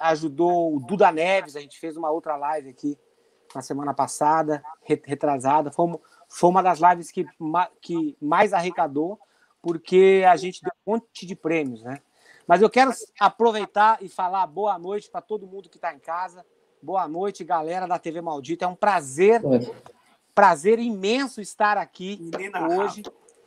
ajudou 0.00 0.76
o 0.76 0.80
Duda 0.80 1.10
Neves, 1.10 1.56
a 1.56 1.60
gente 1.60 1.78
fez 1.78 1.96
uma 1.96 2.10
outra 2.10 2.36
live 2.36 2.70
aqui 2.70 2.98
na 3.54 3.62
semana 3.62 3.92
passada, 3.92 4.62
retrasada. 4.82 5.70
Foi, 5.70 5.92
foi 6.28 6.50
uma 6.50 6.62
das 6.62 6.78
lives 6.78 7.10
que, 7.10 7.26
que 7.80 8.16
mais 8.20 8.52
arrecadou, 8.52 9.18
porque 9.60 10.24
a 10.28 10.36
gente 10.36 10.62
deu 10.62 10.72
um 10.86 10.92
monte 10.92 11.26
de 11.26 11.34
prêmios, 11.34 11.82
né? 11.82 12.00
Mas 12.46 12.62
eu 12.62 12.70
quero 12.70 12.90
aproveitar 13.18 13.98
e 14.02 14.08
falar 14.08 14.46
boa 14.46 14.78
noite 14.78 15.08
para 15.08 15.20
todo 15.20 15.46
mundo 15.46 15.68
que 15.68 15.76
está 15.76 15.94
em 15.94 16.00
casa. 16.00 16.44
Boa 16.82 17.06
noite, 17.06 17.44
galera 17.44 17.86
da 17.86 17.98
TV 17.98 18.20
Maldita. 18.20 18.64
É 18.64 18.68
um 18.68 18.74
prazer, 18.74 19.40
prazer 20.34 20.78
imenso 20.80 21.40
estar 21.40 21.76
aqui 21.76 22.30
hoje, 22.76 23.02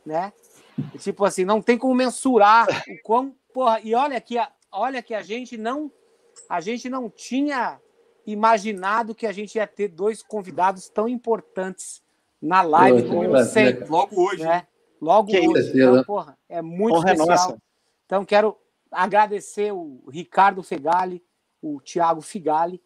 né? 0.06 0.32
Tipo 1.00 1.26
assim, 1.26 1.44
não 1.44 1.62
tem 1.62 1.78
como 1.78 1.94
mensurar 1.94 2.66
o 2.70 3.02
quão, 3.04 3.36
porra, 3.54 3.80
e 3.82 3.94
olha 3.94 4.20
que 4.22 4.38
olha 4.74 5.02
que 5.02 5.14
a 5.14 5.22
gente 5.22 5.56
não 5.58 5.92
a 6.50 6.60
gente 6.60 6.90
não 6.90 7.10
tinha 7.10 7.80
imaginado 8.26 9.14
que 9.14 9.28
a 9.28 9.32
gente 9.32 9.56
ia 9.56 9.68
ter 9.68 9.88
dois 9.88 10.24
convidados 10.24 10.90
tão 10.90 11.08
importantes 11.08 12.02
na 12.42 12.62
live 12.62 13.08
como 13.08 13.44
sempre. 13.44 13.88
Logo 13.88 14.22
hoje. 14.22 14.44
Né? 14.44 14.68
Logo 15.00 15.30
que 15.30 15.48
hoje. 15.48 15.72
Então, 15.74 16.04
porra, 16.04 16.38
é 16.50 16.62
muito 16.62 16.96
Porra 16.96 17.14
especial. 17.14 17.38
Nossa. 17.38 17.62
Então, 18.06 18.26
quero 18.26 18.58
agradecer 18.92 19.72
o 19.72 20.04
Ricardo 20.10 20.64
Fegali, 20.64 21.24
o 21.62 21.80
Thiago 21.82 22.22
Figali, 22.22 22.82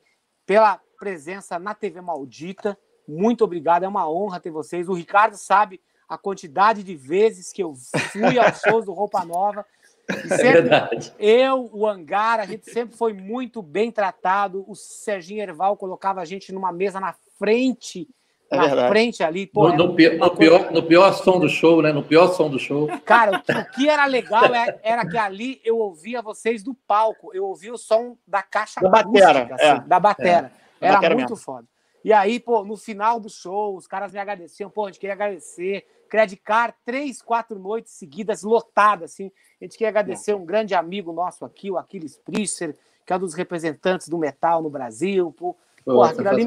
pela 0.45 0.80
presença 0.99 1.58
na 1.58 1.73
TV 1.73 2.02
Maldita. 2.02 2.77
Muito 3.08 3.44
obrigado, 3.44 3.83
é 3.83 3.88
uma 3.88 4.09
honra 4.09 4.39
ter 4.39 4.52
vocês. 4.52 4.89
O 4.89 4.94
Ricardo 4.94 5.38
sabe 5.38 5.81
a 6.08 6.17
quantidade 6.17 6.83
de 6.83 6.95
vezes 6.95 7.52
que 7.52 7.61
eu 7.61 7.73
fui 8.11 8.39
aos 8.39 8.59
shows 8.61 8.85
do 8.85 8.94
Roupa 8.94 9.23
Nova. 9.25 9.66
É 10.09 10.13
sempre, 10.16 10.47
é 10.47 10.52
verdade. 10.53 11.13
Eu, 11.20 11.70
o 11.73 11.88
Hangar, 11.88 12.39
a 12.39 12.45
gente 12.45 12.70
sempre 12.71 12.95
foi 12.95 13.13
muito 13.13 13.61
bem 13.61 13.91
tratado. 13.91 14.63
O 14.67 14.75
Serginho 14.75 15.41
Erval 15.41 15.75
colocava 15.75 16.21
a 16.21 16.25
gente 16.25 16.52
numa 16.53 16.71
mesa 16.71 16.99
na 16.99 17.13
frente 17.38 18.08
é 18.50 18.55
na 18.55 18.66
verdade. 18.67 18.89
frente 18.89 19.23
ali. 19.23 19.45
Pô, 19.45 19.69
no, 19.69 19.75
no, 19.75 19.95
pior, 19.95 20.16
no, 20.16 20.35
pior, 20.35 20.72
no, 20.72 20.83
pior, 20.83 21.13
som 21.13 21.39
do 21.39 21.50
show, 21.50 21.81
né? 21.81 21.91
No 21.91 22.02
pior 22.02 22.30
som 22.30 22.50
do 22.50 22.58
show. 22.58 22.88
Cara, 23.05 23.31
o, 23.31 23.59
o 23.59 23.72
que 23.72 23.89
era 23.89 24.05
legal 24.05 24.45
era, 24.45 24.72
é, 24.72 24.80
era, 24.83 25.05
que 25.05 25.17
ali 25.17 25.61
eu 25.66 25.78
ouvia 25.78 26.22
vocês 26.22 26.63
do 26.63 26.73
palco, 26.73 27.31
eu 27.33 27.45
ouvia 27.45 27.73
o 27.73 27.78
som 27.78 28.16
da 28.25 28.41
caixa 28.41 28.80
da 28.80 28.89
batera, 28.89 29.50
assim, 29.53 29.66
é. 29.66 29.80
da 29.81 30.00
batera. 30.00 30.52
É. 30.80 30.85
Era 30.88 30.95
batera 30.95 31.16
muito 31.16 31.30
mesmo. 31.31 31.44
foda. 31.44 31.67
E 32.03 32.14
aí, 32.14 32.40
pô, 32.40 32.64
no 32.64 32.78
final 32.78 33.20
do 33.20 33.30
show, 33.30 33.76
os 33.76 33.88
caras 33.88 34.12
me 34.12 34.20
agradeciam, 34.20 34.70
pô, 34.70 34.86
a 34.86 34.88
gente 34.88 35.00
queria 35.00 35.14
agradecer. 35.14 35.86
Credicar 36.09 36.73
três, 36.86 37.22
quatro 37.22 37.59
noites 37.59 37.92
seguidas, 37.94 38.44
lotadas, 38.44 39.12
assim. 39.12 39.31
A 39.59 39.66
gente 39.66 39.73
queria 39.73 39.90
agradecer 39.90 40.34
um 40.34 40.45
grande 40.45 40.73
amigo 40.73 41.12
nosso 41.12 41.44
aqui, 41.44 41.70
o 41.70 41.78
Aquiles 41.78 42.18
Priester, 42.18 42.78
que 43.06 43.12
é 43.12 43.16
um 43.16 43.20
dos 43.20 43.34
representantes 43.34 44.08
do 44.08 44.18
metal 44.18 44.62
no 44.62 44.70
Brasil, 44.70 45.31
pô. 45.34 45.56
Pô, 45.84 46.03
aquilo 46.03 46.28
ali 46.28 46.45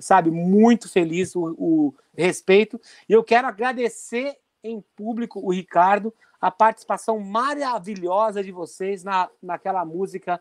sabe, 0.00 0.30
muito 0.30 0.88
feliz 0.88 1.34
o, 1.34 1.56
o, 1.58 1.94
respeito. 2.16 2.80
E 3.08 3.12
eu 3.12 3.24
quero 3.24 3.48
agradecer 3.48 4.36
em 4.62 4.80
público 4.94 5.40
o 5.40 5.52
Ricardo, 5.52 6.14
a 6.40 6.52
participação 6.52 7.18
maravilhosa 7.18 8.44
de 8.44 8.52
vocês 8.52 9.02
na, 9.02 9.28
naquela 9.42 9.84
música 9.84 10.40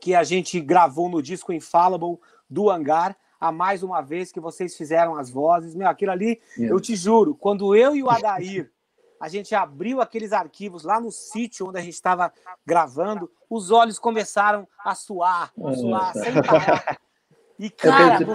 que 0.00 0.14
a 0.14 0.24
gente 0.24 0.58
gravou 0.58 1.10
no 1.10 1.22
disco 1.22 1.52
Infallible 1.52 2.18
do 2.48 2.70
Hangar, 2.70 3.14
a 3.40 3.50
mais 3.50 3.82
uma 3.82 4.02
vez 4.02 4.30
que 4.30 4.38
vocês 4.38 4.76
fizeram 4.76 5.16
as 5.16 5.30
vozes. 5.30 5.74
Meu, 5.74 5.88
aquilo 5.88 6.12
ali, 6.12 6.40
eu 6.58 6.78
te 6.78 6.94
juro, 6.94 7.34
quando 7.34 7.74
eu 7.74 7.96
e 7.96 8.02
o 8.02 8.10
Adair 8.10 8.70
a 9.20 9.28
gente 9.28 9.54
abriu 9.54 10.00
aqueles 10.00 10.32
arquivos 10.32 10.82
lá 10.82 10.98
no 10.98 11.12
sítio 11.12 11.68
onde 11.68 11.78
a 11.78 11.82
gente 11.82 11.92
estava 11.92 12.32
gravando, 12.64 13.30
os 13.50 13.70
olhos 13.70 13.98
começaram 13.98 14.66
a 14.82 14.94
suar, 14.94 15.52
a 15.62 15.74
suar, 15.74 16.12
sem 16.16 16.32
parar. 16.42 16.98
E, 17.58 17.68
cara, 17.68 18.16
tipo, 18.16 18.34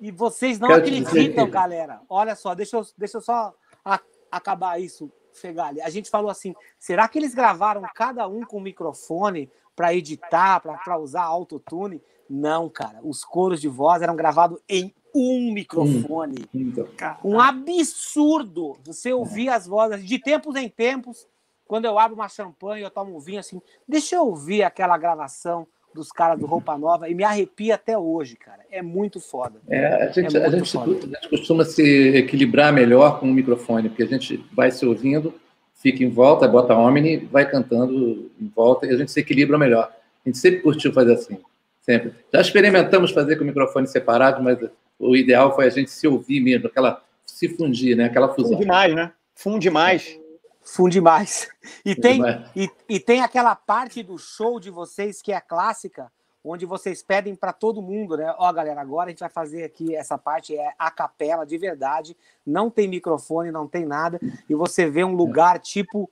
e 0.00 0.10
vocês 0.10 0.58
não 0.58 0.70
acreditam, 0.72 1.50
galera. 1.50 2.00
Olha 2.08 2.34
só, 2.34 2.54
deixa 2.54 2.78
eu, 2.78 2.86
deixa 2.96 3.18
eu 3.18 3.20
só 3.20 3.54
a, 3.84 4.00
acabar 4.30 4.80
isso, 4.80 5.12
Fegali. 5.34 5.82
A 5.82 5.90
gente 5.90 6.08
falou 6.08 6.30
assim: 6.30 6.54
será 6.78 7.06
que 7.06 7.18
eles 7.18 7.34
gravaram 7.34 7.82
cada 7.94 8.26
um 8.26 8.40
com 8.40 8.58
microfone 8.58 9.50
para 9.76 9.92
editar, 9.92 10.60
para 10.60 10.96
usar 10.96 11.24
autotune? 11.24 12.02
Não, 12.34 12.66
cara. 12.66 12.98
Os 13.02 13.22
coros 13.22 13.60
de 13.60 13.68
voz 13.68 14.00
eram 14.00 14.16
gravados 14.16 14.58
em 14.66 14.90
um 15.14 15.52
microfone. 15.52 16.46
Hum, 16.54 16.72
então. 16.72 16.88
Um 17.22 17.38
absurdo. 17.38 18.78
Você 18.84 19.12
ouvir 19.12 19.50
as 19.50 19.66
vozes 19.66 20.02
de 20.02 20.18
tempos 20.18 20.56
em 20.56 20.66
tempos. 20.66 21.28
Quando 21.66 21.84
eu 21.84 21.98
abro 21.98 22.14
uma 22.14 22.30
champanhe, 22.30 22.82
eu 22.82 22.90
tomo 22.90 23.14
um 23.14 23.20
vinho 23.20 23.38
assim. 23.38 23.60
Deixa 23.86 24.16
eu 24.16 24.26
ouvir 24.26 24.62
aquela 24.62 24.96
gravação 24.96 25.66
dos 25.94 26.10
caras 26.10 26.38
do 26.38 26.46
Roupa 26.46 26.78
Nova 26.78 27.06
e 27.06 27.14
me 27.14 27.22
arrepia 27.22 27.74
até 27.74 27.98
hoje, 27.98 28.34
cara. 28.34 28.64
É 28.70 28.80
muito 28.80 29.20
foda. 29.20 29.60
É, 29.68 30.04
a, 30.04 30.10
gente, 30.10 30.34
é 30.34 30.46
a, 30.46 30.48
gente, 30.48 30.78
a, 30.78 30.86
gente, 30.86 31.28
costuma 31.28 31.66
se 31.66 32.16
equilibrar 32.16 32.72
melhor 32.72 33.20
com 33.20 33.28
o 33.30 33.34
microfone, 33.34 33.90
porque 33.90 34.04
a 34.04 34.06
gente 34.06 34.42
vai 34.54 34.70
se 34.70 34.86
ouvindo, 34.86 35.34
fica 35.74 36.02
em 36.02 36.08
volta, 36.08 36.48
bota 36.48 36.74
Omni, 36.74 37.18
vai 37.18 37.46
cantando 37.50 38.30
em 38.40 38.48
volta 38.48 38.86
e 38.86 38.90
a 38.90 38.96
gente 38.96 39.12
se 39.12 39.20
equilibra 39.20 39.58
melhor. 39.58 39.92
A 40.24 40.28
gente 40.28 40.38
sempre 40.38 40.60
curtiu 40.60 40.94
fazer 40.94 41.12
assim, 41.12 41.38
sempre. 41.82 42.14
Já 42.32 42.40
experimentamos 42.40 43.10
fazer 43.10 43.36
com 43.36 43.44
o 43.44 43.46
microfone 43.46 43.86
separado, 43.86 44.42
mas 44.42 44.58
o 44.98 45.14
ideal 45.14 45.54
foi 45.54 45.66
a 45.66 45.70
gente 45.70 45.90
se 45.90 46.06
ouvir 46.06 46.40
mesmo, 46.40 46.68
aquela 46.68 47.02
se 47.26 47.48
fundir, 47.48 47.96
né? 47.96 48.06
Aquela 48.06 48.32
fusão. 48.32 48.52
Funde 48.52 48.66
mais, 48.66 48.94
né? 48.94 49.12
Funde 49.34 49.70
mais. 49.70 50.20
Funde 50.62 51.00
mais. 51.00 51.48
E 51.84 51.94
tem, 51.94 52.22
e, 52.54 52.70
e 52.88 53.00
tem 53.00 53.20
aquela 53.20 53.54
parte 53.56 54.02
do 54.02 54.16
show 54.16 54.60
de 54.60 54.70
vocês 54.70 55.20
que 55.20 55.32
é 55.32 55.40
clássica, 55.40 56.10
onde 56.44 56.64
vocês 56.64 57.02
pedem 57.02 57.34
para 57.34 57.52
todo 57.52 57.82
mundo, 57.82 58.16
né? 58.16 58.32
Ó, 58.38 58.52
galera, 58.52 58.80
agora 58.80 59.08
a 59.08 59.10
gente 59.10 59.20
vai 59.20 59.28
fazer 59.28 59.64
aqui 59.64 59.94
essa 59.94 60.16
parte 60.16 60.56
é 60.56 60.72
a 60.78 60.90
capela 60.90 61.44
de 61.44 61.58
verdade, 61.58 62.16
não 62.46 62.70
tem 62.70 62.88
microfone, 62.88 63.50
não 63.50 63.66
tem 63.66 63.84
nada, 63.84 64.20
e 64.48 64.54
você 64.54 64.88
vê 64.88 65.04
um 65.04 65.14
lugar 65.14 65.58
tipo 65.58 66.10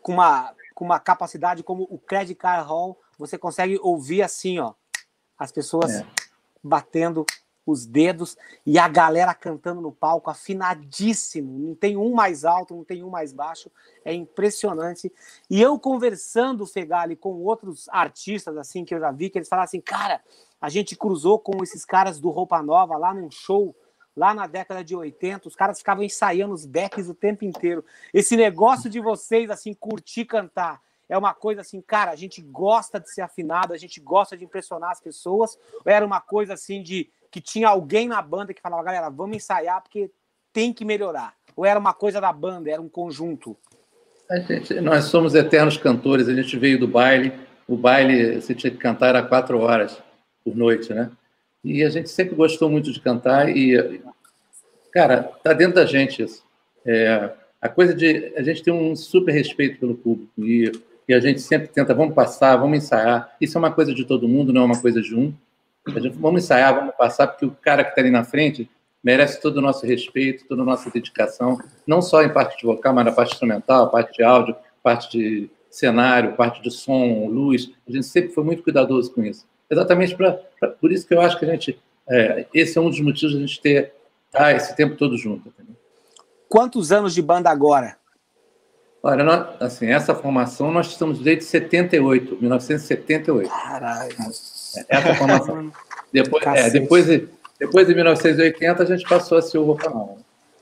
com 0.00 0.12
uma 0.12 0.54
com 0.74 0.84
uma 0.84 1.00
capacidade 1.00 1.64
como 1.64 1.88
o 1.90 1.98
Credit 1.98 2.36
Card 2.36 2.68
Hall, 2.68 2.96
você 3.18 3.36
consegue 3.36 3.78
ouvir 3.82 4.22
assim, 4.22 4.58
ó, 4.58 4.74
as 5.38 5.50
pessoas 5.50 5.90
é. 5.90 6.06
batendo 6.62 7.26
os 7.66 7.84
dedos 7.84 8.36
e 8.64 8.78
a 8.78 8.88
galera 8.88 9.34
cantando 9.34 9.80
no 9.80 9.92
palco 9.92 10.30
afinadíssimo. 10.30 11.58
Não 11.58 11.74
tem 11.74 11.96
um 11.96 12.14
mais 12.14 12.44
alto, 12.44 12.74
não 12.74 12.84
tem 12.84 13.02
um 13.02 13.10
mais 13.10 13.32
baixo. 13.32 13.70
É 14.04 14.12
impressionante. 14.14 15.12
E 15.50 15.60
eu 15.60 15.78
conversando, 15.78 16.64
Fegali, 16.66 17.14
com 17.14 17.42
outros 17.42 17.88
artistas 17.90 18.56
assim 18.56 18.84
que 18.84 18.94
eu 18.94 19.00
já 19.00 19.12
vi, 19.12 19.28
que 19.28 19.36
eles 19.36 19.48
falaram 19.48 19.66
assim, 19.66 19.80
cara, 19.80 20.22
a 20.60 20.70
gente 20.70 20.96
cruzou 20.96 21.38
com 21.38 21.62
esses 21.62 21.84
caras 21.84 22.18
do 22.18 22.30
Roupa 22.30 22.62
Nova 22.62 22.96
lá 22.96 23.12
num 23.12 23.30
show 23.30 23.76
lá 24.16 24.34
na 24.34 24.48
década 24.48 24.82
de 24.82 24.96
80, 24.96 25.46
os 25.46 25.54
caras 25.54 25.78
ficavam 25.78 26.02
ensaiando 26.02 26.52
os 26.52 26.66
backs 26.66 27.08
o 27.08 27.14
tempo 27.14 27.44
inteiro. 27.44 27.84
Esse 28.12 28.36
negócio 28.36 28.90
de 28.90 28.98
vocês 28.98 29.48
assim 29.48 29.72
curtir 29.72 30.24
cantar 30.24 30.82
é 31.08 31.16
uma 31.16 31.32
coisa 31.32 31.62
assim, 31.62 31.80
cara, 31.80 32.10
a 32.10 32.16
gente 32.16 32.42
gosta 32.42 33.00
de 33.00 33.10
ser 33.10 33.22
afinado, 33.22 33.72
a 33.72 33.78
gente 33.78 34.00
gosta 34.00 34.36
de 34.36 34.44
impressionar 34.44 34.90
as 34.90 35.00
pessoas, 35.00 35.58
era 35.84 36.04
uma 36.04 36.20
coisa 36.20 36.54
assim 36.54 36.82
de 36.82 37.10
que 37.30 37.40
tinha 37.40 37.68
alguém 37.68 38.08
na 38.08 38.20
banda 38.20 38.52
que 38.52 38.60
falava, 38.60 38.82
galera, 38.82 39.08
vamos 39.08 39.36
ensaiar 39.36 39.82
porque 39.82 40.10
tem 40.52 40.72
que 40.72 40.84
melhorar? 40.84 41.34
Ou 41.56 41.64
era 41.64 41.78
uma 41.78 41.94
coisa 41.94 42.20
da 42.20 42.32
banda, 42.32 42.70
era 42.70 42.80
um 42.80 42.88
conjunto? 42.88 43.56
Gente, 44.46 44.80
nós 44.80 45.04
somos 45.04 45.34
eternos 45.34 45.76
cantores, 45.76 46.28
a 46.28 46.34
gente 46.34 46.56
veio 46.58 46.78
do 46.78 46.86
baile, 46.86 47.32
o 47.66 47.76
baile 47.76 48.40
você 48.40 48.54
tinha 48.54 48.70
que 48.70 48.76
cantar 48.76 49.16
a 49.16 49.22
quatro 49.22 49.58
horas 49.60 50.02
por 50.44 50.54
noite, 50.54 50.92
né? 50.92 51.10
E 51.64 51.82
a 51.82 51.90
gente 51.90 52.10
sempre 52.10 52.34
gostou 52.34 52.70
muito 52.70 52.92
de 52.92 53.00
cantar 53.00 53.48
e, 53.48 54.00
cara, 54.92 55.22
tá 55.42 55.52
dentro 55.52 55.76
da 55.76 55.86
gente 55.86 56.22
isso. 56.22 56.44
É, 56.84 57.32
a 57.60 57.68
coisa 57.68 57.94
de 57.94 58.32
a 58.36 58.42
gente 58.42 58.62
tem 58.62 58.72
um 58.72 58.94
super 58.94 59.32
respeito 59.32 59.80
pelo 59.80 59.96
público 59.96 60.30
e, 60.38 60.70
e 61.08 61.14
a 61.14 61.20
gente 61.20 61.40
sempre 61.40 61.68
tenta, 61.68 61.94
vamos 61.94 62.14
passar, 62.14 62.56
vamos 62.56 62.78
ensaiar. 62.78 63.34
Isso 63.40 63.56
é 63.56 63.58
uma 63.58 63.72
coisa 63.72 63.94
de 63.94 64.04
todo 64.04 64.28
mundo, 64.28 64.52
não 64.52 64.62
é 64.62 64.64
uma 64.66 64.80
coisa 64.80 65.00
de 65.00 65.14
um. 65.14 65.32
A 65.86 65.98
gente, 65.98 66.18
vamos 66.18 66.44
ensaiar, 66.44 66.74
vamos 66.74 66.94
passar, 66.96 67.26
porque 67.28 67.46
o 67.46 67.50
cara 67.50 67.82
que 67.82 67.90
está 67.90 68.02
ali 68.02 68.10
na 68.10 68.24
frente 68.24 68.68
merece 69.02 69.40
todo 69.40 69.56
o 69.56 69.62
nosso 69.62 69.86
respeito, 69.86 70.44
toda 70.46 70.60
a 70.60 70.64
nossa 70.64 70.90
dedicação, 70.90 71.58
não 71.86 72.02
só 72.02 72.22
em 72.22 72.28
parte 72.28 72.58
de 72.58 72.66
vocal, 72.66 72.92
mas 72.92 73.06
na 73.06 73.12
parte 73.12 73.32
instrumental, 73.32 73.90
parte 73.90 74.18
de 74.18 74.22
áudio, 74.22 74.54
parte 74.82 75.16
de 75.16 75.50
cenário, 75.70 76.34
parte 76.34 76.60
de 76.62 76.70
som, 76.70 77.26
luz. 77.26 77.70
A 77.88 77.92
gente 77.92 78.06
sempre 78.06 78.32
foi 78.32 78.44
muito 78.44 78.62
cuidadoso 78.62 79.10
com 79.12 79.22
isso. 79.22 79.46
Exatamente 79.70 80.14
pra, 80.14 80.32
pra 80.60 80.68
por 80.68 80.92
isso 80.92 81.06
que 81.06 81.14
eu 81.14 81.20
acho 81.20 81.38
que 81.38 81.44
a 81.46 81.48
gente. 81.48 81.78
É, 82.06 82.46
esse 82.52 82.76
é 82.76 82.80
um 82.80 82.88
dos 82.90 83.00
motivos 83.00 83.34
da 83.34 83.40
gente 83.40 83.60
ter 83.60 83.92
tá, 84.30 84.52
esse 84.52 84.74
tempo 84.74 84.96
todo 84.96 85.16
junto. 85.16 85.52
Quantos 86.48 86.90
anos 86.90 87.14
de 87.14 87.20
banda 87.20 87.50
agora? 87.50 87.96
Olha, 89.02 89.24
nós, 89.24 89.62
assim, 89.62 89.86
essa 89.86 90.14
formação 90.14 90.70
nós 90.70 90.88
estamos 90.88 91.20
desde 91.20 91.44
78, 91.44 92.36
1978. 92.40 93.48
Caralho. 93.48 94.16
Essa 94.88 95.14
formação. 95.14 95.72
depois, 96.12 96.44
é, 96.46 96.70
depois, 96.70 97.06
de, 97.06 97.28
depois 97.58 97.86
de 97.86 97.94
1980, 97.94 98.82
a 98.82 98.86
gente 98.86 99.08
passou 99.08 99.38
a 99.38 99.42
ser 99.42 99.58
o 99.58 99.64
Roupa 99.64 99.88
Nova. 99.88 100.16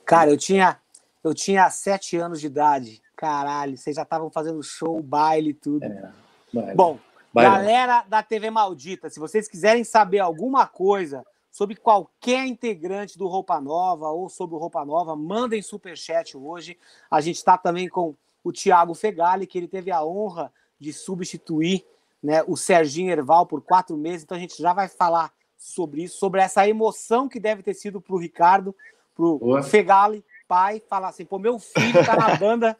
Cara, 0.04 0.30
eu 0.30 0.36
tinha, 0.36 0.78
eu 1.24 1.34
tinha 1.34 1.68
sete 1.70 2.16
anos 2.16 2.40
de 2.40 2.46
idade. 2.46 3.02
Caralho, 3.16 3.78
vocês 3.78 3.96
já 3.96 4.02
estavam 4.02 4.30
fazendo 4.30 4.62
show, 4.62 5.02
baile 5.02 5.50
e 5.50 5.54
tudo. 5.54 5.84
É, 5.84 6.10
baile. 6.52 6.74
Bom, 6.74 6.98
Galera 7.42 8.04
da 8.08 8.22
TV 8.22 8.50
Maldita, 8.50 9.10
se 9.10 9.20
vocês 9.20 9.48
quiserem 9.48 9.84
saber 9.84 10.20
alguma 10.20 10.66
coisa 10.66 11.24
sobre 11.50 11.76
qualquer 11.76 12.46
integrante 12.46 13.18
do 13.18 13.26
Roupa 13.26 13.60
Nova 13.60 14.08
ou 14.08 14.28
sobre 14.28 14.56
o 14.56 14.58
Roupa 14.58 14.84
Nova, 14.84 15.14
mandem 15.16 15.60
superchat 15.60 16.36
hoje. 16.36 16.78
A 17.10 17.20
gente 17.20 17.36
está 17.36 17.58
também 17.58 17.88
com 17.88 18.14
o 18.46 18.52
Thiago 18.52 18.94
Fegali, 18.94 19.44
que 19.44 19.58
ele 19.58 19.66
teve 19.66 19.90
a 19.90 20.04
honra 20.04 20.52
de 20.78 20.92
substituir 20.92 21.84
né, 22.22 22.44
o 22.46 22.56
Serginho 22.56 23.10
Erval 23.10 23.44
por 23.44 23.60
quatro 23.60 23.96
meses, 23.96 24.22
então 24.22 24.36
a 24.36 24.40
gente 24.40 24.56
já 24.62 24.72
vai 24.72 24.86
falar 24.86 25.32
sobre 25.56 26.04
isso, 26.04 26.16
sobre 26.18 26.40
essa 26.40 26.68
emoção 26.68 27.28
que 27.28 27.40
deve 27.40 27.60
ter 27.60 27.74
sido 27.74 28.00
para 28.00 28.14
o 28.14 28.18
Ricardo, 28.18 28.72
para 29.16 29.24
o 29.24 29.62
Fegali, 29.64 30.24
pai, 30.46 30.80
falar 30.88 31.08
assim, 31.08 31.24
pô, 31.24 31.40
meu 31.40 31.58
filho 31.58 32.04
tá 32.04 32.14
na 32.14 32.36
banda 32.38 32.78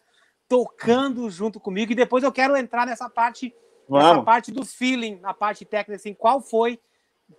tocando 0.49 1.29
junto 1.31 1.59
comigo, 1.59 1.91
e 1.91 1.97
depois 1.97 2.23
eu 2.23 2.31
quero 2.31 2.57
entrar 2.57 2.87
nessa 2.87 3.11
parte, 3.11 3.53
nessa 3.89 4.23
parte 4.23 4.53
do 4.53 4.65
feeling, 4.65 5.17
na 5.17 5.35
parte 5.35 5.65
técnica, 5.65 5.97
assim, 5.97 6.15
qual 6.15 6.41
foi, 6.41 6.79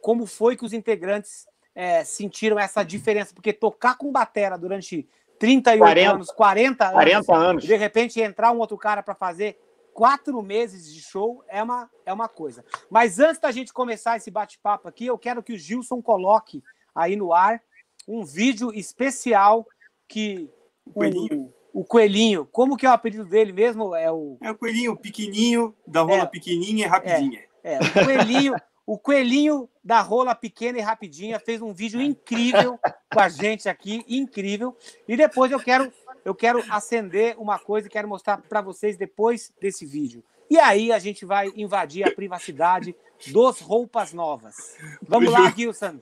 como 0.02 0.26
foi 0.26 0.58
que 0.58 0.66
os 0.66 0.74
integrantes 0.74 1.48
é, 1.74 2.04
sentiram 2.04 2.60
essa 2.60 2.84
diferença, 2.84 3.34
porque 3.34 3.54
tocar 3.54 3.98
com 3.98 4.12
batera 4.12 4.58
durante 4.58 5.08
38 5.40 5.80
40, 5.80 6.12
anos, 6.12 6.32
40 6.32 6.86
anos, 6.86 6.94
40 6.96 7.36
anos, 7.36 7.64
de 7.64 7.76
repente 7.76 8.20
entrar 8.22 8.52
um 8.52 8.60
outro 8.60 8.78
cara 8.78 9.04
para 9.04 9.16
fazer 9.16 9.58
quatro 9.94 10.42
meses 10.44 10.94
de 10.94 11.02
show 11.02 11.44
é 11.48 11.64
uma, 11.64 11.90
é 12.06 12.14
uma 12.14 12.28
coisa. 12.28 12.64
Mas 12.88 13.18
antes 13.20 13.42
da 13.42 13.52
gente 13.52 13.74
começar 13.74 14.16
esse 14.16 14.30
bate-papo 14.30 14.88
aqui, 14.88 15.08
eu 15.08 15.18
quero 15.18 15.42
que 15.42 15.54
o 15.54 15.58
Gilson 15.58 16.04
coloque 16.04 16.62
aí 16.94 17.16
no 17.16 17.34
ar 17.34 17.60
um 18.08 18.24
vídeo 18.24 18.72
especial 18.74 19.66
que 20.08 20.50
o 20.86 20.94
coelhinho, 20.94 21.50
o, 21.74 21.82
o 21.82 21.84
coelhinho 21.84 22.46
como 22.46 22.78
que 22.78 22.86
é 22.86 22.90
o 22.90 22.94
apelido 22.94 23.26
dele 23.26 23.52
mesmo? 23.52 23.96
É 23.96 24.12
o, 24.12 24.38
é 24.40 24.52
o 24.52 24.56
coelhinho 24.56 24.96
pequenininho, 24.96 25.76
da 25.88 26.02
rola 26.02 26.24
é, 26.24 26.26
pequenininha 26.28 26.86
e 26.86 26.90
rapidinha. 26.90 27.44
É, 27.64 27.74
é 27.74 27.80
o 27.80 28.06
coelhinho, 28.06 28.54
o 28.88 28.98
coelhinho 28.98 29.70
da 29.84 30.00
rola 30.00 30.34
pequena 30.34 30.78
e 30.78 30.82
rapidinha 30.82 31.38
fez 31.42 31.62
um 31.62 31.74
vídeo 31.74 32.02
incrível 32.02 32.80
com 33.14 33.20
a 33.20 33.28
gente 33.28 33.68
aqui, 33.68 34.02
incrível. 34.08 34.78
E 35.06 35.18
depois 35.18 35.52
eu 35.52 35.60
quero 35.60 35.92
eu 36.24 36.34
quero 36.34 36.64
acender 36.70 37.36
uma 37.38 37.60
coisa 37.60 37.88
e 37.88 37.90
quero 37.90 38.08
mostrar 38.08 38.38
para 38.38 38.62
vocês 38.62 38.98
depois 38.98 39.54
desse 39.62 39.86
vídeo. 39.86 40.24
E 40.50 40.58
aí 40.58 40.92
a 40.92 41.00
gente 41.00 41.26
vai 41.26 41.52
invadir 41.56 42.06
a 42.06 42.12
privacidade 42.12 42.96
dos 43.28 43.60
roupas 43.60 44.14
novas. 44.14 44.78
Vamos 45.02 45.32
lá, 45.32 45.52
Gilson. 45.52 46.00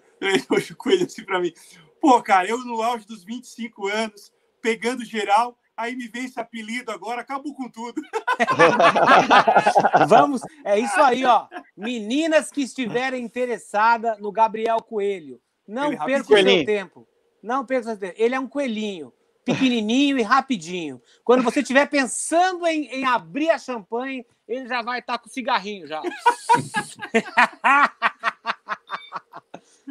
Hoje 0.49 0.73
o 0.73 0.75
coelho 0.75 1.05
assim 1.05 1.23
para 1.23 1.39
mim. 1.39 1.53
Pô, 1.99 2.21
cara, 2.21 2.47
eu 2.47 2.59
no 2.59 2.81
auge 2.81 3.05
dos 3.05 3.23
25 3.23 3.87
anos, 3.87 4.31
pegando 4.61 5.03
geral, 5.03 5.57
aí 5.75 5.95
me 5.95 6.07
vem 6.07 6.25
esse 6.25 6.39
apelido 6.39 6.91
agora, 6.91 7.21
acabou 7.21 7.53
com 7.53 7.69
tudo. 7.69 8.01
Vamos, 10.07 10.41
é 10.63 10.79
isso 10.79 10.99
aí, 11.01 11.25
ó. 11.25 11.47
Meninas 11.75 12.51
que 12.51 12.61
estiverem 12.61 13.23
interessadas 13.23 14.19
no 14.19 14.31
Gabriel 14.31 14.81
Coelho, 14.81 15.41
não 15.67 15.95
perca 15.97 16.33
o 16.33 16.37
seu 16.37 16.65
tempo. 16.65 17.07
Não 17.41 17.65
perca 17.65 17.87
o 17.87 17.91
seu 17.91 17.99
tempo. 17.99 18.15
Ele 18.17 18.35
é 18.35 18.39
um 18.39 18.47
coelhinho 18.47 19.13
pequenininho 19.45 20.17
e 20.17 20.23
rapidinho. 20.23 20.99
Quando 21.23 21.43
você 21.43 21.59
estiver 21.61 21.85
pensando 21.87 22.65
em, 22.65 22.87
em, 22.87 23.05
abrir 23.05 23.51
a 23.51 23.59
champanhe, 23.59 24.25
ele 24.47 24.67
já 24.67 24.81
vai 24.81 24.99
estar 24.99 25.19
com 25.19 25.27
o 25.27 25.31
cigarrinho 25.31 25.85
já. 25.87 26.01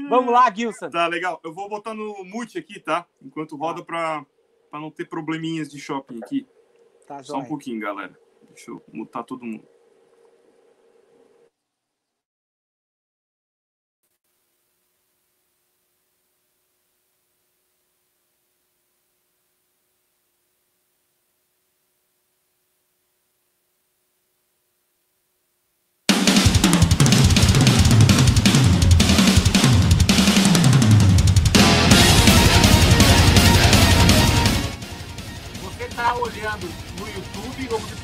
Vamos 0.09 0.33
lá, 0.33 0.53
Gilson. 0.53 0.91
Tá, 0.91 1.07
legal. 1.07 1.41
Eu 1.45 1.55
vou 1.55 1.69
botar 1.69 1.95
no 1.95 2.25
mute 2.25 2.59
aqui, 2.59 2.81
tá? 2.81 3.07
Enquanto 3.23 3.57
roda 3.57 3.85
tá. 3.85 4.27
Para 4.75 4.81
não 4.81 4.91
ter 4.91 5.05
probleminhas 5.05 5.71
de 5.71 5.79
shopping 5.79 6.19
aqui. 6.21 6.49
Tá, 7.07 7.23
Só 7.23 7.39
um 7.39 7.45
pouquinho, 7.45 7.79
galera. 7.79 8.19
Deixa 8.49 8.73
eu 8.73 8.83
mutar 8.93 9.23
todo 9.23 9.45
mundo. 9.45 9.65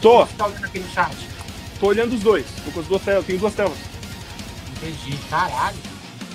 Tô. 0.01 0.25
Você 0.25 0.35
tá 0.37 0.47
olhando 0.47 0.65
aqui 0.65 0.79
no 0.79 0.91
chat? 0.91 1.17
Tô 1.79 1.87
olhando 1.87 2.15
os 2.15 2.21
dois. 2.21 2.47
Tô 2.65 2.71
com 2.71 2.81
as 2.81 2.87
duas 2.87 3.03
telas. 3.03 3.27
Tenho 3.27 3.39
duas 3.39 3.55
telas. 3.55 3.79
Entendi. 4.77 5.17
Caralho. 5.29 5.77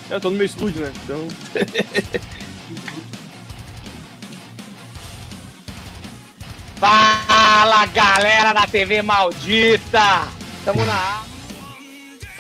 Eu 0.09 0.21
tô 0.21 0.29
no 0.29 0.38
meu 0.38 0.45
estúdio, 0.45 0.81
né? 0.81 0.94
Então. 1.03 1.27
Fala 6.77 7.85
galera 7.88 8.53
da 8.53 8.67
TV 8.67 9.01
Maldita! 9.01 10.27
Tamo 10.63 10.85
na 10.85 11.23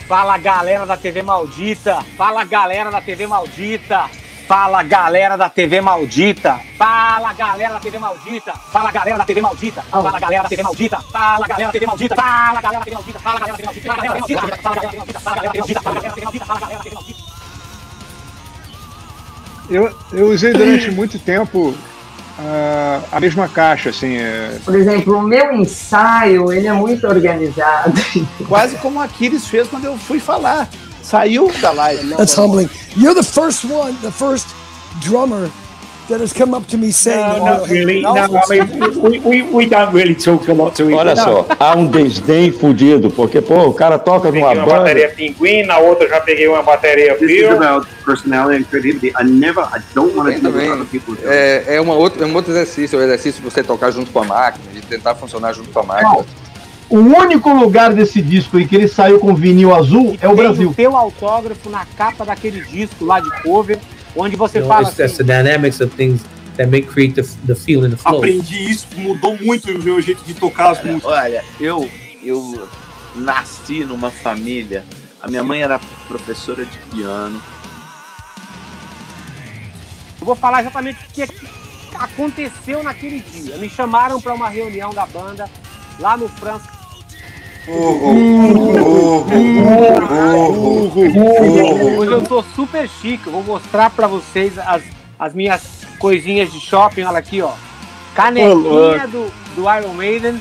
Fala 0.07 0.37
galera 0.37 0.85
da 0.85 0.97
TV 0.97 1.23
Maldita! 1.23 2.05
Fala 2.15 2.43
galera 2.43 2.91
da 2.91 3.01
TV 3.01 3.25
Maldita! 3.25 4.09
Fala 4.47 4.83
galera 4.83 5.35
da 5.35 5.49
TV 5.49 5.81
Maldita! 5.81 6.59
Fala 6.77 7.33
galera 7.33 7.73
da 7.73 7.79
TV 7.79 7.97
Maldita! 7.97 8.53
Fala 8.71 8.91
galera 8.91 9.17
da 9.17 9.25
TV 9.25 9.41
Maldita! 9.41 9.81
Fala 9.81 10.17
galera 10.17 10.43
da 10.43 10.49
TV 10.49 10.61
Maldita! 10.61 11.01
Fala 11.01 11.47
galera 11.47 11.65
da 11.65 11.71
TV 11.71 11.85
Maldita! 11.87 12.15
Fala 12.15 12.59
galera 12.61 12.77
da 12.77 12.83
TV 12.83 12.95
Maldita! 12.95 13.19
Fala 13.19 13.39
galera 13.39 13.57
da 13.57 13.63
TV 13.63 13.75
Maldita! 13.75 13.99
Fala 13.99 14.19
galera 14.19 14.27
da 14.27 14.45
TV 14.45 14.45
Maldita! 14.45 14.79
Fala 14.79 14.95
galera 14.95 15.15
da 15.15 15.15
TV 15.15 15.15
Maldita! 15.15 15.19
Fala 15.19 15.39
galera 15.39 15.55
da 15.55 15.65
TV 15.65 15.65
Maldita! 15.65 15.79
Fala 15.81 15.95
galera 15.95 16.03
da 16.03 16.13
TV 16.13 16.25
Maldita! 16.25 16.45
Fala 16.45 16.59
galera 16.59 16.77
da 16.77 16.83
TV 16.83 16.95
Maldita! 16.95 17.35
Eu, 19.67 19.97
eu 20.13 20.27
usei 20.27 20.53
durante 20.53 20.91
muito 20.91 21.17
tempo 21.17 21.69
uh, 21.69 23.03
a 23.11 23.19
mesma 23.19 23.49
caixa, 23.49 23.89
assim. 23.89 24.15
É... 24.15 24.59
Por 24.63 24.75
exemplo, 24.75 25.17
o 25.17 25.21
meu 25.23 25.53
ensaio, 25.53 26.53
ele 26.53 26.67
é 26.67 26.73
muito 26.73 27.07
organizado. 27.07 27.93
Quase 28.47 28.75
como 28.77 29.01
a 29.01 29.05
Aquiles 29.05 29.47
fez 29.47 29.67
quando 29.67 29.85
eu 29.85 29.97
fui 29.97 30.19
falar 30.19 30.69
saiu 31.05 31.51
da 31.61 31.71
live. 31.71 32.15
That's 32.17 32.33
humbling. 32.35 32.69
You're 32.95 33.13
the 33.13 33.23
first 33.23 33.63
one, 33.65 33.95
the 34.01 34.11
first 34.11 34.47
drummer 35.01 35.51
that 36.09 36.19
has 36.19 36.31
come 36.33 36.53
up 36.53 36.67
to 36.67 36.77
me 36.77 36.91
saying. 36.91 37.39
No, 37.39 37.45
not 37.45 37.69
really. 37.69 38.01
No, 38.01 38.15
I 38.15 38.27
mean, 38.49 39.01
we, 39.01 39.19
we, 39.19 39.41
we 39.41 39.65
don't 39.65 39.93
really 39.93 40.15
talk 40.15 40.47
a 40.47 40.53
lot 40.53 40.75
to 40.75 40.89
each 40.89 40.95
Olha 40.95 41.15
só, 41.15 41.45
há 41.59 41.75
um 41.75 41.87
desdém 41.87 42.51
fudido, 42.51 43.09
porque, 43.09 43.41
pô, 43.41 43.67
o 43.67 43.73
cara 43.73 43.97
toca 43.97 44.31
numa 44.31 44.49
banda. 44.49 44.63
uma 44.63 44.77
bateria 44.79 45.09
pinguim, 45.09 45.63
na 45.63 45.77
outra 45.79 46.07
já 46.07 46.21
peguei 46.21 46.47
uma 46.47 46.63
bateria 46.63 47.15
This 47.15 47.49
about 47.49 47.87
personality 48.03 48.61
and 48.61 48.65
creativity. 48.65 49.13
I 49.19 49.23
never, 49.23 49.63
I 49.63 49.81
don't 49.93 50.15
want 50.15 50.35
to 50.35 50.41
do 50.41 50.51
what 50.51 50.69
other 50.69 50.85
people 50.85 51.15
do. 51.15 51.27
É, 51.27 51.75
é, 51.75 51.81
uma 51.81 51.93
outra, 51.93 52.23
é 52.23 52.27
um 52.27 52.35
outro 52.35 52.51
exercício, 52.51 52.97
é 52.97 53.01
o 53.01 53.03
exercício 53.03 53.41
de 53.41 53.49
você 53.49 53.63
tocar 53.63 53.91
junto 53.91 54.11
com 54.11 54.19
a 54.19 54.25
máquina, 54.25 54.65
de 54.73 54.81
tentar 54.81 55.15
funcionar 55.15 55.53
junto 55.53 55.69
com 55.69 55.79
a 55.79 55.83
máquina. 55.83 56.25
O 56.89 56.97
único 56.97 57.51
lugar 57.51 57.93
desse 57.93 58.21
disco 58.21 58.59
em 58.59 58.67
que 58.67 58.75
ele 58.75 58.87
saiu 58.87 59.19
com 59.19 59.33
vinil 59.33 59.73
azul 59.73 60.15
é 60.21 60.27
o 60.27 60.35
Brasil. 60.35 60.73
Tem 60.73 60.87
o 60.87 60.91
teu 60.91 60.95
autógrafo 60.95 61.69
na 61.69 61.85
capa 61.85 62.23
daquele 62.23 62.61
disco 62.61 63.03
lá 63.03 63.19
de 63.19 63.29
cover, 63.41 63.79
onde 64.15 64.35
você 64.35 64.59
you 64.59 64.65
know, 64.65 64.73
fala. 64.73 64.87
It's 64.87 64.99
assim, 64.99 65.17
the 65.17 65.23
dynamics 65.23 65.81
of 65.81 65.95
things 65.95 66.21
that 66.57 66.69
make 66.69 66.87
create 66.87 67.15
the, 67.15 67.27
the 67.47 67.55
feel 67.55 67.83
and 67.83 67.91
the 67.91 67.97
flow. 67.97 68.17
Aprendi 68.17 68.69
isso, 68.69 68.87
mudou 68.97 69.35
muito 69.41 69.71
o 69.71 69.81
meu 69.81 69.99
jeito 69.99 70.23
de 70.23 70.35
tocar 70.35 70.71
as 70.71 70.83
músicas. 70.83 71.11
Olha, 71.11 71.43
eu, 71.59 71.89
eu 72.23 72.67
nasci 73.15 73.83
numa 73.83 74.11
família. 74.11 74.85
A 75.21 75.27
minha 75.27 75.43
mãe 75.43 75.61
era 75.61 75.79
professora 76.07 76.65
de 76.65 76.77
piano. 76.93 77.41
Eu 80.21 80.25
vou 80.25 80.35
falar 80.35 80.61
exatamente 80.61 80.99
o 81.03 81.11
que 81.11 81.27
aconteceu 81.95 82.83
naquele 82.83 83.21
dia. 83.21 83.57
Me 83.57 83.69
chamaram 83.69 84.21
para 84.21 84.35
uma 84.35 84.49
reunião 84.49 84.93
da 84.93 85.05
banda 85.07 85.49
lá 85.99 86.15
no 86.15 86.27
França 86.27 86.74
Hoje 91.97 92.11
eu 92.11 92.21
tô 92.21 92.43
super 92.55 92.87
chique, 92.87 93.27
vou 93.27 93.43
mostrar 93.43 93.89
para 93.89 94.05
vocês 94.05 94.59
as, 94.59 94.83
as 95.17 95.33
minhas 95.33 95.83
coisinhas 95.97 96.51
de 96.51 96.59
shopping, 96.59 97.03
olha 97.03 97.17
aqui, 97.17 97.41
ó. 97.41 97.53
Canequinha 98.13 99.07
do, 99.07 99.33
do 99.55 99.61
Iron 99.61 99.93
Maiden. 99.93 100.39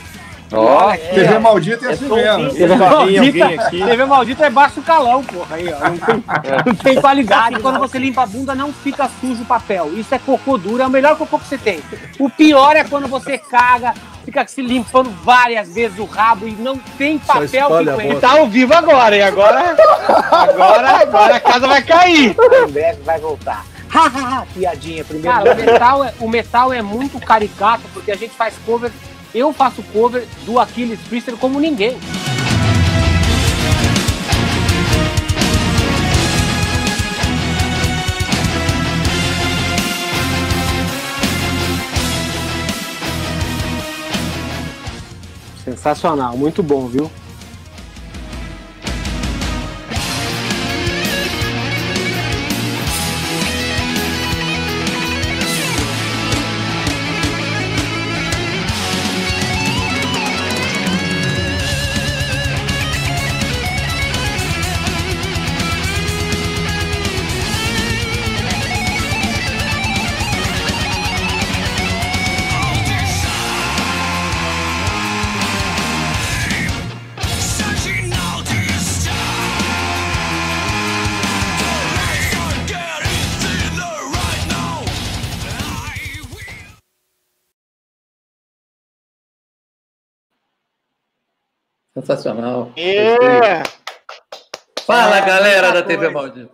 Ó, 0.53 0.91
oh, 0.91 1.15
TV 1.15 1.39
maldita 1.39 1.87
é 1.87 1.93
assim 1.93 2.09
mesmo. 2.09 2.51
TV 2.51 2.77
maldita, 2.77 3.71
TV 3.71 4.05
maldita 4.05 4.45
é 4.47 4.51
baixo 4.51 4.83
calão, 4.83 5.25
porra. 5.25 5.57
Aí, 5.57 5.73
ó. 5.73 5.79
Não, 5.81 5.97
tem, 5.97 6.23
não 6.67 6.75
tem 6.75 7.01
qualidade. 7.01 7.59
Quando 7.61 7.79
você 7.79 7.99
limpa 7.99 8.25
a 8.25 8.27
bunda, 8.27 8.55
não 8.55 8.71
fica 8.71 9.09
sujo 9.21 9.43
o 9.43 9.47
papel. 9.47 9.99
Isso 9.99 10.15
é 10.15 10.19
cocô 10.19 10.59
duro, 10.59 10.83
é 10.83 10.87
o 10.87 10.91
melhor 10.91 11.17
cocô 11.17 11.39
que 11.39 11.47
você 11.47 11.57
tem. 11.57 11.81
O 12.19 12.29
pior 12.29 12.77
é 12.77 12.85
quando 12.85 13.09
você 13.09 13.39
caga 13.39 13.95
fica 14.25 14.47
se 14.47 14.63
limpando 14.63 15.11
várias 15.23 15.75
vezes 15.75 15.99
o 15.99 16.05
rabo 16.05 16.49
e 16.49 16.53
não 16.53 16.79
tem 16.79 17.19
papel 17.19 17.49
que 17.49 17.59
aguenta. 17.59 18.21
Tá 18.21 18.33
ao 18.33 18.49
vivo 18.49 18.73
agora, 18.73 19.17
e 19.17 19.23
agora, 19.23 19.77
agora, 20.31 20.89
agora 21.03 21.37
a 21.37 21.41
casa 21.41 21.67
vai 21.67 21.83
cair. 21.83 22.37
Em 22.69 22.73
breve 22.73 23.03
vai 23.03 23.21
voltar. 23.21 23.65
Piadinha 24.53 25.05
primeiro. 25.05 25.37
Cara, 25.37 25.53
o 25.53 25.57
metal, 25.57 26.05
é, 26.05 26.15
o 26.21 26.29
metal 26.29 26.73
é 26.73 26.83
muito 26.83 27.21
caricato 27.21 27.85
porque 27.93 28.11
a 28.11 28.17
gente 28.17 28.35
faz 28.35 28.55
cover. 28.67 28.91
Eu 29.33 29.53
faço 29.53 29.83
cover 29.93 30.27
do 30.45 30.59
Aquiles 30.59 31.01
Priester 31.09 31.37
como 31.37 31.61
ninguém. 31.61 31.99
Sensacional, 45.65 46.37
muito 46.37 46.63
bom, 46.63 46.87
viu? 46.87 47.11
Sensacional. 92.05 92.71
É. 92.77 93.63
Fala, 94.85 95.17
é, 95.17 95.27
galera 95.27 95.73
da 95.73 95.83
TV 95.83 96.11
Maldita. 96.11 96.53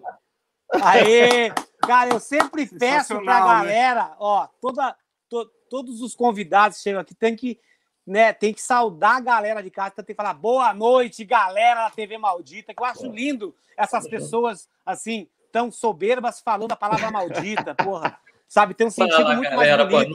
Aê! 0.81 1.53
Cara, 1.81 2.11
eu 2.15 2.21
sempre 2.21 2.67
peço 2.79 3.21
pra 3.21 3.41
galera, 3.41 4.05
né? 4.05 4.15
ó, 4.21 4.47
toda, 4.61 4.95
to, 5.29 5.51
todos 5.69 6.01
os 6.01 6.15
convidados 6.15 6.77
que 6.77 6.85
chegam 6.85 7.01
aqui 7.01 7.15
tem 7.17 7.35
que, 7.35 7.59
né, 8.07 8.33
tem 8.33 8.55
que 8.55 8.63
saudar 8.63 9.17
a 9.17 9.21
galera 9.21 9.61
de 9.61 9.71
casa, 9.71 9.97
tem 9.97 10.05
que 10.05 10.15
falar 10.15 10.35
boa 10.35 10.73
noite, 10.73 11.25
galera 11.25 11.85
da 11.85 11.91
TV 11.91 12.17
Maldita, 12.17 12.73
que 12.73 12.81
eu 12.81 12.87
acho 12.87 13.11
lindo 13.11 13.53
essas 13.77 14.09
pessoas, 14.09 14.69
assim, 14.87 15.29
tão 15.51 15.73
soberbas 15.73 16.41
falando 16.41 16.71
a 16.71 16.77
palavra 16.77 17.11
maldita, 17.11 17.75
porra. 17.75 18.17
Sabe, 18.47 18.75
tem 18.75 18.87
um 18.87 18.91
sentido 18.91 19.17
Fala, 19.17 19.35
muito 19.35 19.51
galera, 19.51 19.85
mais 19.85 20.09
bonito. 20.09 20.15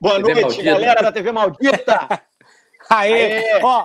Boa 0.00 0.18
noite. 0.18 0.32
Boa 0.32 0.42
noite, 0.42 0.62
galera 0.62 1.02
da 1.02 1.12
TV 1.12 1.30
Maldita. 1.30 2.22
Aê! 2.88 3.56
Aê! 3.56 3.62
Ó, 3.62 3.84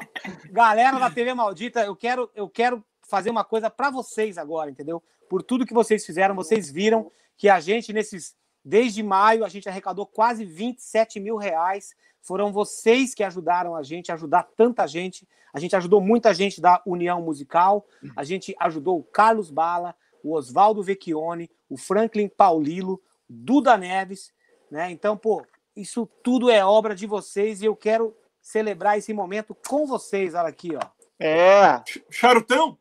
galera 0.51 0.97
da 0.97 1.09
TV 1.09 1.33
Maldita, 1.33 1.83
eu 1.83 1.95
quero, 1.95 2.29
eu 2.33 2.49
quero 2.49 2.83
fazer 3.01 3.29
uma 3.29 3.43
coisa 3.43 3.69
para 3.69 3.89
vocês 3.89 4.37
agora, 4.37 4.71
entendeu? 4.71 5.03
Por 5.29 5.43
tudo 5.43 5.65
que 5.65 5.73
vocês 5.73 6.05
fizeram, 6.05 6.35
vocês 6.35 6.71
viram 6.71 7.11
que 7.37 7.49
a 7.49 7.59
gente, 7.59 7.91
nesses. 7.93 8.35
Desde 8.65 9.03
maio, 9.03 9.43
a 9.43 9.49
gente 9.49 9.67
arrecadou 9.67 10.05
quase 10.05 10.45
27 10.45 11.19
mil 11.19 11.35
reais. 11.35 11.93
Foram 12.21 12.53
vocês 12.53 13.13
que 13.13 13.21
ajudaram 13.21 13.75
a 13.75 13.83
gente, 13.83 14.09
ajudar 14.09 14.47
tanta 14.55 14.87
gente. 14.87 15.27
A 15.53 15.59
gente 15.59 15.75
ajudou 15.75 15.99
muita 15.99 16.33
gente 16.33 16.61
da 16.61 16.81
União 16.85 17.21
Musical. 17.21 17.85
A 18.15 18.23
gente 18.23 18.55
ajudou 18.57 18.97
o 18.97 19.03
Carlos 19.03 19.51
Bala, 19.51 19.93
o 20.23 20.33
Oswaldo 20.33 20.81
Vecchione, 20.81 21.51
o 21.69 21.75
Franklin 21.75 22.29
Paulilo, 22.29 23.01
Duda 23.27 23.77
Neves, 23.77 24.31
né? 24.71 24.89
Então, 24.91 25.17
pô, 25.17 25.45
isso 25.75 26.09
tudo 26.23 26.49
é 26.49 26.63
obra 26.63 26.95
de 26.95 27.05
vocês 27.05 27.61
e 27.61 27.65
eu 27.65 27.75
quero 27.75 28.15
celebrar 28.43 28.97
esse 28.97 29.13
momento 29.13 29.57
com 29.67 29.87
vocês. 29.87 30.35
Olha 30.35 30.49
aqui, 30.49 30.75
ó. 30.75 30.85
É. 31.17 31.81
Charutão? 32.11 32.77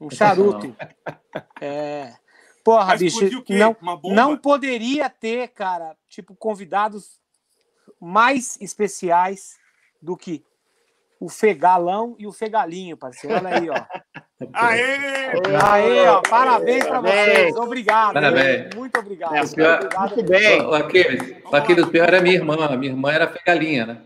Um 0.00 0.10
charuto. 0.10 0.74
É. 1.60 2.14
Porra, 2.64 2.86
Mas 2.86 3.00
bicho, 3.00 3.44
não, 3.48 3.76
não 4.02 4.36
poderia 4.36 5.08
ter, 5.08 5.48
cara, 5.48 5.96
tipo, 6.08 6.34
convidados 6.34 7.20
mais 8.00 8.60
especiais 8.60 9.56
do 10.02 10.16
que 10.16 10.44
o 11.20 11.28
Fegalão 11.28 12.16
e 12.18 12.26
o 12.26 12.32
Fegalinho, 12.32 12.96
parceiro. 12.96 13.36
Olha 13.36 13.56
aí, 13.56 13.70
ó. 13.70 13.74
Aê! 14.52 15.32
Aê, 15.64 16.06
ó. 16.08 16.20
Parabéns 16.22 16.84
para 16.84 17.00
vocês. 17.00 17.56
Obrigado. 17.56 18.14
Parabéns. 18.14 18.74
Muito 18.74 18.98
obrigado. 18.98 19.34
É, 19.34 19.46
pior, 19.46 19.76
obrigado. 19.76 20.16
Muito 20.16 20.28
bem. 20.28 20.60
O 20.62 21.54
Aquiles, 21.56 21.86
pior 21.86 22.08
era 22.08 22.20
minha 22.20 22.34
irmã. 22.34 22.66
A 22.66 22.76
minha 22.76 22.92
irmã 22.92 23.12
era 23.12 23.28
Fegalinha, 23.28 23.86
né? 23.86 24.02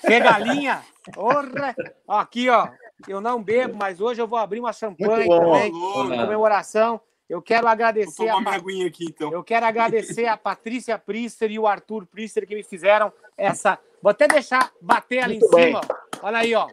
Fegalinha. 0.00 0.82
Orra. 1.16 1.74
Aqui, 2.06 2.48
ó. 2.48 2.68
Eu 3.06 3.20
não 3.20 3.42
bebo, 3.42 3.76
mas 3.76 4.00
hoje 4.00 4.20
eu 4.20 4.26
vou 4.26 4.38
abrir 4.38 4.60
uma 4.60 4.72
champanhe 4.72 5.28
também, 5.28 5.68
em 5.68 6.20
comemoração. 6.20 7.00
Eu 7.28 7.42
quero 7.42 7.68
agradecer 7.68 8.28
a 8.28 8.38
aqui, 8.38 9.04
então. 9.04 9.30
Eu 9.30 9.44
quero 9.44 9.66
agradecer 9.66 10.26
a 10.26 10.36
Patrícia 10.36 10.98
Priester 10.98 11.50
e 11.50 11.58
o 11.58 11.66
Arthur 11.66 12.06
Priester 12.06 12.46
que 12.46 12.54
me 12.54 12.62
fizeram 12.62 13.12
essa. 13.36 13.78
Vou 14.02 14.10
até 14.10 14.26
deixar 14.26 14.72
bater 14.80 15.22
ali 15.22 15.38
Muito 15.38 15.58
em 15.58 15.62
cima. 15.62 15.80
Olha 16.22 16.38
aí, 16.38 16.54
ó. 16.54 16.68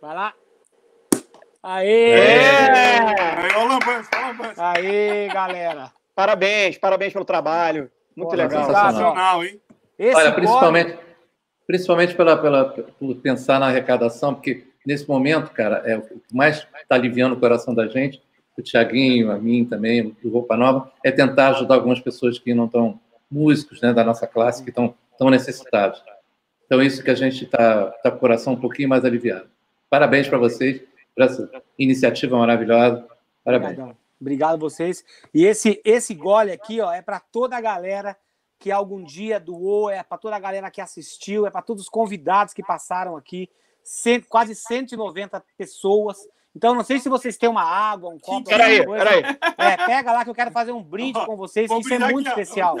Vai 0.00 0.14
lá. 0.14 0.34
Aê! 1.62 2.10
É. 2.12 2.98
Aê, 4.56 5.28
galera. 5.28 5.92
Parabéns, 6.14 6.78
parabéns 6.78 7.12
pelo 7.12 7.24
trabalho. 7.24 7.90
Muito 8.16 8.30
Pô, 8.30 8.36
legal. 8.36 8.64
Sensacional, 8.64 9.44
hein? 9.44 9.60
Esse 9.98 10.16
Olha, 10.16 10.32
principalmente, 10.32 10.98
principalmente 11.66 12.14
pela, 12.14 12.36
pela, 12.36 12.64
por 12.98 13.16
pensar 13.16 13.58
na 13.58 13.66
arrecadação, 13.66 14.34
porque 14.34 14.64
nesse 14.86 15.08
momento, 15.08 15.50
cara, 15.50 15.82
é 15.84 15.96
o 15.96 16.02
que 16.02 16.14
mais 16.32 16.66
está 16.80 16.94
aliviando 16.94 17.34
o 17.34 17.40
coração 17.40 17.74
da 17.74 17.86
gente, 17.86 18.22
o 18.56 18.62
Tiaguinho, 18.62 19.30
a 19.30 19.38
mim 19.38 19.64
também, 19.64 20.16
o 20.24 20.28
Roupa 20.28 20.56
Nova, 20.56 20.90
é 21.04 21.10
tentar 21.10 21.50
ajudar 21.50 21.74
algumas 21.74 22.00
pessoas 22.00 22.38
que 22.38 22.54
não 22.54 22.66
estão 22.66 22.98
músicos 23.30 23.80
né, 23.80 23.92
da 23.92 24.04
nossa 24.04 24.26
classe, 24.26 24.62
que 24.62 24.70
estão 24.70 24.94
tão 25.18 25.28
necessitados. 25.28 26.02
Então, 26.64 26.82
isso 26.82 27.02
que 27.02 27.10
a 27.10 27.14
gente 27.14 27.44
está 27.44 27.86
tá 27.86 28.10
com 28.10 28.16
o 28.16 28.20
coração 28.20 28.54
um 28.54 28.60
pouquinho 28.60 28.88
mais 28.88 29.04
aliviado. 29.04 29.48
Parabéns 29.90 30.28
para 30.28 30.38
vocês 30.38 30.80
por 31.14 31.24
essa 31.24 31.50
iniciativa 31.78 32.36
maravilhosa. 32.36 33.06
Parabéns. 33.44 33.72
Obrigado, 33.72 33.96
Obrigado 34.20 34.54
a 34.54 34.58
vocês. 34.58 35.04
E 35.32 35.44
esse, 35.44 35.80
esse 35.84 36.14
gole 36.14 36.50
aqui 36.50 36.80
ó, 36.80 36.92
é 36.92 37.02
para 37.02 37.20
toda 37.20 37.56
a 37.56 37.60
galera 37.60 38.16
que 38.58 38.70
algum 38.70 39.02
dia 39.02 39.38
doou, 39.38 39.90
é 39.90 40.02
para 40.02 40.18
toda 40.18 40.36
a 40.36 40.40
galera 40.40 40.70
que 40.70 40.80
assistiu, 40.80 41.46
é 41.46 41.50
para 41.50 41.62
todos 41.62 41.84
os 41.84 41.88
convidados 41.88 42.54
que 42.54 42.62
passaram 42.62 43.16
aqui, 43.16 43.48
cento, 43.82 44.26
quase 44.28 44.54
190 44.54 45.42
pessoas. 45.56 46.16
Então, 46.54 46.74
não 46.74 46.82
sei 46.82 46.98
se 46.98 47.08
vocês 47.08 47.36
têm 47.36 47.50
uma 47.50 47.62
água, 47.62 48.08
um 48.08 48.18
copo. 48.18 48.48
Peraí, 48.48 48.84
peraí. 48.84 49.22
É, 49.58 49.76
pega 49.76 50.12
lá 50.12 50.24
que 50.24 50.30
eu 50.30 50.34
quero 50.34 50.50
fazer 50.50 50.72
um 50.72 50.82
brinde 50.82 51.24
com 51.26 51.36
vocês, 51.36 51.70
que 51.70 51.78
isso 51.78 51.92
é 51.92 51.98
muito 51.98 52.28
aqui, 52.28 52.40
especial. 52.40 52.76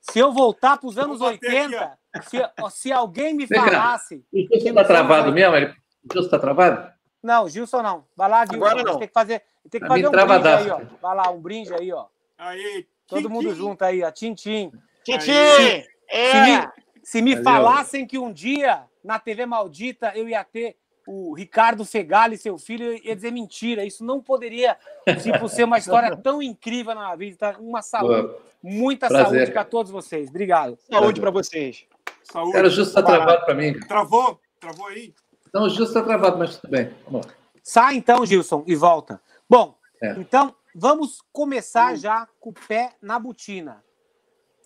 Se 0.00 0.18
eu 0.18 0.32
voltar 0.32 0.76
para 0.76 0.88
os 0.88 0.98
anos 0.98 1.20
80, 1.20 1.98
se, 2.22 2.38
se, 2.70 2.92
alguém 2.92 3.34
me 3.34 3.46
falasse. 3.46 4.24
O 4.32 4.36
Gilson 4.36 4.68
está 4.68 4.84
travado 4.84 5.32
mesmo? 5.32 5.56
O 5.56 6.12
Gilson 6.12 6.26
está 6.26 6.38
travado? 6.38 6.92
Não, 7.22 7.48
Gilson 7.48 7.82
não. 7.82 8.04
Vai 8.16 8.28
lá, 8.28 8.44
Gilson. 8.44 8.64
Agora 8.64 8.82
não. 8.82 8.98
Tem 8.98 9.08
que 9.08 9.14
fazer, 9.14 9.42
tem 9.70 9.80
que 9.80 9.86
fazer 9.86 10.08
um 10.08 10.10
brinde 10.10 10.48
aí, 10.48 10.70
ó. 10.70 10.80
Vai 11.00 11.16
lá, 11.16 11.30
um 11.30 11.40
brinde 11.40 11.74
aí, 11.74 11.92
ó. 11.92 12.06
Aí, 12.38 12.86
Todo 13.10 13.28
mundo 13.28 13.54
junto 13.54 13.82
aí, 13.84 14.02
ó. 14.02 14.10
Tintim. 14.10 14.72
Tintim! 15.04 15.32
É. 15.32 15.84
Se 16.30 16.40
me, 16.40 16.68
se 17.02 17.22
me 17.22 17.42
falassem 17.42 18.06
que 18.06 18.18
um 18.18 18.32
dia 18.32 18.84
na 19.04 19.18
TV 19.18 19.44
Maldita 19.44 20.12
eu 20.14 20.28
ia 20.28 20.44
ter 20.44 20.76
o 21.06 21.34
Ricardo 21.34 21.84
Fegali, 21.84 22.38
seu 22.38 22.56
filho, 22.56 22.92
ia 23.04 23.16
dizer 23.16 23.32
mentira. 23.32 23.84
Isso 23.84 24.04
não 24.04 24.20
poderia 24.20 24.76
tipo, 25.22 25.48
ser 25.48 25.64
uma 25.64 25.78
história 25.78 26.16
tão 26.16 26.40
incrível 26.40 26.94
na 26.94 27.14
vida. 27.16 27.36
Tá? 27.36 27.56
Uma 27.58 27.82
saúde, 27.82 28.22
Boa. 28.22 28.38
muita 28.62 29.08
Prazer. 29.08 29.38
saúde 29.38 29.52
para 29.52 29.64
todos 29.64 29.90
vocês. 29.90 30.28
Obrigado. 30.28 30.78
Saúde 30.88 31.20
para 31.20 31.30
vocês. 31.30 31.84
Saúde. 32.22 32.58
O 32.58 32.70
Justo 32.70 32.90
está 32.90 33.02
travado 33.02 33.44
para 33.44 33.54
mim. 33.54 33.78
Travou? 33.80 34.40
Travou 34.60 34.86
aí? 34.86 35.12
Não, 35.52 35.64
o 35.64 35.68
Justo 35.68 35.84
está 35.84 36.02
travado, 36.02 36.38
mas 36.38 36.58
tudo 36.58 36.70
bem. 36.70 36.90
Vamos 37.06 37.26
lá. 37.26 37.32
Sai 37.62 37.96
então, 37.96 38.24
Gilson, 38.24 38.62
e 38.66 38.76
volta. 38.76 39.20
Bom, 39.48 39.76
é. 40.00 40.12
então 40.12 40.54
Vamos 40.74 41.20
começar 41.32 41.96
já 41.96 42.26
com 42.38 42.50
o 42.50 42.54
pé 42.54 42.94
na 43.00 43.18
botina. 43.18 43.84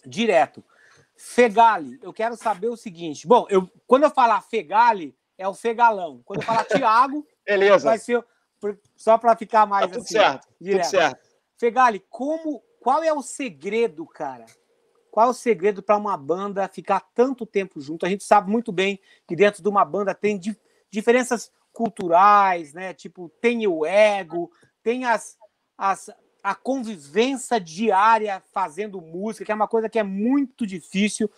Direto. 0.07 0.65
Fegali, 1.17 1.99
eu 2.03 2.13
quero 2.13 2.37
saber 2.37 2.69
o 2.69 2.77
seguinte. 2.77 3.27
Bom, 3.27 3.47
eu, 3.49 3.71
quando 3.87 4.03
eu 4.03 4.11
falar 4.11 4.41
Fegali, 4.43 5.17
é 5.39 5.47
o 5.47 5.55
Fegalão. 5.55 6.21
Quando 6.25 6.41
eu 6.41 6.47
falar 6.47 6.65
Tiago, 6.65 7.27
Beleza. 7.47 7.89
vai 7.89 7.99
ser 7.99 8.25
só 8.97 9.19
para 9.19 9.37
ficar 9.37 9.67
mais 9.67 9.87
tá 9.87 9.93
tudo 9.93 10.03
assim. 10.03 10.15
Certo, 10.15 10.49
direto. 10.61 10.85
Tudo 10.85 10.91
certo. 10.91 11.29
Fegali, 11.59 12.05
como, 12.11 12.63
qual 12.81 13.03
é 13.03 13.13
o 13.13 13.23
segredo, 13.23 14.07
cara? 14.07 14.47
Qual 15.11 15.29
é 15.29 15.31
o 15.31 15.35
segredo 15.35 15.83
para 15.83 15.97
uma 15.97 16.17
banda 16.17 16.69
ficar 16.69 17.01
tanto 17.15 17.47
tempo 17.47 17.81
junto? 17.81 18.05
A 18.05 18.09
gente 18.09 18.25
sabe 18.25 18.51
muito 18.51 18.73
bem 18.73 18.99
que 19.29 19.37
dentro 19.37 19.63
de 19.63 19.69
uma 19.69 19.85
banda 19.85 20.15
tem 20.15 20.39
di 20.39 20.57
diferenças 20.91 21.53
culturais, 21.73 22.73
né? 22.73 22.95
Tipo, 22.95 23.29
tem 23.41 23.67
o 23.67 23.85
ego, 23.85 24.51
tem 24.83 25.05
as, 25.05 25.37
as, 25.77 26.11
a 26.43 26.55
convivência 26.55 27.59
diária 27.59 28.43
fazendo 28.53 29.01
música, 29.01 29.45
que 29.45 29.53
é 29.53 29.55
uma 29.55 29.69
coisa 29.69 29.89
que 29.89 29.99
é 29.99 30.03
muito 30.03 30.67
difícil. 30.67 31.31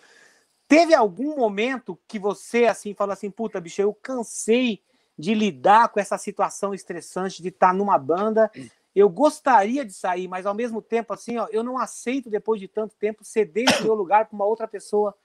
Teve 0.67 0.93
algum 0.93 1.37
momento 1.37 1.97
que 2.07 2.19
você 2.19 2.65
assim 2.65 2.93
falou 2.93 3.13
assim, 3.13 3.31
puta, 3.31 3.61
bicho, 3.61 3.81
eu 3.81 3.93
cansei 3.93 4.81
de 5.17 5.33
lidar 5.33 5.89
com 5.89 5.99
essa 5.99 6.17
situação 6.17 6.73
estressante 6.73 7.41
de 7.41 7.47
estar 7.47 7.73
numa 7.73 7.97
banda. 7.97 8.51
Eu 8.93 9.09
gostaria 9.09 9.85
de 9.85 9.93
sair, 9.93 10.27
mas 10.27 10.45
ao 10.45 10.53
mesmo 10.53 10.81
tempo 10.81 11.13
assim, 11.13 11.37
ó, 11.37 11.47
eu 11.51 11.63
não 11.63 11.77
aceito 11.77 12.29
depois 12.29 12.59
de 12.59 12.67
tanto 12.67 12.95
tempo 12.95 13.23
ceder 13.23 13.65
o 13.79 13.83
meu 13.83 13.93
lugar 13.93 14.25
para 14.25 14.35
uma 14.35 14.45
outra 14.45 14.67
pessoa 14.67 15.15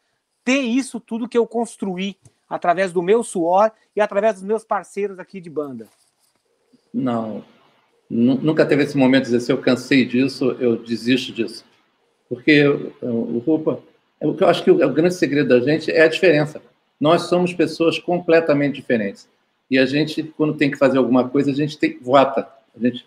ter 0.45 0.61
isso 0.61 1.01
tudo 1.01 1.29
que 1.29 1.39
eu 1.39 1.47
construí 1.47 2.17
através 2.49 2.93
do 2.93 3.03
meu 3.03 3.23
suor 3.23 3.73
e 3.97 4.01
através 4.01 4.35
dos 4.35 4.43
meus 4.43 4.65
parceiros 4.65 5.19
aqui 5.19 5.41
de 5.41 5.51
banda? 5.51 5.89
Não. 6.93 7.45
Nunca 8.15 8.67
teve 8.67 8.83
esse 8.83 8.95
momento 8.95 9.25
de 9.25 9.31
dizer, 9.31 9.41
se 9.41 9.51
eu 9.51 9.57
cansei 9.57 10.05
disso, 10.05 10.55
eu 10.61 10.77
desisto 10.77 11.33
disso. 11.33 11.65
Porque 12.29 12.63
o 13.01 13.39
Roupa, 13.39 13.81
o 14.21 14.35
que 14.35 14.45
eu 14.45 14.49
acho 14.49 14.63
que 14.63 14.71
o 14.71 14.93
grande 14.93 15.15
segredo 15.15 15.49
da 15.49 15.61
gente 15.61 15.91
é 15.91 16.03
a 16.03 16.09
diferença. 16.09 16.61
Nós 17.01 17.23
somos 17.23 17.55
pessoas 17.55 17.99
completamente 17.99 18.75
diferentes. 18.75 19.27
E 19.71 19.79
a 19.79 19.87
gente, 19.87 20.23
quando 20.37 20.53
tem 20.53 20.71
que 20.71 20.77
fazer 20.77 20.99
alguma 20.99 21.27
coisa, 21.27 21.51
a 21.51 21.55
gente 21.55 21.79
tem, 21.79 21.99
vota. 22.03 22.47
A 22.77 22.85
gente, 22.85 23.07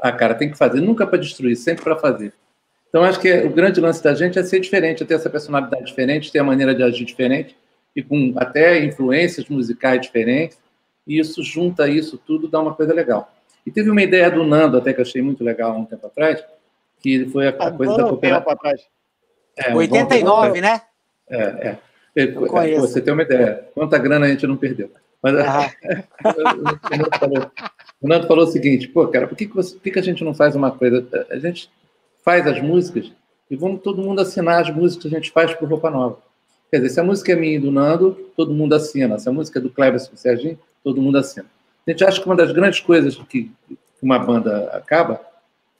a 0.00 0.12
cara, 0.12 0.34
tem 0.34 0.50
que 0.50 0.58
fazer. 0.58 0.82
Nunca 0.82 1.06
para 1.06 1.18
destruir, 1.18 1.56
sempre 1.56 1.82
para 1.82 1.96
fazer. 1.96 2.34
Então, 2.90 3.04
acho 3.04 3.18
que 3.18 3.32
o 3.32 3.48
grande 3.48 3.80
lance 3.80 4.04
da 4.04 4.14
gente 4.14 4.38
é 4.38 4.42
ser 4.42 4.60
diferente, 4.60 5.02
é 5.02 5.06
ter 5.06 5.14
essa 5.14 5.30
personalidade 5.30 5.86
diferente, 5.86 6.30
ter 6.30 6.40
a 6.40 6.44
maneira 6.44 6.74
de 6.74 6.82
agir 6.82 7.06
diferente, 7.06 7.56
e 7.94 8.02
com 8.02 8.34
até 8.36 8.84
influências 8.84 9.48
musicais 9.48 10.02
diferentes. 10.02 10.58
E 11.06 11.18
isso 11.18 11.42
junta 11.42 11.88
isso 11.88 12.18
tudo, 12.18 12.48
dá 12.48 12.60
uma 12.60 12.74
coisa 12.74 12.92
legal. 12.92 13.32
E 13.66 13.70
teve 13.70 13.90
uma 13.90 14.02
ideia 14.02 14.30
do 14.30 14.44
Nando, 14.44 14.78
até 14.78 14.92
que 14.92 15.00
eu 15.00 15.04
achei 15.04 15.20
muito 15.20 15.42
legal 15.42 15.72
há 15.72 15.76
um 15.76 15.84
tempo 15.84 16.06
atrás, 16.06 16.42
que 17.00 17.26
foi 17.26 17.48
a, 17.48 17.50
a 17.50 17.72
coisa 17.72 17.96
da 17.96 18.04
cooperação. 18.04 18.56
É, 19.56 19.74
89, 19.74 20.60
né? 20.60 20.82
É, 21.28 21.76
é. 22.14 22.26
Você 22.78 23.00
tem 23.00 23.12
uma 23.12 23.22
ideia. 23.22 23.68
Quanta 23.74 23.98
grana 23.98 24.26
a 24.26 24.28
gente 24.28 24.46
não 24.46 24.56
perdeu. 24.56 24.90
Mas 25.22 25.34
ah. 25.38 25.70
o 28.00 28.08
Nando 28.08 28.26
falou 28.26 28.44
o 28.44 28.50
seguinte, 28.50 28.86
pô, 28.88 29.06
cara, 29.08 29.26
por 29.26 29.36
que, 29.36 29.46
que, 29.46 29.54
você, 29.54 29.74
por 29.74 29.82
que, 29.82 29.90
que 29.90 29.98
a 29.98 30.02
gente 30.02 30.22
não 30.22 30.32
faz 30.32 30.54
uma 30.54 30.70
coisa? 30.70 31.06
A 31.30 31.38
gente 31.38 31.70
faz 32.24 32.46
as 32.46 32.60
músicas 32.60 33.10
e 33.50 33.56
vamos 33.56 33.82
todo 33.82 34.02
mundo 34.02 34.20
assinar 34.20 34.62
as 34.62 34.70
músicas 34.70 35.10
que 35.10 35.16
a 35.16 35.18
gente 35.18 35.32
faz 35.32 35.54
por 35.54 35.68
Roupa 35.68 35.90
Nova. 35.90 36.18
Quer 36.70 36.78
dizer, 36.78 36.90
se 36.90 37.00
a 37.00 37.04
música 37.04 37.32
é 37.32 37.36
minha 37.36 37.56
e 37.56 37.58
do 37.58 37.70
Nando, 37.70 38.12
todo 38.36 38.52
mundo 38.52 38.74
assina. 38.74 39.18
Se 39.18 39.28
a 39.28 39.32
música 39.32 39.58
é 39.58 39.62
do 39.62 39.70
Kleber 39.70 40.00
e 40.00 40.10
do 40.10 40.16
Serginho, 40.16 40.58
todo 40.82 41.00
mundo 41.00 41.18
assina. 41.18 41.46
A 41.86 41.90
gente 41.90 42.04
acha 42.04 42.20
que 42.20 42.26
uma 42.26 42.36
das 42.36 42.52
grandes 42.52 42.80
coisas 42.80 43.16
que 43.28 43.52
uma 44.02 44.18
banda 44.18 44.70
acaba 44.72 45.20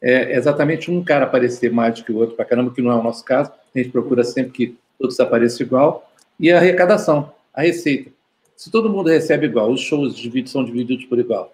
é 0.01 0.37
exatamente 0.37 0.91
um 0.91 1.03
cara 1.03 1.25
aparecer 1.25 1.73
mais 1.73 1.99
do 1.99 2.05
que 2.05 2.13
o 2.13 2.17
outro, 2.17 2.37
para 2.37 2.45
caramba, 2.45 2.73
que 2.73 2.83
não 2.83 2.93
é 2.93 2.95
o 2.95 3.03
nosso 3.03 3.25
caso. 3.25 3.51
A 3.75 3.79
gente 3.79 3.91
procura 3.91 4.23
sempre 4.23 4.53
que 4.53 4.79
todos 4.99 5.19
apareçam 5.19 5.67
igual. 5.67 6.11
E 6.39 6.51
a 6.51 6.59
arrecadação, 6.59 7.33
a 7.53 7.63
receita. 7.63 8.11
Se 8.57 8.71
todo 8.71 8.89
mundo 8.91 9.11
recebe 9.11 9.47
igual, 9.47 9.71
os 9.71 9.81
shows 9.81 10.15
são 10.47 10.65
divididos 10.65 11.05
por 11.07 11.19
igual, 11.19 11.53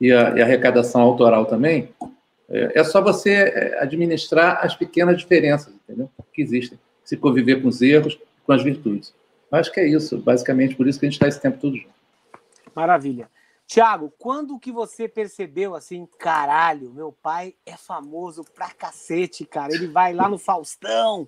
e 0.00 0.12
a, 0.12 0.36
e 0.36 0.42
a 0.42 0.44
arrecadação 0.44 1.00
autoral 1.00 1.46
também, 1.46 1.88
é, 2.48 2.72
é, 2.78 2.84
só 2.84 3.00
você 3.00 3.30
é, 3.30 3.78
administrar 3.80 4.64
as 4.64 4.76
pequenas 4.76 5.18
diferenças, 5.18 5.72
entendeu? 5.74 6.10
Que 6.32 6.42
existem. 6.42 6.78
Se 7.04 7.16
conviver 7.16 7.60
com 7.60 7.68
os 7.68 7.82
erros, 7.82 8.18
com 8.46 8.52
as 8.52 8.62
virtudes. 8.62 9.12
Acho 9.50 9.72
que 9.72 9.80
é 9.80 9.86
isso, 9.86 10.18
basicamente, 10.18 10.74
por 10.74 10.86
isso 10.86 10.98
que 10.98 11.06
a 11.06 11.08
gente 11.08 11.16
está 11.16 11.28
esse 11.28 11.40
tempo 11.40 11.58
todo 11.58 11.76
junto. 11.76 11.94
Maravilha. 12.74 13.28
Tiago, 13.66 14.12
quando 14.18 14.58
que 14.58 14.70
você 14.70 15.08
percebeu 15.08 15.74
assim, 15.74 16.06
caralho, 16.18 16.92
meu 16.92 17.10
pai 17.10 17.54
é 17.64 17.76
famoso 17.76 18.44
pra 18.44 18.70
cacete, 18.70 19.44
cara. 19.44 19.72
Ele 19.72 19.86
vai 19.86 20.12
lá 20.12 20.28
no 20.28 20.38
Faustão, 20.38 21.26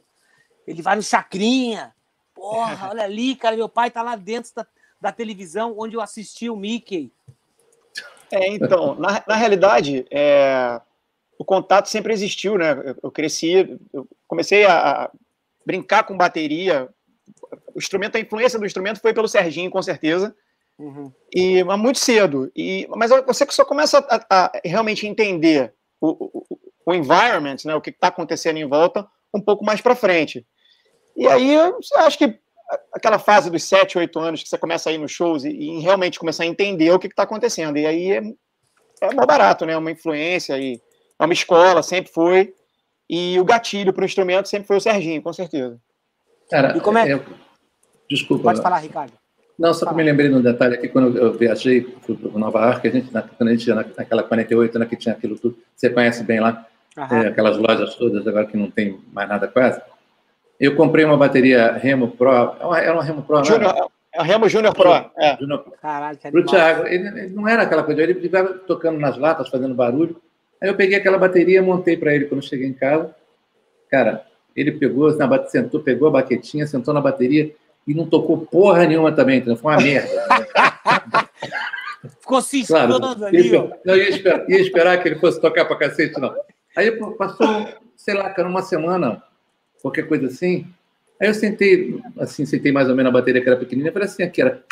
ele 0.66 0.83
vai 0.83 0.97
no 0.97 1.02
Chacrinha. 1.02 1.95
Porra, 2.35 2.90
olha 2.90 3.05
ali, 3.05 3.35
cara, 3.35 3.57
meu 3.57 3.69
pai 3.69 3.90
tá 3.90 4.02
lá 4.02 4.14
dentro 4.14 4.52
da, 4.55 4.66
da 5.00 5.12
televisão 5.12 5.75
onde 5.78 5.97
eu 5.97 6.00
assisti 6.00 6.50
o 6.50 6.57
Mickey. 6.57 7.11
É, 8.31 8.49
então, 8.49 8.95
na, 8.97 9.25
na 9.26 9.35
realidade, 9.35 10.07
é, 10.11 10.81
o 11.38 11.45
contato 11.45 11.89
sempre 11.89 12.13
existiu, 12.13 12.58
né? 12.58 12.73
Eu, 12.73 12.97
eu 13.04 13.11
cresci, 13.11 13.78
eu 13.93 14.06
comecei 14.28 14.67
a, 14.67 15.04
a 15.04 15.11
brincar 15.65 16.04
com 16.04 16.17
bateria. 16.17 16.89
O 17.75 17.78
instrumento, 17.78 18.17
a 18.17 18.21
influência 18.21 18.58
do 18.58 18.67
instrumento 18.67 19.00
foi 19.00 19.15
pelo 19.15 19.28
Serginho, 19.28 19.71
com 19.71 19.82
certeza. 19.82 20.37
Uhum. 20.78 21.10
E 21.34 21.65
mas 21.65 21.78
muito 21.78 21.99
cedo. 21.99 22.50
E, 22.54 22.86
mas 22.91 23.10
você 23.26 23.47
só 23.50 23.65
começa 23.65 23.99
a, 23.99 24.45
a 24.45 24.52
realmente 24.65 25.06
entender 25.06 25.75
o, 26.00 26.08
o, 26.08 26.58
o, 26.86 26.95
environment, 26.95 27.56
né, 27.65 27.75
o 27.75 27.80
que 27.80 27.91
está 27.91 28.08
acontecendo 28.08 28.58
em 28.58 28.67
volta, 28.67 29.06
um 29.34 29.41
pouco 29.41 29.65
mais 29.65 29.80
para 29.80 29.97
frente. 29.97 30.47
E 31.17 31.26
aí, 31.26 31.54
eu 31.54 31.78
acho 31.99 32.19
que 32.19 32.39
aquela 32.93 33.19
fase 33.19 33.50
dos 33.50 33.62
7, 33.65 33.97
8 33.97 34.19
anos 34.19 34.43
que 34.43 34.49
você 34.49 34.58
começa 34.58 34.91
a 34.91 34.93
ir 34.93 34.99
nos 34.99 35.12
shows 35.12 35.45
e, 35.45 35.50
e 35.50 35.80
realmente 35.80 36.19
começar 36.19 36.43
a 36.43 36.47
entender 36.47 36.91
o 36.91 36.99
que 36.99 37.06
está 37.06 37.23
acontecendo. 37.23 37.78
E 37.78 37.86
aí 37.86 38.12
é, 38.12 38.23
é 39.00 39.15
mais 39.15 39.26
barato, 39.26 39.65
né? 39.65 39.76
Uma 39.76 39.91
influência 39.91 40.58
e 40.58 40.80
é 41.19 41.25
uma 41.25 41.32
escola, 41.32 41.82
sempre 41.82 42.12
foi. 42.12 42.54
E 43.08 43.39
o 43.41 43.45
gatilho 43.45 43.93
para 43.93 44.02
o 44.02 44.06
instrumento 44.06 44.49
sempre 44.49 44.67
foi 44.67 44.76
o 44.76 44.80
Serginho, 44.80 45.23
com 45.23 45.32
certeza. 45.32 45.80
Cara, 46.50 46.76
e 46.76 46.80
como 46.80 46.99
é? 46.99 47.12
Eu... 47.12 47.25
Desculpa. 48.10 48.45
Pode 48.45 48.62
falar, 48.62 48.78
Ricardo. 48.78 49.12
Não, 49.58 49.73
só 49.73 49.86
que 49.86 49.92
eu 49.92 49.97
me 49.97 50.02
lembrei 50.02 50.28
de 50.28 50.34
um 50.34 50.42
detalhe 50.42 50.75
aqui, 50.75 50.88
quando 50.88 51.16
eu 51.16 51.32
viajei 51.32 51.80
para 51.80 52.38
Nova 52.38 52.66
York, 52.66 52.88
a 52.88 52.90
gente, 52.90 53.10
quando 53.10 53.49
a 53.49 53.52
gente 53.52 53.66
ia 53.66 53.75
naquela 53.75 54.23
48, 54.23 54.78
né, 54.78 54.86
que 54.86 54.97
tinha 54.97 55.14
aquilo 55.14 55.38
tudo, 55.38 55.56
você 55.75 55.88
conhece 55.88 56.23
bem 56.23 56.40
lá, 56.40 56.66
é, 57.10 57.28
aquelas 57.28 57.56
lojas 57.56 57.95
todas, 57.95 58.26
agora 58.26 58.47
que 58.47 58.56
não 58.56 58.71
tem 58.71 59.00
mais 59.12 59.28
nada 59.28 59.49
quase. 59.49 59.80
Eu 60.60 60.76
comprei 60.76 61.04
uma 61.04 61.16
bateria 61.16 61.73
Remo 61.73 62.08
Pro, 62.08 62.30
era 62.30 62.66
uma, 62.66 62.92
uma 62.92 63.02
Remo 63.02 63.23
Pro, 63.23 63.45
Junior, 63.45 63.75
não 63.75 63.84
é? 63.84 64.23
Remo 64.23 64.49
Junior 64.49 64.75
Pro. 64.75 64.92
É. 65.16 65.36
Junior 65.38 65.58
Pro. 65.60 65.73
Caralho, 65.80 66.19
que 66.19 66.30
Pro 66.30 66.45
Thiago, 66.45 66.86
ele, 66.86 67.08
ele, 67.08 67.28
não 67.28 67.49
era 67.49 67.62
aquela 67.62 67.82
coisa, 67.82 68.02
ele 68.02 68.14
ficava 68.14 68.54
tocando 68.54 68.99
nas 68.99 69.19
latas, 69.19 69.49
fazendo 69.49 69.75
barulho. 69.75 70.21
Aí 70.60 70.69
eu 70.69 70.75
peguei 70.75 70.97
aquela 70.97 71.19
bateria, 71.19 71.62
montei 71.62 71.97
para 71.97 72.14
ele 72.14 72.26
quando 72.26 72.42
cheguei 72.42 72.66
em 72.66 72.73
casa. 72.73 73.14
Cara, 73.90 74.25
ele 74.54 74.73
pegou, 74.73 75.10
sentou, 75.49 75.80
pegou 75.80 76.08
a 76.08 76.12
baquetinha, 76.12 76.66
sentou 76.66 76.95
na 76.95 77.00
bateria, 77.00 77.54
e 77.87 77.95
não 77.95 78.07
tocou 78.07 78.39
porra 78.39 78.85
nenhuma 78.85 79.13
também, 79.13 79.39
então 79.39 79.57
foi 79.57 79.73
uma 79.73 79.83
merda. 79.83 80.09
Ficou 82.21 82.43
se 82.43 82.67
claro, 82.67 82.97
ali, 83.25 83.51
Não, 83.85 83.97
ia 83.97 84.09
esperar, 84.09 84.51
ia 84.51 84.61
esperar 84.61 85.03
que 85.03 85.09
ele 85.09 85.21
fosse 85.21 85.41
tocar 85.41 85.65
pra 85.65 85.77
cacete, 85.77 86.21
não. 86.21 86.35
Aí 86.77 86.91
passou, 87.17 87.69
sei 87.97 88.15
lá, 88.15 88.31
cara, 88.31 88.49
uma 88.49 88.63
semana, 88.63 89.23
qualquer 89.81 90.09
coisa 90.09 90.27
assim. 90.27 90.67
Aí 91.21 91.29
eu 91.29 91.35
sentei, 91.35 92.01
assim, 92.19 92.45
sentei 92.45 92.71
mais 92.71 92.89
ou 92.89 92.95
menos 92.95 93.11
a 93.11 93.13
bateria 93.13 93.41
que 93.41 93.49
era 93.49 93.59
pequenininha, 93.59 93.93
falei 93.93 94.09
assim, 94.09 94.23
aqui 94.23 94.43
era... 94.43 94.63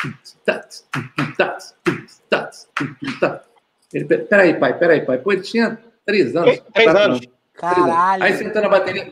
Ele, 3.93 4.05
peraí, 4.05 4.59
pai, 4.59 4.77
peraí, 4.77 5.05
pai. 5.05 5.17
Pô, 5.17 5.31
ele 5.31 5.41
tinha 5.41 5.79
três 6.05 6.35
anos. 6.35 6.61
Três 6.73 6.93
anos. 6.93 7.21
Caralho. 7.53 8.23
Aí 8.23 8.33
sentando 8.33 8.67
a 8.67 8.69
bateria, 8.69 9.11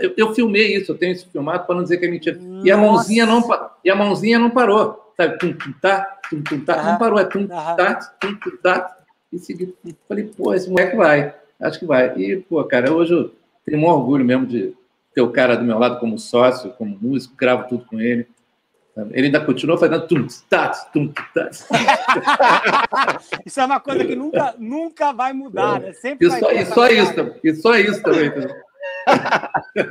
eu, 0.00 0.14
eu, 0.16 0.34
filmei 0.34 0.76
isso, 0.76 0.92
eu 0.92 0.98
tenho 0.98 1.12
isso 1.12 1.28
filmado 1.30 1.66
para 1.66 1.74
não 1.74 1.82
dizer 1.82 1.98
que 1.98 2.06
é 2.06 2.10
mentira. 2.10 2.38
E 2.62 2.70
a 2.70 2.76
mãozinha 2.76 3.26
não 3.26 3.42
e 3.84 3.90
a 3.90 3.96
mãozinha 3.96 4.38
não 4.38 4.50
parou, 4.50 5.12
sabe? 5.16 5.38
Tum, 5.38 5.52
tum, 5.52 5.72
tá, 5.80 6.18
tum, 6.28 6.42
tum, 6.42 6.60
tá, 6.60 6.82
não 6.82 6.98
parou, 6.98 7.18
é 7.18 7.24
tum, 7.24 7.46
tá, 7.46 7.94
tum, 8.20 8.34
tum, 8.36 8.56
tá. 8.62 8.96
E 9.32 9.38
segui. 9.38 9.74
Falei, 10.08 10.24
pô, 10.24 10.54
esse 10.54 10.68
moleque 10.68 10.96
vai, 10.96 11.34
acho 11.60 11.78
que 11.78 11.86
vai. 11.86 12.16
E, 12.16 12.36
pô, 12.36 12.62
cara, 12.64 12.92
hoje 12.92 13.12
eu 13.12 13.34
tenho 13.64 13.78
um 13.78 13.86
orgulho 13.86 14.24
mesmo 14.24 14.46
de 14.46 14.74
ter 15.14 15.22
o 15.22 15.30
cara 15.30 15.56
do 15.56 15.64
meu 15.64 15.78
lado 15.78 16.00
como 16.00 16.18
sócio, 16.18 16.70
como 16.70 16.98
músico, 17.00 17.36
gravo 17.36 17.68
tudo 17.68 17.84
com 17.84 18.00
ele. 18.00 18.26
Ele 19.10 19.26
ainda 19.26 19.44
continuou 19.44 19.76
fazendo 19.76 20.06
tum, 20.06 20.26
tats, 20.48 20.84
tum. 20.92 21.12
Isso 23.44 23.60
é 23.60 23.64
uma 23.64 23.80
coisa 23.80 24.04
que 24.04 24.14
nunca, 24.14 24.54
nunca 24.56 25.12
vai 25.12 25.32
mudar, 25.32 25.80
né? 25.80 25.92
Sempre 25.94 26.28
e 26.28 26.30
só, 26.30 26.52
e 26.52 26.66
só 26.66 26.88
isso, 26.88 27.12
e 27.42 27.54
só 27.56 27.76
isso 27.76 28.00
também. 28.02 28.30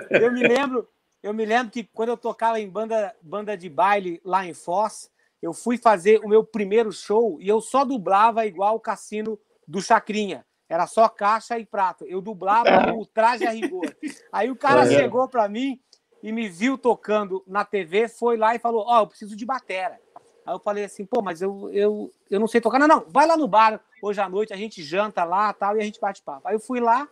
eu 0.10 0.32
me 0.32 0.48
lembro, 0.48 0.88
eu 1.22 1.34
me 1.34 1.46
lembro 1.46 1.70
que 1.70 1.84
quando 1.84 2.10
eu 2.10 2.18
tocava 2.18 2.62
em 2.62 2.70
banda, 2.70 3.13
banda 3.22 3.58
de 3.58 3.68
baile 3.68 4.22
lá 4.24 4.46
em 4.46 4.54
Foz, 4.54 5.12
eu 5.42 5.52
fui 5.52 5.78
fazer 5.78 6.22
o 6.24 6.30
meu 6.30 6.42
primeiro 6.42 6.94
show 6.94 7.38
e 7.42 7.50
eu 7.50 7.60
só 7.60 7.84
dublava 7.84 8.46
igual 8.46 8.76
o 8.76 8.80
cassino 8.80 9.38
do 9.68 9.82
Chacrinha. 9.82 10.46
Era 10.70 10.88
só 10.88 11.10
caixa 11.10 11.60
e 11.60 11.66
prato. 11.66 12.06
Eu 12.06 12.22
dublava 12.22 12.94
o 12.94 13.06
traje 13.06 13.46
a 13.46 13.52
rigor. 13.52 13.94
Aí 14.32 14.50
o 14.50 14.56
cara 14.56 14.84
é. 14.84 14.88
chegou 14.88 15.28
para 15.28 15.50
mim 15.50 15.78
e 16.23 16.31
me 16.31 16.47
viu 16.47 16.77
tocando 16.77 17.43
na 17.45 17.65
TV, 17.65 18.07
foi 18.07 18.38
lá 18.38 18.55
e 18.55 18.59
falou: 18.59 18.86
Ó, 18.88 18.97
oh, 18.97 19.01
eu 19.01 19.07
preciso 19.07 19.36
de 19.36 19.45
batera. 19.45 19.99
Aí 20.45 20.53
eu 20.53 20.59
falei 20.59 20.86
assim, 20.86 21.05
pô, 21.05 21.21
mas 21.21 21.41
eu, 21.41 21.69
eu, 21.71 22.12
eu 22.29 22.39
não 22.39 22.47
sei 22.47 22.59
tocar. 22.59 22.79
Não, 22.79 22.88
não, 22.88 23.05
vai 23.07 23.25
lá 23.25 23.38
no 23.38 23.47
bar 23.47 23.79
hoje 24.01 24.19
à 24.19 24.27
noite, 24.27 24.53
a 24.53 24.57
gente 24.57 24.83
janta 24.83 25.23
lá 25.23 25.53
tal, 25.53 25.77
e 25.77 25.81
a 25.81 25.83
gente 25.83 25.99
bate 25.99 26.21
papo. 26.21 26.47
Aí 26.47 26.55
eu 26.55 26.59
fui 26.59 26.79
lá, 26.79 27.07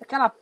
aquela 0.00 0.32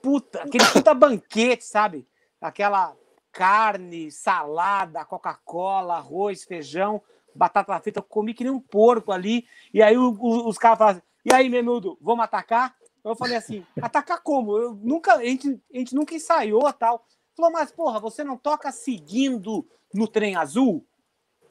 puta, 0.00 0.42
aquele 0.42 0.64
puta 0.72 0.94
banquete, 0.94 1.64
sabe? 1.64 2.06
Aquela 2.40 2.96
carne, 3.32 4.10
salada, 4.10 5.04
Coca-Cola, 5.04 5.96
arroz, 5.96 6.44
feijão, 6.44 7.02
batata 7.34 7.78
frita, 7.80 7.98
eu 7.98 8.04
comi 8.04 8.34
que 8.34 8.44
nem 8.44 8.52
um 8.52 8.60
porco 8.60 9.10
ali. 9.10 9.46
E 9.72 9.82
aí 9.82 9.96
o, 9.96 10.16
o, 10.20 10.48
os 10.48 10.58
caras 10.58 10.78
falaram 10.78 10.98
assim, 10.98 11.06
e 11.24 11.32
aí, 11.32 11.48
menudo, 11.48 11.96
vamos 12.00 12.24
atacar? 12.24 12.74
Eu 13.04 13.16
falei 13.16 13.36
assim, 13.36 13.66
atacar 13.80 14.20
como? 14.22 14.56
Eu 14.56 14.74
nunca, 14.74 15.14
a 15.14 15.24
gente, 15.24 15.60
a 15.72 15.78
gente 15.78 15.94
nunca 15.94 16.14
ensaiou 16.14 16.72
tal. 16.72 17.04
Falou, 17.36 17.52
mas 17.52 17.72
porra, 17.72 17.98
você 17.98 18.22
não 18.22 18.36
toca 18.36 18.70
seguindo 18.70 19.66
no 19.92 20.06
trem 20.06 20.36
azul? 20.36 20.86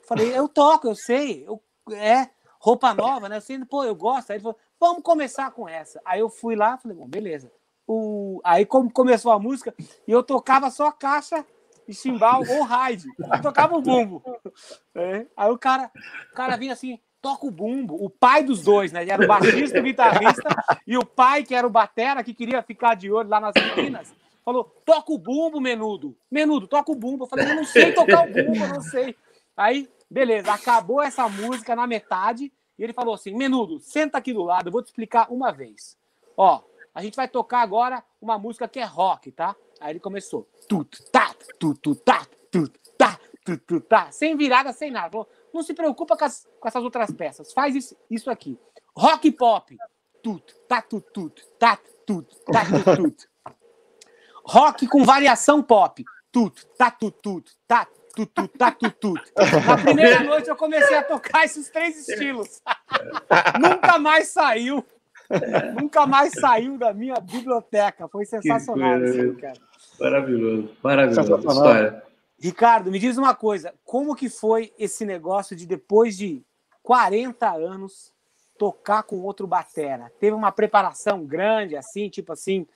Falei, 0.06 0.36
eu 0.36 0.48
toco, 0.48 0.88
eu 0.88 0.94
sei. 0.94 1.44
Eu, 1.46 1.62
é, 1.92 2.28
roupa 2.58 2.94
nova, 2.94 3.28
né? 3.28 3.36
Eu 3.36 3.40
sei, 3.40 3.58
pô, 3.64 3.84
eu 3.84 3.94
gosto. 3.94 4.30
Aí 4.30 4.36
ele 4.36 4.42
falou, 4.42 4.58
vamos 4.78 5.02
começar 5.02 5.50
com 5.50 5.68
essa. 5.68 6.00
Aí 6.04 6.20
eu 6.20 6.28
fui 6.28 6.54
lá, 6.54 6.78
falei, 6.78 6.96
bom, 6.96 7.06
beleza. 7.06 7.52
O... 7.86 8.40
Aí 8.44 8.64
como 8.64 8.90
começou 8.90 9.32
a 9.32 9.38
música, 9.38 9.74
e 10.06 10.10
eu 10.10 10.22
tocava 10.22 10.70
só 10.70 10.90
caixa 10.92 11.44
e 11.86 11.94
chimbal 11.94 12.42
ou 12.48 12.64
ride. 12.64 13.08
Tocava 13.42 13.76
o 13.76 13.82
bumbo. 13.82 14.22
É. 14.94 15.26
Aí 15.36 15.50
o 15.50 15.58
cara, 15.58 15.90
o 16.30 16.34
cara 16.34 16.56
vinha 16.56 16.72
assim, 16.72 16.98
toca 17.20 17.46
o 17.46 17.50
bumbo. 17.50 17.96
O 18.02 18.08
pai 18.08 18.42
dos 18.42 18.62
dois, 18.62 18.92
né? 18.92 19.02
Ele 19.02 19.10
era 19.10 19.24
o 19.24 19.28
baixista 19.28 19.78
e 19.78 19.80
o 19.80 19.84
guitarrista. 19.84 20.64
E 20.86 20.96
o 20.96 21.04
pai, 21.04 21.42
que 21.42 21.54
era 21.54 21.66
o 21.66 21.70
batera, 21.70 22.22
que 22.22 22.34
queria 22.34 22.62
ficar 22.62 22.94
de 22.94 23.10
olho 23.10 23.28
lá 23.28 23.40
nas 23.40 23.54
meninas, 23.54 24.14
falou: 24.44 24.64
toca 24.84 25.12
o 25.12 25.18
bumbo, 25.18 25.60
menudo. 25.60 26.16
Menudo, 26.30 26.66
toca 26.66 26.92
o 26.92 26.94
bumbo. 26.94 27.24
Eu 27.24 27.28
falei, 27.28 27.50
eu 27.50 27.56
não 27.56 27.64
sei 27.64 27.92
tocar 27.92 28.28
o 28.28 28.32
bumbo, 28.32 28.56
eu 28.56 28.68
não 28.68 28.82
sei. 28.82 29.16
Aí, 29.56 29.88
beleza, 30.10 30.52
acabou 30.52 31.02
essa 31.02 31.28
música 31.28 31.74
na 31.76 31.86
metade. 31.86 32.52
E 32.78 32.82
ele 32.82 32.92
falou 32.92 33.14
assim: 33.14 33.34
Menudo, 33.34 33.78
senta 33.80 34.18
aqui 34.18 34.32
do 34.32 34.42
lado, 34.42 34.68
eu 34.68 34.72
vou 34.72 34.82
te 34.82 34.86
explicar 34.86 35.30
uma 35.30 35.52
vez. 35.52 35.96
Ó, 36.36 36.62
a 36.94 37.02
gente 37.02 37.16
vai 37.16 37.28
tocar 37.28 37.60
agora 37.60 38.02
uma 38.20 38.38
música 38.38 38.68
que 38.68 38.78
é 38.78 38.84
rock, 38.84 39.30
tá? 39.30 39.54
Aí 39.80 39.92
ele 39.92 40.00
começou. 40.00 40.48
Tut, 40.68 41.02
tá, 41.10 41.34
tut, 41.58 41.94
tá, 42.04 42.26
tut, 42.50 42.78
tá, 42.96 43.18
tut, 43.44 43.80
tá. 43.88 44.10
Sem 44.10 44.36
virada, 44.36 44.72
sem 44.72 44.90
nada. 44.90 45.10
Falou, 45.10 45.28
não 45.52 45.62
se 45.62 45.74
preocupa 45.74 46.16
com, 46.16 46.24
as, 46.24 46.48
com 46.60 46.68
essas 46.68 46.82
outras 46.82 47.10
peças. 47.10 47.52
Faz 47.52 47.74
isso, 47.74 47.96
isso 48.10 48.30
aqui. 48.30 48.58
Rock 48.96 49.30
pop. 49.32 49.76
Tut, 50.22 50.54
tá, 50.68 50.80
tut, 50.80 51.06
tut, 51.12 51.46
tá, 51.58 51.78
tut, 52.06 52.36
tá, 52.44 52.64
tut, 52.64 52.96
tut. 52.96 53.28
Rock 54.44 54.86
com 54.86 55.04
variação 55.04 55.62
pop. 55.62 56.04
Tut, 56.30 56.66
tá, 56.78 56.90
tut, 56.90 57.16
tut, 57.22 57.52
tá, 57.66 57.86
tutu, 58.14 58.48
tá, 58.48 58.70
tutu. 58.70 59.14
Na 59.66 59.76
primeira 59.76 60.22
noite 60.24 60.48
eu 60.48 60.56
comecei 60.56 60.96
a 60.96 61.02
tocar 61.02 61.44
esses 61.44 61.68
três 61.70 62.08
estilos. 62.08 62.62
Nunca 63.60 63.98
mais 63.98 64.28
saiu. 64.28 64.84
Nunca 65.80 66.06
mais 66.06 66.32
saiu 66.32 66.76
da 66.76 66.92
minha 66.92 67.16
biblioteca. 67.16 68.08
Foi 68.08 68.24
sensacional 68.24 69.02
isso, 69.04 69.36
cara. 69.36 69.60
Maravilhoso, 69.98 70.70
maravilhoso. 70.82 71.36
História. 71.36 72.02
Ricardo, 72.38 72.90
me 72.90 72.98
diz 72.98 73.16
uma 73.16 73.34
coisa: 73.34 73.72
como 73.84 74.14
que 74.14 74.28
foi 74.28 74.72
esse 74.78 75.04
negócio 75.04 75.54
de 75.54 75.66
depois 75.66 76.16
de 76.16 76.42
40 76.82 77.48
anos 77.50 78.12
tocar 78.58 79.04
com 79.04 79.20
outro 79.20 79.46
batera? 79.46 80.12
Teve 80.18 80.34
uma 80.34 80.52
preparação 80.52 81.24
grande, 81.24 81.76
assim, 81.76 82.08
tipo 82.08 82.32
assim, 82.32 82.66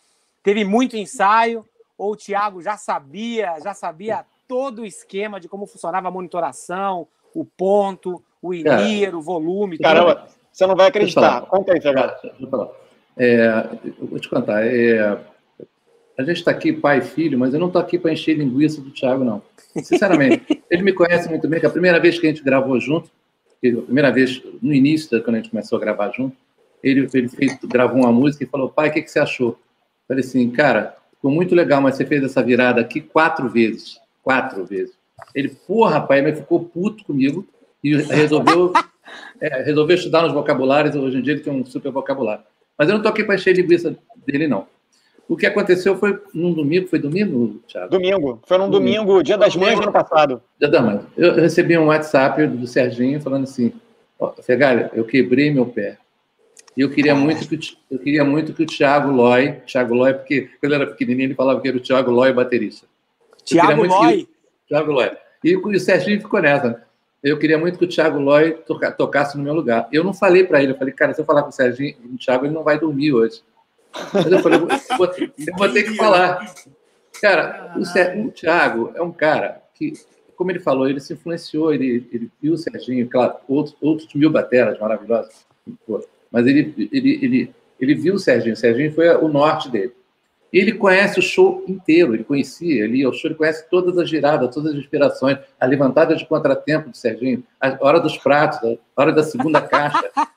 teve 0.47 0.65
muito 0.65 0.97
ensaio, 0.97 1.67
ou 1.99 2.13
o 2.13 2.17
Thiago 2.17 2.63
já 2.63 2.77
sabia, 2.77 3.59
já 3.61 3.75
sabia 3.75 4.25
todo 4.47 4.83
o 4.83 4.87
esquema 4.87 5.41
de 5.41 5.49
como 5.49 5.67
funcionava 5.67 6.07
a 6.07 6.11
monitoração, 6.11 7.09
o 7.35 7.45
ponto, 7.45 8.23
o 8.41 8.55
INIR, 8.55 9.17
o 9.17 9.21
volume. 9.21 9.77
Caramba, 9.77 10.15
tudo. 10.15 10.29
você 10.53 10.67
não 10.69 10.77
vai 10.77 10.87
acreditar. 10.87 11.41
Conta 11.47 11.73
aí, 11.73 11.81
Fegado. 11.81 12.15
É, 13.17 13.71
eu 13.99 14.07
vou 14.07 14.21
te 14.21 14.29
contar. 14.29 14.65
É, 14.65 15.19
a 16.17 16.23
gente 16.23 16.37
está 16.37 16.53
aqui, 16.53 16.73
pai 16.73 16.99
e 16.99 17.03
filho, 17.03 17.37
mas 17.37 17.53
eu 17.53 17.59
não 17.59 17.67
estou 17.67 17.83
aqui 17.83 17.99
para 17.99 18.13
encher 18.13 18.39
linguiça 18.39 18.81
do 18.81 18.93
Thiago, 18.93 19.25
não. 19.25 19.43
Sinceramente, 19.83 20.63
ele 20.71 20.83
me 20.85 20.93
conhece 20.93 21.29
muito 21.29 21.49
bem, 21.49 21.59
que 21.59 21.67
a 21.67 21.71
primeira 21.71 21.99
vez 21.99 22.21
que 22.21 22.27
a 22.27 22.31
gente 22.31 22.45
gravou 22.45 22.79
junto, 22.79 23.11
a 23.65 23.83
primeira 23.83 24.13
vez, 24.13 24.41
no 24.63 24.73
início, 24.73 25.21
quando 25.25 25.35
a 25.35 25.39
gente 25.39 25.51
começou 25.51 25.77
a 25.77 25.81
gravar 25.81 26.13
junto, 26.13 26.37
ele, 26.85 27.09
ele 27.13 27.29
fez, 27.29 27.59
gravou 27.65 28.03
uma 28.03 28.13
música 28.13 28.45
e 28.45 28.47
falou, 28.47 28.69
pai, 28.69 28.91
o 28.91 28.93
que, 28.93 29.03
que 29.03 29.11
você 29.11 29.19
achou? 29.19 29.59
Falei 30.07 30.23
assim, 30.23 30.51
cara, 30.51 30.97
ficou 31.15 31.31
muito 31.31 31.55
legal, 31.55 31.81
mas 31.81 31.97
você 31.97 32.05
fez 32.05 32.23
essa 32.23 32.43
virada 32.43 32.81
aqui 32.81 33.01
quatro 33.01 33.49
vezes 33.49 34.01
quatro 34.27 34.65
vezes. 34.65 34.93
Ele, 35.33 35.51
porra, 35.69 36.01
pai, 36.01 36.21
mas 36.21 36.37
ficou 36.37 36.65
puto 36.65 37.05
comigo 37.05 37.47
e 37.83 37.95
resolveu, 37.95 38.73
é, 39.41 39.63
resolveu 39.63 39.95
estudar 39.95 40.23
nos 40.23 40.33
vocabulários. 40.33 40.97
Hoje 40.97 41.19
em 41.19 41.23
dia 41.23 41.35
ele 41.35 41.43
tem 41.43 41.53
um 41.53 41.65
super 41.65 41.93
vocabulário. 41.93 42.43
Mas 42.77 42.89
eu 42.89 42.95
não 42.95 42.99
estou 42.99 43.13
aqui 43.13 43.23
para 43.23 43.37
encher 43.37 43.55
linguiça 43.55 43.97
dele, 44.27 44.49
não. 44.49 44.67
O 45.29 45.37
que 45.37 45.47
aconteceu 45.47 45.97
foi 45.97 46.21
num 46.35 46.53
domingo, 46.53 46.89
foi 46.89 46.99
domingo, 46.99 47.61
Thiago? 47.69 47.91
Domingo. 47.91 48.41
Foi 48.47 48.59
num 48.59 48.69
domingo, 48.69 49.05
domingo 49.05 49.23
dia 49.23 49.39
das 49.39 49.55
mães 49.55 49.77
do 49.77 49.85
ano 49.85 49.93
passado. 49.93 50.43
Dia 50.59 50.69
das 50.69 50.85
mães. 50.85 51.01
Eu 51.17 51.35
recebi 51.35 51.79
um 51.79 51.87
WhatsApp 51.87 52.47
do 52.49 52.67
Serginho 52.67 53.21
falando 53.21 53.45
assim: 53.45 53.73
Fegalha, 54.43 54.91
eu 54.93 55.05
quebrei 55.05 55.53
meu 55.53 55.67
pé. 55.67 55.99
E 56.77 56.83
eu 56.83 56.91
queria 56.91 57.15
muito 57.15 57.49
que 57.49 57.59
eu 57.91 57.99
queria 57.99 58.23
muito 58.23 58.53
que 58.53 58.63
o 58.63 58.67
Thiago 58.67 59.11
Loy, 59.11 59.53
Thiago 59.67 59.95
Loy, 59.95 60.13
porque 60.13 60.51
quando 60.61 60.73
ele 60.73 60.83
era 60.83 60.91
pequenininho 60.91 61.29
ele 61.29 61.35
falava 61.35 61.61
que 61.61 61.69
era 61.69 61.77
o 61.77 61.81
Thiago 61.81 62.11
Loy 62.11 62.33
baterista. 62.33 62.87
Tiago 63.45 63.85
Loy. 63.85 64.29
Thiago 64.69 64.93
Loy. 64.93 65.11
E, 65.43 65.57
o 65.57 65.81
Serginho 65.81 66.21
ficou 66.21 66.41
nessa. 66.43 66.85
Eu 67.23 67.39
queria 67.39 67.57
muito 67.57 67.79
que 67.79 67.85
o 67.85 67.89
Thiago 67.89 68.19
Loy 68.19 68.53
toca, 68.67 68.93
tocasse 68.93 69.39
no 69.39 69.43
meu 69.43 69.55
lugar. 69.55 69.89
Eu 69.91 70.05
não 70.05 70.13
falei 70.13 70.45
para 70.45 70.63
ele, 70.63 70.73
eu 70.73 70.77
falei, 70.77 70.93
cara, 70.93 71.15
se 71.15 71.21
eu 71.21 71.25
falar 71.25 71.43
com 71.43 71.49
o 71.49 71.53
Serginho, 71.53 71.97
o 72.13 72.19
Thiago 72.19 72.45
ele 72.45 72.55
não 72.55 72.63
vai 72.63 72.79
dormir 72.79 73.13
hoje. 73.13 73.43
Mas 74.13 74.31
eu 74.31 74.41
falei, 74.41 74.59
eu 74.59 74.67
vou, 74.99 75.07
eu 75.07 75.57
vou 75.57 75.73
ter 75.73 75.83
que 75.85 75.95
falar. 75.95 76.55
Cara, 77.21 77.75
o, 77.77 78.27
o 78.27 78.31
Thiago 78.31 78.93
é 78.95 79.01
um 79.01 79.13
cara 79.13 79.63
que, 79.75 79.95
como 80.37 80.51
ele 80.51 80.61
falou, 80.61 80.89
ele 80.89 81.01
se 81.01 81.15
influenciou, 81.15 81.73
ele, 81.73 82.07
ele 82.13 82.31
viu 82.41 82.53
o 82.53 82.59
Serginho, 82.59 83.09
claro, 83.09 83.37
outros, 83.49 83.75
outros 83.81 84.13
mil 84.15 84.29
bateras 84.29 84.79
maravilhosos, 84.79 85.47
mas 86.37 86.47
ele, 86.47 86.91
ele, 86.93 87.19
ele, 87.23 87.55
ele 87.81 87.95
viu 87.95 88.13
o 88.13 88.19
Serginho, 88.19 88.53
o 88.53 88.59
Serginho 88.59 88.93
foi 88.93 89.09
o 89.09 89.27
norte 89.27 89.71
dele. 89.71 89.95
Ele 90.53 90.73
conhece 90.73 91.19
o 91.19 91.23
show 91.23 91.65
inteiro, 91.67 92.13
ele 92.15 92.25
conhecia 92.25 92.85
ali 92.85 93.07
o 93.07 93.13
show, 93.15 93.31
ele 93.31 93.39
conhece 93.39 93.67
todas 93.71 93.97
as 93.97 94.07
giradas, 94.07 94.55
todas 94.55 94.73
as 94.73 94.79
inspirações, 94.79 95.39
a 95.59 95.65
levantada 95.65 96.15
de 96.15 96.27
contratempo 96.27 96.91
do 96.91 96.97
Serginho, 96.97 97.43
a 97.59 97.79
hora 97.81 97.99
dos 97.99 98.19
pratos, 98.19 98.59
a 98.95 99.01
hora 99.03 99.13
da 99.13 99.23
segunda 99.23 99.63
caixa. 99.63 100.11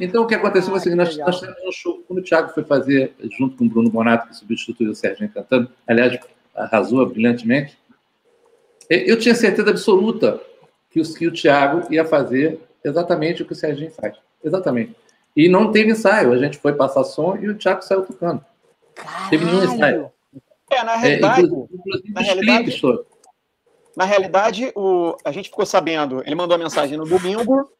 Então, 0.00 0.22
o 0.22 0.26
que 0.26 0.34
aconteceu 0.34 0.70
foi 0.70 0.78
assim, 0.78 0.94
nós, 0.94 1.14
nós 1.18 1.38
tivemos 1.38 1.62
um 1.66 1.70
show, 1.70 2.02
quando 2.08 2.20
o 2.20 2.22
Thiago 2.22 2.48
foi 2.54 2.64
fazer, 2.64 3.12
junto 3.36 3.58
com 3.58 3.66
o 3.66 3.68
Bruno 3.68 3.90
Bonato, 3.90 4.28
que 4.28 4.34
substituiu 4.34 4.90
o 4.90 4.94
Serginho 4.94 5.28
cantando, 5.28 5.70
aliás, 5.86 6.18
arrasou 6.54 7.04
brilhantemente, 7.06 7.76
eu 8.88 9.18
tinha 9.18 9.34
certeza 9.34 9.68
absoluta 9.68 10.40
que 10.90 10.98
o, 10.98 11.14
que 11.14 11.26
o 11.26 11.32
Thiago 11.32 11.92
ia 11.92 12.06
fazer 12.06 12.58
exatamente 12.82 13.42
o 13.42 13.46
que 13.46 13.52
o 13.52 13.56
Serginho 13.56 13.90
faz. 13.90 14.16
Exatamente. 14.42 14.96
E 15.36 15.48
não 15.48 15.70
teve 15.70 15.92
ensaio, 15.92 16.32
a 16.32 16.38
gente 16.38 16.58
foi 16.58 16.74
passar 16.74 17.04
som 17.04 17.36
e 17.36 17.48
o 17.48 17.56
Thiago 17.56 17.82
saiu 17.82 18.02
tocando. 18.02 18.44
Teve 19.28 19.44
nenhum 19.44 19.74
ensaio. 19.74 20.10
É, 20.70 20.84
na 20.84 20.96
realidade. 20.96 21.40
É, 21.40 21.44
inclusive, 21.44 22.12
na 22.12 22.20
realidade, 22.20 22.82
na 23.96 24.04
realidade 24.04 24.72
o, 24.74 25.16
a 25.24 25.32
gente 25.32 25.48
ficou 25.48 25.66
sabendo, 25.66 26.22
ele 26.24 26.34
mandou 26.34 26.54
a 26.54 26.58
mensagem 26.58 26.96
no 26.96 27.04
domingo, 27.04 27.70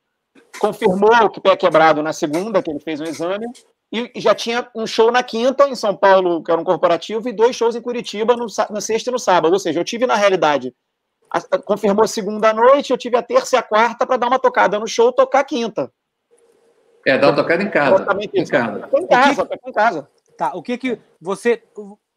confirmou 0.59 1.31
que 1.31 1.39
o 1.39 1.43
pé 1.43 1.57
quebrado 1.57 2.03
na 2.03 2.13
segunda, 2.13 2.63
que 2.63 2.71
ele 2.71 2.81
fez 2.81 3.01
um 3.01 3.05
exame, 3.05 3.47
e 3.93 4.21
já 4.21 4.35
tinha 4.35 4.69
um 4.75 4.87
show 4.87 5.11
na 5.11 5.23
quinta, 5.23 5.69
em 5.69 5.75
São 5.75 5.97
Paulo, 5.97 6.43
que 6.43 6.51
era 6.51 6.61
um 6.61 6.65
corporativo, 6.65 7.29
e 7.29 7.33
dois 7.33 7.57
shows 7.57 7.75
em 7.75 7.83
Curitiba 7.83 8.37
no, 8.37 8.47
na 8.71 8.81
sexta 8.81 9.11
e 9.11 9.13
no 9.13 9.19
sábado. 9.19 9.53
Ou 9.53 9.59
seja, 9.59 9.81
eu 9.81 9.85
tive, 9.85 10.07
na 10.07 10.15
realidade, 10.15 10.73
a, 11.29 11.39
a, 11.39 11.59
confirmou 11.59 12.07
segunda 12.07 12.53
noite, 12.53 12.91
eu 12.91 12.99
tive 12.99 13.17
a 13.17 13.23
terça 13.23 13.57
e 13.57 13.59
a 13.59 13.63
quarta 13.63 14.07
para 14.07 14.17
dar 14.17 14.29
uma 14.29 14.39
tocada 14.39 14.79
no 14.79 14.87
show, 14.87 15.13
tocar 15.13 15.41
a 15.41 15.45
quinta. 15.45 15.93
É, 17.07 17.17
dar 17.19 17.29
uma 17.29 17.37
tocada 17.37 17.63
em 17.63 17.71
casa. 17.71 18.07
Em 18.33 18.47
casa. 18.47 18.89
Em 18.95 19.07
casa, 19.07 19.49
em 19.67 19.73
casa. 19.73 20.09
Tá, 20.37 20.53
o 20.55 20.63
que 20.63 20.79
que 20.79 20.99
você, 21.21 21.63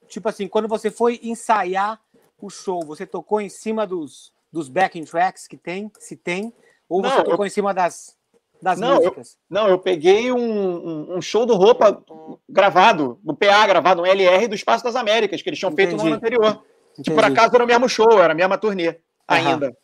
tipo 0.08 0.30
assim, 0.30 0.48
quando 0.48 0.68
você 0.68 0.90
foi 0.90 1.20
ensaiar 1.24 2.00
o 2.42 2.50
show, 2.50 2.82
você 2.86 3.06
tocou 3.06 3.42
em 3.42 3.50
cima 3.50 3.86
dos, 3.88 4.34
dos 4.52 4.70
backing 4.70 5.04
tracks 5.04 5.48
que 5.48 5.58
tem, 5.58 5.92
se 6.00 6.16
tem, 6.16 6.54
ou 6.88 7.02
você 7.02 7.18
não, 7.18 7.24
tocou 7.24 7.46
eu... 7.46 7.48
em 7.48 7.50
cima 7.50 7.74
das, 7.74 8.16
das 8.62 8.80
não, 8.80 8.96
músicas? 8.96 9.34
Eu, 9.34 9.38
não, 9.50 9.68
eu 9.68 9.80
peguei 9.80 10.32
um, 10.32 10.38
um, 10.38 11.18
um, 11.18 11.22
show 11.22 11.46
do 11.46 11.56
Roupa 11.56 12.04
gravado, 12.48 13.20
do 13.24 13.36
PA 13.36 13.68
gravado, 13.68 14.02
um 14.02 14.06
LR 14.06 14.48
do 14.48 14.56
Espaço 14.56 14.84
das 14.84 14.96
Américas, 14.96 15.42
que 15.42 15.50
eles 15.50 15.60
tinham 15.60 15.72
Entendi. 15.72 15.90
feito 15.90 16.02
no 16.02 16.08
ano 16.08 16.16
anterior. 16.16 16.64
Que 17.04 17.12
por 17.12 17.24
acaso 17.24 17.56
era 17.56 17.64
o 17.64 17.68
mesmo 17.68 17.90
show, 17.90 18.22
era 18.22 18.34
a 18.34 18.36
mesma 18.36 18.58
turnê 18.58 19.00
ainda. 19.28 19.76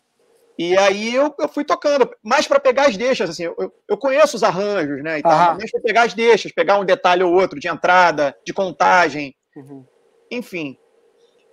E 0.59 0.77
aí 0.77 1.15
eu, 1.15 1.33
eu 1.39 1.47
fui 1.47 1.63
tocando, 1.63 2.11
mais 2.21 2.45
para 2.45 2.59
pegar 2.59 2.87
as 2.87 2.97
deixas, 2.97 3.29
assim, 3.29 3.43
eu, 3.43 3.73
eu 3.87 3.97
conheço 3.97 4.35
os 4.35 4.43
arranjos, 4.43 5.01
né? 5.01 5.19
E 5.19 5.21
tal, 5.21 5.55
mais 5.55 5.71
para 5.71 5.79
pegar 5.79 6.01
as 6.01 6.13
deixas, 6.13 6.51
pegar 6.51 6.77
um 6.77 6.83
detalhe 6.83 7.23
ou 7.23 7.33
outro 7.33 7.57
de 7.57 7.69
entrada, 7.69 8.35
de 8.45 8.51
contagem, 8.51 9.33
uhum. 9.55 9.85
enfim. 10.29 10.77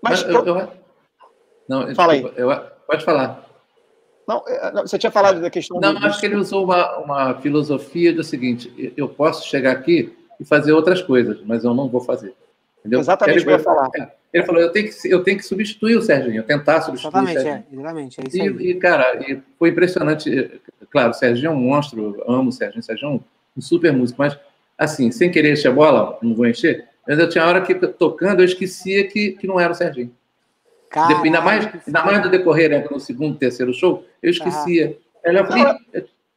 Mas, 0.03 0.25
Mas 0.25 0.35
eu, 0.35 0.45
eu, 0.45 0.73
não, 1.69 1.95
fala 1.95 2.15
desculpa, 2.15 2.35
aí. 2.37 2.43
Eu, 2.43 2.61
pode 2.85 3.05
falar. 3.05 3.47
Não, 4.27 4.43
é, 4.45 4.73
você 4.73 4.99
tinha 4.99 5.13
falado 5.13 5.41
da 5.41 5.51
questão. 5.51 5.79
Não, 5.81 5.95
do... 5.95 6.05
acho 6.05 6.19
que 6.19 6.27
ele 6.27 6.35
usou 6.35 6.65
uma, 6.65 6.99
uma 6.99 7.35
filosofia 7.41 8.13
do 8.13 8.25
seguinte: 8.25 8.93
eu 8.97 9.09
posso 9.09 9.47
chegar 9.47 9.71
aqui 9.71 10.19
e 10.41 10.45
fazer 10.45 10.73
outras 10.73 11.01
coisas, 11.01 11.41
mas 11.45 11.63
eu 11.63 11.73
não 11.73 11.89
vou 11.89 12.01
fazer. 12.01 12.35
Entendeu? 12.81 12.99
Exatamente 12.99 13.39
o 13.39 13.43
que 13.45 13.49
eu 13.51 13.53
ia 13.53 13.59
falar. 13.61 13.89
Ele 14.37 14.45
falou, 14.45 14.61
eu 14.61 14.71
tenho 14.71 14.87
que, 14.87 15.09
eu 15.09 15.25
tenho 15.25 15.39
que 15.39 15.47
substituir 15.47 15.97
o 15.97 16.03
Serginho, 16.03 16.43
tentar 16.43 16.83
substituir 16.83 17.09
exatamente, 17.09 17.39
o 17.39 17.43
Serginho. 17.43 17.65
É, 17.71 17.75
exatamente, 17.75 18.21
é 18.21 18.25
isso 18.29 18.61
e, 18.61 18.71
e, 18.71 18.75
cara, 18.75 19.19
e 19.27 19.41
foi 19.59 19.71
impressionante. 19.71 20.61
Claro, 20.91 21.13
o 21.13 21.15
Serginho 21.15 21.47
é 21.47 21.51
um 21.51 21.57
monstro, 21.57 22.23
amo 22.29 22.51
o 22.51 22.53
Serginho, 22.53 22.81
o 22.81 22.83
Serginho 22.83 23.09
é 23.09 23.15
um, 23.15 23.21
um 23.57 23.61
super 23.63 23.95
músico, 23.95 24.21
mas, 24.21 24.39
assim, 24.77 25.11
sem 25.11 25.31
querer 25.31 25.55
encher 25.55 25.69
a 25.69 25.75
bola, 25.75 26.19
não 26.21 26.35
vou 26.35 26.47
encher, 26.47 26.87
mas 27.09 27.19
eu 27.19 27.31
tinha 27.31 27.47
hora 27.47 27.63
que, 27.63 27.75
tocando, 27.75 28.41
eu 28.41 28.45
esquecia 28.45 29.09
que, 29.09 29.33
que 29.33 29.47
não 29.47 29.59
era 29.59 29.73
o 29.73 29.75
Serginho. 29.75 30.15
Caralho, 30.91 31.23
ainda, 31.25 31.41
mais, 31.41 31.67
ainda 31.87 32.05
mais 32.05 32.23
do 32.23 32.29
decorrer, 32.29 32.69
né, 32.69 32.87
no 32.91 33.01
segundo, 33.01 33.39
terceiro 33.39 33.73
show, 33.73 34.05
eu 34.23 34.31
esquecia. 34.31 34.99
Ah. 35.25 35.31
Aí 35.31 35.35
eu 35.35 35.47
falei, 35.47 35.65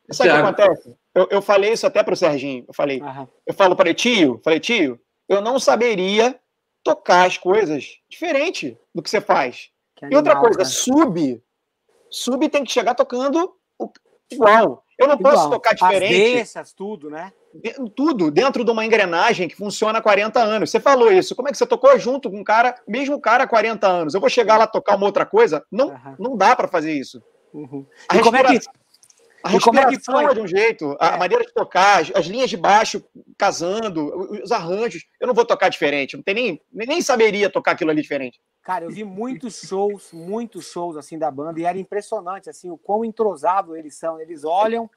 Sabe 0.10 0.30
o 0.30 0.34
que 0.34 0.40
acontece? 0.40 0.96
Eu, 1.14 1.28
eu 1.30 1.42
falei 1.42 1.74
isso 1.74 1.86
até 1.86 2.02
para 2.02 2.14
o 2.14 2.18
Serginho. 2.18 2.64
Eu 2.66 2.74
falei, 2.74 3.02
Aham. 3.02 3.28
eu 3.46 3.54
falo 3.54 3.76
para 3.76 3.90
ele, 3.90 3.96
tio, 3.96 4.40
falei, 4.42 4.60
tio, 4.60 4.98
eu 5.28 5.42
não 5.42 5.60
saberia 5.60 6.40
tocar 6.84 7.28
as 7.28 7.38
coisas 7.38 7.98
diferente 8.10 8.78
do 8.94 9.02
que 9.02 9.10
você 9.10 9.22
faz. 9.22 9.70
Animal, 10.02 10.12
e 10.12 10.16
outra 10.16 10.40
coisa, 10.40 10.58
cara. 10.60 10.70
sub, 10.70 11.44
sub 12.10 12.50
tem 12.50 12.64
que 12.64 12.72
chegar 12.72 12.96
tocando 12.96 13.56
igual. 14.32 14.84
Eu 14.98 15.08
não 15.08 15.16
igual. 15.16 15.34
posso 15.34 15.50
tocar 15.50 15.74
diferente. 15.74 16.58
As 16.58 16.74
tudo, 16.74 17.10
né? 17.10 17.32
Tudo, 17.96 18.30
dentro 18.30 18.64
de 18.64 18.72
uma 18.72 18.86
engrenagem 18.86 19.48
que 19.48 19.56
funciona 19.56 20.00
há 20.00 20.02
40 20.02 20.40
anos. 20.40 20.70
Você 20.70 20.80
falou 20.80 21.12
isso. 21.12 21.36
Como 21.36 21.48
é 21.48 21.52
que 21.52 21.58
você 21.58 21.66
tocou 21.66 21.98
junto 21.98 22.30
com 22.30 22.40
um 22.40 22.44
cara, 22.44 22.76
mesmo 22.88 23.20
cara 23.20 23.46
há 23.46 23.48
40 23.48 23.88
anos? 23.88 24.14
Eu 24.14 24.20
vou 24.20 24.30
chegar 24.30 24.58
lá 24.58 24.68
tocar 24.68 24.98
uma 24.98 25.06
outra 25.06 25.26
coisa? 25.26 25.66
Não, 25.72 25.88
uhum. 25.88 26.16
não 26.20 26.38
dá 26.38 26.56
para 26.56 26.68
fazer 26.68 26.94
isso. 26.94 27.24
Uhum. 27.54 27.86
E 28.14 28.20
como 28.20 28.38
é 28.38 28.44
que 28.44 28.60
a 29.44 29.60
como 29.62 29.80
é 29.80 30.00
foi? 30.00 30.34
de 30.34 30.42
um 30.42 30.48
jeito, 30.48 30.96
a 31.00 31.16
é. 31.16 31.18
maneira 31.18 31.46
de 31.46 31.54
tocar, 31.54 32.02
as, 32.02 32.26
linhas 32.26 32.50
de 32.50 32.58
baixo 32.58 33.04
casando, 33.38 34.42
os 34.44 34.52
arranjos. 34.52 35.06
Eu 35.20 35.28
não 35.28 35.34
vou 35.34 35.46
tocar 35.46 35.70
diferente, 35.70 36.16
não 36.16 36.24
tem 36.24 36.34
nem, 36.34 36.62
nem 36.72 37.02
saberia 37.02 37.50
tocar 37.50 37.72
aquilo 37.72 37.92
ali 37.92 38.02
diferente. 38.02 38.42
Cara, 38.64 38.86
eu 38.86 38.92
vi 38.92 39.04
muitos 39.04 39.62
shows, 39.62 40.12
muitos 40.12 40.72
shows 40.72 40.98
assim 40.98 41.18
da 41.18 41.32
banda 41.32 41.60
e 41.60 41.64
era 41.64 41.78
impressionante 41.78 42.50
assim 42.50 42.70
o 42.70 42.78
quão 42.78 43.06
entrosado 43.06 43.76
eles 43.76 43.96
são. 43.96 44.20
Eles 44.20 44.44
olham, 44.44 44.90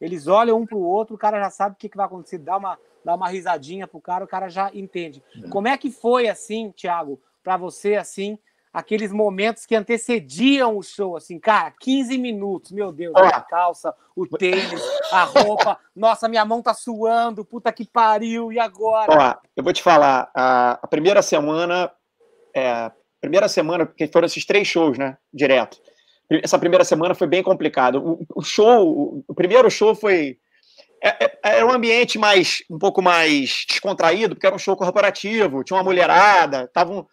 eles 0.00 0.26
olham 0.26 0.58
um 0.58 0.66
pro 0.66 0.78
outro, 0.78 1.14
o 1.14 1.18
cara 1.18 1.38
já 1.40 1.50
sabe 1.50 1.74
o 1.74 1.78
que, 1.78 1.88
que 1.88 1.96
vai 1.96 2.06
acontecer, 2.06 2.38
dá 2.38 2.56
uma, 2.56 2.78
dá 3.04 3.14
uma 3.14 3.28
risadinha 3.28 3.86
pro 3.86 4.00
cara, 4.00 4.24
o 4.24 4.28
cara 4.28 4.48
já 4.48 4.70
entende. 4.74 5.22
É. 5.44 5.48
Como 5.48 5.68
é 5.68 5.76
que 5.76 5.90
foi 5.90 6.28
assim, 6.28 6.72
Thiago, 6.72 7.20
para 7.42 7.56
você 7.56 7.96
assim? 7.96 8.38
Aqueles 8.72 9.12
momentos 9.12 9.66
que 9.66 9.74
antecediam 9.74 10.76
o 10.76 10.82
show, 10.82 11.16
assim, 11.16 11.38
cara, 11.38 11.72
15 11.80 12.16
minutos, 12.16 12.70
meu 12.70 12.92
Deus, 12.92 13.14
a 13.16 13.40
calça, 13.40 13.94
o 14.14 14.26
tênis, 14.26 14.80
a 15.10 15.24
roupa, 15.24 15.78
nossa, 15.94 16.28
minha 16.28 16.44
mão 16.44 16.62
tá 16.62 16.72
suando, 16.72 17.44
puta 17.44 17.72
que 17.72 17.84
pariu, 17.84 18.52
e 18.52 18.58
agora? 18.58 19.10
Ó, 19.10 19.48
eu 19.56 19.64
vou 19.64 19.72
te 19.72 19.82
falar, 19.82 20.30
a, 20.34 20.78
a 20.82 20.86
primeira 20.86 21.20
semana, 21.20 21.90
é, 22.54 22.90
primeira 23.20 23.48
semana, 23.48 23.84
porque 23.84 24.06
foram 24.06 24.26
esses 24.26 24.46
três 24.46 24.68
shows, 24.68 24.96
né, 24.96 25.18
direto, 25.32 25.78
essa 26.30 26.58
primeira 26.58 26.84
semana 26.84 27.14
foi 27.14 27.26
bem 27.26 27.42
complicado, 27.42 27.96
o, 27.96 28.24
o 28.36 28.42
show, 28.42 29.24
o 29.26 29.34
primeiro 29.34 29.68
show 29.68 29.96
foi, 29.96 30.38
é, 31.02 31.24
é, 31.24 31.38
era 31.42 31.66
um 31.66 31.72
ambiente 31.72 32.20
mais, 32.20 32.62
um 32.70 32.78
pouco 32.78 33.02
mais 33.02 33.64
descontraído, 33.68 34.36
porque 34.36 34.46
era 34.46 34.54
um 34.54 34.60
show 34.60 34.76
corporativo, 34.76 35.64
tinha 35.64 35.76
uma 35.76 35.82
mulherada, 35.82 36.68
tava 36.72 36.92
um 36.92 37.04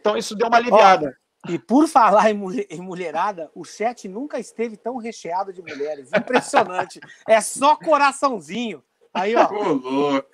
então 0.00 0.16
isso 0.16 0.34
deu 0.34 0.48
uma 0.48 0.56
aliviada. 0.56 1.16
Ó, 1.46 1.50
e 1.52 1.58
por 1.58 1.86
falar 1.86 2.30
em, 2.30 2.34
mulher, 2.34 2.66
em, 2.68 2.80
mulherada, 2.80 3.50
o 3.54 3.64
chat 3.64 4.08
nunca 4.08 4.38
esteve 4.38 4.76
tão 4.76 4.96
recheado 4.96 5.52
de 5.52 5.62
mulheres. 5.62 6.10
Impressionante. 6.14 7.00
é 7.26 7.40
só 7.40 7.76
coraçãozinho. 7.76 8.82
Aí, 9.14 9.34
ó. 9.34 9.48
louco. 9.50 10.26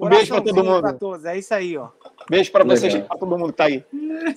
Um 0.00 0.08
beijo 0.08 0.32
para 0.32 0.42
todo 0.42 0.64
mundo. 0.64 0.80
Pra 0.80 0.92
todos. 0.94 1.24
É 1.26 1.36
isso 1.36 1.52
aí, 1.52 1.76
ó. 1.76 1.90
Beijo 2.28 2.50
para 2.50 2.64
vocês, 2.64 2.94
para 3.06 3.18
todo 3.18 3.38
mundo 3.38 3.52
que 3.52 3.58
tá 3.58 3.64
aí. 3.64 3.84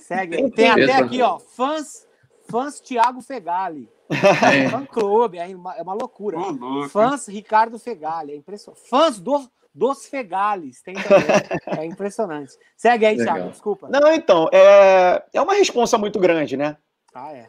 Segue. 0.00 0.50
Tem 0.50 0.70
até 0.70 0.92
aqui, 0.92 1.22
ó, 1.22 1.38
fãs, 1.38 2.06
fãs 2.50 2.80
Thiago 2.80 3.22
Fegali. 3.22 3.88
É. 4.10 4.68
Fã 4.68 4.84
clube, 4.84 5.38
é 5.38 5.46
uma, 5.56 5.74
é 5.74 5.82
uma 5.82 5.94
loucura. 5.94 6.38
Oh, 6.38 6.88
fãs 6.90 7.26
Ricardo 7.26 7.78
Fegali, 7.78 8.32
é 8.32 8.36
impressionante. 8.36 8.86
Fãs 8.88 9.18
do 9.18 9.48
dos 9.74 10.06
Fegales. 10.06 10.80
Tem 10.82 10.94
também. 10.94 11.26
é 11.82 11.84
impressionante. 11.84 12.52
Segue 12.76 13.04
aí, 13.04 13.16
Legal. 13.16 13.34
Thiago, 13.34 13.50
desculpa. 13.50 13.88
Não, 13.88 14.12
então, 14.12 14.48
é, 14.52 15.22
é 15.32 15.40
uma 15.40 15.54
responsa 15.54 15.98
muito 15.98 16.18
grande, 16.20 16.56
né? 16.56 16.76
Ah, 17.12 17.32
é. 17.32 17.48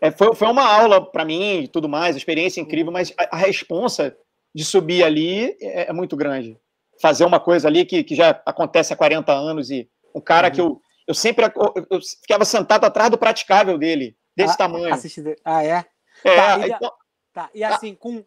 é 0.00 0.10
foi, 0.10 0.34
foi 0.34 0.48
uma 0.48 0.66
aula 0.66 1.04
para 1.04 1.24
mim 1.24 1.60
e 1.60 1.68
tudo 1.68 1.88
mais, 1.88 2.16
experiência 2.16 2.60
incrível, 2.60 2.90
mas 2.90 3.12
a, 3.18 3.36
a 3.36 3.38
responsa 3.38 4.16
de 4.54 4.64
subir 4.64 5.04
ali 5.04 5.56
é, 5.60 5.90
é, 5.90 5.92
muito 5.92 6.16
grande. 6.16 6.58
Fazer 7.00 7.24
uma 7.24 7.40
coisa 7.40 7.68
ali 7.68 7.84
que, 7.84 8.02
que 8.02 8.14
já 8.14 8.30
acontece 8.44 8.92
há 8.92 8.96
40 8.96 9.32
anos 9.32 9.70
e 9.70 9.88
um 10.14 10.20
cara 10.20 10.48
uhum. 10.48 10.54
que 10.54 10.60
eu, 10.60 10.80
eu 11.06 11.14
sempre 11.14 11.44
eu, 11.44 11.86
eu 11.90 12.00
ficava 12.20 12.44
sentado 12.44 12.84
atrás 12.84 13.10
do 13.10 13.18
praticável 13.18 13.78
dele, 13.78 14.16
desse 14.36 14.54
ah, 14.54 14.58
tamanho. 14.58 14.92
Assistir... 14.92 15.36
Ah, 15.44 15.64
é? 15.64 15.84
É, 16.24 16.36
tá, 16.36 16.58
e, 16.58 16.70
então... 16.70 16.92
tá, 17.32 17.50
e 17.54 17.64
assim, 17.64 17.94
com, 17.94 18.24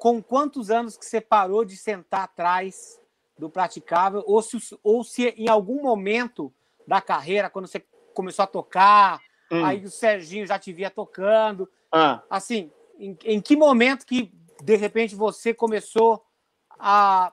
com 0.00 0.22
quantos 0.22 0.70
anos 0.70 0.96
que 0.96 1.04
você 1.04 1.20
parou 1.20 1.62
de 1.62 1.76
sentar 1.76 2.22
atrás 2.22 2.98
do 3.38 3.50
praticável, 3.50 4.24
ou 4.26 4.40
se, 4.40 4.56
ou 4.82 5.04
se 5.04 5.28
em 5.36 5.46
algum 5.46 5.82
momento 5.82 6.50
da 6.88 7.02
carreira, 7.02 7.50
quando 7.50 7.68
você 7.68 7.84
começou 8.14 8.42
a 8.42 8.46
tocar, 8.46 9.20
hum. 9.52 9.62
aí 9.62 9.84
o 9.84 9.90
Serginho 9.90 10.46
já 10.46 10.58
te 10.58 10.72
via 10.72 10.88
tocando. 10.88 11.68
Ah. 11.92 12.22
Assim, 12.30 12.72
em, 12.98 13.14
em 13.24 13.40
que 13.42 13.54
momento 13.54 14.06
que, 14.06 14.32
de 14.62 14.74
repente, 14.74 15.14
você 15.14 15.52
começou 15.52 16.24
a, 16.78 17.30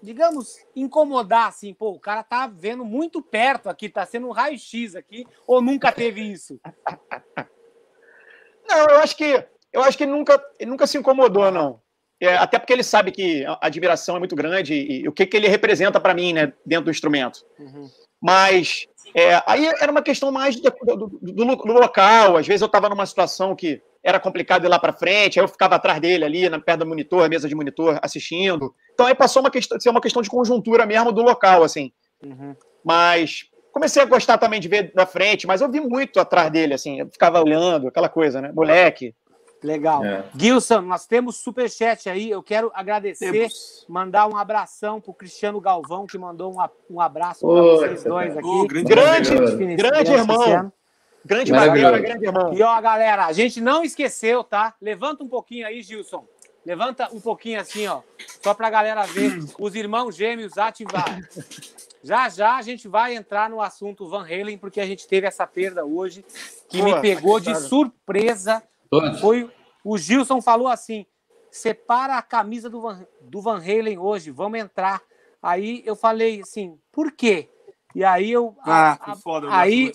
digamos, 0.00 0.64
incomodar, 0.76 1.48
assim, 1.48 1.74
pô, 1.74 1.90
o 1.90 2.00
cara 2.00 2.22
tá 2.22 2.46
vendo 2.46 2.84
muito 2.84 3.20
perto 3.20 3.68
aqui, 3.68 3.88
tá 3.88 4.06
sendo 4.06 4.28
um 4.28 4.32
raio-x 4.32 4.94
aqui, 4.94 5.26
ou 5.48 5.60
nunca 5.60 5.90
teve 5.90 6.20
isso? 6.20 6.60
Não, 8.68 8.86
eu 8.88 8.98
acho 9.00 9.16
que 9.16 9.44
eu 9.74 9.82
acho 9.82 9.98
que 9.98 10.04
ele 10.04 10.12
nunca, 10.12 10.40
ele 10.60 10.70
nunca 10.70 10.86
se 10.86 10.96
incomodou, 10.96 11.50
não. 11.50 11.82
É, 12.24 12.36
até 12.36 12.58
porque 12.58 12.72
ele 12.72 12.82
sabe 12.82 13.10
que 13.10 13.44
a 13.44 13.58
admiração 13.60 14.16
é 14.16 14.18
muito 14.18 14.34
grande 14.34 14.74
e, 14.74 15.02
e 15.02 15.08
o 15.08 15.12
que, 15.12 15.26
que 15.26 15.36
ele 15.36 15.48
representa 15.48 16.00
para 16.00 16.14
mim, 16.14 16.32
né, 16.32 16.52
dentro 16.64 16.86
do 16.86 16.90
instrumento. 16.90 17.44
Uhum. 17.58 17.88
Mas 18.20 18.86
é, 19.14 19.42
aí 19.46 19.66
era 19.66 19.92
uma 19.92 20.02
questão 20.02 20.32
mais 20.32 20.56
do, 20.56 20.70
do, 20.70 21.06
do, 21.20 21.56
do 21.56 21.72
local. 21.72 22.36
Às 22.36 22.46
vezes 22.46 22.62
eu 22.62 22.66
estava 22.66 22.88
numa 22.88 23.04
situação 23.04 23.54
que 23.54 23.82
era 24.02 24.18
complicado 24.18 24.64
ir 24.64 24.68
lá 24.68 24.78
para 24.78 24.92
frente, 24.92 25.38
aí 25.38 25.44
eu 25.44 25.48
ficava 25.48 25.76
atrás 25.76 26.00
dele 26.00 26.24
ali, 26.24 26.48
na 26.48 26.58
perto 26.58 26.80
do 26.80 26.86
monitor, 26.86 27.28
mesa 27.28 27.48
de 27.48 27.54
monitor, 27.54 27.98
assistindo. 28.02 28.74
Então 28.92 29.06
aí 29.06 29.14
passou 29.14 29.42
uma 29.42 29.50
questão, 29.50 29.78
ser 29.78 29.90
uma 29.90 30.00
questão 30.00 30.22
de 30.22 30.30
conjuntura 30.30 30.86
mesmo 30.86 31.12
do 31.12 31.22
local, 31.22 31.62
assim. 31.62 31.92
Uhum. 32.22 32.54
Mas 32.84 33.46
comecei 33.72 34.02
a 34.02 34.06
gostar 34.06 34.38
também 34.38 34.60
de 34.60 34.68
ver 34.68 34.92
da 34.94 35.04
frente, 35.04 35.46
mas 35.46 35.60
eu 35.60 35.70
vi 35.70 35.80
muito 35.80 36.20
atrás 36.20 36.50
dele, 36.50 36.74
assim, 36.74 37.00
eu 37.00 37.08
ficava 37.10 37.40
olhando, 37.40 37.88
aquela 37.88 38.08
coisa, 38.08 38.40
né? 38.40 38.52
Moleque. 38.54 39.14
Legal. 39.64 40.04
É. 40.04 40.24
Gilson, 40.36 40.82
nós 40.82 41.06
temos 41.06 41.38
superchat 41.38 42.10
aí. 42.10 42.28
Eu 42.28 42.42
quero 42.42 42.70
agradecer, 42.74 43.32
temos. 43.32 43.86
mandar 43.88 44.28
um 44.28 44.36
abração 44.36 45.00
para 45.00 45.10
o 45.10 45.14
Cristiano 45.14 45.58
Galvão, 45.58 46.06
que 46.06 46.18
mandou 46.18 46.52
um, 46.52 46.94
um 46.96 47.00
abraço 47.00 47.46
para 47.46 47.62
vocês 47.62 48.04
dois 48.04 48.36
aqui. 48.36 48.46
Oh, 48.46 48.66
grande, 48.66 48.84
grande, 48.84 49.30
grande, 49.30 49.76
grande 49.76 50.12
irmão. 50.12 50.72
Grande 51.24 51.50
Madeira, 51.50 51.98
grande 51.98 52.26
irmão. 52.26 52.52
E 52.52 52.62
ó, 52.62 52.78
galera, 52.82 53.24
a 53.24 53.32
gente 53.32 53.58
não 53.58 53.82
esqueceu, 53.82 54.44
tá? 54.44 54.74
Levanta 54.78 55.24
um 55.24 55.28
pouquinho 55.28 55.66
aí, 55.66 55.80
Gilson. 55.80 56.26
Levanta 56.66 57.08
um 57.10 57.20
pouquinho 57.20 57.58
assim, 57.58 57.86
ó. 57.86 58.02
Só 58.42 58.52
para 58.52 58.66
a 58.66 58.70
galera 58.70 59.06
ver. 59.06 59.38
Os 59.58 59.74
irmãos 59.74 60.14
gêmeos 60.14 60.58
ativar. 60.58 61.20
Já 62.02 62.28
já 62.28 62.56
a 62.56 62.62
gente 62.62 62.86
vai 62.86 63.14
entrar 63.14 63.48
no 63.48 63.62
assunto 63.62 64.06
Van 64.06 64.24
Halen, 64.24 64.58
porque 64.58 64.78
a 64.78 64.86
gente 64.86 65.08
teve 65.08 65.26
essa 65.26 65.46
perda 65.46 65.86
hoje, 65.86 66.22
que 66.68 66.80
Pô, 66.80 66.84
me 66.84 67.00
pegou 67.00 67.40
de 67.40 67.54
surpresa 67.54 68.62
Todos. 69.00 69.20
Foi 69.20 69.50
o 69.82 69.98
Gilson 69.98 70.40
falou 70.40 70.68
assim: 70.68 71.04
separa 71.50 72.16
a 72.16 72.22
camisa 72.22 72.70
do 72.70 72.80
Van, 72.80 73.06
do 73.20 73.40
Van 73.40 73.58
Halen 73.58 73.98
hoje, 73.98 74.30
vamos 74.30 74.58
entrar. 74.58 75.02
Aí 75.42 75.82
eu 75.84 75.94
falei 75.94 76.40
assim, 76.40 76.78
por 76.90 77.12
quê? 77.12 77.50
E 77.94 78.04
aí 78.04 78.30
eu. 78.30 78.56
Ah, 78.62 78.98
a, 79.12 79.16
foda, 79.16 79.48
aí, 79.50 79.92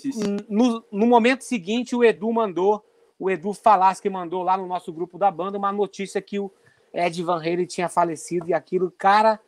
no, 0.48 0.84
no 0.92 1.08
momento 1.08 1.44
seguinte, 1.44 1.96
o 1.96 2.04
Edu 2.04 2.32
mandou, 2.32 2.86
o 3.18 3.30
Edu 3.30 3.54
Falasque 3.54 4.10
mandou 4.10 4.44
lá 4.44 4.58
no 4.58 4.68
nosso 4.68 4.92
grupo 4.94 5.18
da 5.18 5.32
banda 5.32 5.58
uma 5.58 5.72
notícia 5.72 6.22
que 6.22 6.40
o 6.40 6.52
Ed 6.94 7.24
Van 7.24 7.40
Halen 7.40 7.66
tinha 7.66 7.90
falecido 7.90 8.50
e 8.50 8.54
aquilo, 8.54 8.92
cara. 8.92 9.40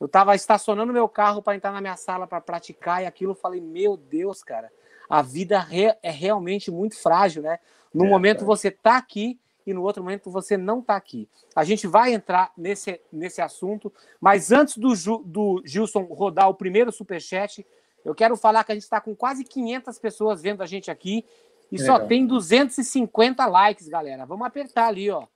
Eu 0.00 0.08
tava 0.08 0.34
estacionando 0.34 0.94
meu 0.94 1.08
carro 1.08 1.42
para 1.42 1.54
entrar 1.54 1.72
na 1.72 1.80
minha 1.80 1.96
sala 1.96 2.26
para 2.26 2.40
praticar 2.40 3.02
e 3.02 3.06
aquilo 3.06 3.32
eu 3.32 3.36
falei, 3.36 3.60
meu 3.60 3.98
Deus, 3.98 4.42
cara, 4.42 4.72
a 5.10 5.22
vida 5.22 5.66
é 5.72 6.10
realmente 6.10 6.70
muito 6.70 6.96
frágil, 6.96 7.42
né? 7.42 7.58
No 7.92 8.06
é, 8.06 8.08
momento 8.08 8.44
você 8.44 8.70
tá 8.70 8.96
aqui 8.96 9.40
e 9.66 9.74
no 9.74 9.82
outro 9.82 10.04
momento 10.04 10.30
você 10.30 10.56
não 10.56 10.80
tá 10.80 10.94
aqui. 10.94 11.28
A 11.54 11.64
gente 11.64 11.88
vai 11.88 12.14
entrar 12.14 12.52
nesse, 12.56 13.00
nesse 13.12 13.42
assunto, 13.42 13.92
mas 14.20 14.52
antes 14.52 14.78
do, 14.78 14.94
do 15.24 15.60
Gilson 15.64 16.04
rodar 16.04 16.48
o 16.48 16.54
primeiro 16.54 16.92
superchat, 16.92 17.66
eu 18.04 18.14
quero 18.14 18.36
falar 18.36 18.62
que 18.62 18.70
a 18.70 18.74
gente 18.76 18.84
está 18.84 19.00
com 19.00 19.14
quase 19.16 19.42
500 19.42 19.98
pessoas 19.98 20.40
vendo 20.40 20.62
a 20.62 20.66
gente 20.66 20.92
aqui 20.92 21.24
e 21.72 21.76
Legal. 21.76 21.98
só 21.98 22.06
tem 22.06 22.24
250 22.24 23.44
likes, 23.46 23.88
galera. 23.88 24.24
Vamos 24.24 24.46
apertar 24.46 24.86
ali, 24.86 25.10
ó. 25.10 25.26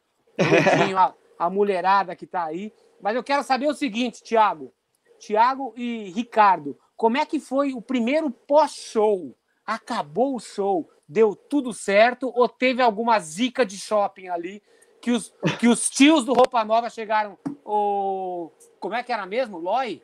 a, 0.97 1.15
a 1.37 1.51
mulherada 1.51 2.15
que 2.15 2.27
tá 2.27 2.45
aí. 2.45 2.73
Mas 3.01 3.17
eu 3.17 3.25
quero 3.25 3.43
saber 3.43 3.67
o 3.67 3.75
seguinte, 3.75 4.23
Tiago. 4.23 4.73
Tiago 5.19 5.73
e 5.77 6.11
Ricardo, 6.11 6.79
como 6.97 7.17
é 7.17 7.27
que 7.27 7.41
foi 7.41 7.73
o 7.73 7.83
primeiro 7.83 8.31
pós-show? 8.31 9.37
Acabou 9.67 10.37
o 10.37 10.41
show 10.41 10.89
deu 11.09 11.35
tudo 11.37 11.73
certo 11.73 12.33
ou 12.35 12.49
teve 12.49 12.83
alguma 12.83 13.19
zica 13.19 13.65
de 13.65 13.77
shopping 13.77 14.29
ali 14.29 14.63
que 15.01 15.11
os, 15.11 15.35
que 15.61 15.69
os 15.69 15.91
tios 15.91 16.25
do 16.25 16.33
Roupa 16.33 16.65
Nova 16.65 16.89
chegaram. 16.89 17.39
O, 17.65 18.51
como 18.81 18.95
é 18.95 19.03
que 19.03 19.13
era 19.13 19.27
mesmo? 19.27 19.59
Loi? 19.59 20.03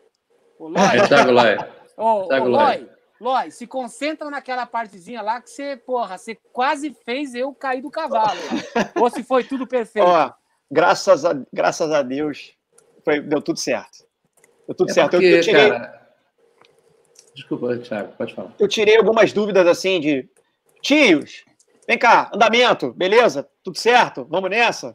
O 0.58 0.68
Loi? 0.68 0.98
É 0.98 1.08
Thiago 1.08 1.30
Loi. 1.30 1.56
O, 1.96 2.04
o 2.04 2.48
Loi. 2.48 2.88
Loi, 3.18 3.50
se 3.50 3.66
concentra 3.66 4.30
naquela 4.30 4.64
partezinha 4.64 5.20
lá 5.20 5.40
que 5.40 5.50
você, 5.50 5.76
porra, 5.76 6.16
você 6.16 6.38
quase 6.52 6.94
fez 7.04 7.34
eu 7.34 7.52
cair 7.54 7.82
do 7.82 7.90
cavalo. 7.90 8.38
ou 8.98 9.10
se 9.10 9.22
foi 9.22 9.44
tudo 9.44 9.66
perfeito. 9.66 10.06
Ó, 10.06 10.32
graças 10.70 11.24
a, 11.24 11.34
graças 11.52 11.90
a 11.92 12.02
Deus, 12.02 12.54
foi, 13.04 13.20
deu 13.20 13.42
tudo 13.42 13.58
certo. 13.58 14.06
Deu 14.66 14.74
tudo 14.74 14.90
é 14.90 14.94
certo. 14.94 15.10
Porque, 15.12 15.26
eu, 15.26 15.36
eu 15.36 15.42
tirei... 15.42 15.70
Cara... 15.70 15.99
Desculpa, 17.34 17.76
Thiago, 17.78 18.12
pode 18.16 18.34
falar. 18.34 18.54
Eu 18.58 18.68
tirei 18.68 18.96
algumas 18.96 19.32
dúvidas 19.32 19.66
assim 19.66 20.00
de 20.00 20.28
Tios, 20.82 21.44
vem 21.86 21.98
cá, 21.98 22.30
andamento, 22.34 22.92
beleza? 22.92 23.48
Tudo 23.62 23.78
certo? 23.78 24.26
Vamos 24.28 24.50
nessa? 24.50 24.94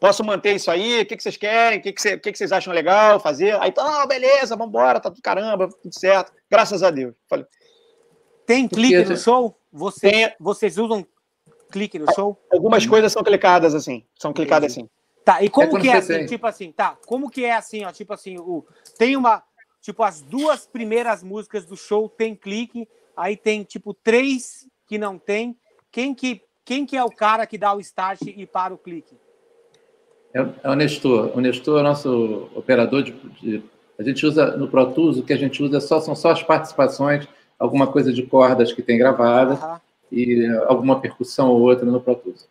Posso 0.00 0.24
manter 0.24 0.56
isso 0.56 0.70
aí? 0.70 1.02
O 1.02 1.06
que, 1.06 1.16
que 1.16 1.22
vocês 1.22 1.36
querem? 1.36 1.78
O 1.78 1.82
que, 1.82 1.92
que, 1.92 2.16
que, 2.16 2.32
que 2.32 2.38
vocês 2.38 2.52
acham 2.52 2.72
legal 2.72 3.20
fazer? 3.20 3.54
Aí, 3.60 3.68
então, 3.68 4.06
beleza, 4.06 4.56
vamos 4.56 4.68
embora, 4.68 4.98
tá 4.98 5.10
tudo 5.10 5.22
caramba, 5.22 5.68
tudo 5.68 5.98
certo. 5.98 6.32
Graças 6.50 6.82
a 6.82 6.90
Deus. 6.90 7.14
Falei. 7.28 7.44
Tem 8.46 8.66
clique 8.66 9.04
no 9.04 9.16
show? 9.16 9.54
Você, 9.70 10.10
Tem... 10.10 10.34
Vocês 10.40 10.78
usam 10.78 11.06
clique 11.70 11.98
no 11.98 12.12
show? 12.14 12.36
Algumas 12.50 12.86
coisas 12.86 13.12
são 13.12 13.22
clicadas 13.22 13.74
assim. 13.74 14.04
São 14.18 14.32
clicadas 14.32 14.72
assim. 14.72 14.88
Tá, 15.22 15.42
e 15.42 15.50
como 15.50 15.76
é 15.76 15.80
que 15.80 15.88
é 15.88 15.96
assim? 15.96 16.26
Tipo 16.26 16.46
assim, 16.46 16.72
tá, 16.72 16.96
como 17.06 17.30
que 17.30 17.44
é 17.44 17.52
assim, 17.52 17.84
ó? 17.84 17.92
Tipo 17.92 18.14
assim, 18.14 18.38
o, 18.38 18.66
tem 18.98 19.16
uma. 19.16 19.42
Tipo, 19.80 20.02
as 20.02 20.20
duas 20.20 20.66
primeiras 20.66 21.22
músicas 21.22 21.64
do 21.64 21.76
show 21.76 22.08
tem 22.08 22.34
clique, 22.34 22.86
aí 23.16 23.36
tem, 23.36 23.64
tipo, 23.64 23.94
três 23.94 24.68
que 24.86 24.98
não 24.98 25.18
tem. 25.18 25.56
Quem 25.90 26.14
que, 26.14 26.42
quem 26.64 26.84
que 26.84 26.96
é 26.96 27.04
o 27.04 27.10
cara 27.10 27.46
que 27.46 27.56
dá 27.56 27.74
o 27.74 27.80
start 27.80 28.20
e 28.22 28.46
para 28.46 28.74
o 28.74 28.78
clique? 28.78 29.16
É, 30.34 30.46
é 30.62 30.70
o 30.70 30.74
Nestor. 30.74 31.32
O 31.36 31.40
Nestor 31.40 31.78
é 31.78 31.80
o 31.80 31.84
nosso 31.84 32.48
operador 32.54 33.02
de, 33.02 33.12
de, 33.40 33.62
A 33.98 34.02
gente 34.02 34.24
usa 34.24 34.56
no 34.56 34.68
Pro 34.68 34.92
Tools, 34.92 35.18
o 35.18 35.22
que 35.22 35.32
a 35.32 35.36
gente 35.36 35.62
usa 35.62 35.80
só, 35.80 36.00
são 36.00 36.14
só 36.14 36.30
as 36.30 36.42
participações, 36.42 37.26
alguma 37.58 37.86
coisa 37.86 38.12
de 38.12 38.22
cordas 38.22 38.72
que 38.72 38.82
tem 38.82 38.98
gravada 38.98 39.54
uhum. 39.54 39.80
e 40.12 40.46
alguma 40.66 41.00
percussão 41.00 41.48
ou 41.48 41.60
outra 41.60 41.86
no 41.86 42.00
Pro 42.00 42.14
Tools. 42.14 42.48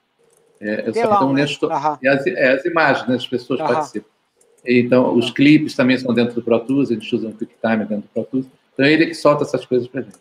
É, 0.59 0.91
só 0.91 0.99
então, 0.99 1.29
o 1.29 1.33
né? 1.33 1.41
Nestor, 1.43 1.71
uhum. 1.71 1.97
e 2.01 2.07
as, 2.07 2.27
é, 2.27 2.53
as 2.53 2.65
imagens, 2.65 3.07
né, 3.07 3.15
as 3.15 3.27
pessoas 3.27 3.59
uhum. 3.59 3.67
participam. 3.67 4.18
Então, 4.65 5.15
os 5.15 5.31
clipes 5.31 5.75
também 5.75 5.97
são 5.97 6.13
dentro 6.13 6.35
do 6.35 6.41
Pro 6.41 6.59
Tools, 6.59 6.91
a 6.91 6.93
gente 6.93 7.15
usa 7.15 7.27
um 7.27 7.31
QuickTime 7.31 7.85
dentro 7.85 8.01
do 8.01 8.07
Pro 8.13 8.23
Tools. 8.25 8.45
Então, 8.73 8.85
é 8.85 8.91
ele 8.91 9.07
que 9.07 9.13
solta 9.13 9.43
essas 9.43 9.65
coisas 9.65 9.87
pra 9.87 10.01
gente. 10.01 10.17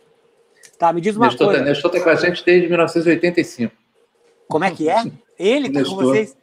Tá, 0.79 0.93
me 0.93 1.01
diz 1.01 1.17
uma 1.17 1.27
Nestor, 1.27 1.49
tá- 1.49 1.53
coisa. 1.55 1.69
Nestor 1.69 1.91
está 1.91 2.05
com 2.05 2.11
a 2.11 2.15
gente 2.15 2.45
desde 2.45 2.69
1985. 2.69 3.75
Como 4.49 4.65
é 4.65 4.71
que 4.71 4.89
é? 4.89 5.03
Ele 5.39 5.71
tá 5.71 5.85
com 5.85 5.97
vocês? 5.97 6.37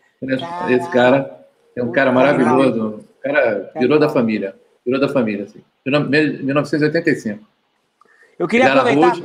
Esse 0.70 0.90
cara 0.92 1.46
é 1.76 1.84
um 1.84 1.92
cara 1.92 2.12
maravilhoso. 2.12 3.06
O 3.20 3.22
cara 3.22 3.72
virou 3.78 3.98
da 3.98 4.10
família. 4.10 4.56
Virou 4.86 5.00
da 5.00 5.10
família, 5.10 5.46
assim. 5.46 5.64
1985. 5.86 7.44
Eu 8.38 8.48
queria 8.48 8.74
aproveitar 8.74 9.18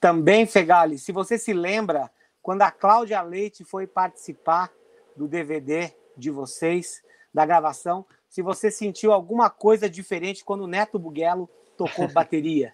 também, 0.00 0.46
Fegali, 0.46 0.98
se 0.98 1.12
você 1.12 1.38
se 1.38 1.52
lembra, 1.52 2.10
quando 2.42 2.62
a 2.62 2.72
Cláudia 2.72 3.22
Leite 3.22 3.64
foi 3.64 3.86
participar 3.86 4.68
do 5.16 5.28
DVD 5.28 5.92
de 6.16 6.28
vocês, 6.28 7.00
da 7.32 7.46
gravação, 7.46 8.04
se 8.28 8.42
você 8.42 8.70
sentiu 8.70 9.12
alguma 9.12 9.50
coisa 9.50 9.88
diferente 9.88 10.44
quando 10.44 10.64
o 10.64 10.66
Neto 10.66 10.98
Buguelo 10.98 11.48
tocou 11.76 12.08
bateria. 12.12 12.72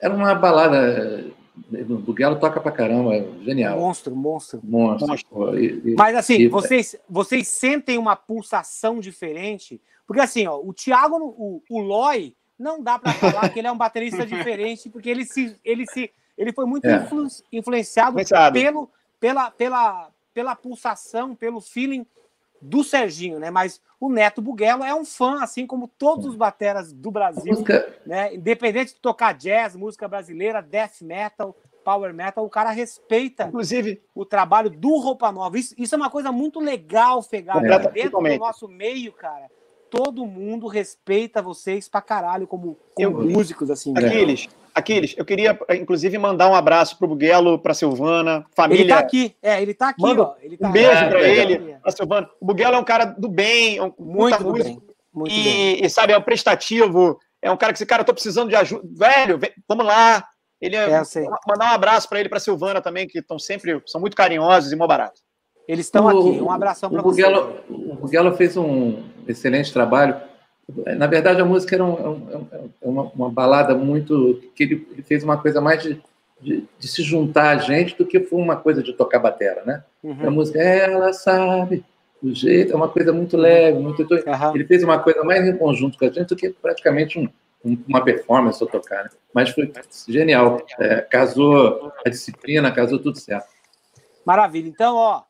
Era 0.00 0.14
uma 0.14 0.34
balada 0.34 1.32
o 1.72 1.98
Buguelo 1.98 2.38
toca 2.38 2.60
pra 2.60 2.72
caramba, 2.72 3.14
é 3.14 3.26
genial. 3.42 3.78
Monstro, 3.78 4.14
monstro. 4.14 4.60
Monstro. 4.62 5.08
monstro. 5.08 5.58
E, 5.58 5.90
e, 5.90 5.94
Mas 5.94 6.16
assim, 6.16 6.34
e... 6.34 6.48
vocês, 6.48 6.96
vocês 7.08 7.48
sentem 7.48 7.98
uma 7.98 8.16
pulsação 8.16 9.00
diferente? 9.00 9.80
Porque 10.06 10.20
assim, 10.20 10.46
ó, 10.46 10.58
o 10.58 10.72
Thiago, 10.72 11.16
o, 11.16 11.62
o 11.68 11.78
Loy, 11.80 12.34
não 12.58 12.82
dá 12.82 12.98
para 12.98 13.12
falar 13.12 13.48
que 13.48 13.58
ele 13.58 13.68
é 13.68 13.72
um 13.72 13.76
baterista 13.76 14.24
diferente, 14.26 14.88
porque 14.88 15.10
ele 15.10 15.24
se, 15.24 15.56
ele 15.64 15.86
se, 15.86 16.10
ele 16.36 16.52
foi 16.52 16.64
muito 16.66 16.86
é. 16.86 16.96
influ, 16.96 17.26
influenciado 17.52 18.16
pelo, 18.52 18.90
pela, 19.18 19.50
pela, 19.50 20.10
pela 20.32 20.56
pulsação, 20.56 21.34
pelo 21.34 21.60
feeling 21.60 22.06
do 22.60 22.84
Serginho, 22.84 23.38
né? 23.38 23.50
Mas 23.50 23.80
o 23.98 24.08
Neto 24.08 24.42
Buguelo 24.42 24.84
é 24.84 24.94
um 24.94 25.04
fã, 25.04 25.42
assim 25.42 25.66
como 25.66 25.88
todos 25.88 26.26
os 26.26 26.36
bateras 26.36 26.92
do 26.92 27.10
Brasil, 27.10 27.52
música... 27.52 27.94
né? 28.06 28.34
Independente 28.34 28.94
de 28.94 29.00
tocar 29.00 29.34
jazz, 29.34 29.76
música 29.76 30.06
brasileira, 30.08 30.62
death 30.62 31.00
metal, 31.02 31.56
power 31.84 32.12
metal, 32.12 32.44
o 32.44 32.50
cara 32.50 32.70
respeita 32.70 33.44
Inclusive, 33.44 34.00
o 34.14 34.24
trabalho 34.24 34.70
do 34.70 34.96
Roupa 34.98 35.32
Nova. 35.32 35.58
Isso, 35.58 35.74
isso 35.76 35.94
é 35.94 35.98
uma 35.98 36.10
coisa 36.10 36.30
muito 36.30 36.60
legal, 36.60 37.22
Fegar. 37.22 37.64
É, 37.64 37.78
Dentro 37.90 38.20
do 38.20 38.38
nosso 38.38 38.68
meio, 38.68 39.12
cara, 39.12 39.50
todo 39.90 40.26
mundo 40.26 40.66
respeita 40.66 41.42
vocês 41.42 41.88
pra 41.88 42.00
caralho 42.00 42.46
como, 42.46 42.78
como 42.94 43.22
eu, 43.22 43.28
músicos, 43.28 43.70
assim. 43.70 43.92
Aquiles, 43.96 44.46
né? 44.46 44.52
Aquiles, 44.74 45.14
eu 45.16 45.24
queria, 45.24 45.58
inclusive, 45.70 46.16
mandar 46.18 46.48
um 46.48 46.54
abraço 46.54 46.98
pro 46.98 47.08
Buguelo, 47.08 47.58
pra 47.58 47.74
Silvana, 47.74 48.44
família. 48.54 48.82
Ele 48.82 48.88
tá 48.90 48.98
aqui, 48.98 49.36
é, 49.42 49.62
ele 49.62 49.74
tá 49.74 49.88
aqui, 49.90 50.02
Manda 50.02 50.22
ó. 50.22 50.34
Ele 50.40 50.56
tá 50.56 50.68
um 50.68 50.72
beijo 50.72 51.08
para 51.08 51.22
ele, 51.22 51.76
pra 51.82 51.92
Silvana. 51.92 52.30
O 52.40 52.46
Buguelo 52.46 52.76
é 52.76 52.78
um 52.78 52.84
cara 52.84 53.04
do 53.04 53.28
bem, 53.28 53.78
é 53.78 53.82
um 53.82 53.92
muito 53.98 54.42
do 54.42 54.52
bem. 54.52 54.80
Muito 55.12 55.32
e, 55.32 55.42
bem. 55.42 55.84
e, 55.84 55.90
sabe, 55.90 56.12
é 56.12 56.18
um 56.18 56.22
prestativo, 56.22 57.18
é 57.42 57.50
um 57.50 57.56
cara 57.56 57.72
que 57.72 57.78
esse 57.78 57.86
cara, 57.86 58.02
eu 58.02 58.06
tô 58.06 58.14
precisando 58.14 58.48
de 58.48 58.56
ajuda. 58.56 58.86
Velho, 58.92 59.38
vem, 59.38 59.50
vamos 59.68 59.84
lá. 59.84 60.24
Ele 60.60 60.76
é, 60.76 60.90
é 60.90 61.02
mandar 61.48 61.70
um 61.70 61.74
abraço 61.74 62.08
para 62.08 62.20
ele, 62.20 62.28
para 62.28 62.38
Silvana 62.38 62.80
também, 62.80 63.08
que 63.08 63.18
estão 63.18 63.38
sempre, 63.38 63.82
são 63.86 64.00
muito 64.00 64.16
carinhosos 64.16 64.70
e 64.72 64.76
mó 64.76 64.86
baratos. 64.86 65.22
Eles 65.66 65.86
estão 65.86 66.08
aqui. 66.08 66.40
Um 66.40 66.50
abração 66.50 66.90
para 66.90 67.00
você. 67.00 67.24
O 67.68 67.94
Buguelo 67.94 68.36
fez 68.36 68.56
um 68.56 69.04
excelente 69.26 69.72
trabalho 69.72 70.29
na 70.96 71.06
verdade, 71.06 71.40
a 71.40 71.44
música 71.44 71.76
era 71.76 71.84
um, 71.84 71.92
um, 71.92 72.68
uma, 72.82 73.02
uma, 73.14 73.30
balada 73.30 73.74
muito. 73.74 74.40
que 74.54 74.64
ele, 74.64 74.86
ele, 74.92 75.02
fez 75.02 75.24
uma 75.24 75.36
coisa 75.36 75.60
mais 75.60 75.82
de, 75.82 76.00
de, 76.40 76.64
de, 76.78 76.88
se 76.88 77.02
juntar 77.02 77.50
a 77.50 77.58
gente 77.58 77.96
do 77.96 78.06
que 78.06 78.20
foi 78.20 78.40
uma 78.40 78.56
coisa 78.56 78.82
de 78.82 78.92
tocar 78.92 79.18
batera, 79.18 79.62
né? 79.64 79.84
Uhum. 80.02 80.26
A 80.26 80.30
música, 80.30 80.58
ela 80.60 81.12
sabe, 81.12 81.84
o 82.22 82.34
jeito, 82.34 82.72
é 82.72 82.76
uma 82.76 82.88
coisa 82.88 83.12
muito 83.12 83.36
leve, 83.36 83.78
muito. 83.78 84.02
Uhum. 84.02 84.54
Ele 84.54 84.64
fez 84.64 84.82
uma 84.82 84.98
coisa 84.98 85.22
mais 85.24 85.46
em 85.46 85.56
conjunto 85.56 85.98
com 85.98 86.04
a 86.04 86.10
gente 86.10 86.28
do 86.28 86.36
que 86.36 86.50
praticamente 86.50 87.18
um, 87.18 87.28
uma 87.88 88.02
performance 88.02 88.62
ou 88.62 88.68
tocar, 88.68 89.04
né? 89.04 89.10
Mas 89.34 89.50
foi 89.50 89.72
genial. 90.08 90.60
É, 90.78 91.00
casou 91.00 91.92
a 92.04 92.08
disciplina, 92.08 92.72
casou 92.72 92.98
tudo 92.98 93.18
certo. 93.18 93.48
Maravilha. 94.24 94.68
Então, 94.68 94.96
ó, 94.96 95.22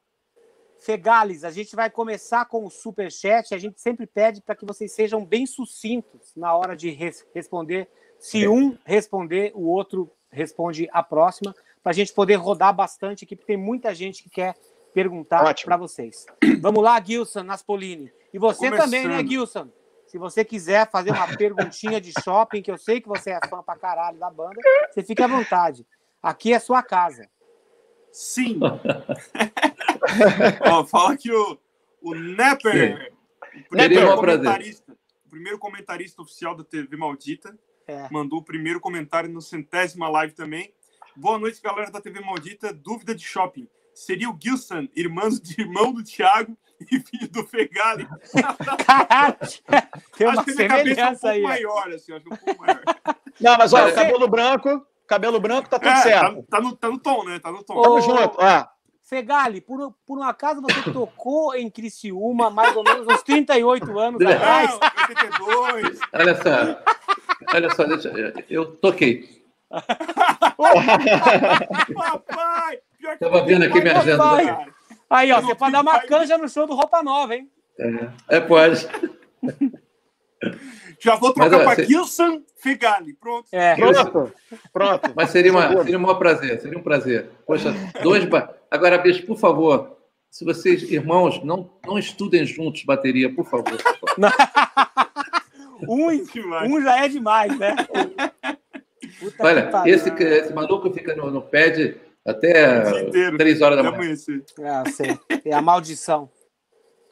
Fegales, 0.80 1.44
a 1.44 1.50
gente 1.50 1.76
vai 1.76 1.90
começar 1.90 2.46
com 2.46 2.64
o 2.64 2.70
super 2.70 3.12
chat. 3.12 3.54
A 3.54 3.58
gente 3.58 3.80
sempre 3.80 4.06
pede 4.06 4.40
para 4.40 4.54
que 4.56 4.64
vocês 4.64 4.92
sejam 4.92 5.24
bem 5.24 5.44
sucintos 5.46 6.32
na 6.34 6.54
hora 6.54 6.74
de 6.74 6.90
res 6.90 7.26
responder. 7.34 7.88
Se 8.18 8.48
um 8.48 8.76
responder, 8.84 9.52
o 9.54 9.66
outro 9.68 10.10
responde 10.30 10.88
a 10.92 11.02
próxima, 11.02 11.54
para 11.82 11.90
a 11.90 11.94
gente 11.94 12.12
poder 12.12 12.36
rodar 12.36 12.74
bastante 12.74 13.24
aqui, 13.24 13.36
porque 13.36 13.52
tem 13.52 13.62
muita 13.62 13.94
gente 13.94 14.22
que 14.22 14.30
quer 14.30 14.54
perguntar 14.94 15.54
para 15.64 15.76
vocês. 15.76 16.26
Vamos 16.60 16.82
lá, 16.82 17.00
Gilson 17.02 17.42
Naspolini. 17.42 18.12
E 18.32 18.38
você 18.38 18.66
Começando. 18.66 18.84
também, 18.84 19.08
né, 19.08 19.26
Gilson? 19.26 19.68
Se 20.06 20.18
você 20.18 20.44
quiser 20.44 20.90
fazer 20.90 21.10
uma 21.10 21.36
perguntinha 21.36 22.00
de 22.00 22.12
shopping, 22.22 22.62
que 22.62 22.70
eu 22.70 22.78
sei 22.78 23.00
que 23.00 23.08
você 23.08 23.30
é 23.30 23.40
fã 23.48 23.62
pra 23.62 23.76
caralho 23.76 24.18
da 24.18 24.30
banda, 24.30 24.60
você 24.90 25.02
fique 25.02 25.22
à 25.22 25.26
vontade. 25.26 25.86
Aqui 26.22 26.52
é 26.52 26.58
sua 26.58 26.82
casa. 26.82 27.28
Sim. 28.12 28.58
Ó, 30.70 30.84
fala 30.84 31.16
que 31.16 31.30
o, 31.32 31.58
o 32.02 32.14
Nepper, 32.14 33.12
o 33.66 33.68
primeiro, 33.68 34.16
comentarista, 34.16 34.92
o 35.26 35.30
primeiro 35.30 35.58
comentarista 35.58 36.22
oficial 36.22 36.54
da 36.54 36.64
TV 36.64 36.96
Maldita, 36.96 37.56
é. 37.86 38.08
mandou 38.10 38.40
o 38.40 38.44
primeiro 38.44 38.80
comentário 38.80 39.30
no 39.30 39.40
centésima 39.40 40.08
live 40.08 40.34
também. 40.34 40.72
Boa 41.16 41.38
noite, 41.38 41.60
galera 41.60 41.90
da 41.90 42.00
TV 42.00 42.20
Maldita. 42.20 42.72
Dúvida 42.72 43.14
de 43.14 43.24
shopping. 43.24 43.68
Seria 43.92 44.30
o 44.30 44.38
Gilson, 44.40 44.88
irmão, 44.94 45.28
de 45.28 45.60
irmão 45.60 45.92
do 45.92 46.02
Thiago 46.02 46.56
e 46.80 47.00
filho 47.00 47.28
do 47.28 47.44
Fegali? 47.44 48.08
Caralho! 48.86 49.36
Tem 50.16 50.26
uma 50.26 50.40
acho 50.40 50.44
que 50.44 50.68
cabeça 50.68 51.00
é 51.00 51.10
um 51.10 51.16
pouco 51.16 51.26
aí. 51.26 51.42
maior, 51.42 51.92
assim, 51.92 52.12
acho 52.12 52.26
um 52.26 52.36
pouco 52.36 52.60
maior. 52.60 52.82
Não, 53.40 53.56
mas 53.58 53.72
olha, 53.72 53.92
cabelo 53.92 54.28
branco, 54.28 54.86
cabelo 55.07 55.40
branco 55.40 55.68
tá 55.68 55.78
tudo 55.78 55.90
é, 55.90 56.03
certo. 56.03 56.42
Tá, 56.44 56.57
tá, 56.57 56.61
no, 56.62 56.76
tá 56.76 56.88
no 56.88 56.98
tom, 56.98 57.24
né? 57.24 57.38
Tá 57.40 57.51
no 57.51 57.62
tom. 57.62 57.82
Tamo 57.82 58.01
junto. 58.01 58.40
Ah. 58.40 58.70
Fegali, 59.11 59.61
por, 59.61 59.92
por 60.06 60.18
um 60.20 60.22
acaso 60.22 60.62
você 60.62 60.92
tocou 60.92 61.52
em 61.56 61.68
Criciúma 61.68 62.48
mais 62.48 62.76
ou 62.76 62.84
menos 62.84 63.04
uns 63.08 63.24
38 63.24 63.98
anos 63.98 64.24
atrás? 64.24 64.70
Não, 64.70 64.78
82. 65.08 65.98
Olha 66.12 66.34
só, 66.36 66.80
olha 67.52 67.70
só, 67.74 67.84
deixa, 67.84 68.12
eu 68.48 68.76
toquei. 68.76 69.42
Papai! 71.92 72.78
Tava 73.18 73.44
vendo 73.44 73.64
aqui 73.64 73.80
minha 73.80 73.98
agenda. 73.98 74.72
Aí, 75.11 75.32
ó, 75.32 75.40
você 75.40 75.56
pode 75.56 75.72
dar 75.72 75.80
uma 75.80 75.98
canja 76.02 76.38
no 76.38 76.48
show 76.48 76.68
do 76.68 76.76
Roupa 76.76 77.02
Nova, 77.02 77.34
hein? 77.34 77.50
É, 77.80 78.36
é 78.36 78.40
pode. 78.40 78.86
Já 81.01 81.16
vou 81.16 81.32
trocar 81.32 81.64
para 81.64 81.82
Gilson 81.82 82.42
Fegali. 82.57 83.14
Pronto. 83.14 83.48
É. 83.51 83.74
Pronto. 83.74 84.32
Pronto. 84.72 85.12
Mas 85.16 85.30
seria, 85.30 85.51
uma, 85.51 85.82
seria 85.82 85.96
um 85.96 86.03
maior 86.03 86.14
prazer. 86.14 86.61
Seria 86.61 86.78
um 86.78 86.82
prazer. 86.82 87.30
Poxa, 87.46 87.74
dois. 88.03 88.24
Ba... 88.26 88.55
Agora, 88.70 88.98
bicho, 88.98 89.24
por 89.26 89.38
favor, 89.38 89.96
se 90.30 90.44
vocês, 90.44 90.82
irmãos, 90.82 91.42
não, 91.42 91.70
não 91.86 91.98
estudem 91.98 92.44
juntos 92.44 92.84
bateria, 92.84 93.34
por 93.34 93.46
favor. 93.46 93.64
Por 93.98 94.09
favor. 94.20 94.38
um, 95.88 96.76
um 96.76 96.82
já 96.82 97.05
é 97.05 97.09
demais, 97.09 97.59
né? 97.59 97.74
Puta 99.18 99.44
Olha, 99.44 99.70
esse, 99.86 100.09
esse 100.11 100.53
maluco 100.53 100.90
fica 100.92 101.16
no, 101.16 101.30
no 101.30 101.42
pad 101.42 101.96
até 102.24 102.82
três 103.36 103.61
horas 103.61 103.82
da 103.82 103.90
manhã. 103.90 104.14
Ah, 104.64 104.84
sei. 104.90 105.18
É 105.44 105.55
a 105.55 105.62
maldição. 105.62 106.30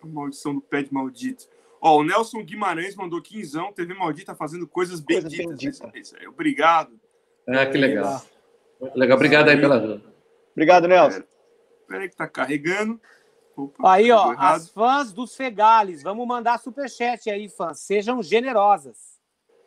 A 0.03 0.07
maldição 0.07 0.55
do 0.55 0.61
pad 0.61 0.89
maldito. 0.93 1.49
Ó, 1.81 1.99
o 1.99 2.03
Nelson 2.03 2.43
Guimarães 2.45 2.97
mandou 2.97 3.23
quinzão, 3.23 3.73
TV 3.73 3.95
Maldita 3.95 4.35
fazendo 4.35 4.67
coisas 4.67 5.01
benditas. 5.01 5.59
Coisa 5.59 5.87
bendita. 5.87 6.29
Obrigado. 6.29 7.01
Ah, 7.49 7.67
que 7.67 7.79
legal. 7.79 8.23
Muito 8.81 8.99
legal. 8.99 9.17
Obrigado 9.17 9.49
aí 9.49 9.61
pela 9.61 9.77
ajuda. 9.77 10.03
Obrigado, 10.53 10.89
Nelson. 10.89 11.23
Peraí 11.87 12.09
que 12.09 12.17
tá 12.17 12.29
carregando. 12.29 13.01
Opa, 13.57 13.93
aí, 13.93 14.11
ó, 14.13 14.35
as 14.39 14.69
fãs 14.69 15.13
dos 15.13 15.35
Fegales, 15.35 16.03
vamos 16.03 16.27
mandar 16.27 16.61
superchat 16.61 17.29
aí, 17.29 17.49
fãs. 17.49 17.81
Sejam 17.81 18.23
generosas. 18.23 19.19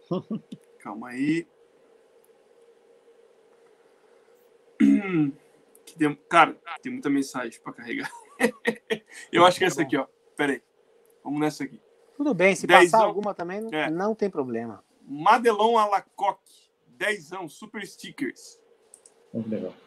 Calma 0.79 1.09
aí. 1.09 1.45
Cara, 6.29 6.57
tem 6.81 6.91
muita 6.91 7.09
mensagem 7.09 7.59
para 7.61 7.73
carregar. 7.73 8.09
Eu 9.31 9.45
acho 9.45 9.57
que 9.57 9.65
é 9.65 9.67
essa 9.67 9.81
aqui, 9.81 9.97
ó. 9.97 10.07
Pera 10.35 10.53
aí. 10.53 10.61
Vamos 11.23 11.39
nessa 11.39 11.63
aqui. 11.63 11.79
Tudo 12.21 12.35
bem, 12.35 12.53
se 12.53 12.67
Dezão. 12.67 12.83
passar 12.83 13.03
alguma 13.03 13.33
também, 13.33 13.67
é. 13.71 13.89
não 13.89 14.13
tem 14.13 14.29
problema. 14.29 14.83
Madelon 15.07 15.75
Alacoque, 15.75 16.69
dezão, 16.89 17.49
super 17.49 17.83
stickers. 17.83 18.59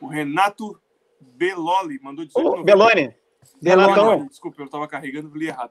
O 0.01 0.09
Renato 0.09 0.77
Beloli 1.21 2.01
mandou 2.03 2.25
18 2.25 2.45
oh, 2.45 2.65
Beloni. 2.65 3.15
Beloni. 3.63 4.29
Desculpa, 4.29 4.61
eu 4.61 4.65
estava 4.65 4.89
carregando, 4.89 5.33
li 5.33 5.47
errado. 5.47 5.71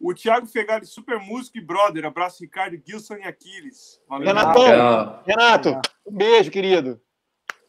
O 0.00 0.12
Thiago 0.12 0.48
Fegari, 0.48 0.84
super 0.84 1.20
músico 1.20 1.58
e 1.58 1.60
brother. 1.60 2.04
Abraço, 2.04 2.42
Ricardo, 2.42 2.76
Gilson 2.84 3.18
e 3.18 3.22
Aquiles. 3.22 4.02
Valeu. 4.08 4.26
Renatão, 4.26 5.22
Renato, 5.24 5.80
um 6.04 6.12
beijo, 6.12 6.50
querido. 6.50 7.00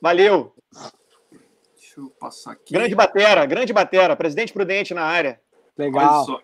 Valeu. 0.02 0.56
Deixa 1.76 2.00
eu 2.00 2.10
passar 2.20 2.54
aqui. 2.54 2.74
Grande 2.74 2.96
batera, 2.96 3.46
grande 3.46 3.72
batera. 3.72 4.16
Presidente 4.16 4.52
Prudente 4.52 4.96
na 4.96 5.04
área. 5.04 5.40
Legal. 5.78 6.42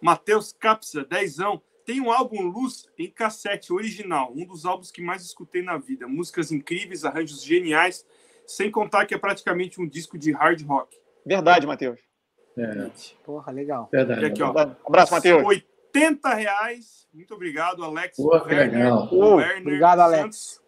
Matheus 0.00 0.52
Capsa, 0.52 1.04
dezão. 1.04 1.60
Tem 1.84 2.00
um 2.00 2.10
álbum 2.10 2.42
Luz 2.42 2.88
em 2.98 3.08
cassete 3.08 3.72
original, 3.72 4.32
um 4.34 4.44
dos 4.44 4.66
álbuns 4.66 4.90
que 4.90 5.00
mais 5.00 5.22
escutei 5.22 5.62
na 5.62 5.78
vida. 5.78 6.08
Músicas 6.08 6.50
incríveis, 6.50 7.04
arranjos 7.04 7.42
geniais, 7.44 8.04
sem 8.44 8.70
contar 8.70 9.06
que 9.06 9.14
é 9.14 9.18
praticamente 9.18 9.80
um 9.80 9.86
disco 9.86 10.18
de 10.18 10.32
hard 10.32 10.62
rock. 10.66 10.96
Verdade, 11.24 11.66
Matheus. 11.66 12.00
É. 12.58 12.90
Porra, 13.24 13.52
legal. 13.52 13.88
Verdade. 13.92 14.22
E 14.22 14.24
aqui, 14.24 14.42
ó, 14.42 14.50
um 14.50 14.88
abraço, 14.88 15.12
Matheus. 15.12 15.44
80 15.44 16.34
reais. 16.34 17.08
Muito 17.12 17.34
obrigado, 17.34 17.84
Alex. 17.84 18.16
Porra, 18.16 18.44
Werner, 18.46 18.78
legal. 18.78 19.08
Werner, 19.12 19.60
obrigado, 19.60 20.00
Alex. 20.00 20.60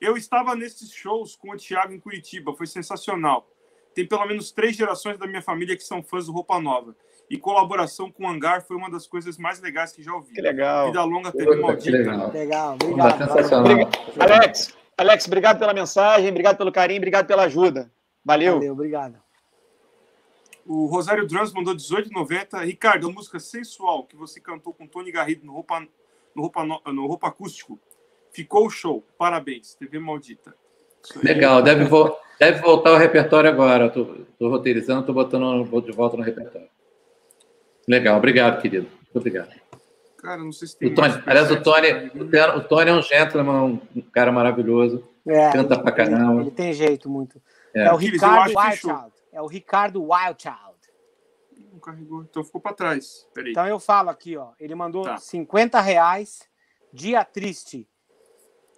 Eu 0.00 0.16
estava 0.16 0.54
nesses 0.54 0.92
shows 0.92 1.34
com 1.34 1.50
o 1.50 1.56
Thiago 1.56 1.92
em 1.92 1.98
Curitiba, 1.98 2.54
foi 2.54 2.66
sensacional. 2.66 3.50
Tem 3.94 4.06
pelo 4.06 4.26
menos 4.26 4.52
três 4.52 4.76
gerações 4.76 5.18
da 5.18 5.26
minha 5.26 5.42
família 5.42 5.76
que 5.76 5.82
são 5.82 6.02
fãs 6.02 6.26
do 6.26 6.32
Roupa 6.32 6.60
Nova 6.60 6.94
e 7.28 7.36
colaboração 7.36 8.10
com 8.10 8.24
o 8.24 8.28
Hangar 8.28 8.62
foi 8.62 8.76
uma 8.76 8.90
das 8.90 9.06
coisas 9.06 9.36
mais 9.36 9.60
legais 9.60 9.92
que 9.92 10.02
já 10.02 10.14
ouvi. 10.14 10.34
Que 10.34 10.40
legal. 10.40 10.86
Vida 10.86 11.02
longa, 11.04 11.32
TV 11.32 11.56
maldita. 11.56 11.96
Legal, 11.98 12.30
legal 12.32 12.74
obrigado. 12.74 13.60
obrigado. 13.60 13.98
Alex, 14.20 14.76
Alex, 14.96 15.26
obrigado 15.26 15.58
pela 15.58 15.74
mensagem, 15.74 16.30
obrigado 16.30 16.56
pelo 16.56 16.72
carinho, 16.72 16.98
obrigado 16.98 17.26
pela 17.26 17.44
ajuda. 17.44 17.90
Valeu. 18.24 18.54
Valeu, 18.54 18.72
obrigado. 18.72 19.16
O 20.64 20.86
Rosário 20.86 21.26
Drums 21.26 21.52
mandou 21.52 21.74
18,90. 21.74 22.64
Ricardo, 22.64 23.08
a 23.08 23.12
música 23.12 23.38
sensual 23.38 24.04
que 24.04 24.16
você 24.16 24.40
cantou 24.40 24.72
com 24.72 24.86
Tony 24.86 25.12
Garrido 25.12 25.46
no 25.46 25.52
roupa, 25.52 25.86
no 26.34 26.42
roupa, 26.42 26.64
no 26.64 27.06
roupa 27.06 27.28
acústico. 27.28 27.78
Ficou 28.32 28.68
show. 28.68 29.04
Parabéns. 29.16 29.74
TV 29.74 29.98
Maldita. 29.98 30.54
Legal, 31.22 31.62
deve, 31.62 31.84
vo 31.84 32.16
deve 32.38 32.60
voltar 32.60 32.90
ao 32.90 32.98
repertório 32.98 33.48
agora. 33.48 33.86
Estou 33.86 34.50
roteirizando, 34.50 35.00
estou 35.00 35.14
botando 35.14 35.64
de 35.82 35.92
volta 35.92 36.16
no 36.16 36.22
repertório. 36.24 36.68
Legal, 37.88 38.18
obrigado, 38.18 38.60
querido. 38.60 38.88
Muito 39.02 39.16
obrigado. 39.16 39.50
Cara, 40.18 40.42
não 40.42 40.52
sei 40.52 40.66
se 40.66 40.76
tem. 40.76 40.88
O 40.90 40.94
Tony, 40.94 41.22
aliás, 41.24 41.50
o 41.50 41.62
Tony, 41.62 41.88
o 42.56 42.60
Tony 42.64 42.90
é 42.90 42.94
um 42.94 43.02
gentleman, 43.02 43.80
um 43.94 44.00
cara 44.12 44.32
maravilhoso. 44.32 45.06
É, 45.26 45.52
canta 45.52 45.78
pra 45.78 45.92
caramba. 45.92 46.40
Ele 46.40 46.50
tem 46.50 46.72
jeito 46.72 47.08
muito. 47.08 47.40
É, 47.74 47.84
é 47.84 47.92
o 47.92 47.96
Ricardo 47.96 48.58
Wildchild. 48.58 49.12
É 49.32 49.42
o 49.42 49.46
Ricardo 49.46 50.02
Wildchild. 50.02 50.56
Não 51.72 51.78
carregou, 51.78 52.22
então 52.22 52.42
ficou 52.42 52.60
para 52.60 52.72
trás. 52.72 53.26
Peraí. 53.34 53.52
Então 53.52 53.66
eu 53.66 53.78
falo 53.78 54.10
aqui, 54.10 54.36
ó. 54.36 54.50
Ele 54.58 54.74
mandou 54.74 55.04
tá. 55.04 55.16
50 55.18 55.80
reais. 55.80 56.48
Dia 56.92 57.24
triste. 57.24 57.88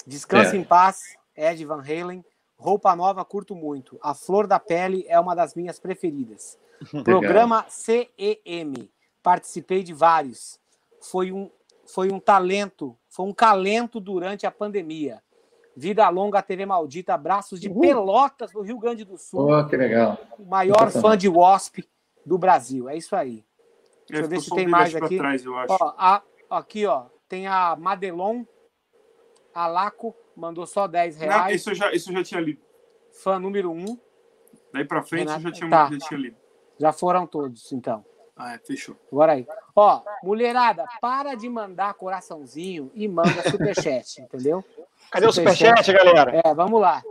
Descanse 0.06 0.56
é. 0.56 0.58
em 0.58 0.64
paz. 0.64 0.98
Ed 1.36 1.64
Van 1.64 1.82
Halen. 1.82 2.24
Roupa 2.58 2.96
nova, 2.96 3.24
curto 3.24 3.54
muito. 3.54 3.98
A 4.02 4.14
Flor 4.14 4.46
da 4.46 4.58
Pele 4.58 5.04
é 5.08 5.18
uma 5.20 5.34
das 5.34 5.54
minhas 5.54 5.78
preferidas. 5.78 6.58
Programa 7.04 7.64
CEM 7.68 8.90
participei 9.22 9.82
de 9.82 9.92
vários. 9.92 10.60
Foi 11.00 11.32
um, 11.32 11.50
foi 11.86 12.10
um 12.12 12.20
talento, 12.20 12.96
foi 13.08 13.26
um 13.26 13.32
calento 13.32 14.00
durante 14.00 14.46
a 14.46 14.50
pandemia. 14.50 15.22
Vida 15.76 16.08
longa, 16.08 16.42
TV 16.42 16.66
Maldita, 16.66 17.14
abraços 17.14 17.60
de 17.60 17.68
uhum. 17.68 17.80
Pelotas, 17.80 18.52
no 18.52 18.62
Rio 18.62 18.78
Grande 18.78 19.04
do 19.04 19.16
Sul. 19.16 19.48
Oh, 19.48 19.66
que 19.66 19.76
legal. 19.76 20.18
O 20.38 20.44
maior 20.44 20.90
fã 20.90 21.16
de 21.16 21.28
Wasp 21.28 21.78
do 22.26 22.36
Brasil. 22.36 22.88
É 22.88 22.96
isso 22.96 23.14
aí. 23.14 23.44
Deixa 24.08 24.24
eu 24.24 24.28
ver 24.28 24.40
se 24.40 24.50
tem 24.50 24.66
mais 24.66 24.94
aqui. 24.94 25.16
Trás, 25.16 25.46
ó, 25.46 25.94
a, 25.96 26.22
aqui, 26.50 26.84
ó, 26.86 27.06
tem 27.28 27.46
a 27.46 27.76
Madelon 27.76 28.44
Alaco, 29.54 30.14
mandou 30.36 30.66
só 30.66 30.86
10 30.86 31.18
reais. 31.18 31.44
Não, 31.44 31.50
isso, 31.50 31.70
eu 31.70 31.74
já, 31.74 31.92
isso 31.92 32.10
eu 32.10 32.14
já 32.14 32.24
tinha 32.24 32.40
lido. 32.40 32.60
Fã 33.12 33.38
número 33.38 33.70
1. 33.70 33.74
Um. 33.74 33.98
Daí 34.72 34.84
pra 34.84 35.02
frente 35.02 35.28
Renato, 35.28 35.40
eu 35.40 35.42
já 35.42 35.52
tinha, 35.52 35.70
tá. 35.70 35.90
já 35.90 35.98
tinha 36.08 36.20
lido. 36.20 36.36
Já 36.78 36.92
foram 36.92 37.26
todos, 37.26 37.72
então. 37.72 38.04
Ah, 38.38 38.54
é, 38.54 38.58
fechou. 38.58 38.96
Agora 39.10 39.32
aí. 39.32 39.46
Ó, 39.74 40.00
mulherada, 40.22 40.84
para 41.00 41.34
de 41.34 41.48
mandar 41.48 41.92
coraçãozinho 41.94 42.90
e 42.94 43.08
manda 43.08 43.50
superchat, 43.50 44.20
entendeu? 44.22 44.64
Cadê 45.10 45.26
o 45.26 45.32
superchat, 45.32 45.92
galera? 45.92 46.40
É, 46.44 46.54
vamos 46.54 46.80
lá. 46.80 47.02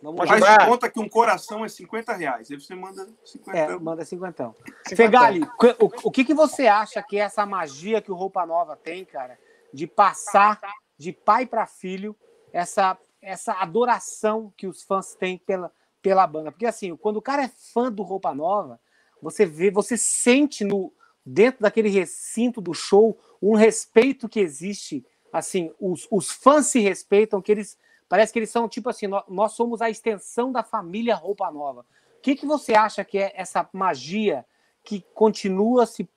Vamos 0.00 0.28
Faz 0.28 0.40
de 0.40 0.64
conta 0.64 0.88
que 0.88 1.00
um 1.00 1.08
coração 1.08 1.64
é 1.64 1.68
50 1.68 2.12
reais. 2.14 2.50
Aí 2.50 2.60
você 2.60 2.74
manda 2.74 3.08
50. 3.24 3.58
É, 3.58 3.78
manda 3.78 4.04
50. 4.04 4.54
Fegali, 4.94 5.42
o, 5.80 6.08
o 6.08 6.10
que, 6.10 6.24
que 6.24 6.34
você 6.34 6.68
acha 6.68 7.02
que 7.02 7.18
é 7.18 7.22
essa 7.22 7.44
magia 7.44 8.00
que 8.00 8.12
o 8.12 8.14
Roupa 8.14 8.46
Nova 8.46 8.76
tem, 8.76 9.04
cara, 9.04 9.36
de 9.72 9.88
passar 9.88 10.60
de 10.96 11.12
pai 11.12 11.46
para 11.46 11.66
filho 11.66 12.14
essa, 12.52 12.96
essa 13.20 13.54
adoração 13.54 14.52
que 14.56 14.68
os 14.68 14.84
fãs 14.84 15.16
têm 15.16 15.36
pela, 15.36 15.72
pela 16.00 16.26
banda? 16.28 16.52
Porque 16.52 16.66
assim, 16.66 16.96
quando 16.96 17.16
o 17.16 17.22
cara 17.22 17.42
é 17.42 17.48
fã 17.48 17.90
do 17.90 18.04
Roupa 18.04 18.32
Nova, 18.32 18.78
você 19.22 19.44
vê, 19.44 19.70
você 19.70 19.96
sente 19.96 20.64
no 20.64 20.92
dentro 21.24 21.60
daquele 21.60 21.88
recinto 21.90 22.60
do 22.60 22.72
show 22.72 23.18
um 23.40 23.54
respeito 23.54 24.28
que 24.28 24.40
existe. 24.40 25.04
Assim, 25.32 25.70
os, 25.78 26.06
os 26.10 26.30
fãs 26.30 26.66
se 26.66 26.80
respeitam, 26.80 27.42
que 27.42 27.52
eles 27.52 27.76
parece 28.08 28.32
que 28.32 28.38
eles 28.38 28.50
são 28.50 28.68
tipo 28.68 28.88
assim, 28.88 29.06
nós, 29.06 29.24
nós 29.28 29.52
somos 29.52 29.82
a 29.82 29.90
extensão 29.90 30.50
da 30.50 30.62
família 30.62 31.14
Roupa 31.14 31.50
Nova. 31.50 31.82
O 32.18 32.20
que, 32.22 32.34
que 32.34 32.46
você 32.46 32.74
acha 32.74 33.04
que 33.04 33.18
é 33.18 33.32
essa 33.36 33.68
magia 33.72 34.44
que 34.82 35.04
continua 35.14 35.86
se 35.86 36.08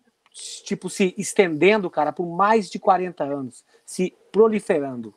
tipo 0.63 0.89
se 0.89 1.13
estendendo, 1.17 1.89
cara, 1.89 2.13
por 2.13 2.25
mais 2.25 2.69
de 2.69 2.79
40 2.79 3.23
anos, 3.23 3.65
se 3.85 4.15
proliferando? 4.31 5.13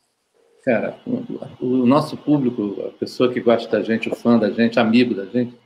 Cara, 0.64 0.98
o, 1.06 1.64
o 1.64 1.86
nosso 1.86 2.16
público, 2.16 2.82
a 2.88 2.90
pessoa 2.98 3.32
que 3.32 3.40
gosta 3.40 3.70
da 3.70 3.82
gente, 3.82 4.08
o 4.08 4.16
fã 4.16 4.38
da 4.38 4.50
gente, 4.50 4.80
amigo 4.80 5.14
da 5.14 5.26
gente, 5.26 5.56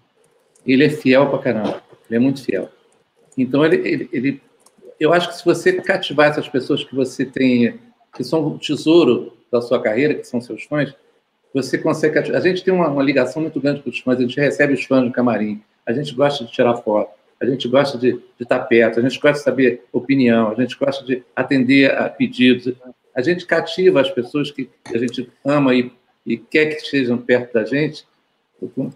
ele 0.66 0.84
é 0.84 0.90
fiel 0.90 1.30
pra 1.30 1.38
caramba. 1.38 1.82
Ele 2.08 2.16
é 2.16 2.18
muito 2.18 2.44
fiel. 2.44 2.70
Então, 3.36 3.64
ele, 3.64 3.76
ele, 3.88 4.08
ele, 4.12 4.42
eu 4.98 5.12
acho 5.12 5.28
que 5.28 5.36
se 5.36 5.44
você 5.44 5.72
cativar 5.74 6.28
essas 6.28 6.48
pessoas 6.48 6.82
que 6.82 6.94
você 6.94 7.24
tem, 7.24 7.78
que 8.14 8.24
são 8.24 8.46
o 8.46 8.58
tesouro 8.58 9.36
da 9.50 9.60
sua 9.60 9.80
carreira, 9.80 10.14
que 10.14 10.24
são 10.24 10.40
seus 10.40 10.64
fãs, 10.64 10.94
você 11.54 11.78
consegue 11.78 12.14
cativar. 12.14 12.40
A 12.40 12.44
gente 12.44 12.64
tem 12.64 12.72
uma, 12.74 12.88
uma 12.88 13.02
ligação 13.02 13.42
muito 13.42 13.60
grande 13.60 13.82
com 13.82 13.90
os 13.90 13.98
fãs, 14.00 14.18
a 14.18 14.22
gente 14.22 14.40
recebe 14.40 14.74
os 14.74 14.84
fãs 14.84 15.04
no 15.04 15.12
camarim, 15.12 15.62
a 15.86 15.92
gente 15.92 16.14
gosta 16.14 16.44
de 16.44 16.52
tirar 16.52 16.76
foto, 16.78 17.10
a 17.40 17.46
gente 17.46 17.68
gosta 17.68 17.96
de, 17.96 18.12
de 18.12 18.22
estar 18.40 18.60
perto, 18.60 18.98
a 18.98 19.02
gente 19.02 19.18
gosta 19.18 19.38
de 19.38 19.44
saber 19.44 19.84
opinião, 19.92 20.50
a 20.50 20.54
gente 20.54 20.76
gosta 20.76 21.04
de 21.04 21.22
atender 21.34 21.90
a 21.94 22.08
pedidos. 22.08 22.74
A 23.14 23.22
gente 23.22 23.46
cativa 23.46 24.00
as 24.00 24.10
pessoas 24.10 24.50
que 24.50 24.68
a 24.86 24.98
gente 24.98 25.30
ama 25.44 25.74
e, 25.74 25.90
e 26.26 26.36
quer 26.36 26.66
que 26.66 26.82
estejam 26.82 27.18
perto 27.18 27.52
da 27.52 27.64
gente 27.64 28.06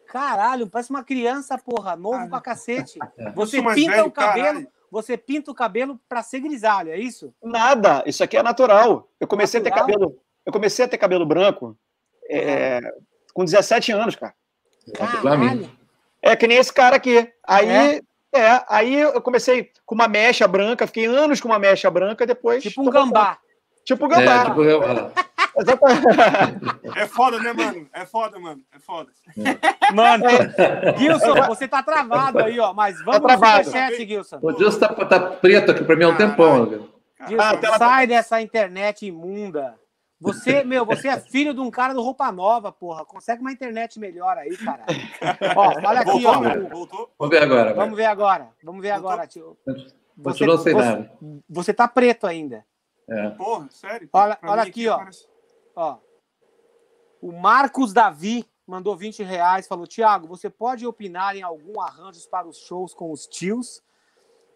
Caralho, 0.07 0.67
parece 0.67 0.89
uma 0.89 1.03
criança, 1.03 1.57
porra, 1.57 1.95
novo 1.95 2.17
ah, 2.17 2.27
pra 2.27 2.41
cacete. 2.41 2.97
É. 3.17 3.31
Você 3.31 3.61
pinta 3.73 4.05
o 4.05 4.11
cabelo, 4.11 4.43
caralho. 4.43 4.67
Você 4.91 5.17
pinta 5.17 5.51
o 5.51 5.55
cabelo 5.55 5.99
para 6.07 6.23
ser 6.23 6.39
grisalho, 6.39 6.91
é 6.91 6.97
isso? 6.97 7.33
Nada, 7.43 8.03
isso 8.05 8.23
aqui 8.23 8.37
é 8.37 8.43
natural. 8.43 9.09
Eu 9.19 9.27
comecei 9.27 9.59
natural? 9.59 9.83
a 9.83 9.85
ter 9.85 9.93
cabelo, 9.93 10.21
eu 10.45 10.53
comecei 10.53 10.85
a 10.85 10.87
ter 10.87 10.97
cabelo 10.97 11.25
branco 11.25 11.77
é, 12.29 12.79
com 13.33 13.45
17 13.45 13.91
anos, 13.91 14.15
cara. 14.15 14.33
Caralho. 14.95 15.69
É 16.21 16.35
que 16.35 16.47
nem 16.47 16.57
esse 16.57 16.73
cara 16.73 16.95
aqui. 16.95 17.31
Aí, 17.45 17.69
é? 17.69 18.01
é? 18.33 18.65
aí 18.67 18.95
eu 18.95 19.21
comecei 19.21 19.71
com 19.85 19.95
uma 19.95 20.07
mecha 20.07 20.47
branca, 20.47 20.87
fiquei 20.87 21.05
anos 21.05 21.39
com 21.39 21.47
uma 21.47 21.59
mecha 21.59 21.89
branca, 21.89 22.25
depois. 22.25 22.63
Tipo 22.63 22.81
um 22.81 22.89
gambá. 22.89 23.37
Tipo 23.85 24.05
um 24.05 24.09
gambá. 24.09 24.41
É, 24.41 24.45
tipo 24.45 24.63
gambá. 24.63 25.11
É 26.95 27.07
foda, 27.07 27.39
né, 27.39 27.53
mano? 27.53 27.87
É 27.93 28.05
foda, 28.05 28.39
mano. 28.39 28.61
É 28.73 28.79
foda. 28.79 29.11
Mano, 29.93 30.25
Gilson, 30.97 31.33
você 31.47 31.67
tá 31.67 31.81
travado 31.81 32.39
aí, 32.39 32.59
ó. 32.59 32.73
Mas 32.73 32.97
vamos 33.03 33.21
tá 33.21 33.27
travado. 33.27 33.57
no 33.59 33.63
superchat, 33.65 34.07
Gilson. 34.07 34.39
O 34.41 34.53
Gilson 34.53 34.79
tá, 34.79 35.05
tá 35.05 35.19
preto 35.19 35.71
aqui 35.71 35.83
pra 35.83 35.95
mim 35.95 36.03
há 36.03 36.09
um 36.09 36.17
tempão. 36.17 36.65
Gilson, 37.27 37.37
ah, 37.39 37.77
sai 37.77 38.07
dessa 38.07 38.41
internet 38.41 39.05
imunda. 39.05 39.75
Você, 40.19 40.63
meu, 40.63 40.83
você 40.83 41.09
é 41.09 41.19
filho 41.19 41.53
de 41.53 41.59
um 41.59 41.69
cara 41.69 41.93
do 41.93 42.01
Roupa 42.01 42.31
Nova, 42.31 42.71
porra. 42.71 43.05
Consegue 43.05 43.41
uma 43.41 43.51
internet 43.51 43.99
melhor 43.99 44.35
aí, 44.37 44.57
cara. 44.57 44.83
ó, 45.55 45.73
olha 45.87 45.99
aqui, 45.99 46.11
voltou, 46.11 46.31
ó. 46.31 46.69
Voltou? 46.69 47.11
Vamos 47.19 47.35
ver 47.35 47.43
agora. 47.43 47.73
Vamos 47.73 47.95
ver 47.95 48.05
agora. 48.05 48.49
Vamos 48.63 48.81
ver 48.81 48.93
voltou? 48.93 49.11
agora, 49.11 49.27
tio. 49.27 49.57
Você, 50.17 50.57
sem 50.57 50.73
nada. 50.73 51.11
Você 51.47 51.73
tá 51.73 51.87
preto 51.87 52.25
ainda. 52.25 52.65
É. 53.07 53.29
Porra, 53.29 53.67
sério? 53.71 54.09
Olha, 54.11 54.37
olha 54.43 54.63
aqui, 54.63 54.87
ó. 54.87 54.97
Parece... 54.97 55.27
ó. 55.77 55.97
O 57.21 57.31
Marcos 57.31 57.93
Davi 57.93 58.45
mandou 58.65 58.97
20 58.97 59.23
reais, 59.23 59.67
falou, 59.67 59.87
Tiago, 59.87 60.27
você 60.27 60.49
pode 60.49 60.85
opinar 60.85 61.35
em 61.35 61.43
algum 61.43 61.79
arranjos 61.79 62.25
para 62.25 62.47
os 62.47 62.57
shows 62.57 62.93
com 62.93 63.11
os 63.11 63.27
tios? 63.27 63.81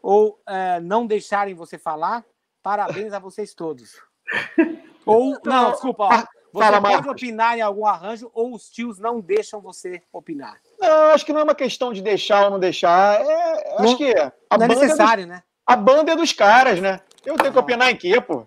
Ou 0.01 0.41
é, 0.47 0.79
não 0.79 1.05
deixarem 1.05 1.53
você 1.53 1.77
falar? 1.77 2.25
Parabéns 2.61 3.13
a 3.13 3.19
vocês 3.19 3.53
todos. 3.53 4.01
Ou, 5.05 5.31
então, 5.31 5.51
não, 5.51 5.71
desculpa, 5.71 6.03
ó, 6.03 6.09
você 6.53 6.65
Fala, 6.65 6.81
pode 6.81 6.93
Marcos. 6.93 7.11
opinar 7.11 7.57
em 7.57 7.61
algum 7.61 7.85
arranjo 7.87 8.29
ou 8.33 8.53
os 8.53 8.69
tios 8.69 8.99
não 8.99 9.19
deixam 9.19 9.61
você 9.61 10.03
opinar? 10.11 10.59
Não, 10.79 11.11
acho 11.11 11.25
que 11.25 11.33
não 11.33 11.39
é 11.39 11.43
uma 11.43 11.55
questão 11.55 11.93
de 11.93 12.01
deixar 12.01 12.45
ou 12.45 12.51
não 12.51 12.59
deixar. 12.59 13.19
É, 13.21 13.81
acho 13.81 13.97
que 13.97 14.13
a 14.49 14.57
não 14.57 14.65
é 14.65 14.67
necessário, 14.67 15.25
dos, 15.25 15.33
né? 15.33 15.43
A 15.65 15.75
banda 15.75 16.11
é 16.11 16.15
dos 16.15 16.33
caras, 16.33 16.79
né? 16.79 16.99
Eu 17.25 17.35
tenho 17.37 17.53
que 17.53 17.57
opinar 17.57 17.89
em 17.89 17.95
quê, 17.95 18.19
pô? 18.19 18.45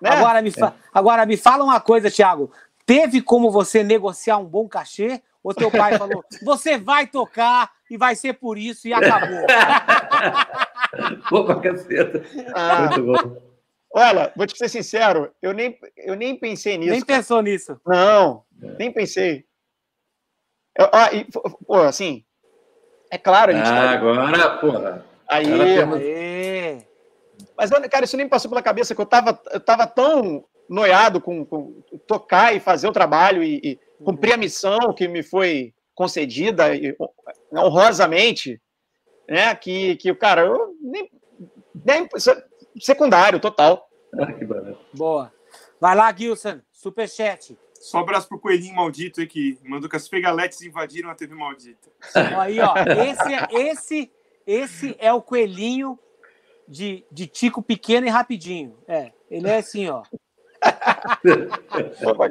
Né? 0.00 0.10
Agora, 0.10 0.42
me 0.42 0.50
fa... 0.50 0.74
Agora 0.92 1.26
me 1.26 1.36
fala 1.36 1.64
uma 1.64 1.80
coisa, 1.80 2.10
Thiago. 2.10 2.50
Teve 2.84 3.20
como 3.20 3.50
você 3.50 3.82
negociar 3.82 4.38
um 4.38 4.44
bom 4.44 4.68
cachê? 4.68 5.22
Ou 5.42 5.54
teu 5.54 5.70
pai 5.70 5.96
falou, 5.98 6.24
você 6.42 6.76
vai 6.76 7.06
tocar 7.06 7.70
e 7.90 7.96
vai 7.96 8.16
ser 8.16 8.34
por 8.34 8.58
isso 8.58 8.88
e 8.88 8.92
acabou? 8.92 9.46
Pô, 11.28 11.44
pra 11.44 11.60
caceta. 11.60 12.22
Ah. 12.54 12.80
Muito 12.80 13.02
bom. 13.04 13.46
Olha, 13.94 14.32
vou 14.36 14.46
te 14.46 14.58
ser 14.58 14.68
sincero, 14.68 15.32
eu 15.40 15.54
nem, 15.54 15.78
eu 15.96 16.14
nem 16.14 16.36
pensei 16.36 16.76
nisso. 16.76 16.90
Nem 16.90 17.00
cara. 17.00 17.18
pensou 17.18 17.40
nisso. 17.40 17.80
Não, 17.86 18.44
nem 18.78 18.92
pensei. 18.92 19.46
Eu, 20.76 20.90
ah, 20.92 21.14
e, 21.14 21.24
pô, 21.24 21.76
assim, 21.76 22.22
é 23.10 23.16
claro, 23.16 23.52
a 23.52 23.54
gente. 23.54 23.66
Ah, 23.66 23.92
agora, 23.92 24.58
porra. 24.58 25.04
Aí. 25.28 25.46
Aí. 25.46 26.55
Mas, 27.56 27.70
cara, 27.90 28.04
isso 28.04 28.16
nem 28.16 28.28
passou 28.28 28.48
pela 28.48 28.62
cabeça 28.62 28.94
que 28.94 29.00
eu 29.00 29.06
tava, 29.06 29.40
eu 29.50 29.60
tava 29.60 29.86
tão 29.86 30.44
noiado 30.68 31.20
com, 31.20 31.44
com 31.44 31.80
tocar 32.06 32.54
e 32.54 32.60
fazer 32.60 32.88
o 32.88 32.92
trabalho 32.92 33.42
e, 33.42 33.60
e 33.62 33.80
cumprir 34.04 34.34
a 34.34 34.36
missão 34.36 34.92
que 34.92 35.08
me 35.08 35.22
foi 35.22 35.72
concedida 35.94 36.74
e, 36.74 36.96
honrosamente, 37.52 38.60
né? 39.28 39.54
Que, 39.54 39.96
que 39.96 40.10
o 40.10 40.16
cara, 40.16 40.42
eu 40.42 40.76
nem, 40.80 41.10
nem 41.84 42.08
secundário, 42.80 43.40
total. 43.40 43.88
Ah, 44.18 44.32
que 44.32 44.44
barato. 44.44 44.78
Boa. 44.92 45.32
Vai 45.80 45.94
lá, 45.94 46.14
Gilson, 46.14 46.60
superchat. 46.72 47.56
Só 47.74 47.98
um 47.98 48.00
abraço 48.00 48.28
pro 48.28 48.40
coelhinho 48.40 48.74
maldito 48.74 49.20
aí 49.20 49.26
que 49.26 49.58
mandou 49.62 49.88
que 49.88 49.96
as 49.96 50.08
fegaletes 50.08 50.62
invadiram 50.62 51.10
a 51.10 51.14
TV 51.14 51.34
maldita. 51.34 51.90
Aí, 52.38 52.58
ó, 52.60 52.74
esse, 52.76 53.34
é, 53.34 53.68
esse, 53.68 54.12
esse 54.46 54.96
é 54.98 55.12
o 55.12 55.22
coelhinho 55.22 55.98
de, 56.68 57.04
de 57.10 57.26
Tico 57.26 57.62
pequeno 57.62 58.06
e 58.06 58.10
rapidinho. 58.10 58.76
É, 58.86 59.12
ele 59.30 59.48
é 59.48 59.58
assim, 59.58 59.88
ó. 59.88 60.02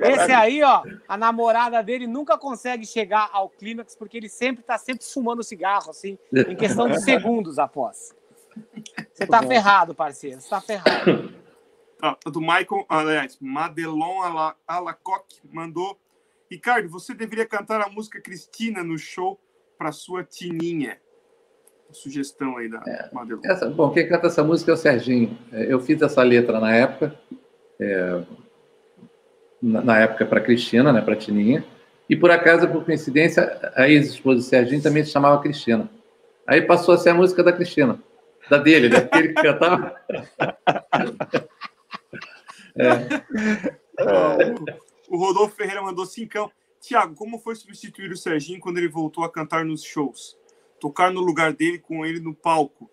Esse 0.04 0.32
aí, 0.32 0.64
ó, 0.64 0.84
a 1.08 1.18
namorada 1.18 1.82
dele 1.82 2.08
nunca 2.08 2.38
consegue 2.38 2.86
chegar 2.86 3.30
ao 3.32 3.50
clímax 3.50 3.96
porque 3.96 4.18
ele 4.18 4.30
sempre 4.30 4.64
tá 4.64 4.78
sempre 4.78 5.06
fumando 5.06 5.44
cigarro, 5.44 5.90
assim, 5.90 6.18
em 6.34 6.56
questão 6.56 6.90
de 6.90 7.00
segundos 7.04 7.60
após. 7.60 8.14
Você 9.14 9.28
tá 9.28 9.44
ferrado, 9.44 9.94
parceiro. 9.94 10.42
Você 10.42 10.50
tá 10.50 10.62
ferrado. 10.62 11.34
Ah, 12.02 12.18
do 12.26 12.40
Michael, 12.40 12.86
aliás, 12.90 13.38
Madelon 13.40 14.22
Alacoque 14.68 15.40
mandou. 15.52 16.00
Ricardo, 16.50 16.90
você 16.90 17.14
deveria 17.14 17.46
cantar 17.46 17.82
a 17.82 17.90
música 17.90 18.22
Cristina 18.22 18.84
no 18.84 18.98
show 18.98 19.40
para 19.78 19.92
sua 19.92 20.24
tininha. 20.24 21.02
Sugestão 21.96 22.58
aí 22.58 22.70
da 22.70 22.82
é, 22.88 23.10
Madelon. 23.14 23.42
Essa, 23.44 23.70
bom, 23.70 23.90
quem 23.92 24.08
canta 24.08 24.28
essa 24.28 24.44
música 24.44 24.72
é 24.72 24.74
o 24.74 24.78
Serginho. 24.78 25.38
É, 25.52 25.72
eu 25.72 25.80
fiz 25.80 26.02
essa 26.02 26.22
letra 26.22 26.60
na 26.60 26.74
época, 26.74 27.18
é, 27.80 28.22
na 29.62 30.00
época 30.00 30.26
para 30.26 30.42
Cristina, 30.42 30.94
né, 30.94 31.02
para 31.02 31.16
Tininha. 31.16 31.64
E 32.10 32.16
por 32.16 32.30
acaso, 32.30 32.68
por 32.68 32.86
coincidência, 32.86 33.60
a 33.76 33.90
ex-esposa 33.90 34.38
do 34.38 34.44
Serginho 34.44 34.82
também 34.82 35.04
se 35.04 35.12
chamava 35.12 35.42
Cristina. 35.42 35.90
Aí 36.46 36.62
passou 36.62 36.94
a 36.94 36.98
ser 36.98 37.10
a 37.10 37.16
música 37.16 37.44
da 37.44 37.52
Cristina 37.52 38.00
da 38.50 38.58
dele, 38.58 38.90
né? 38.90 39.02
Porque 39.02 39.18
ele 39.18 39.34
cantava. 39.34 39.96
é. 42.78 43.08
O 45.10 45.18
Rodolfo 45.18 45.56
Ferreira 45.56 45.82
mandou 45.82 46.06
cincão. 46.06 46.52
Tiago, 46.80 47.16
como 47.16 47.40
foi 47.40 47.56
substituir 47.56 48.12
o 48.12 48.18
Serginho 48.18 48.60
quando 48.60 48.78
ele 48.78 48.88
voltou 48.88 49.24
a 49.24 49.32
cantar 49.32 49.66
nos 49.66 49.84
shows? 49.84 50.38
Tocar 50.86 51.12
no 51.12 51.20
lugar 51.20 51.52
dele 51.52 51.80
com 51.80 52.06
ele 52.06 52.20
no 52.20 52.36
palco. 52.36 52.88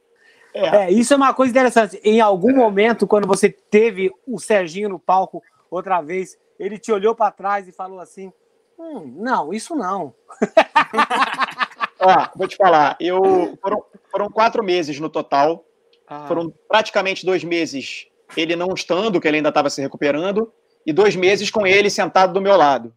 É, 0.54 0.84
é 0.84 0.90
isso 0.90 1.12
é 1.12 1.16
uma 1.18 1.34
coisa 1.34 1.50
interessante. 1.50 2.00
Em 2.02 2.22
algum 2.22 2.52
é. 2.52 2.54
momento, 2.54 3.06
quando 3.06 3.26
você 3.26 3.50
teve 3.50 4.10
o 4.26 4.38
Serginho 4.38 4.88
no 4.88 4.98
palco 4.98 5.42
outra 5.70 6.00
vez, 6.00 6.38
ele 6.58 6.78
te 6.78 6.90
olhou 6.90 7.14
para 7.14 7.30
trás 7.30 7.68
e 7.68 7.72
falou 7.72 8.00
assim: 8.00 8.32
hum, 8.78 9.14
não, 9.18 9.52
isso 9.52 9.76
não. 9.76 10.14
Ó, 12.00 12.28
vou 12.34 12.48
te 12.48 12.56
falar, 12.56 12.96
eu 12.98 13.58
foram, 13.60 13.84
foram 14.10 14.30
quatro 14.30 14.64
meses 14.64 14.98
no 14.98 15.10
total. 15.10 15.62
Ah. 16.08 16.26
Foram 16.26 16.50
praticamente 16.66 17.26
dois 17.26 17.44
meses 17.44 18.06
ele 18.34 18.56
não 18.56 18.72
estando, 18.74 19.20
que 19.20 19.28
ele 19.28 19.36
ainda 19.36 19.50
estava 19.50 19.68
se 19.68 19.82
recuperando, 19.82 20.50
e 20.86 20.94
dois 20.94 21.14
meses 21.14 21.50
com 21.50 21.66
ele 21.66 21.90
sentado 21.90 22.32
do 22.32 22.40
meu 22.40 22.56
lado. 22.56 22.96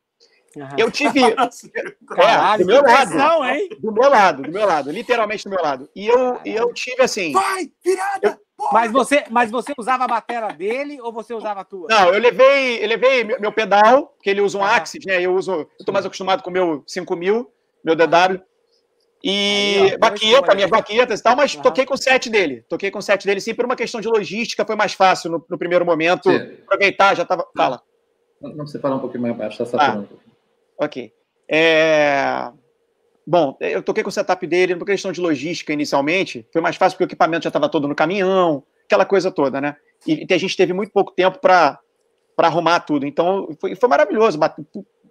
Eu 0.77 0.91
tive. 0.91 1.21
é, 1.23 2.57
do 2.57 2.65
meu 2.65 2.81
lado. 2.81 3.45
hein? 3.45 3.69
Do 3.79 3.91
meu 3.91 4.09
lado, 4.09 4.43
do 4.43 4.51
meu 4.51 4.65
lado, 4.65 4.91
literalmente 4.91 5.43
do 5.43 5.49
meu 5.49 5.61
lado. 5.61 5.89
E 5.95 6.07
eu, 6.07 6.39
eu 6.45 6.73
tive 6.73 7.01
assim. 7.03 7.31
Vai, 7.31 7.69
virada! 7.83 8.19
Eu, 8.21 8.45
mas 8.71 8.91
você, 8.91 9.25
mas 9.29 9.51
você 9.51 9.73
usava 9.77 10.05
a 10.05 10.07
bateria 10.07 10.47
dele 10.49 10.99
ou 11.01 11.11
você 11.11 11.33
usava 11.33 11.61
a 11.61 11.65
tua? 11.65 11.87
Não, 11.89 12.13
eu 12.13 12.19
levei, 12.19 12.83
eu 12.83 12.87
levei 12.87 13.23
meu, 13.23 13.51
pedal, 13.51 14.15
que 14.23 14.29
ele 14.29 14.41
usa 14.41 14.57
um 14.57 14.63
ah. 14.63 14.75
Axis, 14.75 15.05
né? 15.05 15.21
Eu 15.21 15.35
uso, 15.35 15.67
eu 15.79 15.85
tô 15.85 15.91
mais 15.91 16.05
acostumado 16.05 16.41
com 16.41 16.49
o 16.49 16.53
meu 16.53 16.83
5000, 16.87 17.51
meu 17.83 17.95
DW. 17.95 18.41
E 19.23 19.77
Aí, 19.77 19.93
ó, 19.93 19.97
baqueta, 19.97 20.55
minhas 20.55 20.69
baquetas 20.69 21.19
e 21.19 21.23
tal, 21.23 21.35
mas 21.35 21.55
uhum. 21.55 21.61
toquei 21.63 21.85
com 21.85 21.95
o 21.95 21.97
set 21.97 22.29
dele. 22.29 22.63
Toquei 22.69 22.91
com 22.91 22.99
o 22.99 23.01
set 23.01 23.25
dele, 23.25 23.41
sim, 23.41 23.53
por 23.53 23.65
uma 23.65 23.75
questão 23.75 23.99
de 23.99 24.07
logística, 24.07 24.65
foi 24.65 24.75
mais 24.75 24.93
fácil 24.93 25.31
no, 25.31 25.45
no 25.49 25.57
primeiro 25.57 25.85
momento. 25.85 26.29
Sim. 26.29 26.57
Aproveitar, 26.63 27.15
já 27.15 27.25
tava. 27.25 27.45
Fala. 27.57 27.81
Não, 28.39 28.51
não 28.51 28.57
precisa 28.57 28.79
falar 28.79 28.95
um 28.95 28.99
pouquinho 28.99 29.23
mais 29.23 29.35
baixo, 29.35 29.57
tá 29.57 29.65
saturando 29.65 30.07
ah, 30.11 30.25
Ok. 30.77 31.13
É... 31.49 32.51
Bom, 33.27 33.57
eu 33.59 33.81
toquei 33.81 34.03
com 34.03 34.09
o 34.09 34.11
setup 34.11 34.45
dele, 34.45 34.75
por 34.75 34.85
questão 34.85 35.11
de 35.11 35.19
logística 35.19 35.73
inicialmente, 35.73 36.47
foi 36.53 36.61
mais 36.61 36.75
fácil 36.75 36.95
porque 36.95 37.05
o 37.05 37.09
equipamento 37.09 37.43
já 37.43 37.49
estava 37.49 37.67
todo 37.67 37.87
no 37.87 37.95
caminhão, 37.95 38.63
aquela 38.85 39.05
coisa 39.05 39.31
toda, 39.31 39.59
né? 39.59 39.75
E, 40.05 40.27
a 40.31 40.37
gente 40.37 40.55
teve 40.55 40.73
muito 40.73 40.91
pouco 40.91 41.11
tempo 41.11 41.39
para 41.39 41.79
arrumar 42.37 42.81
tudo. 42.81 43.05
Então, 43.05 43.49
foi, 43.59 43.75
foi 43.75 43.89
maravilhoso. 43.89 44.39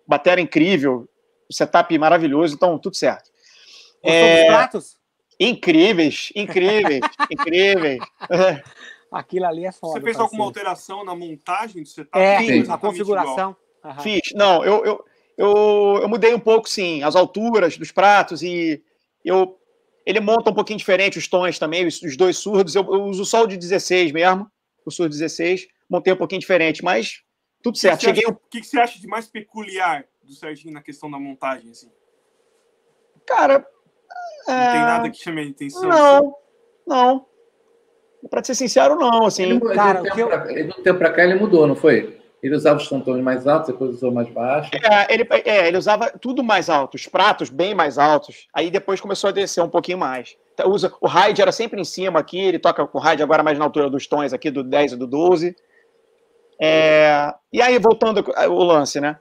Bateria 0.06 0.42
incrível, 0.42 1.08
setup 1.50 1.98
maravilhoso, 1.98 2.54
então 2.54 2.78
tudo 2.78 2.94
certo. 2.94 3.30
É... 4.02 4.46
pratos? 4.46 4.96
Incríveis, 5.40 6.30
incríveis, 6.36 7.00
incríveis. 7.30 7.98
Aquilo 9.10 9.46
ali 9.46 9.64
é 9.64 9.72
foda. 9.72 9.94
Você 9.94 10.00
fez 10.00 10.18
alguma 10.18 10.44
alteração 10.44 11.04
na 11.04 11.14
montagem 11.14 11.82
do 11.82 11.88
setup? 11.88 12.18
É, 12.18 12.38
Fiz, 12.38 12.68
na 12.68 12.78
configuração. 12.78 13.56
Uhum. 13.84 14.00
Fiz. 14.00 14.32
Não, 14.34 14.64
eu, 14.64 14.84
eu, 14.84 15.04
eu, 15.36 16.00
eu 16.02 16.08
mudei 16.08 16.34
um 16.34 16.40
pouco, 16.40 16.68
sim, 16.68 17.02
as 17.02 17.16
alturas 17.16 17.76
dos 17.76 17.90
pratos 17.90 18.42
e 18.42 18.82
eu 19.24 19.58
ele 20.06 20.20
monta 20.20 20.50
um 20.50 20.54
pouquinho 20.54 20.78
diferente 20.78 21.18
os 21.18 21.26
tons 21.26 21.58
também, 21.58 21.86
os, 21.86 22.02
os 22.02 22.16
dois 22.16 22.36
surdos. 22.36 22.74
Eu, 22.74 22.82
eu, 22.84 23.04
uso 23.04 23.24
só 23.24 23.42
o 23.42 23.46
de 23.46 23.56
16 23.56 24.12
mesmo, 24.12 24.50
o 24.84 24.90
surdo 24.90 25.10
16. 25.10 25.66
Montei 25.88 26.12
um 26.12 26.16
pouquinho 26.16 26.40
diferente, 26.40 26.84
mas 26.84 27.22
tudo 27.62 27.78
certo. 27.78 27.96
O 27.96 28.00
que, 28.00 28.06
Cheguei... 28.06 28.36
que, 28.50 28.60
que 28.60 28.66
você 28.66 28.78
acha 28.78 29.00
de 29.00 29.06
mais 29.06 29.26
peculiar 29.26 30.04
do 30.22 30.32
Serginho 30.34 30.74
na 30.74 30.82
questão 30.82 31.10
da 31.10 31.18
montagem? 31.18 31.70
Assim? 31.70 31.90
Cara. 33.26 33.66
Não 34.46 34.54
é... 34.54 34.72
tem 34.72 34.80
nada 34.80 35.10
que 35.10 35.16
chame 35.16 35.42
a 35.42 35.50
atenção? 35.50 35.88
Não, 35.88 36.16
assim? 36.18 36.32
não. 36.86 37.26
Pra 38.28 38.44
ser 38.44 38.54
sincero, 38.54 38.96
não. 38.96 39.26
Assim, 39.26 39.44
ele, 39.44 39.60
cara, 39.74 40.02
do, 40.02 40.04
tempo 40.04 40.20
eu... 40.20 40.28
pra, 40.28 40.38
do 40.38 40.82
tempo 40.82 40.98
pra 40.98 41.12
cá 41.12 41.24
ele 41.24 41.34
mudou, 41.36 41.66
não 41.66 41.76
foi? 41.76 42.22
Ele 42.44 42.54
usava 42.54 42.76
os 42.76 42.86
tons 42.86 43.22
mais 43.22 43.46
altos, 43.46 43.72
depois 43.72 43.94
usou 43.94 44.12
mais 44.12 44.28
baixos. 44.28 44.70
É 44.74 45.14
ele, 45.14 45.26
é, 45.46 45.66
ele 45.66 45.78
usava 45.78 46.10
tudo 46.10 46.44
mais 46.44 46.68
alto, 46.68 46.94
os 46.94 47.06
pratos 47.06 47.48
bem 47.48 47.74
mais 47.74 47.96
altos. 47.96 48.48
Aí 48.52 48.70
depois 48.70 49.00
começou 49.00 49.28
a 49.28 49.32
descer 49.32 49.62
um 49.62 49.68
pouquinho 49.70 49.96
mais. 49.96 50.36
Então, 50.52 50.70
usa, 50.70 50.92
o 51.00 51.08
Hyde 51.08 51.40
era 51.40 51.50
sempre 51.50 51.80
em 51.80 51.84
cima 51.84 52.20
aqui, 52.20 52.38
ele 52.38 52.58
toca 52.58 52.86
com 52.86 52.98
o 52.98 53.00
Hyde 53.00 53.22
agora 53.22 53.42
mais 53.42 53.58
na 53.58 53.64
altura 53.64 53.88
dos 53.88 54.06
tons 54.06 54.34
aqui, 54.34 54.50
do 54.50 54.62
10 54.62 54.92
e 54.92 54.96
do 54.96 55.06
12. 55.06 55.56
É, 56.60 57.32
e 57.50 57.62
aí, 57.62 57.78
voltando 57.78 58.22
ao 58.36 58.58
lance, 58.58 59.00
né? 59.00 59.18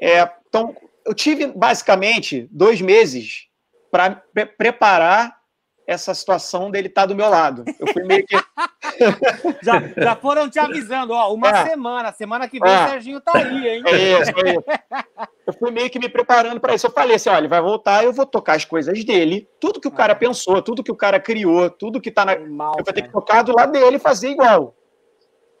É, 0.00 0.30
então, 0.48 0.76
eu 1.04 1.12
tive 1.12 1.48
basicamente 1.48 2.48
dois 2.52 2.80
meses 2.80 3.48
para 3.90 4.22
pre 4.32 4.46
preparar 4.46 5.39
essa 5.90 6.14
situação 6.14 6.70
dele 6.70 6.86
estar 6.86 7.02
tá 7.02 7.06
do 7.06 7.16
meu 7.16 7.28
lado. 7.28 7.64
Eu 7.78 7.92
fui 7.92 8.04
meio 8.04 8.24
que. 8.24 8.36
já, 9.60 9.82
já 9.96 10.14
foram 10.14 10.48
te 10.48 10.58
avisando, 10.58 11.12
ó, 11.12 11.34
uma 11.34 11.48
é. 11.50 11.66
semana, 11.66 12.12
semana 12.12 12.48
que 12.48 12.60
vem 12.60 12.70
é. 12.72 12.84
o 12.84 12.88
Serginho 12.90 13.20
tá 13.20 13.32
aí, 13.34 13.68
hein? 13.68 13.82
É 13.84 14.20
isso, 14.20 14.30
é 14.30 14.50
isso. 14.50 14.64
Eu 15.46 15.52
fui 15.54 15.72
meio 15.72 15.90
que 15.90 15.98
me 15.98 16.08
preparando 16.08 16.60
para 16.60 16.76
isso. 16.76 16.86
Eu 16.86 16.92
falei 16.92 17.16
assim: 17.16 17.28
olha, 17.28 17.38
ele 17.38 17.48
vai 17.48 17.60
voltar, 17.60 18.04
eu 18.04 18.12
vou 18.12 18.24
tocar 18.24 18.54
as 18.54 18.64
coisas 18.64 19.02
dele, 19.04 19.48
tudo 19.58 19.80
que 19.80 19.88
o 19.88 19.90
cara 19.90 20.12
é. 20.12 20.14
pensou, 20.14 20.62
tudo 20.62 20.84
que 20.84 20.92
o 20.92 20.96
cara 20.96 21.18
criou, 21.18 21.68
tudo 21.68 22.00
que 22.00 22.12
tá 22.12 22.24
na. 22.24 22.38
Mal, 22.38 22.76
eu 22.78 22.84
vou 22.84 22.94
ter 22.94 23.02
que 23.02 23.10
tocar 23.10 23.42
do 23.42 23.52
lado 23.52 23.72
dele 23.72 23.96
e 23.96 23.98
fazer 23.98 24.28
igual. 24.28 24.76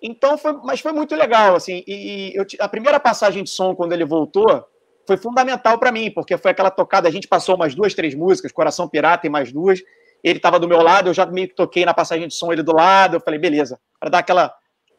Então, 0.00 0.38
foi, 0.38 0.52
mas 0.62 0.78
foi 0.78 0.92
muito 0.92 1.16
legal, 1.16 1.56
assim. 1.56 1.82
E, 1.88 2.30
e 2.32 2.36
eu, 2.36 2.46
a 2.60 2.68
primeira 2.68 3.00
passagem 3.00 3.42
de 3.42 3.50
som, 3.50 3.74
quando 3.74 3.92
ele 3.92 4.04
voltou, 4.04 4.64
foi 5.04 5.16
fundamental 5.16 5.76
para 5.76 5.90
mim, 5.90 6.08
porque 6.12 6.38
foi 6.38 6.52
aquela 6.52 6.70
tocada. 6.70 7.08
A 7.08 7.10
gente 7.10 7.26
passou 7.26 7.56
umas 7.56 7.74
duas, 7.74 7.92
três 7.92 8.14
músicas, 8.14 8.52
Coração 8.52 8.88
Pirata 8.88 9.26
e 9.26 9.30
mais 9.30 9.52
duas 9.52 9.82
ele 10.22 10.38
estava 10.38 10.58
do 10.58 10.68
meu 10.68 10.82
lado, 10.82 11.08
eu 11.08 11.14
já 11.14 11.26
meio 11.26 11.48
que 11.48 11.54
toquei 11.54 11.84
na 11.84 11.94
passagem 11.94 12.28
de 12.28 12.34
som 12.34 12.52
ele 12.52 12.62
do 12.62 12.72
lado, 12.72 13.16
eu 13.16 13.20
falei, 13.20 13.38
beleza, 13.38 13.78
para 13.98 14.10
dar 14.10 14.18
aquela 14.18 14.54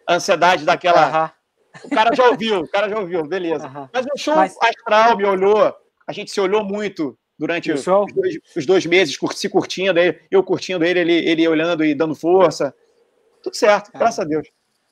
ansiedade, 0.09 0.65
daquela. 0.65 1.33
O 1.83 1.89
cara 1.89 2.13
já 2.13 2.27
ouviu, 2.27 2.61
o 2.61 2.67
cara 2.67 2.89
já 2.89 2.99
ouviu, 2.99 3.25
beleza. 3.25 3.89
Mas 3.93 4.05
o 4.05 4.17
show 4.17 4.35
Mas... 4.35 4.55
astral 4.61 5.15
me 5.15 5.25
olhou, 5.25 5.73
a 6.05 6.11
gente 6.11 6.31
se 6.31 6.41
olhou 6.41 6.63
muito 6.63 7.17
durante 7.39 7.71
os 7.71 7.83
dois, 7.83 8.39
os 8.55 8.65
dois, 8.65 8.85
meses, 8.85 9.17
se 9.35 9.49
curtindo, 9.49 9.99
eu 10.29 10.43
curtindo 10.43 10.85
ele, 10.85 10.99
ele, 10.99 11.29
ele 11.29 11.47
olhando 11.47 11.83
e 11.83 11.95
dando 11.95 12.13
força. 12.13 12.73
Tudo 13.41 13.55
certo, 13.55 13.91
graças 13.91 14.19
a 14.19 14.23
Deus. 14.23 14.47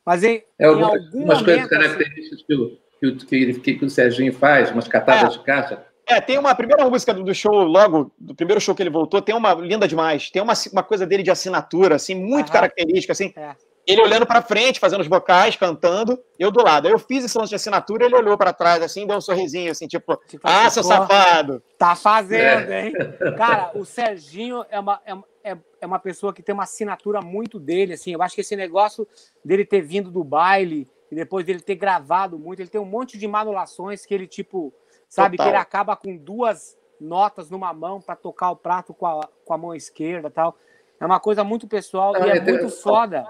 Mas 0.06 0.24
em, 0.24 0.44
é, 0.58 0.66
em 0.66 0.82
algumas 0.82 1.42
coisas 1.44 1.60
assim 1.60 1.70
características 1.70 2.42
que, 2.42 2.56
o, 2.56 3.18
que, 3.18 3.54
que, 3.60 3.74
que, 3.76 3.86
o 3.86 3.90
Serginho 3.90 4.34
faz, 4.34 4.72
umas 4.72 4.88
catadas 4.88 5.36
é. 5.36 5.38
de 5.38 5.44
caixa, 5.44 5.86
é, 6.10 6.20
tem 6.20 6.40
uma 6.40 6.56
primeira 6.56 6.90
música 6.90 7.14
do, 7.14 7.36
show, 7.36 7.64
logo, 7.64 8.12
do 8.18 8.34
primeiro 8.34 8.60
show 8.60 8.74
que 8.74 8.82
ele 8.82 8.90
voltou, 8.90 9.22
tem 9.22 9.36
uma 9.36 9.54
linda 9.54 9.88
demais. 9.88 10.32
Tem 10.32 10.42
uma, 10.42 10.54
uma 10.74 10.82
coisa 10.82 11.06
dele 11.06 11.22
de 11.22 11.30
assinatura, 11.30 11.96
assim, 11.96 12.16
muito 12.16 12.48
Aham. 12.48 12.54
característica, 12.54 13.14
assim. 13.14 13.32
É. 13.36 13.56
Ele 13.86 14.02
olhando 14.02 14.26
para 14.26 14.42
frente, 14.42 14.80
fazendo 14.80 15.02
os 15.02 15.08
vocais, 15.08 15.56
cantando, 15.56 16.20
eu 16.38 16.52
do 16.52 16.64
lado. 16.64 16.88
Aí 16.88 16.94
eu 16.94 17.00
fiz 17.00 17.24
esse 17.24 17.38
lance 17.38 17.50
de 17.50 17.56
assinatura, 17.56 18.06
ele 18.06 18.16
olhou 18.16 18.38
para 18.38 18.52
trás, 18.52 18.82
assim, 18.82 19.06
deu 19.06 19.18
um 19.18 19.22
sorrisinho, 19.22 19.72
assim, 19.72 19.88
tipo, 19.88 20.16
tipo 20.28 20.48
ah, 20.48 20.66
assim, 20.66 20.76
seu 20.76 20.84
safado. 20.84 21.62
Tá 21.78 21.96
fazendo, 21.96 22.72
é. 22.72 22.88
hein? 22.88 22.94
Cara, 23.38 23.72
o 23.76 23.86
Serginho 23.86 24.66
é 24.70 24.80
uma, 24.80 25.00
é, 25.06 25.52
é, 25.52 25.58
é 25.82 25.86
uma 25.86 26.00
pessoa 26.00 26.34
que 26.34 26.42
tem 26.42 26.54
uma 26.54 26.64
assinatura 26.64 27.22
muito 27.22 27.60
dele, 27.60 27.94
assim. 27.94 28.14
Eu 28.14 28.22
acho 28.22 28.36
que 28.36 28.42
esse 28.42 28.56
negócio 28.56 29.08
dele 29.46 29.66
ter 29.66 29.82
vindo 29.82 30.12
do 30.12 30.24
baile 30.24 30.88
e 31.12 31.16
depois 31.16 31.46
dele 31.46 31.60
ter 31.60 31.76
gravado 31.76 32.38
muito, 32.38 32.62
ele 32.62 32.70
tem 32.70 32.82
um 32.82 32.86
monte 32.86 33.18
de 33.18 33.28
manulações 33.28 34.06
que 34.06 34.14
ele, 34.14 34.28
tipo 34.28 34.74
Sabe? 35.10 35.38
Total. 35.38 35.48
Que 35.48 35.56
ele 35.56 35.62
acaba 35.62 35.96
com 35.96 36.16
duas 36.16 36.78
notas 37.02 37.50
numa 37.50 37.74
mão 37.74 38.00
para 38.00 38.16
tocar 38.16 38.52
o 38.52 38.56
prato 38.56 38.94
com 38.94 39.06
a, 39.06 39.28
com 39.44 39.54
a 39.54 39.58
mão 39.58 39.74
esquerda 39.74 40.30
tal. 40.30 40.56
É 41.00 41.06
uma 41.06 41.20
coisa 41.20 41.44
muito 41.44 41.68
pessoal 41.68 42.16
e 42.16 42.30
é, 42.30 42.38
é 42.38 42.42
muito 42.42 42.70
foda 42.70 43.26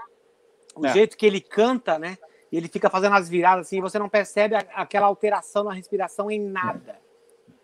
o 0.74 0.86
é. 0.86 0.92
jeito 0.92 1.16
que 1.16 1.26
ele 1.26 1.40
canta, 1.40 1.98
né? 1.98 2.18
Ele 2.52 2.68
fica 2.68 2.90
fazendo 2.90 3.14
as 3.14 3.28
viradas 3.28 3.66
assim, 3.66 3.78
e 3.78 3.80
você 3.80 3.98
não 3.98 4.08
percebe 4.08 4.56
a, 4.56 4.64
aquela 4.74 5.06
alteração 5.06 5.64
na 5.64 5.72
respiração 5.72 6.30
em 6.30 6.40
nada. 6.40 6.98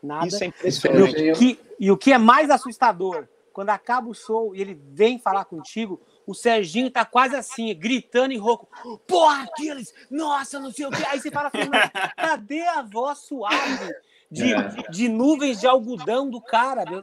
Nada. 0.02 0.26
Isso 0.26 0.42
é 0.42 0.46
impressionante. 0.46 1.20
E 1.20 1.32
o, 1.32 1.34
que, 1.34 1.60
e 1.80 1.90
o 1.90 1.96
que 1.96 2.12
é 2.12 2.18
mais 2.18 2.50
assustador, 2.50 3.26
quando 3.52 3.70
acaba 3.70 4.08
o 4.08 4.14
show 4.14 4.54
e 4.54 4.60
ele 4.60 4.74
vem 4.74 5.18
falar 5.18 5.44
contigo, 5.44 6.00
o 6.26 6.34
Serginho 6.34 6.90
tá 6.90 7.04
quase 7.04 7.36
assim, 7.36 7.74
gritando 7.74 8.32
em 8.32 8.38
rouco. 8.38 8.68
Porra, 9.06 9.44
Aquiles! 9.44 9.94
Nossa, 10.10 10.58
não 10.58 10.72
sei 10.72 10.86
o 10.86 10.90
quê. 10.90 11.04
Aí 11.08 11.20
você 11.20 11.30
fala 11.30 11.50
cadê 12.16 12.62
a 12.62 12.82
voz 12.82 13.18
suave? 13.18 13.94
de, 14.30 14.52
é. 14.52 14.68
de 14.90 15.08
nuvens 15.08 15.60
de 15.60 15.66
algodão 15.66 16.28
do 16.28 16.40
cara. 16.40 16.84
Meu. 16.88 17.02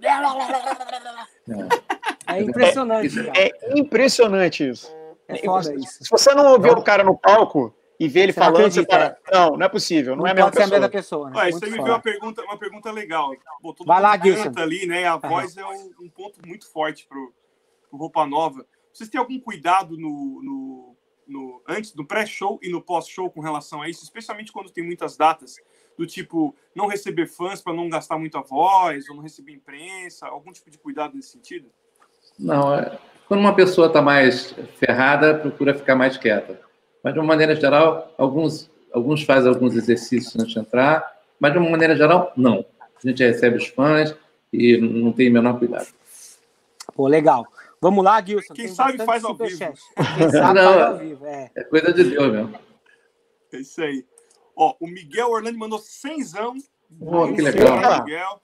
É 2.28 2.42
impressionante. 2.42 3.20
É, 3.36 3.48
é 3.48 3.80
impressionante 3.80 4.70
isso. 4.70 4.94
É 5.28 5.38
foda 5.38 5.74
isso. 5.76 6.04
Se 6.04 6.10
você 6.10 6.34
não 6.34 6.52
ouviu 6.52 6.74
o 6.74 6.84
cara 6.84 7.04
no 7.04 7.18
palco 7.18 7.74
e 8.00 8.08
vê 8.08 8.22
ele 8.22 8.34
você 8.34 8.40
falando, 8.40 8.72
você 8.72 8.86
fala, 8.86 9.18
não, 9.32 9.58
não 9.58 9.66
é 9.66 9.70
possível, 9.70 10.16
não, 10.16 10.24
não 10.24 10.28
é 10.28 10.32
a 10.32 10.34
mesma 10.34 10.52
pessoa. 10.52 10.66
a 10.66 10.70
mesma 10.70 10.90
pessoa 10.90 11.30
né? 11.30 11.52
você 11.52 11.66
me 11.68 11.72
viu 11.72 11.84
uma 11.84 12.02
pergunta, 12.02 12.42
uma 12.44 12.58
pergunta 12.58 12.92
legal. 12.92 13.32
Pô, 13.62 13.76
Vai 13.86 14.02
lá, 14.02 14.18
Gilson. 14.18 14.52
ali, 14.58 14.86
né? 14.86 15.08
A 15.08 15.18
voz 15.18 15.56
é 15.56 15.66
um, 15.66 15.92
um, 16.02 16.10
ponto 16.10 16.40
muito 16.46 16.70
forte 16.70 17.06
pro, 17.08 17.34
pro 17.90 18.00
Roupa 18.00 18.26
Nova. 18.26 18.66
Vocês 18.94 19.10
têm 19.10 19.20
algum 19.20 19.40
cuidado 19.40 19.98
no, 19.98 20.42
no, 20.44 20.96
no 21.28 21.62
antes, 21.68 21.94
no 21.96 22.06
pré-show 22.06 22.60
e 22.62 22.70
no 22.70 22.82
pós-show 22.82 23.30
com 23.30 23.42
relação 23.42 23.82
a 23.82 23.90
isso, 23.90 24.04
especialmente 24.04 24.52
quando 24.52 24.72
tem 24.72 24.84
muitas 24.84 25.18
datas? 25.18 25.58
do 25.98 26.06
tipo 26.06 26.56
não 26.76 26.88
receber 26.88 27.28
fãs 27.28 27.62
para 27.62 27.74
não 27.74 27.90
gastar 27.90 28.18
muita 28.18 28.42
voz, 28.42 29.08
ou 29.10 29.16
não 29.16 29.24
receber 29.24 29.54
imprensa, 29.54 30.28
algum 30.28 30.52
tipo 30.52 30.70
de 30.70 30.78
cuidado 30.78 31.16
nesse 31.16 31.30
sentido? 31.30 31.70
Não, 32.38 32.74
é, 32.74 32.98
quando 33.28 33.42
uma 33.42 33.56
pessoa 33.56 33.88
está 33.88 34.02
mais 34.02 34.56
ferrada, 34.78 35.36
procura 35.36 35.74
ficar 35.74 35.96
mais 35.96 36.18
quieta. 36.18 36.60
Mas 37.04 37.14
de 37.14 37.20
uma 37.20 37.28
maneira 37.28 37.56
geral, 37.56 38.14
alguns 38.18 38.72
alguns 38.92 39.24
fazem 39.24 39.50
alguns 39.50 39.76
exercícios 39.76 40.36
antes 40.36 40.54
de 40.54 40.60
entrar, 40.60 41.20
mas 41.40 41.52
de 41.52 41.58
uma 41.58 41.70
maneira 41.70 41.96
geral, 41.96 42.32
não. 42.38 42.66
A 42.80 43.08
gente 43.08 43.24
recebe 43.24 43.58
os 43.58 43.68
fãs 43.68 44.16
e 44.52 44.78
não 44.78 45.12
tem 45.12 45.30
o 45.30 45.34
menor 45.34 45.58
cuidado. 45.58 45.88
Pô, 46.96 47.08
legal. 47.08 47.48
Vamos 47.84 48.02
lá, 48.02 48.24
Gilson. 48.24 48.54
Quem 48.54 48.70
sabe 48.70 49.06
faz 49.06 49.26
ao 49.26 49.36
vivo. 49.36 49.58
Quem 49.58 50.32
sabe 50.32 50.62
não, 50.62 50.74
faz 50.74 50.82
ao 50.88 50.98
vivo, 51.00 51.26
é. 51.26 51.52
É 51.54 51.64
coisa 51.66 51.92
de 51.92 52.04
Deus 52.06 52.32
mesmo. 52.32 52.60
É 53.52 53.58
isso 53.58 53.84
aí. 53.84 54.06
Ó, 54.56 54.74
o 54.80 54.88
Miguel 54.88 55.30
Orlando 55.30 55.60
mandou 55.60 55.80
cenzão. 55.80 56.56
Oh, 57.02 57.34
que 57.34 57.42
legal. 57.42 58.06
Miguel. 58.06 58.42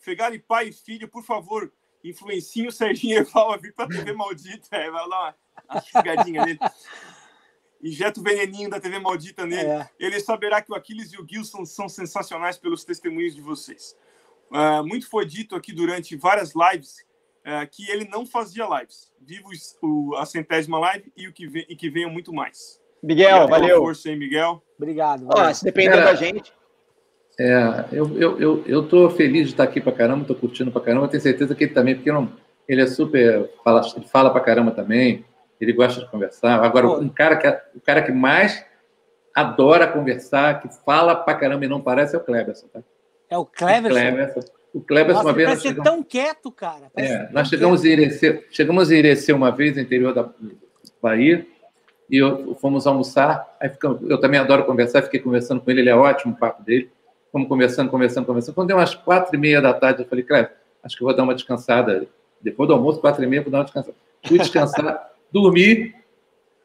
Fegali 0.00 0.38
pai 0.38 0.68
e 0.68 0.72
filho, 0.72 1.08
por 1.08 1.24
favor, 1.24 1.72
influenciem 2.04 2.68
o 2.68 2.72
Serginho 2.72 3.20
Eval 3.20 3.52
a 3.52 3.56
vir 3.56 3.72
pra 3.72 3.88
TV 3.88 4.12
Maldita. 4.12 4.76
É, 4.76 4.90
vai 4.90 5.08
lá 5.08 5.34
uma 5.70 5.80
fisgadinha 5.80 6.44
nele. 6.44 6.58
Injeta 7.82 8.20
o 8.20 8.22
veneninho 8.22 8.68
da 8.68 8.78
TV 8.78 8.98
Maldita 8.98 9.46
nele. 9.46 9.66
É. 9.66 9.90
Ele 9.98 10.20
saberá 10.20 10.60
que 10.60 10.70
o 10.70 10.74
Aquiles 10.74 11.10
e 11.14 11.18
o 11.18 11.26
Gilson 11.26 11.64
são 11.64 11.88
sensacionais 11.88 12.58
pelos 12.58 12.84
testemunhos 12.84 13.34
de 13.34 13.40
vocês. 13.40 13.96
Uh, 14.50 14.86
muito 14.86 15.08
foi 15.08 15.24
dito 15.24 15.56
aqui 15.56 15.72
durante 15.72 16.14
várias 16.16 16.52
lives 16.54 17.02
uh, 17.46 17.66
que 17.70 17.90
ele 17.90 18.08
não 18.08 18.26
fazia 18.26 18.66
lives. 18.78 19.12
Vivo 19.20 19.48
o, 19.82 20.16
a 20.16 20.26
centésima 20.26 20.78
live 20.78 21.12
e 21.16 21.28
o 21.28 21.32
que, 21.32 21.46
vem, 21.46 21.66
e 21.68 21.76
que 21.76 21.90
venham 21.90 22.10
muito 22.10 22.32
mais. 22.32 22.80
Miguel, 23.02 23.48
valeu. 23.48 23.78
Força 23.78 24.08
aí, 24.08 24.16
Miguel. 24.16 24.62
Obrigado. 24.76 25.26
Ó, 25.28 25.52
se 25.52 25.64
depender 25.64 25.96
da 25.96 26.14
gente. 26.14 26.52
É, 27.38 27.86
eu, 27.92 28.16
eu, 28.18 28.40
eu, 28.40 28.64
eu 28.66 28.88
tô 28.88 29.08
feliz 29.10 29.46
de 29.46 29.54
estar 29.54 29.64
aqui 29.64 29.80
pra 29.80 29.90
caramba, 29.90 30.24
tô 30.24 30.34
curtindo 30.34 30.70
pra 30.70 30.82
caramba, 30.82 31.08
tenho 31.08 31.22
certeza 31.22 31.54
que 31.54 31.64
ele 31.64 31.72
também, 31.72 31.94
porque 31.94 32.12
não, 32.12 32.30
ele 32.68 32.82
é 32.82 32.86
super, 32.86 33.50
fala, 33.64 33.80
ele 33.96 34.06
fala 34.06 34.30
pra 34.30 34.40
caramba 34.40 34.70
também, 34.70 35.24
ele 35.60 35.72
gosta 35.72 36.00
de 36.00 36.10
conversar. 36.10 36.62
Agora, 36.62 36.88
um 36.88 37.08
cara 37.08 37.36
que, 37.36 37.48
o 37.76 37.80
cara 37.80 38.02
que 38.02 38.12
mais 38.12 38.64
adora 39.34 39.86
conversar, 39.86 40.60
que 40.60 40.68
fala 40.84 41.16
pra 41.16 41.34
caramba 41.34 41.64
e 41.64 41.68
não 41.68 41.80
parece, 41.80 42.14
é 42.14 42.18
o 42.18 42.22
Cleberson, 42.22 42.68
tá? 42.68 42.82
É 43.30 43.38
o 43.38 43.46
Cleberson? 43.46 43.98
O 43.98 44.02
Cleberson. 44.02 44.40
O 44.72 44.80
Cleberson 44.80 45.18
Nossa, 45.18 45.28
uma 45.28 45.34
vez. 45.34 45.48
Parece 45.48 45.62
ser 45.62 45.68
chegamos... 45.68 45.90
tão 45.90 46.02
quieto, 46.02 46.50
cara. 46.50 46.90
é, 46.96 47.28
nós 47.30 47.48
chegamos, 47.48 47.84
em 47.84 47.90
Irecê, 47.90 48.46
chegamos 48.50 48.90
em 48.90 48.96
Irecê 48.96 49.32
uma 49.32 49.50
vez, 49.50 49.76
no 49.76 49.82
interior 49.82 50.14
da 50.14 50.28
Bahia, 51.02 51.46
e 52.10 52.16
eu, 52.16 52.54
fomos 52.60 52.86
almoçar. 52.86 53.56
Aí 53.60 53.68
ficamos, 53.68 54.08
eu 54.08 54.18
também 54.18 54.40
adoro 54.40 54.64
conversar, 54.64 55.02
fiquei 55.02 55.20
conversando 55.20 55.60
com 55.60 55.70
ele, 55.70 55.80
ele 55.80 55.90
é 55.90 55.94
ótimo 55.94 56.32
o 56.32 56.36
papo 56.36 56.62
dele. 56.62 56.90
Fomos 57.30 57.48
conversando, 57.48 57.90
conversando, 57.90 58.26
conversando. 58.26 58.54
Quando 58.54 58.68
deu 58.68 58.76
umas 58.76 58.94
quatro 58.94 59.34
e 59.34 59.38
meia 59.38 59.60
da 59.60 59.74
tarde, 59.74 60.02
eu 60.02 60.08
falei, 60.08 60.24
Cleber, 60.24 60.52
acho 60.82 60.96
que 60.96 61.02
vou 61.02 61.14
dar 61.14 61.22
uma 61.22 61.34
descansada. 61.34 62.06
Depois 62.40 62.66
do 62.66 62.74
almoço, 62.74 63.00
quatro 63.00 63.22
e 63.22 63.26
meia, 63.26 63.42
vou 63.42 63.50
dar 63.50 63.58
uma 63.58 63.64
descansada. 63.64 63.94
Fui 64.26 64.38
descansar, 64.38 65.12
dormi, 65.30 65.94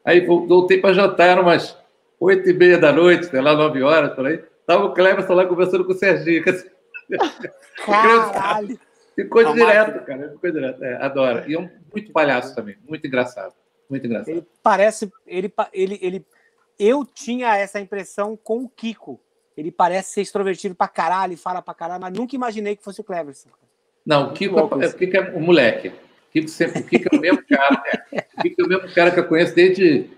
aí 0.04 0.24
voltei 0.24 0.78
para 0.78 0.94
jantar, 0.94 1.38
umas 1.38 1.76
oito 2.20 2.48
e 2.48 2.52
meia 2.52 2.78
da 2.78 2.92
noite, 2.92 3.26
sei 3.26 3.40
lá, 3.40 3.54
nove 3.54 3.82
horas, 3.82 4.14
por 4.14 4.26
aí. 4.26 4.42
Tava 4.66 4.84
o 4.84 4.92
Cleberson 4.92 5.34
lá 5.34 5.46
conversando 5.46 5.84
com 5.84 5.92
o 5.92 5.94
Serginho. 5.94 6.42
Caralho! 7.84 8.78
Ficou 9.14 9.42
Não, 9.42 9.54
direto, 9.54 10.04
cara. 10.04 10.30
Ficou 10.30 10.52
direto. 10.52 10.84
É, 10.84 10.94
adora. 11.02 11.44
E 11.48 11.54
é 11.54 11.58
um 11.58 11.68
muito 11.92 12.12
palhaço 12.12 12.54
também. 12.54 12.76
Muito 12.86 13.04
engraçado. 13.04 13.52
Muito 13.90 14.06
engraçado. 14.06 14.28
Ele 14.28 14.46
parece. 14.62 15.10
Ele, 15.26 15.52
ele, 15.72 15.98
ele, 16.00 16.26
eu 16.78 17.04
tinha 17.04 17.56
essa 17.56 17.80
impressão 17.80 18.36
com 18.36 18.62
o 18.62 18.68
Kiko. 18.68 19.20
Ele 19.56 19.72
parece 19.72 20.12
ser 20.12 20.20
extrovertido 20.20 20.76
pra 20.76 20.86
caralho, 20.86 21.36
fala 21.36 21.60
pra 21.60 21.74
caralho, 21.74 22.00
mas 22.00 22.12
nunca 22.12 22.36
imaginei 22.36 22.76
que 22.76 22.84
fosse 22.84 23.00
o 23.00 23.04
Cleverson. 23.04 23.48
Não, 24.06 24.28
o 24.28 24.32
Kiko, 24.32 24.56
é, 24.80 24.86
o 24.86 24.94
Kiko 24.94 25.16
é 25.16 25.20
o 25.34 25.40
moleque. 25.40 25.88
O 25.88 26.30
Kiko, 26.30 26.48
sempre, 26.48 26.80
o 26.80 26.84
Kiko 26.84 27.08
é 27.12 27.18
o 27.18 27.20
mesmo 27.20 27.44
cara. 27.44 27.82
Né? 28.12 28.22
O 28.38 28.42
Kiko 28.42 28.62
é 28.62 28.64
o 28.64 28.68
mesmo 28.68 28.94
cara 28.94 29.10
que 29.10 29.18
eu 29.18 29.26
conheço 29.26 29.52
desde 29.52 30.10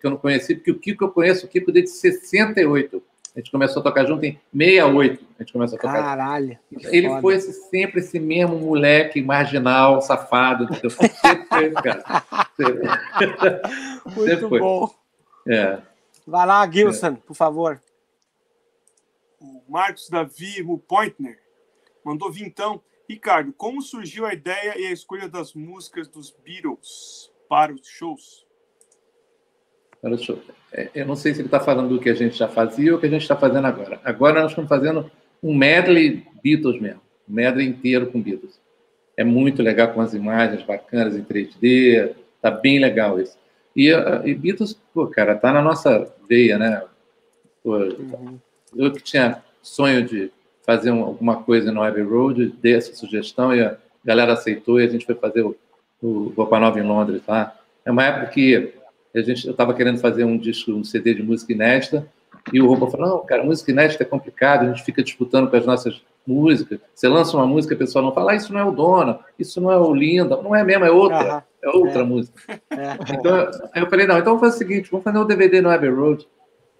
que 0.00 0.06
eu 0.06 0.10
não 0.10 0.16
conheci, 0.16 0.54
porque 0.54 0.70
o 0.70 0.78
Kiko 0.78 1.04
eu 1.04 1.10
conheço 1.10 1.44
o 1.44 1.48
Kiko 1.48 1.70
desde 1.70 1.90
68. 1.90 3.02
A 3.36 3.38
gente 3.38 3.50
começou 3.50 3.80
a 3.80 3.84
tocar 3.84 4.06
junto 4.06 4.24
em 4.24 4.40
68. 4.50 5.24
A 5.38 5.42
gente 5.42 5.52
começou 5.52 5.76
a 5.76 5.80
tocar. 5.82 6.02
Caralho. 6.02 6.58
Ele 6.84 7.06
foda. 7.06 7.20
foi 7.20 7.38
sempre 7.38 8.00
esse 8.00 8.18
mesmo 8.18 8.58
moleque 8.58 9.20
marginal, 9.20 10.00
safado. 10.00 10.64
Entendeu? 10.64 10.88
Sempre 10.90 11.46
foi, 11.46 11.70
cara. 11.74 13.62
Muito 14.06 14.24
sempre 14.24 14.48
foi. 14.48 14.58
bom. 14.60 14.94
É. 15.46 15.78
Vai 16.26 16.46
lá, 16.46 16.70
Gilson, 16.70 17.08
é. 17.08 17.16
por 17.16 17.34
favor. 17.34 17.78
O 19.38 19.62
Marcos 19.68 20.08
Davi 20.08 20.62
o 20.66 20.78
Pointner 20.78 21.38
mandou 22.02 22.32
vir 22.32 22.46
então. 22.46 22.80
Ricardo, 23.06 23.52
como 23.52 23.82
surgiu 23.82 24.24
a 24.24 24.32
ideia 24.32 24.78
e 24.78 24.86
a 24.86 24.92
escolha 24.92 25.28
das 25.28 25.52
músicas 25.52 26.08
dos 26.08 26.30
Beatles 26.30 27.30
para 27.50 27.72
os 27.72 27.86
shows? 27.86 28.45
É, 30.72 30.90
eu 30.94 31.06
não 31.06 31.16
sei 31.16 31.32
se 31.32 31.40
ele 31.40 31.48
está 31.48 31.60
falando 31.60 31.88
do 31.88 32.00
que 32.00 32.08
a 32.08 32.14
gente 32.14 32.36
já 32.36 32.48
fazia 32.48 32.92
ou 32.92 32.98
o 32.98 33.00
que 33.00 33.06
a 33.06 33.10
gente 33.10 33.22
está 33.22 33.36
fazendo 33.36 33.66
agora. 33.66 34.00
Agora 34.04 34.42
nós 34.42 34.52
estamos 34.52 34.68
fazendo 34.68 35.10
um 35.42 35.54
medley 35.54 36.24
Beatles 36.42 36.80
mesmo, 36.80 37.00
um 37.28 37.34
medley 37.34 37.66
inteiro 37.66 38.06
com 38.06 38.20
Beatles. 38.20 38.60
É 39.16 39.24
muito 39.24 39.62
legal 39.62 39.88
com 39.88 40.00
as 40.00 40.12
imagens 40.14 40.62
bacanas 40.62 41.16
em 41.16 41.24
3D, 41.24 42.14
tá 42.40 42.50
bem 42.50 42.78
legal 42.78 43.20
isso. 43.20 43.36
E, 43.74 43.90
e 43.90 44.34
Beatles, 44.34 44.78
pô, 44.92 45.06
cara, 45.06 45.34
tá 45.34 45.52
na 45.52 45.62
nossa 45.62 46.12
veia, 46.28 46.58
né? 46.58 46.82
Pô, 47.62 47.76
uhum. 47.76 48.38
Eu 48.76 48.92
que 48.92 49.02
tinha 49.02 49.42
sonho 49.62 50.04
de 50.04 50.30
fazer 50.64 50.90
um, 50.90 51.02
alguma 51.02 51.42
coisa 51.42 51.70
no 51.72 51.82
Abbey 51.82 52.02
Road, 52.02 52.54
dei 52.60 52.74
essa 52.74 52.94
sugestão 52.94 53.54
e 53.54 53.62
a 53.62 53.76
galera 54.04 54.32
aceitou 54.32 54.80
e 54.80 54.84
a 54.84 54.88
gente 54.88 55.06
foi 55.06 55.14
fazer 55.14 55.42
o, 55.42 55.56
o 56.02 56.32
Roupa 56.36 56.58
Nova 56.58 56.78
em 56.78 56.82
Londres 56.82 57.22
lá. 57.26 57.56
É 57.84 57.90
uma 57.90 58.04
época 58.04 58.26
que 58.26 58.74
a 59.18 59.22
gente, 59.22 59.46
eu 59.46 59.52
estava 59.52 59.74
querendo 59.74 59.98
fazer 59.98 60.24
um 60.24 60.36
disco, 60.36 60.72
um 60.72 60.84
CD 60.84 61.14
de 61.14 61.22
música 61.22 61.52
inédita, 61.52 62.06
e 62.52 62.60
o 62.60 62.66
Roupa 62.66 62.88
falou, 62.88 63.08
não, 63.08 63.26
cara, 63.26 63.42
música 63.42 63.70
inédita 63.70 64.02
é 64.02 64.06
complicado, 64.06 64.62
a 64.62 64.68
gente 64.68 64.84
fica 64.84 65.02
disputando 65.02 65.50
com 65.50 65.56
as 65.56 65.66
nossas 65.66 66.00
músicas. 66.26 66.78
Você 66.94 67.08
lança 67.08 67.36
uma 67.36 67.46
música, 67.46 67.74
a 67.74 67.78
pessoa 67.78 68.02
não 68.02 68.12
fala, 68.12 68.32
ah, 68.32 68.36
isso 68.36 68.52
não 68.52 68.60
é 68.60 68.64
o 68.64 68.72
Dona, 68.72 69.20
isso 69.38 69.60
não 69.60 69.70
é 69.70 69.76
o 69.76 69.94
Linda, 69.94 70.36
não 70.42 70.54
é 70.54 70.62
mesmo, 70.62 70.84
é 70.84 70.90
outra, 70.90 71.44
é 71.62 71.68
outra 71.68 72.00
é. 72.00 72.04
música. 72.04 72.40
É. 72.70 73.14
Então, 73.14 73.50
aí 73.72 73.82
eu 73.82 73.90
falei, 73.90 74.06
não, 74.06 74.18
então 74.18 74.36
vamos 74.36 74.40
fazer 74.40 74.56
o 74.56 74.58
seguinte, 74.58 74.90
vamos 74.90 75.04
fazer 75.04 75.18
um 75.18 75.26
DVD 75.26 75.60
no 75.60 75.70
Abbey 75.70 75.90
Road. 75.90 76.26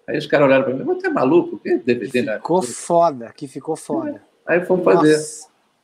Aí 0.07 0.17
os 0.17 0.25
caras 0.25 0.47
olharam 0.47 0.63
para 0.63 0.73
mim, 0.73 0.83
você 0.83 1.07
é 1.07 1.09
maluco? 1.09 1.59
Que 1.59 1.77
DVD 1.77 2.21
né? 2.21 2.35
Ficou 2.35 2.61
foda, 2.61 3.33
que 3.35 3.47
ficou 3.47 3.75
foda. 3.75 4.21
Aí 4.45 4.63
fomos 4.65 4.85
fazer. 4.85 5.17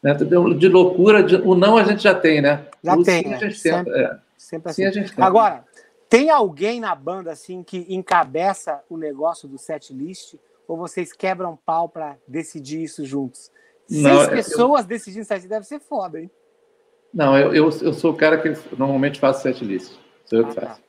Né? 0.01 0.13
De 0.13 0.67
loucura, 0.69 1.21
de... 1.21 1.35
o 1.35 1.55
não 1.55 1.77
a 1.77 1.83
gente 1.83 2.03
já 2.03 2.15
tem, 2.15 2.41
né? 2.41 2.65
Já 2.81 2.95
o 2.95 3.03
tem. 3.03 3.23
Sim, 3.23 3.33
a 3.33 3.37
gente 3.37 3.57
sempre, 3.57 3.93
tem. 3.93 4.01
É. 4.01 4.17
sempre 4.37 4.71
assim. 4.71 4.81
Sim, 4.81 4.87
a 4.87 4.91
gente 4.91 5.13
tem. 5.13 5.25
Agora, 5.25 5.65
tem 6.13 6.29
alguém 6.29 6.79
na 6.79 6.93
banda 6.93 7.31
assim 7.31 7.63
que 7.63 7.87
encabeça 7.89 8.83
o 8.87 8.95
negócio 8.95 9.47
do 9.47 9.57
set 9.57 9.91
list? 9.91 10.35
Ou 10.67 10.77
vocês 10.77 11.11
quebram 11.11 11.57
pau 11.65 11.89
para 11.89 12.17
decidir 12.27 12.83
isso 12.83 13.03
juntos? 13.03 13.51
Não, 13.89 14.17
Seis 14.17 14.29
pessoas 14.29 14.81
eu... 14.81 14.87
decidindo 14.89 15.25
set 15.25 15.47
deve 15.47 15.65
ser 15.65 15.79
foda, 15.79 16.21
hein? 16.21 16.29
Não, 17.11 17.35
eu, 17.35 17.47
eu, 17.55 17.63
eu 17.81 17.93
sou 17.93 18.11
o 18.11 18.15
cara 18.15 18.37
que 18.37 18.55
normalmente 18.77 19.19
faz 19.19 19.37
set 19.37 19.65
list. 19.65 19.97
Sou 20.25 20.37
eu 20.37 20.45
que 20.45 20.51
ah, 20.51 20.61
tá. 20.61 20.67
faço. 20.67 20.81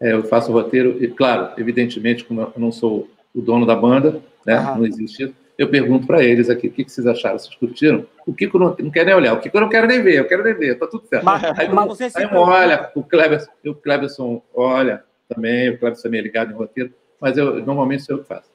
É, 0.00 0.12
eu 0.12 0.24
faço 0.24 0.50
o 0.50 0.54
roteiro, 0.54 1.02
e 1.02 1.06
claro, 1.06 1.52
evidentemente, 1.56 2.24
como 2.24 2.40
eu 2.40 2.52
não 2.56 2.72
sou 2.72 3.08
o 3.32 3.40
dono 3.40 3.64
da 3.64 3.76
banda, 3.76 4.20
né? 4.44 4.60
Não 4.76 4.84
existe 4.84 5.22
isso. 5.22 5.34
Eu 5.56 5.70
pergunto 5.70 6.06
para 6.06 6.22
eles 6.22 6.50
aqui, 6.50 6.66
o 6.66 6.72
que, 6.72 6.84
que, 6.84 6.90
vocês 6.90 7.06
acharam? 7.06 7.38
Vocês 7.38 7.54
curtiram? 7.54 8.06
O 8.26 8.34
Kiko 8.34 8.58
não, 8.58 8.76
não 8.78 8.90
quer 8.90 9.06
nem 9.06 9.14
olhar, 9.14 9.34
o 9.34 9.40
Kiko 9.40 9.56
eu 9.56 9.60
não 9.60 9.68
quero 9.68 9.86
nem 9.86 10.02
ver, 10.02 10.18
eu 10.18 10.26
quero 10.26 10.42
nem 10.42 10.54
ver, 10.54 10.78
tá 10.78 10.86
tudo 10.86 11.06
certo. 11.06 11.24
Mas, 11.24 11.44
aí, 11.44 11.68
mas 11.68 11.86
você 11.86 12.10
aí 12.14 12.26
olha, 12.26 12.90
o 12.94 13.04
Cleberson, 13.04 13.50
o 13.64 13.74
Cleberson 13.74 14.42
olha 14.52 15.04
também, 15.28 15.70
o 15.70 15.78
Cleberson 15.78 16.08
é 16.08 16.20
ligado 16.20 16.50
em 16.50 16.54
roteiro, 16.54 16.92
mas 17.20 17.36
eu 17.36 17.64
normalmente 17.64 18.02
sou 18.02 18.16
eu 18.16 18.22
que 18.22 18.28
faço. 18.28 18.50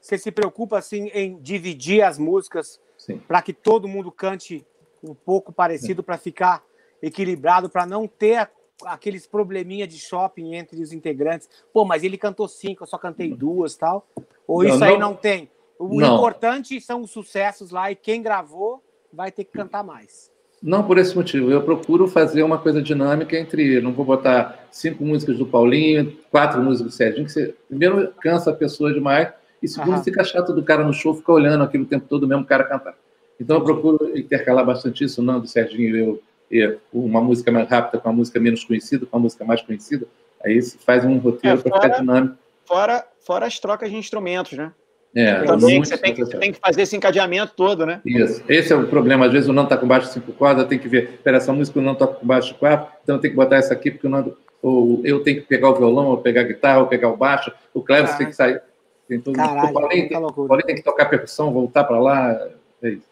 Você 0.00 0.16
se 0.16 0.32
preocupa, 0.32 0.78
assim, 0.78 1.10
em 1.12 1.38
dividir 1.40 2.02
as 2.02 2.18
músicas 2.18 2.80
para 3.28 3.42
que 3.42 3.52
todo 3.52 3.86
mundo 3.86 4.10
cante 4.10 4.66
um 5.02 5.14
pouco 5.14 5.52
parecido, 5.52 6.02
para 6.02 6.16
ficar 6.16 6.62
equilibrado, 7.02 7.68
para 7.68 7.86
não 7.86 8.06
ter 8.06 8.48
aqueles 8.84 9.26
probleminha 9.26 9.86
de 9.86 9.98
shopping 9.98 10.54
entre 10.54 10.80
os 10.80 10.92
integrantes. 10.92 11.48
Pô, 11.72 11.84
mas 11.84 12.02
ele 12.02 12.16
cantou 12.16 12.48
cinco, 12.48 12.82
eu 12.82 12.86
só 12.86 12.98
cantei 12.98 13.34
duas 13.34 13.76
tal. 13.76 14.06
Ou 14.46 14.62
não, 14.62 14.74
isso 14.74 14.84
aí 14.84 14.92
não, 14.92 15.10
não 15.10 15.16
tem? 15.16 15.50
O 15.80 15.98
não. 15.98 16.16
importante 16.16 16.78
são 16.78 17.00
os 17.00 17.10
sucessos 17.10 17.70
lá 17.70 17.90
e 17.90 17.96
quem 17.96 18.22
gravou 18.22 18.84
vai 19.10 19.32
ter 19.32 19.44
que 19.44 19.52
cantar 19.52 19.82
mais. 19.82 20.30
Não 20.62 20.82
por 20.82 20.98
esse 20.98 21.16
motivo. 21.16 21.50
Eu 21.50 21.62
procuro 21.62 22.06
fazer 22.06 22.42
uma 22.42 22.58
coisa 22.58 22.82
dinâmica 22.82 23.34
entre. 23.34 23.80
Não 23.80 23.90
vou 23.90 24.04
botar 24.04 24.68
cinco 24.70 25.02
músicas 25.02 25.38
do 25.38 25.46
Paulinho, 25.46 26.14
quatro 26.30 26.62
músicas 26.62 26.92
do 26.92 26.94
Serginho, 26.94 27.24
que 27.24 27.32
você, 27.32 27.54
primeiro 27.66 28.12
cansa 28.20 28.50
a 28.50 28.54
pessoa 28.54 28.92
demais, 28.92 29.32
e 29.62 29.66
segundo 29.66 29.94
Aham. 29.94 30.04
fica 30.04 30.22
chato 30.22 30.52
do 30.52 30.62
cara 30.62 30.84
no 30.84 30.92
show 30.92 31.14
ficar 31.14 31.32
olhando 31.32 31.64
aquilo 31.64 31.84
o 31.84 31.86
tempo 31.86 32.04
todo, 32.06 32.24
o 32.24 32.28
mesmo 32.28 32.44
cara 32.44 32.64
cantar. 32.64 32.94
Então 33.40 33.56
eu 33.56 33.64
procuro 33.64 34.18
intercalar 34.18 34.66
bastante 34.66 35.02
isso, 35.02 35.22
não 35.22 35.40
do 35.40 35.48
Serginho 35.48 36.20
e 36.50 36.58
eu 36.58 36.78
uma 36.92 37.22
música 37.22 37.50
mais 37.50 37.66
rápida 37.66 37.98
com 37.98 38.08
uma 38.10 38.16
música 38.16 38.38
menos 38.38 38.64
conhecida, 38.64 39.06
com 39.06 39.16
uma 39.16 39.22
música 39.22 39.46
mais 39.46 39.62
conhecida, 39.62 40.06
aí 40.44 40.60
faz 40.84 41.06
um 41.06 41.16
roteiro 41.16 41.58
é, 41.58 41.62
para 41.62 41.80
ficar 41.80 42.00
dinâmico. 42.00 42.36
Fora, 42.66 43.06
fora 43.20 43.46
as 43.46 43.58
trocas 43.58 43.88
de 43.88 43.96
instrumentos, 43.96 44.52
né? 44.52 44.72
É, 45.14 45.42
Também 45.42 45.80
você 45.80 45.98
tem, 45.98 46.14
que, 46.14 46.24
você 46.24 46.38
tem 46.38 46.52
que 46.52 46.60
fazer 46.60 46.82
esse 46.82 46.96
encadeamento 46.96 47.52
todo, 47.54 47.84
né? 47.84 48.00
Isso. 48.04 48.42
Esse 48.48 48.72
é 48.72 48.76
o 48.76 48.86
problema. 48.86 49.26
Às 49.26 49.32
vezes 49.32 49.48
o 49.48 49.52
não 49.52 49.64
está 49.64 49.76
com 49.76 49.86
baixo 49.86 50.06
de 50.06 50.14
cinco 50.14 50.32
cordas, 50.32 50.68
tem 50.68 50.78
que 50.78 50.88
ver, 50.88 51.14
espera, 51.14 51.38
essa 51.38 51.52
música 51.52 51.80
não 51.80 51.96
toca 51.96 52.14
com 52.14 52.26
baixo 52.26 52.52
de 52.52 52.58
quatro, 52.58 52.92
então 53.02 53.16
eu 53.16 53.20
tenho 53.20 53.32
que 53.32 53.36
botar 53.36 53.56
essa 53.56 53.74
aqui, 53.74 53.90
porque 53.90 54.06
eu 54.06 54.10
não, 54.10 54.36
ou 54.62 55.00
eu 55.04 55.20
tenho 55.22 55.40
que 55.40 55.48
pegar 55.48 55.70
o 55.70 55.74
violão, 55.74 56.06
ou 56.06 56.18
pegar 56.18 56.42
a 56.42 56.44
guitarra, 56.44 56.80
ou 56.80 56.86
pegar 56.86 57.08
o 57.08 57.16
baixo, 57.16 57.52
o 57.74 57.82
Cleves 57.82 58.14
tem 58.14 58.28
que 58.28 58.34
sair. 58.34 58.62
Tem 59.08 59.20
tudo. 59.20 59.34
Caralho, 59.36 59.70
o 59.70 59.72
Paulinho, 59.72 60.08
tem, 60.08 60.20
Paulinho 60.20 60.66
tem 60.66 60.76
que 60.76 60.82
tocar 60.82 61.06
percussão, 61.06 61.52
voltar 61.52 61.82
para 61.82 61.98
lá. 61.98 62.48
É 62.80 62.90
isso. 62.90 63.10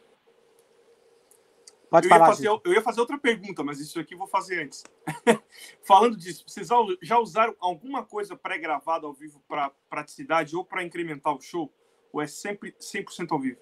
Pode 1.90 2.07
eu, 2.07 2.11
falar, 2.11 2.26
ia 2.26 2.34
fazer, 2.34 2.49
eu 2.49 2.72
ia 2.72 2.82
fazer 2.82 3.01
outra 3.01 3.18
pergunta, 3.18 3.64
mas 3.64 3.80
isso 3.80 3.99
aqui 3.99 4.14
eu 4.14 4.18
vou 4.18 4.28
fazer 4.28 4.62
antes. 4.62 4.84
Falando 5.82 6.16
disso, 6.16 6.44
vocês 6.46 6.68
já 7.03 7.18
usaram 7.18 7.57
alguma 7.59 8.05
coisa 8.05 8.36
pré-gravada 8.36 9.07
ao 9.07 9.12
vivo 9.12 9.42
para 9.49 9.72
praticidade 9.88 10.55
ou 10.55 10.64
para 10.64 10.84
incrementar 10.84 11.34
o 11.34 11.40
show? 11.40 11.72
Ou 12.12 12.22
é 12.22 12.26
sempre 12.26 12.74
100% 12.80 13.28
ao 13.30 13.38
vivo? 13.38 13.59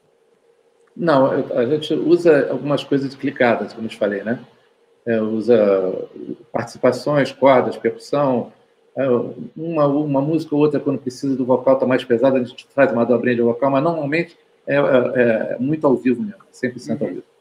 Não, 0.96 1.30
a 1.30 1.66
gente 1.66 1.92
usa 1.92 2.50
algumas 2.50 2.82
coisas 2.82 3.14
clicadas, 3.14 3.72
como 3.72 3.86
eu 3.86 3.90
te 3.90 3.98
falei, 3.98 4.22
né? 4.22 4.44
É, 5.04 5.20
usa 5.20 6.08
participações, 6.50 7.32
cordas, 7.32 7.76
percussão. 7.76 8.52
É, 8.96 9.06
uma, 9.54 9.86
uma 9.86 10.20
música 10.22 10.54
ou 10.54 10.62
outra, 10.62 10.80
quando 10.80 10.98
precisa 10.98 11.36
do 11.36 11.44
vocal 11.44 11.74
estar 11.74 11.84
tá 11.84 11.88
mais 11.88 12.02
pesado, 12.02 12.36
a 12.36 12.42
gente 12.42 12.66
faz 12.74 12.90
uma 12.92 13.04
dobrinha 13.04 13.36
de 13.36 13.42
vocal, 13.42 13.70
mas 13.70 13.84
normalmente 13.84 14.38
é, 14.66 14.76
é, 14.76 15.52
é 15.52 15.58
muito 15.58 15.86
ao 15.86 15.94
vivo 15.96 16.22
mesmo, 16.22 16.42
100% 16.52 16.86
uhum. 16.88 17.06
ao 17.06 17.14
vivo 17.14 17.36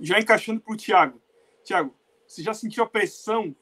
já 0.00 0.18
encaixando 0.18 0.60
para 0.60 0.72
o 0.72 0.76
Tiago. 0.76 1.20
Tiago, 1.62 1.94
você 2.26 2.42
já 2.42 2.54
sentiu 2.54 2.82
a 2.82 2.88
pressão 2.88 3.54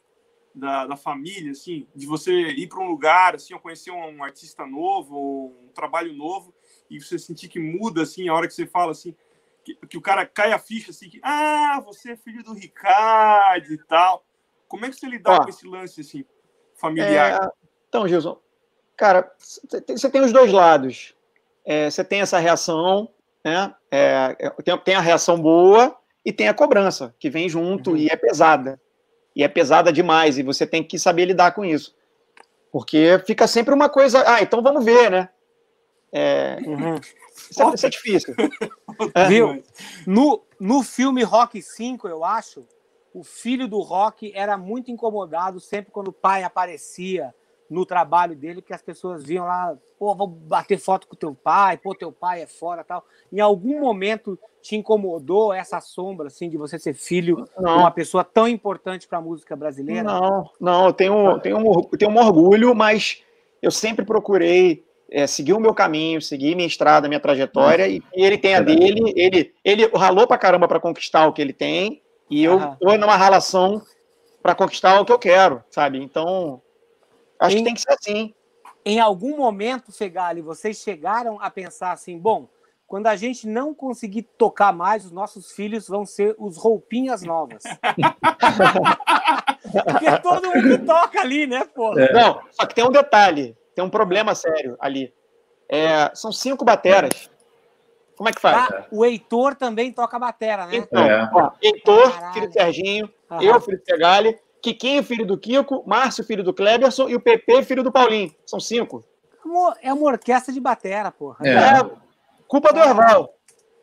da, 0.54 0.86
da 0.86 0.96
família, 0.96 1.52
assim, 1.52 1.86
de 1.94 2.06
você 2.06 2.32
ir 2.32 2.68
para 2.68 2.80
um 2.80 2.88
lugar, 2.88 3.34
assim, 3.34 3.54
ou 3.54 3.60
conhecer 3.60 3.90
um, 3.90 4.16
um, 4.16 4.24
artista 4.24 4.66
novo, 4.66 5.54
um 5.64 5.72
trabalho 5.72 6.12
novo, 6.12 6.54
e 6.90 7.00
você 7.00 7.18
sentir 7.18 7.48
que 7.48 7.60
muda, 7.60 8.02
assim, 8.02 8.28
a 8.28 8.34
hora 8.34 8.46
que 8.46 8.54
você 8.54 8.66
fala, 8.66 8.92
assim, 8.92 9.14
que, 9.64 9.74
que 9.86 9.98
o 9.98 10.02
cara 10.02 10.26
cai 10.26 10.52
a 10.52 10.58
ficha, 10.58 10.90
assim, 10.90 11.08
que, 11.08 11.20
ah, 11.22 11.80
você 11.84 12.12
é 12.12 12.16
filho 12.16 12.42
do 12.42 12.54
Ricardo 12.54 13.72
e 13.72 13.78
tal. 13.84 14.24
Como 14.66 14.84
é 14.84 14.90
que 14.90 14.96
você 14.96 15.06
lidar 15.06 15.42
com 15.42 15.48
esse 15.48 15.66
lance, 15.66 16.00
assim, 16.00 16.24
familiar? 16.74 17.42
É, 17.42 17.50
então, 17.88 18.06
Gilson, 18.06 18.38
cara, 18.96 19.30
você 19.38 20.10
tem 20.10 20.22
os 20.22 20.32
dois 20.32 20.52
lados. 20.52 21.14
É, 21.64 21.90
você 21.90 22.02
tem 22.02 22.20
essa 22.20 22.38
reação, 22.38 23.08
né? 23.44 23.74
É, 23.90 24.36
é 24.38 24.50
tem, 24.62 24.78
tem 24.78 24.94
a 24.94 25.00
reação 25.00 25.40
boa 25.40 25.98
e 26.24 26.32
tem 26.32 26.48
a 26.48 26.54
cobrança, 26.54 27.14
que 27.18 27.30
vem 27.30 27.48
junto 27.48 27.90
uhum. 27.90 27.96
e 27.96 28.08
é 28.08 28.16
pesada. 28.16 28.80
E 29.38 29.44
é 29.44 29.48
pesada 29.48 29.92
demais, 29.92 30.36
e 30.36 30.42
você 30.42 30.66
tem 30.66 30.82
que 30.82 30.98
saber 30.98 31.26
lidar 31.26 31.52
com 31.52 31.64
isso. 31.64 31.94
Porque 32.72 33.22
fica 33.24 33.46
sempre 33.46 33.72
uma 33.72 33.88
coisa, 33.88 34.24
ah, 34.26 34.42
então 34.42 34.60
vamos 34.60 34.84
ver, 34.84 35.12
né? 35.12 35.28
É, 36.10 36.58
uhum. 36.66 36.96
isso, 36.96 37.62
é, 37.62 37.74
isso, 37.74 37.86
é, 37.86 37.88
difícil. 37.88 38.34
Viu? 39.28 39.62
No, 40.04 40.42
no 40.58 40.82
filme 40.82 41.22
Rock 41.22 41.62
5, 41.62 42.08
eu 42.08 42.24
acho, 42.24 42.66
o 43.14 43.22
filho 43.22 43.68
do 43.68 43.78
Rock 43.78 44.32
era 44.34 44.58
muito 44.58 44.90
incomodado 44.90 45.60
sempre 45.60 45.92
quando 45.92 46.08
o 46.08 46.12
pai 46.12 46.42
aparecia 46.42 47.32
no 47.70 47.86
trabalho 47.86 48.34
dele, 48.34 48.60
porque 48.60 48.74
as 48.74 48.82
pessoas 48.82 49.22
viam 49.22 49.44
lá, 49.44 49.76
pô, 50.00 50.16
vou 50.16 50.26
bater 50.26 50.78
foto 50.78 51.06
com 51.06 51.14
teu 51.14 51.32
pai, 51.32 51.76
pô, 51.76 51.94
teu 51.94 52.10
pai 52.10 52.42
é 52.42 52.46
fora 52.46 52.82
tal. 52.82 53.06
Em 53.32 53.38
algum 53.38 53.78
momento 53.78 54.36
te 54.68 54.76
incomodou 54.76 55.50
essa 55.50 55.80
sombra, 55.80 56.26
assim, 56.26 56.50
de 56.50 56.58
você 56.58 56.78
ser 56.78 56.92
filho 56.92 57.48
não. 57.58 57.76
de 57.76 57.78
uma 57.80 57.90
pessoa 57.90 58.22
tão 58.22 58.46
importante 58.46 59.08
para 59.08 59.16
a 59.16 59.20
música 59.20 59.56
brasileira? 59.56 60.02
Não, 60.02 60.50
não, 60.60 60.86
eu 60.88 60.92
tenho, 60.92 61.38
tenho, 61.40 61.56
um, 61.56 61.82
tenho 61.84 62.10
um 62.10 62.18
orgulho, 62.18 62.74
mas 62.74 63.22
eu 63.62 63.70
sempre 63.70 64.04
procurei 64.04 64.84
é, 65.10 65.26
seguir 65.26 65.54
o 65.54 65.60
meu 65.60 65.72
caminho, 65.72 66.20
seguir 66.20 66.54
minha 66.54 66.68
estrada, 66.68 67.08
minha 67.08 67.18
trajetória, 67.18 67.88
e, 67.88 68.02
e, 68.14 68.22
ele 68.22 68.36
tem 68.36 68.56
a 68.56 68.60
dele, 68.60 69.10
ele, 69.16 69.54
ele 69.64 69.86
ralou 69.86 70.26
pra 70.26 70.36
caramba 70.36 70.68
para 70.68 70.78
conquistar 70.78 71.26
o 71.26 71.32
que 71.32 71.40
ele 71.40 71.54
tem, 71.54 72.02
e 72.28 72.44
eu 72.44 72.76
tô 72.78 72.94
numa 72.98 73.16
relação 73.16 73.80
para 74.42 74.54
conquistar 74.54 75.00
o 75.00 75.04
que 75.06 75.12
eu 75.12 75.18
quero, 75.18 75.64
sabe? 75.70 75.96
Então, 75.96 76.60
Acho 77.40 77.56
em, 77.56 77.60
que 77.60 77.64
tem 77.64 77.74
que 77.74 77.80
ser 77.80 77.92
assim. 77.92 78.34
Em 78.84 79.00
algum 79.00 79.38
momento, 79.38 79.90
Fegali, 79.92 80.42
vocês 80.42 80.76
chegaram 80.76 81.40
a 81.40 81.48
pensar 81.48 81.92
assim, 81.92 82.18
bom, 82.18 82.50
quando 82.88 83.06
a 83.06 83.14
gente 83.14 83.46
não 83.46 83.72
conseguir 83.74 84.22
tocar 84.22 84.72
mais, 84.72 85.04
os 85.04 85.12
nossos 85.12 85.52
filhos 85.52 85.86
vão 85.86 86.06
ser 86.06 86.34
os 86.38 86.56
roupinhas 86.56 87.22
novas. 87.22 87.62
Porque 89.84 90.18
todo 90.22 90.48
mundo 90.48 90.86
toca 90.86 91.20
ali, 91.20 91.46
né, 91.46 91.66
pô? 91.66 91.96
É. 91.98 92.10
Não, 92.14 92.40
só 92.50 92.64
que 92.64 92.74
tem 92.74 92.82
um 92.82 92.90
detalhe, 92.90 93.54
tem 93.74 93.84
um 93.84 93.90
problema 93.90 94.34
sério 94.34 94.74
ali. 94.80 95.12
É, 95.68 96.10
são 96.14 96.32
cinco 96.32 96.64
bateras. 96.64 97.30
Como 98.16 98.30
é 98.30 98.32
que 98.32 98.40
faz? 98.40 98.56
Ah, 98.56 98.86
o 98.90 99.04
Heitor 99.04 99.54
também 99.54 99.92
toca 99.92 100.18
batera, 100.18 100.64
né? 100.66 100.76
Então, 100.76 101.04
é. 101.04 101.30
ó, 101.30 101.50
Heitor, 101.62 102.10
Caralho. 102.10 102.32
filho 102.32 102.48
de 102.48 102.54
Serginho, 102.54 103.10
Aham. 103.30 103.42
eu, 103.42 103.60
filho 103.60 103.78
de 103.78 103.84
Fegali, 103.84 104.38
Kikinho, 104.62 105.04
filho 105.04 105.26
do 105.26 105.36
Kiko, 105.36 105.84
Márcio, 105.86 106.24
filho 106.24 106.42
do 106.42 106.54
Cleberson, 106.54 107.06
e 107.10 107.14
o 107.14 107.20
PP, 107.20 107.64
filho 107.64 107.82
do 107.82 107.92
Paulinho. 107.92 108.34
São 108.46 108.58
cinco. 108.58 109.04
É 109.82 109.92
uma 109.92 110.06
orquestra 110.06 110.54
de 110.54 110.60
batera, 110.60 111.12
porra. 111.12 111.46
É. 111.46 111.50
é 111.50 112.07
culpa 112.48 112.72
do 112.72 112.80
Erval. 112.80 113.34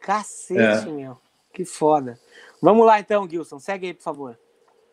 Cacete, 0.02 0.90
é. 0.90 0.92
meu. 0.92 1.18
Que 1.54 1.64
foda. 1.64 2.20
Vamos 2.62 2.86
lá 2.86 3.00
então, 3.00 3.30
Gilson. 3.30 3.60
Segue 3.60 3.88
aí, 3.88 3.94
por 3.94 4.04
favor. 4.04 4.40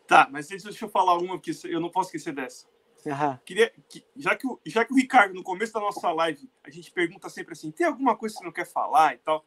Tá, 0.07 0.27
mas 0.31 0.47
deixa 0.47 0.85
eu 0.85 0.89
falar 0.89 1.17
uma, 1.17 1.39
porque 1.39 1.51
eu 1.65 1.79
não 1.79 1.89
posso 1.89 2.09
esquecer 2.09 2.33
dessa. 2.33 2.65
Uhum. 3.05 3.37
Queria, 3.45 3.73
que, 3.89 4.05
já, 4.15 4.35
que 4.35 4.47
o, 4.47 4.59
já 4.65 4.85
que 4.85 4.93
o 4.93 4.95
Ricardo, 4.95 5.33
no 5.33 5.43
começo 5.43 5.73
da 5.73 5.79
nossa 5.79 6.09
live, 6.11 6.49
a 6.63 6.69
gente 6.69 6.89
pergunta 6.91 7.29
sempre 7.29 7.53
assim: 7.53 7.71
tem 7.71 7.85
alguma 7.85 8.15
coisa 8.15 8.33
que 8.33 8.39
você 8.39 8.45
não 8.45 8.51
quer 8.51 8.65
falar 8.65 9.15
e 9.15 9.17
tal? 9.17 9.45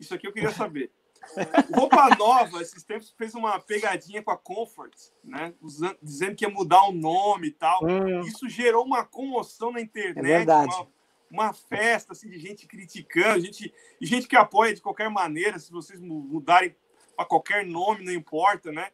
Isso 0.00 0.14
aqui 0.14 0.26
eu 0.26 0.32
queria 0.32 0.50
saber. 0.50 0.90
Roupa 1.74 2.14
Nova, 2.16 2.60
esses 2.60 2.82
tempos, 2.82 3.14
fez 3.16 3.34
uma 3.34 3.58
pegadinha 3.58 4.22
com 4.22 4.30
a 4.30 4.36
Comfort, 4.36 4.94
né? 5.22 5.54
Usando, 5.60 5.96
dizendo 6.02 6.34
que 6.34 6.44
ia 6.44 6.50
mudar 6.50 6.82
o 6.88 6.92
nome 6.92 7.48
e 7.48 7.52
tal. 7.52 7.84
Hum. 7.84 8.20
Isso 8.20 8.48
gerou 8.48 8.84
uma 8.84 9.04
comoção 9.04 9.72
na 9.72 9.80
internet. 9.80 10.18
É 10.18 10.22
verdade. 10.22 10.74
Uma, 10.74 10.88
uma 11.34 11.52
festa 11.52 12.12
assim, 12.12 12.28
de 12.28 12.38
gente 12.38 12.66
criticando, 12.66 13.40
gente, 13.40 13.72
e 14.00 14.06
gente 14.06 14.26
que 14.26 14.36
apoia 14.36 14.74
de 14.74 14.80
qualquer 14.80 15.10
maneira, 15.10 15.58
se 15.58 15.70
vocês 15.70 16.00
mudarem 16.00 16.74
para 17.16 17.26
qualquer 17.26 17.66
nome, 17.66 18.04
não 18.04 18.12
importa, 18.12 18.72
né? 18.72 18.90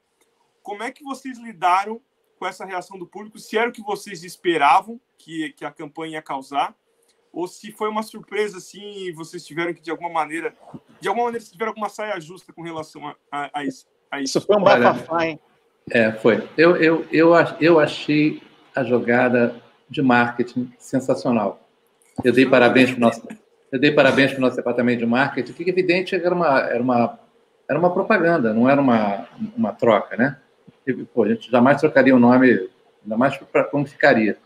Como 0.62 0.82
é 0.82 0.90
que 0.90 1.04
vocês 1.04 1.38
lidaram 1.38 2.00
com 2.38 2.46
essa 2.46 2.64
reação 2.64 2.98
do 2.98 3.06
público? 3.06 3.38
Se 3.38 3.56
era 3.56 3.68
o 3.68 3.72
que 3.72 3.82
vocês 3.82 4.24
esperavam 4.24 5.00
que, 5.16 5.52
que 5.52 5.64
a 5.64 5.70
campanha 5.70 6.14
ia 6.14 6.22
causar? 6.22 6.74
ou 7.32 7.46
se 7.46 7.72
foi 7.72 7.88
uma 7.88 8.02
surpresa 8.02 8.58
assim 8.58 9.06
e 9.06 9.12
vocês 9.12 9.44
tiveram 9.44 9.72
que 9.72 9.80
de 9.80 9.90
alguma 9.90 10.10
maneira, 10.10 10.54
de 11.00 11.08
alguma 11.08 11.26
maneira 11.26 11.40
vocês 11.40 11.52
tiveram 11.52 11.70
alguma 11.70 11.88
saia 11.88 12.20
justa 12.20 12.52
com 12.52 12.62
relação 12.62 13.06
a, 13.06 13.16
a, 13.30 13.60
a 13.60 13.64
isso, 13.64 13.86
a 14.10 14.20
isso. 14.20 14.38
Isso 14.38 14.46
foi 14.46 14.56
um 14.56 14.62
bafafá, 14.62 15.26
hein? 15.26 15.40
É, 15.90 16.12
foi. 16.12 16.48
Eu, 16.56 16.76
eu, 16.76 17.06
eu, 17.10 17.32
eu 17.60 17.80
achei 17.80 18.42
a 18.74 18.84
jogada 18.84 19.60
de 19.88 20.02
marketing 20.02 20.72
sensacional. 20.78 21.60
Eu 22.24 22.32
dei 22.32 22.46
parabéns 22.46 22.90
para 22.90 22.96
o 22.96 23.00
nosso, 23.00 23.28
eu 23.72 23.78
dei 23.78 23.92
parabéns 23.92 24.30
para 24.30 24.38
o 24.38 24.40
nosso 24.40 24.56
departamento 24.56 24.98
de 24.98 25.06
marketing, 25.06 25.52
que 25.52 25.70
evidente 25.70 26.14
era 26.14 26.34
uma, 26.34 26.60
era 26.60 26.82
uma, 26.82 27.18
era 27.68 27.78
uma 27.78 27.92
propaganda, 27.92 28.52
não 28.52 28.68
era 28.68 28.80
uma, 28.80 29.28
uma 29.56 29.72
troca, 29.72 30.16
né? 30.16 30.36
E, 30.86 30.92
pô, 30.92 31.24
a 31.24 31.28
gente 31.28 31.50
jamais 31.50 31.80
trocaria 31.80 32.14
o 32.14 32.18
nome, 32.18 32.68
ainda 33.02 33.16
mais 33.16 33.36
para 33.36 33.64
como 33.64 33.86
ficaria, 33.86 34.36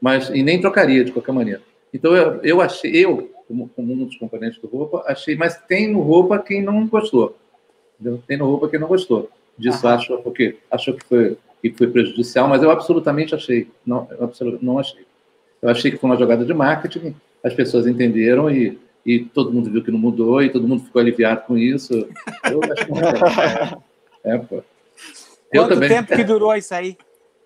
mas 0.00 0.28
e 0.30 0.42
nem 0.42 0.60
trocaria 0.60 1.04
de 1.04 1.12
qualquer 1.12 1.32
maneira. 1.32 1.62
Então, 1.94 2.16
eu, 2.16 2.40
eu 2.42 2.60
achei, 2.60 2.90
eu, 2.92 3.30
como, 3.46 3.68
como, 3.68 3.92
um 3.92 4.04
dos 4.04 4.16
componentes 4.16 4.58
do 4.60 4.66
roupa, 4.66 5.04
achei, 5.06 5.36
mas 5.36 5.56
tem 5.68 5.92
no 5.92 6.00
roupa 6.00 6.38
quem 6.38 6.62
não 6.62 6.86
gostou. 6.86 7.36
Entendeu? 8.00 8.22
Tem 8.26 8.36
no 8.36 8.46
roupa 8.46 8.68
quem 8.68 8.80
não 8.80 8.88
gostou. 8.88 9.30
Disso 9.56 9.86
ah. 9.86 9.94
acho, 9.94 10.16
porque 10.18 10.56
achou 10.70 10.94
que 10.94 11.04
foi, 11.04 11.36
que 11.60 11.72
foi 11.72 11.86
prejudicial, 11.86 12.48
mas 12.48 12.62
eu 12.62 12.70
absolutamente 12.70 13.34
achei. 13.34 13.70
Não, 13.86 14.08
eu 14.10 14.24
absolutamente 14.24 14.64
não 14.64 14.78
achei. 14.78 15.04
Eu 15.62 15.68
achei 15.68 15.92
que 15.92 15.96
foi 15.96 16.10
uma 16.10 16.16
jogada 16.16 16.44
de 16.44 16.52
marketing, 16.52 17.14
as 17.42 17.54
pessoas 17.54 17.86
entenderam 17.86 18.50
e, 18.50 18.78
e 19.06 19.20
todo 19.20 19.52
mundo 19.52 19.70
viu 19.70 19.82
que 19.82 19.92
não 19.92 19.98
mudou 19.98 20.42
e 20.42 20.50
todo 20.50 20.66
mundo 20.66 20.82
ficou 20.82 21.00
aliviado 21.00 21.42
com 21.42 21.56
isso. 21.56 22.08
Eu 22.50 22.60
acho 22.64 22.86
que 22.86 23.82
é, 24.24 24.38
pô. 24.38 24.56
Eu 25.52 25.62
Quanto 25.62 25.74
também. 25.74 25.88
tempo 25.88 26.16
que 26.16 26.24
durou 26.24 26.54
isso 26.56 26.74
aí? 26.74 26.96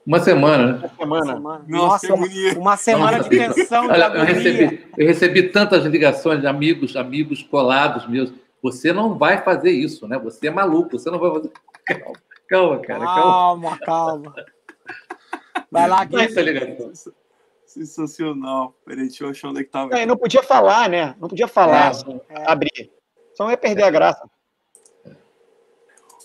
Uma 0.06 0.20
semana, 0.20 0.72
né? 0.72 0.90
Uma 0.98 1.22
semana. 1.24 1.64
Nossa, 1.66 2.14
uma, 2.14 2.26
uma 2.56 2.76
semana 2.76 3.20
de 3.20 3.28
tensão. 3.28 3.88
Olha, 3.88 4.04
eu, 4.04 4.24
recebi, 4.24 4.86
eu 4.96 5.06
recebi 5.06 5.42
tantas 5.48 5.84
ligações 5.84 6.40
de 6.40 6.46
amigos, 6.46 6.94
amigos 6.96 7.42
colados 7.42 8.08
meus. 8.08 8.32
Você 8.62 8.92
não 8.92 9.18
vai 9.18 9.42
fazer 9.42 9.72
isso, 9.72 10.06
né? 10.06 10.18
Você 10.20 10.46
é 10.46 10.50
maluco, 10.50 10.98
você 10.98 11.10
não 11.10 11.18
vai 11.18 11.32
fazer. 11.32 11.50
Calma, 11.86 12.18
calma 12.48 12.78
cara. 12.78 13.04
Calma, 13.04 13.78
calma. 13.78 14.32
calma. 14.32 14.34
Vai 15.70 15.88
lá, 15.88 16.04
Gui. 16.04 16.16
Sensacional. 17.76 18.74
Peraí, 18.84 19.06
deixa 19.06 19.24
eu 19.24 19.28
achar 19.28 19.48
onde 19.48 19.60
é 19.60 19.64
que 19.64 19.70
tava. 19.70 19.98
É, 19.98 20.06
não 20.06 20.16
podia 20.16 20.42
falar, 20.42 20.88
né? 20.88 21.14
Não 21.20 21.28
podia 21.28 21.46
falar, 21.46 21.86
é. 21.86 21.88
Assim, 21.88 22.20
é. 22.30 22.50
abrir. 22.50 22.90
Só 23.34 23.50
ia 23.50 23.56
perder 23.56 23.82
a 23.82 23.90
graça. 23.90 24.30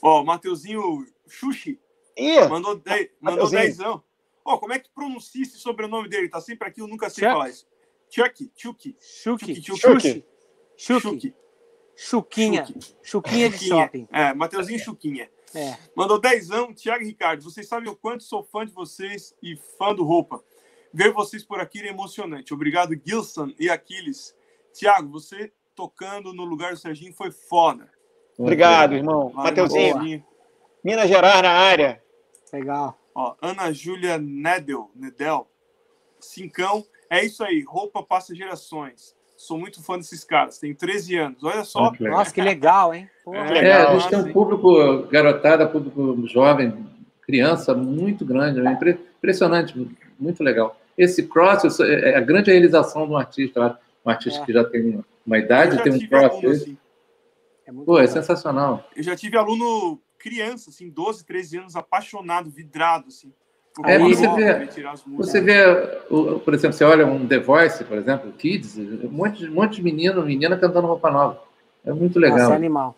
Ó, 0.02 0.22
o 0.22 0.26
Mateuzinho 0.26 1.06
Xuxi 1.28 1.78
Ih, 2.18 2.48
mandou 2.48 2.76
10. 2.76 3.10
Mandou 3.20 3.50
dezão. 3.50 4.02
Ó, 4.46 4.54
oh, 4.54 4.60
como 4.60 4.74
é 4.74 4.80
que 4.80 4.90
pronuncia 4.90 5.44
esse 5.44 5.58
sobrenome 5.58 6.08
dele? 6.08 6.30
Tá 6.30 6.40
sempre 6.40 6.68
aqui, 6.68 6.82
eu 6.82 6.88
nunca 6.88 7.10
sei 7.10 7.26
Chuck? 7.26 7.34
falar 7.34 7.50
isso. 7.50 7.68
Chuck, 8.10 8.52
Chuck. 8.56 8.98
Chuck, 9.00 9.62
Chuck. 9.62 10.26
Chuck. 10.78 11.36
Chuquinha. 11.96 12.66
Chuquinha 13.04 13.50
de 13.50 13.68
shopping. 13.68 14.08
É, 14.12 14.34
Mateuzinho 14.34 14.80
Chuquinha. 14.80 15.30
É. 15.54 15.78
Mandou 15.96 16.20
dezão. 16.20 16.74
Tiago 16.74 17.04
e 17.04 17.08
Ricardo, 17.08 17.44
vocês 17.44 17.68
sabem 17.68 17.90
o 17.90 17.96
quanto 17.96 18.24
sou 18.24 18.42
fã 18.44 18.66
de 18.66 18.72
vocês 18.72 19.36
e 19.44 19.56
fã 19.78 19.94
do 19.94 20.04
Roupa. 20.04 20.44
Ver 20.94 21.12
vocês 21.12 21.44
por 21.44 21.60
aqui 21.60 21.80
é 21.82 21.88
emocionante. 21.88 22.54
Obrigado, 22.54 23.00
Gilson 23.06 23.54
e 23.60 23.70
Aquiles. 23.70 24.36
Tiago, 24.74 25.10
você 25.10 25.52
tocando 25.76 26.34
no 26.34 26.44
lugar 26.44 26.72
do 26.72 26.78
Serginho 26.78 27.14
foi 27.14 27.32
foda. 27.32 27.90
Obrigado, 28.38 28.94
irmão. 28.94 29.32
Mateuzinho. 29.34 30.24
Minas 30.84 31.08
Gerais 31.08 31.42
na 31.42 31.52
área. 31.52 32.02
Legal. 32.52 32.98
Ó, 33.14 33.36
Ana 33.42 33.72
Júlia 33.72 34.18
Nedel, 34.18 34.90
Nedel, 34.96 35.48
Cincão. 36.20 36.84
É 37.10 37.24
isso 37.24 37.44
aí, 37.44 37.62
roupa 37.62 38.02
passa 38.04 38.34
gerações. 38.34 39.16
Sou 39.36 39.58
muito 39.58 39.84
fã 39.84 39.98
desses 39.98 40.24
caras, 40.24 40.60
tenho 40.60 40.76
13 40.76 41.18
anos. 41.18 41.44
Olha 41.44 41.64
só. 41.64 41.88
Oh, 41.88 41.92
que 41.92 42.04
Nossa, 42.04 42.34
que 42.34 42.42
legal, 42.42 42.94
hein? 42.94 43.10
Pô, 43.24 43.34
é, 43.34 43.50
legal, 43.50 43.96
a 43.96 44.00
gente 44.00 44.10
tem 44.10 44.20
um 44.20 44.34
público 44.34 45.08
garotada, 45.08 45.68
público 45.68 46.28
jovem, 46.28 46.86
criança 47.24 47.74
muito 47.74 48.24
grande, 48.24 48.60
é 48.60 48.72
impressionante, 49.18 49.76
muito 50.20 50.44
legal. 50.44 50.80
Esse 51.02 51.24
cross 51.24 51.80
é, 51.80 52.12
é 52.12 52.18
a 52.18 52.22
grande 52.22 52.52
realização 52.52 53.08
de 53.08 53.14
um 53.14 53.18
artista, 53.18 53.80
um 54.06 54.10
artista 54.10 54.40
é. 54.42 54.46
que 54.46 54.54
já 54.54 54.64
tem 54.64 55.04
uma 55.26 55.38
idade, 55.40 55.82
tem 55.82 55.94
um 55.94 56.08
cross. 56.08 56.46
Assim. 56.46 56.78
É 57.66 57.72
Pô, 57.72 58.00
é 58.00 58.06
sensacional. 58.06 58.88
Eu 58.96 59.02
já 59.02 59.16
tive 59.16 59.36
aluno 59.36 60.00
criança, 60.20 60.70
assim, 60.70 60.90
12, 60.90 61.26
13 61.26 61.58
anos, 61.58 61.76
apaixonado, 61.76 62.52
vidrado, 62.52 63.08
assim. 63.08 63.34
É, 63.86 63.98
você 63.98 64.28
vê, 64.36 64.68
você 65.18 65.42
vê, 65.42 65.64
por 66.44 66.54
exemplo, 66.54 66.78
você 66.78 66.84
olha 66.84 67.08
um 67.08 67.26
The 67.26 67.40
Voice, 67.40 67.84
por 67.86 67.98
exemplo, 67.98 68.32
Kids, 68.34 68.78
um 68.78 69.10
monte, 69.10 69.48
um 69.48 69.54
monte 69.54 69.78
de 69.78 69.84
menino, 69.84 70.24
menina 70.24 70.58
cantando 70.58 70.88
roupa 70.88 71.10
nova. 71.10 71.42
É 71.84 71.92
muito 71.92 72.20
legal. 72.20 72.38
Nossa, 72.38 72.54
é 72.54 72.56
animal. 72.58 72.96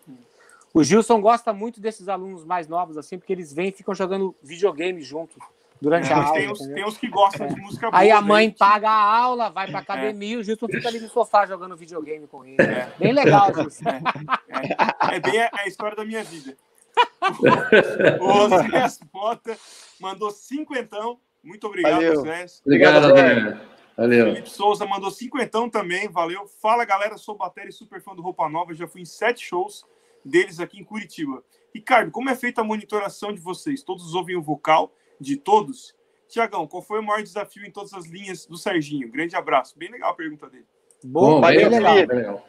O 0.74 0.82
Gilson 0.82 1.20
gosta 1.20 1.52
muito 1.52 1.80
desses 1.80 2.08
alunos 2.08 2.44
mais 2.44 2.66
novos, 2.66 2.98
assim, 2.98 3.16
porque 3.16 3.32
eles 3.32 3.52
vêm 3.52 3.68
e 3.68 3.72
ficam 3.72 3.94
jogando 3.94 4.34
videogame 4.42 5.00
junto 5.00 5.38
durante 5.80 6.10
é, 6.10 6.12
a 6.12 6.22
aula. 6.22 6.32
Tem 6.32 6.50
os, 6.50 6.58
tem 6.58 6.84
os, 6.84 6.98
que 6.98 7.08
gostam 7.08 7.46
é. 7.46 7.50
de 7.50 7.60
música 7.60 7.90
boa. 7.90 8.00
Aí 8.00 8.10
a 8.10 8.20
mãe 8.20 8.48
né? 8.48 8.54
paga 8.58 8.90
a 8.90 9.16
aula, 9.18 9.50
vai 9.50 9.68
pra 9.68 9.80
academia, 9.80 10.36
é. 10.36 10.38
o 10.38 10.42
Gilson 10.42 10.66
fica 10.66 10.88
ali 10.88 11.00
no 11.00 11.08
sofá 11.08 11.46
jogando 11.46 11.76
videogame 11.76 12.26
com 12.26 12.44
ele. 12.44 12.60
É. 12.60 12.92
Bem 12.98 13.12
legal, 13.12 13.52
Gilson. 13.54 13.84
É, 13.88 15.16
é 15.16 15.20
bem 15.20 15.42
a, 15.42 15.50
a 15.52 15.66
história 15.66 15.96
da 15.96 16.04
minha 16.04 16.24
vida 16.24 16.56
o 18.20 18.48
Zé 18.48 19.04
Mota 19.12 19.58
mandou 20.00 20.30
cinquentão. 20.30 21.18
Muito 21.42 21.66
obrigado, 21.66 21.94
valeu. 21.94 22.22
Zé. 22.22 22.46
Obrigado, 22.64 23.16
Zé. 23.16 23.60
Valeu. 23.96 24.26
Felipe 24.26 24.50
Souza 24.50 24.84
mandou 24.86 25.10
cinquentão 25.10 25.70
também, 25.70 26.08
valeu. 26.08 26.46
Fala, 26.60 26.84
galera, 26.84 27.16
sou 27.16 27.36
bateria 27.36 27.70
e 27.70 27.72
super 27.72 28.02
fã 28.02 28.14
do 28.14 28.22
Roupa 28.22 28.48
Nova, 28.48 28.74
já 28.74 28.88
fui 28.88 29.02
em 29.02 29.06
sete 29.06 29.44
shows 29.46 29.84
deles 30.24 30.58
aqui 30.58 30.80
em 30.80 30.84
Curitiba. 30.84 31.42
Ricardo, 31.72 32.10
como 32.10 32.30
é 32.30 32.34
feita 32.34 32.60
a 32.60 32.64
monitoração 32.64 33.32
de 33.32 33.40
vocês? 33.40 33.82
Todos 33.82 34.14
ouvem 34.14 34.36
o 34.36 34.42
vocal 34.42 34.92
de 35.20 35.36
todos? 35.36 35.94
Tiagão, 36.28 36.66
qual 36.66 36.82
foi 36.82 36.98
o 36.98 37.02
maior 37.02 37.22
desafio 37.22 37.64
em 37.64 37.70
todas 37.70 37.92
as 37.94 38.06
linhas 38.06 38.46
do 38.46 38.56
Serginho? 38.56 39.10
Grande 39.10 39.36
abraço. 39.36 39.78
Bem 39.78 39.90
legal 39.90 40.10
a 40.10 40.14
pergunta 40.14 40.48
dele. 40.48 40.66
Bom, 41.02 41.40
Bom 41.40 41.46
bem 41.46 41.68
legal. 41.68 41.94
Legal. 41.94 42.46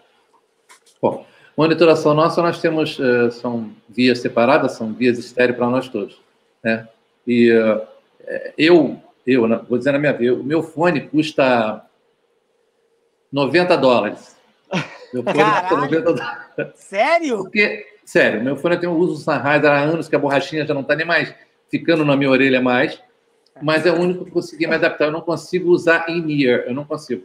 Bom, 1.02 1.26
monitoração 1.56 2.14
nossa, 2.14 2.42
nós 2.42 2.60
temos, 2.60 2.98
uh, 2.98 3.32
são 3.32 3.72
vias 3.88 4.20
separadas, 4.20 4.72
são 4.74 4.94
vias 4.94 5.20
estéreo 5.20 5.56
para 5.56 5.70
nós 5.70 5.88
todos. 5.88 6.20
Né? 6.64 6.88
E 7.28 7.52
uh, 7.52 7.86
eu, 8.58 9.00
eu, 9.28 9.48
vou 9.66 9.78
dizer 9.78 9.92
na 9.92 10.00
minha 10.00 10.14
vida, 10.14 10.34
o 10.34 10.44
meu 10.44 10.64
fone 10.64 11.02
custa 11.02 11.86
90 13.32 13.78
dólares. 13.78 14.36
Meu 15.14 15.24
fone 15.24 15.44
custa 15.44 15.78
90 15.78 16.02
dólares. 16.02 16.46
Sério? 16.76 17.38
Porque, 17.38 17.86
sério, 18.04 18.44
meu 18.44 18.58
fone 18.58 18.78
tem 18.78 18.90
um 18.90 18.98
uso 18.98 19.24
Sennheiser 19.24 19.70
há 19.70 19.80
anos, 19.80 20.08
que 20.08 20.16
a 20.16 20.20
borrachinha 20.20 20.66
já 20.66 20.74
não 20.74 20.82
está 20.82 20.96
nem 20.96 21.06
mais 21.06 21.36
ficando 21.70 22.06
na 22.06 22.16
minha 22.16 22.30
orelha 22.30 22.62
mais, 22.62 23.02
mas 23.62 23.86
é 23.86 23.92
o 23.92 24.00
único 24.00 24.26
que 24.26 24.32
consegui 24.32 24.68
me 24.68 24.76
adaptar. 24.76 25.06
Eu 25.06 25.12
não 25.12 25.22
consigo 25.22 25.70
usar 25.70 26.10
in-ear, 26.10 26.66
eu 26.68 26.74
não 26.74 26.86
consigo. 26.86 27.24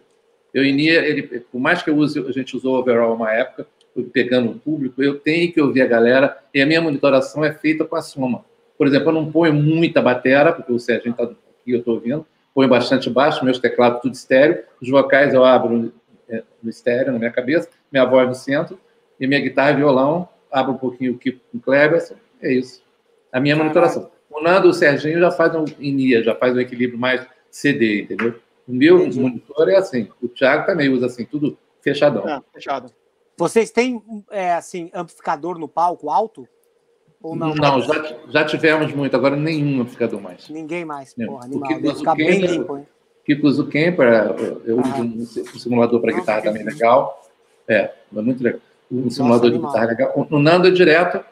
Eu 0.53 0.65
in-ear, 0.65 1.05
ele, 1.05 1.23
por 1.23 1.61
mais 1.61 1.83
que 1.83 1.91
eu 1.91 1.97
use, 1.97 2.19
a 2.19 2.33
gente 2.33 2.57
usou 2.57 2.79
overall 2.79 3.15
uma 3.15 3.33
época, 3.33 3.67
pegando 4.13 4.51
o 4.51 4.59
público, 4.59 5.03
eu 5.03 5.19
tenho 5.19 5.53
que 5.53 5.61
ouvir 5.61 5.83
a 5.83 5.87
galera, 5.87 6.39
e 6.55 6.61
a 6.61 6.67
minha 6.67 6.81
monitoração 6.81 7.45
é 7.45 7.53
feita 7.53 7.85
com 7.85 7.97
a 7.97 8.03
soma. 8.03 8.45
Por 8.79 8.87
exemplo, 8.87 9.09
eu 9.09 9.13
não 9.13 9.31
ponho 9.31 9.53
muita 9.53 10.01
bateria, 10.01 10.53
porque 10.53 10.73
o 10.73 10.79
Sérgio 10.79 11.11
está 11.11 11.25
aqui, 11.25 11.37
eu 11.67 11.81
estou 11.81 11.95
ouvindo, 11.95 12.25
ponho 12.55 12.69
bastante 12.69 13.11
baixo, 13.11 13.45
meus 13.45 13.59
teclados 13.59 14.01
tudo 14.01 14.15
estéreo, 14.15 14.63
os 14.81 14.89
vocais 14.89 15.35
eu 15.35 15.45
abro 15.45 15.93
é, 16.29 16.43
no 16.63 16.71
estéreo, 16.71 17.13
na 17.13 17.19
minha 17.19 17.31
cabeça, 17.31 17.69
minha 17.93 18.05
voz 18.05 18.29
no 18.29 18.35
centro, 18.35 18.79
e 19.19 19.27
minha 19.27 19.41
guitarra 19.41 19.73
e 19.73 19.77
violão, 19.77 20.29
abro 20.51 20.73
um 20.73 20.79
pouquinho 20.79 21.13
o 21.13 21.19
Kiko 21.19 21.41
com 21.53 21.59
Kleber, 21.59 22.03
é 22.41 22.53
isso. 22.53 22.83
A 23.33 23.39
minha 23.39 23.55
monitoração. 23.55 24.11
O 24.31 24.41
Nando, 24.41 24.69
o 24.69 24.73
Serginho 24.73 25.19
já 25.19 25.31
faz 25.31 25.55
um 25.55 25.65
INIA, 25.79 26.23
já 26.23 26.35
faz 26.35 26.55
um 26.55 26.61
equilíbrio 26.61 26.99
mais 26.99 27.27
CD, 27.51 28.03
entendeu? 28.03 28.37
O 28.67 28.73
meu 28.73 29.01
Entendi. 29.01 29.21
monitor 29.21 29.69
é 29.69 29.77
assim. 29.77 30.09
O 30.23 30.29
Thiago 30.29 30.65
também 30.65 30.89
usa 30.89 31.07
assim, 31.07 31.25
tudo 31.25 31.59
fechadão. 31.83 32.29
É, 32.29 32.41
fechado. 32.53 32.93
Vocês 33.37 33.71
têm, 33.71 34.01
é, 34.31 34.53
assim, 34.53 34.91
amplificador 34.95 35.59
no 35.59 35.67
palco 35.67 36.11
alto? 36.11 36.47
Ou 37.23 37.35
não? 37.35 37.55
Não, 37.55 37.81
já, 37.83 38.17
já 38.29 38.45
tivemos 38.45 38.93
muito, 38.95 39.15
agora 39.17 39.37
nenhum 39.37 39.81
amplificador 39.81 40.21
mais. 40.21 40.49
Ninguém 40.49 40.85
mais, 40.85 41.13
porra, 41.15 41.45
animal. 41.45 41.81
Deve 41.81 41.95
ficar 41.97 42.15
bem 42.15 42.41
limpo, 42.41 42.79
hein? 42.79 42.87
Kiko 43.25 43.47
usa 43.47 43.63
o 43.63 43.67
Kemper, 43.67 44.09
eu 44.65 44.81
uso 44.81 44.93
ah. 44.95 45.01
um, 45.01 45.59
simulador 45.59 46.01
para 46.01 46.13
guitarra 46.13 46.43
também 46.43 46.65
legal. 46.65 47.23
É, 47.69 47.93
é 48.17 48.21
muito 48.21 48.43
legal. 48.43 48.61
Um 48.91 49.03
Nossa, 49.03 49.17
simulador 49.17 49.51
animal. 49.51 49.61
de 49.61 49.79
guitarra 49.79 49.87
legal. 49.87 50.27
O 50.31 50.39
Nando 50.39 50.69
é 50.69 50.71
direto, 50.71 51.25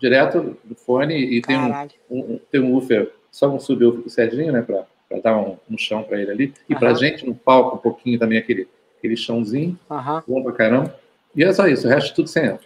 direto 0.00 0.56
do 0.64 0.74
fone 0.74 1.14
e 1.14 1.40
tem 1.40 1.56
um, 1.56 1.72
um, 2.10 2.40
tem 2.50 2.60
um 2.60 2.72
woofer, 2.72 3.12
só 3.30 3.48
um 3.48 3.58
subwoofer 3.58 4.02
do 4.02 4.10
Serginho, 4.10 4.52
né, 4.52 4.62
para 4.62 4.86
dar 5.20 5.36
um, 5.38 5.56
um 5.70 5.78
chão 5.78 6.02
para 6.02 6.20
ele 6.20 6.30
ali. 6.30 6.54
E 6.68 6.74
para 6.74 6.94
gente 6.94 7.26
no 7.26 7.34
palco 7.34 7.76
um 7.76 7.80
pouquinho 7.80 8.18
também 8.18 8.38
aquele, 8.38 8.68
aquele 8.98 9.16
chãozinho, 9.16 9.78
Aham. 9.90 10.22
bom 10.26 10.42
pra 10.42 10.52
caramba. 10.52 10.98
E 11.34 11.44
é 11.44 11.52
só 11.52 11.66
isso, 11.66 11.86
o 11.86 11.90
resto 11.90 12.14
tudo 12.14 12.28
sem 12.28 12.46
amp. 12.46 12.62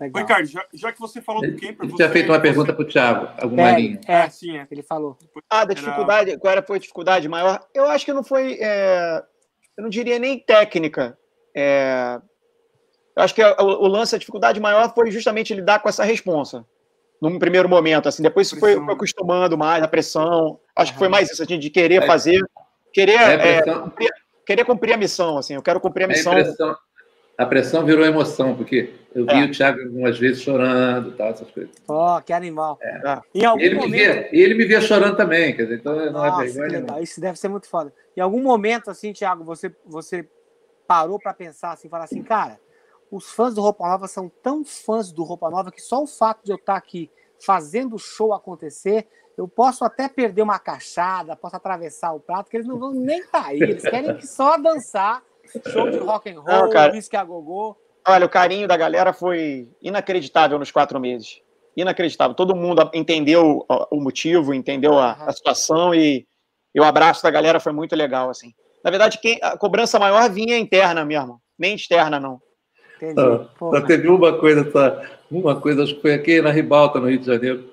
Legal. 0.00 0.22
Ricardo, 0.22 0.46
já, 0.46 0.66
já, 0.72 0.92
que 0.92 0.98
você 0.98 1.22
falou 1.22 1.40
do 1.40 1.52
camper. 1.52 1.88
Você 1.88 1.96
tinha 1.96 2.10
feito 2.10 2.30
uma 2.30 2.40
pergunta 2.40 2.72
para 2.72 2.82
o 2.82 2.88
Thiago, 2.88 3.28
alguma 3.40 3.70
é, 3.70 3.80
linha. 3.80 4.00
É, 4.06 4.12
é, 4.14 4.28
sim, 4.28 4.56
é. 4.56 4.66
Ele 4.70 4.82
falou. 4.82 5.16
Ah, 5.48 5.64
da 5.64 5.72
dificuldade, 5.72 6.36
qual 6.38 6.52
era 6.52 6.62
foi 6.62 6.76
a 6.76 6.80
dificuldade 6.80 7.28
maior? 7.28 7.64
Eu 7.72 7.86
acho 7.86 8.04
que 8.04 8.12
não 8.12 8.24
foi. 8.24 8.58
É, 8.60 9.22
eu 9.76 9.82
não 9.82 9.88
diria 9.88 10.18
nem 10.18 10.38
técnica. 10.38 11.16
É, 11.54 12.20
eu 13.16 13.22
acho 13.22 13.34
que 13.34 13.42
o, 13.42 13.62
o, 13.62 13.86
lance, 13.86 14.14
a 14.14 14.18
dificuldade 14.18 14.60
maior 14.60 14.92
foi 14.94 15.10
justamente 15.10 15.54
lidar 15.54 15.80
com 15.80 15.88
essa 15.88 16.04
responsa. 16.04 16.64
Num 17.20 17.38
primeiro 17.38 17.68
momento, 17.68 18.08
assim, 18.08 18.22
depois 18.22 18.50
foi, 18.50 18.74
foi, 18.74 18.92
acostumando 18.92 19.56
mais, 19.56 19.82
a 19.82 19.88
pressão. 19.88 20.58
Acho 20.76 20.92
que 20.92 20.98
foi 20.98 21.08
mais 21.08 21.30
isso, 21.30 21.42
assim, 21.42 21.58
de 21.58 21.70
querer 21.70 22.02
é. 22.02 22.06
fazer, 22.06 22.44
querer, 22.92 23.18
é, 23.18 23.62
cumprir, 23.62 24.10
querer 24.44 24.64
cumprir 24.64 24.94
a 24.94 24.96
missão, 24.96 25.38
assim, 25.38 25.54
eu 25.54 25.62
quero 25.62 25.80
cumprir 25.80 26.04
a 26.04 26.08
missão. 26.08 26.32
A 26.32 26.76
a 27.36 27.44
pressão 27.44 27.84
virou 27.84 28.04
emoção, 28.04 28.54
porque 28.54 28.94
eu 29.14 29.26
vi 29.26 29.32
é. 29.32 29.44
o 29.44 29.50
Thiago 29.50 29.80
algumas 29.82 30.18
vezes 30.18 30.42
chorando 30.42 31.12
tal, 31.12 31.30
essas 31.30 31.50
coisas. 31.50 31.72
Ó, 31.88 32.16
oh, 32.16 32.22
que 32.22 32.32
animal. 32.32 32.78
É. 32.80 33.20
Em 33.34 33.44
algum 33.44 33.60
ele, 33.60 33.74
momento... 33.74 33.90
me 33.90 33.98
via, 33.98 34.28
ele 34.32 34.54
me 34.54 34.64
via 34.64 34.80
chorando 34.80 35.16
também, 35.16 35.54
quer 35.54 35.64
dizer, 35.64 35.76
então 35.76 35.96
não 35.96 36.04
é 36.04 36.10
Nossa, 36.10 36.44
é 36.44 36.68
vergonha. 36.68 37.02
Isso 37.02 37.20
deve 37.20 37.38
ser 37.38 37.48
muito 37.48 37.68
foda. 37.68 37.92
Em 38.16 38.20
algum 38.20 38.40
momento, 38.40 38.88
assim, 38.88 39.12
Thiago, 39.12 39.42
você, 39.42 39.74
você 39.84 40.28
parou 40.86 41.18
para 41.18 41.34
pensar 41.34 41.72
assim, 41.72 41.88
falar 41.88 42.04
assim, 42.04 42.22
cara, 42.22 42.60
os 43.14 43.30
fãs 43.30 43.54
do 43.54 43.60
Roupa 43.60 43.86
Nova 43.86 44.08
são 44.08 44.28
tão 44.42 44.64
fãs 44.64 45.12
do 45.12 45.22
Roupa 45.22 45.48
Nova 45.48 45.70
que 45.70 45.80
só 45.80 46.02
o 46.02 46.06
fato 46.06 46.44
de 46.44 46.50
eu 46.50 46.56
estar 46.56 46.74
aqui 46.74 47.08
fazendo 47.40 47.94
o 47.94 47.98
show 47.98 48.32
acontecer, 48.32 49.06
eu 49.36 49.46
posso 49.46 49.84
até 49.84 50.08
perder 50.08 50.42
uma 50.42 50.58
cachada, 50.58 51.36
posso 51.36 51.54
atravessar 51.54 52.12
o 52.12 52.20
prato, 52.20 52.50
que 52.50 52.56
eles 52.56 52.66
não 52.66 52.78
vão 52.78 52.92
nem 52.92 53.20
estar 53.20 53.42
tá 53.42 53.48
aí, 53.48 53.60
eles 53.60 53.82
querem 53.82 54.20
só 54.20 54.56
dançar 54.56 55.22
Show 55.70 55.90
de 55.90 55.98
rock 55.98 56.30
and 56.30 56.40
roll, 56.40 56.70
whisky 56.92 57.16
a 57.16 57.22
gogô. 57.22 57.76
Olha, 58.06 58.26
o 58.26 58.28
carinho 58.28 58.66
da 58.66 58.76
galera 58.76 59.12
foi 59.12 59.68
inacreditável 59.80 60.58
nos 60.58 60.70
quatro 60.70 60.98
meses. 60.98 61.40
Inacreditável. 61.76 62.34
Todo 62.34 62.56
mundo 62.56 62.90
entendeu 62.94 63.64
o 63.90 64.00
motivo, 64.00 64.54
entendeu 64.54 64.98
a, 64.98 65.12
a 65.12 65.32
situação 65.32 65.94
e, 65.94 66.26
e, 66.74 66.80
o 66.80 66.84
abraço 66.84 67.22
da 67.22 67.30
galera 67.30 67.60
foi 67.60 67.72
muito 67.72 67.94
legal, 67.94 68.30
assim. 68.30 68.52
Na 68.82 68.90
verdade, 68.90 69.18
quem, 69.18 69.38
a 69.42 69.56
cobrança 69.56 69.98
maior 69.98 70.28
vinha 70.30 70.58
interna 70.58 71.04
mesmo, 71.04 71.40
nem 71.58 71.74
externa, 71.74 72.18
não. 72.18 72.40
Entendi. 72.96 73.20
Ah, 73.20 73.48
só 73.58 73.80
teve 73.80 74.08
uma 74.08 74.38
coisa, 74.38 74.64
tá, 74.64 75.02
uma 75.30 75.60
coisa, 75.60 75.82
acho 75.82 75.96
que 75.96 76.02
foi 76.02 76.14
aqui 76.14 76.40
na 76.40 76.50
Ribalta, 76.50 77.00
no 77.00 77.08
Rio 77.08 77.18
de 77.18 77.26
Janeiro. 77.26 77.70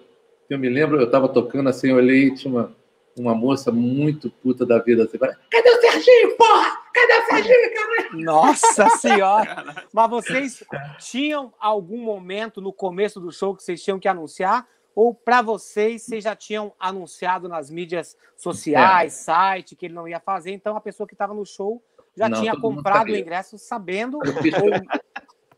Eu 0.50 0.60
me 0.60 0.70
lembro, 0.70 1.00
eu 1.00 1.06
estava 1.06 1.30
tocando 1.30 1.70
assim, 1.70 1.90
eu 1.90 1.96
olhei 1.96 2.28
e 2.28 2.36
tinha 2.36 2.54
uma, 2.54 2.76
uma 3.18 3.36
moça 3.36 3.72
muito 3.72 4.30
puta 4.30 4.66
da 4.66 4.80
vida 4.80 5.04
assim, 5.04 5.18
cadê 5.18 5.70
o 5.70 5.82
Serginho, 5.82 6.36
porra? 6.38 6.78
Cadê 6.94 7.14
o 7.14 7.26
Serginho, 7.26 7.74
cara? 7.74 7.92
Nossa 8.14 8.90
senhora! 8.98 9.86
Mas 9.94 10.10
vocês 10.10 10.64
tinham 11.00 11.54
algum 11.60 12.04
momento 12.04 12.60
no 12.60 12.74
começo 12.74 13.20
do 13.20 13.32
show 13.32 13.56
que 13.56 13.64
vocês 13.64 13.82
tinham 13.82 14.00
que 14.00 14.08
anunciar? 14.08 14.68
Ou 14.94 15.14
para 15.14 15.42
vocês, 15.42 16.04
vocês 16.04 16.24
já 16.24 16.36
tinham 16.36 16.74
anunciado 16.78 17.48
nas 17.48 17.70
mídias 17.70 18.18
sociais, 18.36 19.14
é. 19.14 19.24
site, 19.24 19.76
que 19.76 19.86
ele 19.86 19.94
não 19.94 20.08
ia 20.08 20.20
fazer, 20.20 20.52
então 20.52 20.76
a 20.76 20.82
pessoa 20.82 21.08
que 21.08 21.14
estava 21.14 21.34
no 21.34 21.46
show 21.46 21.82
já 22.16 22.28
não, 22.28 22.40
tinha 22.40 22.56
comprado 22.60 23.08
o 23.08 23.16
ingresso 23.16 23.58
sabendo. 23.58 24.20
Eu, 24.26 24.34
fiz, 24.42 24.54
ou... 24.56 24.70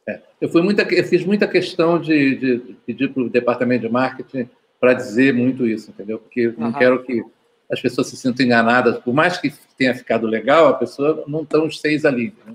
é, 0.08 0.20
eu, 0.42 0.50
fui 0.50 0.62
muita, 0.62 0.82
eu 0.84 1.04
fiz 1.06 1.26
muita 1.26 1.48
questão 1.48 2.00
de, 2.00 2.36
de 2.36 2.76
pedir 2.86 3.14
para 3.14 3.24
o 3.24 3.30
departamento 3.30 3.88
de 3.88 3.92
marketing 3.92 4.50
para 4.80 4.94
dizer 4.94 5.34
muito 5.34 5.66
isso, 5.66 5.92
entendeu? 5.92 6.20
Porque 6.20 6.42
eu 6.42 6.54
não 6.58 6.68
uhum. 6.68 6.74
quero 6.74 7.04
que 7.04 7.24
as 7.72 7.82
pessoas 7.82 8.08
se 8.08 8.18
sintam 8.18 8.46
enganadas, 8.46 9.00
por 9.00 9.14
mais 9.14 9.38
que 9.38 9.54
tenha 9.78 9.96
ficado 9.96 10.28
legal, 10.28 10.68
a 10.68 10.74
pessoa 10.74 11.24
não 11.26 11.44
estão 11.44 11.66
os 11.66 11.80
seis 11.80 12.04
ali. 12.04 12.34
Né? 12.46 12.54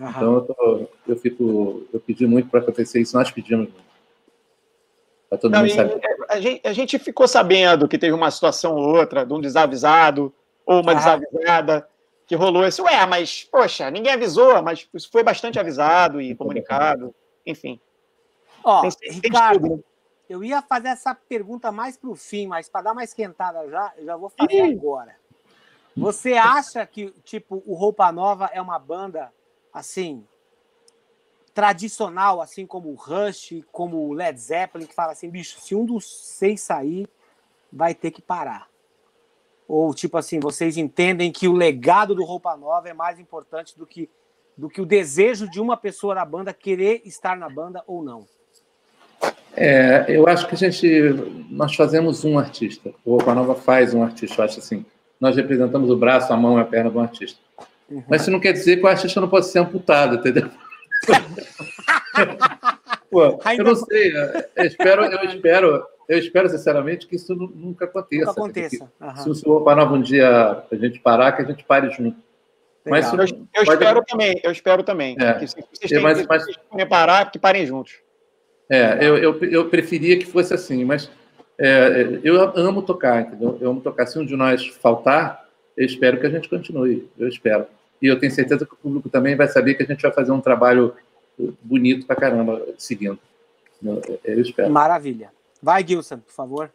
Uhum. 0.00 0.08
Então 0.08 0.34
eu, 0.34 0.40
tô, 0.42 0.88
eu, 1.08 1.16
fico, 1.16 1.86
eu 1.92 2.00
pedi 2.00 2.26
muito 2.26 2.48
para 2.48 2.60
acontecer 2.60 3.00
isso, 3.00 3.16
nós 3.16 3.30
pedimos 3.30 3.68
muito. 3.68 3.84
Para 5.28 5.38
todo 5.38 5.52
não, 5.52 5.60
mundo 5.60 5.72
saber. 5.72 5.98
É, 6.00 6.16
a 6.28 6.40
gente, 6.40 6.60
a 6.64 6.72
gente 6.72 6.98
ficou 6.98 7.26
sabendo 7.26 7.88
que 7.88 7.98
teve 7.98 8.12
uma 8.12 8.30
situação 8.30 8.76
ou 8.76 8.96
outra, 8.96 9.26
de 9.26 9.32
um 9.32 9.40
desavisado 9.40 10.32
ou 10.64 10.80
uma 10.80 10.94
desavisada 10.94 11.88
que 12.26 12.34
rolou 12.34 12.66
isso. 12.66 12.82
Ué, 12.84 13.06
mas, 13.06 13.44
poxa, 13.44 13.90
ninguém 13.90 14.12
avisou, 14.12 14.62
mas 14.62 14.88
isso 14.94 15.10
foi 15.10 15.22
bastante 15.22 15.58
avisado 15.58 16.20
e 16.20 16.34
comunicado, 16.34 17.14
enfim. 17.46 17.80
Ó, 18.62 18.82
tem, 18.90 19.12
Ricardo, 19.12 19.68
tem 19.68 19.84
eu 20.28 20.42
ia 20.42 20.62
fazer 20.62 20.88
essa 20.88 21.14
pergunta 21.14 21.70
mais 21.70 21.96
para 21.96 22.10
o 22.10 22.16
fim, 22.16 22.46
mas 22.46 22.68
para 22.68 22.82
dar 22.82 22.94
mais 22.94 23.10
esquentada 23.10 23.68
já, 23.68 23.92
eu 23.96 24.04
já 24.06 24.16
vou 24.16 24.30
fazer 24.30 24.62
agora. 24.62 25.16
Você 25.96 26.32
acha 26.32 26.84
que, 26.86 27.10
tipo, 27.22 27.62
o 27.66 27.74
Roupa 27.74 28.10
Nova 28.10 28.50
é 28.52 28.60
uma 28.60 28.78
banda, 28.78 29.32
assim, 29.72 30.26
tradicional, 31.52 32.40
assim 32.40 32.66
como 32.66 32.90
o 32.90 32.94
Rush, 32.94 33.62
como 33.70 34.08
o 34.08 34.12
Led 34.12 34.36
Zeppelin, 34.40 34.86
que 34.86 34.94
fala 34.94 35.12
assim, 35.12 35.30
bicho, 35.30 35.60
se 35.60 35.74
um 35.74 35.84
dos 35.84 36.04
seis 36.04 36.60
sair, 36.62 37.08
vai 37.72 37.94
ter 37.94 38.10
que 38.10 38.20
parar. 38.20 38.68
Ou, 39.66 39.94
tipo 39.94 40.18
assim, 40.18 40.38
vocês 40.38 40.76
entendem 40.76 41.32
que 41.32 41.48
o 41.48 41.52
legado 41.52 42.14
do 42.14 42.24
Roupa 42.24 42.56
Nova 42.56 42.88
é 42.88 42.94
mais 42.94 43.18
importante 43.18 43.76
do 43.78 43.86
que, 43.86 44.10
do 44.56 44.68
que 44.68 44.80
o 44.80 44.86
desejo 44.86 45.50
de 45.50 45.60
uma 45.60 45.76
pessoa 45.76 46.14
na 46.14 46.24
banda 46.24 46.52
querer 46.52 47.02
estar 47.04 47.36
na 47.36 47.48
banda 47.48 47.82
ou 47.86 48.02
não? 48.02 48.26
É, 49.56 50.04
eu 50.08 50.26
acho 50.26 50.46
que 50.48 50.54
a 50.54 50.58
gente, 50.58 50.88
nós 51.48 51.74
fazemos 51.74 52.24
um 52.24 52.38
artista. 52.38 52.92
O 53.04 53.12
Roupa 53.12 53.34
Nova 53.34 53.54
faz 53.54 53.94
um 53.94 54.02
artista. 54.02 54.40
Eu 54.40 54.44
acho 54.44 54.58
assim, 54.58 54.84
nós 55.20 55.36
representamos 55.36 55.90
o 55.90 55.96
braço, 55.96 56.32
a 56.32 56.36
mão 56.36 56.58
e 56.58 56.60
a 56.60 56.64
perna 56.64 56.90
do 56.90 57.00
artista. 57.00 57.38
Uhum. 57.88 58.02
Mas 58.08 58.22
isso 58.22 58.30
não 58.30 58.40
quer 58.40 58.52
dizer 58.52 58.76
que 58.76 58.84
o 58.84 58.88
artista 58.88 59.20
não 59.20 59.28
pode 59.28 59.46
ser 59.46 59.60
amputado, 59.60 60.16
entendeu? 60.16 60.50
Pô, 63.10 63.38
eu 63.56 63.64
não 63.64 63.76
sei. 63.76 64.12
Eu 64.56 64.64
espero, 64.64 65.04
eu 65.04 65.24
espero, 65.24 65.86
eu 66.08 66.18
espero 66.18 66.48
sinceramente 66.48 67.06
que 67.06 67.16
isso 67.16 67.34
nunca 67.34 67.84
aconteça. 67.84 68.26
Nunca 68.26 68.40
aconteça. 68.40 68.90
Uhum. 69.00 69.34
Se 69.34 69.48
o 69.48 69.52
Roupa 69.52 69.74
Nova 69.74 69.94
um 69.94 70.02
dia 70.02 70.64
a 70.70 70.76
gente 70.76 71.00
parar, 71.00 71.32
que 71.32 71.42
a 71.42 71.44
gente 71.44 71.64
pare 71.64 71.90
junto. 71.90 72.16
Mas 72.86 73.06
eu, 73.12 73.18
eu 73.18 73.64
pode... 73.64 73.70
espero 73.70 74.04
também, 74.04 74.40
eu 74.42 74.52
espero 74.52 74.82
também. 74.82 75.16
É. 75.18 75.34
Que 75.34 75.46
vocês 75.46 75.90
têm 75.90 76.00
mas, 76.00 76.26
mas... 76.26 76.44
que 76.44 76.86
parar, 76.86 77.30
que 77.30 77.38
parem 77.38 77.64
juntos. 77.64 77.94
É, 78.68 78.98
eu, 79.00 79.16
eu, 79.16 79.44
eu 79.44 79.68
preferia 79.68 80.18
que 80.18 80.26
fosse 80.26 80.52
assim, 80.52 80.84
mas 80.84 81.10
é, 81.58 82.20
eu 82.22 82.40
amo 82.56 82.82
tocar, 82.82 83.22
entendeu? 83.22 83.58
Eu 83.60 83.70
amo 83.70 83.80
tocar. 83.80 84.06
Se 84.06 84.18
um 84.18 84.26
de 84.26 84.36
nós 84.36 84.66
faltar, 84.66 85.48
eu 85.76 85.86
espero 85.86 86.20
que 86.20 86.26
a 86.26 86.30
gente 86.30 86.48
continue. 86.48 87.08
Eu 87.18 87.28
espero. 87.28 87.66
E 88.02 88.06
eu 88.06 88.18
tenho 88.18 88.32
certeza 88.32 88.66
que 88.66 88.74
o 88.74 88.76
público 88.76 89.08
também 89.08 89.36
vai 89.36 89.48
saber 89.48 89.74
que 89.74 89.82
a 89.82 89.86
gente 89.86 90.02
vai 90.02 90.12
fazer 90.12 90.32
um 90.32 90.40
trabalho 90.40 90.94
bonito 91.62 92.06
pra 92.06 92.16
caramba 92.16 92.62
seguindo. 92.76 93.18
Eu 94.24 94.40
espero. 94.40 94.70
Maravilha. 94.70 95.30
Vai, 95.64 95.82
Gilson, 95.82 96.18
por 96.18 96.32
favor. 96.32 96.70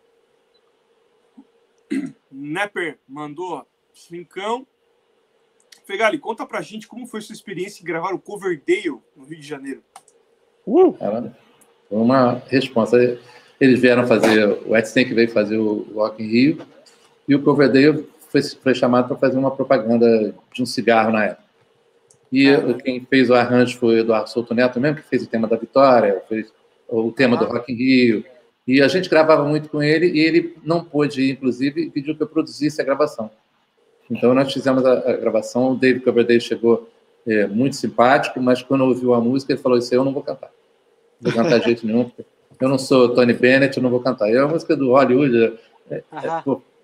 Nepper 2.31 2.97
mandou 3.07 3.63
cincão. 3.93 4.65
Fegali, 5.85 6.17
conta 6.17 6.43
pra 6.43 6.59
gente 6.63 6.87
como 6.87 7.05
foi 7.05 7.21
sua 7.21 7.33
experiência 7.33 7.83
em 7.83 7.85
gravar 7.85 8.15
o 8.15 8.19
Coverdale 8.19 8.99
no 9.15 9.25
Rio 9.25 9.39
de 9.39 9.47
Janeiro. 9.47 9.83
Uh! 10.65 10.97
uma 11.91 12.41
resposta. 12.47 12.97
Eles 13.61 13.79
vieram 13.79 14.07
fazer, 14.07 14.57
o 14.65 14.75
Ed 14.75 14.87
Snake 14.87 15.13
veio 15.13 15.29
fazer 15.29 15.59
o 15.59 15.85
Rock 15.93 16.23
in 16.23 16.27
Rio 16.27 16.67
e 17.27 17.35
o 17.35 17.43
Coverdale 17.43 18.09
foi, 18.29 18.41
foi 18.41 18.73
chamado 18.73 19.07
para 19.07 19.17
fazer 19.17 19.37
uma 19.37 19.51
propaganda 19.51 20.33
de 20.51 20.63
um 20.63 20.65
cigarro 20.65 21.11
na 21.11 21.25
época. 21.25 21.43
E 22.31 22.49
ah. 22.49 22.73
quem 22.73 23.05
fez 23.05 23.29
o 23.29 23.35
arranjo 23.35 23.77
foi 23.77 23.97
o 23.97 23.99
Eduardo 23.99 24.31
Souto 24.31 24.55
Neto 24.55 24.79
mesmo, 24.79 24.97
que 24.97 25.03
fez 25.03 25.21
o 25.21 25.27
tema 25.27 25.47
da 25.47 25.57
Vitória, 25.57 26.23
fez 26.27 26.51
o 26.87 27.11
tema 27.11 27.37
ah. 27.37 27.39
do 27.39 27.45
Rock 27.45 27.71
in 27.71 27.75
Rio. 27.75 28.38
E 28.69 28.83
a 28.83 28.87
gente 28.87 29.09
gravava 29.09 29.43
muito 29.45 29.67
com 29.67 29.81
ele 29.81 30.05
e 30.05 30.19
ele 30.19 30.55
não 30.63 30.83
pôde 30.83 31.23
ir, 31.23 31.31
inclusive, 31.31 31.81
e 31.81 31.89
pediu 31.89 32.15
que 32.15 32.21
eu 32.21 32.27
produzisse 32.27 32.79
a 32.79 32.85
gravação. 32.85 33.31
Então 34.11 34.31
nós 34.35 34.53
fizemos 34.53 34.85
a, 34.85 34.93
a 34.93 35.17
gravação, 35.17 35.71
o 35.71 35.75
David 35.75 36.05
Coverdale 36.05 36.39
chegou 36.39 36.87
é, 37.25 37.47
muito 37.47 37.75
simpático, 37.75 38.39
mas 38.39 38.61
quando 38.61 38.81
ouviu 38.81 39.15
a 39.15 39.19
música 39.19 39.53
ele 39.53 39.59
falou 39.59 39.75
isso 39.75 39.95
eu 39.95 40.05
não 40.05 40.13
vou 40.13 40.21
cantar. 40.21 40.51
Não 41.19 41.31
vou 41.31 41.43
cantar 41.43 41.57
de 41.57 41.65
jeito 41.65 41.87
nenhum, 41.87 42.11
eu 42.61 42.69
não 42.69 42.77
sou 42.77 43.15
Tony 43.15 43.33
Bennett, 43.33 43.75
eu 43.75 43.81
não 43.81 43.89
vou 43.89 44.01
cantar. 44.01 44.29
É 44.29 44.37
a 44.37 44.47
música 44.47 44.75
do 44.75 44.91
Hollywood, 44.91 45.57
é, 45.89 45.95
é, 45.95 46.03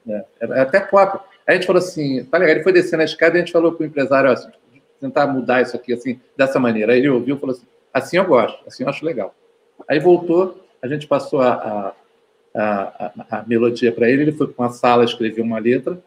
é, 0.10 0.26
é, 0.40 0.62
até 0.62 0.80
pop. 0.80 1.24
Aí 1.46 1.54
a 1.54 1.54
gente 1.54 1.68
falou 1.68 1.80
assim, 1.80 2.24
tá 2.24 2.40
legal, 2.40 2.56
ele 2.56 2.64
foi 2.64 2.74
descendo 2.74 3.04
a 3.04 3.06
escada 3.06 3.36
e 3.36 3.38
a 3.38 3.46
gente 3.46 3.54
falou 3.54 3.74
para 3.74 3.84
o 3.84 3.86
empresário, 3.86 4.32
assim, 4.32 4.50
tentar 5.00 5.28
mudar 5.28 5.62
isso 5.62 5.76
aqui 5.76 5.94
assim, 5.94 6.20
dessa 6.36 6.60
maneira. 6.60 6.94
Aí 6.94 6.98
ele 6.98 7.10
ouviu 7.10 7.36
e 7.36 7.40
falou 7.40 7.56
assim, 7.56 7.68
assim 7.94 8.18
eu 8.18 8.26
gosto, 8.26 8.58
assim 8.66 8.82
eu 8.82 8.90
acho 8.90 9.06
legal. 9.06 9.36
Aí 9.88 10.00
voltou, 10.00 10.65
a 10.86 10.88
gente 10.88 11.08
passou 11.08 11.42
a, 11.42 11.54
a, 11.54 11.94
a, 12.56 13.40
a 13.40 13.44
melodia 13.48 13.92
para 13.92 14.10
ele, 14.10 14.22
ele 14.22 14.32
foi 14.32 14.48
para 14.48 14.66
uma 14.66 14.72
sala, 14.72 15.04
escreveu 15.04 15.44
uma 15.44 15.60
letra. 15.60 16.00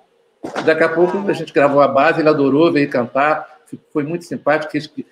Daqui 0.65 0.85
a 0.85 0.89
pouco 0.89 1.19
a 1.29 1.33
gente 1.33 1.53
gravou 1.53 1.81
a 1.81 1.89
base, 1.89 2.21
ele 2.21 2.29
adorou, 2.29 2.73
veio 2.73 2.89
cantar, 2.89 3.59
foi 3.93 4.05
muito 4.05 4.25
simpático, 4.25 4.71
quis 4.71 4.87
que, 4.87 5.05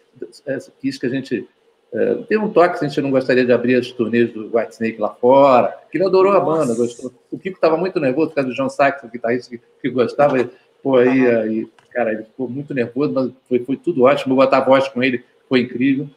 é, 0.46 0.58
quis 0.80 0.96
que 0.96 1.06
a 1.06 1.08
gente 1.08 1.48
é, 1.92 2.14
deu 2.28 2.42
um 2.42 2.48
toque 2.48 2.78
se 2.78 2.84
a 2.84 2.88
gente 2.88 3.00
não 3.00 3.10
gostaria 3.10 3.44
de 3.44 3.52
abrir 3.52 3.74
as 3.74 3.90
turnês 3.90 4.32
do 4.32 4.56
White 4.56 4.74
Snake 4.74 5.00
lá 5.00 5.10
fora, 5.10 5.76
que 5.90 5.98
ele 5.98 6.06
adorou 6.06 6.32
Nossa. 6.32 6.42
a 6.42 6.44
banda, 6.44 6.74
gostou. 6.74 7.12
O 7.30 7.38
Kiko 7.38 7.56
estava 7.56 7.76
muito 7.76 7.98
nervoso 7.98 8.28
por 8.28 8.36
causa 8.36 8.50
do 8.50 8.54
John 8.54 8.68
Sachs, 8.68 9.02
o 9.02 9.08
guitarrista 9.08 9.50
que, 9.50 9.60
que 9.82 9.90
gostava, 9.90 10.38
e, 10.38 10.48
pô, 10.80 10.96
aí, 10.96 11.26
aí, 11.26 11.68
cara, 11.92 12.12
ele 12.12 12.22
ficou 12.22 12.48
muito 12.48 12.72
nervoso, 12.72 13.12
mas 13.12 13.32
foi, 13.48 13.58
foi 13.64 13.76
tudo 13.76 14.04
ótimo, 14.04 14.36
botar 14.36 14.58
a 14.58 14.64
voz 14.64 14.86
com 14.88 15.02
ele 15.02 15.24
foi 15.48 15.60
incrível. 15.60 16.08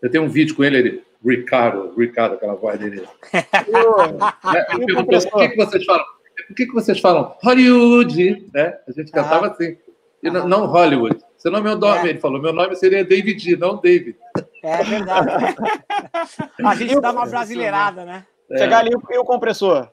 Eu 0.00 0.10
tenho 0.10 0.24
um 0.24 0.28
vídeo 0.28 0.54
com 0.54 0.64
ele, 0.64 0.78
ele 0.78 1.02
Ricardo, 1.24 1.94
Ricardo, 1.96 2.34
aquela 2.34 2.54
voz 2.54 2.78
dele. 2.78 3.06
Ele 4.72 4.86
perguntou, 4.86 5.30
por 5.30 5.40
que, 5.40 5.48
que 5.50 5.56
vocês 5.56 5.84
falam? 5.84 6.04
Por 6.46 6.56
que, 6.56 6.66
que 6.66 6.72
vocês 6.72 7.00
falam 7.00 7.36
Hollywood? 7.42 8.50
Né? 8.52 8.78
A 8.88 8.92
gente 8.92 9.12
cantava 9.12 9.46
ah. 9.46 9.50
assim. 9.50 9.76
E 10.22 10.30
não, 10.30 10.48
não 10.48 10.66
Hollywood. 10.66 11.18
Seu 11.36 11.50
nome 11.50 11.70
é 11.70 11.74
o 11.74 11.78
nome, 11.78 12.06
é. 12.06 12.10
ele 12.10 12.20
falou. 12.20 12.40
Meu 12.40 12.52
nome 12.52 12.74
seria 12.76 13.04
David, 13.04 13.56
não 13.56 13.76
David. 13.76 14.16
É 14.62 14.82
verdade. 14.82 15.30
a 16.64 16.74
gente 16.74 17.00
dá 17.00 17.12
uma 17.12 17.26
brasileirada, 17.26 18.04
né? 18.04 18.26
É. 18.50 18.58
Chegar 18.58 18.80
ali 18.80 18.90
e 18.90 19.18
o 19.18 19.24
compressor. 19.24 19.88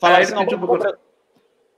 Falar 0.00 0.20
é, 0.20 0.22
assim, 0.22 0.34
não, 0.34 0.44
compre... 0.44 0.92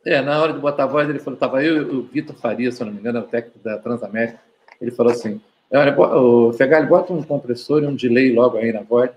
é, 0.04 0.20
na 0.20 0.40
hora 0.40 0.52
de 0.52 0.58
botar 0.58 0.84
a 0.84 0.86
voz, 0.86 1.08
ele 1.08 1.18
falou, 1.18 1.38
tava 1.38 1.62
eu 1.62 1.76
e 1.76 1.80
o 1.96 2.02
Vitor 2.02 2.34
Faria, 2.36 2.72
se 2.72 2.82
eu 2.82 2.86
não 2.86 2.92
me 2.94 3.00
engano, 3.00 3.20
o 3.20 3.24
técnico 3.24 3.58
da 3.58 3.78
Transamérica. 3.78 4.40
Ele 4.80 4.90
falou 4.90 5.12
assim, 5.12 5.40
Olha, 5.70 5.98
o 5.98 6.52
Fegali, 6.54 6.86
bota 6.86 7.12
um 7.12 7.22
compressor 7.22 7.82
e 7.82 7.86
um 7.86 7.94
delay 7.94 8.32
logo 8.32 8.56
aí 8.56 8.72
na 8.72 8.80
voz. 8.80 9.10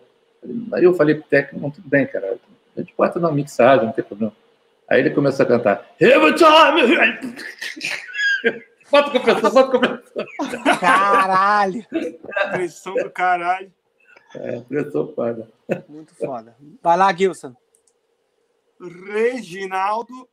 Aí 0.73 0.83
eu 0.83 0.93
falei 0.93 1.15
pro 1.15 1.29
técnico, 1.29 1.61
não, 1.61 1.71
tudo 1.71 1.87
bem, 1.87 2.05
cara. 2.05 2.37
A 2.75 2.79
gente 2.81 2.93
bota 2.97 3.19
na 3.19 3.31
mixagem, 3.31 3.85
não 3.85 3.93
tem 3.93 4.03
problema. 4.03 4.33
Aí 4.89 4.99
ele 4.99 5.11
começou 5.11 5.45
a 5.45 5.47
cantar. 5.47 5.89
Every 5.99 6.35
time! 6.35 7.31
bota 8.91 9.09
o 9.09 9.11
compressor, 9.13 9.53
bota 9.53 9.67
o 9.69 9.71
compressor. 9.71 10.79
Caralho! 10.79 11.85
Pressão 12.51 12.95
do 12.95 13.09
caralho. 13.09 13.71
É, 14.35 14.59
pressão 14.61 15.13
foda. 15.13 15.47
Muito 15.87 16.13
foda. 16.15 16.55
Vai 16.81 16.97
lá, 16.97 17.13
Gilson. 17.13 17.55
Reginaldo 18.79 20.27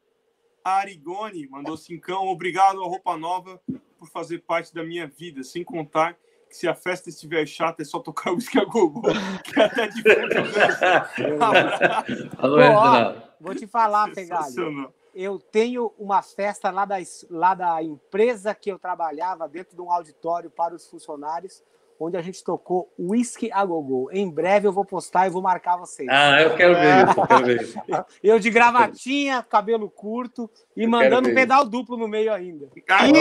Arigoni 0.64 1.46
mandou 1.48 1.76
cincão. 1.76 2.26
Obrigado, 2.26 2.82
a 2.82 2.86
roupa 2.86 3.16
nova 3.16 3.60
por 3.98 4.08
fazer 4.08 4.42
parte 4.42 4.72
da 4.72 4.84
minha 4.84 5.06
vida, 5.06 5.42
sem 5.42 5.64
contar 5.64 6.16
que 6.48 6.56
se 6.56 6.66
a 6.66 6.74
festa 6.74 7.10
estiver 7.10 7.46
chata 7.46 7.82
é 7.82 7.84
só 7.84 7.98
tocar 7.98 8.32
o 8.32 8.38
a 8.38 8.64
Gogô, 8.64 9.02
que 9.44 9.60
é 9.60 9.64
até 9.64 9.88
de 9.88 10.02
Vou 13.40 13.54
te 13.54 13.66
falar, 13.66 14.10
Pegalho. 14.12 14.92
Eu 15.14 15.38
tenho 15.38 15.92
uma 15.98 16.22
festa 16.22 16.70
lá 16.70 16.84
da, 16.84 16.96
lá 17.28 17.54
da 17.54 17.82
empresa 17.82 18.54
que 18.54 18.70
eu 18.70 18.78
trabalhava 18.78 19.48
dentro 19.48 19.74
de 19.74 19.82
um 19.82 19.90
auditório 19.90 20.50
para 20.50 20.74
os 20.74 20.88
funcionários 20.88 21.62
onde 21.98 22.16
a 22.16 22.22
gente 22.22 22.42
tocou 22.44 22.92
Whisky 22.98 23.50
a 23.52 23.64
Gogô. 23.64 24.08
Em 24.12 24.30
breve 24.30 24.66
eu 24.66 24.72
vou 24.72 24.84
postar 24.84 25.26
e 25.26 25.30
vou 25.30 25.42
marcar 25.42 25.76
vocês. 25.76 26.08
Ah, 26.10 26.40
eu 26.42 26.54
quero 26.54 26.74
ver 26.74 27.08
isso, 27.08 27.20
eu 27.20 27.26
quero 27.26 27.44
ver 27.44 27.62
isso. 27.62 27.78
Eu 28.22 28.38
de 28.38 28.50
gravatinha, 28.50 29.42
cabelo 29.42 29.88
curto 29.88 30.50
e 30.76 30.84
eu 30.84 30.88
mandando 30.88 31.28
um 31.28 31.34
pedal 31.34 31.62
isso. 31.62 31.70
duplo 31.70 31.96
no 31.96 32.08
meio 32.08 32.32
ainda. 32.32 32.68
Aí, 32.90 33.12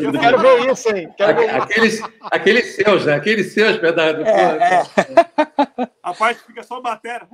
eu 0.00 0.12
quero 0.12 0.38
ver 0.38 0.70
isso, 0.70 0.94
hein? 0.94 1.08
Quero 1.16 1.36
ver 1.36 1.50
aqueles, 1.56 2.02
aqueles 2.22 2.76
seus, 2.76 3.06
né? 3.06 3.14
Aqueles 3.14 3.52
seus 3.52 3.78
pedais 3.78 4.16
duplo. 4.16 4.32
É, 4.32 4.82
é. 4.82 5.90
A 6.02 6.14
parte 6.14 6.40
fica 6.44 6.62
só 6.62 6.80
batera. 6.80 7.28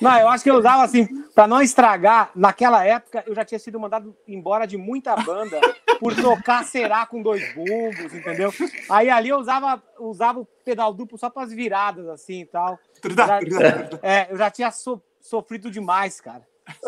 Não, 0.00 0.18
eu 0.18 0.28
acho 0.28 0.42
que 0.44 0.50
eu 0.50 0.56
usava 0.56 0.82
assim, 0.82 1.06
para 1.34 1.46
não 1.46 1.60
estragar. 1.60 2.30
Naquela 2.34 2.84
época, 2.84 3.22
eu 3.26 3.34
já 3.34 3.44
tinha 3.44 3.58
sido 3.58 3.78
mandado 3.78 4.16
embora 4.26 4.66
de 4.66 4.76
muita 4.76 5.16
banda 5.16 5.60
por 5.98 6.14
tocar 6.14 6.64
será 6.64 7.06
com 7.06 7.22
dois 7.22 7.54
bumbos, 7.54 8.12
entendeu? 8.14 8.52
Aí 8.90 9.08
ali 9.08 9.28
eu 9.28 9.38
usava, 9.38 9.82
usava 9.98 10.40
o 10.40 10.44
pedal 10.44 10.92
duplo 10.92 11.16
só 11.16 11.30
para 11.30 11.44
as 11.44 11.52
viradas, 11.52 12.08
assim 12.08 12.40
e 12.40 12.46
tal. 12.46 12.78
Já, 13.14 13.38
é, 14.02 14.28
eu 14.30 14.36
já 14.36 14.50
tinha 14.50 14.70
so, 14.70 15.00
sofrido 15.20 15.70
demais, 15.70 16.20
cara. 16.20 16.46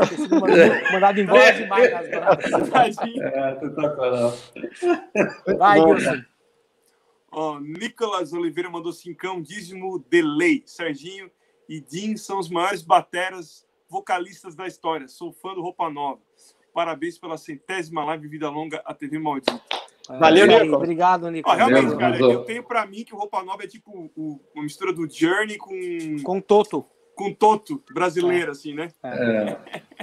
Sido 0.08 0.40
mandado, 0.40 0.92
mandado 0.92 1.20
embora 1.20 1.52
demais 1.52 1.90
nas 1.92 2.10
bandas. 2.10 2.96
É, 5.46 5.54
Vai, 5.54 5.80
Wilson. 5.80 6.22
Oh, 7.36 7.58
Nicolas 7.58 8.32
Oliveira 8.32 8.70
mandou 8.70 8.92
cincão, 8.92 9.42
dízimo 9.42 9.98
delay. 10.08 10.62
Serginho, 10.66 11.28
e 11.68 11.80
Dean 11.80 12.16
são 12.16 12.38
os 12.38 12.48
maiores 12.48 12.82
bateras 12.82 13.66
vocalistas 13.88 14.54
da 14.54 14.66
história. 14.66 15.08
Sou 15.08 15.32
fã 15.32 15.54
do 15.54 15.62
Roupa 15.62 15.88
Nova. 15.90 16.20
Parabéns 16.72 17.18
pela 17.18 17.36
centésima 17.38 18.04
live 18.04 18.28
Vida 18.28 18.50
Longa, 18.50 18.82
a 18.84 18.92
TV 18.92 19.18
Maldita. 19.18 19.60
Valeu, 20.08 20.46
Nico. 20.46 20.76
Obrigado, 20.76 21.30
Nico. 21.30 21.48
Ah, 21.48 21.54
realmente, 21.54 21.96
cara, 21.96 22.18
eu 22.18 22.44
tenho 22.44 22.62
para 22.62 22.84
mim 22.86 23.04
que 23.04 23.14
o 23.14 23.16
Roupa 23.16 23.42
Nova 23.42 23.64
é 23.64 23.66
tipo 23.66 24.10
o, 24.16 24.40
uma 24.54 24.64
mistura 24.64 24.92
do 24.92 25.08
Journey 25.08 25.56
com... 25.56 25.72
Com 26.22 26.40
Toto. 26.40 26.84
Com 27.14 27.32
Toto, 27.32 27.80
brasileiro, 27.92 28.48
é. 28.48 28.50
assim, 28.50 28.74
né? 28.74 28.88
É. 29.02 29.56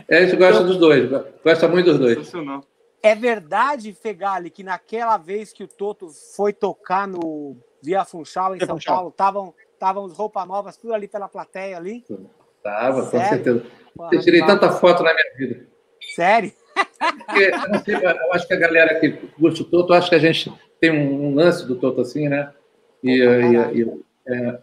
é, 0.08 0.18
a 0.20 0.26
gente 0.26 0.38
gosta 0.38 0.64
dos 0.64 0.78
dois. 0.78 1.10
Gosta 1.44 1.68
muito 1.68 1.88
dos 1.88 2.00
dois. 2.00 2.18
Sensacional. 2.20 2.64
É 3.04 3.16
verdade, 3.16 3.94
Fegali, 3.94 4.50
que 4.50 4.64
naquela 4.64 5.18
vez 5.18 5.52
que 5.52 5.64
o 5.64 5.68
Toto 5.68 6.10
foi 6.36 6.54
tocar 6.54 7.08
no 7.08 7.58
Via 7.82 8.06
Funchal, 8.06 8.56
em 8.56 8.66
São 8.66 8.78
Paulo, 8.80 9.10
estavam 9.10 9.54
Estavam 9.82 10.03
os 10.06 10.16
roupas 10.16 10.48
novas, 10.48 10.78
tudo 10.78 10.94
ali 10.94 11.08
pela 11.08 11.28
plateia 11.28 11.76
ali. 11.76 12.06
Tava, 12.62 13.02
com 13.02 13.20
certeza. 13.20 13.66
Porra, 13.95 14.10
eu 14.14 14.22
tirei 14.22 14.45
tanta 14.45 14.70
foto 14.70 15.02
na 15.02 15.12
minha 15.12 15.36
vida. 15.36 15.66
Sério? 16.14 16.53
Porque, 17.26 17.52
eu, 17.52 17.80
sei, 17.84 17.95
eu, 17.95 18.34
acho 18.34 18.48
que 18.48 18.53
a 18.53 18.60
galera 18.60 18.99
que 18.99 19.10
curte 19.10 19.64
o 19.64 19.66
Toto, 19.66 19.91
acho 19.94 20.08
que 20.08 20.14
a 20.14 20.20
gente 20.20 20.53
tem 20.80 20.91
um, 20.91 21.34
lance 21.34 21.66
do 21.66 21.76
Toto 21.76 21.99
assim, 21.99 22.30
né? 22.30 22.53
E, 23.03 23.24
e, 23.24 23.82
e 23.82 24.03
é, 24.28 24.60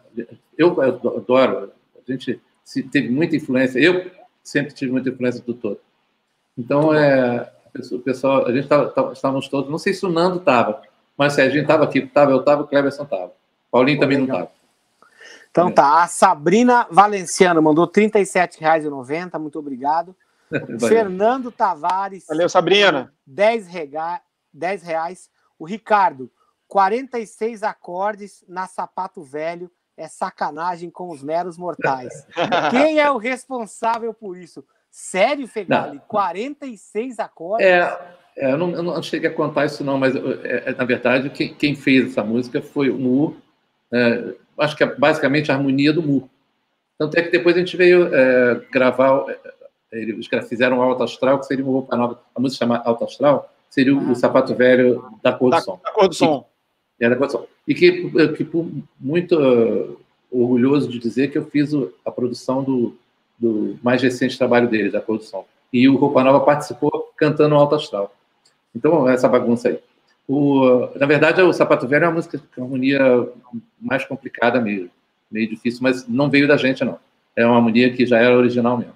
eu 0.56 0.80
adoro. 0.80 1.72
A 1.96 2.12
gente 2.12 2.40
teve 2.92 3.08
muita 3.08 3.34
influência. 3.34 3.80
Eu 3.80 4.08
sempre 4.40 4.72
tive 4.72 4.92
muita 4.92 5.08
influência 5.08 5.42
do 5.42 5.52
Toto. 5.52 5.80
Então, 6.56 6.94
é, 6.94 7.50
o 7.90 7.98
pessoal, 7.98 8.46
a 8.46 8.52
gente 8.52 8.68
tava, 8.68 9.12
estávamos 9.12 9.48
todos, 9.48 9.68
não 9.68 9.78
sei 9.78 9.92
se 9.94 10.06
o 10.06 10.08
Nando 10.08 10.38
estava, 10.38 10.80
mas 11.16 11.36
a 11.40 11.48
gente 11.48 11.62
estava 11.62 11.82
aqui, 11.82 11.98
estava, 11.98 12.30
eu 12.30 12.38
estava, 12.38 12.62
o 12.62 12.68
Cleberson 12.68 13.02
estava. 13.02 13.32
Paulinho 13.68 13.98
também 13.98 14.18
não 14.18 14.26
estava. 14.26 14.57
Então 15.58 15.72
tá, 15.72 16.04
a 16.04 16.06
Sabrina 16.06 16.86
Valenciano 16.88 17.60
mandou 17.60 17.84
R$ 17.84 17.90
37,90, 18.08 19.40
muito 19.40 19.58
obrigado. 19.58 20.14
Fernando 20.78 21.50
Tavares. 21.50 22.26
Valeu, 22.28 22.48
Sabrina. 22.48 23.12
10, 23.26 23.66
rega... 23.66 24.20
10 24.54 24.82
reais. 24.84 25.28
O 25.58 25.64
Ricardo, 25.64 26.30
46 26.68 27.64
acordes 27.64 28.44
na 28.48 28.68
sapato 28.68 29.20
velho 29.22 29.68
é 29.96 30.06
sacanagem 30.06 30.90
com 30.90 31.10
os 31.10 31.24
meros 31.24 31.58
mortais. 31.58 32.24
Quem 32.70 33.00
é 33.00 33.10
o 33.10 33.16
responsável 33.16 34.14
por 34.14 34.36
isso? 34.36 34.64
Sério, 34.88 35.48
Fegali? 35.48 35.96
Não. 35.96 36.02
46 36.06 37.18
acordes? 37.18 37.66
É, 37.66 37.80
é 38.36 38.52
eu, 38.52 38.56
não, 38.56 38.70
eu, 38.70 38.82
não, 38.84 39.02
cheguei 39.02 39.28
a 39.28 39.34
contar 39.34 39.66
isso, 39.66 39.82
não, 39.82 39.98
mas 39.98 40.14
é, 40.14 40.70
é, 40.70 40.74
na 40.74 40.84
verdade, 40.84 41.28
quem, 41.30 41.52
quem, 41.52 41.74
fez 41.74 42.12
essa 42.12 42.22
música 42.22 42.62
foi 42.62 42.90
o 42.90 42.96
Mu. 42.96 43.36
É, 43.92 44.34
acho 44.58 44.76
que 44.76 44.84
é 44.84 44.94
basicamente 44.94 45.50
a 45.50 45.54
harmonia 45.54 45.92
do 45.92 46.02
Mu. 46.02 46.28
Tanto 46.98 47.16
é 47.16 47.22
que 47.22 47.30
depois 47.30 47.56
a 47.56 47.60
gente 47.60 47.76
veio 47.76 48.12
é, 48.12 48.60
gravar. 48.72 49.24
É, 49.30 50.00
eles 50.00 50.28
fizeram 50.48 50.78
o 50.78 50.82
Alto 50.82 51.02
Astral, 51.02 51.38
que 51.38 51.46
seria 51.46 51.64
uma 51.64 51.72
roupa 51.72 51.96
nova. 51.96 52.20
A 52.34 52.40
música 52.40 52.64
chama 52.64 52.82
Alto 52.84 53.04
Astral, 53.04 53.52
seria 53.70 53.94
o, 53.94 54.00
ah, 54.00 54.12
o 54.12 54.14
sapato 54.14 54.54
velho 54.54 55.04
da 55.22 55.32
cor 55.32 55.50
do 55.50 55.60
som. 55.60 55.80
Da 55.82 55.90
cor 55.92 56.08
do 56.08 56.14
som. 56.14 56.46
E, 57.00 57.04
é 57.04 57.08
da 57.08 57.16
cor 57.16 57.26
do 57.26 57.32
som. 57.32 57.46
E 57.66 57.74
que, 57.74 58.10
que 58.36 58.48
muito 58.98 59.38
uh, 59.38 59.98
orgulhoso 60.30 60.88
de 60.88 60.98
dizer 60.98 61.30
que 61.30 61.38
eu 61.38 61.46
fiz 61.46 61.70
a 62.04 62.10
produção 62.10 62.62
do, 62.62 62.96
do 63.38 63.78
mais 63.82 64.02
recente 64.02 64.36
trabalho 64.36 64.68
deles, 64.68 64.92
da 64.92 65.00
produção. 65.00 65.44
E 65.72 65.88
o 65.88 65.96
Roupa 65.96 66.24
Nova 66.24 66.44
participou 66.44 67.12
cantando 67.16 67.54
Alto 67.54 67.74
Astral. 67.74 68.14
Então, 68.74 69.08
essa 69.08 69.28
bagunça 69.28 69.68
aí. 69.68 69.78
O, 70.28 70.88
na 70.98 71.06
verdade, 71.06 71.40
o 71.40 71.52
Sapato 71.52 71.88
Velho 71.88 72.04
é 72.04 72.08
uma 72.08 72.14
música 72.14 72.40
com 72.54 72.62
harmonia 72.62 73.00
mais 73.80 74.04
complicada 74.04 74.60
mesmo, 74.60 74.90
meio 75.30 75.48
difícil, 75.48 75.80
mas 75.82 76.06
não 76.06 76.28
veio 76.28 76.46
da 76.46 76.56
gente, 76.56 76.84
não. 76.84 76.98
É 77.34 77.46
uma 77.46 77.56
harmonia 77.56 77.92
que 77.92 78.04
já 78.04 78.18
era 78.18 78.36
original 78.36 78.76
mesmo. 78.76 78.94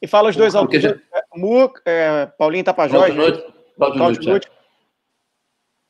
E 0.00 0.06
fala 0.06 0.30
os 0.30 0.36
dois 0.36 0.54
autores, 0.54 0.82
já... 0.82 0.96
Mu, 1.34 1.72
é, 1.84 2.26
Paulinho 2.26 2.62
Tapajós. 2.62 3.12
Cláudio 3.12 3.44
Cláudio 3.76 4.32
Nutt. 4.32 4.48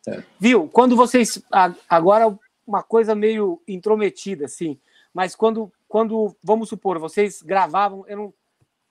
É. 0.08 0.22
Viu? 0.40 0.68
Quando 0.68 0.96
vocês... 0.96 1.42
Agora, 1.88 2.34
uma 2.66 2.82
coisa 2.82 3.14
meio 3.14 3.60
intrometida, 3.68 4.46
assim, 4.46 4.78
mas 5.12 5.36
quando 5.36 5.70
quando, 5.88 6.36
vamos 6.44 6.68
supor, 6.68 6.98
vocês 6.98 7.40
gravavam, 7.40 8.04
eu 8.06 8.16
não, 8.16 8.34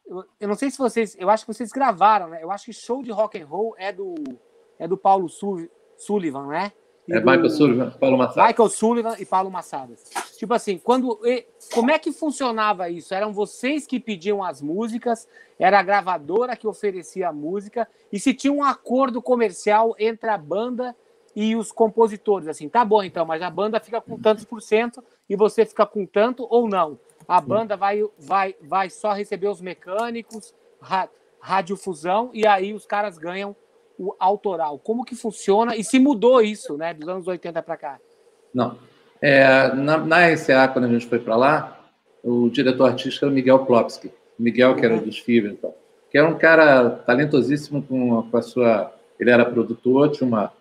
eu, 0.08 0.26
eu, 0.40 0.48
não 0.48 0.56
sei 0.56 0.72
se 0.72 0.78
vocês, 0.78 1.16
eu 1.20 1.30
acho 1.30 1.46
que 1.46 1.54
vocês 1.54 1.72
gravaram, 1.72 2.30
né? 2.30 2.40
Eu 2.42 2.52
acho 2.52 2.66
que 2.66 2.74
show 2.74 3.04
de 3.04 3.12
rock 3.12 3.40
and 3.40 3.46
roll 3.46 3.76
é 3.78 3.94
do 3.94 4.16
é 4.80 4.88
do 4.88 4.98
Paulo 4.98 5.30
Sullivan, 5.98 6.48
né? 6.48 6.72
E 7.08 7.14
é 7.14 7.20
do, 7.20 7.26
Michael 7.26 7.50
Sullivan, 7.50 7.92
Paulo 7.92 8.18
Massadas. 8.18 8.48
Michael 8.48 8.70
Sullivan 8.70 9.16
e 9.18 9.26
Paulo 9.26 9.50
Massadas. 9.50 10.04
Tipo 10.38 10.54
assim, 10.54 10.78
quando 10.78 11.20
como 11.74 11.90
é 11.90 11.98
que 11.98 12.12
funcionava 12.12 12.90
isso? 12.90 13.14
Eram 13.14 13.34
vocês 13.34 13.88
que 13.88 14.00
pediam 14.00 14.44
as 14.44 14.62
músicas, 14.62 15.28
era 15.58 15.80
a 15.80 15.84
gravadora 15.84 16.56
que 16.56 16.68
oferecia 16.68 17.30
a 17.30 17.34
música 17.34 17.88
e 18.12 18.20
se 18.20 18.34
tinha 18.34 18.52
um 18.54 18.64
acordo 18.64 19.22
comercial 19.22 19.96
entre 19.98 20.30
a 20.30 20.38
banda 20.38 20.96
e 21.36 21.56
os 21.56 21.72
compositores, 21.72 22.48
assim, 22.48 22.68
tá 22.68 22.84
bom 22.84 23.04
então, 23.04 23.24
mas 23.24 23.44
a 23.44 23.50
banda 23.50 23.80
fica 23.80 24.02
com 24.02 24.18
tantos 24.18 24.44
por 24.44 24.60
cento 24.60 25.04
e 25.30 25.36
você 25.36 25.68
fica 25.68 25.86
com 25.86 26.04
tanto 26.04 26.48
ou 26.50 26.68
não. 26.68 27.00
A 27.28 27.40
banda 27.40 27.78
vai, 27.78 28.04
vai, 28.18 28.56
vai 28.60 28.90
só 28.90 29.14
receber 29.14 29.48
os 29.48 29.62
mecânicos, 29.62 30.56
ra, 30.82 31.08
radiofusão, 31.40 32.32
e 32.34 32.48
aí 32.48 32.74
os 32.74 32.88
caras 32.88 33.20
ganham 33.20 33.56
o 33.98 34.16
autoral. 34.20 34.80
Como 34.80 35.04
que 35.04 35.16
funciona? 35.16 35.76
E 35.76 35.84
se 35.84 36.00
mudou 36.00 36.42
isso, 36.42 36.78
né, 36.78 36.94
dos 36.94 37.08
anos 37.08 37.28
80 37.28 37.62
para 37.62 37.78
cá? 37.78 38.00
Não. 38.54 38.78
É, 39.22 39.74
na, 39.74 39.98
na 39.98 40.38
SA, 40.38 40.68
quando 40.68 40.86
a 40.86 40.90
gente 40.90 41.08
foi 41.08 41.20
para 41.20 41.36
lá, 41.36 41.80
o 42.24 42.50
diretor 42.50 42.90
artístico 42.90 43.26
era 43.26 43.34
Miguel 43.34 43.66
Klopski. 43.66 44.12
Miguel, 44.38 44.76
que 44.76 44.86
era 44.86 44.96
uhum. 44.96 45.02
dos 45.02 45.18
Fever, 45.18 45.52
então, 45.52 45.74
que 46.12 46.18
era 46.18 46.28
um 46.28 46.38
cara 46.38 46.90
talentosíssimo 46.90 47.82
com, 47.82 48.22
com 48.22 48.38
a 48.38 48.42
sua... 48.42 48.94
Ele 49.20 49.32
era 49.32 49.44
produtor, 49.44 50.12
tinha 50.12 50.28
uma 50.28 50.54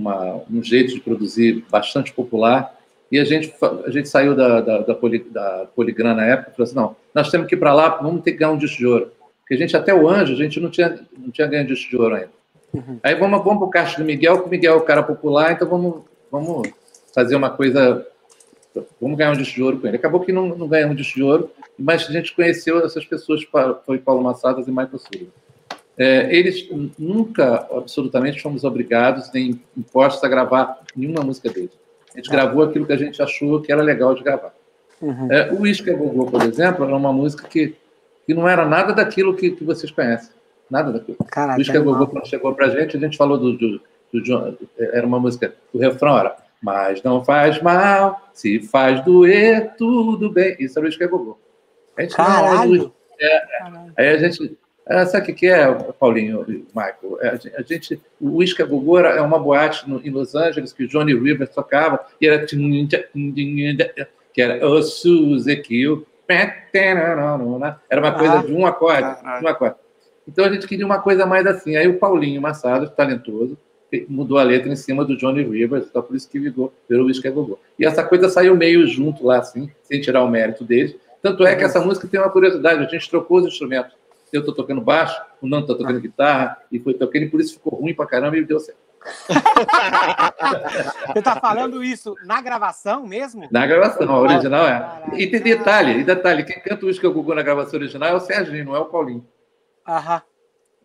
uma, 0.00 0.42
um 0.50 0.62
jeito 0.62 0.94
de 0.94 1.00
produzir 1.00 1.64
bastante 1.70 2.12
popular. 2.12 2.76
E 3.12 3.18
a 3.18 3.24
gente, 3.24 3.52
a 3.84 3.90
gente 3.90 4.08
saiu 4.08 4.34
da, 4.34 4.60
da, 4.60 4.78
da, 4.78 4.94
Poli, 4.94 5.18
da 5.18 5.66
Poligram 5.74 6.14
na 6.14 6.24
época 6.24 6.50
e 6.50 6.56
falou 6.56 6.64
assim: 6.64 6.76
não, 6.76 6.96
nós 7.14 7.30
temos 7.30 7.46
que 7.46 7.54
ir 7.54 7.58
para 7.58 7.74
lá, 7.74 7.88
vamos 7.96 8.22
ter 8.22 8.32
que 8.32 8.38
ganhar 8.38 8.52
um 8.52 8.58
disco 8.58 8.78
de 8.78 8.86
ouro. 8.86 9.12
Porque 9.40 9.54
a 9.54 9.56
gente, 9.56 9.76
até 9.76 9.92
o 9.92 10.08
Anjo, 10.08 10.32
a 10.32 10.36
gente 10.36 10.60
não 10.60 10.70
tinha, 10.70 11.00
não 11.18 11.30
tinha 11.30 11.46
ganho 11.46 11.66
disco 11.66 11.90
de 11.90 11.96
ouro 11.96 12.14
ainda. 12.14 12.39
Uhum. 12.72 12.98
Aí 13.02 13.14
vamos, 13.14 13.42
vamos 13.42 13.58
para 13.58 13.66
o 13.66 13.70
Caixa 13.70 13.98
do 13.98 14.04
Miguel, 14.04 14.40
que 14.40 14.46
o 14.46 14.50
Miguel 14.50 14.74
é 14.74 14.76
o 14.76 14.82
cara 14.82 15.02
popular, 15.02 15.52
então 15.52 15.68
vamos, 15.68 16.02
vamos 16.30 16.68
fazer 17.14 17.36
uma 17.36 17.50
coisa. 17.50 18.06
Vamos 19.00 19.18
ganhar 19.18 19.32
um 19.32 19.36
disco 19.36 19.56
de 19.56 19.62
ouro 19.62 19.80
com 19.80 19.86
ele. 19.88 19.96
Acabou 19.96 20.20
que 20.20 20.32
não, 20.32 20.48
não 20.50 20.68
ganhamos 20.68 20.92
um 20.92 20.96
disco 20.96 21.16
de 21.16 21.22
ouro, 21.24 21.50
mas 21.76 22.08
a 22.08 22.12
gente 22.12 22.34
conheceu 22.34 22.84
essas 22.84 23.04
pessoas, 23.04 23.42
foi 23.84 23.98
Paulo 23.98 24.22
Massadas 24.22 24.68
e 24.68 24.70
Michael 24.70 24.98
Sullivan. 24.98 25.32
É, 25.98 26.34
eles 26.34 26.68
nunca, 26.98 27.66
absolutamente, 27.70 28.40
fomos 28.40 28.64
obrigados 28.64 29.30
nem 29.34 29.60
impostos 29.76 30.22
a 30.22 30.28
gravar 30.28 30.80
nenhuma 30.96 31.22
música 31.22 31.50
deles. 31.50 31.72
A 32.14 32.16
gente 32.16 32.30
ah. 32.30 32.32
gravou 32.32 32.62
aquilo 32.62 32.86
que 32.86 32.92
a 32.92 32.96
gente 32.96 33.20
achou 33.20 33.60
que 33.60 33.72
era 33.72 33.82
legal 33.82 34.14
de 34.14 34.22
gravar. 34.22 34.54
Uhum. 35.00 35.30
É, 35.30 35.52
o 35.52 35.66
Isca 35.66 35.92
Gogô, 35.92 36.26
por 36.26 36.42
exemplo, 36.42 36.84
era 36.84 36.96
uma 36.96 37.12
música 37.12 37.46
que, 37.48 37.74
que 38.26 38.32
não 38.32 38.48
era 38.48 38.64
nada 38.66 38.92
daquilo 38.92 39.34
que, 39.34 39.50
que 39.50 39.64
vocês 39.64 39.90
conhecem. 39.90 40.30
Nada 40.70 40.92
daquilo. 40.92 41.18
Caraca, 41.26 41.58
o 41.58 41.62
Isca 41.62 41.78
é 41.78 41.80
Gogô, 41.80 42.06
quando 42.06 42.26
chegou 42.26 42.54
para 42.54 42.66
a 42.66 42.70
gente, 42.70 42.96
a 42.96 43.00
gente 43.00 43.16
falou 43.16 43.36
do, 43.36 43.56
do, 43.56 43.80
do 44.12 44.22
John, 44.22 44.56
era 44.78 45.06
uma 45.06 45.18
música, 45.18 45.54
o 45.72 45.78
refrão 45.78 46.18
era 46.18 46.36
mas 46.62 47.02
não 47.02 47.24
faz 47.24 47.60
mal, 47.62 48.20
se 48.34 48.60
faz 48.60 49.02
doer, 49.02 49.74
tudo 49.78 50.30
bem. 50.30 50.56
Isso 50.60 50.78
era 50.78 50.86
o 50.86 50.90
Isca 50.90 51.06
Gogô. 51.06 51.38
A 51.96 52.02
gente 52.02 52.14
Caralho! 52.14 52.82
Não, 52.82 52.92
é, 53.18 53.46
aí 53.96 54.08
a 54.08 54.18
gente 54.18 54.58
é, 54.90 55.06
sabe 55.06 55.30
o 55.30 55.34
que 55.36 55.46
é, 55.46 55.72
Paulinho 56.00 56.44
e 56.48 56.66
Michael? 56.74 57.18
É, 57.20 57.38
a 57.56 57.62
gente, 57.62 58.00
o 58.20 58.38
Whisky 58.38 58.64
Gogô 58.64 58.98
é 58.98 59.20
uma 59.20 59.38
boate 59.38 59.88
no, 59.88 60.04
em 60.04 60.10
Los 60.10 60.34
Angeles 60.34 60.72
que 60.72 60.82
o 60.84 60.88
Johnny 60.88 61.14
Rivers 61.14 61.50
tocava 61.50 62.04
e 62.20 62.26
era 62.26 62.44
que 64.32 64.42
era 64.42 64.66
o 64.66 64.82
Suzy 64.82 65.56
Kill. 65.56 66.04
Era 67.88 68.00
uma 68.00 68.12
coisa 68.12 68.38
ah, 68.40 68.42
de 68.42 68.52
um 68.52 68.66
acorde, 68.66 69.16
um 69.42 69.48
acorde. 69.48 69.76
Então 70.26 70.44
a 70.44 70.52
gente 70.52 70.66
queria 70.66 70.86
uma 70.86 71.00
coisa 71.00 71.26
mais 71.26 71.46
assim. 71.46 71.76
Aí 71.76 71.88
o 71.88 71.98
Paulinho 71.98 72.40
Massado, 72.40 72.88
talentoso, 72.90 73.58
mudou 74.08 74.38
a 74.38 74.42
letra 74.42 74.72
em 74.72 74.76
cima 74.76 75.04
do 75.04 75.16
Johnny 75.16 75.42
Rivers, 75.42 75.86
então 75.88 76.02
por 76.02 76.14
isso 76.14 76.28
que 76.28 76.38
virou, 76.38 76.72
virou 76.88 77.04
o 77.04 77.08
Whisky 77.08 77.28
Gogô. 77.30 77.58
E 77.78 77.84
essa 77.84 78.04
coisa 78.04 78.28
saiu 78.28 78.56
meio 78.56 78.86
junto 78.86 79.26
lá, 79.26 79.38
assim, 79.38 79.68
sem 79.82 80.00
tirar 80.00 80.22
o 80.22 80.30
mérito 80.30 80.64
dele. 80.64 80.98
Tanto 81.20 81.44
é 81.44 81.56
que 81.56 81.64
essa 81.64 81.80
música 81.80 82.06
tem 82.06 82.20
uma 82.20 82.30
curiosidade, 82.30 82.84
a 82.84 82.88
gente 82.88 83.10
trocou 83.10 83.38
os 83.38 83.46
instrumentos 83.46 84.00
eu 84.32 84.40
estou 84.40 84.54
tocando 84.54 84.80
baixo, 84.80 85.20
o 85.40 85.46
Nando 85.46 85.64
está 85.64 85.74
tocando 85.74 86.00
guitarra, 86.00 86.58
e 86.70 86.78
foi 86.78 86.94
tocando, 86.94 87.24
e 87.24 87.28
por 87.28 87.40
isso 87.40 87.54
ficou 87.54 87.80
ruim 87.80 87.94
pra 87.94 88.06
caramba 88.06 88.36
e 88.36 88.44
deu 88.44 88.60
certo. 88.60 88.78
Você 91.08 91.18
está 91.18 91.40
falando 91.40 91.82
isso 91.82 92.14
na 92.24 92.42
gravação 92.42 93.06
mesmo? 93.06 93.48
Na 93.50 93.66
gravação, 93.66 94.10
a 94.10 94.20
original 94.20 94.66
é. 94.66 95.02
E 95.16 95.26
tem 95.26 95.40
detalhe, 95.40 96.00
e 96.00 96.04
detalhe, 96.04 96.44
quem 96.44 96.60
canta 96.60 96.86
o 96.86 96.90
Isca 96.90 97.08
Gugu 97.08 97.34
na 97.34 97.42
gravação 97.42 97.80
original 97.80 98.10
é 98.10 98.14
o 98.14 98.20
Serginho, 98.20 98.66
não 98.66 98.76
é 98.76 98.78
o 98.78 98.86
Paulinho. 98.86 99.26
Aham. 99.86 100.22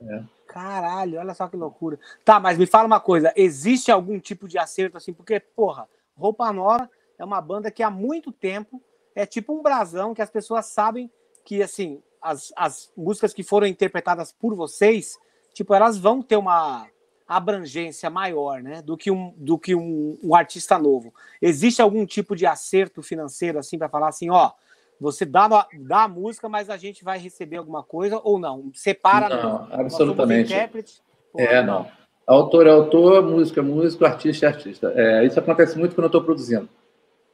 É. 0.02 0.24
Caralho, 0.48 1.20
olha 1.20 1.34
só 1.34 1.48
que 1.48 1.58
loucura. 1.58 2.00
Tá, 2.24 2.40
mas 2.40 2.58
me 2.58 2.66
fala 2.66 2.86
uma 2.86 3.00
coisa, 3.00 3.34
existe 3.36 3.92
algum 3.92 4.20
tipo 4.20 4.48
de 4.48 4.58
acerto 4.58 4.98
assim? 4.98 5.14
Porque, 5.14 5.40
porra, 5.40 5.88
Roupa 6.16 6.52
Nova 6.54 6.90
é 7.18 7.26
uma 7.26 7.42
banda 7.42 7.72
que 7.72 7.84
há 7.84 7.90
muito 7.90 8.32
tempo 8.32 8.82
é 9.16 9.26
tipo 9.26 9.54
um 9.54 9.62
brasão 9.62 10.14
que 10.14 10.22
as 10.22 10.30
pessoas 10.30 10.66
sabem 10.68 11.10
que, 11.44 11.64
assim, 11.64 12.02
as, 12.22 12.52
as 12.56 12.92
músicas 12.98 13.34
que 13.34 13.44
foram 13.44 13.68
interpretadas 13.68 14.32
por 14.32 14.56
vocês, 14.56 15.18
tipo, 15.54 15.74
elas 15.74 15.98
vão 15.98 16.22
ter 16.22 16.36
uma 16.36 16.88
abrangência 17.28 18.10
maior, 18.10 18.62
né, 18.62 18.82
do 18.82 18.96
que 18.96 19.10
um, 19.10 19.34
do 19.38 19.58
que 19.58 19.74
um, 19.74 20.18
um 20.22 20.36
artista 20.36 20.78
novo. 20.78 21.14
Existe 21.42 21.82
algum 21.82 22.06
tipo 22.06 22.36
de 22.36 22.46
acerto 22.46 23.02
financeiro 23.02 23.58
assim 23.58 23.78
para 23.78 23.90
falar 23.90 24.10
assim, 24.10 24.30
ó, 24.30 24.52
você 25.00 25.26
dá, 25.26 25.68
dá 25.80 26.04
a 26.04 26.08
música, 26.08 26.48
mas 26.48 26.70
a 26.70 26.78
gente 26.78 27.04
vai 27.04 27.20
receber 27.20 27.58
alguma 27.58 27.84
coisa 27.84 28.20
ou 28.24 28.40
não? 28.40 28.72
Separa 28.74 29.30
não, 29.30 29.68
absolutamente. 29.72 30.54
Pô, 31.32 31.40
é, 31.40 31.64
não. 31.64 31.88
Autor 32.26 32.66
é 32.66 32.72
autor, 32.72 33.22
música 33.22 33.60
é 33.60 33.64
músico, 33.64 34.06
artista 34.06 34.46
é 34.46 34.50
artista. 34.50 34.94
É, 34.96 35.26
isso 35.26 35.40
acontece 35.40 35.78
muito 35.78 35.94
quando 35.94 36.06
eu 36.06 36.08
estou 36.08 36.24
produzindo. 36.24 36.68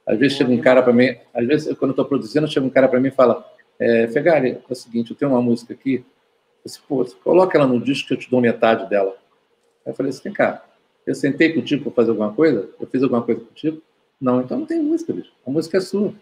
Às 0.06 0.18
vezes 0.18 0.38
chega 0.38 0.52
um 0.52 0.60
cara 0.60 0.82
para 0.82 0.92
mim, 0.92 1.16
às 1.34 1.48
vezes 1.48 1.78
quando 1.78 1.92
eu 1.92 1.94
estou 1.94 2.06
produzindo, 2.06 2.48
chega 2.48 2.66
um 2.66 2.70
cara 2.70 2.88
para 2.88 3.00
mim 3.00 3.08
e 3.08 3.12
fala: 3.12 3.46
é, 3.80 4.08
Fegari, 4.08 4.60
é 4.68 4.74
o 4.74 4.76
seguinte, 4.76 5.12
eu 5.12 5.18
tenho 5.18 5.32
uma 5.32 5.42
música 5.42 5.74
aqui, 5.74 6.04
disse, 6.66 6.80
Pô, 6.82 7.06
coloca 7.24 7.58
ela 7.58 7.68
no 7.68 7.80
disco 7.80 8.08
que 8.08 8.14
eu 8.16 8.18
te 8.18 8.30
dou 8.30 8.42
metade 8.42 8.90
dela. 8.90 9.16
Aí 9.86 9.92
eu 9.92 9.96
falei 9.96 10.10
assim, 10.10 10.24
vem 10.24 10.34
cá, 10.34 10.66
eu 11.06 11.16
sentei 11.16 11.54
contigo 11.54 11.84
para 11.84 11.94
fazer 11.94 12.12
alguma 12.12 12.34
coisa? 12.34 12.70
Eu 12.80 12.88
fiz 12.88 13.02
alguma 13.02 13.22
coisa 13.22 13.42
contigo? 13.42 13.82
Não, 14.20 14.42
então 14.42 14.60
não 14.60 14.66
tem 14.66 14.82
música, 14.82 15.14
bicho. 15.14 15.32
A 15.46 15.50
música 15.50 15.78
é 15.78 15.82
sua. 15.82 16.14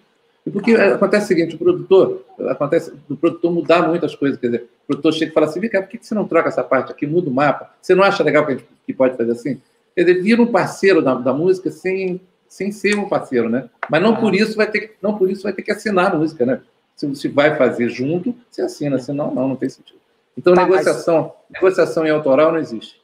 E 0.50 0.52
porque 0.52 0.74
acontece 0.74 1.26
o 1.26 1.28
seguinte, 1.28 1.56
o 1.56 1.60
produtor, 1.60 2.26
acontece 2.50 2.92
o 3.08 3.16
produtor 3.16 3.52
mudar 3.52 3.88
muitas 3.88 4.16
coisas, 4.16 4.40
quer 4.40 4.48
dizer, 4.48 4.70
o 4.84 4.88
produtor 4.88 5.14
chega 5.14 5.30
e 5.30 5.34
fala 5.34 5.46
assim, 5.46 5.60
vem 5.60 5.70
cá, 5.70 5.80
por 5.80 5.90
que 5.90 6.00
você 6.02 6.16
não 6.16 6.28
troca 6.28 6.50
essa 6.50 6.64
parte 6.64 6.92
aqui, 6.92 7.06
muda 7.06 7.30
o 7.30 7.34
mapa? 7.34 7.72
Você 7.80 7.94
não 7.94 8.04
acha 8.04 8.24
legal 8.24 8.48
que 8.48 8.54
a 8.54 8.56
gente 8.56 8.68
que 8.84 8.92
pode 8.92 9.16
fazer 9.16 9.32
assim? 9.32 9.62
Quer 9.96 10.06
dizer, 10.06 10.24
vira 10.24 10.42
um 10.42 10.48
parceiro 10.48 11.04
da, 11.04 11.14
da 11.14 11.32
música 11.32 11.70
sem, 11.70 12.20
sem 12.48 12.72
ser 12.72 12.98
um 12.98 13.08
parceiro, 13.08 13.48
né? 13.48 13.70
Mas 13.92 14.02
não 14.02 14.14
ah. 14.14 14.20
por 14.20 14.34
isso 14.34 14.58
vai 14.58 14.66
ter, 14.66 14.98
não 15.00 15.16
por 15.16 15.30
isso 15.30 15.44
vai 15.44 15.54
ter 15.54 15.62
que 15.62 15.72
assinar 15.72 16.12
a 16.12 16.18
música, 16.18 16.44
né? 16.48 16.62
Se 16.96 17.06
você 17.06 17.30
vai 17.30 17.56
fazer 17.56 17.88
junto, 17.90 18.36
você 18.50 18.64
assina, 18.64 18.98
senão 18.98 19.32
não, 19.32 19.50
não 19.50 19.56
tem 19.56 19.70
sentido. 19.70 20.00
Então, 20.36 20.56
tá, 20.56 20.64
negociação, 20.66 21.36
mas... 21.48 21.62
negociação 21.62 22.08
em 22.08 22.10
autoral 22.10 22.52
não 22.52 22.60
existe. 22.60 23.00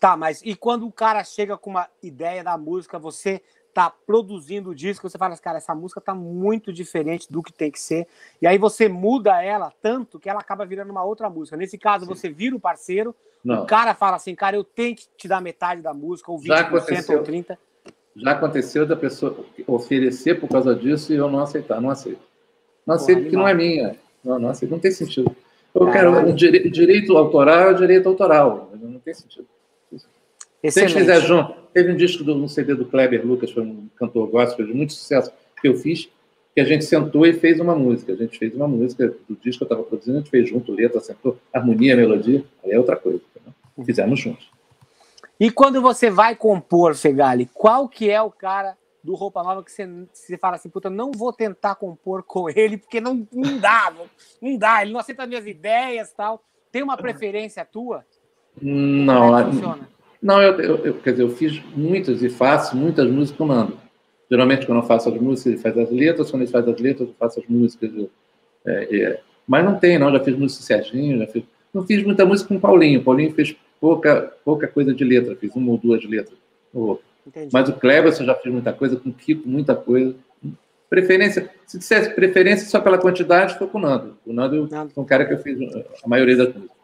Tá, 0.00 0.16
mas 0.16 0.42
e 0.44 0.56
quando 0.56 0.86
o 0.86 0.92
cara 0.92 1.22
chega 1.22 1.56
com 1.56 1.70
uma 1.70 1.86
ideia 2.02 2.42
da 2.42 2.58
música, 2.58 2.98
você 2.98 3.40
tá 3.72 3.90
produzindo 4.06 4.70
o 4.70 4.74
disco, 4.74 5.08
você 5.08 5.18
fala, 5.18 5.36
cara, 5.36 5.58
essa 5.58 5.74
música 5.74 6.00
tá 6.00 6.14
muito 6.14 6.72
diferente 6.72 7.30
do 7.30 7.42
que 7.42 7.52
tem 7.52 7.70
que 7.70 7.80
ser, 7.80 8.06
e 8.40 8.46
aí 8.46 8.58
você 8.58 8.88
muda 8.88 9.42
ela 9.42 9.72
tanto 9.80 10.18
que 10.18 10.28
ela 10.28 10.40
acaba 10.40 10.66
virando 10.66 10.90
uma 10.90 11.04
outra 11.04 11.30
música. 11.30 11.56
Nesse 11.56 11.78
caso, 11.78 12.04
Sim. 12.04 12.14
você 12.14 12.28
vira 12.28 12.56
o 12.56 12.60
parceiro, 12.60 13.14
Não. 13.44 13.62
o 13.62 13.66
cara 13.66 13.94
fala 13.94 14.16
assim, 14.16 14.34
cara, 14.34 14.56
eu 14.56 14.64
tenho 14.64 14.96
que 14.96 15.06
te 15.16 15.28
dar 15.28 15.40
metade 15.40 15.82
da 15.82 15.94
música, 15.94 16.30
ou 16.30 16.38
20% 16.38 16.46
já 16.46 16.60
aconteceu, 16.60 17.18
ou 17.18 17.24
30%. 17.24 17.58
Já 18.16 18.32
aconteceu 18.32 18.86
da 18.86 18.96
pessoa 18.96 19.44
oferecer 19.66 20.40
por 20.40 20.48
causa 20.48 20.74
disso 20.74 21.12
e 21.12 21.16
eu 21.16 21.30
não 21.30 21.40
aceitar, 21.40 21.80
não 21.80 21.90
aceito. 21.90 22.20
Não 22.84 22.96
aceito 22.96 23.22
porque 23.22 23.36
não 23.36 23.46
é 23.46 23.54
minha. 23.54 23.96
Não, 24.22 24.38
não 24.38 24.48
aceito, 24.50 24.70
não 24.72 24.80
tem 24.80 24.90
sentido. 24.90 25.34
Eu 25.72 25.90
quero 25.92 26.10
um 26.10 26.34
direito, 26.34 26.68
direito 26.68 27.16
autoral 27.16 27.72
direito 27.74 28.08
autoral, 28.08 28.70
não 28.74 28.98
tem 28.98 29.14
sentido. 29.14 29.46
Excelente. 30.62 30.72
Se 30.72 30.80
a 30.80 30.88
gente 30.88 30.98
fizer 30.98 31.20
junto, 31.20 31.54
teve 31.72 31.92
um 31.92 31.96
disco 31.96 32.24
do 32.24 32.34
um 32.34 32.48
CD 32.48 32.74
do 32.74 32.84
Kleber 32.84 33.26
Lucas, 33.26 33.50
foi 33.50 33.62
um 33.62 33.88
cantor 33.96 34.28
gospel 34.28 34.66
de 34.66 34.74
muito 34.74 34.92
sucesso 34.92 35.32
que 35.60 35.68
eu 35.68 35.74
fiz, 35.74 36.08
que 36.54 36.60
a 36.60 36.64
gente 36.64 36.84
sentou 36.84 37.26
e 37.26 37.32
fez 37.32 37.60
uma 37.60 37.74
música. 37.74 38.12
A 38.12 38.16
gente 38.16 38.38
fez 38.38 38.54
uma 38.54 38.66
música 38.66 39.14
do 39.28 39.36
disco 39.36 39.58
que 39.58 39.62
eu 39.64 39.66
estava 39.66 39.82
produzindo, 39.82 40.18
a 40.18 40.20
gente 40.20 40.30
fez 40.30 40.48
junto, 40.48 40.72
letra, 40.72 41.00
sentou, 41.00 41.38
harmonia, 41.52 41.96
melodia, 41.96 42.44
aí 42.64 42.72
é 42.72 42.78
outra 42.78 42.96
coisa. 42.96 43.20
Né? 43.46 43.52
Fizemos 43.84 44.20
juntos. 44.20 44.50
E 45.38 45.50
quando 45.50 45.80
você 45.80 46.10
vai 46.10 46.34
compor, 46.34 46.94
Fegali, 46.94 47.48
qual 47.54 47.88
que 47.88 48.10
é 48.10 48.20
o 48.20 48.30
cara 48.30 48.76
do 49.02 49.14
Roupa 49.14 49.42
Nova 49.42 49.64
que 49.64 49.72
você, 49.72 49.88
você 50.12 50.36
fala 50.36 50.56
assim, 50.56 50.68
puta, 50.68 50.90
não 50.90 51.12
vou 51.12 51.32
tentar 51.32 51.74
compor 51.76 52.22
com 52.22 52.50
ele, 52.50 52.76
porque 52.76 53.00
não, 53.00 53.26
não 53.32 53.58
dá, 53.58 53.92
não 54.40 54.58
dá, 54.58 54.82
ele 54.82 54.92
não 54.92 55.00
aceita 55.00 55.26
minhas 55.26 55.46
ideias 55.46 56.12
tal. 56.12 56.42
Tem 56.70 56.82
uma 56.82 56.96
preferência 56.96 57.64
tua? 57.64 58.04
Não, 58.60 59.38
é 59.38 59.44
não, 60.22 60.42
eu, 60.42 60.60
eu, 60.60 60.76
eu, 60.84 60.94
quer 60.94 61.12
dizer, 61.12 61.22
eu 61.22 61.30
fiz 61.30 61.62
muitas 61.74 62.22
e 62.22 62.28
faço 62.28 62.76
muitas 62.76 63.10
músicas 63.10 63.38
com 63.38 63.44
o 63.44 63.46
Nando. 63.46 63.78
Geralmente, 64.30 64.66
quando 64.66 64.78
eu 64.78 64.86
faço 64.86 65.08
as 65.08 65.20
músicas, 65.20 65.54
ele 65.54 65.62
faz 65.62 65.78
as 65.78 65.90
letras, 65.90 66.30
quando 66.30 66.42
ele 66.42 66.50
faz 66.50 66.68
as 66.68 66.78
letras, 66.78 67.08
eu 67.08 67.14
faço 67.18 67.40
as 67.40 67.46
músicas. 67.48 67.90
Eu, 67.94 68.10
é, 68.66 68.96
é. 68.96 69.20
Mas 69.46 69.64
não 69.64 69.78
tem, 69.78 69.98
não. 69.98 70.12
Já 70.12 70.20
fiz 70.20 70.36
música 70.36 70.58
com 70.58 70.62
o 70.62 70.66
Serginho, 70.66 71.18
já 71.18 71.26
fiz. 71.26 71.42
Não 71.72 71.86
fiz 71.86 72.04
muita 72.04 72.24
música 72.26 72.48
com 72.48 72.56
o 72.56 72.60
Paulinho. 72.60 73.00
O 73.00 73.02
Paulinho 73.02 73.32
fez 73.32 73.56
pouca, 73.80 74.32
pouca 74.44 74.68
coisa 74.68 74.92
de 74.92 75.02
letra, 75.02 75.34
fiz 75.34 75.54
uma 75.56 75.72
ou 75.72 75.78
duas 75.78 76.04
letras. 76.04 76.38
Mas 77.52 77.68
o 77.68 77.72
Kleber, 77.72 78.12
eu 78.12 78.26
já 78.26 78.34
fiz 78.34 78.52
muita 78.52 78.72
coisa, 78.72 78.96
com 78.96 79.08
o 79.08 79.12
Kiko, 79.12 79.48
muita 79.48 79.74
coisa. 79.74 80.14
Preferência, 80.88 81.50
se 81.66 81.78
dissesse 81.78 82.10
preferência 82.10 82.68
só 82.68 82.80
pela 82.80 82.98
quantidade, 82.98 83.56
foi 83.56 83.68
com 83.68 83.78
o 83.78 83.80
Nando. 83.80 84.18
O 84.26 84.32
Nando 84.32 84.68
é 84.72 85.00
um 85.00 85.04
cara 85.04 85.24
que 85.24 85.32
eu 85.32 85.38
fiz 85.38 85.58
a 86.04 86.08
maioria 86.08 86.36
das 86.36 86.48
músicas. 86.48 86.76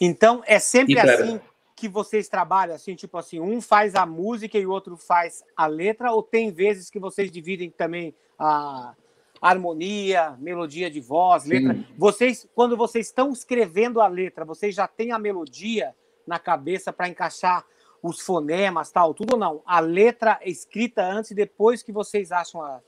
Então, 0.00 0.42
é 0.46 0.58
sempre 0.58 0.98
assim 0.98 1.40
que 1.76 1.88
vocês 1.88 2.28
trabalham, 2.28 2.74
assim, 2.74 2.94
tipo 2.94 3.18
assim, 3.18 3.40
um 3.40 3.60
faz 3.60 3.94
a 3.94 4.06
música 4.06 4.58
e 4.58 4.66
o 4.66 4.70
outro 4.70 4.96
faz 4.96 5.42
a 5.56 5.66
letra, 5.66 6.12
ou 6.12 6.22
tem 6.22 6.52
vezes 6.52 6.88
que 6.88 7.00
vocês 7.00 7.30
dividem 7.30 7.70
também 7.70 8.14
a 8.38 8.94
harmonia, 9.40 10.36
melodia 10.38 10.90
de 10.90 11.00
voz, 11.00 11.44
letra? 11.44 11.74
Sim. 11.74 11.84
Vocês, 11.98 12.48
quando 12.54 12.76
vocês 12.76 13.06
estão 13.06 13.30
escrevendo 13.32 14.00
a 14.00 14.06
letra, 14.06 14.44
vocês 14.44 14.74
já 14.74 14.86
têm 14.86 15.12
a 15.12 15.18
melodia 15.18 15.94
na 16.26 16.38
cabeça 16.38 16.92
para 16.92 17.08
encaixar 17.08 17.64
os 18.02 18.20
fonemas, 18.20 18.90
tal, 18.90 19.12
tudo 19.12 19.34
ou 19.34 19.38
não? 19.38 19.62
A 19.66 19.80
letra 19.80 20.38
é 20.40 20.48
escrita 20.48 21.02
antes 21.02 21.32
e 21.32 21.34
depois 21.34 21.82
que 21.82 21.92
vocês 21.92 22.30
acham 22.32 22.62
a 22.62 22.80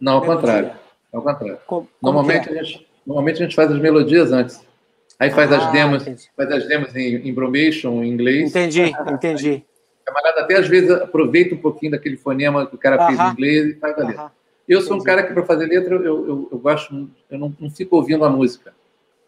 Não, 0.00 0.14
ao 0.14 0.20
melodia? 0.20 0.40
contrário. 0.42 0.80
Ao 1.12 1.22
contrário. 1.22 1.60
Como, 1.66 1.88
como 2.00 2.12
normalmente, 2.18 2.48
é? 2.48 2.60
a 2.60 2.62
gente, 2.62 2.88
normalmente 3.06 3.36
a 3.42 3.46
gente 3.46 3.56
faz 3.56 3.70
as 3.72 3.80
melodias 3.80 4.32
antes. 4.32 4.64
Aí 5.18 5.30
faz 5.30 5.52
ah, 5.52 5.58
as 5.58 5.72
demos, 5.72 6.02
entendi. 6.02 6.28
faz 6.36 6.50
as 6.50 6.66
demos 6.66 6.94
em, 6.94 7.28
em 7.28 7.32
bromation, 7.32 8.02
em 8.02 8.08
inglês. 8.08 8.50
Entendi, 8.50 8.92
entendi. 9.10 9.64
O 10.02 10.04
camarada 10.04 10.40
até 10.40 10.56
às 10.56 10.68
vezes 10.68 10.90
aproveita 10.90 11.54
um 11.54 11.58
pouquinho 11.58 11.92
daquele 11.92 12.16
fonema 12.16 12.66
que 12.66 12.74
o 12.74 12.78
cara 12.78 13.06
fez 13.06 13.18
em 13.18 13.30
inglês 13.30 13.66
e 13.70 13.74
faz 13.78 13.96
a 13.98 14.06
letra. 14.06 14.32
Eu 14.68 14.80
sou 14.80 14.96
entendi. 14.96 15.02
um 15.02 15.04
cara 15.04 15.22
que, 15.22 15.32
para 15.32 15.44
fazer 15.44 15.66
letra, 15.66 15.94
eu, 15.94 16.04
eu, 16.04 16.48
eu, 16.50 16.58
gosto, 16.58 17.08
eu 17.30 17.38
não, 17.38 17.54
não 17.60 17.70
fico 17.70 17.96
ouvindo 17.96 18.24
a 18.24 18.30
música. 18.30 18.72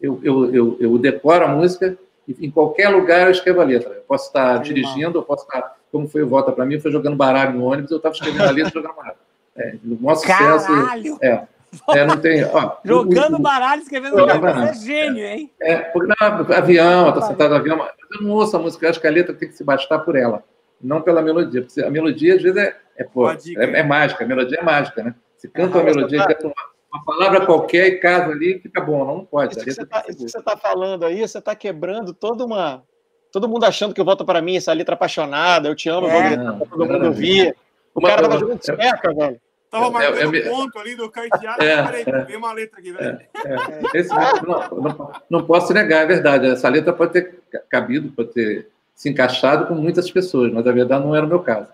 Eu, 0.00 0.20
eu, 0.22 0.54
eu, 0.54 0.76
eu 0.80 0.98
decoro 0.98 1.44
a 1.44 1.48
música 1.48 1.96
e 2.26 2.46
em 2.46 2.50
qualquer 2.50 2.88
lugar 2.88 3.26
eu 3.26 3.30
escrevo 3.30 3.60
a 3.60 3.64
letra. 3.64 3.94
Eu 3.94 4.02
posso 4.02 4.26
estar 4.26 4.58
dirigindo, 4.58 5.18
eu 5.18 5.22
posso 5.22 5.44
estar, 5.44 5.76
como 5.92 6.08
foi 6.08 6.22
o 6.22 6.28
Volta 6.28 6.52
para 6.52 6.66
mim, 6.66 6.80
foi 6.80 6.90
jogando 6.90 7.16
baralho 7.16 7.58
no 7.58 7.64
ônibus, 7.64 7.90
eu 7.90 7.98
estava 7.98 8.14
escrevendo 8.14 8.42
a 8.44 8.50
letra 8.50 8.72
jogando 8.72 8.96
baralho. 8.96 9.16
É, 9.56 9.76
no 9.82 9.98
maior 10.00 10.16
sucesso. 10.16 10.66
Caralho! 10.66 11.18
É, 11.22 11.46
é, 11.90 12.05
não 12.05 12.16
tem. 12.16 12.44
Ó, 12.44 12.77
Jogando 12.85 13.36
o, 13.36 13.39
baralho, 13.39 13.82
escrevendo. 13.82 14.16
Você 14.16 14.70
é 14.70 14.74
gênio, 14.74 15.24
hein? 15.24 15.51
É, 15.61 15.77
porque 15.77 16.12
não, 16.20 16.57
avião, 16.57 17.12
tá 17.12 17.23
sentado 17.23 17.51
no 17.51 17.57
avião, 17.57 17.77
mas 17.77 17.90
eu 18.15 18.27
não 18.27 18.32
ouço 18.32 18.57
a 18.57 18.61
música, 18.61 18.86
eu 18.86 18.90
acho 18.90 19.01
que 19.01 19.07
a 19.07 19.11
letra 19.11 19.35
tem 19.35 19.48
que 19.48 19.55
se 19.55 19.65
bastar 19.65 19.98
por 20.01 20.16
ela, 20.16 20.43
não 20.81 21.03
pela 21.03 21.23
melodia. 21.23 21.62
Porque 21.62 21.81
a 21.81 21.90
melodia, 21.90 22.36
às 22.36 22.43
vezes, 22.43 22.57
é, 22.57 22.77
é, 22.97 23.05
pô, 23.05 23.31
é, 23.31 23.36
é, 23.57 23.82
mágica, 23.82 24.24
a 24.24 24.27
melodia 24.27 24.59
é 24.61 24.62
mágica, 24.62 25.03
né? 25.03 25.15
Se 25.36 25.48
canta 25.48 25.78
ah, 25.78 25.81
uma 25.81 25.93
melodia, 25.93 26.19
tá... 26.19 26.27
canta 26.28 26.47
uma, 26.47 26.55
uma, 26.93 27.05
palavra 27.05 27.47
qualquer 27.47 27.86
e 27.89 27.98
casa 27.98 28.32
ali, 28.32 28.59
fica 28.59 28.81
bom, 28.81 29.05
não 29.05 29.24
pode. 29.24 29.57
Isso 29.57 29.65
que 29.65 29.73
você 29.73 29.82
está 30.24 30.43
tá 30.43 30.57
falando 30.57 31.05
aí, 31.05 31.27
você 31.27 31.39
está 31.39 31.55
quebrando 31.55 32.12
toda 32.15 32.44
uma. 32.44 32.82
Todo 33.32 33.48
mundo 33.48 33.65
achando 33.65 33.93
que 33.93 34.01
eu 34.01 34.05
volto 34.05 34.24
para 34.24 34.40
mim, 34.40 34.57
essa 34.57 34.73
letra 34.73 34.94
apaixonada, 34.94 35.69
eu 35.69 35.74
te 35.74 35.89
amo, 35.89 36.07
é, 36.07 36.36
não, 36.36 36.61
todo 36.61 36.86
mundo 36.86 37.07
ouvir. 37.07 37.55
O 37.94 38.01
cara 38.01 38.23
tava 38.23 38.39
jogando 38.39 38.62
seca, 38.62 39.15
velho. 39.15 39.40
Tava 39.78 39.90
marcando 39.90 40.35
é, 40.35 40.39
é, 40.39 40.48
ponto 40.48 40.78
ali 40.78 40.94
do 40.94 41.11
carteado. 41.11 41.62
É, 41.62 41.82
peraí, 41.85 42.05
é, 42.07 42.24
veio 42.24 42.39
uma 42.39 42.53
letra 42.53 42.81
aqui, 42.81 42.93
velho. 42.93 43.20
É, 43.44 43.51
é. 43.51 44.01
Esse, 44.01 44.09
não, 44.09 44.70
não, 44.70 45.12
não, 45.28 45.47
posso 45.47 45.73
negar, 45.73 46.03
é 46.03 46.07
verdade. 46.07 46.47
Essa 46.47 46.69
letra 46.69 46.93
pode 46.93 47.12
ter 47.12 47.40
cabido, 47.69 48.11
pode 48.12 48.32
ter 48.32 48.69
se 48.94 49.09
encaixado 49.09 49.66
com 49.66 49.74
muitas 49.74 50.11
pessoas, 50.11 50.53
mas 50.53 50.66
a 50.66 50.73
verdade 50.73 51.05
não 51.05 51.15
era 51.15 51.27
o 51.27 51.28
meu 51.28 51.40
caso. 51.40 51.69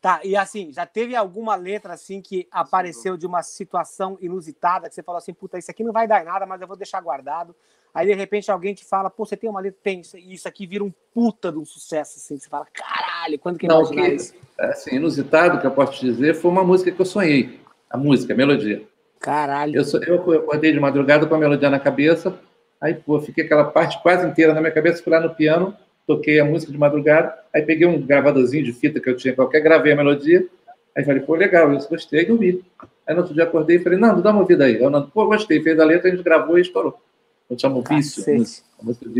Tá, 0.00 0.20
e 0.22 0.36
assim, 0.36 0.72
já 0.72 0.86
teve 0.86 1.16
alguma 1.16 1.56
letra 1.56 1.94
assim 1.94 2.20
que 2.20 2.46
apareceu 2.50 3.16
de 3.16 3.26
uma 3.26 3.42
situação 3.42 4.16
inusitada, 4.20 4.88
que 4.88 4.94
você 4.94 5.02
falou 5.02 5.18
assim, 5.18 5.32
puta, 5.32 5.58
isso 5.58 5.70
aqui 5.70 5.82
não 5.82 5.92
vai 5.92 6.06
dar 6.06 6.24
nada, 6.24 6.46
mas 6.46 6.60
eu 6.60 6.68
vou 6.68 6.76
deixar 6.76 7.00
guardado. 7.00 7.56
Aí, 7.96 8.06
de 8.06 8.12
repente, 8.12 8.50
alguém 8.50 8.74
te 8.74 8.84
fala, 8.84 9.08
pô, 9.08 9.24
você 9.24 9.38
tem 9.38 9.48
uma 9.48 9.58
letra, 9.58 9.80
tem, 9.82 10.02
e 10.16 10.34
isso 10.34 10.46
aqui 10.46 10.66
vira 10.66 10.84
um 10.84 10.92
puta 11.14 11.50
de 11.50 11.56
um 11.56 11.64
sucesso, 11.64 12.18
assim, 12.18 12.36
você 12.36 12.46
fala, 12.46 12.66
caralho, 12.70 13.38
quando 13.38 13.58
que 13.58 13.66
não, 13.66 13.86
que, 13.86 13.98
isso? 13.98 14.34
Assim, 14.58 14.96
inusitado, 14.96 15.58
que 15.58 15.66
eu 15.66 15.70
posso 15.70 15.92
te 15.94 16.04
dizer, 16.04 16.34
foi 16.34 16.50
uma 16.50 16.62
música 16.62 16.92
que 16.92 17.00
eu 17.00 17.06
sonhei, 17.06 17.58
a 17.88 17.96
música, 17.96 18.34
a 18.34 18.36
melodia. 18.36 18.82
Caralho. 19.18 19.74
Eu, 19.74 20.02
eu 20.02 20.40
acordei 20.40 20.72
de 20.72 20.78
madrugada 20.78 21.26
com 21.26 21.34
a 21.34 21.38
melodia 21.38 21.70
na 21.70 21.80
cabeça, 21.80 22.38
aí, 22.78 22.92
pô, 22.92 23.18
fiquei 23.18 23.46
aquela 23.46 23.64
parte 23.64 23.98
quase 24.02 24.26
inteira 24.26 24.52
na 24.52 24.60
minha 24.60 24.72
cabeça, 24.74 25.02
fui 25.02 25.10
lá 25.10 25.18
no 25.18 25.34
piano, 25.34 25.74
toquei 26.06 26.38
a 26.38 26.44
música 26.44 26.70
de 26.70 26.76
madrugada, 26.76 27.34
aí 27.50 27.62
peguei 27.62 27.86
um 27.86 27.98
gravadorzinho 27.98 28.62
de 28.62 28.74
fita 28.74 29.00
que 29.00 29.08
eu 29.08 29.16
tinha 29.16 29.34
qualquer, 29.34 29.60
gravei 29.60 29.94
a 29.94 29.96
melodia, 29.96 30.46
aí 30.94 31.02
falei, 31.02 31.22
pô, 31.22 31.34
legal, 31.34 31.72
isso 31.72 31.88
gostei, 31.88 32.20
e 32.20 32.26
dormi. 32.26 32.62
Aí 33.06 33.14
no 33.14 33.22
outro 33.22 33.32
dia 33.32 33.44
acordei 33.44 33.76
e 33.76 33.82
falei, 33.82 33.98
não, 33.98 34.20
dá 34.20 34.32
uma 34.32 34.44
vida 34.44 34.66
aí. 34.66 34.82
Eu, 34.82 34.90
não, 34.90 35.08
pô, 35.08 35.24
gostei, 35.26 35.62
fez 35.62 35.80
a 35.80 35.84
letra, 35.86 36.08
a 36.08 36.10
gente 36.10 36.22
gravou 36.22 36.58
e 36.58 36.60
estourou. 36.60 37.00
Eu 37.48 37.58
chamo 37.58 37.82
Vício. 37.82 38.24
Vício, 38.24 38.64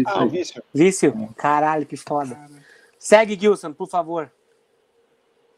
ah, 0.07 0.27
vício. 0.27 0.62
Vício? 0.74 1.35
Caralho, 1.36 1.86
que 1.86 1.97
foda. 1.97 2.39
Segue, 2.98 3.39
Gilson, 3.39 3.73
por 3.73 3.89
favor. 3.89 4.31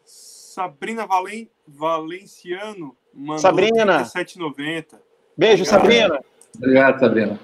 Sabrina 0.05 1.07
Valen... 1.07 1.51
Valenciano 1.67 2.97
mandou 3.13 3.39
Sabrina. 3.39 4.05
7,90. 4.05 4.99
Beijo, 5.37 5.65
Sabrina. 5.65 6.21
Obrigado, 6.57 7.01
Sabrina. 7.01 7.39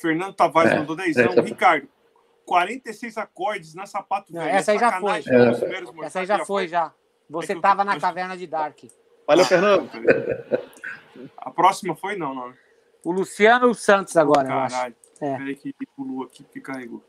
Fernando 0.00 0.34
Tavares 0.34 0.72
é, 0.72 0.78
mandou 0.78 0.96
10 0.96 1.16
é, 1.16 1.40
Ricardo, 1.42 1.86
46 2.46 3.18
acordes 3.18 3.74
na 3.74 3.84
sapato 3.86 4.32
velho. 4.32 4.48
Essa 4.48 4.72
aí 4.72 4.78
já 4.78 4.98
foi. 4.98 5.18
É. 5.18 6.06
Essa 6.06 6.20
aí 6.20 6.26
já 6.26 6.44
foi, 6.44 6.68
já. 6.68 6.92
Você 7.28 7.52
é 7.52 7.60
tava 7.60 7.84
na 7.84 8.00
caverna 8.00 8.36
de 8.36 8.46
Dark. 8.46 8.78
Valeu, 9.26 9.44
Fernando. 9.44 9.88
A 11.36 11.50
próxima 11.50 11.94
foi? 11.94 12.16
Não, 12.16 12.34
não. 12.34 12.54
O 13.04 13.12
Luciano 13.12 13.74
Santos 13.74 14.16
agora, 14.16 14.48
oh, 14.48 14.52
eu 14.52 14.58
acho. 14.58 14.94
É. 15.20 15.36
Peraí 15.36 15.56
que 15.56 15.74
pulou 15.96 16.24
aqui, 16.24 16.44
que 16.44 16.60
carregou. 16.60 17.02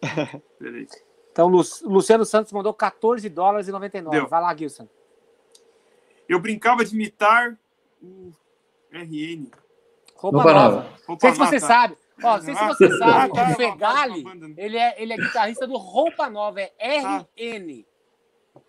Peraí. 0.58 0.86
Então, 1.30 1.48
Lu 1.48 1.62
Luciano 1.82 2.24
Santos 2.24 2.52
mandou 2.52 2.72
14 2.72 3.28
dólares 3.28 3.66
e 3.66 3.72
99. 3.72 4.16
Deu. 4.16 4.28
Vai 4.28 4.40
lá, 4.40 4.54
Gilson. 4.54 4.88
Eu 6.28 6.38
brincava 6.38 6.84
de 6.84 6.94
imitar 6.94 7.58
o 8.00 8.32
RN. 8.92 9.50
Roupa, 10.14 10.38
Roupa 10.38 10.52
nova. 10.52 10.76
nova. 10.76 10.98
Não 11.08 11.18
sei 11.18 11.32
se 11.32 11.38
você 11.38 11.60
sabe. 11.60 11.96
Ó, 12.22 12.36
não 12.36 12.42
sei 12.42 12.54
se 12.54 12.64
você 12.64 12.98
sabe, 12.98 13.32
o 13.32 13.56
Fegali, 13.56 14.24
ele 14.56 14.78
é, 14.78 15.02
ele 15.02 15.12
é 15.12 15.16
guitarrista 15.16 15.66
do 15.66 15.76
Roupa 15.76 16.30
Nova, 16.30 16.60
é 16.60 16.70
RN. 16.78 17.84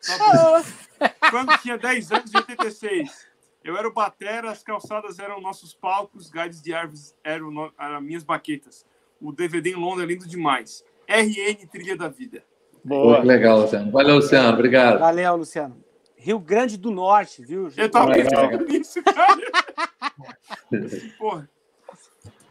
Quando 1.30 1.58
tinha 1.60 1.78
10 1.78 2.12
anos, 2.12 2.34
em 2.34 2.38
86, 2.38 3.28
eu 3.66 3.76
era 3.76 3.88
o 3.88 3.92
batera, 3.92 4.52
as 4.52 4.62
calçadas 4.62 5.18
eram 5.18 5.42
nossos 5.42 5.74
palcos, 5.74 6.30
galhos 6.30 6.62
de 6.62 6.72
árvores 6.72 7.16
eram, 7.24 7.50
no, 7.50 7.74
eram 7.80 8.00
minhas 8.00 8.24
baquetas. 8.24 8.86
O 9.20 9.32
DVD 9.32 9.72
em 9.72 9.76
Londres 9.76 10.04
é 10.04 10.14
lindo 10.14 10.28
demais. 10.28 10.86
RN 11.08 11.68
Trilha 11.72 11.98
da 11.98 12.08
Vida. 12.08 12.44
Boa. 12.84 13.22
Pô, 13.22 13.28
legal, 13.28 13.62
Luciano. 13.62 13.92
Valeu, 13.92 14.16
Luciano. 14.18 14.54
Obrigado. 14.54 15.00
Valeu, 15.00 15.36
Luciano. 15.36 15.84
Rio 16.16 16.38
Grande 16.38 16.78
do 16.78 16.92
Norte, 16.92 17.44
viu? 17.44 17.68
Eu 17.76 17.90
tava 17.90 18.14
pensando 18.14 18.66
nisso, 18.66 19.02
cara. 19.04 19.42
Porra. 21.18 21.50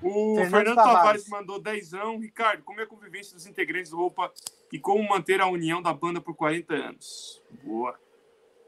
O 0.03 0.35
Fernando, 0.35 0.51
Fernando 0.51 0.75
Tavares. 0.75 0.99
Tavares 0.99 1.29
mandou 1.29 1.61
dezão. 1.61 2.19
Ricardo, 2.19 2.65
como 2.65 2.81
é 2.81 2.83
a 2.83 2.87
convivência 2.89 3.37
dos 3.37 3.47
integrantes 3.47 3.93
do 3.93 3.97
Roupa 3.97 4.33
e 4.73 4.81
como 4.81 5.09
manter 5.09 5.41
a 5.41 5.47
união 5.47 5.81
da 5.81 5.93
banda 5.93 6.21
por 6.21 6.35
40 6.35 6.75
anos? 6.75 7.41
Boa. 7.63 7.97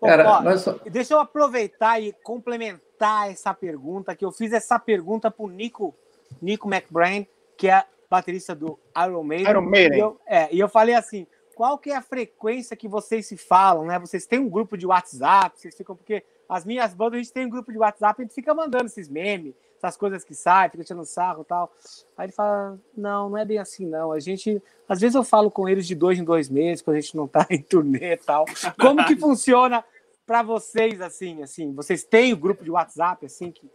Cara, 0.01 0.43
ó, 0.45 0.57
só... 0.57 0.79
Deixa 0.91 1.15
eu 1.15 1.21
aproveitar 1.21 2.01
e 2.01 2.13
complementar 2.23 3.31
essa 3.31 3.53
pergunta, 3.55 4.15
que 4.15 4.25
eu 4.25 4.33
fiz 4.33 4.53
essa 4.53 4.79
pergunta 4.79 5.31
pro 5.31 5.49
Nico, 5.49 5.95
Nico 6.41 6.69
McBrain, 6.69 7.27
que 7.57 7.69
é 7.69 7.85
baterista 8.09 8.55
do 8.55 8.79
Iron 9.05 9.23
Maiden. 9.23 9.51
Iron 9.51 9.63
Maiden. 9.63 9.99
E 9.99 10.01
eu, 10.01 10.21
é, 10.27 10.55
e 10.55 10.61
eu 10.61 10.69
falei 10.69 10.95
assim, 10.95 11.27
qual 11.55 11.79
que 11.79 11.91
é 11.91 11.97
a 11.97 12.03
frequência 12.03 12.77
que 12.77 12.87
vocês 12.87 13.27
se 13.27 13.37
falam, 13.37 13.87
né? 13.87 13.99
Vocês 13.99 14.27
têm 14.27 14.39
um 14.39 14.49
grupo 14.49 14.77
de 14.77 14.87
WhatsApp, 14.87 15.59
vocês 15.59 15.75
ficam, 15.75 15.97
porque 15.97 16.23
as 16.49 16.65
minhas 16.65 16.95
bandas, 16.95 17.15
a 17.15 17.23
gente 17.23 17.33
tem 17.33 17.47
um 17.47 17.51
grupo 17.51 17.73
de 17.73 17.79
WhatsApp, 17.79 18.21
a 18.21 18.25
gente 18.25 18.35
fica 18.35 18.55
mandando 18.55 18.87
esses 18.87 19.09
memes, 19.09 19.55
essas 19.77 19.97
coisas 19.97 20.25
que 20.25 20.35
saem, 20.35 20.71
fica 20.71 20.85
tirando 20.85 21.05
sarro 21.05 21.43
e 21.43 21.45
tal. 21.45 21.73
Aí 22.17 22.27
ele 22.27 22.33
fala, 22.33 22.79
não, 22.97 23.31
não 23.31 23.39
é 23.39 23.45
bem 23.45 23.59
assim, 23.59 23.87
não. 23.87 24.13
A 24.13 24.21
gente, 24.21 24.63
às 24.89 25.01
vezes 25.01 25.15
eu 25.15 25.23
falo 25.23 25.51
com 25.51 25.69
eles 25.69 25.87
de 25.87 25.95
dois 25.95 26.19
em 26.19 26.25
dois 26.25 26.49
meses, 26.49 26.83
quando 26.83 26.97
a 26.97 27.01
gente 27.01 27.17
não 27.17 27.29
tá 27.29 27.47
em 27.51 27.61
turnê 27.61 28.15
e 28.15 28.17
tal. 28.17 28.45
Como 28.81 29.05
que 29.05 29.17
funciona 29.17 29.85
para 30.27 30.43
vocês, 30.43 31.01
assim, 31.01 31.43
assim? 31.43 31.73
Vocês 31.73 32.03
têm 32.03 32.33
o 32.33 32.37
um 32.37 32.41
grupo 32.41 32.65
de 32.65 32.71
WhatsApp, 32.71 33.25
assim, 33.25 33.51
que 33.51 33.71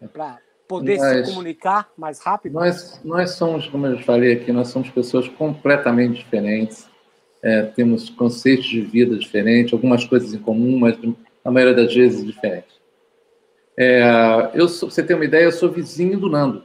é 0.00 0.06
para 0.06 0.38
poder 0.68 0.98
nós, 0.98 1.26
se 1.26 1.32
comunicar 1.32 1.90
mais 1.96 2.20
rápido? 2.20 2.52
Nós, 2.52 3.00
nós 3.04 3.30
somos, 3.30 3.66
como 3.68 3.86
eu 3.86 3.98
falei 4.00 4.34
aqui, 4.34 4.52
nós 4.52 4.68
somos 4.68 4.90
pessoas 4.90 5.28
completamente 5.28 6.18
diferentes. 6.18 6.86
É, 7.42 7.62
temos 7.62 8.10
conceitos 8.10 8.66
de 8.66 8.80
vida 8.80 9.16
diferentes, 9.16 9.72
algumas 9.72 10.04
coisas 10.04 10.34
em 10.34 10.38
comum, 10.38 10.78
mas 10.78 10.98
a 11.44 11.50
maioria 11.50 11.74
das 11.74 11.94
vezes 11.94 12.24
diferentes. 12.24 12.75
É, 13.78 14.50
eu 14.54 14.68
sou, 14.68 14.90
você 14.90 15.02
tem 15.02 15.14
uma 15.14 15.24
ideia, 15.24 15.44
eu 15.44 15.52
sou 15.52 15.70
vizinho 15.70 16.18
do 16.18 16.30
Nando. 16.30 16.64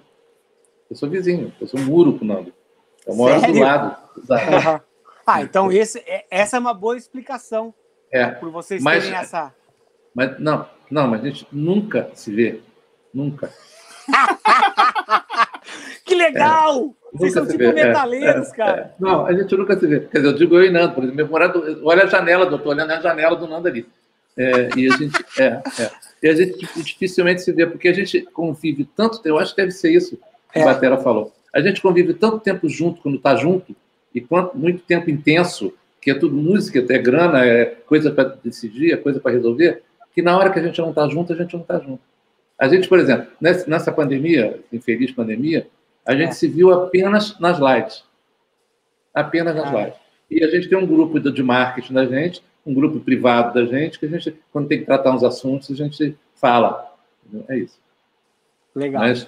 Eu 0.89 0.95
sou 0.95 1.09
vizinho, 1.09 1.53
eu 1.59 1.67
sou 1.67 1.79
muro 1.79 2.17
com 2.17 2.25
o 2.25 2.27
Nando. 2.27 2.53
Eu 3.05 3.15
moro 3.15 3.39
Sério? 3.39 3.55
do 3.55 3.59
lado. 3.59 3.97
ah, 5.25 5.41
então 5.41 5.71
esse, 5.71 5.99
é, 5.99 6.25
essa 6.29 6.57
é 6.57 6.59
uma 6.59 6.73
boa 6.73 6.97
explicação. 6.97 7.73
É, 8.11 8.27
por 8.27 8.51
vocês 8.51 8.83
mas, 8.83 9.03
terem 9.03 9.17
essa. 9.17 9.53
Mas 10.13 10.38
não, 10.39 10.67
não, 10.89 11.07
mas 11.07 11.21
a 11.21 11.25
gente 11.25 11.47
nunca 11.51 12.09
se 12.13 12.33
vê. 12.33 12.61
Nunca. 13.13 13.49
que 16.05 16.15
legal! 16.15 16.93
É, 17.13 17.17
Vocês 17.17 17.33
são 17.33 17.45
tipo 17.45 17.57
vê. 17.59 17.71
metaleiros, 17.71 18.51
é, 18.51 18.55
cara. 18.55 18.81
É. 18.81 18.91
Não, 18.99 19.25
a 19.25 19.33
gente 19.33 19.55
nunca 19.55 19.77
se 19.79 19.88
vê. 19.88 20.01
Quer 20.01 20.19
dizer, 20.19 20.29
eu 20.29 20.38
digo 20.38 20.55
eu 20.55 20.65
e 20.65 20.71
Nando, 20.71 20.93
por 20.93 21.03
exemplo, 21.03 21.17
meu 21.17 21.27
morado, 21.27 21.81
olha 21.83 22.03
a 22.03 22.07
janela, 22.07 22.45
eu 22.45 22.55
estou 22.55 22.71
olhando 22.71 22.91
a 22.91 23.01
janela 23.01 23.35
do 23.35 23.47
Nando 23.47 23.67
ali. 23.67 23.88
É, 24.37 24.69
e 24.77 24.91
a 24.91 24.97
gente, 24.97 25.25
é, 25.39 25.61
é. 25.79 25.91
E 26.23 26.27
a 26.27 26.35
gente 26.35 26.57
dificilmente 26.83 27.41
se 27.41 27.51
vê, 27.51 27.65
porque 27.65 27.87
a 27.87 27.93
gente 27.93 28.21
convive 28.21 28.85
tanto 28.95 29.17
tempo, 29.17 29.35
eu 29.35 29.39
acho 29.39 29.53
que 29.53 29.61
deve 29.61 29.71
ser 29.71 29.91
isso 29.91 30.17
que 30.51 30.59
é. 30.59 30.61
a 30.61 30.65
Batera 30.65 30.97
falou. 30.97 31.33
A 31.53 31.61
gente 31.61 31.81
convive 31.81 32.13
tanto 32.13 32.39
tempo 32.39 32.69
junto, 32.69 33.01
quando 33.01 33.15
está 33.17 33.35
junto, 33.35 33.75
e 34.13 34.21
quanto, 34.21 34.57
muito 34.57 34.83
tempo 34.83 35.09
intenso, 35.09 35.73
que 36.01 36.11
é 36.11 36.13
tudo 36.13 36.35
música, 36.35 36.83
é 36.89 36.97
grana, 36.97 37.45
é 37.45 37.65
coisa 37.65 38.11
para 38.11 38.35
decidir, 38.43 38.93
é 38.93 38.97
coisa 38.97 39.19
para 39.19 39.31
resolver, 39.31 39.83
que 40.13 40.21
na 40.21 40.37
hora 40.37 40.49
que 40.49 40.59
a 40.59 40.63
gente 40.63 40.79
não 40.79 40.89
está 40.89 41.07
junto, 41.07 41.33
a 41.33 41.35
gente 41.35 41.53
não 41.53 41.61
está 41.61 41.79
junto. 41.79 42.01
A 42.57 42.67
gente, 42.67 42.87
por 42.87 42.99
exemplo, 42.99 43.27
nessa 43.67 43.91
pandemia, 43.91 44.59
infeliz 44.71 45.11
pandemia, 45.11 45.67
a 46.05 46.15
gente 46.15 46.29
é. 46.29 46.33
se 46.33 46.47
viu 46.47 46.71
apenas 46.71 47.39
nas 47.39 47.59
lives. 47.59 48.03
Apenas 49.13 49.55
nas 49.55 49.73
ah. 49.73 49.77
lives. 49.79 49.93
E 50.29 50.43
a 50.43 50.47
gente 50.47 50.69
tem 50.69 50.77
um 50.77 50.85
grupo 50.85 51.19
de 51.19 51.43
marketing 51.43 51.93
da 51.93 52.05
gente, 52.05 52.41
um 52.65 52.73
grupo 52.73 52.99
privado 52.99 53.53
da 53.53 53.65
gente, 53.65 53.99
que 53.99 54.05
a 54.05 54.09
gente, 54.09 54.39
quando 54.51 54.67
tem 54.67 54.79
que 54.79 54.85
tratar 54.85 55.13
uns 55.13 55.23
assuntos, 55.23 55.69
a 55.71 55.75
gente 55.75 56.17
fala. 56.35 56.95
É 57.47 57.57
isso. 57.57 57.79
Legal. 58.75 59.01
Mas, 59.01 59.27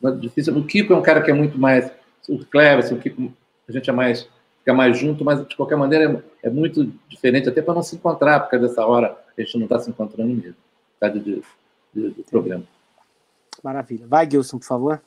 mas 0.00 0.20
difícil. 0.20 0.56
O 0.56 0.64
Kiko 0.64 0.92
é 0.92 0.96
um 0.96 1.02
cara 1.02 1.22
que 1.22 1.30
é 1.30 1.34
muito 1.34 1.58
mais. 1.58 1.90
O 2.28 2.44
Cleverson, 2.44 2.94
o 2.94 2.98
Kiko, 2.98 3.32
a 3.68 3.72
gente 3.72 3.88
é 3.88 3.92
mais, 3.92 4.28
fica 4.58 4.72
mais 4.72 4.98
junto, 4.98 5.24
mas 5.24 5.46
de 5.46 5.56
qualquer 5.56 5.76
maneira 5.76 6.24
é, 6.42 6.48
é 6.48 6.50
muito 6.50 6.84
diferente, 7.08 7.48
até 7.48 7.60
para 7.60 7.74
não 7.74 7.82
se 7.82 7.96
encontrar, 7.96 8.40
porque 8.40 8.58
dessa 8.58 8.84
hora 8.86 9.18
a 9.36 9.40
gente 9.40 9.56
não 9.56 9.64
está 9.64 9.78
se 9.78 9.90
encontrando 9.90 10.34
mesmo, 10.34 10.54
por 10.54 11.00
causa 11.00 11.20
de, 11.20 11.42
de, 11.92 12.10
de 12.10 12.22
problema. 12.24 12.64
Maravilha. 13.62 14.06
Vai, 14.06 14.30
Gilson, 14.30 14.58
por 14.58 14.66
favor. 14.66 15.02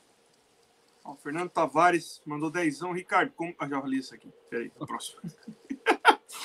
O 1.04 1.14
Fernando 1.14 1.48
Tavares 1.48 2.20
mandou 2.26 2.50
dezão. 2.50 2.92
Ricardo, 2.92 3.32
como. 3.34 3.54
Ah, 3.58 3.66
já 3.66 3.80
li 3.80 3.98
isso 3.98 4.14
aqui. 4.14 4.28
Peraí, 4.50 4.70
próximo. 4.70 5.20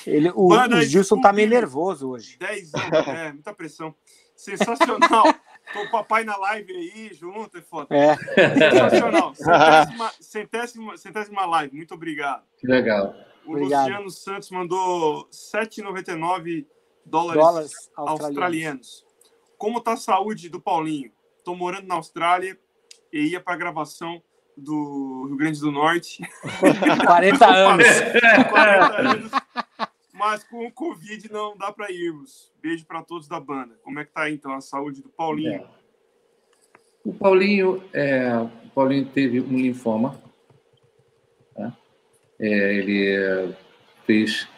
Ele, 0.06 0.30
o, 0.30 0.48
o 0.48 0.82
Gilson 0.82 1.20
tá 1.20 1.32
meio 1.32 1.48
nervoso 1.48 2.10
hoje. 2.10 2.36
10 2.38 2.74
anos, 2.74 3.08
é, 3.08 3.32
muita 3.32 3.52
pressão. 3.54 3.94
Sensacional. 4.34 5.24
Tô 5.72 5.80
o 5.82 5.90
papai 5.90 6.24
na 6.24 6.36
live 6.36 6.72
aí, 6.72 7.10
junto, 7.14 7.56
é 7.56 7.62
foda. 7.62 7.88
É. 7.94 8.14
Sensacional. 8.16 9.34
Centésima, 9.34 10.10
centésima, 10.20 10.96
centésima 10.96 11.46
live, 11.46 11.74
muito 11.74 11.94
obrigado. 11.94 12.44
Que 12.58 12.66
legal. 12.66 13.14
O 13.46 13.52
obrigado. 13.52 13.84
Luciano 13.84 14.10
Santos 14.10 14.50
mandou 14.50 15.28
7,99 15.30 16.66
dólares, 17.04 17.42
dólares 17.42 17.72
australianos. 17.96 18.20
australianos. 18.22 19.06
Como 19.56 19.80
tá 19.80 19.94
a 19.94 19.96
saúde 19.96 20.48
do 20.48 20.60
Paulinho? 20.60 21.10
Tô 21.44 21.54
morando 21.54 21.86
na 21.86 21.94
Austrália 21.94 22.58
e 23.12 23.28
ia 23.28 23.40
pra 23.40 23.56
gravação 23.56 24.22
do 24.56 25.26
Rio 25.28 25.36
Grande 25.36 25.60
do 25.60 25.70
Norte. 25.70 26.22
40 27.04 27.46
anos. 27.46 27.86
40 28.50 29.00
anos. 29.00 29.30
Mas 30.26 30.42
com 30.42 30.66
o 30.66 30.72
Covid 30.72 31.30
não 31.30 31.54
dá 31.54 31.70
para 31.70 31.92
irmos. 31.92 32.50
Beijo 32.62 32.86
para 32.86 33.02
todos 33.02 33.28
da 33.28 33.38
banda. 33.38 33.74
Como 33.82 33.98
é 34.00 34.06
que 34.06 34.10
tá 34.10 34.30
então 34.30 34.54
a 34.54 34.60
saúde 34.62 35.02
do 35.02 35.10
Paulinho? 35.10 35.52
É. 35.52 35.66
O 37.04 37.12
Paulinho, 37.12 37.84
é, 37.92 38.34
o 38.38 38.70
Paulinho 38.74 39.04
teve 39.04 39.38
um 39.38 39.58
linfoma. 39.58 40.18
Tá? 41.54 41.76
É, 42.40 42.74
ele 42.74 43.54
fez 44.06 44.48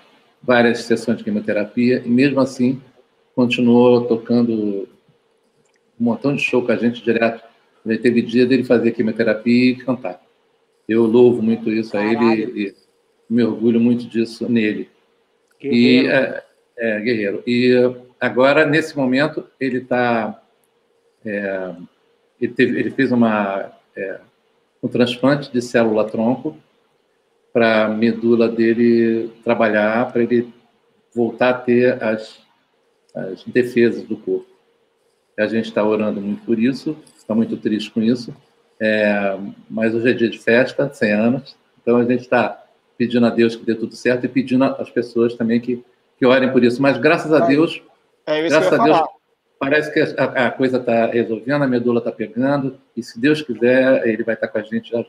várias 0.40 0.84
sessões 0.84 1.18
de 1.18 1.24
quimioterapia 1.24 2.00
e 2.06 2.08
mesmo 2.08 2.38
assim 2.38 2.80
continuou 3.34 4.06
tocando 4.06 4.88
um 5.98 6.04
montão 6.04 6.32
de 6.32 6.42
show 6.42 6.64
com 6.64 6.70
a 6.70 6.76
gente 6.76 7.02
direto 7.02 7.42
ele 7.84 7.98
teve 7.98 8.22
dia 8.22 8.46
dele 8.46 8.62
fazer 8.62 8.92
quimioterapia 8.92 9.72
e 9.72 9.76
cantar. 9.76 10.24
Eu 10.88 11.06
louvo 11.06 11.42
muito 11.42 11.72
isso 11.72 11.90
Caralho. 11.90 12.20
a 12.20 12.36
ele 12.36 12.68
e 12.68 12.74
me 13.28 13.42
orgulho 13.42 13.80
muito 13.80 14.06
disso 14.06 14.48
nele. 14.48 14.94
Guerreiro. 15.68 16.06
E, 16.06 16.08
é, 16.08 16.44
é, 16.76 17.00
guerreiro. 17.00 17.42
E 17.46 17.74
agora, 18.20 18.64
nesse 18.64 18.96
momento, 18.96 19.46
ele 19.58 19.78
está. 19.78 20.40
É, 21.24 21.74
ele, 22.40 22.54
ele, 22.58 22.90
fez 22.90 23.10
uma, 23.12 23.72
é, 23.96 24.20
um 24.82 24.88
transplante 24.88 25.50
de 25.50 25.60
célula-tronco 25.62 26.56
para 27.52 27.86
a 27.86 27.88
medula 27.88 28.48
dele 28.48 29.30
trabalhar, 29.42 30.12
para 30.12 30.22
ele 30.22 30.52
voltar 31.14 31.50
a 31.50 31.54
ter 31.54 32.02
as, 32.02 32.38
as 33.14 33.42
defesas 33.44 34.02
do 34.02 34.16
corpo. 34.16 34.46
A 35.38 35.46
gente 35.46 35.66
está 35.66 35.84
orando 35.84 36.20
muito 36.20 36.44
por 36.44 36.58
isso 36.58 36.96
está 37.26 37.34
muito 37.34 37.56
triste 37.56 37.90
com 37.90 38.00
isso. 38.00 38.34
É, 38.80 39.36
mas 39.68 39.94
hoje 39.94 40.10
é 40.10 40.12
dia 40.12 40.30
de 40.30 40.38
festa, 40.38 40.92
100 40.92 41.12
anos, 41.12 41.56
então 41.80 41.96
a 41.96 42.04
gente 42.04 42.20
está 42.20 42.65
pedindo 42.96 43.26
a 43.26 43.30
Deus 43.30 43.56
que 43.56 43.64
dê 43.64 43.74
tudo 43.74 43.94
certo 43.94 44.24
e 44.24 44.28
pedindo 44.28 44.64
às 44.64 44.90
pessoas 44.90 45.34
também 45.34 45.60
que, 45.60 45.84
que 46.18 46.26
orem 46.26 46.50
por 46.50 46.62
isso. 46.64 46.80
Mas 46.80 46.98
graças 46.98 47.32
a 47.32 47.40
Deus, 47.40 47.82
é 48.24 48.48
graças 48.48 48.72
a 48.72 48.82
Deus, 48.82 49.00
parece 49.58 49.92
que 49.92 50.00
a, 50.00 50.46
a 50.46 50.50
coisa 50.50 50.78
está 50.78 51.06
resolvendo, 51.06 51.62
a 51.62 51.66
medula 51.66 51.98
está 51.98 52.12
pegando, 52.12 52.78
e 52.96 53.02
se 53.02 53.20
Deus 53.20 53.42
quiser, 53.42 54.06
ele 54.06 54.22
vai 54.22 54.34
estar 54.34 54.46
tá 54.46 54.52
com 54.52 54.58
a 54.58 54.62
gente 54.62 54.90
já. 54.90 55.04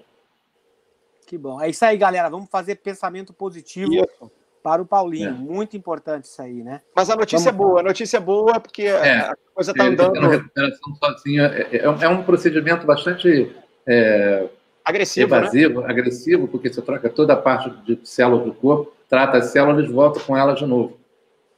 Que 1.25 1.37
bom. 1.37 1.61
É 1.61 1.69
isso 1.69 1.83
aí, 1.83 1.97
galera. 1.97 2.29
Vamos 2.29 2.49
fazer 2.49 2.75
pensamento 2.75 3.33
positivo. 3.33 3.93
Isso 3.93 4.31
para 4.67 4.81
o 4.81 4.85
Paulinho. 4.85 5.29
É. 5.29 5.31
Muito 5.31 5.77
importante 5.77 6.25
isso 6.25 6.41
aí, 6.41 6.61
né? 6.61 6.81
Mas 6.93 7.09
a 7.09 7.15
notícia 7.15 7.51
Vamos... 7.51 7.65
é 7.65 7.69
boa, 7.69 7.79
a 7.79 7.83
notícia 7.83 8.17
é 8.17 8.19
boa 8.19 8.59
porque 8.59 8.83
é, 8.83 9.19
a 9.19 9.35
coisa 9.53 9.71
está 9.71 9.85
andando. 9.85 10.17
A 10.17 10.27
recuperação 10.27 10.95
sozinha 10.95 11.43
é, 11.43 11.77
é, 11.77 11.83
é, 11.85 12.09
um 12.09 12.21
procedimento 12.21 12.85
bastante 12.85 13.55
é, 13.87 14.45
agressivo, 14.87 15.35
evasivo, 15.35 15.81
né? 15.81 15.89
agressivo, 15.89 16.47
porque 16.47 16.71
você 16.71 16.81
troca 16.81 17.09
toda 17.09 17.33
a 17.33 17.37
parte 17.37 17.69
de 17.85 17.99
células 18.07 18.45
do 18.45 18.53
corpo, 18.53 18.93
trata 19.09 19.37
as 19.37 19.47
células 19.47 19.85
e 19.85 19.91
volta 19.91 20.19
com 20.21 20.35
elas 20.35 20.57
de 20.57 20.65
novo. 20.65 20.97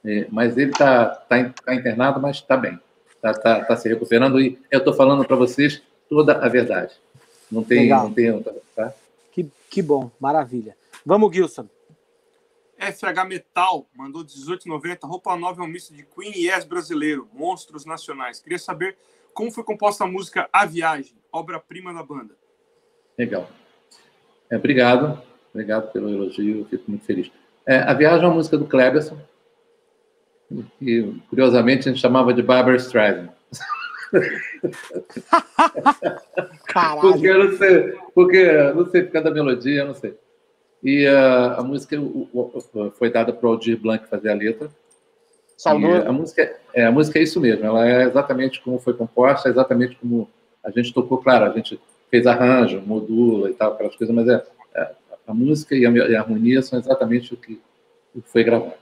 É, 0.04 0.28
mas 0.32 0.58
ele 0.58 0.72
está 0.72 1.06
tá, 1.06 1.54
tá 1.66 1.76
internado, 1.76 2.20
mas 2.20 2.38
está 2.38 2.58
bem. 2.58 2.80
Está 3.16 3.34
tá, 3.34 3.66
tá 3.66 3.76
se 3.76 3.88
recuperando 3.88 4.40
e 4.40 4.58
eu 4.72 4.80
estou 4.80 4.94
falando 4.94 5.26
para 5.26 5.36
vocês 5.36 5.82
toda 6.10 6.38
a 6.38 6.48
verdade. 6.48 6.94
Não 7.52 7.64
tem, 7.64 7.82
Legal. 7.82 8.06
não 8.06 8.14
tem 8.14 8.32
outra, 8.32 8.56
tá? 8.76 8.94
Que, 9.32 9.48
que 9.70 9.82
bom, 9.82 10.10
maravilha. 10.20 10.76
Vamos, 11.06 11.34
Gilson. 11.34 11.68
FH 12.80 13.28
Metal 13.28 13.86
mandou 13.94 14.24
18,90. 14.24 15.00
Roupa 15.04 15.36
nova 15.36 15.62
é 15.62 15.66
um 15.66 15.68
misto 15.68 15.94
de 15.94 16.04
Queen 16.04 16.32
e 16.34 16.48
Yes 16.48 16.64
brasileiro. 16.64 17.28
Monstros 17.34 17.86
nacionais. 17.86 18.40
Queria 18.40 18.58
saber 18.58 18.98
como 19.34 19.52
foi 19.52 19.64
composta 19.64 20.06
a 20.06 20.08
música 20.08 20.50
A 20.52 20.66
Viagem, 20.66 21.16
obra-prima 21.32 21.94
da 21.94 22.02
banda. 22.02 22.39
Legal. 23.20 23.50
É, 24.50 24.56
obrigado. 24.56 25.22
Obrigado 25.54 25.92
pelo 25.92 26.10
elogio. 26.10 26.66
Fico 26.70 26.86
muito 26.88 27.06
feliz. 27.06 27.30
É, 27.66 27.80
a 27.80 27.94
Viagem 27.94 28.24
é 28.24 28.28
uma 28.28 28.36
música 28.36 28.58
do 28.58 28.66
Kleberson. 28.66 29.18
E, 30.82 31.14
curiosamente, 31.30 31.88
a 31.88 31.92
gente 31.92 32.02
chamava 32.02 32.34
de 32.34 32.42
Barbara 32.42 32.78
Streisand. 32.78 33.30
Porque 37.02 37.34
não 37.34 37.58
sei, 37.58 37.98
porque 38.16 38.52
não 38.74 38.90
sei 38.90 39.04
por 39.04 39.12
causa 39.12 39.30
da 39.30 39.34
melodia, 39.34 39.86
não 39.86 39.94
sei. 39.94 40.18
E 40.84 41.06
uh, 41.08 41.60
a 41.60 41.64
música 41.64 42.00
o, 42.00 42.30
o, 42.34 42.92
foi 42.92 43.12
dada 43.12 43.34
para 43.34 43.48
o 43.48 43.52
Aldir 43.52 43.78
Blanc 43.78 44.08
fazer 44.08 44.30
a 44.30 44.34
letra. 44.34 44.70
Saudoso. 45.58 46.08
A 46.08 46.12
música, 46.12 46.56
é, 46.74 46.86
a 46.86 46.92
música 46.92 47.20
é 47.20 47.24
isso 47.24 47.40
mesmo, 47.40 47.66
ela 47.66 47.88
é 47.88 48.04
exatamente 48.04 48.62
como 48.62 48.80
foi 48.80 48.94
composta, 48.94 49.50
é 49.50 49.52
exatamente 49.52 49.98
como 49.98 50.30
a 50.64 50.72
gente 50.72 50.94
tocou, 50.94 51.18
claro, 51.18 51.46
a 51.46 51.50
gente 51.50 51.80
fez 52.10 52.26
arranjo, 52.26 52.82
modula 52.82 53.50
e 53.50 53.54
tal, 53.54 53.74
aquelas 53.74 53.96
coisas, 53.96 54.16
mas 54.16 54.28
é, 54.28 54.44
é 54.76 54.96
a 55.28 55.34
música 55.34 55.76
e 55.76 55.86
a, 55.86 55.90
e 55.90 56.16
a, 56.16 56.22
harmonia 56.22 56.62
são 56.62 56.80
exatamente 56.80 57.34
o 57.34 57.38
que, 57.38 57.62
o 58.16 58.22
que 58.22 58.30
foi 58.30 58.44
gravado. 58.44 58.74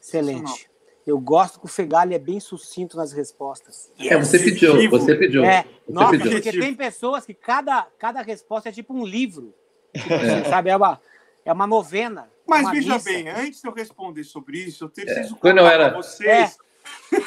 Excelente. 0.00 0.68
Eu 1.06 1.18
gosto 1.18 1.58
que 1.58 1.64
o 1.64 1.68
Fegali 1.68 2.14
é 2.14 2.18
bem 2.18 2.38
sucinto 2.38 2.96
nas 2.96 3.12
respostas. 3.12 3.90
É, 3.98 4.16
você 4.18 4.38
pediu, 4.38 4.90
você 4.90 5.14
pediu. 5.14 5.42
É, 5.44 5.62
você 5.62 5.92
nossa, 5.92 6.10
pediu. 6.10 6.32
porque 6.32 6.50
tem 6.52 6.74
pessoas 6.74 7.24
que 7.24 7.32
cada, 7.32 7.86
cada 7.98 8.20
resposta 8.20 8.68
é 8.68 8.72
tipo 8.72 8.92
um 8.92 9.06
livro. 9.06 9.54
É. 9.94 10.44
Sabe, 10.50 10.68
é 10.68 10.76
uma, 10.76 11.00
é 11.44 11.52
uma 11.52 11.66
novena. 11.66 12.28
Mas 12.46 12.62
uma 12.62 12.72
veja 12.72 12.94
missa. 12.94 13.10
bem, 13.10 13.28
antes 13.28 13.62
de 13.62 13.68
eu 13.68 13.72
responder 13.72 14.24
sobre 14.24 14.58
isso, 14.58 14.84
eu 14.84 14.90
preciso 14.90 15.34
é. 15.34 15.38
Quando 15.38 15.58
eu 15.58 15.66
era... 15.66 15.94
vocês. 15.94 16.28
É. 16.28 16.67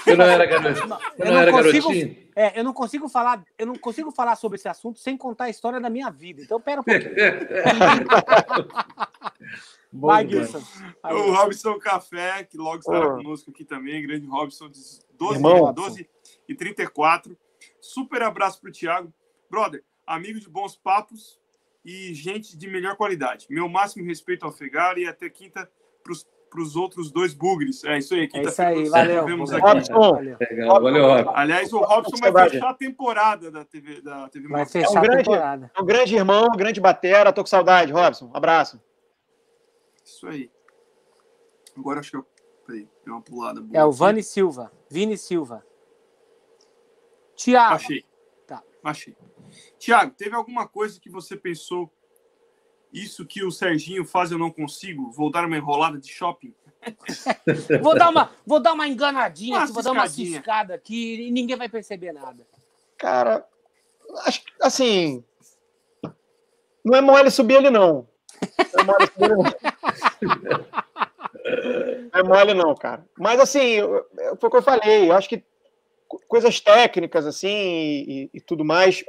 Eu 0.05 0.17
não 0.17 0.25
era 0.25 0.45
garotinho. 0.45 0.97
Eu, 1.17 1.25
eu 1.25 1.31
não, 1.31 1.39
era 1.39 1.51
consigo, 1.51 1.87
garotinho. 1.87 2.17
É, 2.35 2.59
eu 2.59 2.63
não 2.63 2.73
consigo 2.73 3.09
falar, 3.09 3.43
eu 3.57 3.65
não 3.65 3.75
consigo 3.75 4.11
falar 4.11 4.35
sobre 4.35 4.57
esse 4.57 4.67
assunto 4.67 4.99
sem 4.99 5.17
contar 5.17 5.45
a 5.45 5.49
história 5.49 5.79
da 5.79 5.89
minha 5.89 6.09
vida. 6.09 6.41
Então, 6.41 6.59
pera 6.59 6.81
um 6.81 6.83
pouquinho. 6.83 7.11
Vai, 9.93 10.27
Gilson. 10.27 10.63
O 11.03 11.33
Robson 11.33 11.77
Café, 11.77 12.45
que 12.45 12.57
logo 12.57 12.79
estará 12.79 13.07
oh. 13.07 13.17
conosco 13.17 13.51
aqui 13.51 13.65
também, 13.65 14.01
grande 14.01 14.25
Robson, 14.25 14.69
de 14.69 14.79
12, 15.17 15.35
Irmão, 15.35 15.73
12 15.73 16.09
e 16.47 16.55
34. 16.55 17.37
Super 17.79 18.23
abraço 18.23 18.61
para 18.61 18.69
o 18.69 18.73
Thiago. 18.73 19.13
Brother, 19.49 19.83
amigo 20.07 20.39
de 20.39 20.49
bons 20.49 20.77
papos 20.77 21.39
e 21.83 22.13
gente 22.13 22.57
de 22.57 22.67
melhor 22.67 22.95
qualidade. 22.95 23.47
Meu 23.49 23.67
máximo 23.67 24.05
respeito 24.05 24.45
ao 24.45 24.51
Fegar 24.51 24.97
e 24.97 25.05
até 25.05 25.29
quinta 25.29 25.69
para 26.01 26.13
os 26.13 26.25
outros 26.75 27.11
dois 27.11 27.33
bugres. 27.33 27.83
É 27.83 27.97
isso 27.97 28.13
aí. 28.13 28.27
Quinta 28.27 28.49
é 28.49 28.51
isso 28.51 28.61
aí, 28.61 28.89
valeu. 28.89 29.25
Vemos 29.25 29.51
aqui. 29.51 29.61
Robson. 29.61 29.93
Valeu. 29.93 30.37
valeu, 30.67 31.07
Robson. 31.07 31.31
Aliás, 31.35 31.73
o 31.73 31.79
Robson 31.79 32.31
vai 32.31 32.49
fechar 32.49 32.69
a 32.69 32.73
temporada 32.73 33.51
da 33.51 33.65
TV, 33.65 34.01
da 34.01 34.29
TV 34.29 34.47
Vai 34.47 34.65
fechar 34.65 34.95
é 34.95 34.99
um 34.99 35.01
grande, 35.01 35.23
temporada. 35.23 35.71
É 35.75 35.81
um 35.81 35.85
grande 35.85 36.15
irmão, 36.15 36.47
um 36.53 36.57
grande 36.57 36.81
batera. 36.81 37.33
Tô 37.33 37.41
com 37.41 37.47
saudade, 37.47 37.91
Robson. 37.91 38.29
abraço. 38.33 38.81
Isso 40.03 40.27
aí. 40.27 40.51
Agora 41.77 41.99
acho 41.99 42.11
que 42.11 42.17
eu. 42.17 42.25
Peraí, 42.65 42.87
deu 43.03 43.13
uma 43.13 43.21
pulada. 43.21 43.61
Boa 43.61 43.77
é 43.79 43.83
o 43.83 43.91
Vani 43.91 44.21
Silva. 44.21 44.71
Vini 44.89 45.17
Silva. 45.17 45.65
Tiago. 47.35 47.75
Achei. 47.75 48.05
Tá. 48.45 48.63
Achei. 48.83 49.15
Tiago, 49.79 50.13
teve 50.15 50.35
alguma 50.35 50.67
coisa 50.67 50.99
que 50.99 51.09
você 51.09 51.35
pensou? 51.35 51.91
Isso 52.91 53.25
que 53.25 53.43
o 53.43 53.51
Serginho 53.51 54.05
faz 54.05 54.31
eu 54.31 54.37
não 54.37 54.51
consigo? 54.51 55.11
Vou 55.11 55.31
dar 55.31 55.45
uma 55.45 55.57
enrolada 55.57 55.97
de 55.97 56.09
shopping? 56.09 56.53
vou, 57.81 57.95
dar 57.95 58.09
uma, 58.09 58.31
vou 58.45 58.59
dar 58.59 58.73
uma 58.73 58.87
enganadinha 58.87 59.57
uma 59.57 59.63
aqui, 59.63 59.73
vou 59.73 59.83
dar 59.83 59.91
uma 59.91 60.09
ciscada 60.09 60.73
aqui 60.73 61.27
e 61.27 61.31
ninguém 61.31 61.55
vai 61.55 61.69
perceber 61.69 62.11
nada. 62.11 62.45
Cara, 62.97 63.45
acho 64.25 64.41
assim. 64.61 65.23
Não 66.83 66.97
é 66.97 67.01
mole 67.01 67.29
subir 67.29 67.55
ele, 67.55 67.69
não. 67.69 68.07
Não 68.73 68.81
é 68.81 68.83
mole 68.83 69.07
subir 69.07 69.25
ele, 69.25 69.35
não. 69.35 69.43
Não 72.13 72.19
é 72.19 72.23
mole, 72.23 72.53
não, 72.53 72.75
cara. 72.75 73.05
Mas 73.17 73.39
assim, 73.39 73.77
foi 74.39 74.47
o 74.47 74.51
que 74.51 74.57
eu 74.57 74.63
falei. 74.63 75.09
Eu 75.09 75.15
acho 75.15 75.29
que 75.29 75.43
coisas 76.27 76.59
técnicas, 76.59 77.25
assim, 77.25 77.47
e, 77.47 78.29
e 78.33 78.41
tudo 78.41 78.65
mais, 78.65 79.03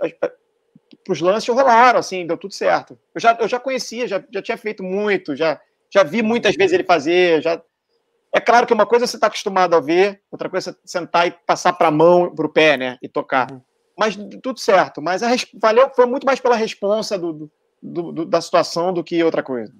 para 1.04 1.12
os 1.12 1.20
lances 1.20 1.48
rolaram, 1.48 1.98
assim, 1.98 2.26
deu 2.26 2.36
tudo 2.36 2.54
certo. 2.54 2.98
Eu 3.14 3.20
já, 3.20 3.36
eu 3.40 3.48
já 3.48 3.58
conhecia, 3.58 4.06
já, 4.06 4.22
já 4.32 4.42
tinha 4.42 4.56
feito 4.56 4.82
muito, 4.82 5.34
já, 5.36 5.60
já 5.90 6.02
vi 6.02 6.22
muitas 6.22 6.54
vezes 6.54 6.72
ele 6.72 6.84
fazer, 6.84 7.42
já... 7.42 7.62
É 8.34 8.40
claro 8.40 8.66
que 8.66 8.72
uma 8.72 8.86
coisa 8.86 9.06
você 9.06 9.16
está 9.16 9.26
acostumado 9.26 9.74
a 9.74 9.80
ver, 9.80 10.22
outra 10.30 10.48
coisa 10.48 10.70
é 10.70 10.74
sentar 10.84 11.26
e 11.26 11.32
passar 11.46 11.74
para 11.74 11.88
a 11.88 11.90
mão, 11.90 12.34
para 12.34 12.46
o 12.46 12.48
pé, 12.48 12.76
né, 12.76 12.98
e 13.02 13.08
tocar. 13.08 13.50
Uhum. 13.50 13.60
Mas 13.98 14.16
tudo 14.42 14.58
certo, 14.58 15.02
mas 15.02 15.22
a, 15.22 15.28
valeu, 15.60 15.90
foi 15.94 16.06
muito 16.06 16.24
mais 16.24 16.40
pela 16.40 16.56
responsa 16.56 17.18
do, 17.18 17.50
do, 17.82 18.12
do, 18.12 18.24
da 18.24 18.40
situação 18.40 18.92
do 18.92 19.04
que 19.04 19.22
outra 19.22 19.42
coisa. 19.42 19.74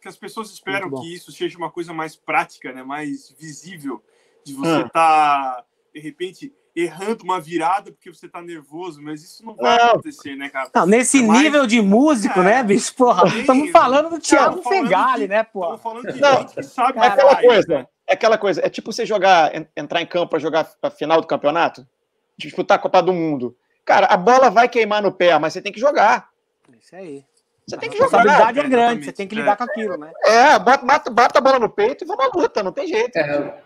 Que 0.00 0.08
as 0.08 0.16
pessoas 0.16 0.50
esperam 0.50 0.90
que 0.90 1.14
isso 1.14 1.30
seja 1.30 1.56
uma 1.56 1.70
coisa 1.70 1.92
mais 1.92 2.16
prática, 2.16 2.72
né, 2.72 2.82
mais 2.82 3.30
visível, 3.38 4.02
de 4.44 4.54
você 4.54 4.86
estar... 4.86 4.90
Tá 4.90 5.64
de 5.92 6.00
repente, 6.00 6.52
errando 6.74 7.22
uma 7.24 7.40
virada 7.40 7.92
porque 7.92 8.12
você 8.12 8.28
tá 8.28 8.40
nervoso, 8.40 9.00
mas 9.02 9.22
isso 9.22 9.44
não 9.44 9.54
vai 9.54 9.78
não. 9.78 9.86
acontecer, 9.90 10.34
né, 10.34 10.48
cara? 10.48 10.70
Não, 10.74 10.86
nesse 10.86 11.22
é 11.22 11.26
mais... 11.26 11.42
nível 11.42 11.66
de 11.66 11.80
músico, 11.80 12.40
é, 12.40 12.44
né, 12.44 12.62
bicho? 12.62 12.94
Porra, 12.94 13.28
estamos 13.28 13.70
falando 13.70 14.10
do 14.10 14.18
Thiago 14.18 14.62
Fegali, 14.62 15.28
né, 15.28 15.42
porra? 15.42 15.76
Estamos 15.76 15.82
falando 15.82 16.14
de 16.14 16.20
não, 16.20 16.40
gente 16.40 16.54
que 16.54 16.62
sabe 16.62 16.98
é 16.98 17.06
aquela 17.06 17.36
coisa. 17.36 17.88
É 18.06 18.14
aquela 18.14 18.38
coisa, 18.38 18.60
é 18.64 18.68
tipo 18.68 18.92
você 18.92 19.06
jogar, 19.06 19.52
entrar 19.76 20.02
em 20.02 20.06
campo 20.06 20.30
para 20.30 20.38
jogar 20.38 20.68
a 20.82 20.90
final 20.90 21.20
do 21.20 21.26
campeonato, 21.26 21.86
disputar 22.36 22.78
a 22.78 22.80
Copa 22.80 23.02
do 23.02 23.12
Mundo. 23.12 23.56
Cara, 23.84 24.06
a 24.06 24.16
bola 24.16 24.50
vai 24.50 24.68
queimar 24.68 25.02
no 25.02 25.12
pé, 25.12 25.38
mas 25.38 25.52
você 25.52 25.62
tem 25.62 25.72
que 25.72 25.80
jogar. 25.80 26.28
Isso 26.80 26.96
aí. 26.96 27.24
Você 27.66 27.76
tem 27.76 27.88
que 27.88 27.96
jogar. 27.96 28.18
A 28.18 28.20
responsabilidade 28.20 28.60
é 28.60 28.68
grande, 28.68 29.04
você 29.04 29.12
tem 29.12 29.26
que 29.26 29.34
lidar 29.34 29.52
é. 29.52 29.56
com 29.56 29.64
aquilo, 29.64 29.96
né? 29.96 30.12
É, 30.24 30.58
bata, 30.58 31.10
bata, 31.10 31.38
a 31.38 31.42
bola 31.42 31.58
no 31.58 31.68
peito 31.68 32.04
e 32.04 32.06
vamos 32.06 32.24
à 32.24 32.30
luta, 32.36 32.62
não 32.62 32.72
tem 32.72 32.86
jeito. 32.86 33.16
É, 33.16 33.62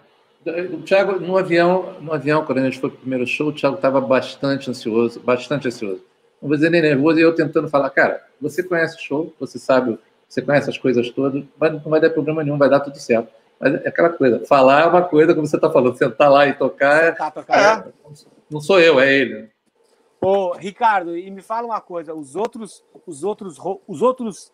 o 0.47 0.83
Thiago, 0.83 1.19
no 1.19 1.37
avião, 1.37 1.95
no 2.01 2.13
avião, 2.13 2.45
quando 2.45 2.59
a 2.59 2.65
gente 2.65 2.79
foi 2.79 2.91
pro 2.91 3.01
primeiro 3.01 3.27
show, 3.27 3.49
o 3.49 3.53
Thiago 3.53 3.77
estava 3.77 4.01
bastante 4.01 4.71
ansioso, 4.71 5.21
bastante 5.21 5.69
ansioso. 5.69 6.03
Não 6.41 6.49
vou 6.49 6.57
dizer 6.57 6.71
nem 6.71 6.83
nervoso, 6.83 7.19
e 7.19 7.23
eu 7.23 7.35
tentando 7.35 7.69
falar, 7.69 7.91
cara, 7.91 8.25
você 8.41 8.63
conhece 8.63 8.97
o 8.97 9.01
show, 9.01 9.33
você 9.41 9.59
sabe, 9.59 9.99
você 10.29 10.43
conhece 10.43 10.71
as 10.71 10.79
coisas 10.79 11.11
todas, 11.11 11.45
mas 11.59 11.73
não 11.73 11.81
vai 11.81 12.01
dar 12.01 12.11
problema 12.11 12.45
nenhum, 12.45 12.59
vai 12.59 12.69
dar 12.69 12.81
tudo 12.81 12.99
certo. 12.99 13.29
Mas 13.59 13.75
é 13.75 13.89
aquela 13.89 14.11
coisa, 14.11 14.45
falar 14.47 14.83
é 14.83 14.87
uma 14.87 15.03
coisa, 15.03 15.35
como 15.35 15.47
você 15.47 15.57
está 15.57 15.71
falando, 15.71 15.97
sentar 15.97 16.31
lá 16.31 16.47
e 16.47 16.53
tocar, 16.53 17.03
é, 17.03 17.13
sentar, 17.13 17.33
tocar 17.33 17.87
é, 17.87 17.93
não 18.51 18.61
sou 18.61 18.79
eu, 18.79 19.01
é 19.01 19.13
ele. 19.13 19.49
Ô, 20.21 20.53
Ricardo, 20.53 21.17
e 21.17 21.31
me 21.31 21.43
fala 21.43 21.67
uma 21.67 21.81
coisa, 21.81 22.15
os 22.15 22.37
outros, 22.37 22.85
os 23.07 23.25
outros, 23.25 23.59
os 23.87 24.03
outros 24.03 24.53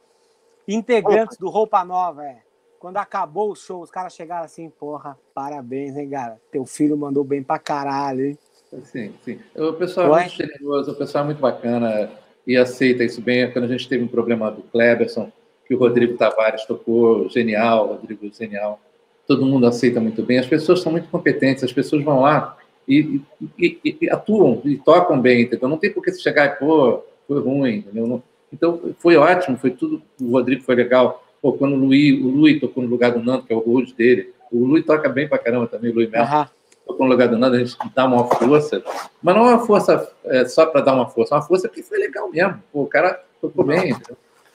integrantes 0.67 1.37
do 1.37 1.49
Roupa 1.49 1.85
Nova, 1.85 2.25
é, 2.25 2.43
quando 2.83 2.97
acabou 2.97 3.53
o 3.53 3.55
show, 3.55 3.81
os 3.81 3.93
caras 3.93 4.13
chegaram 4.13 4.45
assim, 4.45 4.69
porra, 4.69 5.17
parabéns, 5.33 5.97
hein, 5.97 6.11
cara? 6.11 6.41
Teu 6.51 6.67
filho 6.67 6.97
mandou 6.97 7.23
bem 7.23 7.41
pra 7.41 7.57
caralho, 7.57 8.27
hein? 8.27 8.39
Sim, 8.83 9.13
sim. 9.25 9.39
O 9.55 9.73
pessoal 9.75 10.19
é 10.19 10.23
muito 10.23 10.35
generoso, 10.35 10.91
o 10.91 10.95
pessoal 10.97 11.23
é 11.23 11.27
muito 11.27 11.41
bacana 11.41 12.11
e 12.45 12.57
aceita 12.57 13.05
isso 13.05 13.23
bem. 13.23 13.49
Quando 13.53 13.67
a 13.67 13.69
gente 13.69 13.89
teve 13.89 14.03
um 14.03 14.09
problema 14.09 14.51
do 14.51 14.63
Kleberson, 14.63 15.31
que 15.65 15.73
o 15.77 15.79
Rodrigo 15.79 16.17
Tavares 16.17 16.65
tocou, 16.65 17.29
genial, 17.29 17.87
Rodrigo, 17.87 18.29
genial. 18.35 18.81
Todo 19.29 19.47
mundo 19.47 19.65
aceita 19.65 20.01
muito 20.01 20.25
bem. 20.25 20.41
As 20.41 20.49
pessoas 20.49 20.81
são 20.81 20.91
muito 20.91 21.09
competentes, 21.09 21.63
as 21.63 21.73
pessoas 21.73 22.03
vão 22.03 22.23
lá 22.23 22.59
e, 22.89 23.21
e, 23.61 23.79
e, 23.85 23.99
e 24.01 24.11
atuam 24.11 24.61
e 24.65 24.77
tocam 24.77 25.21
bem, 25.21 25.43
entendeu? 25.43 25.69
Não 25.69 25.79
tem 25.79 25.93
por 25.93 26.03
que 26.03 26.11
você 26.11 26.21
chegar 26.21 26.47
e, 26.47 26.59
pô, 26.59 27.05
foi 27.29 27.41
ruim, 27.41 27.77
entendeu? 27.77 28.21
Então, 28.53 28.93
foi 28.99 29.15
ótimo, 29.15 29.57
foi 29.57 29.71
tudo. 29.71 30.03
O 30.21 30.33
Rodrigo 30.33 30.65
foi 30.65 30.75
legal. 30.75 31.23
Pô, 31.43 31.53
quando 31.55 31.73
o 31.73 31.77
Luiz, 31.77 32.23
o 32.23 32.29
Luiz 32.29 32.61
tocou 32.61 32.85
no 32.85 32.89
lugar 32.89 33.11
do 33.11 33.21
Nando, 33.21 33.43
que 33.43 33.53
é 33.53 33.57
o 33.57 33.59
Rude 33.59 33.93
dele, 33.95 34.33
o 34.53 34.65
Luiz 34.65 34.87
toca 34.87 35.09
bem 35.09 35.29
pra 35.29 35.39
caramba 35.39 35.67
também, 35.67 35.91
o 35.91 35.95
Luiz 35.95 36.09
Melo. 36.09 36.25
Uhum. 36.25 36.47
Tocou 36.87 37.07
no 37.07 37.13
lugar 37.13 37.27
do 37.27 37.37
Nando, 37.37 37.57
a 37.57 37.59
gente 37.59 37.77
dá 37.95 38.05
uma 38.07 38.25
força, 38.27 38.83
mas 39.21 39.35
não 39.35 39.49
é 39.49 39.55
uma 39.55 39.67
força 39.67 40.09
é, 40.25 40.45
só 40.45 40.65
para 40.67 40.83
dar 40.83 40.95
uma 40.95 41.09
força, 41.09 41.35
é 41.35 41.39
uma 41.39 41.45
força 41.45 41.69
que 41.69 41.83
foi 41.83 41.99
legal 41.99 42.31
mesmo. 42.31 42.63
Pô, 42.73 42.83
o 42.83 42.87
cara 42.87 43.21
tocou 43.41 43.65
bem. 43.65 43.97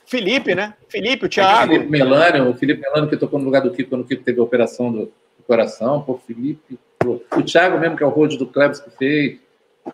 Felipe, 0.06 0.54
né? 0.54 0.72
Felipe, 0.88 1.26
o 1.26 1.28
Thiago. 1.28 1.72
Felipe 1.72 1.90
Melânio, 1.90 2.48
o 2.48 2.54
Felipe 2.54 2.80
Melânio 2.80 3.10
que 3.10 3.16
tocou 3.18 3.38
no 3.38 3.44
lugar 3.44 3.60
do 3.60 3.70
Kiko 3.70 3.90
quando 3.90 4.02
o 4.02 4.04
Kiko 4.06 4.22
teve 4.22 4.40
a 4.40 4.42
operação 4.42 4.90
do, 4.90 5.00
do 5.00 5.42
coração. 5.46 6.00
Pô, 6.00 6.16
Felipe. 6.16 6.78
Pô, 6.98 7.20
o 7.36 7.42
Thiago 7.42 7.78
mesmo, 7.78 7.94
que 7.94 8.02
é 8.02 8.06
o 8.06 8.10
road 8.10 8.38
do 8.38 8.46
Klebs 8.46 8.80
que 8.80 8.90
fez. 8.92 9.38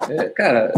É, 0.08 0.28
cara, 0.28 0.72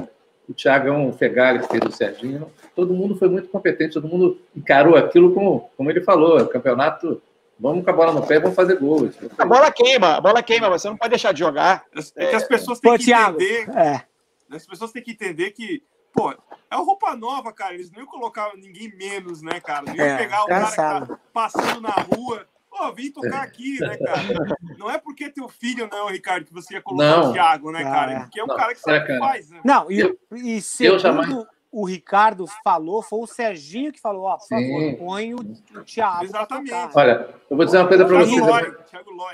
o 0.48 0.54
Thiago 0.54 0.88
é 0.88 0.92
um 0.92 1.12
Fegali 1.12 1.60
que 1.60 1.68
fez 1.68 1.82
o 1.84 1.92
Serginho. 1.92 2.50
Todo 2.74 2.94
mundo 2.94 3.16
foi 3.16 3.28
muito 3.28 3.48
competente, 3.48 3.94
todo 3.94 4.08
mundo 4.08 4.40
encarou 4.54 4.96
aquilo 4.96 5.34
como, 5.34 5.70
como 5.76 5.90
ele 5.90 6.02
falou, 6.02 6.38
o 6.40 6.48
campeonato, 6.48 7.20
vamos 7.58 7.84
com 7.84 7.90
a 7.90 7.92
bola 7.92 8.12
no 8.12 8.26
pé, 8.26 8.38
vamos 8.38 8.54
fazer 8.54 8.78
gol. 8.78 9.10
A 9.38 9.44
bola 9.44 9.70
queima, 9.70 10.16
a 10.16 10.20
bola 10.20 10.42
queima, 10.42 10.68
você 10.68 10.88
não 10.88 10.96
pode 10.96 11.10
deixar 11.10 11.32
de 11.32 11.40
jogar. 11.40 11.84
É 12.14 12.26
que 12.26 12.36
as 12.36 12.44
pessoas 12.44 12.78
têm 12.78 12.92
Pô, 12.92 12.98
que 12.98 13.04
Thiago, 13.04 13.40
entender. 13.40 13.70
É. 13.76 14.02
As 14.50 14.66
pessoas 14.66 14.92
têm 14.92 15.02
que 15.02 15.10
entender 15.10 15.50
que, 15.50 15.82
pô, 16.12 16.30
é 16.32 16.76
uma 16.76 16.84
roupa 16.84 17.16
nova, 17.16 17.52
cara. 17.52 17.74
Eles 17.74 17.90
não 17.90 17.98
iam 17.98 18.06
colocar 18.06 18.52
ninguém 18.56 18.94
menos, 18.96 19.42
né, 19.42 19.60
cara? 19.60 19.86
Não 19.86 19.94
iam 19.94 20.06
é, 20.06 20.16
pegar 20.16 20.44
o 20.44 20.46
cara 20.46 20.66
que 20.66 20.76
tá 20.76 21.18
passando 21.32 21.80
na 21.80 21.90
rua 21.90 22.46
Pô, 22.76 22.92
vim 22.92 23.10
tocar 23.10 23.42
aqui, 23.42 23.80
né, 23.80 23.96
cara? 23.96 24.56
Não 24.78 24.90
é 24.90 24.98
porque 24.98 25.30
teu 25.30 25.48
filho, 25.48 25.88
não, 25.90 26.08
Ricardo, 26.08 26.44
que 26.44 26.52
você 26.52 26.74
ia 26.74 26.82
colocar 26.82 27.22
não. 27.22 27.30
o 27.30 27.32
Thiago, 27.32 27.72
né, 27.72 27.82
cara? 27.82 28.12
É 28.12 28.20
porque 28.20 28.40
é 28.40 28.44
o 28.44 28.48
cara 28.48 28.74
que 28.74 28.80
sabe 28.80 28.98
o 28.98 29.06
que 29.06 29.18
faz, 29.18 29.50
né? 29.50 29.60
Não, 29.64 29.90
e, 29.90 30.00
eu, 30.00 30.18
e 30.32 30.60
segundo 30.60 30.98
jamais... 30.98 31.46
o 31.72 31.84
Ricardo 31.86 32.44
falou, 32.62 33.00
foi 33.00 33.20
o 33.20 33.26
Serginho 33.26 33.92
que 33.92 34.00
falou, 34.00 34.24
ó, 34.24 34.36
por 34.36 34.46
favor, 34.46 34.96
põe 34.98 35.34
o, 35.34 35.38
o 35.38 35.84
Thiago. 35.84 36.24
Exatamente. 36.24 36.90
Olha, 36.94 37.28
eu 37.50 37.56
vou 37.56 37.64
dizer 37.64 37.78
uma 37.78 37.88
coisa 37.88 38.04
para 38.04 38.18
vocês. 38.18 38.76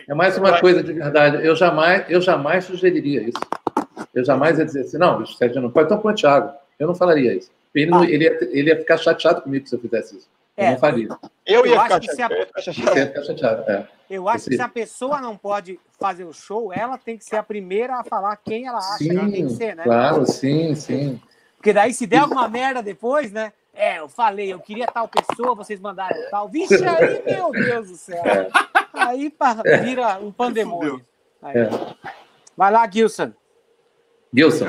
É 0.08 0.14
mais 0.14 0.38
uma 0.38 0.60
coisa 0.60 0.82
de 0.82 0.92
verdade. 0.92 1.44
Eu 1.44 1.56
jamais, 1.56 2.04
eu 2.08 2.20
jamais 2.20 2.64
sugeriria 2.64 3.22
isso. 3.22 3.40
Eu 4.14 4.24
jamais 4.24 4.58
ia 4.58 4.64
dizer 4.64 4.82
assim, 4.82 4.98
não, 4.98 5.20
o 5.20 5.26
Sérgio 5.26 5.60
não 5.60 5.70
pode, 5.70 5.86
então 5.86 5.98
põe 5.98 6.12
o 6.12 6.16
Thiago. 6.16 6.52
Eu 6.78 6.86
não 6.86 6.94
falaria 6.94 7.34
isso. 7.34 7.50
Ele, 7.74 7.90
não, 7.90 8.02
ah. 8.02 8.08
ele, 8.08 8.24
ia, 8.24 8.38
ele 8.52 8.70
ia 8.70 8.76
ficar 8.76 8.98
chateado 8.98 9.42
comigo 9.42 9.66
se 9.66 9.74
eu 9.74 9.80
fizesse 9.80 10.16
isso. 10.16 10.28
Eu 10.56 10.64
é, 10.64 10.70
não 10.72 10.78
faria. 10.78 11.08
Eu 11.46 11.66
ia, 11.66 11.74
eu 11.74 11.82
ficar, 11.82 12.02
chateado. 12.02 12.34
A... 12.34 12.38
ia 12.38 13.06
ficar 13.06 13.22
chateado. 13.22 13.70
É. 13.70 13.88
Eu 14.10 14.28
acho 14.28 14.38
Esse... 14.38 14.50
que 14.50 14.56
se 14.56 14.62
a 14.62 14.68
pessoa 14.68 15.20
não 15.20 15.36
pode 15.36 15.80
fazer 15.98 16.24
o 16.24 16.32
show, 16.32 16.72
ela 16.72 16.98
tem 16.98 17.16
que 17.16 17.24
ser 17.24 17.36
a 17.36 17.42
primeira 17.42 17.98
a 17.98 18.04
falar 18.04 18.36
quem 18.36 18.66
ela 18.66 18.78
acha 18.78 18.98
sim, 18.98 19.08
que 19.08 19.16
ela 19.16 19.30
tem 19.30 19.46
que 19.46 19.54
ser, 19.54 19.74
né? 19.74 19.84
Claro, 19.84 20.26
sim, 20.26 20.74
sim. 20.74 21.20
Porque 21.56 21.72
daí, 21.72 21.94
se 21.94 22.06
der 22.06 22.18
alguma 22.18 22.48
merda 22.48 22.82
depois, 22.82 23.32
né? 23.32 23.52
É, 23.72 24.00
eu 24.00 24.08
falei, 24.08 24.52
eu 24.52 24.60
queria 24.60 24.86
tal 24.86 25.08
pessoa, 25.08 25.54
vocês 25.54 25.80
mandaram 25.80 26.16
tal. 26.30 26.48
Vixe, 26.48 26.74
aí, 26.84 27.22
meu 27.24 27.50
Deus 27.50 27.88
do 27.88 27.96
céu. 27.96 28.22
É. 28.22 28.50
Aí 28.92 29.32
vira 29.82 30.18
um 30.18 30.30
pandemônio. 30.30 31.04
É. 31.42 31.68
Vai 32.56 32.70
lá, 32.70 32.88
Gilson. 32.90 33.32
Gilson. 34.34 34.66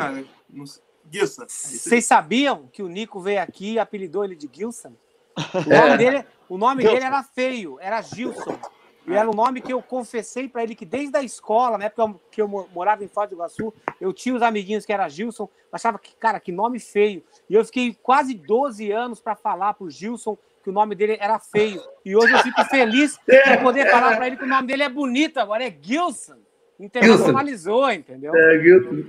Gilson. 1.12 1.46
Vocês 1.48 2.06
sabiam 2.06 2.70
que 2.72 2.82
o 2.82 2.88
Nico 2.88 3.20
veio 3.20 3.42
aqui 3.42 3.74
e 3.74 3.80
apelidou 3.80 4.24
ele 4.24 4.36
de 4.36 4.50
Gilson? 4.52 4.94
O 5.36 5.70
nome, 5.70 5.94
é. 5.94 5.98
dele, 5.98 6.26
o 6.50 6.58
nome 6.58 6.84
dele 6.84 7.04
era 7.04 7.24
feio, 7.24 7.78
era 7.82 8.02
Gilson. 8.02 8.58
E 9.06 9.14
era 9.14 9.30
o 9.30 9.34
nome 9.34 9.62
que 9.62 9.74
eu 9.74 9.82
confessei 9.82 10.48
para 10.48 10.64
ele 10.64 10.76
que 10.76 10.86
desde 10.86 11.18
a 11.18 11.22
escola, 11.22 11.78
na 11.78 11.86
época 11.86 12.20
que 12.32 12.42
eu 12.42 12.48
morava 12.48 13.04
em 13.04 13.08
Foz 13.08 13.30
do 13.30 13.36
Iguaçu, 13.36 13.74
eu 14.00 14.14
tinha 14.14 14.34
os 14.34 14.42
amiguinhos 14.42 14.86
que 14.86 14.94
era 14.94 15.10
Gilson, 15.10 15.50
achava 15.72 16.00
que, 16.00 16.16
cara, 16.16 16.40
que 16.40 16.52
nome 16.52 16.80
feio. 16.80 17.24
E 17.50 17.56
eu 17.56 17.66
fiquei 17.66 17.98
quase 18.02 18.34
12 18.34 18.92
anos 18.92 19.20
para 19.20 19.36
falar 19.36 19.74
pro 19.74 19.90
Gilson 19.90 20.38
que 20.64 20.70
o 20.70 20.74
nome 20.74 20.96
dele 20.96 21.18
era 21.20 21.38
feio. 21.38 21.82
E 22.06 22.16
hoje 22.16 22.34
eu 22.34 22.40
fico 22.40 22.64
feliz 22.66 23.20
de 23.28 23.58
poder 23.58 23.92
falar 23.92 24.16
para 24.16 24.28
ele 24.28 24.38
que 24.38 24.46
o 24.46 24.48
nome 24.48 24.68
dele 24.68 24.84
é 24.84 24.90
bonito 24.90 25.38
agora, 25.38 25.66
é 25.66 25.78
Gilson. 25.82 26.38
Internacionalizou, 26.80 27.92
entendeu? 27.92 28.34
É, 28.34 28.60
Gilson. 28.60 29.04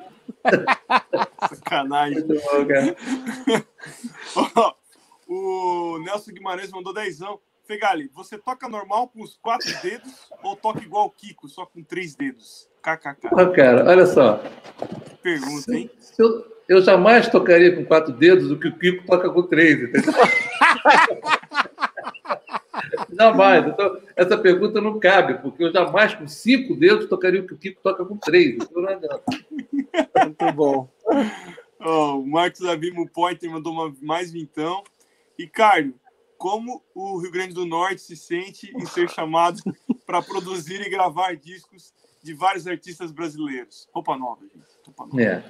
Sacanagem. 1.49 2.25
Muito 2.25 2.35
bom, 2.35 2.67
cara. 2.67 2.97
o 5.29 5.99
Nelson 6.05 6.33
Guimarães 6.33 6.71
mandou 6.71 6.93
dezão. 6.93 7.41
Fegali, 7.67 8.11
você 8.15 8.37
toca 8.37 8.69
normal 8.69 9.09
com 9.09 9.23
os 9.23 9.37
quatro 9.37 9.71
dedos 9.81 10.31
ou 10.43 10.55
toca 10.55 10.83
igual 10.83 11.07
o 11.07 11.11
Kiko, 11.11 11.49
só 11.49 11.65
com 11.65 11.83
três 11.83 12.15
dedos? 12.15 12.69
KKK. 12.83 13.29
Ah, 13.33 13.51
cara, 13.51 13.89
olha 13.89 14.07
só. 14.07 14.39
Pergunta, 15.23 15.75
hein? 15.75 15.91
Se, 15.99 16.15
se 16.15 16.23
eu, 16.23 16.45
eu, 16.69 16.83
jamais 16.83 17.27
tocaria 17.29 17.75
com 17.75 17.87
quatro 17.87 18.13
dedos 18.13 18.51
o 18.51 18.59
que 18.59 18.69
o 18.69 18.79
Kiko 18.79 19.07
toca 19.07 19.31
com 19.31 19.43
três, 19.45 19.83
entendeu? 19.83 20.13
jamais. 23.17 23.67
Então, 23.67 23.99
essa 24.15 24.37
pergunta 24.37 24.81
não 24.81 24.99
cabe, 24.99 25.41
porque 25.41 25.65
eu 25.65 25.73
jamais 25.73 26.15
com 26.15 26.29
cinco 26.29 26.75
dedos 26.75 27.09
tocaria 27.09 27.41
o 27.41 27.47
que 27.47 27.55
o 27.55 27.59
Kiko 27.59 27.81
toca 27.83 28.05
com 28.05 28.19
três. 28.19 28.57
Então 28.57 28.83
não 28.83 28.91
Muito 30.27 30.53
bom. 30.53 30.89
Oh, 31.81 32.19
o 32.19 32.27
Marcos 32.27 32.65
Avimo 32.65 33.09
Pointer 33.09 33.51
mandou 33.51 33.73
uma, 33.73 33.95
mais 34.03 34.31
vintão. 34.31 34.85
Ricardo, 35.39 35.95
como 36.39 36.83
o 36.95 37.19
Rio 37.19 37.31
Grande 37.31 37.55
do 37.55 37.65
Norte 37.65 38.01
se 38.01 38.17
sente 38.17 38.71
em 38.77 38.87
ser 38.87 39.09
chamado 39.09 39.61
para 40.07 40.23
produzir 40.23 40.81
e 40.81 40.91
gravar 40.91 41.35
discos 41.37 41.93
de 42.23 42.35
vários 42.35 42.67
artistas 42.67 43.13
brasileiros? 43.13 43.89
Roupa 43.93 44.17
nova, 44.17 44.43
gente. 44.43 44.69
Roupa 44.85 45.07
nova. 45.07 45.23
É. 45.23 45.43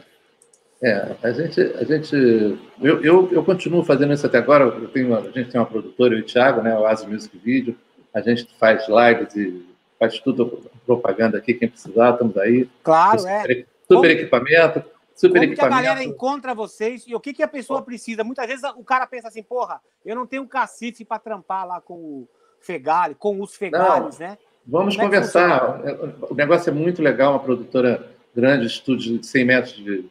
É, 0.83 1.17
a 1.23 1.33
gente, 1.33 1.61
a 1.61 1.85
gente 1.85 2.15
eu, 2.15 3.03
eu, 3.03 3.33
eu, 3.33 3.45
continuo 3.45 3.83
fazendo 3.83 4.13
isso 4.13 4.27
até 4.27 4.37
agora. 4.37 4.65
Eu 4.65 4.89
tenho, 4.89 5.17
a 5.17 5.23
gente 5.31 5.51
tem 5.51 5.59
uma 5.59 5.67
produtora, 5.67 6.15
eu 6.15 6.19
e 6.19 6.21
o 6.21 6.27
Thiago, 6.27 6.61
né, 6.61 6.77
o 6.77 6.85
Asi 6.85 7.07
Music 7.07 7.37
Video. 7.39 7.75
A 8.13 8.21
gente 8.21 8.47
faz 8.59 8.87
lives 8.87 9.35
e 9.35 9.67
faz 9.99 10.19
tudo 10.19 10.71
propaganda 10.85 11.39
aqui, 11.39 11.55
quem 11.55 11.69
precisar, 11.69 12.11
estamos 12.11 12.37
aí. 12.37 12.69
Claro, 12.83 13.21
super, 13.21 13.51
é. 13.51 13.65
Super 13.89 13.95
Como... 13.95 14.07
equipamento. 14.07 14.85
Super 15.15 15.41
Como 15.41 15.55
que 15.55 15.61
a 15.61 15.69
galera 15.69 16.03
encontra 16.03 16.55
vocês 16.55 17.05
e 17.07 17.15
o 17.15 17.21
que, 17.21 17.33
que 17.33 17.43
a 17.43 17.49
pessoa 17.49 17.83
precisa? 17.83 18.25
Muitas 18.25 18.47
vezes 18.47 18.63
o 18.77 18.83
cara 18.83 19.07
pensa 19.07 19.29
assim, 19.29 19.43
porra, 19.43 19.81
eu 20.05 20.17
não 20.17 20.27
tenho 20.27 20.43
um 20.43 20.49
cacife 20.49 21.05
para 21.05 21.21
trampar 21.21 21.67
lá 21.67 21.81
com 21.81 21.95
o 21.95 22.29
Fegali, 22.61 23.15
com 23.15 23.41
os 23.41 23.55
Fegales, 23.55 24.19
né? 24.19 24.37
Vamos 24.67 24.97
Como 24.97 25.07
conversar. 25.07 25.81
É 25.85 25.93
o 26.31 26.35
negócio 26.35 26.71
é 26.71 26.73
muito 26.73 27.01
legal, 27.01 27.33
uma 27.33 27.41
produtora 27.41 28.09
grande, 28.35 28.67
estúdio 28.67 29.19
de 29.19 29.27
100 29.27 29.45
metros 29.45 29.75
de, 29.75 30.05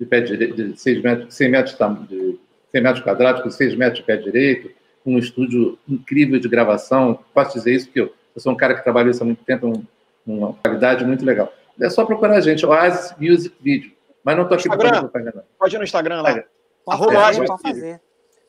de 0.00 0.06
pé 0.06 0.20
direito, 0.20 0.56
de 0.56 0.80
6 0.80 1.02
metros, 1.02 1.34
100 1.34 1.50
metros, 1.50 1.76
de 2.08 2.38
100 2.72 2.82
metros 2.82 3.04
quadrados, 3.04 3.42
com 3.42 3.50
6 3.50 3.76
metros 3.76 4.00
de 4.00 4.06
pé 4.06 4.16
direito, 4.16 4.70
um 5.06 5.18
estúdio 5.18 5.78
incrível 5.88 6.40
de 6.40 6.48
gravação. 6.48 7.20
Posso 7.32 7.54
dizer 7.54 7.74
isso 7.74 7.86
porque 7.86 8.00
eu, 8.00 8.12
eu 8.34 8.40
sou 8.40 8.52
um 8.52 8.56
cara 8.56 8.74
que 8.74 8.82
trabalha 8.82 9.10
isso 9.10 9.22
há 9.22 9.26
muito 9.26 9.44
tempo, 9.44 9.68
um, 9.68 9.84
uma 10.26 10.52
qualidade 10.54 11.04
muito 11.04 11.24
legal. 11.24 11.52
É 11.80 11.88
só 11.88 12.04
procurar 12.04 12.36
a 12.36 12.40
gente, 12.40 12.66
Oasis 12.66 13.14
Music 13.20 13.54
Video. 13.60 13.97
Mas 14.28 14.36
não 14.36 14.42
estou 14.42 14.58
aqui 14.58 14.68
para 14.68 15.00
propaganda. 15.00 15.46
Pode 15.58 15.74
ir 15.74 15.78
no 15.78 15.84
Instagram 15.84 16.20
lá. 16.20 16.44
Pode 16.84 17.14
fazer, 17.14 17.46
pode 17.46 17.62
fazer. 17.62 18.00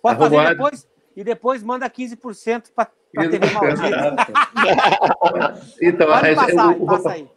Pode 0.01 0.19
fazer 0.19 0.49
depois, 0.49 0.88
e 1.15 1.23
depois 1.23 1.64
manda 1.64 1.89
15% 1.89 2.65
para 2.76 2.89
a 3.15 3.30
TV 3.30 3.39
Maldita. 3.49 4.15
então, 5.81 6.07
pode 6.07 6.27
é, 6.27 6.35
passar, 6.35 6.68
o, 6.68 6.84
o, 6.84 6.85
passa 6.85 7.11
aí. 7.11 7.30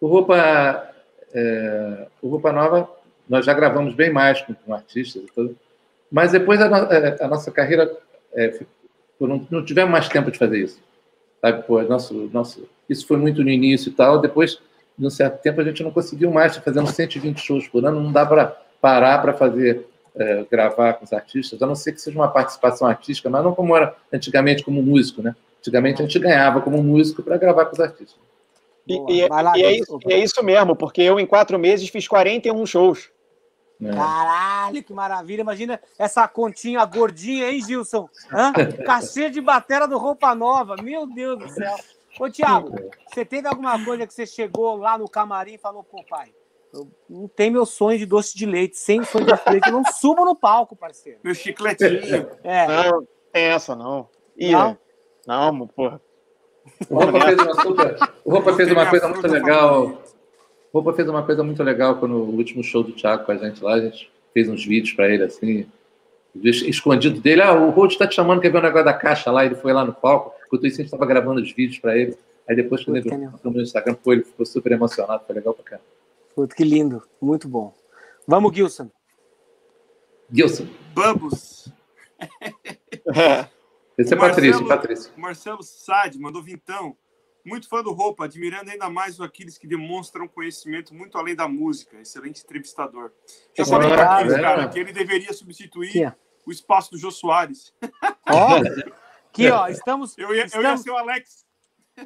O 0.00 0.06
Roupa, 0.06 0.94
é, 1.34 2.06
o 2.22 2.28
Roupa 2.28 2.52
Nova, 2.52 2.88
nós 3.28 3.44
já 3.44 3.52
gravamos 3.52 3.94
bem 3.94 4.12
mais 4.12 4.42
com, 4.42 4.54
com 4.54 4.72
artistas 4.72 5.24
e 5.24 5.26
tudo. 5.26 5.58
Mas 6.08 6.30
depois 6.30 6.60
a, 6.60 6.66
a, 6.68 7.24
a 7.24 7.26
nossa 7.26 7.50
carreira, 7.50 7.98
é, 8.32 8.60
não, 9.18 9.44
não 9.50 9.64
tivemos 9.64 9.90
mais 9.90 10.08
tempo 10.08 10.30
de 10.30 10.38
fazer 10.38 10.58
isso. 10.58 10.80
Sabe? 11.40 11.64
Pô, 11.64 11.82
nosso, 11.82 12.14
nosso, 12.32 12.68
isso 12.88 13.08
foi 13.08 13.16
muito 13.16 13.42
no 13.42 13.50
início 13.50 13.90
e 13.90 13.92
tal. 13.92 14.20
Depois 14.20 14.60
de 14.98 15.06
um 15.06 15.10
certo 15.10 15.40
tempo 15.40 15.60
a 15.60 15.64
gente 15.64 15.82
não 15.82 15.90
conseguiu 15.90 16.30
mais, 16.30 16.56
fazendo 16.56 16.88
120 16.88 17.38
shows 17.38 17.68
por 17.68 17.84
ano, 17.84 18.00
não 18.00 18.10
dá 18.10 18.26
para 18.26 18.56
parar 18.80 19.22
para 19.22 19.32
fazer, 19.32 19.86
é, 20.16 20.44
gravar 20.50 20.94
com 20.94 21.04
os 21.04 21.12
artistas, 21.12 21.62
a 21.62 21.66
não 21.66 21.74
ser 21.74 21.92
que 21.92 22.00
seja 22.00 22.18
uma 22.18 22.28
participação 22.28 22.88
artística, 22.88 23.30
mas 23.30 23.44
não 23.44 23.54
como 23.54 23.76
era 23.76 23.94
antigamente 24.12 24.64
como 24.64 24.82
músico, 24.82 25.22
né? 25.22 25.36
Antigamente 25.60 26.02
a 26.02 26.04
gente 26.04 26.18
ganhava 26.18 26.60
como 26.60 26.82
músico 26.82 27.22
para 27.22 27.36
gravar 27.36 27.66
com 27.66 27.74
os 27.74 27.80
artistas. 27.80 28.16
E, 28.86 29.20
e, 29.20 29.28
lá, 29.28 29.56
e, 29.56 29.62
é 29.62 29.72
isso, 29.72 29.98
e, 30.06 30.12
é 30.12 30.18
isso, 30.18 30.42
mesmo, 30.42 30.74
porque 30.74 31.02
eu 31.02 31.20
em 31.20 31.26
quatro 31.26 31.58
meses 31.58 31.88
fiz 31.88 32.08
41 32.08 32.66
shows. 32.66 33.10
É. 33.80 33.90
Caralho, 33.92 34.82
que 34.82 34.92
maravilha. 34.92 35.42
Imagina 35.42 35.80
essa 35.98 36.26
continha 36.26 36.84
gordinha, 36.84 37.50
hein, 37.50 37.62
Gilson? 37.62 38.08
Hã? 38.32 38.52
Cachê 38.84 39.30
de 39.30 39.40
batera 39.40 39.86
do 39.86 39.98
Roupa 39.98 40.34
Nova. 40.34 40.74
Meu 40.82 41.06
Deus 41.06 41.38
do 41.38 41.48
céu. 41.48 41.76
Ô, 42.18 42.30
Thiago, 42.30 42.74
você 43.06 43.24
teve 43.24 43.46
alguma 43.46 43.82
coisa 43.84 44.06
que 44.06 44.12
você 44.12 44.26
chegou 44.26 44.76
lá 44.76 44.98
no 44.98 45.08
camarim 45.08 45.54
e 45.54 45.58
falou, 45.58 45.84
pô, 45.84 46.02
pai, 46.08 46.32
eu 46.72 46.88
não 47.08 47.28
tem 47.28 47.50
meu 47.50 47.64
sonho 47.64 47.98
de 47.98 48.06
doce 48.06 48.36
de 48.36 48.44
leite, 48.44 48.76
sem 48.76 49.02
sonho 49.04 49.24
de 49.24 49.32
doce 49.32 49.44
de 49.44 49.50
leite, 49.52 49.68
eu 49.68 49.72
não 49.72 49.84
subo 49.84 50.24
no 50.24 50.34
palco, 50.34 50.76
parceiro. 50.76 51.18
Meu 51.22 51.34
chicletinho. 51.34 52.28
É. 52.42 52.66
Não, 52.66 53.06
tem 53.32 53.44
essa, 53.44 53.74
não. 53.74 54.08
Ih, 54.36 54.52
não? 54.52 54.78
Não, 55.26 55.66
porra. 55.68 56.00
O 56.88 56.96
Roupa 56.96 57.20
fez 57.20 57.38
uma, 57.38 57.62
super... 57.62 57.96
o 58.24 58.30
Roupa 58.30 58.52
fez 58.54 58.72
uma 58.72 58.86
coisa 58.90 59.08
muito 59.08 59.26
legal. 59.26 59.86
O 60.72 60.80
Roupa 60.80 60.92
fez 60.92 61.08
uma 61.08 61.22
coisa 61.22 61.42
muito 61.42 61.62
legal 61.62 61.96
quando 61.96 62.14
o 62.14 62.36
último 62.36 62.62
show 62.62 62.82
do 62.82 62.92
Thiago 62.92 63.24
com 63.24 63.32
a 63.32 63.36
gente 63.36 63.62
lá, 63.62 63.74
a 63.74 63.80
gente 63.80 64.10
fez 64.34 64.48
uns 64.48 64.64
vídeos 64.64 64.94
para 64.94 65.08
ele 65.08 65.24
assim, 65.24 65.66
escondido 66.34 67.20
dele. 67.20 67.42
Ah, 67.42 67.52
o 67.52 67.70
Road 67.70 67.94
está 67.94 68.06
te 68.06 68.14
chamando, 68.14 68.40
quer 68.40 68.52
ver 68.52 68.58
o 68.58 68.62
negócio 68.62 68.84
da 68.84 68.92
caixa 68.92 69.30
lá. 69.30 69.44
Ele 69.44 69.54
foi 69.54 69.72
lá 69.72 69.84
no 69.84 69.94
palco. 69.94 70.37
Enquanto 70.48 70.66
isso, 70.66 70.76
a 70.76 70.78
gente 70.78 70.86
estava 70.86 71.04
gravando 71.04 71.42
os 71.42 71.52
vídeos 71.52 71.78
para 71.78 71.96
ele. 71.96 72.16
Aí 72.48 72.56
depois, 72.56 72.82
quando 72.82 73.02
Puta 73.02 73.14
ele 73.14 73.30
no 73.44 73.60
Instagram, 73.60 73.94
pô, 73.94 74.14
ele 74.14 74.24
ficou 74.24 74.46
super 74.46 74.72
emocionado. 74.72 75.22
Foi 75.26 75.34
legal 75.34 75.52
pra 75.52 75.64
cá. 75.64 75.80
Puta, 76.34 76.56
que 76.56 76.64
lindo. 76.64 77.02
Muito 77.20 77.46
bom. 77.46 77.74
Vamos, 78.26 78.56
Gilson. 78.56 78.90
Gilson. 80.32 80.66
Vamos. 80.94 81.70
Esse 83.98 84.14
é 84.14 84.16
Marcelo, 84.16 84.18
Patrício, 84.18 84.66
Patrício. 84.66 85.12
Marcelo 85.16 85.62
Sade 85.62 86.18
mandou 86.18 86.42
vintão. 86.42 86.96
Muito 87.44 87.68
fã 87.68 87.82
do 87.82 87.92
Roupa, 87.92 88.24
admirando 88.24 88.70
ainda 88.70 88.88
mais 88.90 89.20
aqueles 89.20 89.58
que 89.58 89.66
demonstram 89.66 90.28
conhecimento 90.28 90.94
muito 90.94 91.16
além 91.18 91.34
da 91.34 91.48
música. 91.48 92.00
Excelente 92.00 92.42
entrevistador. 92.42 93.10
Já 93.54 93.64
falei 93.64 93.88
para 93.88 94.16
Aquiles, 94.16 94.34
é. 94.34 94.40
cara, 94.40 94.68
que 94.68 94.78
ele 94.78 94.92
deveria 94.92 95.32
substituir 95.32 96.14
o 96.46 96.52
espaço 96.52 96.90
do 96.90 96.98
Jô 96.98 97.10
Soares. 97.10 97.74
aqui, 99.46 99.50
ó, 99.50 99.68
estamos... 99.68 100.16
Eu 100.18 100.34
ia, 100.34 100.44
estamos, 100.44 100.64
eu 100.64 100.70
ia 100.70 100.76
ser 100.76 100.90
o 100.90 100.96
Alex. 100.96 101.46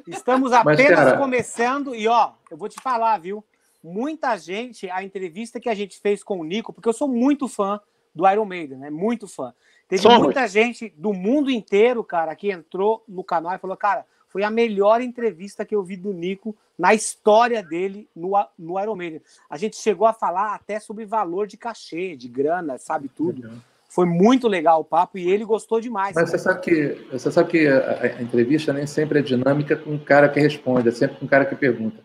Estamos 0.07 0.51
apenas 0.51 0.79
Mas, 0.79 0.89
cara... 0.89 1.17
começando 1.17 1.93
e, 1.95 2.07
ó, 2.07 2.31
eu 2.49 2.57
vou 2.57 2.69
te 2.69 2.81
falar, 2.81 3.17
viu? 3.19 3.43
Muita 3.83 4.37
gente, 4.37 4.89
a 4.89 5.03
entrevista 5.03 5.59
que 5.59 5.69
a 5.69 5.75
gente 5.75 5.99
fez 5.99 6.23
com 6.23 6.39
o 6.39 6.43
Nico, 6.43 6.71
porque 6.71 6.87
eu 6.87 6.93
sou 6.93 7.07
muito 7.07 7.47
fã 7.47 7.79
do 8.15 8.29
Iron 8.29 8.45
Maiden, 8.45 8.77
né? 8.77 8.89
Muito 8.89 9.27
fã. 9.27 9.53
Teve 9.87 10.01
Somos. 10.01 10.19
muita 10.19 10.47
gente 10.47 10.89
do 10.97 11.13
mundo 11.13 11.51
inteiro, 11.51 12.03
cara, 12.03 12.35
que 12.35 12.51
entrou 12.51 13.03
no 13.07 13.23
canal 13.23 13.53
e 13.53 13.59
falou, 13.59 13.75
cara, 13.75 14.05
foi 14.27 14.43
a 14.43 14.49
melhor 14.49 15.01
entrevista 15.01 15.65
que 15.65 15.75
eu 15.75 15.83
vi 15.83 15.95
do 15.95 16.13
Nico 16.13 16.55
na 16.77 16.93
história 16.93 17.61
dele 17.61 18.09
no, 18.15 18.31
no 18.57 18.79
Iron 18.79 18.95
Maiden. 18.95 19.21
A 19.49 19.57
gente 19.57 19.75
chegou 19.75 20.07
a 20.07 20.13
falar 20.13 20.55
até 20.55 20.79
sobre 20.79 21.05
valor 21.05 21.45
de 21.45 21.57
cachê, 21.57 22.15
de 22.15 22.27
grana, 22.27 22.77
sabe 22.79 23.09
tudo. 23.09 23.47
Uhum. 23.47 23.61
Foi 23.93 24.07
muito 24.07 24.47
legal 24.47 24.81
o 24.81 24.83
papo 24.83 25.19
e 25.19 25.29
ele 25.29 25.45
gostou 25.45 25.79
demais. 25.79 26.15
Mas 26.15 26.31
você 26.31 26.39
sabe 26.39 26.61
que, 26.61 26.97
você 27.11 27.31
sabe 27.31 27.49
que 27.51 27.67
a, 27.67 27.99
a, 28.01 28.21
entrevista 28.23 28.73
nem 28.73 28.87
sempre 28.87 29.19
é 29.19 29.21
dinâmica 29.21 29.75
com 29.75 29.93
o 29.93 29.99
cara 29.99 30.27
que 30.27 30.39
responde, 30.39 30.89
é 30.89 30.91
sempre 30.91 31.17
com 31.17 31.25
o 31.27 31.29
cara 31.29 31.45
que 31.45 31.55
pergunta. 31.55 31.97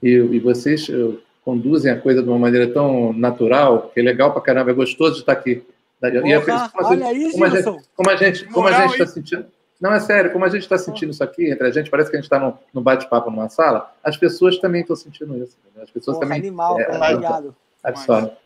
E, 0.00 0.10
e 0.10 0.38
vocês, 0.38 0.88
eu, 0.88 1.20
conduzem 1.44 1.90
a 1.90 2.00
coisa 2.00 2.22
de 2.22 2.28
uma 2.28 2.38
maneira 2.38 2.72
tão 2.72 3.12
natural, 3.12 3.90
que 3.92 3.98
é 3.98 4.02
legal 4.04 4.32
pra 4.32 4.40
caramba, 4.40 4.70
é 4.70 4.74
gostoso 4.74 5.14
de 5.14 5.20
estar 5.20 5.32
aqui. 5.32 5.66
Porra, 6.00 6.70
olha 6.90 7.06
aí, 7.08 7.32
como 7.32 7.44
a 7.44 7.48
gente, 7.48 7.88
como 7.96 8.10
a 8.10 8.16
gente, 8.16 8.44
como 8.44 8.68
a 8.68 8.72
gente 8.72 8.92
está 8.92 9.06
sentindo. 9.08 9.46
Não, 9.80 9.92
é 9.92 9.98
sério, 9.98 10.32
como 10.32 10.44
a 10.44 10.48
gente 10.48 10.62
está 10.62 10.78
sentindo 10.78 11.10
isso 11.10 11.24
aqui 11.24 11.50
entre 11.50 11.66
a 11.66 11.70
gente, 11.72 11.90
parece 11.90 12.10
que 12.10 12.16
a 12.16 12.20
gente 12.20 12.26
está 12.26 12.38
num, 12.38 12.54
num 12.72 12.80
bate-papo 12.80 13.28
numa 13.28 13.48
sala, 13.48 13.92
as 14.04 14.16
pessoas 14.16 14.58
também 14.58 14.82
estão 14.82 14.94
sentindo 14.94 15.36
isso. 15.42 15.58
As 15.82 15.90
pessoas 15.90 16.16
Porra, 16.16 16.28
também. 16.28 16.38
Animal, 16.38 16.78
é, 16.78 16.96
obrigado. 16.96 17.56
Absorvem. 17.82 18.43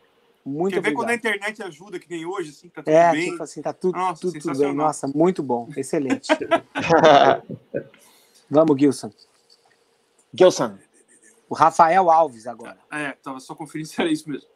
Muito 0.48 0.74
Quer 0.74 0.80
ver 0.80 0.94
quando 0.94 1.10
a 1.10 1.14
internet 1.14 1.62
ajuda, 1.62 1.98
que 1.98 2.08
nem 2.08 2.24
hoje, 2.24 2.50
assim, 2.50 2.68
tá 2.70 2.82
tudo 2.82 2.94
é, 2.94 3.12
bem. 3.12 3.30
Tipo 3.30 3.42
assim, 3.42 3.62
tá 3.62 3.72
tudo, 3.72 3.98
Nossa, 3.98 4.20
tudo, 4.20 4.40
tudo 4.40 4.58
bem. 4.58 4.74
Nossa, 4.74 5.06
muito 5.06 5.42
bom, 5.42 5.68
excelente. 5.76 6.28
Vamos, 8.50 8.78
Gilson. 8.78 9.12
Gilson. 10.32 10.78
O 11.50 11.54
Rafael 11.54 12.10
Alves 12.10 12.46
agora. 12.46 12.78
É, 12.90 13.12
tava 13.12 13.40
só 13.40 13.54
conferindo 13.54 13.88
se 13.88 14.00
era 14.00 14.10
isso 14.10 14.28
mesmo. 14.28 14.48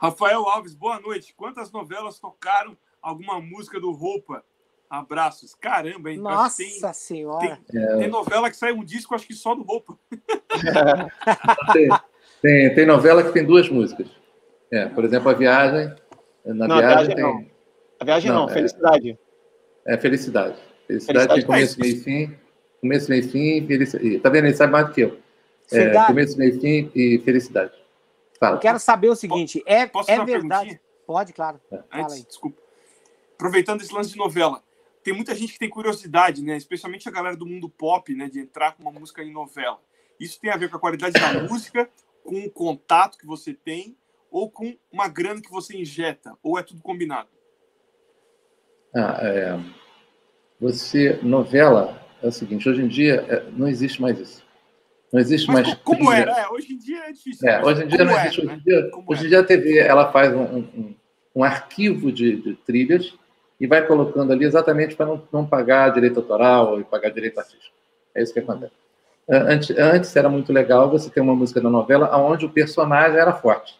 Rafael 0.00 0.48
Alves, 0.48 0.74
boa 0.74 0.98
noite. 0.98 1.32
Quantas 1.36 1.70
novelas 1.70 2.18
tocaram 2.18 2.76
alguma 3.00 3.40
música 3.40 3.78
do 3.78 3.92
Roupa? 3.92 4.44
Abraços. 4.88 5.54
Caramba, 5.54 6.10
hein? 6.10 6.18
Nossa 6.18 6.56
tem, 6.56 6.92
senhora. 6.92 7.60
Tem, 7.70 7.80
é. 7.80 7.96
tem, 7.98 8.08
novela 8.08 8.50
que 8.50 8.56
sai 8.56 8.72
um 8.72 8.82
disco, 8.82 9.14
acho 9.14 9.26
que 9.26 9.34
só 9.34 9.54
do 9.54 9.62
Roupa. 9.62 9.96
tem, 11.72 11.88
tem, 12.42 12.74
tem 12.74 12.86
novela 12.86 13.22
que 13.22 13.32
tem 13.32 13.46
duas 13.46 13.68
músicas. 13.68 14.19
É, 14.72 14.86
por 14.86 15.04
exemplo, 15.04 15.30
a 15.30 15.34
viagem. 15.34 15.94
Na 16.44 16.68
não, 16.68 16.78
viagem, 16.78 16.96
viagem 16.96 17.14
tem. 17.14 17.24
Não. 17.24 17.46
A 18.00 18.04
viagem 18.04 18.30
não, 18.30 18.40
não 18.40 18.48
felicidade. 18.48 19.18
É, 19.86 19.94
é 19.94 19.98
felicidade. 19.98 20.56
Felicidade, 20.86 20.86
felicidade 20.86 21.34
tem 21.34 21.46
começo, 21.46 21.80
meio 21.80 21.96
e 21.96 22.00
fim. 22.00 22.38
Começo, 22.80 23.10
meio 23.10 23.24
e 23.24 23.28
fim, 23.28 23.66
felicidade. 23.66 24.18
Tá 24.20 24.30
vendo? 24.30 24.46
Ele 24.46 24.54
sabe 24.54 24.72
mais 24.72 24.86
do 24.86 24.92
que 24.92 25.00
eu. 25.02 25.18
É, 25.72 26.06
começo, 26.06 26.38
meio 26.38 26.56
e 26.56 26.60
fim 26.60 26.90
e 26.94 27.18
felicidade. 27.18 27.72
Fala. 28.38 28.56
Eu 28.56 28.60
quero 28.60 28.78
saber 28.78 29.08
o 29.08 29.16
seguinte: 29.16 29.62
é, 29.66 29.86
Posso 29.86 30.10
é 30.10 30.24
verdade. 30.24 30.80
Pode, 31.06 31.32
claro. 31.32 31.60
É. 31.70 31.82
Fala 31.90 32.14
aí. 32.14 32.22
Desculpa. 32.22 32.58
Aproveitando 33.34 33.80
esse 33.82 33.92
lance 33.92 34.10
de 34.10 34.16
novela, 34.16 34.62
tem 35.02 35.14
muita 35.14 35.34
gente 35.34 35.52
que 35.52 35.58
tem 35.58 35.68
curiosidade, 35.68 36.42
né? 36.42 36.56
Especialmente 36.56 37.08
a 37.08 37.12
galera 37.12 37.36
do 37.36 37.46
mundo 37.46 37.68
pop, 37.68 38.14
né? 38.14 38.28
De 38.28 38.40
entrar 38.40 38.76
com 38.76 38.82
uma 38.82 38.92
música 38.92 39.22
em 39.22 39.32
novela. 39.32 39.80
Isso 40.18 40.40
tem 40.40 40.50
a 40.50 40.56
ver 40.56 40.70
com 40.70 40.76
a 40.76 40.80
qualidade 40.80 41.14
da 41.14 41.42
música, 41.48 41.88
com 42.24 42.40
o 42.44 42.50
contato 42.50 43.18
que 43.18 43.26
você 43.26 43.52
tem 43.52 43.96
ou 44.30 44.50
com 44.50 44.76
uma 44.90 45.08
grana 45.08 45.40
que 45.40 45.50
você 45.50 45.76
injeta? 45.76 46.36
Ou 46.42 46.58
é 46.58 46.62
tudo 46.62 46.82
combinado? 46.82 47.28
Ah, 48.94 49.18
é... 49.22 49.60
Você, 50.60 51.18
novela, 51.22 52.00
é 52.22 52.28
o 52.28 52.32
seguinte, 52.32 52.68
hoje 52.68 52.82
em 52.82 52.88
dia 52.88 53.24
é, 53.28 53.44
não 53.50 53.66
existe 53.66 54.00
mais 54.00 54.18
isso. 54.18 54.44
Não 55.12 55.18
existe 55.18 55.48
Mas 55.48 55.66
mais. 55.66 55.78
Como 55.82 56.06
trilha. 56.06 56.22
era? 56.22 56.40
É, 56.40 56.48
hoje 56.48 56.72
em 56.74 56.78
dia 56.78 56.98
é 57.04 57.12
difícil. 57.12 57.48
É, 57.48 57.64
hoje 57.64 57.82
em 57.82 57.86
dia 57.88 58.04
não 58.04 58.18
existe. 58.20 58.40
Era, 58.40 58.50
hoje, 58.50 58.60
em 58.60 58.64
dia, 58.64 58.80
né? 58.82 58.90
hoje 59.06 59.24
em 59.24 59.28
dia 59.28 59.40
a 59.40 59.44
TV 59.44 59.78
ela 59.78 60.12
faz 60.12 60.34
um, 60.34 60.42
um, 60.42 60.94
um 61.34 61.44
arquivo 61.44 62.12
de, 62.12 62.36
de, 62.36 62.54
trilhas 62.54 63.12
e 63.58 63.66
vai 63.66 63.84
colocando 63.86 64.32
ali 64.32 64.44
exatamente 64.44 64.94
para 64.94 65.06
não, 65.06 65.22
não 65.32 65.46
pagar 65.46 65.92
direito 65.92 66.20
autoral 66.20 66.78
e 66.78 66.84
pagar 66.84 67.10
direito 67.10 67.40
artístico. 67.40 67.74
É 68.14 68.22
isso 68.22 68.32
que 68.32 68.38
acontece. 68.38 68.72
Antes, 69.28 69.76
antes 69.78 70.14
era 70.14 70.28
muito 70.28 70.52
legal 70.52 70.90
você 70.90 71.08
ter 71.08 71.20
uma 71.20 71.34
música 71.34 71.60
da 71.60 71.70
novela 71.70 72.16
onde 72.16 72.46
o 72.46 72.50
personagem 72.50 73.18
era 73.18 73.32
forte. 73.32 73.79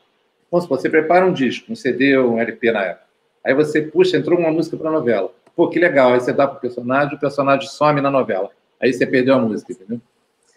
Vamos 0.51 0.64
supor, 0.64 0.81
você 0.81 0.90
prepara 0.90 1.24
um 1.24 1.32
disco, 1.32 1.72
um 1.72 1.77
CD 1.77 2.16
ou 2.16 2.35
um 2.35 2.39
LP 2.39 2.72
na 2.72 2.82
época. 2.82 3.06
Aí 3.44 3.55
você 3.55 3.82
puxa, 3.82 4.16
entrou 4.16 4.39
uma 4.39 4.51
música 4.51 4.77
para 4.77 4.89
a 4.89 4.93
novela. 4.93 5.32
Pô, 5.55 5.68
que 5.68 5.78
legal. 5.78 6.12
Aí 6.12 6.20
você 6.20 6.32
dá 6.32 6.47
para 6.47 6.59
o 6.59 6.60
personagem, 6.60 7.16
o 7.16 7.20
personagem 7.20 7.68
some 7.68 8.01
na 8.01 8.10
novela. 8.10 8.51
Aí 8.81 8.93
você 8.93 9.06
perdeu 9.06 9.35
a 9.35 9.39
música, 9.39 9.72
entendeu? 9.72 10.01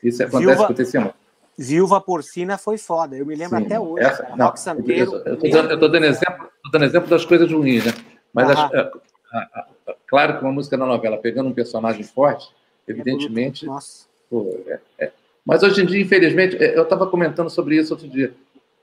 Isso 0.04 0.24
acontece, 0.24 0.46
Viúva, 0.46 0.64
acontecia 0.64 1.00
muito. 1.02 1.16
Viúva 1.58 2.02
Porcina 2.02 2.58
foi 2.58 2.78
foda. 2.78 3.16
Eu 3.16 3.26
me 3.26 3.36
lembro 3.36 3.58
Sim, 3.58 3.66
até 3.66 3.80
hoje. 3.80 4.04
Essa, 4.06 4.24
cara. 4.24 4.36
não, 4.36 4.56
Santeiro, 4.56 5.22
eu 5.26 5.34
estou 5.36 5.90
dando, 5.90 6.06
exemplo, 6.06 6.50
dando 6.72 6.86
exemplo 6.86 7.10
das 7.10 7.26
coisas 7.26 7.52
ruins, 7.52 7.86
né? 7.86 7.94
Mas 8.34 8.50
a, 8.50 8.66
a, 8.66 9.40
a, 9.40 9.68
claro 10.08 10.38
que 10.38 10.44
uma 10.44 10.52
música 10.52 10.76
na 10.76 10.86
novela 10.86 11.18
pegando 11.18 11.50
um 11.50 11.54
personagem 11.54 12.04
forte, 12.04 12.50
evidentemente. 12.88 13.66
Nossa. 13.66 14.06
Pô, 14.30 14.60
é, 14.68 14.80
é. 15.00 15.12
Mas 15.46 15.62
hoje 15.62 15.84
em 15.84 15.86
dia, 15.86 16.02
infelizmente, 16.02 16.56
é, 16.62 16.78
eu 16.78 16.84
estava 16.84 17.06
comentando 17.08 17.50
sobre 17.50 17.78
isso 17.78 17.94
outro 17.94 18.08
dia. 18.08 18.34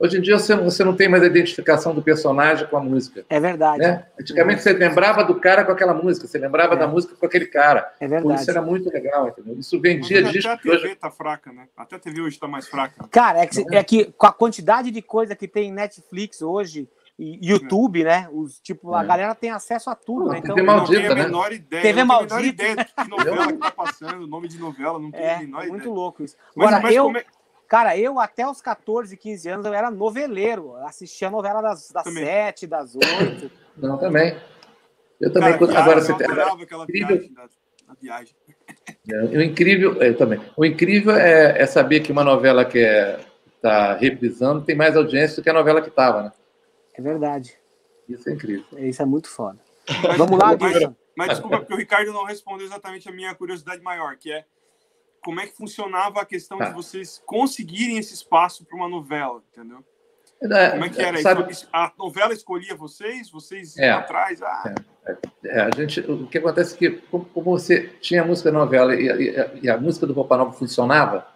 Hoje 0.03 0.17
em 0.17 0.23
dia 0.23 0.39
você, 0.39 0.57
você 0.57 0.83
não 0.83 0.97
tem 0.97 1.11
mais 1.11 1.23
a 1.23 1.27
identificação 1.27 1.95
do 1.95 2.01
personagem 2.01 2.67
com 2.67 2.77
a 2.79 2.81
música. 2.81 3.23
É 3.29 3.39
verdade. 3.39 3.81
Né? 3.81 4.07
Antigamente 4.19 4.61
é. 4.61 4.63
você 4.63 4.73
lembrava 4.73 5.23
do 5.23 5.39
cara 5.39 5.63
com 5.63 5.73
aquela 5.73 5.93
música, 5.93 6.27
você 6.27 6.39
lembrava 6.39 6.73
é. 6.73 6.79
da 6.79 6.89
música 6.89 7.15
com 7.15 7.27
aquele 7.27 7.45
cara. 7.45 7.93
É 8.01 8.09
verdade. 8.09 8.41
isso 8.41 8.51
era 8.51 8.63
muito 8.63 8.89
legal, 8.89 9.29
entendeu? 9.29 9.59
Isso 9.59 9.79
vendia 9.79 10.23
Mas 10.23 10.33
disco. 10.33 10.51
Até 10.51 10.59
a 10.59 10.73
TV 10.73 10.87
hoje... 10.87 10.97
tá 10.97 11.11
fraca, 11.11 11.53
né? 11.53 11.69
Até 11.77 11.97
a 11.97 11.99
TV 11.99 12.23
hoje 12.23 12.37
está 12.37 12.49
mais 12.49 12.67
fraca. 12.67 13.07
Cara, 13.11 13.41
é 13.41 13.47
que, 13.47 13.63
é 13.71 13.85
que 13.85 14.07
com 14.17 14.27
a 14.27 14.33
quantidade 14.33 14.91
de 14.91 15.03
coisa 15.03 15.37
que 15.37 15.47
tem 15.47 15.71
Netflix 15.71 16.41
hoje, 16.41 16.89
YouTube, 17.21 18.03
né? 18.03 18.27
Os, 18.33 18.59
tipo, 18.61 18.95
a 18.95 19.05
é. 19.05 19.07
galera 19.07 19.35
tem 19.35 19.51
acesso 19.51 19.91
a 19.91 19.95
tudo, 19.95 20.25
Pô, 20.25 20.33
né? 20.33 20.39
Então, 20.39 20.55
TV 20.55 20.67
maldita, 20.67 21.01
não 21.01 21.09
tem 21.09 21.11
a 21.11 21.27
menor 21.27 21.51
né? 21.51 21.57
ideia. 21.57 21.83
TV 21.83 22.05
maldita. 22.05 22.37
Não 22.37 22.55
tem 22.55 22.67
a 22.67 22.69
menor 22.71 22.75
ideia 22.75 22.77
de 22.77 22.95
que 22.95 23.11
novela 23.11 23.47
que 23.53 23.59
tá 23.59 23.71
passando, 23.71 24.27
nome 24.27 24.49
de 24.49 24.59
novela, 24.59 24.99
não 24.99 25.11
tem 25.11 25.21
é, 25.21 25.35
a 25.35 25.39
menor 25.41 25.59
é 25.59 25.65
ideia. 25.65 25.73
muito 25.73 25.91
louco 25.91 26.23
isso. 26.23 26.37
Agora, 26.57 26.73
mas, 26.77 26.83
mas 26.85 26.95
eu, 26.95 27.11
é... 27.15 27.25
Cara, 27.71 27.97
eu 27.97 28.19
até 28.19 28.47
os 28.47 28.61
14, 28.61 29.17
15 29.17 29.49
anos 29.49 29.65
eu 29.65 29.73
era 29.73 29.93
noveleiro. 29.93 30.75
Assistia 30.85 31.29
a 31.29 31.31
novela 31.31 31.63
das, 31.63 31.91
das 31.91 32.05
7, 32.05 32.67
das 32.67 32.97
8. 32.97 33.51
Não, 33.79 33.97
também. 33.97 34.37
Eu 35.21 35.33
também. 35.33 35.57
Cara, 35.57 35.79
agora 35.79 36.01
você 36.01 36.13
tem. 36.15 36.27
aquela 36.27 36.83
incrível... 36.83 37.17
viagem 37.17 37.51
viagem. 38.01 38.35
É, 39.09 39.23
o 39.23 39.43
incrível, 39.43 40.03
eu 40.03 40.17
também. 40.17 40.41
O 40.57 40.65
incrível 40.65 41.15
é, 41.15 41.63
é 41.63 41.67
saber 41.67 42.01
que 42.01 42.13
uma 42.13 42.25
novela 42.25 42.65
que 42.65 42.79
está 43.57 43.93
é, 43.93 43.99
reprisando 43.99 44.65
tem 44.65 44.75
mais 44.75 44.97
audiência 44.97 45.37
do 45.37 45.43
que 45.43 45.51
a 45.51 45.55
novela 45.55 45.81
que 45.81 45.89
estava, 45.89 46.25
né? 46.25 46.33
É 46.95 47.01
verdade. 47.01 47.57
Isso 48.09 48.29
é 48.29 48.33
incrível. 48.33 48.65
Isso 48.79 49.01
é 49.01 49.05
muito 49.05 49.29
foda. 49.29 49.59
Vamos 50.17 50.39
lá, 50.39 50.57
mas, 50.59 50.91
mas 51.17 51.29
desculpa, 51.31 51.59
porque 51.59 51.75
o 51.75 51.77
Ricardo 51.77 52.13
não 52.13 52.25
respondeu 52.25 52.67
exatamente 52.67 53.09
a 53.09 53.13
minha 53.13 53.35
curiosidade 53.35 53.81
maior, 53.81 54.17
que 54.17 54.33
é 54.33 54.45
como 55.23 55.41
é 55.41 55.47
que 55.47 55.57
funcionava 55.57 56.21
a 56.21 56.25
questão 56.25 56.59
tá. 56.59 56.67
de 56.67 56.75
vocês 56.75 57.23
conseguirem 57.27 57.99
esse 57.99 58.15
espaço 58.15 58.65
para 58.65 58.77
uma 58.77 58.89
novela, 58.89 59.43
entendeu? 59.53 59.85
É, 60.43 60.71
como 60.71 60.85
é 60.87 60.89
que 60.89 61.03
era 61.03 61.19
sabe, 61.21 61.53
isso? 61.53 61.69
A 61.71 61.93
novela 61.99 62.33
escolhia 62.33 62.75
vocês? 62.75 63.31
Vocês 63.31 63.77
iam 63.77 63.85
é, 63.85 63.91
atrás? 63.91 64.41
Ah. 64.41 64.75
É, 65.07 65.17
é, 65.45 65.61
a 65.61 65.71
gente, 65.71 66.01
o 66.01 66.27
que 66.27 66.39
acontece 66.39 66.75
é 66.75 66.79
que, 66.79 66.91
como, 67.11 67.27
você 67.35 67.91
tinha 68.01 68.23
a 68.23 68.25
música 68.25 68.51
novela 68.51 68.95
e, 68.95 69.07
e, 69.07 69.61
e, 69.65 69.71
a 69.71 69.77
música 69.77 70.07
do 70.07 70.15
Roupa 70.15 70.39
Nova 70.39 70.53
funcionava, 70.53 71.27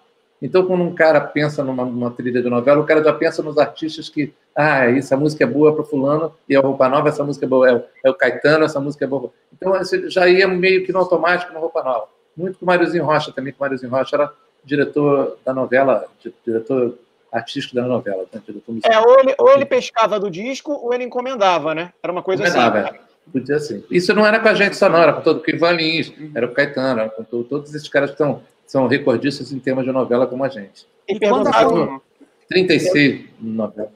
então 0.41 0.67
quando 0.67 0.85
um 0.85 0.95
cara 0.95 1.21
pensa 1.21 1.63
numa, 1.63 1.85
numa, 1.85 2.11
trilha 2.11 2.43
de 2.43 2.49
novela, 2.49 2.81
o 2.81 2.87
cara 2.87 3.05
já 3.05 3.13
pensa 3.13 3.43
nos 3.43 3.59
artistas 3.59 4.09
que, 4.09 4.33
ah, 4.57 4.87
essa 4.91 5.19
música 5.19 5.45
é 5.45 5.47
boa 5.47 5.75
para 5.75 5.85
fulano, 5.85 6.35
e 6.49 6.57
a 6.57 6.61
Roupa 6.61 6.89
Nova, 6.89 7.11
essa 7.11 7.23
música 7.23 7.45
é 7.45 7.49
boa, 7.49 7.71
é, 7.71 7.85
é 8.05 8.11
o 8.11 8.15
Caetano, 8.15 8.65
essa 8.65 8.81
música 8.81 9.05
é 9.05 9.09
boa. 9.09 9.31
Então 9.53 9.73
você 9.73 10.09
já 10.09 10.27
ia 10.27 10.49
meio 10.49 10.87
que 10.87 10.93
no 10.93 11.01
automático 11.01 11.53
no 11.53 11.61
Roupa 11.61 11.83
Nova 11.83 12.14
muito 12.37 12.59
com 12.59 12.65
o 12.65 12.67
Máriozinho 12.67 13.05
Rocha 13.05 13.33
também, 13.33 13.53
que 13.53 13.59
o 13.59 13.63
Máriozinho 13.63 13.91
Rocha 13.91 14.17
era 14.17 14.33
diretor 14.65 15.39
da 15.45 15.53
novela, 15.53 16.07
diretor 16.45 16.99
artístico 17.31 17.75
da 17.75 17.83
novela. 17.83 18.25
Né? 18.33 18.43
Diretor 18.47 18.75
é, 18.85 19.01
ou 19.01 19.21
ele, 19.21 19.35
ou 19.39 19.51
ele 19.51 19.67
pescava 19.67 20.19
do 20.19 20.31
disco 20.31 20.73
ou 20.73 20.95
ele 20.95 21.05
encomendava, 21.05 21.75
né? 21.75 21.93
Era 22.03 22.13
uma 22.13 22.23
coisa 22.23 22.43
encomendava, 22.43 22.79
assim. 22.81 22.97
É. 22.97 23.01
Podia 23.33 23.59
ser. 23.59 23.85
Isso 23.91 24.15
não 24.15 24.27
era 24.27 24.39
com 24.39 24.49
a 24.49 24.55
gente 24.55 24.77
só, 24.77 24.89
não, 24.89 24.99
era 24.99 25.13
com 25.13 25.23
todo 25.23 25.43
o 25.43 25.51
Ivan 25.51 25.73
Lins, 25.73 26.13
era 26.35 26.47
com 26.47 26.53
o 26.53 26.57
Caetano, 26.57 27.01
era 27.01 27.11
com 27.11 27.25
todos 27.25 27.75
esses 27.75 27.89
caras 27.89 28.11
que 28.11 28.19
são, 28.19 28.43
são 28.67 28.87
recordistas 28.87 29.51
em 29.51 29.59
temas 29.59 29.85
de 29.85 29.93
novela 29.93 30.27
como 30.27 30.45
a 30.45 30.49
gente. 30.49 30.87
E 31.09 31.19
perguntaram... 31.19 32.01
36 32.49 33.25
novelas. 33.41 33.91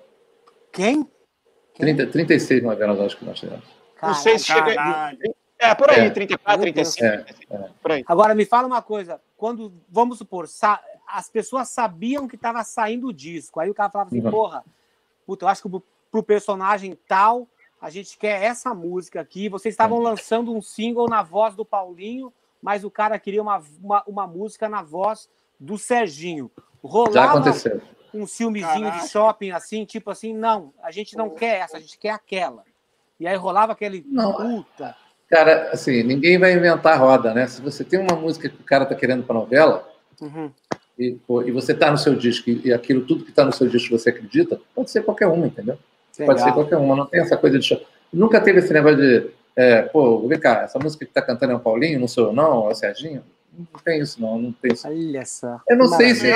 Quem? 0.72 1.06
Quem? 1.74 1.94
30, 1.94 2.06
36 2.06 2.62
novelas, 2.62 3.00
acho 3.00 3.18
que 3.18 3.24
nós 3.26 3.38
tivemos. 3.38 3.64
Não 4.02 4.14
sei 4.14 4.38
se 4.38 4.46
chega. 4.46 5.12
É, 5.58 5.74
por 5.74 5.90
aí, 5.90 6.06
é. 6.06 6.10
34, 6.10 6.60
35. 6.60 7.04
É, 7.04 7.24
é. 7.50 7.70
Por 7.82 7.92
aí. 7.92 8.04
Agora, 8.06 8.34
me 8.34 8.44
fala 8.44 8.66
uma 8.66 8.80
coisa. 8.80 9.20
Quando, 9.36 9.72
vamos 9.88 10.18
supor, 10.18 10.46
as 11.06 11.28
pessoas 11.28 11.68
sabiam 11.68 12.28
que 12.28 12.36
estava 12.36 12.62
saindo 12.62 13.08
o 13.08 13.12
disco. 13.12 13.58
Aí 13.58 13.68
o 13.68 13.74
cara 13.74 13.90
falava 13.90 14.08
assim, 14.08 14.20
uhum. 14.20 14.30
porra, 14.30 14.64
puta, 15.26 15.44
eu 15.44 15.48
acho 15.48 15.62
que 15.62 15.82
pro, 16.10 16.22
personagem 16.22 16.96
tal, 17.08 17.48
a 17.80 17.90
gente 17.90 18.16
quer 18.16 18.42
essa 18.42 18.72
música 18.72 19.20
aqui. 19.20 19.48
Vocês 19.48 19.72
estavam 19.72 19.98
lançando 19.98 20.54
um 20.54 20.62
single 20.62 21.08
na 21.08 21.22
voz 21.22 21.56
do 21.56 21.64
Paulinho, 21.64 22.32
mas 22.62 22.84
o 22.84 22.90
cara 22.90 23.18
queria 23.18 23.42
uma, 23.42 23.60
uma, 23.82 24.02
uma 24.06 24.26
música 24.26 24.68
na 24.68 24.82
voz 24.82 25.28
do 25.58 25.76
Serginho. 25.76 26.50
Rolava 26.80 27.12
Já 27.12 27.30
aconteceu. 27.32 27.82
um 28.14 28.28
filmezinho 28.28 28.84
Caraca. 28.84 29.02
de 29.02 29.10
shopping 29.10 29.50
assim, 29.50 29.84
tipo 29.84 30.12
assim, 30.12 30.32
não, 30.32 30.72
a 30.80 30.92
gente 30.92 31.16
não 31.16 31.30
quer 31.30 31.58
essa, 31.58 31.78
a 31.78 31.80
gente 31.80 31.98
quer 31.98 32.10
aquela. 32.10 32.62
E 33.18 33.26
aí 33.26 33.34
rolava 33.34 33.72
aquele 33.72 34.04
não. 34.06 34.32
puta 34.34 34.94
Cara, 35.28 35.70
assim, 35.72 36.02
ninguém 36.02 36.38
vai 36.38 36.52
inventar 36.54 36.98
roda, 36.98 37.34
né? 37.34 37.46
Se 37.46 37.60
você 37.60 37.84
tem 37.84 37.98
uma 37.98 38.16
música 38.16 38.48
que 38.48 38.60
o 38.60 38.64
cara 38.64 38.86
tá 38.86 38.94
querendo 38.94 39.22
para 39.22 39.34
novela, 39.34 39.86
uhum. 40.20 40.50
e, 40.98 41.18
pô, 41.26 41.42
e, 41.42 41.50
você 41.50 41.74
tá 41.74 41.90
no 41.90 41.98
seu 41.98 42.14
disco, 42.14 42.48
e, 42.48 42.68
e 42.68 42.72
aquilo 42.72 43.02
tudo 43.02 43.24
que 43.24 43.32
tá 43.32 43.44
no 43.44 43.52
seu 43.52 43.68
disco 43.68 43.98
você 43.98 44.08
acredita, 44.08 44.60
pode 44.74 44.90
ser 44.90 45.02
qualquer 45.02 45.26
uma, 45.26 45.46
entendeu? 45.46 45.78
Legal. 46.18 46.34
Pode 46.34 46.46
ser 46.46 46.52
qualquer 46.52 46.76
uma, 46.76 46.96
não 46.96 47.06
tem 47.06 47.20
essa 47.20 47.36
coisa 47.36 47.58
de. 47.58 47.86
Nunca 48.12 48.40
teve 48.40 48.60
esse 48.60 48.72
negócio 48.72 48.96
de, 48.96 49.30
é, 49.54 49.82
pô, 49.82 50.26
vem 50.26 50.38
cá, 50.38 50.62
essa 50.62 50.78
música 50.78 51.04
que 51.04 51.12
tá 51.12 51.20
cantando 51.20 51.52
é 51.52 51.56
o 51.56 51.60
Paulinho, 51.60 52.00
não 52.00 52.08
sou 52.08 52.28
eu 52.28 52.32
não, 52.32 52.68
é 52.68 52.72
o 52.72 52.74
Serginho. 52.74 53.22
Não 53.58 53.80
tem 53.84 54.00
isso, 54.00 54.20
não. 54.20 54.38
Não 54.38 54.52
tem 54.52 54.72
isso. 54.72 54.86
Olha 54.86 55.26
só. 55.26 55.60
Eu 55.68 55.76
não 55.76 55.88
sei 55.88 56.14
se. 56.14 56.30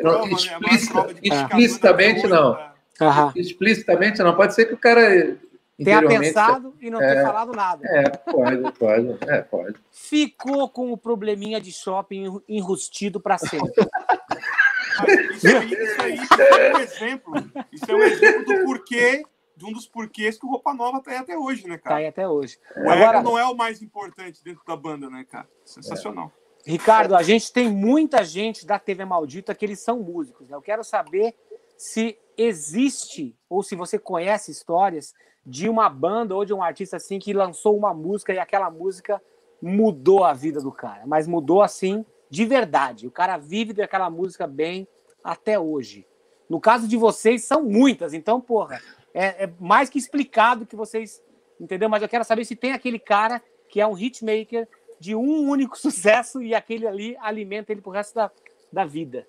Prova, 0.00 0.26
né? 0.26 0.32
explicita, 0.32 1.02
né? 1.02 1.14
explicitamente, 1.22 2.26
não. 2.28 2.58
Aham. 3.00 3.32
Explicitamente, 3.34 4.22
não. 4.22 4.34
Pode 4.36 4.54
ser 4.54 4.66
que 4.66 4.74
o 4.74 4.78
cara. 4.78 5.36
Tenha 5.82 6.06
pensado 6.06 6.74
e 6.80 6.90
não 6.90 7.00
é, 7.00 7.14
ter 7.14 7.22
falado 7.22 7.52
nada. 7.52 7.86
É, 7.86 8.10
pode, 8.10 8.72
pode. 8.72 9.18
É, 9.28 9.42
pode. 9.42 9.76
Ficou 9.92 10.68
com 10.68 10.92
o 10.92 10.98
probleminha 10.98 11.60
de 11.60 11.72
shopping 11.72 12.42
enrustido 12.48 13.20
para 13.20 13.38
sempre. 13.38 13.70
isso, 15.34 15.46
aí, 15.56 16.14
isso 16.14 16.42
aí 16.42 16.62
é 16.62 16.76
um 16.76 16.80
exemplo. 16.80 17.32
Isso 17.72 17.90
é 17.90 17.94
um 17.94 18.02
exemplo 18.02 18.44
do 18.44 18.64
porquê 18.64 19.22
de 19.58 19.64
um 19.64 19.72
dos 19.72 19.86
porquês 19.88 20.38
que 20.38 20.46
o 20.46 20.48
Roupa 20.48 20.72
Nova 20.72 21.00
tá 21.00 21.10
aí 21.10 21.16
até 21.16 21.36
hoje, 21.36 21.66
né, 21.66 21.76
cara? 21.78 21.96
Tá 21.96 21.96
aí 21.96 22.06
até 22.06 22.28
hoje. 22.28 22.58
O 22.76 22.88
Agora, 22.88 23.20
não 23.20 23.36
é 23.36 23.44
o 23.44 23.56
mais 23.56 23.82
importante 23.82 24.42
dentro 24.42 24.62
da 24.64 24.76
banda, 24.76 25.10
né, 25.10 25.26
cara? 25.28 25.48
Sensacional. 25.64 26.32
É. 26.64 26.70
Ricardo, 26.70 27.16
a 27.16 27.22
gente 27.22 27.52
tem 27.52 27.68
muita 27.68 28.24
gente 28.24 28.64
da 28.64 28.78
TV 28.78 29.04
Maldita 29.04 29.54
que 29.54 29.64
eles 29.64 29.80
são 29.80 30.00
músicos. 30.00 30.48
Né? 30.48 30.54
Eu 30.54 30.62
quero 30.62 30.84
saber 30.84 31.34
se 31.76 32.16
existe 32.38 33.36
ou 33.50 33.62
se 33.62 33.74
você 33.74 33.98
conhece 33.98 34.52
histórias 34.52 35.12
de 35.44 35.68
uma 35.68 35.88
banda 35.88 36.34
ou 36.34 36.44
de 36.44 36.54
um 36.54 36.62
artista 36.62 36.96
assim 36.96 37.18
que 37.18 37.32
lançou 37.32 37.76
uma 37.76 37.92
música 37.92 38.32
e 38.32 38.38
aquela 38.38 38.70
música 38.70 39.20
mudou 39.60 40.22
a 40.24 40.32
vida 40.32 40.60
do 40.60 40.70
cara, 40.70 41.04
mas 41.04 41.26
mudou 41.26 41.62
assim 41.62 42.06
de 42.30 42.44
verdade. 42.44 43.08
O 43.08 43.10
cara 43.10 43.36
vive 43.36 43.72
daquela 43.72 44.08
música 44.08 44.46
bem 44.46 44.86
até 45.24 45.58
hoje. 45.58 46.06
No 46.48 46.60
caso 46.60 46.86
de 46.86 46.96
vocês, 46.96 47.44
são 47.44 47.64
muitas, 47.64 48.14
então, 48.14 48.40
porra, 48.40 48.80
é, 49.12 49.44
é, 49.44 49.52
mais 49.58 49.90
que 49.90 49.98
explicado 49.98 50.64
que 50.64 50.76
vocês. 50.76 51.22
Entendeu? 51.60 51.88
Mas 51.88 52.02
eu 52.02 52.08
quero 52.08 52.24
saber 52.24 52.44
se 52.44 52.54
tem 52.54 52.72
aquele 52.72 52.98
cara 52.98 53.42
que 53.68 53.80
é 53.80 53.86
um 53.86 53.98
hitmaker 53.98 54.68
de 55.00 55.14
um 55.14 55.48
único 55.48 55.76
sucesso 55.78 56.40
e 56.40 56.54
aquele 56.54 56.86
ali 56.86 57.16
alimenta 57.20 57.72
ele 57.72 57.80
pro 57.80 57.90
resto 57.90 58.14
da, 58.14 58.30
da 58.72 58.84
vida. 58.84 59.26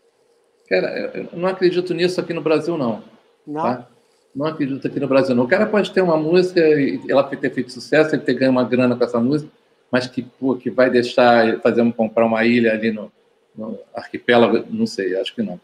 Cara, 0.70 1.12
eu 1.14 1.28
não 1.34 1.50
acredito 1.50 1.94
nisso 1.94 2.20
aqui 2.22 2.34
no 2.34 2.42
Brasil, 2.42 2.78
não. 2.78 3.04
Não? 3.46 3.62
Tá? 3.62 3.88
Não 4.36 4.46
acredito 4.46 4.86
aqui 4.86 5.00
no 5.00 5.08
Brasil, 5.08 5.36
não. 5.36 5.46
O 5.46 5.48
cara 5.48 5.66
pode 5.66 5.92
ter 5.92 6.02
uma 6.02 6.16
música 6.16 6.60
e 6.60 7.02
ela 7.10 7.24
ter 7.24 7.52
feito 7.52 7.72
sucesso, 7.72 8.16
ele 8.16 8.22
ter 8.22 8.36
ganho 8.36 8.52
uma 8.52 8.64
grana 8.64 8.96
com 8.96 9.04
essa 9.04 9.20
música, 9.20 9.52
mas 9.92 10.06
que, 10.06 10.22
pô, 10.22 10.56
que 10.56 10.70
vai 10.70 10.90
deixar 10.90 11.60
fazer 11.62 11.92
comprar 11.94 12.26
uma 12.26 12.46
ilha 12.46 12.72
ali 12.72 12.92
no, 12.92 13.12
no 13.56 13.80
arquipélago, 13.94 14.64
não 14.70 14.86
sei, 14.86 15.20
acho 15.20 15.34
que 15.34 15.42
não. 15.42 15.60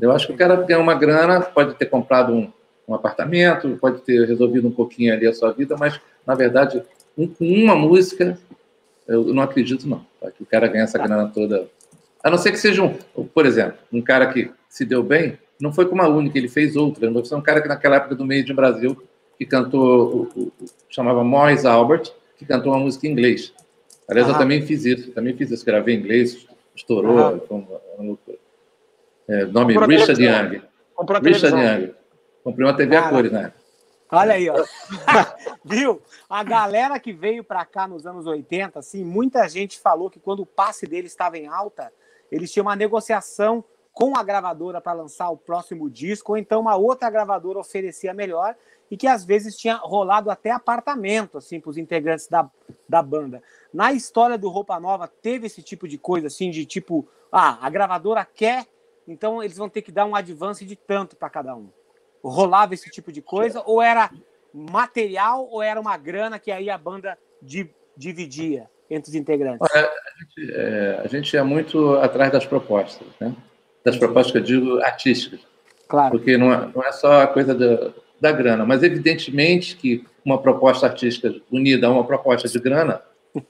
Eu 0.00 0.10
acho 0.10 0.26
que 0.26 0.32
o 0.32 0.36
cara 0.36 0.56
ganha 0.56 0.80
uma 0.80 0.94
grana, 0.94 1.40
pode 1.40 1.74
ter 1.74 1.86
comprado 1.86 2.32
um, 2.32 2.50
um 2.88 2.94
apartamento, 2.94 3.78
pode 3.80 4.00
ter 4.00 4.26
resolvido 4.26 4.66
um 4.66 4.72
pouquinho 4.72 5.12
ali 5.12 5.26
a 5.26 5.32
sua 5.32 5.52
vida, 5.52 5.76
mas, 5.78 6.00
na 6.26 6.34
verdade, 6.34 6.82
um, 7.16 7.28
com 7.28 7.44
uma 7.44 7.76
música, 7.76 8.36
eu 9.06 9.32
não 9.32 9.42
acredito, 9.42 9.86
não. 9.86 10.04
Tá? 10.20 10.30
Que 10.30 10.42
o 10.42 10.46
cara 10.46 10.66
ganha 10.66 10.84
essa 10.84 10.98
grana 10.98 11.30
toda. 11.32 11.68
A 12.22 12.30
não 12.30 12.38
ser 12.38 12.52
que 12.52 12.58
seja 12.58 12.82
um, 12.82 12.94
por 13.24 13.46
exemplo, 13.46 13.78
um 13.92 14.02
cara 14.02 14.32
que 14.32 14.50
se 14.68 14.84
deu 14.84 15.02
bem, 15.02 15.38
não 15.60 15.72
foi 15.72 15.86
com 15.86 15.94
uma 15.94 16.08
única, 16.08 16.38
ele 16.38 16.48
fez 16.48 16.76
outra. 16.76 17.06
Ele 17.06 17.24
foi 17.24 17.38
um 17.38 17.42
cara 17.42 17.60
que, 17.60 17.68
naquela 17.68 17.96
época 17.96 18.14
do 18.14 18.24
meio 18.24 18.44
de 18.44 18.52
Brasil, 18.52 19.00
que 19.38 19.46
cantou, 19.46 20.28
o, 20.34 20.42
o, 20.42 20.52
chamava 20.88 21.24
Morris 21.24 21.64
Albert, 21.64 22.12
que 22.36 22.44
cantou 22.44 22.72
uma 22.72 22.80
música 22.80 23.06
em 23.06 23.10
inglês. 23.10 23.52
Aliás, 24.08 24.28
eu 24.28 24.36
também 24.36 24.62
fiz 24.62 24.84
isso, 24.84 25.12
também 25.12 25.36
fiz 25.36 25.50
isso, 25.50 25.64
gravei 25.64 25.94
em 25.94 25.98
inglês, 25.98 26.46
estourou, 26.74 27.38
foi 27.46 27.56
uma, 27.56 27.80
uma 27.96 28.04
loucura. 28.08 28.38
É, 29.28 29.44
nome 29.44 29.78
Richard 29.78 30.20
Young. 30.20 30.62
Richard 31.22 31.56
Young. 31.56 31.94
Comprei 32.42 32.66
uma 32.66 32.76
TV 32.76 32.96
Cara, 32.96 33.06
a 33.06 33.10
cores, 33.10 33.30
né? 33.30 33.52
Olha 34.10 34.34
aí, 34.34 34.50
ó. 34.50 34.56
Viu? 35.64 36.02
A 36.28 36.42
galera 36.42 36.98
que 36.98 37.12
veio 37.12 37.44
para 37.44 37.64
cá 37.64 37.86
nos 37.86 38.06
anos 38.06 38.26
80, 38.26 38.78
assim, 38.78 39.04
muita 39.04 39.48
gente 39.48 39.78
falou 39.78 40.10
que 40.10 40.18
quando 40.18 40.40
o 40.40 40.46
passe 40.46 40.86
dele 40.86 41.06
estava 41.06 41.38
em 41.38 41.46
alta, 41.46 41.92
eles 42.30 42.52
tinham 42.52 42.66
uma 42.66 42.76
negociação 42.76 43.64
com 43.92 44.16
a 44.16 44.22
gravadora 44.22 44.80
para 44.80 44.92
lançar 44.92 45.30
o 45.30 45.36
próximo 45.36 45.90
disco, 45.90 46.32
ou 46.32 46.38
então 46.38 46.60
uma 46.60 46.76
outra 46.76 47.10
gravadora 47.10 47.58
oferecia 47.58 48.14
melhor, 48.14 48.54
e 48.90 48.96
que 48.96 49.06
às 49.06 49.24
vezes 49.24 49.56
tinha 49.56 49.74
rolado 49.76 50.30
até 50.30 50.50
apartamento 50.50 51.38
assim 51.38 51.60
para 51.60 51.70
os 51.70 51.76
integrantes 51.76 52.28
da, 52.28 52.48
da 52.88 53.02
banda. 53.02 53.42
Na 53.72 53.92
história 53.92 54.38
do 54.38 54.48
Roupa 54.48 54.78
Nova 54.80 55.06
teve 55.08 55.46
esse 55.46 55.62
tipo 55.62 55.86
de 55.86 55.98
coisa 55.98 56.28
assim 56.28 56.50
de 56.50 56.64
tipo, 56.64 57.06
ah, 57.30 57.58
a 57.60 57.68
gravadora 57.70 58.24
quer, 58.24 58.66
então 59.06 59.42
eles 59.42 59.56
vão 59.56 59.68
ter 59.68 59.82
que 59.82 59.92
dar 59.92 60.06
um 60.06 60.14
advance 60.14 60.64
de 60.64 60.76
tanto 60.76 61.16
para 61.16 61.28
cada 61.28 61.54
um 61.54 61.68
rolava 62.22 62.74
esse 62.74 62.90
tipo 62.90 63.10
de 63.10 63.22
coisa? 63.22 63.62
Ou 63.64 63.80
era 63.80 64.10
material 64.52 65.48
ou 65.48 65.62
era 65.62 65.80
uma 65.80 65.96
grana 65.96 66.38
que 66.38 66.50
aí 66.50 66.68
a 66.68 66.76
banda 66.76 67.18
di, 67.40 67.72
dividia 67.96 68.70
entre 68.90 69.10
os 69.10 69.14
integrantes? 69.14 69.60
Olha, 69.60 69.86
a, 69.86 70.20
gente, 70.20 70.52
é, 70.52 71.00
a 71.04 71.08
gente 71.08 71.36
é 71.36 71.42
muito 71.42 71.94
atrás 71.96 72.32
das 72.32 72.44
propostas, 72.44 73.06
né? 73.20 73.34
Das 73.84 73.96
propostas 73.96 74.32
que 74.32 74.38
eu 74.38 74.42
digo 74.42 74.80
artísticas. 74.80 75.40
Claro. 75.88 76.10
Porque 76.10 76.36
não 76.36 76.52
é, 76.52 76.68
não 76.74 76.82
é 76.82 76.92
só 76.92 77.22
a 77.22 77.26
coisa 77.26 77.54
da, 77.54 77.92
da 78.20 78.32
grana, 78.32 78.64
mas 78.66 78.82
evidentemente 78.82 79.76
que 79.76 80.04
uma 80.24 80.40
proposta 80.40 80.86
artística 80.86 81.34
unida 81.50 81.86
a 81.86 81.90
uma 81.90 82.04
proposta 82.04 82.48
de 82.48 82.58
grana 82.58 83.00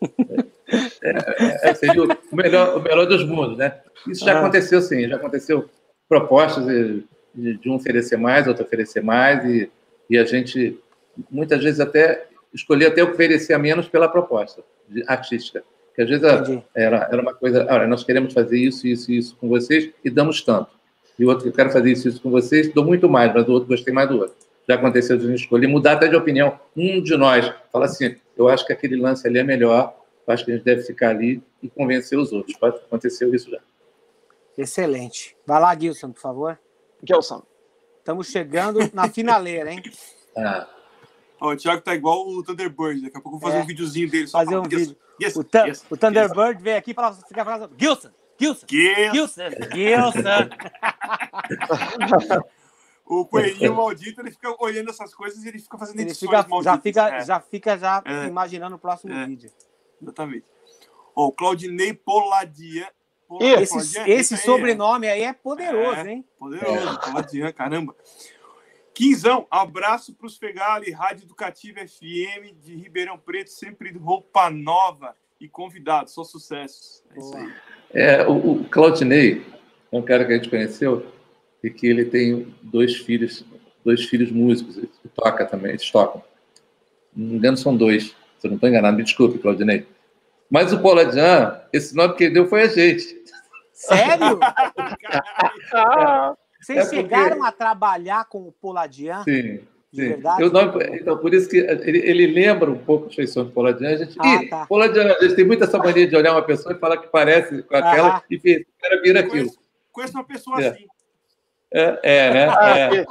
é, 1.03 1.71
é, 1.71 1.75
seria 1.75 2.03
o 2.05 2.37
melhor, 2.37 2.77
o 2.77 2.81
melhor 2.81 3.07
dos 3.07 3.25
mundos, 3.25 3.57
né? 3.57 3.81
Isso 4.07 4.25
já 4.25 4.37
ah. 4.37 4.41
aconteceu, 4.41 4.81
sim, 4.81 5.09
já 5.09 5.17
aconteceu 5.17 5.69
propostas 6.09 6.67
de, 6.67 7.57
de 7.57 7.69
um 7.69 7.75
oferecer 7.75 8.17
mais, 8.17 8.47
outro 8.47 8.65
oferecer 8.65 9.03
mais, 9.03 9.45
e, 9.45 9.71
e 10.09 10.19
a 10.19 10.25
gente 10.25 10.79
muitas 11.31 11.63
vezes 11.63 11.81
até 11.81 12.27
escolher 12.55 12.87
até 12.87 13.03
oferecer 13.03 13.53
a 13.53 13.59
menos 13.59 13.89
pela 13.89 14.09
proposta 14.09 14.63
artística. 15.07 15.63
Que 15.95 16.03
às 16.03 16.09
vezes 16.09 16.25
era, 16.75 17.09
era 17.11 17.21
uma 17.21 17.35
coisa, 17.35 17.67
olha, 17.69 17.87
nós 17.87 18.05
queremos 18.05 18.33
fazer 18.33 18.59
isso, 18.59 18.87
isso 18.87 19.11
e 19.11 19.19
isso 19.19 19.37
com 19.37 19.49
vocês 19.49 19.91
e 20.05 20.11
damos 20.11 20.43
tanto. 20.43 20.71
E 21.19 21.25
o 21.25 21.29
outro, 21.29 21.49
eu 21.49 21.53
quero 21.53 21.71
fazer 21.71 21.91
isso, 21.91 22.09
isso 22.09 22.23
com 22.23 22.31
vocês, 22.31 22.73
dou 22.73 22.85
muito 22.85 23.09
mais, 23.09 23.33
mas 23.35 23.47
o 23.47 23.53
outro 23.53 23.69
gostei 23.69 23.93
mais 23.93 24.09
do 24.09 24.19
outro. 24.19 24.35
Já 24.67 24.77
aconteceu 24.77 25.19
de 25.19 25.27
a 25.27 25.29
gente 25.29 25.41
escolher, 25.41 25.67
mudar 25.67 25.93
até 25.93 26.09
de 26.09 26.17
opinião. 26.17 26.59
Um 26.77 27.03
de 27.03 27.17
nós 27.17 27.53
fala 27.73 27.87
assim, 27.87 28.17
eu 28.37 28.49
acho 28.49 28.65
que 28.67 28.73
aquele 28.73 28.97
lance 28.97 29.27
ali 29.27 29.39
é 29.39 29.45
melhor, 29.45 29.95
eu 30.27 30.33
acho 30.33 30.45
que 30.45 30.53
a 30.53 30.55
gente 30.55 30.65
deve 30.65 30.83
ficar 30.83 31.11
ali 31.11 31.43
e 31.63 31.69
convencer 31.69 32.19
os 32.19 32.33
outros. 32.33 32.57
Aconteceu 32.63 33.35
isso 33.35 33.51
já. 33.51 33.59
Excelente. 34.57 35.37
Vai 35.47 35.61
lá, 35.61 35.79
Gilson, 35.79 36.13
por 36.13 36.21
favor. 36.21 36.59
Gelson. 37.03 37.43
Estamos 37.99 38.29
chegando 38.29 38.79
na 38.95 39.09
finaleira, 39.13 39.73
hein? 39.73 39.83
É. 40.37 40.67
Ó, 41.41 41.53
o 41.53 41.57
Thiago 41.57 41.81
tá 41.81 41.95
igual 41.95 42.29
o 42.29 42.43
Thunderbird. 42.43 43.01
Daqui 43.01 43.17
a 43.17 43.21
pouco 43.21 43.37
eu 43.37 43.41
vou 43.41 43.49
fazer 43.49 43.61
é. 43.61 43.63
um 43.63 43.67
videozinho 43.67 44.11
dele. 44.11 44.29
fazer 44.29 44.57
um 44.57 44.63
vídeo. 44.63 44.97
Yes, 45.21 45.37
o, 45.37 45.47
yes, 45.67 45.85
o 45.91 45.97
Thunderbird 45.97 46.63
veio 46.63 46.77
aqui 46.77 46.95
para 46.95 47.13
ficar 47.13 47.45
falando 47.45 47.75
Gilson, 47.77 48.11
Gilson, 48.39 48.67
Gilson, 48.69 49.43
Gilson. 49.75 50.49
o 53.07 53.27
coelhinho 53.27 53.75
maldito, 53.75 54.21
ele 54.21 54.31
fica 54.31 54.55
olhando 54.63 54.91
essas 54.91 55.15
coisas 55.15 55.43
e 55.45 55.49
ele 55.49 55.59
fica 55.59 55.77
fazendo 55.77 56.01
ele 56.01 56.15
fica, 56.15 56.47
já 56.63 56.79
fica, 56.79 57.09
é. 57.09 57.25
já 57.25 57.41
fica 57.41 57.79
já 57.79 58.03
é. 58.05 58.27
imaginando 58.27 58.77
o 58.77 58.79
próximo 58.79 59.13
é. 59.13 59.27
vídeo. 59.27 59.51
Exatamente. 60.01 60.45
Ó, 61.15 61.27
o 61.27 61.33
Claudinei 61.33 61.93
Poladia 61.93 62.89
esse, 63.39 64.01
esse 64.11 64.37
sobrenome 64.37 65.07
aí 65.07 65.23
é 65.23 65.33
poderoso, 65.33 66.01
é, 66.01 66.11
hein? 66.11 66.25
Poderoso, 66.39 66.99
Paladinha, 67.01 67.53
caramba. 67.53 67.95
Quinzão, 69.01 69.47
abraço 69.51 70.13
para 70.13 70.27
os 70.27 70.37
Fegali, 70.37 70.91
Rádio 70.91 71.25
Educativa 71.25 71.81
FM 71.81 72.55
de 72.63 72.77
Ribeirão 72.77 73.17
Preto, 73.17 73.49
sempre 73.49 73.91
roupa 73.97 74.51
nova 74.51 75.17
e 75.41 75.49
convidado, 75.49 76.11
só 76.11 76.23
sucesso. 76.23 77.03
É 77.17 77.19
isso 77.19 77.35
aí. 77.35 77.53
É, 77.95 78.29
o, 78.29 78.61
o 78.61 78.65
Claudinei 78.69 79.43
é 79.91 79.97
um 79.97 80.03
cara 80.03 80.27
que 80.27 80.35
a 80.35 80.37
gente 80.37 80.51
conheceu 80.51 81.07
e 81.65 81.71
que 81.71 81.87
ele 81.87 82.05
tem 82.05 82.55
dois 82.61 82.97
filhos, 82.97 83.43
dois 83.83 84.05
filhos 84.05 84.31
músicos, 84.31 84.77
ele 84.77 84.91
toca 85.15 85.47
também, 85.47 85.71
eles 85.71 85.91
tocam. 85.91 86.23
Não 87.17 87.27
me 87.27 87.37
engano, 87.37 87.57
são 87.57 87.75
dois, 87.75 88.15
se 88.39 88.47
eu 88.47 88.51
não 88.51 88.57
estou 88.57 88.69
enganado, 88.69 88.99
me 88.99 89.03
desculpe, 89.03 89.39
Claudinei. 89.39 89.87
Mas 90.51 90.75
o 90.75 90.83
Poladian, 90.83 91.59
esse 91.73 91.97
nome 91.97 92.17
que 92.17 92.25
ele 92.25 92.35
deu 92.35 92.47
foi 92.47 92.65
a 92.65 92.67
gente. 92.67 93.19
Sério? 93.73 94.39
Vocês 96.61 96.87
é 96.87 96.91
chegaram 96.91 97.43
a 97.43 97.51
trabalhar 97.51 98.27
com 98.27 98.47
o 98.47 98.53
Poladian? 98.53 99.25
Sim. 99.25 99.61
Sim. 99.93 100.09
Verdade, 100.09 100.43
eu 100.43 100.53
não, 100.53 100.81
então, 100.95 101.19
por 101.19 101.35
isso 101.35 101.49
que 101.49 101.57
ele, 101.57 101.99
ele 101.99 102.27
lembra 102.29 102.71
um 102.71 102.79
pouco 102.79 103.09
as 103.09 103.15
feições 103.15 103.49
do 103.49 103.53
Poladian. 103.53 103.89
A 103.89 103.97
gente, 103.97 104.17
ah, 104.21 104.49
tá. 104.49 104.67
Poladian, 104.67 105.13
a 105.13 105.21
gente 105.21 105.35
tem 105.35 105.45
muita 105.45 105.65
essa 105.65 105.79
mania 105.79 106.07
de 106.07 106.15
olhar 106.15 106.31
uma 106.33 106.43
pessoa 106.43 106.73
e 106.73 106.79
falar 106.79 106.99
que 106.99 107.09
parece 107.09 107.63
com 107.65 107.75
aquela 107.75 108.19
ah. 108.19 108.23
e 108.31 108.37
o 108.37 108.81
cara 108.81 109.03
vira 109.03 109.21
aquilo. 109.21 109.49
Conheço, 109.49 109.59
conheço 109.91 110.15
uma 110.15 110.25
pessoa 110.25 110.63
é. 110.63 110.69
assim. 110.69 110.87
É, 111.73 111.99
é 112.03 112.33
né? 112.33 112.49
Ah, 112.49 112.79
é. 112.79 113.07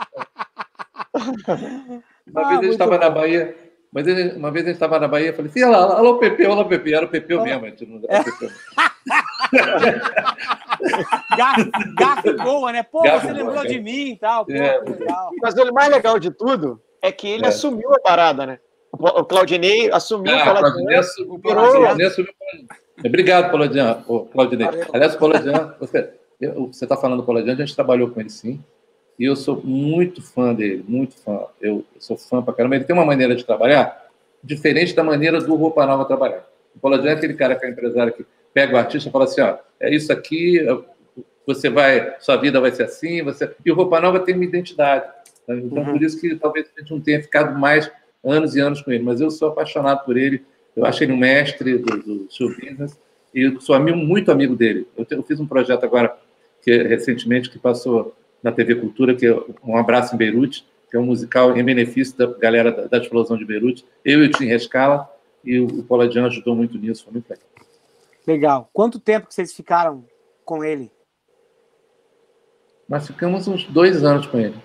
Uma 2.27 2.47
vez 2.47 2.59
a 2.59 2.63
gente 2.63 2.71
estava 2.71 2.97
na 2.97 3.09
Bahia, 3.09 3.57
mas 3.91 4.07
ele, 4.07 4.37
uma 4.37 4.51
vez 4.51 4.65
a 4.65 4.69
gente 4.69 4.75
estava 4.75 4.99
na 4.99 5.07
Bahia, 5.07 5.29
eu 5.29 5.33
falei 5.33 5.49
assim, 5.49 5.63
alô, 5.63 5.75
alô, 5.75 6.19
Pepe, 6.19 6.45
alô, 6.45 6.65
Pepe. 6.65 6.93
Era 6.93 7.05
o 7.05 7.09
Pepe 7.09 7.37
mesmo, 7.37 7.65
a 7.65 7.69
gente 7.69 7.85
não 7.85 8.01
Pepe. 8.01 8.53
Gafe 11.97 12.33
boa, 12.33 12.71
né? 12.71 12.83
Pô, 12.83 13.01
você 13.01 13.31
lembrou 13.31 13.55
boa, 13.55 13.67
de 13.67 13.79
mim 13.79 14.11
e 14.11 14.17
tal. 14.17 14.45
Pô, 14.45 14.51
é, 14.51 14.79
legal. 14.79 15.31
Mas 15.41 15.55
o 15.55 15.73
mais 15.73 15.89
legal 15.89 16.19
de 16.19 16.31
tudo 16.31 16.81
é 17.01 17.11
que 17.11 17.27
ele 17.27 17.45
é. 17.45 17.47
assumiu 17.47 17.91
a 17.93 17.99
parada, 17.99 18.45
né? 18.45 18.59
O 18.91 19.23
Claudinei 19.23 19.91
assumiu. 19.91 20.35
Ah, 20.35 20.51
o 20.51 20.59
Claudinei 20.59 20.97
assumiu. 20.97 21.39
Claudinei 21.39 22.07
assumiu 22.07 22.33
Obrigado, 23.05 23.51
Claudinei. 24.31 24.67
Aliás, 24.93 25.15
você 25.15 26.85
está 26.85 26.97
falando 26.97 27.21
do 27.21 27.25
Poladian, 27.25 27.53
a 27.53 27.57
gente 27.57 27.75
trabalhou 27.75 28.09
com 28.09 28.19
ele 28.19 28.29
sim. 28.29 28.61
E 29.19 29.25
eu 29.25 29.35
sou 29.35 29.61
muito 29.61 30.21
fã 30.21 30.53
dele, 30.53 30.83
muito 30.87 31.17
fã. 31.17 31.41
Eu, 31.59 31.85
sou 31.99 32.17
fã 32.17 32.41
pra 32.41 32.53
caramba. 32.53 32.75
Ele 32.75 32.85
tem 32.85 32.95
uma 32.95 33.05
maneira 33.05 33.35
de 33.35 33.43
trabalhar 33.43 34.07
diferente 34.41 34.95
da 34.95 35.03
maneira 35.03 35.41
do 35.41 35.55
Roupa 35.55 35.85
Nova 35.85 36.05
trabalhar. 36.05 36.47
O 36.73 36.79
Poladian 36.79 37.11
é 37.11 37.13
aquele 37.15 37.33
cara 37.33 37.55
que 37.55 37.65
é 37.65 37.69
empresário 37.69 38.13
que 38.13 38.25
pega 38.53 38.73
o 38.73 38.77
artista 38.77 39.09
e 39.09 39.11
fala 39.11 39.25
assim: 39.25 39.41
ó, 39.41 39.57
é 39.77 39.93
isso 39.93 40.13
aqui, 40.13 40.65
você 41.45 41.69
vai, 41.69 42.15
sua 42.19 42.37
vida 42.37 42.61
vai 42.61 42.71
ser 42.71 42.83
assim, 42.83 43.21
você. 43.21 43.53
E 43.65 43.71
o 43.71 43.75
Roupa 43.75 43.99
Nova 43.99 44.21
tem 44.21 44.35
uma 44.35 44.45
identidade. 44.45 45.05
Tá? 45.45 45.55
Então, 45.55 45.83
uhum. 45.83 45.93
por 45.93 46.01
isso 46.01 46.19
que 46.21 46.35
talvez 46.35 46.67
a 46.77 46.79
gente 46.79 46.91
não 46.91 47.01
tenha 47.01 47.21
ficado 47.21 47.59
mais 47.59 47.91
anos 48.23 48.55
e 48.55 48.61
anos 48.61 48.81
com 48.81 48.91
ele. 48.91 49.03
Mas 49.03 49.19
eu 49.19 49.29
sou 49.29 49.49
apaixonado 49.49 50.05
por 50.05 50.15
ele. 50.15 50.45
Eu 50.75 50.85
acho 50.85 51.03
ele 51.03 51.11
um 51.11 51.17
mestre 51.17 51.77
do, 51.77 51.97
do 51.97 52.27
show 52.29 52.49
business 52.49 52.97
e 53.33 53.41
eu 53.41 53.59
sou 53.59 53.75
amigo, 53.75 53.97
muito 53.97 54.31
amigo 54.31 54.55
dele. 54.55 54.87
Eu, 54.97 55.05
eu 55.09 55.23
fiz 55.23 55.39
um 55.39 55.47
projeto 55.47 55.83
agora 55.83 56.15
que 56.61 56.83
recentemente 56.83 57.49
que 57.49 57.59
passou 57.59 58.15
na 58.41 58.51
TV 58.51 58.75
Cultura, 58.75 59.15
que 59.15 59.25
é 59.25 59.43
um 59.63 59.77
abraço 59.77 60.15
em 60.15 60.17
Beirute, 60.17 60.65
que 60.89 60.97
é 60.97 60.99
um 60.99 61.05
musical 61.05 61.55
em 61.55 61.63
benefício 61.63 62.17
da 62.17 62.25
galera 62.25 62.71
da, 62.71 62.87
da 62.87 62.97
explosão 62.97 63.37
de 63.37 63.45
Beirute. 63.45 63.85
Eu 64.03 64.23
e 64.23 64.27
o 64.27 64.31
Tim 64.31 64.45
Rescala 64.45 65.09
e 65.43 65.59
o, 65.59 65.65
o 65.65 65.83
Poladian 65.83 66.25
ajudou 66.25 66.55
muito 66.55 66.77
nisso, 66.77 67.03
foi 67.03 67.13
muito 67.13 67.29
legal. 67.29 67.45
Legal. 68.25 68.69
Quanto 68.73 68.99
tempo 68.99 69.27
que 69.27 69.33
vocês 69.33 69.53
ficaram 69.53 70.05
com 70.45 70.63
ele? 70.63 70.91
Nós 72.87 73.05
ficamos 73.05 73.47
uns 73.47 73.65
dois 73.65 74.03
anos 74.03 74.25
com 74.25 74.39
ele. 74.39 74.55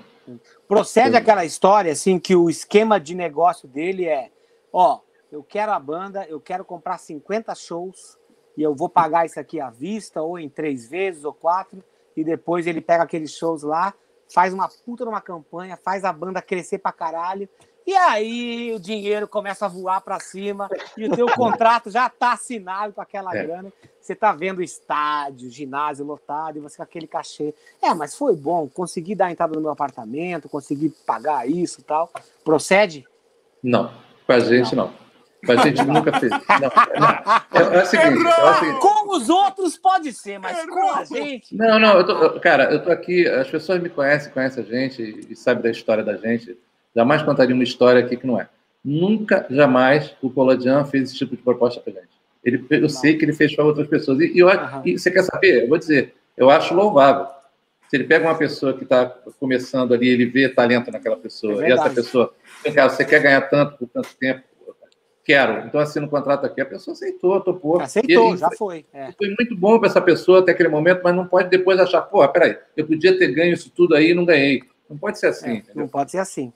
Procede 0.66 1.16
aquela 1.16 1.44
história 1.44 1.92
assim 1.92 2.18
que 2.18 2.34
o 2.34 2.48
esquema 2.48 2.98
de 2.98 3.14
negócio 3.14 3.68
dele 3.68 4.06
é, 4.06 4.30
ó, 4.72 5.00
eu 5.30 5.42
quero 5.42 5.72
a 5.72 5.78
banda, 5.78 6.24
eu 6.26 6.40
quero 6.40 6.64
comprar 6.64 6.96
50 6.96 7.54
shows 7.54 8.16
e 8.56 8.62
eu 8.62 8.74
vou 8.74 8.88
pagar 8.88 9.26
isso 9.26 9.38
aqui 9.38 9.60
à 9.60 9.68
vista 9.68 10.22
ou 10.22 10.38
em 10.38 10.48
três 10.48 10.88
vezes 10.88 11.24
ou 11.24 11.34
quatro 11.34 11.84
e 12.16 12.24
depois 12.24 12.66
ele 12.66 12.80
pega 12.80 13.02
aqueles 13.02 13.32
shows 13.32 13.62
lá, 13.62 13.94
faz 14.32 14.52
uma 14.52 14.68
puta 14.68 15.04
numa 15.04 15.20
campanha, 15.20 15.76
faz 15.76 16.04
a 16.04 16.12
banda 16.12 16.40
crescer 16.42 16.78
pra 16.78 16.92
caralho 16.92 17.48
e 17.86 17.94
aí 17.94 18.72
o 18.74 18.80
dinheiro 18.80 19.28
começa 19.28 19.66
a 19.66 19.68
voar 19.68 20.00
para 20.00 20.18
cima 20.18 20.68
e 20.96 21.06
o 21.06 21.14
teu 21.14 21.26
contrato 21.36 21.90
já 21.90 22.06
está 22.06 22.32
assinado 22.32 22.94
com 22.94 23.00
aquela 23.00 23.36
é. 23.36 23.44
grana. 23.44 23.72
Você 24.00 24.14
está 24.14 24.32
vendo 24.32 24.62
estádio, 24.62 25.50
ginásio 25.50 26.04
lotado 26.04 26.56
e 26.56 26.60
você 26.60 26.78
com 26.78 26.82
aquele 26.82 27.06
cachê. 27.06 27.54
É, 27.82 27.92
mas 27.92 28.14
foi 28.16 28.34
bom, 28.34 28.68
consegui 28.68 29.14
dar 29.14 29.26
a 29.26 29.32
entrada 29.32 29.54
no 29.54 29.60
meu 29.60 29.70
apartamento, 29.70 30.48
consegui 30.48 30.90
pagar 31.06 31.48
isso 31.48 31.80
e 31.80 31.84
tal. 31.84 32.10
Procede? 32.42 33.06
Não, 33.62 33.92
a 34.26 34.40
gente 34.40 34.74
não. 34.74 35.03
Com 35.44 35.52
a 35.52 35.56
gente 35.56 35.82
nunca 35.84 36.18
fez. 36.18 36.30
Não, 36.30 36.38
não. 36.60 37.08
É, 37.52 37.78
é, 37.78 37.82
o 37.82 37.86
seguinte, 37.86 38.26
é 38.26 38.50
o 38.50 38.54
seguinte. 38.54 38.80
Com 38.80 39.16
os 39.16 39.28
outros 39.28 39.76
pode 39.76 40.12
ser, 40.12 40.38
mas 40.38 40.64
com 40.66 40.92
a 40.92 41.04
gente. 41.04 41.56
Não, 41.56 41.78
não, 41.78 41.98
eu 41.98 42.06
tô, 42.06 42.40
cara, 42.40 42.72
eu 42.72 42.82
tô 42.82 42.90
aqui, 42.90 43.26
as 43.26 43.48
pessoas 43.48 43.80
me 43.80 43.88
conhecem, 43.88 44.32
conhecem 44.32 44.64
a 44.64 44.66
gente 44.66 45.26
e 45.28 45.36
sabem 45.36 45.62
da 45.62 45.70
história 45.70 46.02
da 46.02 46.16
gente. 46.16 46.56
Jamais 46.94 47.22
contaria 47.22 47.54
uma 47.54 47.64
história 47.64 48.00
aqui 48.04 48.16
que 48.16 48.26
não 48.26 48.40
é. 48.40 48.48
Nunca, 48.84 49.46
jamais, 49.50 50.14
o 50.20 50.30
Poladian 50.30 50.84
fez 50.84 51.04
esse 51.04 51.18
tipo 51.18 51.34
de 51.36 51.42
proposta 51.42 51.80
para 51.80 51.94
gente. 51.94 52.14
Ele, 52.44 52.64
eu 52.68 52.82
não. 52.82 52.88
sei 52.88 53.16
que 53.16 53.24
ele 53.24 53.32
fez 53.32 53.54
para 53.56 53.64
outras 53.64 53.88
pessoas. 53.88 54.20
E, 54.20 54.32
e, 54.34 54.38
eu, 54.38 54.48
uhum. 54.48 54.82
e, 54.84 54.98
você 54.98 55.10
quer 55.10 55.22
saber? 55.22 55.64
Eu 55.64 55.68
vou 55.68 55.78
dizer, 55.78 56.14
eu 56.36 56.50
acho 56.50 56.74
louvável. 56.74 57.26
Se 57.88 57.96
ele 57.96 58.04
pega 58.04 58.26
uma 58.26 58.36
pessoa 58.36 58.74
que 58.74 58.84
está 58.84 59.06
começando 59.38 59.94
ali, 59.94 60.08
ele 60.08 60.26
vê 60.26 60.48
talento 60.48 60.90
naquela 60.90 61.16
pessoa, 61.16 61.64
é 61.64 61.70
e 61.70 61.72
essa 61.72 61.88
pessoa, 61.90 62.34
você 62.62 63.04
quer 63.04 63.20
ganhar 63.20 63.42
tanto 63.42 63.78
por 63.78 63.88
tanto 63.88 64.08
tempo? 64.18 64.42
Quero. 65.24 65.66
Então 65.66 65.80
assina 65.80 66.04
um 66.04 66.08
contrato 66.08 66.44
aqui. 66.44 66.60
A 66.60 66.66
pessoa 66.66 66.92
aceitou, 66.92 67.40
topou. 67.40 67.80
Aceitou, 67.80 68.34
e, 68.34 68.38
já 68.38 68.50
foi. 68.50 68.84
É. 68.92 69.10
Foi 69.12 69.28
muito 69.28 69.56
bom 69.56 69.78
para 69.78 69.88
essa 69.88 70.00
pessoa 70.00 70.40
até 70.40 70.52
aquele 70.52 70.68
momento, 70.68 71.00
mas 71.02 71.14
não 71.14 71.26
pode 71.26 71.48
depois 71.48 71.80
achar, 71.80 72.02
pô, 72.02 72.26
peraí, 72.28 72.58
eu 72.76 72.86
podia 72.86 73.16
ter 73.18 73.32
ganho 73.32 73.54
isso 73.54 73.70
tudo 73.70 73.94
aí 73.94 74.10
e 74.10 74.14
não 74.14 74.24
ganhei. 74.24 74.62
Não 74.88 74.98
pode 74.98 75.18
ser 75.18 75.28
assim. 75.28 75.62
É, 75.68 75.74
não 75.74 75.88
pode 75.88 76.10
ser 76.10 76.18
assim. 76.18 76.52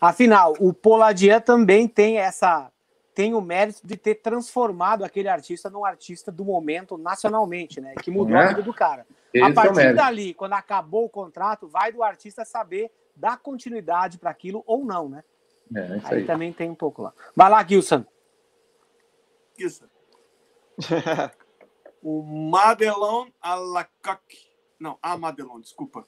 Afinal, 0.00 0.54
o 0.60 0.72
Poladian 0.74 1.40
também 1.40 1.88
tem 1.88 2.18
essa 2.18 2.70
tem 3.14 3.32
o 3.32 3.40
mérito 3.40 3.80
de 3.82 3.96
ter 3.96 4.16
transformado 4.16 5.02
aquele 5.02 5.26
artista 5.26 5.70
num 5.70 5.86
artista 5.86 6.30
do 6.30 6.44
momento 6.44 6.98
nacionalmente, 6.98 7.80
né? 7.80 7.94
Que 8.02 8.10
mudou 8.10 8.36
é? 8.36 8.44
a 8.44 8.48
vida 8.48 8.62
do 8.62 8.74
cara. 8.74 9.06
Esse 9.32 9.42
a 9.42 9.48
é 9.48 9.52
partir 9.54 9.94
dali, 9.94 10.34
quando 10.34 10.52
acabou 10.52 11.06
o 11.06 11.08
contrato, 11.08 11.66
vai 11.66 11.90
do 11.90 12.02
artista 12.02 12.44
saber 12.44 12.90
dar 13.16 13.38
continuidade 13.38 14.18
para 14.18 14.28
aquilo 14.28 14.62
ou 14.66 14.84
não, 14.84 15.08
né? 15.08 15.24
É, 15.74 15.80
aí, 15.80 16.00
aí, 16.04 16.24
também 16.24 16.52
tem 16.52 16.70
um 16.70 16.74
pouco 16.74 17.02
lá. 17.02 17.12
Vai 17.34 17.50
lá, 17.50 17.66
Gilson. 17.66 18.04
Gilson. 19.58 19.86
o 22.02 22.22
Madelon 22.22 23.28
Alacoque. 23.40 24.46
Não, 24.78 24.98
a 25.02 25.16
Madelon, 25.16 25.60
desculpa. 25.60 26.06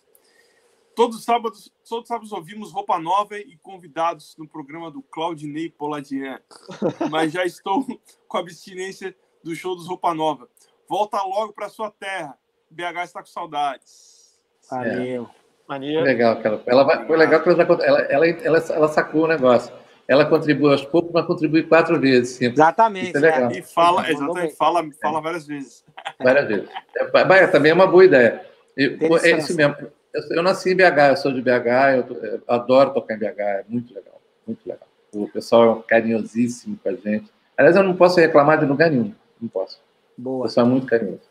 Todos 0.94 1.18
os 1.18 1.24
sábados, 1.24 1.72
todos 1.88 2.04
os 2.04 2.08
sábados 2.08 2.32
ouvimos 2.32 2.72
Roupa 2.72 2.98
Nova 2.98 3.38
e 3.38 3.56
convidados 3.58 4.36
no 4.36 4.48
programa 4.48 4.90
do 4.90 5.00
Claudinei 5.00 5.70
Poladian. 5.70 6.40
Mas 7.10 7.32
já 7.32 7.44
estou 7.44 7.86
com 8.26 8.36
a 8.36 8.40
abstinência 8.40 9.16
do 9.42 9.54
show 9.54 9.74
dos 9.74 9.86
Roupa 9.86 10.12
Nova. 10.12 10.48
Volta 10.88 11.22
logo 11.22 11.52
para 11.52 11.68
sua 11.68 11.90
terra. 11.90 12.38
BH 12.70 13.04
está 13.04 13.20
com 13.20 13.28
saudades. 13.28 14.38
Valeu. 14.70 15.24
É. 15.24 15.47
Legal, 15.76 16.40
ela, 16.42 16.62
ela 16.66 16.84
vai, 16.84 17.06
foi 17.06 17.16
legal 17.16 17.42
que 17.42 17.48
ela, 17.50 17.62
ela, 17.62 18.00
ela, 18.02 18.26
ela, 18.26 18.58
ela 18.58 18.88
sacou 18.88 19.24
o 19.24 19.28
negócio. 19.28 19.72
Ela 20.08 20.24
contribui 20.24 20.72
aos 20.72 20.82
poucos, 20.82 21.12
mas 21.12 21.26
contribui 21.26 21.64
quatro 21.64 22.00
vezes. 22.00 22.36
Sempre. 22.36 22.54
Exatamente. 22.54 23.08
Isso 23.08 23.18
é 23.18 23.20
legal. 23.20 23.52
E 23.52 23.62
fala, 23.62 24.10
exatamente, 24.10 24.56
fala, 24.56 24.88
fala 25.02 25.20
várias 25.20 25.46
vezes. 25.46 25.84
Várias 26.18 26.48
vezes. 26.48 26.68
É, 26.96 27.46
também 27.48 27.70
é 27.70 27.74
uma 27.74 27.86
boa 27.86 28.04
ideia. 28.04 28.46
Eu, 28.74 29.18
é 29.18 29.32
isso 29.32 29.54
mesmo. 29.54 29.76
Eu, 30.14 30.22
eu, 30.30 30.42
nasci 30.42 30.70
em 30.70 30.76
BH, 30.76 31.10
eu 31.10 31.16
sou 31.16 31.32
de 31.32 31.42
BH, 31.42 32.08
eu, 32.08 32.22
eu, 32.22 32.42
adoro 32.48 32.94
tocar 32.94 33.14
em 33.14 33.18
BH, 33.18 33.40
é 33.40 33.64
muito 33.68 33.92
legal, 33.92 34.20
muito 34.46 34.66
legal. 34.66 34.88
O 35.12 35.28
pessoal 35.28 35.80
é 35.80 35.88
carinhosíssimo 35.88 36.78
com 36.82 36.88
a 36.88 36.94
gente. 36.94 37.30
Aliás, 37.56 37.76
eu 37.76 37.82
não 37.82 37.94
posso 37.94 38.18
reclamar 38.18 38.58
de 38.58 38.64
lugar 38.64 38.90
nenhum, 38.90 39.12
não 39.40 39.48
posso. 39.48 39.80
Boa. 40.16 40.40
O 40.40 40.42
pessoal 40.44 40.66
é 40.66 40.70
muito 40.70 40.86
carinhoso. 40.86 41.28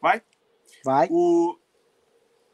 Vai? 0.00 0.22
Vai. 0.84 1.08
O 1.10 1.56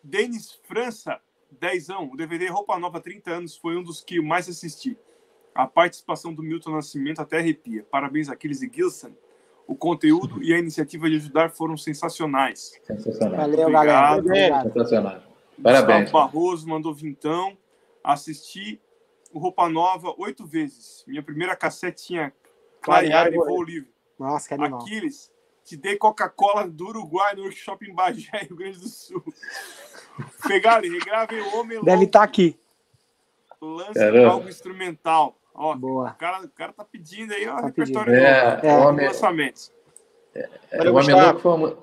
Denis 0.02 0.58
França, 0.64 1.20
dezão, 1.50 2.10
o 2.12 2.16
DVD 2.16 2.48
Roupa 2.48 2.78
Nova 2.78 3.00
30 3.00 3.30
anos 3.30 3.56
foi 3.56 3.76
um 3.76 3.82
dos 3.82 4.00
que 4.02 4.16
eu 4.16 4.22
mais 4.22 4.48
assisti. 4.48 4.98
A 5.54 5.66
participação 5.66 6.32
do 6.32 6.42
Milton 6.42 6.72
Nascimento 6.72 7.20
até 7.20 7.38
arrepia. 7.38 7.86
Parabéns 7.90 8.28
àqueles 8.28 8.62
e 8.62 8.70
Gilson 8.72 9.12
o 9.66 9.74
conteúdo 9.74 10.42
e 10.42 10.52
a 10.52 10.58
iniciativa 10.58 11.08
de 11.08 11.16
ajudar 11.16 11.50
foram 11.50 11.76
sensacionais. 11.76 12.78
Sensacional. 12.84 13.36
Valeu, 13.36 13.68
Obrigado. 13.68 14.24
galera. 14.24 14.62
Sensacional. 14.62 15.22
Parabéns. 15.62 16.02
Gustavo 16.02 16.26
Barroso 16.26 16.68
mandou 16.68 16.94
vintão. 16.94 17.56
Assisti 18.04 18.80
o 19.32 19.38
Roupa 19.38 19.68
Nova 19.68 20.14
oito 20.18 20.44
vezes. 20.44 21.04
Minha 21.06 21.22
primeira 21.22 21.56
cassete 21.56 22.04
tinha 22.04 22.32
Clarear 22.80 23.28
e 23.28 23.36
Voo 23.36 23.62
Livre. 23.62 23.90
Nossa, 24.18 24.48
que 24.48 24.54
animal. 24.54 24.80
Aquiles, 24.80 25.31
te 25.64 25.76
dei 25.76 25.96
Coca-Cola 25.96 26.68
do 26.68 26.88
Uruguai 26.88 27.34
no 27.34 27.42
workshop 27.42 27.88
em 27.88 27.94
Bagé, 27.94 28.30
Rio 28.48 28.56
Grande 28.56 28.78
do 28.78 28.88
Sul. 28.88 29.22
Pegaram 30.46 30.84
e 30.84 30.90
regravem 30.90 31.40
o 31.40 31.56
Homem 31.56 31.82
Deve 31.82 32.04
estar 32.04 32.20
tá 32.20 32.24
aqui. 32.24 32.58
Lance 33.60 33.94
Caramba. 33.94 34.32
algo 34.32 34.48
instrumental. 34.48 35.38
Ó, 35.54 35.74
Boa. 35.74 36.10
O, 36.10 36.14
cara, 36.14 36.44
o 36.44 36.48
cara 36.48 36.72
tá 36.72 36.84
pedindo 36.84 37.32
aí 37.32 37.46
ó, 37.46 37.56
tá 37.56 37.66
repertório 37.66 38.14
é, 38.14 38.60
é, 38.62 38.72
homem, 38.78 39.06
lançamentos. 39.06 39.70
É, 40.34 40.48
é, 40.72 40.90
o 40.90 40.96
Homem 40.96 41.14
Louco 41.14 41.40
foi 41.40 41.52
uma... 41.52 41.78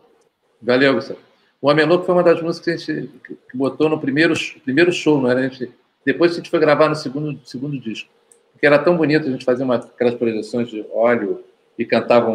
Valeu, 0.62 0.94
Gustavo. 0.96 1.20
O 1.62 1.70
Homem 1.70 1.86
Louco 1.86 2.06
foi 2.06 2.16
uma 2.16 2.24
das 2.24 2.42
músicas 2.42 2.84
que 2.84 2.92
a 2.92 2.96
gente 2.96 3.08
que 3.20 3.58
botou 3.58 3.88
no 3.88 4.00
primeiro, 4.00 4.34
primeiro 4.64 4.92
show, 4.92 5.22
não 5.22 5.30
era? 5.30 5.42
A 5.42 5.48
gente, 5.48 5.72
depois 6.06 6.32
a 6.32 6.36
gente 6.36 6.50
foi 6.50 6.60
gravar 6.60 6.90
no 6.90 6.96
segundo, 6.96 7.40
segundo 7.46 7.80
disco. 7.80 8.10
Porque 8.52 8.66
era 8.66 8.80
tão 8.80 8.98
bonito, 8.98 9.28
a 9.28 9.32
gente 9.32 9.46
fazia 9.46 9.64
uma, 9.64 9.76
aquelas 9.76 10.16
projeções 10.16 10.70
de 10.70 10.86
óleo 10.92 11.44
e 11.78 11.86
cantava 11.86 12.30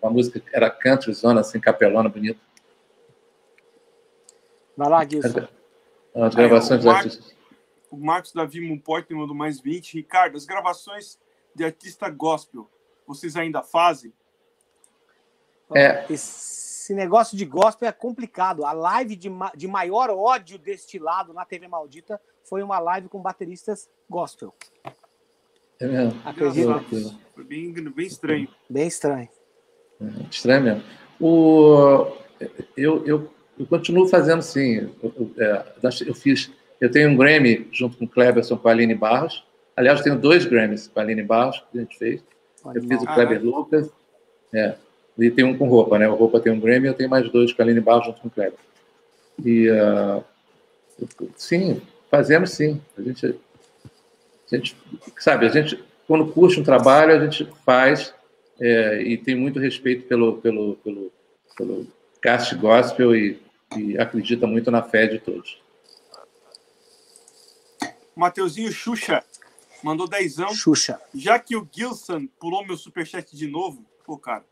uma, 0.00 0.10
música 0.10 0.40
que 0.40 0.54
era 0.54 0.70
country 0.70 1.12
zona, 1.12 1.40
assim, 1.40 1.60
capelona, 1.60 2.08
bonita. 2.08 2.40
Vai 4.76 4.88
lá, 4.88 5.04
Gilson. 5.04 5.48
As 6.14 6.34
gravações 6.34 6.84
dos 6.84 6.92
artistas 6.92 7.38
o 7.90 7.96
Marcos 7.96 8.32
Davi 8.32 8.60
Mumporte 8.60 9.14
mandou 9.14 9.34
mais 9.34 9.60
20. 9.60 9.94
Ricardo, 9.94 10.36
as 10.36 10.44
gravações 10.44 11.18
de 11.54 11.64
artista 11.64 12.08
gospel, 12.08 12.68
vocês 13.06 13.36
ainda 13.36 13.62
fazem? 13.62 14.12
É. 15.74 16.06
Esse 16.10 16.94
negócio 16.94 17.36
de 17.36 17.44
gospel 17.44 17.88
é 17.88 17.92
complicado. 17.92 18.64
A 18.64 18.72
live 18.72 19.16
de, 19.16 19.28
ma 19.28 19.52
de 19.54 19.66
maior 19.66 20.10
ódio 20.10 20.58
destilado 20.58 21.32
na 21.32 21.44
TV 21.44 21.68
Maldita 21.68 22.20
foi 22.44 22.62
uma 22.62 22.78
live 22.78 23.08
com 23.08 23.20
bateristas 23.20 23.90
gospel. 24.08 24.54
É 25.80 25.86
mesmo. 25.86 26.20
Acredito. 26.24 27.18
Foi 27.34 27.44
bem, 27.44 27.72
bem 27.72 28.06
estranho. 28.06 28.48
Bem 28.68 28.86
estranho. 28.86 29.28
Estranho 30.30 30.62
mesmo. 30.62 30.82
O, 31.20 32.06
eu, 32.76 33.04
eu, 33.06 33.30
eu 33.58 33.66
continuo 33.66 34.08
fazendo, 34.08 34.42
sim. 34.42 34.88
Eu, 35.02 35.12
eu, 35.16 35.32
é, 35.38 35.64
eu 36.06 36.14
fiz 36.14 36.50
eu 36.80 36.90
tenho 36.90 37.10
um 37.10 37.16
Grammy 37.16 37.66
junto 37.72 37.96
com 37.96 38.04
o 38.04 38.08
Cleberson 38.08 38.56
com 38.56 38.68
a 38.68 38.72
Aline 38.72 38.94
Barros. 38.94 39.44
Aliás, 39.76 40.00
tenho 40.00 40.18
dois 40.18 40.44
Grammys 40.44 40.88
com 40.88 41.00
a 41.00 41.02
Aline 41.02 41.22
Barros 41.22 41.62
que 41.70 41.78
a 41.78 41.80
gente 41.80 41.98
fez. 41.98 42.22
Eu 42.74 42.82
fiz 42.82 43.02
o 43.02 43.06
Kleber 43.06 43.42
Lucas 43.42 43.90
É. 44.52 44.74
E 45.18 45.30
tem 45.30 45.44
um 45.44 45.56
com 45.56 45.68
roupa, 45.68 45.98
né? 45.98 46.08
O 46.08 46.14
roupa 46.14 46.38
tem 46.38 46.52
um 46.52 46.60
Grammy, 46.60 46.86
eu 46.86 46.94
tenho 46.94 47.10
mais 47.10 47.28
dois 47.30 47.52
com 47.52 47.60
a 47.60 47.64
Aline 47.64 47.80
Barro 47.80 48.04
junto 48.04 48.20
com 48.20 48.28
o 48.28 48.30
Kleber. 48.30 48.58
E 49.44 49.68
uh, 49.68 50.22
sim, 51.36 51.82
fazemos 52.08 52.50
sim. 52.50 52.80
A 52.96 53.02
gente, 53.02 53.26
a 53.26 54.56
gente, 54.56 54.76
sabe, 55.18 55.46
a 55.46 55.48
gente 55.48 55.82
quando 56.06 56.26
curte 56.32 56.58
um 56.58 56.64
trabalho 56.64 57.12
a 57.12 57.24
gente 57.24 57.46
faz 57.66 58.14
é, 58.60 59.02
e 59.02 59.16
tem 59.16 59.34
muito 59.34 59.58
respeito 59.58 60.06
pelo 60.06 60.38
pelo 60.40 60.76
pelo, 60.76 61.12
pelo 61.56 61.86
cast 62.20 62.54
gospel 62.56 63.14
e, 63.14 63.40
e 63.76 63.98
acredita 63.98 64.46
muito 64.46 64.70
na 64.70 64.82
fé 64.82 65.06
de 65.06 65.18
todos. 65.18 65.60
Mateuzinho 68.14 68.72
Xuxa 68.72 69.24
mandou 69.82 70.08
dezão. 70.08 70.52
Xuxa. 70.52 71.00
Já 71.14 71.38
que 71.38 71.56
o 71.56 71.68
Gilson 71.70 72.26
pulou 72.38 72.66
meu 72.66 72.76
superchat 72.76 73.36
de 73.36 73.46
novo, 73.46 73.84
pô, 74.04 74.18
cara, 74.18 74.44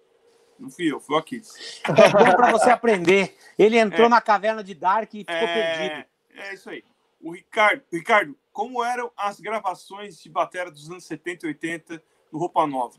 não 0.58 0.70
fui 0.70 0.90
eu, 0.90 1.00
foi 1.00 1.16
o 1.16 1.18
Aquiles. 1.18 1.80
É 1.84 2.08
bom 2.10 2.36
pra 2.36 2.52
você 2.52 2.70
aprender. 2.70 3.36
Ele 3.58 3.76
entrou 3.78 4.06
é. 4.06 4.10
na 4.10 4.20
caverna 4.20 4.62
de 4.62 4.74
Dark 4.74 5.12
e 5.14 5.18
ficou 5.18 5.34
é... 5.34 5.76
perdido. 5.76 6.06
É 6.34 6.54
isso 6.54 6.70
aí. 6.70 6.84
O 7.20 7.32
Ricardo, 7.32 7.82
Ricardo, 7.92 8.36
como 8.52 8.84
eram 8.84 9.10
as 9.16 9.40
gravações 9.40 10.22
de 10.22 10.28
bateria 10.28 10.70
dos 10.70 10.88
anos 10.90 11.04
70 11.04 11.46
e 11.46 11.48
80 11.48 12.02
no 12.30 12.38
Roupa 12.38 12.66
Nova? 12.66 12.98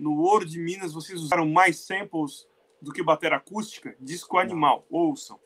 No 0.00 0.18
Ouro 0.22 0.46
de 0.46 0.58
Minas, 0.58 0.94
vocês 0.94 1.20
usaram 1.20 1.46
mais 1.46 1.76
samples 1.76 2.48
do 2.80 2.90
que 2.90 3.02
bateria 3.02 3.36
acústica? 3.36 3.94
Disco 4.00 4.38
Animal, 4.38 4.86
ouçam. 4.90 5.38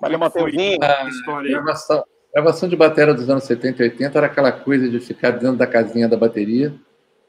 Valeu, 0.00 0.20
Mateuzinho. 0.20 0.78
A 0.80 1.08
história 1.08 1.50
gravação, 1.50 2.04
gravação 2.32 2.68
de 2.68 2.76
bateria 2.76 3.12
dos 3.12 3.28
anos 3.28 3.42
70 3.42 3.82
e 3.82 3.86
80 3.86 4.18
era 4.18 4.26
aquela 4.28 4.52
coisa 4.52 4.88
de 4.88 5.00
ficar 5.00 5.32
dentro 5.32 5.56
da 5.56 5.66
casinha 5.66 6.08
da 6.08 6.16
bateria, 6.16 6.72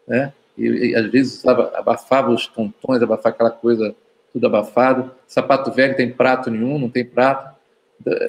né? 0.07 0.31
E, 0.55 0.91
e 0.91 0.95
às 0.95 1.09
vezes 1.09 1.39
usava, 1.39 1.71
abafava 1.75 2.29
os 2.29 2.45
tontões, 2.45 3.01
abafava 3.01 3.29
aquela 3.29 3.51
coisa 3.51 3.95
tudo 4.31 4.45
abafado. 4.45 5.11
Sapato 5.25 5.71
velho 5.71 5.95
tem 5.95 6.11
prato 6.11 6.51
nenhum, 6.51 6.77
não 6.77 6.89
tem 6.89 7.03
prato. 7.03 7.55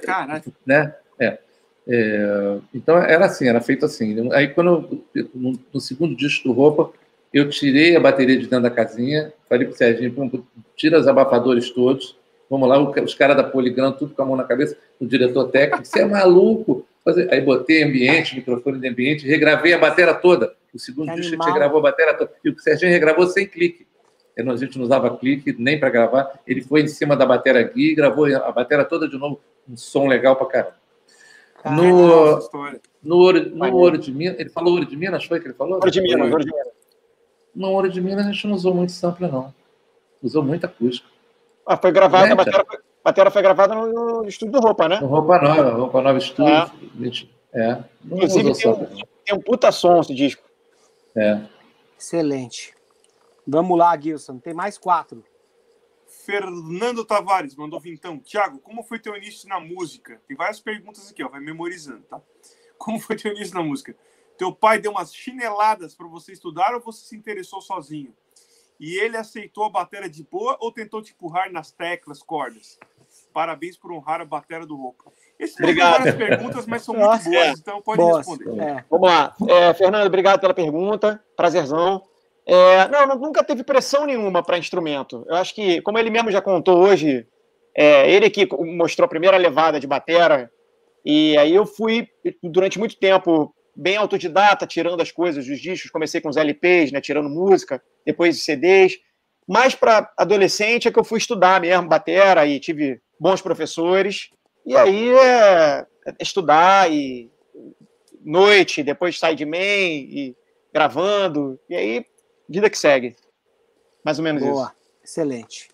Caraca. 0.03 0.51
Né? 0.65 0.95
É. 1.19 1.39
é. 1.87 2.59
então 2.73 2.97
era 2.97 3.27
assim, 3.27 3.47
era 3.47 3.61
feito 3.61 3.85
assim. 3.85 4.33
Aí 4.33 4.49
quando 4.49 5.05
no, 5.35 5.59
no, 5.75 5.81
segundo 5.81 6.17
disco 6.17 6.49
do 6.49 6.55
Roupa, 6.55 6.93
eu 7.33 7.49
tirei 7.49 7.97
a 7.97 8.01
bateria 8.01 8.37
de 8.37 8.47
dentro 8.47 8.63
da 8.63 8.71
casinha, 8.71 9.33
falei 9.49 9.67
pro 9.67 9.77
Serginho, 9.77 10.47
tira 10.75 10.99
os 10.99 11.09
abafadores 11.09 11.71
todos, 11.71 12.17
vamos 12.49 12.69
lá, 12.69 12.79
os 12.79 13.15
caras 13.15 13.37
da 13.37 13.45
Poligram, 13.45 13.93
tudo 13.93 14.15
com 14.15 14.23
a 14.23 14.27
mão 14.27 14.37
na 14.37 14.45
cabeça, 14.45 14.77
o 15.01 15.07
diretor 15.07 15.49
técnico, 15.49 15.85
você 15.85 16.01
é 16.01 16.05
maluco? 16.05 16.87
Aí 17.31 17.41
botei 17.41 17.85
ambiente, 17.85 18.35
microfone 18.35 18.81
de 18.81 18.89
ambiente, 18.89 19.27
regravei 19.27 19.73
a 19.73 19.79
bateria 19.79 20.15
toda. 20.15 20.55
O 20.75 20.79
segundo 20.79 21.11
que 21.11 21.21
disco 21.21 21.35
a 21.41 21.45
gente 21.45 21.53
regravou 21.53 21.79
a 21.79 21.83
bateria 21.83 22.15
toda. 22.15 22.33
E 22.45 22.51
o 22.51 22.59
Serginho 22.59 22.91
regravou 22.91 23.27
sem 23.29 23.47
clique 23.47 23.87
a 24.37 24.57
gente 24.57 24.77
não 24.77 24.85
usava 24.85 25.17
clique 25.17 25.55
nem 25.59 25.81
para 25.81 25.89
gravar. 25.89 26.41
Ele 26.47 26.61
foi 26.61 26.83
em 26.83 26.89
cima 26.89 27.17
da 27.17 27.25
bateria 27.25 27.63
aqui, 27.63 27.95
gravou 27.95 28.27
a 28.27 28.53
bateria 28.53 28.85
toda 28.85 29.09
de 29.09 29.17
novo, 29.17 29.41
um 29.69 29.77
som 29.77 30.07
legal 30.07 30.37
para 30.37 30.47
caramba. 30.47 30.77
No, 31.65 32.39
no, 33.03 33.17
ouro, 33.17 33.51
no 33.51 33.75
Ouro 33.75 33.99
de 33.99 34.13
Minas, 34.13 34.39
ele 34.39 34.51
falou 34.51 34.75
Ouro 34.75 34.87
de 34.87 34.97
Minas, 34.97 35.25
foi 35.25 35.41
que 35.41 35.49
ele 35.49 35.55
falou? 35.55 35.75
Ouro 35.75 35.91
de 35.91 36.01
Minas, 36.01 36.31
Ouro 36.31 36.45
de 36.45 36.51
Minas. 36.53 36.69
No 37.57 37.71
Ouro 37.71 37.89
de 37.89 38.03
Minas 38.03 38.27
a 38.27 38.31
gente 38.31 38.47
não 38.47 38.55
usou 38.55 38.75
muito 38.75 38.93
sample, 38.93 39.27
não. 39.27 39.53
Usou 40.23 40.43
muita 40.43 40.67
acústica. 40.67 41.09
Ah, 41.67 41.77
foi 41.79 41.91
gravada, 41.91 42.31
a 42.31 42.37
bateria, 42.37 42.61
a 42.61 42.79
bateria 43.03 43.31
foi 43.31 43.43
gravada 43.43 43.75
no, 43.75 44.23
no 44.23 44.29
estúdio 44.29 44.53
do 44.53 44.61
Roupa, 44.61 44.87
né? 44.89 45.01
No 45.01 45.07
Roupa 45.07 45.39
Nova, 45.39 45.71
Roupa 45.71 46.03
Nova 46.03 46.19
Estúdio. 46.19 46.53
Ah. 46.53 46.71
É. 47.55 47.83
Inclusive 48.05 48.53
tem 48.53 48.71
um, 48.71 48.87
tem 49.25 49.35
um 49.35 49.41
puta 49.41 49.73
som 49.73 49.99
esse 50.01 50.15
disco. 50.15 50.43
É. 51.17 51.41
Excelente. 51.99 52.75
Vamos 53.47 53.79
lá, 53.79 53.99
Gilson. 53.99 54.39
Tem 54.39 54.53
mais 54.53 54.77
quatro. 54.77 55.25
Fernando 56.07 57.07
Tavares 57.07 57.57
mandou 57.57 57.81
vintão. 57.81 58.19
Tiago, 58.19 58.59
como 58.59 58.83
foi 58.83 58.99
teu 58.99 59.17
início 59.17 59.49
na 59.49 59.59
música? 59.59 60.21
Tem 60.29 60.37
várias 60.37 60.61
perguntas 60.61 61.11
aqui, 61.11 61.25
ó. 61.25 61.29
Vai 61.31 61.41
memorizando, 61.41 62.03
tá? 62.03 62.21
Como 62.77 63.01
foi 63.01 63.17
teu 63.17 63.33
início 63.33 63.55
na 63.55 63.63
música? 63.63 63.97
Teu 64.39 64.53
pai 64.53 64.79
deu 64.79 64.91
umas 64.91 65.15
chineladas 65.15 65.95
para 65.95 66.07
você 66.07 66.33
estudar 66.33 66.75
ou 66.75 66.81
você 66.81 67.07
se 67.07 67.17
interessou 67.17 67.61
sozinho? 67.61 68.15
E 68.79 68.99
ele 68.99 69.17
aceitou 69.17 69.65
a 69.65 69.71
bateria 69.71 70.09
de 70.09 70.23
boa 70.23 70.57
ou 70.61 70.71
tentou 70.71 71.03
te 71.03 71.13
empurrar 71.13 71.51
nas 71.51 71.71
teclas, 71.71 72.23
cordas? 72.23 72.79
Parabéns 73.33 73.77
por 73.77 73.93
honrar 73.93 74.21
a 74.21 74.25
bateria 74.25 74.67
do 74.67 74.77
Roupa. 74.77 75.05
Essas 75.39 75.59
obrigado. 75.59 75.99
várias 75.99 76.15
perguntas, 76.15 76.67
mas 76.67 76.83
são 76.83 76.95
muito 76.95 77.09
boas, 77.09 77.27
é. 77.27 77.51
então 77.51 77.83
pode 77.83 77.99
boas. 77.99 78.27
responder. 78.27 78.63
É. 78.63 78.85
Vamos 78.91 79.09
lá. 79.09 79.35
É, 79.49 79.75
Fernando, 79.75 80.07
obrigado 80.07 80.41
pela 80.41 80.55
pergunta. 80.55 81.23
Prazerzão. 81.37 82.03
É, 82.47 82.87
não, 82.89 83.17
nunca 83.19 83.43
teve 83.43 83.65
pressão 83.65 84.07
nenhuma 84.07 84.43
para 84.43 84.59
instrumento. 84.59 85.25
Eu 85.29 85.37
acho 85.37 85.55
que, 85.55 85.81
como 85.83 85.99
ele 85.99 86.11
mesmo 86.11 86.31
já 86.31 86.41
contou 86.41 86.79
hoje, 86.79 87.27
é, 87.75 88.11
ele 88.11 88.31
que 88.31 88.49
mostrou 88.57 89.05
a 89.05 89.09
primeira 89.09 89.37
levada 89.37 89.81
de 89.81 89.87
batera, 89.87 90.51
e 91.05 91.37
aí 91.39 91.55
eu 91.55 91.67
fui, 91.67 92.09
durante 92.43 92.79
muito 92.79 92.97
tempo, 92.99 93.55
bem 93.77 93.97
autodidata, 93.97 94.67
tirando 94.67 95.01
as 95.01 95.13
coisas 95.13 95.47
dos 95.47 95.61
discos. 95.61 95.91
Comecei 95.91 96.21
com 96.21 96.29
os 96.29 96.37
LPs, 96.37 96.91
né, 96.91 97.01
tirando 97.01 97.29
música, 97.29 97.83
depois 98.05 98.37
de 98.37 98.43
CDs. 98.43 98.95
Mais 99.47 99.75
para 99.75 100.11
adolescente 100.17 100.89
é 100.89 100.91
que 100.91 100.99
eu 100.99 101.05
fui 101.05 101.19
estudar 101.19 101.61
mesmo 101.61 101.89
batera 101.89 102.47
e 102.47 102.59
tive 102.59 103.01
bons 103.21 103.43
professores. 103.43 104.31
E 104.65 104.77
aí 104.77 105.11
é, 105.11 105.87
é 106.07 106.15
estudar 106.21 106.91
e 106.91 107.31
noite, 108.25 108.83
depois 108.83 109.21
sideman 109.21 109.59
e 109.59 110.37
gravando. 110.73 111.61
E 111.69 111.77
aí 111.77 112.07
vida 112.49 112.71
que 112.71 112.79
segue. 112.79 113.15
Mais 114.05 114.19
ou 114.19 114.25
menos 114.25 114.43
Boa. 114.43 114.65
isso. 114.65 114.77
Excelente. 115.05 115.69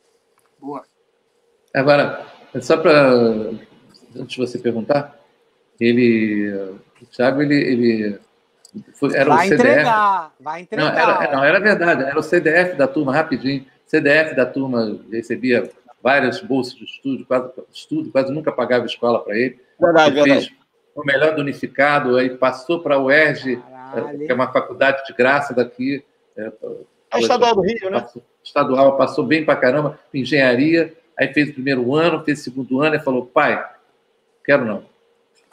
Boa. 0.60 0.84
Agora, 1.74 2.26
só 2.60 2.76
para 2.76 3.10
antes 4.14 4.34
de 4.34 4.36
você 4.36 4.58
perguntar, 4.58 5.18
ele, 5.80 6.52
o 7.00 7.06
Thiago, 7.06 7.42
ele, 7.42 7.54
ele 7.54 8.18
foi, 8.94 9.14
era 9.14 9.28
vai 9.28 9.46
o 9.46 9.48
CDF. 9.48 9.68
Entregar, 9.68 10.34
vai 10.40 10.60
entregar. 10.62 10.92
Não 10.92 10.98
era, 10.98 11.32
não, 11.32 11.44
era 11.44 11.60
verdade, 11.60 12.04
era 12.04 12.18
o 12.18 12.22
CDF 12.22 12.76
da 12.76 12.88
turma, 12.88 13.12
rapidinho. 13.12 13.64
CDF 13.86 14.34
da 14.34 14.46
turma 14.46 14.98
recebia 15.10 15.70
várias 16.02 16.40
bolsas 16.40 16.74
de 16.74 16.84
estudo, 16.84 17.24
quase, 17.26 17.52
estudo, 17.72 18.10
quase 18.10 18.32
nunca 18.32 18.50
pagava 18.50 18.86
escola 18.86 19.22
para 19.22 19.36
ele. 19.36 19.60
Verdade, 19.78 20.18
ele 20.18 20.30
verdade. 20.30 20.56
o 20.94 21.04
melhor 21.04 21.34
do 21.34 21.42
unificado, 21.42 22.16
aí 22.16 22.30
passou 22.30 22.80
para 22.80 22.96
a 22.96 23.02
UERJ, 23.02 23.56
Caralho. 23.56 24.18
que 24.18 24.32
é 24.32 24.34
uma 24.34 24.52
faculdade 24.52 25.04
de 25.06 25.12
graça 25.12 25.54
daqui, 25.54 26.04
é, 26.36 26.50
a 27.10 27.20
estadual 27.20 27.54
do 27.54 27.60
Rio, 27.60 27.90
né? 27.90 28.00
Passou, 28.00 28.22
estadual, 28.42 28.96
passou 28.96 29.24
bem 29.24 29.44
pra 29.44 29.54
caramba, 29.54 29.98
engenharia, 30.14 30.94
aí 31.16 31.32
fez 31.32 31.50
o 31.50 31.54
primeiro 31.54 31.94
ano, 31.94 32.24
fez 32.24 32.40
o 32.40 32.44
segundo 32.44 32.80
ano 32.80 32.96
e 32.96 33.00
falou, 33.00 33.26
pai, 33.26 33.62
quero 34.44 34.64
não. 34.64 34.91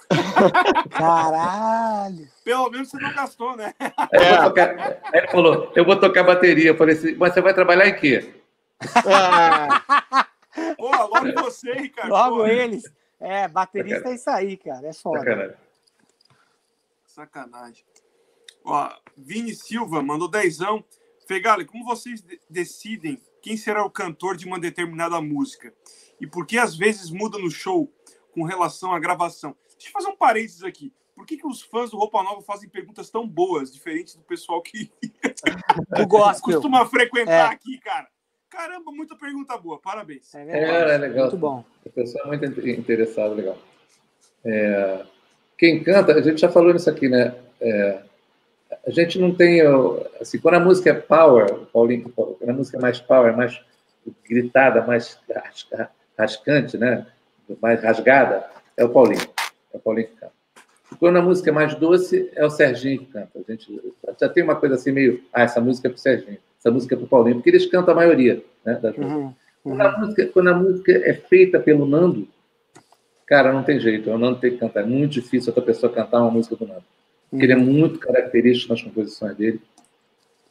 Caralho! 0.89 2.27
Pelo 2.43 2.69
menos 2.69 2.89
você 2.89 2.97
não 2.97 3.13
gastou, 3.13 3.55
né? 3.55 3.73
É. 4.11 4.43
Tocar... 4.43 5.01
Ele 5.13 5.27
falou, 5.27 5.71
eu 5.75 5.85
vou 5.85 5.99
tocar 5.99 6.23
bateria. 6.23 6.71
Eu 6.71 6.77
falei 6.77 6.95
assim, 6.95 7.15
mas 7.15 7.33
você 7.33 7.41
vai 7.41 7.53
trabalhar 7.53 7.87
em 7.87 7.95
quê? 7.95 8.33
Ah. 9.05 10.25
Pô, 10.77 10.89
logo 10.89 11.43
você, 11.43 11.73
Ricardo. 11.73 12.09
Logo 12.09 12.37
Pô. 12.37 12.47
eles. 12.47 12.83
É, 13.19 13.47
baterista 13.47 14.09
é 14.09 14.15
isso 14.15 14.29
aí, 14.29 14.57
cara. 14.57 14.87
É 14.87 14.93
foda. 14.93 15.19
Sacanagem. 15.19 15.55
Sacanagem. 17.05 17.85
Ó, 18.63 18.89
Vini 19.17 19.53
Silva 19.53 20.01
mandou 20.01 20.27
dezão. 20.27 20.83
Fegali, 21.27 21.65
como 21.65 21.85
vocês 21.85 22.23
decidem 22.49 23.21
quem 23.41 23.55
será 23.55 23.83
o 23.83 23.89
cantor 23.89 24.35
de 24.35 24.45
uma 24.45 24.59
determinada 24.59 25.21
música? 25.21 25.73
E 26.19 26.25
por 26.25 26.45
que 26.45 26.57
às 26.57 26.75
vezes 26.75 27.11
muda 27.11 27.37
no 27.37 27.51
show 27.51 27.91
com 28.31 28.43
relação 28.43 28.93
à 28.93 28.99
gravação? 28.99 29.55
Deixa 29.79 29.89
eu 29.89 29.93
fazer 29.93 30.09
um 30.09 30.15
parênteses 30.15 30.61
aqui. 30.61 30.93
Por 31.15 31.25
que, 31.25 31.37
que 31.37 31.47
os 31.47 31.61
fãs 31.61 31.89
do 31.89 31.97
Roupa 31.97 32.21
Nova 32.21 32.41
fazem 32.41 32.69
perguntas 32.69 33.09
tão 33.09 33.27
boas, 33.27 33.73
diferentes 33.73 34.15
do 34.15 34.23
pessoal 34.23 34.61
que 34.61 34.91
costuma 36.41 36.85
frequentar 36.85 37.51
é. 37.51 37.53
aqui, 37.53 37.77
cara? 37.79 38.07
Caramba, 38.49 38.91
muita 38.91 39.15
pergunta 39.15 39.57
boa. 39.57 39.79
Parabéns. 39.79 40.33
É, 40.35 40.41
é, 40.41 40.95
é 40.95 40.97
legal. 40.97 41.25
Muito 41.25 41.37
bom. 41.37 41.63
O 41.85 41.89
pessoal 41.89 42.25
é 42.33 42.37
muito 42.37 42.69
interessado, 42.69 43.35
legal. 43.35 43.57
É, 44.43 45.05
quem 45.57 45.83
canta, 45.83 46.13
a 46.13 46.21
gente 46.21 46.41
já 46.41 46.49
falou 46.49 46.73
nisso 46.73 46.89
aqui, 46.89 47.07
né? 47.07 47.35
É, 47.61 48.01
a 48.85 48.89
gente 48.89 49.17
não 49.17 49.33
tem, 49.33 49.61
assim, 50.19 50.39
quando 50.39 50.55
a 50.55 50.59
música 50.59 50.89
é 50.89 50.93
power, 50.93 51.65
Paulinho, 51.71 52.09
quando 52.09 52.49
a 52.49 52.53
música 52.53 52.77
é 52.77 52.81
mais 52.81 52.99
power, 52.99 53.35
mais 53.35 53.61
gritada, 54.27 54.85
mais 54.85 55.19
rascante, 56.17 56.77
né? 56.77 57.07
mais 57.61 57.81
rasgada, 57.81 58.49
é 58.77 58.83
o 58.83 58.89
Paulinho. 58.89 59.27
É 59.73 59.77
o 59.77 59.79
Paulinho 59.79 60.07
que 60.07 60.15
canta. 60.15 60.33
E 60.91 60.95
quando 60.95 61.17
a 61.17 61.21
música 61.21 61.49
é 61.49 61.53
mais 61.53 61.75
doce, 61.75 62.29
é 62.35 62.45
o 62.45 62.49
Serginho 62.49 62.99
que 62.99 63.05
canta. 63.05 63.29
A 63.35 63.51
gente 63.51 63.81
já 64.19 64.29
tem 64.29 64.43
uma 64.43 64.55
coisa 64.55 64.75
assim 64.75 64.91
meio, 64.91 65.23
ah, 65.33 65.43
essa 65.43 65.61
música 65.61 65.87
é 65.87 65.91
para 65.91 65.97
o 65.97 65.99
Serginho, 65.99 66.37
essa 66.59 66.71
música 66.71 66.95
é 66.95 66.97
para 66.97 67.05
o 67.05 67.07
Paulinho, 67.07 67.35
porque 67.35 67.49
eles 67.49 67.65
cantam 67.65 67.93
a 67.93 67.97
maioria 67.97 68.43
né, 68.65 68.79
das 68.81 68.95
uhum, 68.97 69.05
uhum. 69.05 69.33
Quando, 69.63 69.81
a 69.81 69.97
música, 69.97 70.25
quando 70.27 70.47
a 70.49 70.53
música 70.53 70.91
é 70.91 71.13
feita 71.13 71.59
pelo 71.59 71.85
Nando, 71.85 72.27
cara, 73.25 73.51
não 73.53 73.63
tem 73.63 73.79
jeito, 73.79 74.09
o 74.09 74.17
Nando 74.17 74.39
tem 74.39 74.51
que 74.51 74.57
cantar. 74.57 74.81
É 74.81 74.85
muito 74.85 75.11
difícil 75.11 75.51
outra 75.51 75.63
pessoa 75.63 75.91
cantar 75.91 76.21
uma 76.21 76.31
música 76.31 76.55
do 76.55 76.65
Nando. 76.65 76.83
Porque 77.29 77.45
ele 77.45 77.53
é 77.53 77.57
muito 77.57 77.99
característico 77.99 78.73
nas 78.73 78.81
composições 78.81 79.35
dele. 79.35 79.61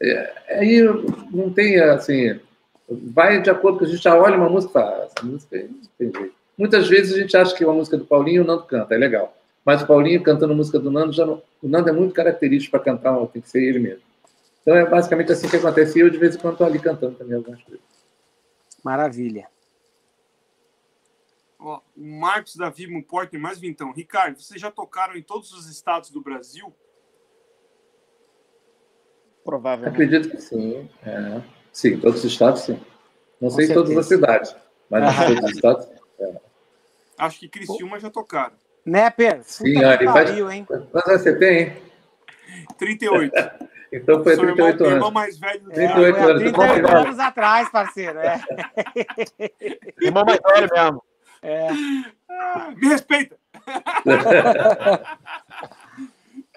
É, 0.00 0.32
aí 0.50 0.82
não 1.32 1.50
tem, 1.50 1.80
assim, 1.80 2.38
vai 2.88 3.42
de 3.42 3.50
acordo 3.50 3.78
com 3.78 3.84
a 3.84 3.88
gente 3.88 4.02
já 4.02 4.16
olha 4.16 4.36
uma 4.36 4.48
música 4.48 4.70
e 4.70 4.72
fala, 4.72 4.90
ah, 4.90 5.04
essa 5.04 5.26
música 5.26 5.56
aí 5.56 5.64
não 5.64 5.80
tem 5.98 6.12
jeito. 6.12 6.38
Muitas 6.59 6.89
vezes 6.89 7.14
a 7.14 7.20
gente 7.20 7.36
acha 7.36 7.55
que 7.55 7.62
é 7.62 7.66
uma 7.66 7.76
música 7.76 7.97
do 7.97 8.05
Paulinho 8.05 8.39
e 8.39 8.40
o 8.40 8.44
Nando 8.44 8.64
canta, 8.64 8.93
é 8.94 8.98
legal. 8.98 9.32
Mas 9.64 9.82
o 9.82 9.86
Paulinho 9.86 10.22
cantando 10.22 10.55
música 10.55 10.78
do 10.78 10.90
Nando, 10.90 11.12
já 11.12 11.24
não, 11.24 11.40
o 11.62 11.68
Nando 11.68 11.89
é 11.89 11.93
muito 11.93 12.12
característico 12.12 12.72
para 12.72 12.85
cantar, 12.85 13.16
tem 13.28 13.40
que 13.40 13.48
ser 13.48 13.62
ele 13.62 13.78
mesmo. 13.78 14.02
Então 14.60 14.74
é 14.74 14.85
basicamente 14.85 15.30
assim 15.30 15.48
que 15.48 15.56
acontece. 15.56 15.98
E 15.98 16.02
eu, 16.02 16.10
de 16.10 16.18
vez 16.18 16.35
em 16.35 16.39
quando, 16.39 16.55
estou 16.55 16.66
ali 16.66 16.80
cantando 16.80 17.14
também 17.14 17.36
algumas 17.36 17.62
coisas. 17.62 17.80
Maravilha. 18.82 19.48
Ó, 21.59 21.80
o 21.97 22.05
Marcos 22.05 22.56
Davi 22.56 23.02
Porter 23.02 23.40
mais 23.40 23.59
vintão. 23.59 23.93
Ricardo, 23.93 24.40
vocês 24.40 24.60
já 24.60 24.70
tocaram 24.70 25.16
em 25.16 25.22
todos 25.22 25.52
os 25.52 25.68
estados 25.68 26.10
do 26.10 26.20
Brasil? 26.20 26.72
Provavelmente. 29.44 29.94
Acredito 29.94 30.30
que 30.30 30.40
sim. 30.40 30.89
É. 31.05 31.43
Sim, 31.72 31.98
todos 31.98 32.24
os 32.24 32.30
estados, 32.30 32.62
sim. 32.62 32.80
Não 33.40 33.48
Com 33.48 33.56
sei 33.56 33.66
em 33.66 33.74
todas 33.74 33.97
as 33.97 34.06
cidades, 34.06 34.56
mas 34.90 35.05
em 35.05 35.26
todos 35.35 35.44
os 35.44 35.56
estados. 35.56 35.97
Acho 37.18 37.40
que 37.40 37.48
Criciúma 37.48 37.98
já 37.98 38.10
tocaram. 38.10 38.54
Né, 38.84 39.10
Pedro? 39.10 39.42
Sim, 39.44 39.84
Ari, 39.84 40.06
faz... 40.06 40.30
hein? 40.30 40.64
Quantos 40.64 41.22
você 41.22 41.36
tem, 41.36 41.60
hein? 41.60 41.76
38. 42.78 43.32
Então 43.90 44.22
foi 44.22 44.36
38 44.36 44.58
irmão, 44.58 44.68
anos. 44.68 44.92
Irmão 44.92 45.10
mais 45.10 45.38
velho. 45.38 45.64
38 45.70 46.18
é, 46.18 46.22
anos. 46.22 46.42
38 46.42 46.86
anos 46.88 47.18
atrás, 47.18 47.70
parceiro. 47.70 48.18
É. 48.18 48.38
irmão 50.02 50.26
mais 50.26 50.38
velho 50.38 50.68
mesmo. 50.70 51.02
É. 51.40 51.68
Ah, 52.28 52.74
me 52.76 52.86
respeita. 52.86 53.38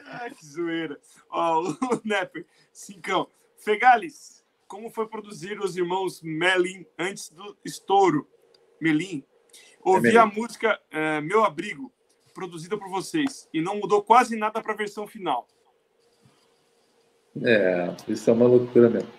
ah, 0.05 0.29
que 0.29 0.45
zoeira. 0.45 0.99
Ó, 1.29 1.61
o 1.61 2.01
Nepper, 2.03 2.45
cincão. 2.73 3.29
Fegales, 3.57 4.43
como 4.67 4.89
foi 4.89 5.07
produzir 5.07 5.59
os 5.59 5.77
irmãos 5.77 6.21
Melin 6.21 6.85
antes 6.99 7.29
do 7.29 7.57
estouro? 7.63 8.27
Melin? 8.81 9.23
Ouvi 9.84 10.16
é 10.16 10.20
a 10.20 10.26
música 10.26 10.80
é, 10.91 11.22
Meu 11.22 11.44
Abrigo, 11.44 11.91
produzida 12.34 12.78
por 12.78 12.90
vocês, 12.90 13.48
e 13.53 13.62
não 13.62 13.78
mudou 13.78 14.02
quase 14.02 14.36
nada 14.36 14.62
para 14.62 14.74
a 14.74 14.78
versão 14.78 15.08
final. 15.08 15.48
É, 17.44 17.94
isso 18.08 18.30
é 18.30 18.34
uma 18.34 18.45
loucura 18.45 18.90
mesmo. 18.90 19.10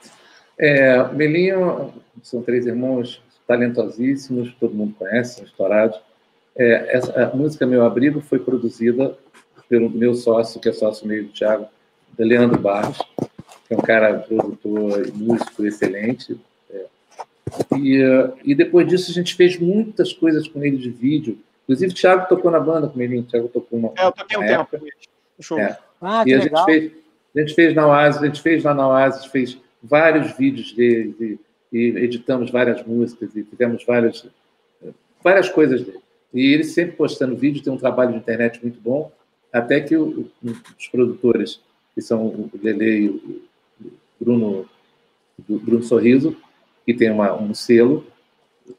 É, 0.58 1.02
Melinho 1.12 1.92
são 2.22 2.42
três 2.42 2.66
irmãos 2.66 3.22
talentosíssimos, 3.46 4.54
todo 4.60 4.74
mundo 4.74 4.94
conhece, 4.98 5.36
são 5.36 5.44
estourados. 5.44 6.00
É, 6.56 6.96
essa, 6.96 7.24
a 7.24 7.34
música 7.34 7.66
Meu 7.66 7.84
Abrigo 7.84 8.20
foi 8.20 8.38
produzida 8.38 9.16
pelo 9.68 9.88
meu 9.88 10.14
sócio, 10.14 10.60
que 10.60 10.68
é 10.68 10.72
sócio 10.72 11.06
meio 11.06 11.24
do 11.24 11.32
Thiago, 11.32 11.66
Leandro 12.18 12.60
Barros, 12.60 12.98
que 13.66 13.74
é 13.74 13.76
um 13.76 13.80
cara 13.80 14.18
produtor 14.18 15.06
e 15.06 15.12
músico 15.12 15.64
excelente. 15.64 16.38
E, 17.76 18.02
uh, 18.02 18.32
e 18.44 18.54
depois 18.54 18.86
disso 18.86 19.10
a 19.10 19.14
gente 19.14 19.34
fez 19.34 19.58
muitas 19.58 20.12
coisas 20.12 20.46
com 20.48 20.62
ele 20.64 20.76
de 20.76 20.90
vídeo. 20.90 21.38
Inclusive 21.64 21.92
o 21.92 21.94
Thiago 21.94 22.28
tocou 22.28 22.50
na 22.50 22.60
banda 22.60 22.88
com 22.88 23.00
ele, 23.00 23.18
o 23.18 23.22
Thiago 23.22 23.48
tocou 23.48 23.78
uma. 23.78 23.92
É, 23.96 24.06
eu 24.06 24.12
toquei 24.12 24.38
um 24.38 24.42
época. 24.42 24.78
tempo. 24.78 24.92
Show. 25.40 25.58
É. 25.58 25.78
Ah, 26.00 26.24
e 26.26 26.34
a 26.34 26.38
legal. 26.38 26.64
gente 26.64 26.64
fez 26.64 27.02
a 27.34 27.40
gente 27.40 27.54
fez 27.54 27.74
na 27.74 27.86
Oasis, 27.86 28.22
a 28.22 28.26
gente 28.26 28.42
fez 28.42 28.62
lá 28.62 28.74
na 28.74 28.86
Oasis, 28.86 29.24
fez 29.26 29.58
vários 29.82 30.36
vídeos 30.36 30.72
dele 30.72 31.38
e, 31.72 31.78
e 31.78 31.86
editamos 32.04 32.50
várias 32.50 32.84
músicas 32.84 33.34
e 33.34 33.42
fizemos 33.42 33.84
várias, 33.84 34.26
várias 35.22 35.48
coisas 35.48 35.82
dele. 35.82 36.00
E 36.32 36.52
ele 36.52 36.64
sempre 36.64 36.96
postando 36.96 37.36
vídeo, 37.36 37.62
tem 37.62 37.72
um 37.72 37.78
trabalho 37.78 38.12
de 38.12 38.18
internet 38.18 38.60
muito 38.62 38.78
bom, 38.80 39.10
até 39.52 39.80
que 39.80 39.96
o, 39.96 40.30
os 40.42 40.88
produtores, 40.88 41.60
que 41.94 42.02
são 42.02 42.26
o 42.26 42.50
Lele 42.62 43.06
e 43.06 43.08
o 43.08 43.42
Bruno, 44.20 44.68
o 45.48 45.58
Bruno 45.58 45.82
Sorriso, 45.82 46.36
que 46.84 46.94
tem 46.94 47.10
uma, 47.10 47.34
um 47.34 47.54
selo, 47.54 48.06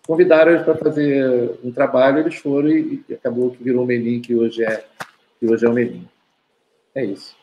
convidaram 0.06 0.52
eles 0.52 0.64
para 0.64 0.76
fazer 0.76 1.58
um 1.64 1.72
trabalho, 1.72 2.20
eles 2.20 2.36
foram 2.36 2.70
e, 2.70 3.04
e 3.08 3.14
acabou 3.14 3.52
que 3.52 3.64
virou 3.64 3.84
o 3.84 3.88
Melim, 3.88 4.22
que 4.22 4.36
hoje 4.36 4.64
é, 4.64 4.86
que 5.40 5.46
hoje 5.46 5.66
é 5.66 5.70
o 5.70 5.74
Melim. 5.74 6.08
É 6.96 7.04
isso. 7.04 7.36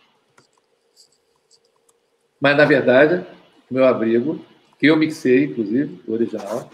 Mas, 2.40 2.56
na 2.56 2.64
verdade, 2.64 3.24
meu 3.70 3.84
abrigo, 3.84 4.40
que 4.78 4.86
eu 4.86 4.96
mixei, 4.96 5.44
inclusive, 5.44 6.00
o 6.06 6.12
original, 6.12 6.70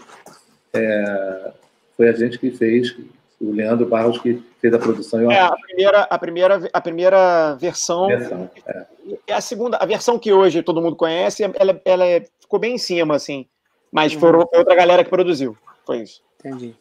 é, 0.73 1.51
foi 1.95 2.07
a 2.07 2.13
gente 2.13 2.39
que 2.39 2.51
fez, 2.51 2.95
o 3.39 3.51
Leandro 3.51 3.85
Barros 3.85 4.19
que 4.19 4.41
fez 4.61 4.73
a 4.73 4.79
produção. 4.79 5.29
É, 5.29 5.39
a 5.39 5.51
primeira, 5.51 6.01
a 6.03 6.17
primeira, 6.17 6.69
a 6.71 6.81
primeira 6.81 7.55
versão. 7.55 8.07
versão 8.07 8.49
é. 8.65 8.85
é. 9.27 9.33
a 9.33 9.41
segunda, 9.41 9.77
a 9.77 9.85
versão 9.85 10.17
que 10.17 10.31
hoje 10.31 10.63
todo 10.63 10.81
mundo 10.81 10.95
conhece, 10.95 11.43
ela, 11.43 11.81
ela 11.83 12.05
ficou 12.39 12.59
bem 12.59 12.75
em 12.75 12.79
cima, 12.79 13.15
assim. 13.15 13.45
Mas 13.91 14.13
uhum. 14.13 14.19
foi 14.19 14.31
outra 14.35 14.75
galera 14.75 15.03
que 15.03 15.09
produziu. 15.09 15.57
Foi 15.85 15.99
isso. 15.99 16.23
Entendi. 16.39 16.75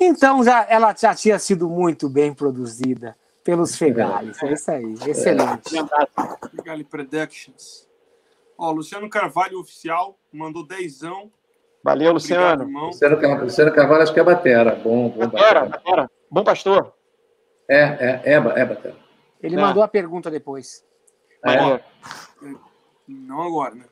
Então, 0.00 0.44
já, 0.44 0.66
ela 0.68 0.94
já 0.94 1.14
tinha 1.14 1.38
sido 1.38 1.68
muito 1.68 2.08
bem 2.08 2.32
produzida 2.32 3.16
pelos 3.42 3.76
Fegali. 3.76 4.32
É 4.42 4.52
isso 4.52 4.70
aí, 4.70 4.94
excelente. 5.06 5.70
Fegali 6.54 6.84
Productions. 6.84 7.88
Ó, 8.56 8.70
Luciano 8.70 9.08
Carvalho, 9.08 9.58
oficial, 9.60 10.18
mandou 10.32 10.66
dezão. 10.66 11.30
Valeu, 11.82 12.12
Luciano. 12.12 12.64
Obrigado, 12.64 12.88
Luciano, 12.90 13.44
Luciano 13.44 13.72
Carvalho, 13.72 14.02
acho 14.02 14.12
que 14.12 14.20
é 14.20 14.24
batera. 14.24 14.74
Bom, 14.76 15.08
bom 15.08 15.28
batera, 15.28 15.64
batera. 15.64 16.10
Bom 16.30 16.44
pastor. 16.44 16.92
É, 17.68 17.78
é, 17.78 18.22
é, 18.24 18.32
é 18.34 18.64
batera. 18.64 18.96
Ele 19.42 19.56
é. 19.56 19.58
mandou 19.58 19.82
a 19.82 19.88
pergunta 19.88 20.30
depois. 20.30 20.84
É. 21.44 21.80
Não 23.06 23.42
agora, 23.42 23.74
né? 23.74 23.84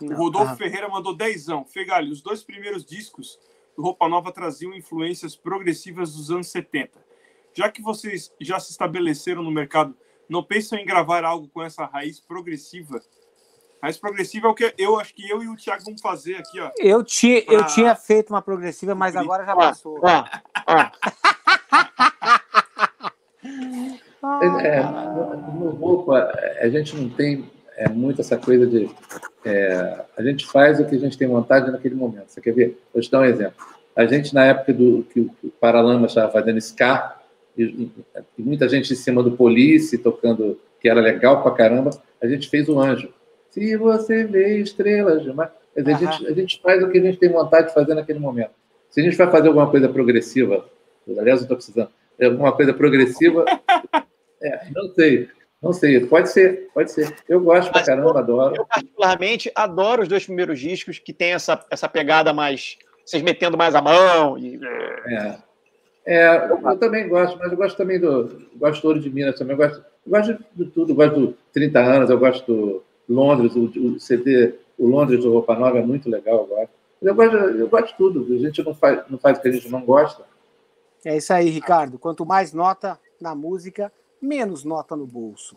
O 0.00 0.14
Rodolfo 0.14 0.52
ah. 0.52 0.56
Ferreira 0.56 0.88
mandou 0.88 1.14
dezão. 1.14 1.64
Fegali, 1.64 2.10
os 2.10 2.20
dois 2.20 2.42
primeiros 2.42 2.84
discos 2.84 3.38
do 3.76 3.82
Roupa 3.82 4.08
Nova 4.08 4.32
traziam 4.32 4.74
influências 4.74 5.36
progressivas 5.36 6.14
dos 6.14 6.30
anos 6.30 6.48
70 6.48 7.12
já 7.54 7.70
que 7.70 7.82
vocês 7.82 8.32
já 8.40 8.58
se 8.58 8.70
estabeleceram 8.70 9.42
no 9.42 9.50
mercado, 9.50 9.94
não 10.28 10.42
pensam 10.42 10.78
em 10.78 10.86
gravar 10.86 11.24
algo 11.24 11.48
com 11.48 11.62
essa 11.62 11.84
raiz 11.84 12.20
progressiva? 12.20 13.00
Raiz 13.82 13.96
progressiva 13.98 14.46
é 14.46 14.50
o 14.50 14.54
que 14.54 14.74
eu 14.78 14.98
acho 14.98 15.14
que 15.14 15.28
eu 15.28 15.42
e 15.42 15.48
o 15.48 15.56
Thiago 15.56 15.84
vamos 15.84 16.00
fazer 16.00 16.36
aqui, 16.36 16.60
ó. 16.60 16.70
Eu 16.78 17.02
tinha, 17.02 17.42
pra... 17.42 17.54
eu 17.54 17.66
tinha 17.66 17.96
feito 17.96 18.30
uma 18.30 18.40
progressiva, 18.40 18.94
mas 18.94 19.16
agora 19.16 19.44
já 19.44 19.56
passou. 19.56 20.00
é, 24.62 24.82
no, 25.52 25.70
roupa, 25.70 26.32
a 26.60 26.68
gente 26.68 26.94
não 26.96 27.10
tem 27.10 27.50
é, 27.82 27.88
muito 27.88 28.20
essa 28.20 28.36
coisa 28.36 28.66
de. 28.66 28.88
É, 29.44 30.04
a 30.16 30.22
gente 30.22 30.46
faz 30.46 30.78
o 30.78 30.84
que 30.84 30.94
a 30.94 30.98
gente 30.98 31.18
tem 31.18 31.26
vontade 31.26 31.70
naquele 31.70 31.96
momento. 31.96 32.28
Você 32.28 32.40
quer 32.40 32.52
ver? 32.52 32.78
Vou 32.92 33.02
te 33.02 33.10
dar 33.10 33.20
um 33.20 33.24
exemplo. 33.24 33.54
A 33.96 34.06
gente, 34.06 34.32
na 34.32 34.44
época 34.44 34.72
do 34.72 35.04
que 35.10 35.20
o 35.20 35.50
Paralama 35.60 36.06
estava 36.06 36.30
fazendo 36.30 36.58
Ska, 36.58 37.20
e, 37.58 37.90
e, 38.38 38.42
muita 38.42 38.68
gente 38.68 38.92
em 38.92 38.96
cima 38.96 39.22
do 39.22 39.32
Police 39.32 39.98
tocando, 39.98 40.58
que 40.80 40.88
era 40.88 41.00
legal 41.00 41.42
pra 41.42 41.50
caramba, 41.52 41.90
a 42.22 42.26
gente 42.26 42.48
fez 42.48 42.68
o 42.68 42.78
Anjo. 42.78 43.12
Se 43.50 43.76
você 43.76 44.24
vê 44.24 44.58
estrelas 44.60 45.22
demais. 45.22 45.50
Quer 45.74 45.82
dizer, 45.82 45.94
a, 45.94 45.98
gente, 45.98 46.26
a 46.26 46.34
gente 46.34 46.60
faz 46.62 46.82
o 46.82 46.88
que 46.88 46.98
a 46.98 47.02
gente 47.02 47.18
tem 47.18 47.30
vontade 47.30 47.68
de 47.68 47.74
fazer 47.74 47.94
naquele 47.94 48.18
momento. 48.18 48.52
Se 48.90 49.00
a 49.00 49.04
gente 49.04 49.16
vai 49.16 49.30
fazer 49.30 49.48
alguma 49.48 49.70
coisa 49.70 49.88
progressiva, 49.88 50.66
aliás, 51.08 51.40
eu 51.40 51.44
estou 51.44 51.56
precisando, 51.56 51.88
alguma 52.22 52.52
coisa 52.52 52.72
progressiva, 52.72 53.44
é, 54.40 54.70
não 54.74 54.88
sei. 54.94 55.28
Não 55.62 55.72
sei, 55.72 56.04
pode 56.06 56.28
ser, 56.28 56.70
pode 56.74 56.90
ser. 56.90 57.14
Eu 57.28 57.40
gosto 57.40 57.70
pra 57.70 57.84
caramba, 57.84 58.10
eu, 58.10 58.18
adoro. 58.18 58.56
Eu, 58.56 58.66
particularmente, 58.66 59.52
adoro 59.54 60.02
os 60.02 60.08
dois 60.08 60.24
primeiros 60.24 60.58
discos 60.58 60.98
que 60.98 61.12
tem 61.12 61.32
essa, 61.32 61.64
essa 61.70 61.88
pegada 61.88 62.32
mais. 62.32 62.78
Vocês 63.04 63.22
metendo 63.22 63.56
mais 63.56 63.74
a 63.74 63.80
mão. 63.80 64.36
E... 64.36 64.58
É. 65.06 65.38
É, 66.04 66.50
eu 66.50 66.76
também 66.78 67.08
gosto, 67.08 67.38
mas 67.38 67.52
eu 67.52 67.56
gosto 67.56 67.76
também 67.76 68.00
do. 68.00 68.42
Gosto 68.56 68.82
do 68.82 68.88
Ouro 68.88 69.00
de 69.00 69.08
Minas 69.08 69.38
também. 69.38 69.52
Eu 69.52 69.58
gosto, 69.58 69.84
eu 70.04 70.10
gosto 70.10 70.44
de 70.52 70.64
tudo. 70.66 70.90
Eu 70.90 70.96
gosto 70.96 71.20
do 71.20 71.36
30 71.52 71.78
anos, 71.78 72.10
eu 72.10 72.18
gosto 72.18 72.44
do 72.44 72.82
Londres, 73.08 73.54
o, 73.54 73.66
o 73.66 74.00
CD, 74.00 74.54
o 74.76 74.88
Londres 74.88 75.20
do 75.20 75.32
Roupa 75.32 75.54
Nova 75.54 75.78
é 75.78 75.82
muito 75.82 76.10
legal 76.10 76.42
agora. 76.42 76.68
Eu 77.00 77.14
gosto, 77.14 77.36
eu 77.36 77.68
gosto 77.68 77.86
de 77.86 77.94
tudo. 77.94 78.34
A 78.34 78.38
gente 78.38 78.62
não 78.64 78.74
faz, 78.74 79.02
não 79.08 79.18
faz 79.18 79.38
o 79.38 79.42
que 79.42 79.48
a 79.48 79.52
gente 79.52 79.68
não 79.68 79.84
gosta. 79.84 80.24
É 81.04 81.16
isso 81.16 81.32
aí, 81.32 81.50
Ricardo. 81.50 81.98
Quanto 81.98 82.26
mais 82.26 82.52
nota 82.52 82.98
na 83.20 83.34
música, 83.34 83.92
menos 84.22 84.64
nota 84.64 84.96
no 84.96 85.06
bolso. 85.06 85.56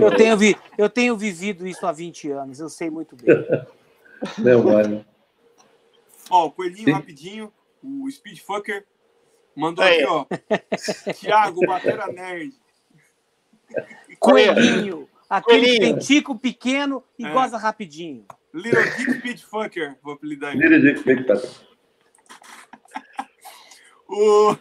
eu, 0.00 0.16
tenho 0.16 0.36
vi, 0.36 0.56
eu 0.78 0.88
tenho 0.88 1.16
vivido 1.16 1.66
isso 1.66 1.84
há 1.84 1.92
20 1.92 2.30
anos, 2.30 2.60
eu 2.60 2.68
sei 2.68 2.88
muito 2.88 3.16
bem. 3.16 3.26
Não, 4.38 4.62
mano. 4.62 5.04
Ó, 6.30 6.46
o 6.46 6.52
Coelhinho, 6.52 6.84
Sim. 6.86 6.92
rapidinho, 6.92 7.52
o 7.82 8.08
Speedfucker 8.08 8.86
Mandou 9.54 9.84
Aí. 9.84 10.02
aqui, 10.02 10.06
ó. 10.06 10.26
Tiago, 11.14 11.66
Batera 11.66 12.06
Nerd. 12.08 12.52
Coelhinho. 14.18 15.08
Aquele 15.28 15.66
Coelhinho. 15.66 15.80
tem 15.80 15.98
tico 15.98 16.38
pequeno 16.38 17.02
e 17.18 17.24
é. 17.24 17.32
goza 17.32 17.56
rapidinho. 17.56 18.26
Little 18.52 18.82
Dick 18.96 19.18
Speedfucker, 19.18 19.98
vou 20.02 20.14
apelidar 20.14 20.54
ele. 20.54 20.68
Little 20.68 20.80
Dick 20.80 21.00
Speedfucker. 21.00 21.50
O 24.14 24.54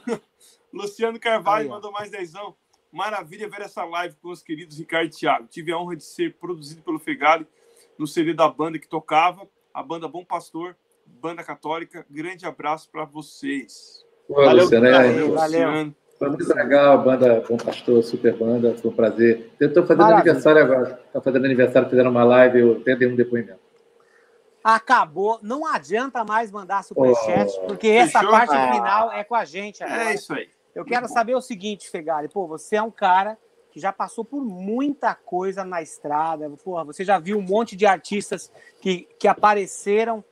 Luciano 0.72 1.20
Carvalho 1.20 1.64
Aí, 1.64 1.68
mandou 1.68 1.92
mais 1.92 2.10
dezão. 2.10 2.56
Maravilha 2.92 3.50
ver 3.50 3.62
essa 3.62 3.86
live 3.86 4.16
com 4.22 4.30
os 4.30 4.44
queridos 4.44 4.78
Ricardo 4.78 5.08
e 5.08 5.10
Thiago. 5.10 5.48
Tive 5.50 5.72
a 5.72 5.78
honra 5.78 5.96
de 5.96 6.04
ser 6.04 6.36
produzido 6.36 6.82
pelo 6.82 7.00
Fegali 7.00 7.48
no 7.98 8.06
CD 8.06 8.34
da 8.34 8.50
banda 8.50 8.78
que 8.78 8.88
tocava, 8.88 9.48
a 9.74 9.82
banda 9.82 10.08
Bom 10.08 10.26
Pastor, 10.26 10.76
banda 11.06 11.44
católica. 11.44 12.06
Grande 12.10 12.46
abraço 12.46 12.90
para 12.92 13.06
vocês. 13.06 14.06
Pô, 14.28 14.36
valeu, 14.36 14.64
Luciano, 14.64 14.92
valeu, 14.92 15.34
valeu. 15.34 15.94
Foi 16.20 16.30
muito 16.30 16.54
legal, 16.54 16.94
a 16.94 16.98
banda 16.98 17.44
Bom 17.48 17.58
Pastor, 17.58 18.04
super 18.04 18.36
banda, 18.36 18.76
foi 18.76 18.92
um 18.92 18.94
prazer. 18.94 19.52
Eu 19.58 19.70
estou 19.70 19.84
fazendo 19.84 20.04
Maravilha. 20.04 20.22
aniversário 20.22 20.64
agora. 20.64 21.02
Estou 21.06 21.22
fazendo 21.22 21.46
aniversário, 21.46 21.90
fizeram 21.90 22.12
uma 22.12 22.24
live, 22.26 22.60
eu 22.60 22.78
até 22.82 22.96
dei 22.96 23.08
um 23.08 23.16
depoimento. 23.16 23.60
Acabou, 24.64 25.40
não 25.42 25.66
adianta 25.66 26.24
mais 26.24 26.52
mandar 26.52 26.84
superchat, 26.84 27.52
oh, 27.64 27.68
porque 27.68 27.88
essa 27.88 28.20
fechou? 28.20 28.32
parte 28.32 28.54
ah. 28.54 28.74
final 28.74 29.12
é 29.14 29.24
com 29.24 29.34
a 29.34 29.46
gente. 29.46 29.82
Agora. 29.82 30.12
É 30.12 30.14
isso 30.14 30.34
aí. 30.34 30.50
Eu 30.74 30.86
quero 30.86 31.08
saber 31.08 31.36
o 31.36 31.42
seguinte, 31.42 31.90
Fegari. 31.90 32.30
Pô, 32.30 32.48
você 32.48 32.76
é 32.78 32.82
um 32.82 32.92
cara 32.92 33.38
que 33.72 33.80
já 33.80 33.92
passou 33.92 34.24
por 34.24 34.44
muita 34.44 35.16
coisa 35.16 35.64
na 35.64 35.82
estrada. 35.82 36.50
Porra, 36.64 36.84
você 36.84 37.04
já 37.04 37.18
viu 37.20 37.38
um 37.38 37.42
monte 37.42 37.76
de 37.76 37.86
artistas 37.86 38.52
que, 38.82 39.08
que 39.18 39.28
apareceram 39.28 40.24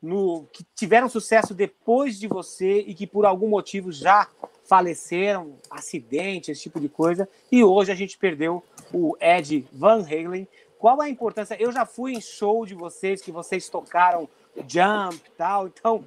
no 0.00 0.46
que 0.52 0.64
tiveram 0.74 1.08
sucesso 1.08 1.54
depois 1.54 2.18
de 2.18 2.28
você 2.28 2.80
e 2.80 2.94
que 2.94 3.06
por 3.06 3.24
algum 3.24 3.48
motivo 3.48 3.90
já 3.90 4.28
faleceram, 4.64 5.56
acidente, 5.70 6.50
esse 6.50 6.62
tipo 6.62 6.78
de 6.78 6.88
coisa. 6.88 7.28
E 7.50 7.64
hoje 7.64 7.90
a 7.90 7.94
gente 7.94 8.16
perdeu 8.16 8.62
o 8.92 9.16
Ed 9.20 9.66
Van 9.72 10.02
Halen. 10.02 10.46
Qual 10.78 11.00
a 11.00 11.08
importância? 11.08 11.56
Eu 11.60 11.72
já 11.72 11.86
fui 11.86 12.12
em 12.12 12.20
show 12.20 12.64
de 12.66 12.74
vocês 12.74 13.22
que 13.22 13.32
vocês 13.32 13.68
tocaram 13.68 14.28
Jump 14.68 15.16
e 15.16 15.30
tal. 15.36 15.66
Então, 15.66 16.04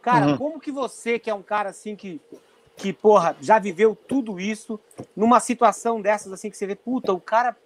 cara, 0.00 0.28
uhum. 0.28 0.38
como 0.38 0.60
que 0.60 0.70
você, 0.70 1.18
que 1.18 1.28
é 1.28 1.34
um 1.34 1.42
cara 1.42 1.70
assim 1.70 1.96
que 1.96 2.20
que, 2.80 2.92
porra, 2.92 3.36
já 3.40 3.58
viveu 3.58 3.94
tudo 3.94 4.40
isso, 4.40 4.80
numa 5.14 5.38
situação 5.38 6.00
dessas 6.00 6.32
assim 6.32 6.50
que 6.50 6.56
você 6.56 6.66
vê, 6.66 6.74
puta, 6.74 7.12
o 7.12 7.20
cara 7.20 7.56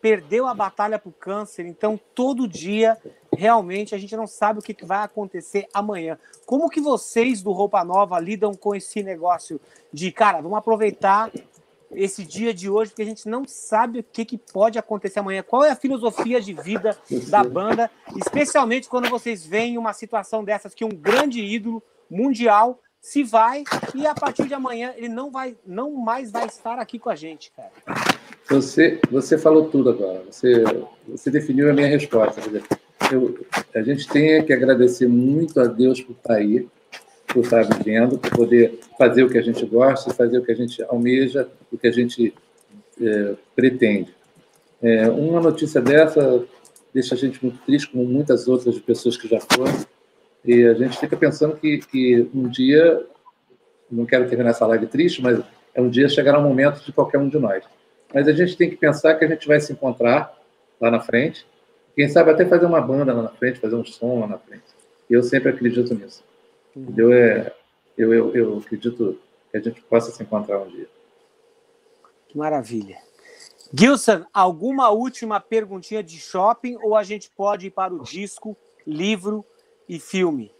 perdeu 0.00 0.46
a 0.46 0.54
batalha 0.54 0.98
pro 0.98 1.12
câncer, 1.12 1.66
então 1.66 1.98
todo 2.14 2.46
dia 2.46 2.96
realmente 3.32 3.94
a 3.94 3.98
gente 3.98 4.16
não 4.16 4.26
sabe 4.26 4.58
o 4.58 4.62
que 4.62 4.84
vai 4.84 5.02
acontecer 5.02 5.66
amanhã. 5.72 6.18
Como 6.44 6.70
que 6.70 6.80
vocês 6.80 7.42
do 7.42 7.52
Roupa 7.52 7.82
Nova 7.84 8.18
lidam 8.18 8.54
com 8.54 8.74
esse 8.74 9.02
negócio 9.02 9.60
de, 9.92 10.12
cara, 10.12 10.40
vamos 10.40 10.58
aproveitar 10.58 11.30
esse 11.92 12.24
dia 12.24 12.52
de 12.52 12.68
hoje, 12.68 12.90
porque 12.90 13.02
a 13.02 13.06
gente 13.06 13.28
não 13.28 13.44
sabe 13.46 14.00
o 14.00 14.04
que, 14.04 14.24
que 14.24 14.38
pode 14.38 14.78
acontecer 14.78 15.20
amanhã. 15.20 15.42
Qual 15.42 15.64
é 15.64 15.70
a 15.70 15.76
filosofia 15.76 16.40
de 16.40 16.52
vida 16.52 16.98
da 17.28 17.42
banda, 17.44 17.90
especialmente 18.16 18.88
quando 18.88 19.08
vocês 19.08 19.46
veem 19.46 19.78
uma 19.78 19.92
situação 19.92 20.44
dessas 20.44 20.74
que 20.74 20.84
um 20.84 20.90
grande 20.90 21.40
ídolo 21.40 21.82
mundial 22.10 22.80
se 23.00 23.22
vai 23.22 23.64
e 23.94 24.06
a 24.06 24.14
partir 24.14 24.46
de 24.48 24.54
amanhã 24.54 24.92
ele 24.96 25.08
não 25.08 25.30
vai, 25.30 25.56
não 25.66 25.92
mais 25.92 26.30
vai 26.30 26.46
estar 26.46 26.78
aqui 26.78 26.98
com 26.98 27.08
a 27.08 27.14
gente, 27.14 27.52
cara. 27.52 27.70
Você, 28.48 29.00
você 29.10 29.38
falou 29.38 29.68
tudo 29.68 29.90
agora. 29.90 30.24
Você, 30.30 30.64
você 31.06 31.30
definiu 31.30 31.70
a 31.70 31.72
minha 31.72 31.86
resposta. 31.86 32.40
Eu, 33.12 33.46
a 33.74 33.82
gente 33.82 34.08
tem 34.08 34.44
que 34.44 34.52
agradecer 34.52 35.06
muito 35.06 35.60
a 35.60 35.66
Deus 35.66 36.00
por 36.00 36.12
estar 36.12 36.34
aí, 36.34 36.68
por 37.28 37.44
estar 37.44 37.62
vivendo, 37.62 38.18
por 38.18 38.30
poder 38.30 38.80
fazer 38.98 39.24
o 39.24 39.30
que 39.30 39.38
a 39.38 39.42
gente 39.42 39.64
gosta, 39.66 40.12
fazer 40.12 40.38
o 40.38 40.44
que 40.44 40.52
a 40.52 40.56
gente 40.56 40.82
almeja, 40.84 41.48
o 41.72 41.78
que 41.78 41.86
a 41.86 41.92
gente 41.92 42.34
é, 43.00 43.34
pretende. 43.54 44.14
É, 44.82 45.08
uma 45.08 45.40
notícia 45.40 45.80
dessa 45.80 46.44
deixa 46.92 47.14
a 47.14 47.18
gente 47.18 47.44
muito 47.44 47.58
triste, 47.64 47.90
como 47.90 48.04
muitas 48.04 48.48
outras 48.48 48.78
pessoas 48.78 49.18
que 49.18 49.28
já 49.28 49.38
foram. 49.38 49.86
E 50.46 50.64
a 50.64 50.74
gente 50.74 50.96
fica 50.98 51.16
pensando 51.16 51.56
que, 51.56 51.78
que 51.78 52.30
um 52.32 52.48
dia, 52.48 53.04
não 53.90 54.06
quero 54.06 54.28
terminar 54.28 54.50
essa 54.50 54.66
live 54.66 54.86
triste, 54.86 55.20
mas 55.20 55.40
é 55.74 55.80
um 55.80 55.90
dia 55.90 56.08
chegará 56.08 56.38
um 56.38 56.42
momento 56.42 56.84
de 56.84 56.92
qualquer 56.92 57.18
um 57.18 57.28
de 57.28 57.38
nós. 57.38 57.64
Mas 58.14 58.28
a 58.28 58.32
gente 58.32 58.56
tem 58.56 58.70
que 58.70 58.76
pensar 58.76 59.14
que 59.16 59.24
a 59.24 59.28
gente 59.28 59.46
vai 59.48 59.60
se 59.60 59.72
encontrar 59.72 60.32
lá 60.80 60.90
na 60.90 61.00
frente, 61.00 61.44
quem 61.96 62.08
sabe 62.08 62.30
até 62.30 62.44
fazer 62.44 62.66
uma 62.66 62.80
banda 62.80 63.12
lá 63.12 63.22
na 63.22 63.28
frente, 63.30 63.58
fazer 63.58 63.74
um 63.74 63.84
som 63.84 64.20
lá 64.20 64.26
na 64.26 64.38
frente. 64.38 64.64
Eu 65.10 65.22
sempre 65.22 65.48
acredito 65.48 65.94
nisso. 65.94 66.22
Eu, 66.96 67.12
é, 67.12 67.52
eu, 67.96 68.12
eu, 68.12 68.36
eu 68.36 68.58
acredito 68.58 69.18
que 69.50 69.56
a 69.56 69.60
gente 69.60 69.80
possa 69.82 70.12
se 70.12 70.22
encontrar 70.22 70.60
um 70.60 70.68
dia. 70.68 70.86
Que 72.28 72.36
maravilha. 72.36 72.98
Gilson, 73.72 74.24
alguma 74.32 74.90
última 74.90 75.40
perguntinha 75.40 76.02
de 76.02 76.18
shopping 76.18 76.76
ou 76.82 76.94
a 76.94 77.02
gente 77.02 77.30
pode 77.34 77.66
ir 77.66 77.70
para 77.70 77.92
o 77.92 78.02
disco, 78.02 78.56
livro 78.86 79.44
e 79.88 79.98
filme? 79.98 80.54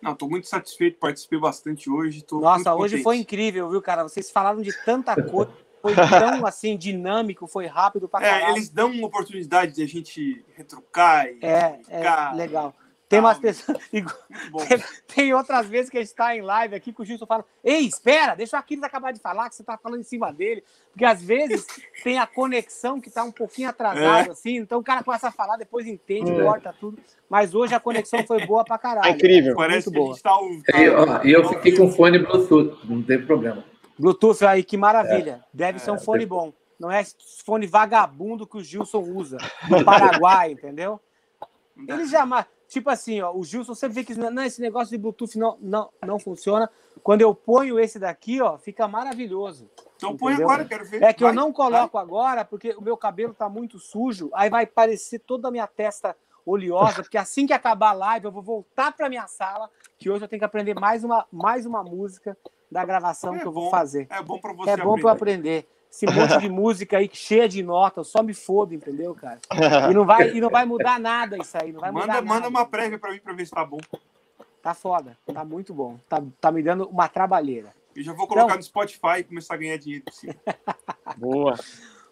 Não, 0.00 0.12
estou 0.12 0.28
muito 0.28 0.46
satisfeito, 0.46 0.98
participei 0.98 1.38
bastante 1.38 1.90
hoje. 1.90 2.24
Nossa, 2.32 2.74
hoje 2.74 2.94
contente. 2.94 3.02
foi 3.02 3.16
incrível, 3.16 3.70
viu, 3.70 3.82
cara? 3.82 4.02
Vocês 4.02 4.30
falaram 4.30 4.60
de 4.60 4.72
tanta 4.84 5.20
coisa, 5.22 5.50
foi 5.82 5.94
tão 5.94 6.44
assim 6.46 6.76
dinâmico, 6.76 7.46
foi 7.46 7.66
rápido 7.66 8.08
para 8.08 8.24
caralho. 8.24 8.46
É, 8.46 8.50
eles 8.52 8.68
dão 8.68 8.90
uma 8.90 9.06
oportunidade 9.06 9.74
de 9.74 9.82
a 9.82 9.88
gente 9.88 10.44
retrucar 10.54 11.26
e 11.26 11.38
é, 11.42 11.80
é 11.88 12.34
legal. 12.34 12.74
Tem 13.08 13.20
umas 13.20 13.38
pessoas. 13.38 13.78
tem, 13.88 14.04
tem, 15.14 15.34
outras 15.34 15.66
vezes 15.68 15.88
que 15.88 15.96
a 15.96 16.00
gente 16.00 16.08
está 16.08 16.36
em 16.36 16.42
live 16.42 16.74
aqui 16.74 16.92
que 16.92 17.00
o 17.00 17.04
Gilson 17.04 17.24
fala: 17.26 17.44
Ei, 17.62 17.86
espera, 17.86 18.34
deixa 18.34 18.56
o 18.56 18.58
Aquiles 18.58 18.82
acabar 18.82 19.12
de 19.12 19.20
falar, 19.20 19.48
que 19.48 19.54
você 19.54 19.62
está 19.62 19.78
falando 19.78 20.00
em 20.00 20.04
cima 20.04 20.32
dele. 20.32 20.64
Porque 20.90 21.04
às 21.04 21.22
vezes 21.22 21.64
tem 22.02 22.18
a 22.18 22.26
conexão 22.26 23.00
que 23.00 23.08
está 23.08 23.22
um 23.22 23.30
pouquinho 23.30 23.68
atrasada, 23.68 24.28
é. 24.28 24.32
assim, 24.32 24.56
então 24.56 24.80
o 24.80 24.82
cara 24.82 25.04
começa 25.04 25.28
a 25.28 25.32
falar, 25.32 25.56
depois 25.56 25.86
entende, 25.86 26.32
é. 26.32 26.42
corta 26.42 26.74
tudo. 26.78 26.98
Mas 27.28 27.54
hoje 27.54 27.74
a 27.74 27.80
conexão 27.80 28.24
foi 28.26 28.44
boa 28.44 28.64
pra 28.64 28.76
caralho. 28.76 29.06
É 29.06 29.10
incrível. 29.10 29.54
Parece 29.54 29.88
Muito 29.88 30.04
boa. 30.04 30.18
Tá, 30.20 31.22
e, 31.24 31.30
eu 31.30 31.48
fiquei 31.48 31.76
com 31.76 31.90
fone 31.92 32.18
Bluetooth, 32.18 32.76
não 32.84 33.02
teve 33.02 33.24
problema. 33.24 33.64
Bluetooth 33.96 34.44
aí, 34.44 34.64
que 34.64 34.76
maravilha. 34.76 35.44
É. 35.44 35.48
Deve 35.52 35.78
ser 35.78 35.92
um 35.92 35.96
é, 35.96 36.00
fone 36.00 36.26
bom. 36.26 36.52
Não 36.78 36.90
é 36.90 37.04
fone 37.44 37.66
vagabundo 37.66 38.46
que 38.46 38.56
o 38.56 38.64
Gilson 38.64 38.98
usa 38.98 39.38
no 39.70 39.84
Paraguai, 39.84 40.50
entendeu? 40.52 41.00
Ele 41.88 42.06
jamais. 42.06 42.46
Tipo 42.68 42.90
assim, 42.90 43.20
ó, 43.20 43.32
o 43.32 43.44
Gilson 43.44 43.74
sempre 43.74 43.94
vê 43.94 44.04
que 44.04 44.14
não, 44.14 44.42
esse 44.42 44.60
negócio 44.60 44.90
de 44.90 44.98
Bluetooth 44.98 45.38
não, 45.38 45.56
não, 45.60 45.90
não 46.04 46.18
funciona. 46.18 46.70
Quando 47.02 47.20
eu 47.20 47.34
ponho 47.34 47.78
esse 47.78 47.98
daqui, 47.98 48.40
ó, 48.40 48.58
fica 48.58 48.88
maravilhoso. 48.88 49.70
Então 49.96 50.16
põe 50.16 50.34
agora, 50.34 50.64
quero 50.64 50.84
ver. 50.84 51.02
É 51.02 51.12
que 51.12 51.22
vai, 51.22 51.32
eu 51.32 51.34
não 51.34 51.52
coloco 51.52 51.94
vai. 51.94 52.02
agora, 52.02 52.44
porque 52.44 52.74
o 52.76 52.82
meu 52.82 52.96
cabelo 52.96 53.32
tá 53.32 53.48
muito 53.48 53.78
sujo, 53.78 54.30
aí 54.34 54.50
vai 54.50 54.66
parecer 54.66 55.20
toda 55.20 55.48
a 55.48 55.50
minha 55.50 55.66
testa 55.66 56.16
oleosa, 56.44 57.02
porque 57.02 57.18
assim 57.18 57.46
que 57.46 57.52
acabar 57.52 57.90
a 57.90 57.94
live, 57.94 58.26
eu 58.26 58.32
vou 58.32 58.42
voltar 58.42 58.92
para 58.92 59.08
minha 59.08 59.26
sala, 59.26 59.70
que 59.98 60.10
hoje 60.10 60.24
eu 60.24 60.28
tenho 60.28 60.38
que 60.38 60.44
aprender 60.44 60.74
mais 60.74 61.02
uma, 61.02 61.26
mais 61.32 61.66
uma 61.66 61.82
música 61.82 62.36
da 62.70 62.84
gravação 62.84 63.34
é 63.34 63.38
que 63.40 63.46
eu 63.46 63.52
vou 63.52 63.70
fazer. 63.70 64.06
É 64.10 64.22
bom 64.22 64.38
para 64.38 64.52
você 64.52 64.70
É 64.70 64.76
bom 64.76 64.98
para 64.98 65.12
aprender 65.12 65.68
esse 65.90 66.06
monte 66.06 66.38
de 66.38 66.48
música 66.48 66.98
aí 66.98 67.08
cheia 67.12 67.48
de 67.48 67.62
nota, 67.62 68.00
eu 68.00 68.04
só 68.04 68.22
me 68.22 68.34
fodo, 68.34 68.74
entendeu, 68.74 69.14
cara? 69.14 69.40
E 69.90 69.94
não 69.94 70.04
vai, 70.04 70.30
e 70.30 70.40
não 70.40 70.50
vai 70.50 70.64
mudar 70.64 71.00
nada 71.00 71.38
isso 71.38 71.56
aí, 71.60 71.72
não 71.72 71.80
vai 71.80 71.90
manda, 71.90 72.06
mudar 72.06 72.22
Manda 72.22 72.34
nada. 72.40 72.48
uma 72.48 72.66
prévia 72.66 72.98
para 72.98 73.12
mim 73.12 73.18
para 73.18 73.32
ver 73.32 73.46
se 73.46 73.52
tá 73.52 73.64
bom. 73.64 73.78
Tá 74.62 74.74
foda, 74.74 75.16
tá 75.32 75.44
muito 75.44 75.72
bom. 75.72 75.98
Tá, 76.08 76.22
tá 76.40 76.50
me 76.50 76.62
dando 76.62 76.88
uma 76.88 77.08
trabalheira. 77.08 77.72
E 77.94 78.02
já 78.02 78.12
vou 78.12 78.26
colocar 78.26 78.46
então... 78.46 78.56
no 78.56 78.62
Spotify 78.62 79.20
e 79.20 79.24
começar 79.24 79.54
a 79.54 79.56
ganhar 79.56 79.78
dinheiro. 79.78 80.04
Boa. 81.16 81.58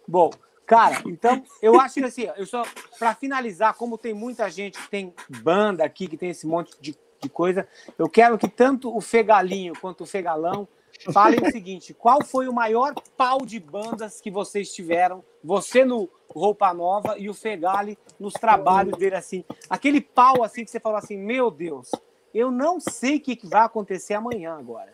Bom, 0.07 0.31
cara, 0.65 1.01
então 1.05 1.43
eu 1.61 1.79
acho 1.79 1.95
que 1.95 2.05
assim, 2.05 2.27
eu 2.37 2.45
só 2.45 2.63
para 2.97 3.13
finalizar, 3.13 3.75
como 3.75 3.97
tem 3.97 4.13
muita 4.13 4.49
gente 4.49 4.79
que 4.79 4.89
tem 4.89 5.13
banda 5.29 5.83
aqui, 5.83 6.07
que 6.07 6.17
tem 6.17 6.29
esse 6.29 6.47
monte 6.47 6.75
de, 6.81 6.97
de 7.21 7.29
coisa, 7.29 7.67
eu 7.99 8.09
quero 8.09 8.37
que 8.37 8.47
tanto 8.47 8.95
o 8.95 8.99
Fegalinho 8.99 9.73
quanto 9.79 10.03
o 10.03 10.07
Fegalão 10.07 10.67
Falem 11.11 11.39
o 11.41 11.51
seguinte: 11.51 11.93
qual 11.93 12.23
foi 12.23 12.47
o 12.47 12.53
maior 12.53 12.93
pau 13.17 13.45
de 13.45 13.59
bandas 13.59 14.19
que 14.19 14.31
vocês 14.31 14.73
tiveram? 14.73 15.23
Você 15.43 15.85
no 15.85 16.09
Roupa 16.29 16.73
Nova 16.73 17.15
e 17.17 17.29
o 17.29 17.33
Fegali 17.33 17.97
nos 18.19 18.33
trabalhos 18.33 18.97
dele, 18.97 19.15
assim. 19.15 19.43
Aquele 19.69 20.01
pau 20.01 20.43
assim 20.43 20.63
que 20.63 20.71
você 20.71 20.79
falou 20.79 20.97
assim: 20.97 21.17
meu 21.17 21.51
Deus, 21.51 21.91
eu 22.33 22.51
não 22.51 22.79
sei 22.79 23.17
o 23.17 23.21
que 23.21 23.39
vai 23.43 23.63
acontecer 23.63 24.13
amanhã 24.13 24.53
agora. 24.53 24.93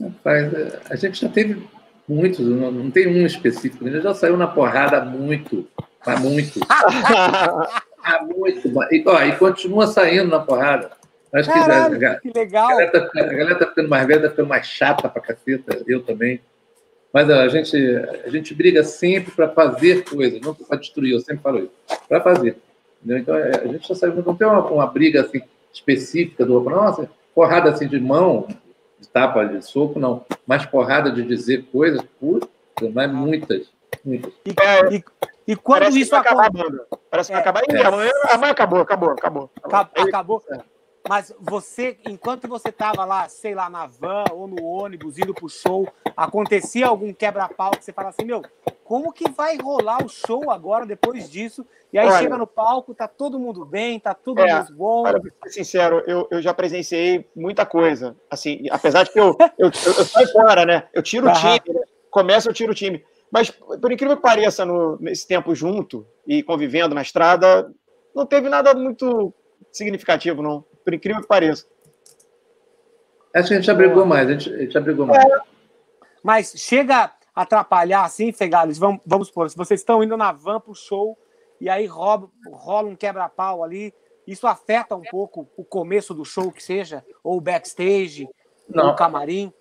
Rapaz, 0.00 0.52
a 0.90 0.96
gente 0.96 1.20
já 1.20 1.28
teve 1.28 1.62
muitos, 2.08 2.40
não, 2.40 2.70
não 2.70 2.90
tem 2.90 3.06
um 3.06 3.26
específico, 3.26 3.86
ele 3.86 4.00
já 4.00 4.14
saiu 4.14 4.36
na 4.36 4.46
porrada 4.46 5.04
muito, 5.04 5.68
mas 6.04 6.20
muito. 6.20 6.60
ah, 8.02 8.24
muito. 8.24 8.68
E, 8.90 9.04
ó, 9.06 9.22
e 9.22 9.36
continua 9.36 9.86
saindo 9.86 10.30
na 10.30 10.40
porrada. 10.40 10.99
Acho 11.32 11.48
Caralho, 11.48 11.98
que, 11.98 12.04
a, 12.04 12.20
que 12.20 12.32
legal. 12.34 12.66
A 12.66 12.70
galera, 12.70 12.90
tá, 12.90 13.20
a 13.20 13.22
galera 13.22 13.54
tá 13.54 13.66
ficando 13.66 13.88
mais 13.88 14.06
velha, 14.06 14.22
tá 14.22 14.30
ficando 14.30 14.48
mais 14.48 14.66
chata 14.66 15.08
pra 15.08 15.22
caceta, 15.22 15.82
eu 15.86 16.02
também. 16.02 16.40
Mas 17.12 17.28
a 17.30 17.48
gente, 17.48 17.76
a 18.24 18.28
gente 18.28 18.54
briga 18.54 18.84
sempre 18.84 19.32
para 19.32 19.48
fazer 19.48 20.04
coisas, 20.04 20.40
não 20.40 20.54
para 20.54 20.78
destruir, 20.78 21.12
eu 21.12 21.20
sempre 21.20 21.42
falo 21.42 21.58
isso, 21.58 21.72
para 22.08 22.20
fazer. 22.20 22.56
Entendeu? 23.02 23.18
Então 23.18 23.36
é, 23.36 23.50
a 23.62 23.66
gente 23.66 23.86
só 23.86 23.94
sabe, 23.94 24.22
não 24.24 24.34
tem 24.34 24.46
uma, 24.46 24.64
uma 24.66 24.86
briga 24.86 25.22
assim, 25.22 25.40
específica 25.72 26.44
do 26.44 26.54
outro, 26.54 26.70
nossa, 26.70 27.10
porrada 27.34 27.70
assim 27.70 27.88
de 27.88 27.98
mão, 27.98 28.48
de 28.98 29.08
tapa, 29.08 29.44
de 29.44 29.64
soco, 29.64 29.98
não. 29.98 30.24
Mas 30.46 30.66
porrada 30.66 31.10
de 31.10 31.22
dizer 31.22 31.64
coisas, 31.72 32.02
puta, 32.20 32.48
mas 32.92 33.10
muitas. 33.12 33.70
muitas. 34.04 34.32
E, 34.44 34.96
e, 34.96 35.04
e 35.48 35.56
quando 35.56 35.80
Parece 35.80 36.00
isso 36.00 36.14
acaba. 36.14 36.48
Parece 37.10 37.28
que 37.28 37.32
vai 37.32 37.42
acabar. 37.42 37.62
É. 37.68 37.82
Amanhã, 37.82 38.10
amanhã 38.30 38.52
acabou, 38.52 38.80
acabou, 38.80 39.10
acabou. 39.10 39.50
Acabou. 39.62 40.04
acabou. 40.04 40.42
É. 40.50 40.69
mas 41.10 41.34
você, 41.40 41.98
enquanto 42.06 42.46
você 42.46 42.70
tava 42.70 43.04
lá, 43.04 43.28
sei 43.28 43.52
lá, 43.52 43.68
na 43.68 43.84
van 43.84 44.22
ou 44.32 44.46
no 44.46 44.64
ônibus, 44.64 45.18
indo 45.18 45.34
pro 45.34 45.48
show, 45.48 45.88
acontecia 46.16 46.86
algum 46.86 47.12
quebra-pau 47.12 47.72
que 47.72 47.84
você 47.84 47.92
fala 47.92 48.10
assim, 48.10 48.24
meu, 48.24 48.44
como 48.84 49.12
que 49.12 49.28
vai 49.28 49.56
rolar 49.56 50.04
o 50.04 50.08
show 50.08 50.52
agora, 50.52 50.86
depois 50.86 51.28
disso? 51.28 51.66
E 51.92 51.98
aí 51.98 52.06
Olha, 52.06 52.18
chega 52.18 52.38
no 52.38 52.46
palco, 52.46 52.94
tá 52.94 53.08
todo 53.08 53.40
mundo 53.40 53.64
bem, 53.64 53.98
tá 53.98 54.14
tudo 54.14 54.40
é, 54.40 54.64
bom. 54.70 55.02
Para 55.02 55.20
ser 55.46 55.64
sincero, 55.64 56.00
eu, 56.06 56.28
eu 56.30 56.40
já 56.40 56.54
presenciei 56.54 57.28
muita 57.34 57.66
coisa. 57.66 58.16
Assim, 58.30 58.66
apesar 58.70 59.02
de 59.02 59.10
que 59.10 59.18
eu, 59.18 59.36
eu, 59.58 59.66
eu, 59.66 59.92
eu 59.98 60.04
saio 60.04 60.30
fora, 60.30 60.64
né? 60.64 60.86
Eu 60.94 61.02
tiro 61.02 61.28
o 61.28 61.32
time, 61.32 61.60
né? 61.74 61.80
começo, 62.08 62.48
eu 62.48 62.54
tiro 62.54 62.70
o 62.70 62.74
time. 62.74 63.04
Mas, 63.32 63.50
por 63.50 63.90
incrível 63.90 64.14
que 64.14 64.22
pareça, 64.22 64.64
no, 64.64 64.96
nesse 65.00 65.26
tempo 65.26 65.56
junto 65.56 66.06
e 66.24 66.40
convivendo 66.40 66.94
na 66.94 67.02
estrada, 67.02 67.68
não 68.14 68.24
teve 68.24 68.48
nada 68.48 68.72
muito 68.74 69.34
significativo, 69.72 70.40
não. 70.40 70.69
Por 70.90 70.94
incrível 70.94 71.22
que 71.22 71.28
pareça. 71.28 71.66
Acho 73.32 73.46
que 73.46 73.54
a 73.54 73.56
gente 73.58 73.66
já 73.66 73.74
brigou 73.74 74.04
mais, 74.04 74.28
a 74.28 74.32
gente, 74.32 74.52
a 74.52 74.58
gente 74.58 74.72
já 74.72 74.80
brigou 74.80 75.06
mais. 75.06 75.24
É. 75.24 75.38
Mas 76.20 76.52
chega 76.56 77.12
atrapalhar 77.32 78.02
assim, 78.02 78.32
Fegales, 78.32 78.76
vamos, 78.76 79.00
vamos 79.06 79.28
supor, 79.28 79.48
se 79.48 79.56
vocês 79.56 79.78
estão 79.78 80.02
indo 80.02 80.16
na 80.16 80.32
van 80.32 80.58
pro 80.58 80.74
show 80.74 81.16
e 81.60 81.70
aí 81.70 81.86
rola, 81.86 82.28
rola 82.52 82.88
um 82.88 82.96
quebra-pau 82.96 83.62
ali, 83.62 83.94
isso 84.26 84.48
afeta 84.48 84.96
um 84.96 85.02
pouco 85.02 85.48
o 85.56 85.64
começo 85.64 86.12
do 86.12 86.24
show 86.24 86.50
que 86.50 86.60
seja, 86.60 87.04
ou 87.22 87.38
o 87.38 87.40
backstage, 87.40 88.28
não. 88.68 88.86
ou 88.86 88.90
o 88.90 88.96
camarim? 88.96 89.52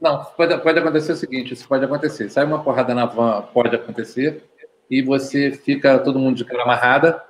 Não, 0.00 0.24
pode, 0.24 0.56
pode 0.62 0.78
acontecer 0.78 1.12
o 1.12 1.16
seguinte, 1.16 1.52
isso 1.52 1.68
pode 1.68 1.84
acontecer. 1.84 2.30
Sai 2.30 2.46
uma 2.46 2.64
porrada 2.64 2.94
na 2.94 3.04
van, 3.04 3.42
pode 3.52 3.76
acontecer, 3.76 4.42
e 4.90 5.02
você 5.02 5.52
fica 5.52 5.98
todo 5.98 6.18
mundo 6.18 6.36
de 6.36 6.46
cara 6.46 6.62
amarrada, 6.62 7.22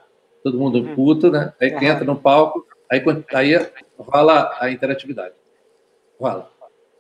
todo 0.44 0.59
mundo 0.59 0.78
hum. 0.78 0.94
puto, 0.94 1.28
né? 1.28 1.52
Aí 1.60 1.74
uhum. 1.74 1.82
entra 1.82 2.05
no 2.05 2.14
palco, 2.14 2.68
aí, 2.90 3.02
aí 3.35 3.66
rola 3.98 4.56
a 4.60 4.70
interatividade. 4.70 5.35
Rola. 6.20 6.51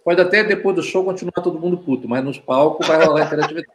Pode 0.04 0.20
até 0.20 0.42
depois 0.42 0.74
do 0.74 0.82
show 0.82 1.04
continuar 1.04 1.42
todo 1.42 1.58
mundo 1.58 1.78
puto, 1.78 2.08
mas 2.08 2.24
nos 2.24 2.38
palcos 2.38 2.86
vai 2.86 3.04
rolar 3.04 3.26
interatividade. 3.26 3.66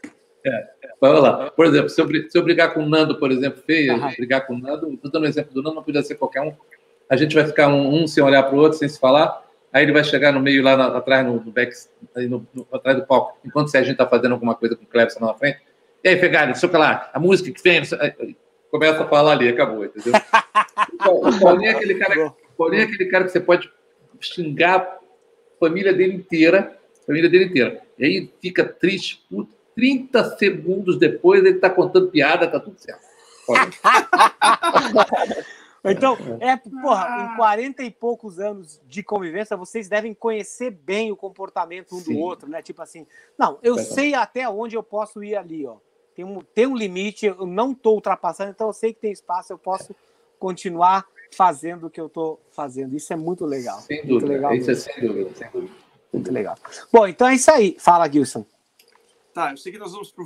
É, 0.46 0.68
vai 1.00 1.12
rolar. 1.12 1.52
Por 1.52 1.66
exemplo, 1.66 1.90
se 1.90 2.02
eu, 2.02 2.08
se 2.30 2.38
eu 2.38 2.44
brigar 2.44 2.74
com 2.74 2.84
o 2.84 2.90
Nando, 2.90 3.20
por 3.20 3.32
exemplo, 3.32 3.62
feio, 3.66 3.96
uhum. 3.96 4.12
brigar 4.18 4.46
com 4.46 4.56
o 4.56 4.58
Nando, 4.58 4.92
estou 4.94 5.12
dando 5.12 5.24
o 5.24 5.26
um 5.26 5.30
exemplo 5.30 5.54
do 5.54 5.62
Nando, 5.62 5.76
não 5.76 5.84
podia 5.84 6.02
ser 6.02 6.16
qualquer 6.16 6.42
um. 6.42 6.54
A 7.10 7.16
gente 7.16 7.36
vai 7.36 7.46
ficar 7.46 7.68
um, 7.68 8.02
um 8.02 8.08
sem 8.08 8.24
olhar 8.24 8.44
para 8.44 8.56
o 8.56 8.60
outro, 8.60 8.78
sem 8.78 8.90
se 8.90 9.00
falar. 9.00 9.44
Aí 9.72 9.84
ele 9.84 9.92
vai 9.92 10.04
chegar 10.04 10.32
no 10.32 10.40
meio, 10.40 10.64
lá 10.64 10.78
na, 10.78 10.98
atrás, 10.98 11.26
no, 11.26 11.34
no 11.36 11.52
back, 11.52 11.74
no, 12.16 12.48
no, 12.54 12.68
atrás 12.72 12.98
do 12.98 13.06
palco, 13.06 13.38
enquanto 13.44 13.76
a 13.76 13.82
gente 13.82 13.94
está 13.94 14.06
fazendo 14.06 14.34
alguma 14.34 14.54
coisa 14.54 14.76
com 14.76 14.84
o 14.84 14.88
Clebson 14.88 15.20
lá 15.20 15.28
na 15.28 15.34
frente. 15.34 15.60
E 16.04 16.10
aí, 16.10 16.20
Fegali, 16.20 16.56
sei 16.56 16.70
lá, 16.70 17.10
a 17.14 17.20
música 17.20 17.52
que 17.52 17.62
vem, 17.64 17.82
começa 18.74 19.04
a 19.04 19.08
falar 19.08 19.34
ali, 19.34 19.48
acabou, 19.48 19.86
entendeu? 19.86 20.14
o 21.08 21.40
Paulinho 21.40 21.70
é 21.70 21.76
aquele 21.76 21.94
cara, 21.94 22.34
Paulinho 22.58 22.82
é 22.82 22.86
aquele 22.86 23.06
cara 23.06 23.26
que 23.26 23.30
você 23.30 23.40
pode 23.40 23.72
xingar 24.20 24.98
família 25.60 25.94
dele 25.94 26.16
inteira, 26.16 26.76
família 27.06 27.30
dele 27.30 27.46
inteira. 27.46 27.84
E 28.00 28.04
aí 28.04 28.34
fica 28.42 28.66
triste, 28.66 29.24
puto, 29.30 29.54
30 29.76 30.38
segundos 30.38 30.98
depois 30.98 31.46
ele 31.46 31.58
está 31.58 31.70
contando 31.70 32.10
piada, 32.10 32.48
tá 32.48 32.60
tudo 32.60 32.80
certo. 32.80 33.06
então, 35.86 36.18
é, 36.40 36.58
porra, 36.58 37.32
em 37.32 37.36
40 37.36 37.84
e 37.84 37.92
poucos 37.92 38.40
anos 38.40 38.82
de 38.88 39.04
convivência, 39.04 39.56
vocês 39.56 39.88
devem 39.88 40.16
conhecer 40.16 40.72
bem 40.72 41.12
o 41.12 41.16
comportamento 41.16 41.96
um 41.96 42.00
Sim. 42.00 42.14
do 42.14 42.20
outro, 42.20 42.50
né? 42.50 42.64
Tipo 42.64 42.82
assim, 42.82 43.06
não, 43.38 43.60
eu 43.62 43.78
sei 43.78 44.16
até 44.16 44.50
onde 44.50 44.76
eu 44.76 44.82
posso 44.82 45.24
ir 45.24 45.36
ali, 45.36 45.64
ó. 45.68 45.78
Tem 46.16 46.24
um, 46.24 46.42
tem 46.42 46.68
um 46.68 46.76
limite, 46.76 47.26
eu 47.26 47.46
não 47.46 47.72
estou 47.72 47.96
ultrapassando, 47.96 48.52
então 48.52 48.68
eu 48.68 48.74
sei 48.74 48.94
que 48.94 49.02
tem 49.02 49.12
espaço, 49.12 49.52
eu 49.52 49.58
posso 49.58 49.96
continuar 50.40 51.06
fazendo 51.34 51.88
o 51.88 51.90
que 51.90 52.00
eu 52.00 52.08
estou 52.08 52.40
fazendo. 52.52 52.96
Isso 52.96 53.12
é 53.12 53.16
muito 53.16 53.46
legal. 53.46 53.80
Sem 53.82 53.98
muito 53.98 54.10
dúvida. 54.10 54.34
Legal 54.34 54.54
isso 54.54 54.72
é 54.72 54.76
sem 54.76 55.02
dúvida, 55.02 55.36
sem 55.36 55.50
dúvida. 55.50 55.74
Muito 56.14 56.32
legal. 56.32 56.56
Bom, 56.92 57.08
então 57.08 57.28
é 57.28 57.36
isso 57.36 57.52
aí. 57.52 57.76
Fala, 57.80 58.10
Gilson. 58.10 58.46
Tá, 59.34 59.52
eu 59.52 59.58
sei 59.58 59.72
que 59.72 59.80
nós 59.80 59.92
vamos 59.92 60.12
para 60.12 60.26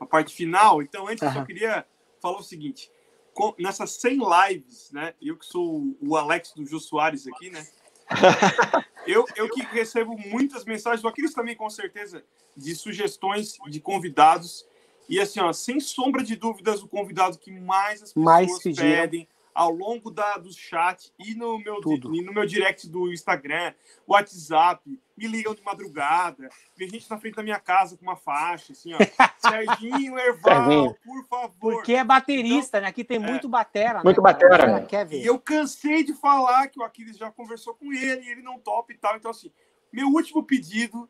a 0.00 0.06
parte 0.06 0.34
final, 0.34 0.80
então 0.80 1.08
antes 1.08 1.22
uhum. 1.22 1.28
eu 1.28 1.34
só 1.34 1.44
queria 1.44 1.84
falar 2.20 2.38
o 2.38 2.42
seguinte. 2.42 2.90
Com, 3.34 3.54
nessas 3.58 3.90
100 3.92 4.18
lives, 4.48 4.90
né? 4.92 5.12
Eu 5.20 5.36
que 5.36 5.44
sou 5.44 5.94
o 6.00 6.16
Alex 6.16 6.52
do 6.54 6.64
Jô 6.64 6.78
Soares 6.78 7.26
aqui, 7.26 7.50
né? 7.50 7.66
eu, 9.06 9.24
eu 9.34 9.48
que 9.50 9.62
recebo 9.62 10.16
muitas 10.16 10.64
mensagens, 10.64 11.04
o 11.04 11.08
Aquiles 11.08 11.34
também 11.34 11.56
com 11.56 11.68
certeza, 11.68 12.24
de 12.56 12.74
sugestões 12.74 13.58
de 13.68 13.80
convidados. 13.80 14.66
E 15.08 15.20
assim, 15.20 15.40
ó, 15.40 15.52
sem 15.52 15.78
sombra 15.80 16.22
de 16.22 16.36
dúvidas, 16.36 16.82
o 16.82 16.88
convidado 16.88 17.38
que 17.38 17.50
mais 17.50 18.02
as 18.02 18.12
pessoas 18.12 18.24
mais 18.24 18.62
pedem 18.62 19.28
ao 19.56 19.70
longo 19.70 20.10
da, 20.10 20.36
do 20.36 20.52
chat 20.52 21.10
e 21.18 21.34
no 21.34 21.58
meu, 21.58 21.80
e 22.12 22.20
no 22.20 22.30
meu 22.30 22.44
direct 22.44 22.86
do 22.90 23.10
Instagram, 23.10 23.72
WhatsApp, 24.06 24.82
me 25.16 25.26
ligam 25.26 25.54
de 25.54 25.62
madrugada, 25.62 26.50
vem 26.76 26.90
gente 26.90 27.08
na 27.08 27.16
frente 27.16 27.36
da 27.36 27.42
minha 27.42 27.58
casa 27.58 27.96
com 27.96 28.02
uma 28.02 28.16
faixa, 28.16 28.72
assim, 28.72 28.92
ó. 28.92 28.98
Serginho 29.40 30.18
Erval, 30.18 30.94
por 31.02 31.26
favor. 31.26 31.72
Porque 31.72 31.94
é 31.94 32.04
baterista, 32.04 32.76
então, 32.76 32.82
né? 32.82 32.88
Aqui 32.88 33.02
tem 33.02 33.16
é, 33.16 33.20
muito 33.20 33.48
batera. 33.48 34.02
Muito 34.04 34.20
né, 34.20 34.22
batera. 34.22 34.82
Quer 34.82 35.06
ver. 35.06 35.22
E 35.22 35.26
eu 35.26 35.38
cansei 35.38 36.04
de 36.04 36.12
falar 36.12 36.68
que 36.68 36.78
o 36.78 36.82
Aquiles 36.82 37.16
já 37.16 37.30
conversou 37.30 37.74
com 37.74 37.90
ele 37.94 38.26
e 38.26 38.30
ele 38.30 38.42
não 38.42 38.58
topa 38.58 38.92
e 38.92 38.98
tal. 38.98 39.16
Então, 39.16 39.30
assim, 39.30 39.50
meu 39.90 40.08
último 40.08 40.42
pedido, 40.42 41.08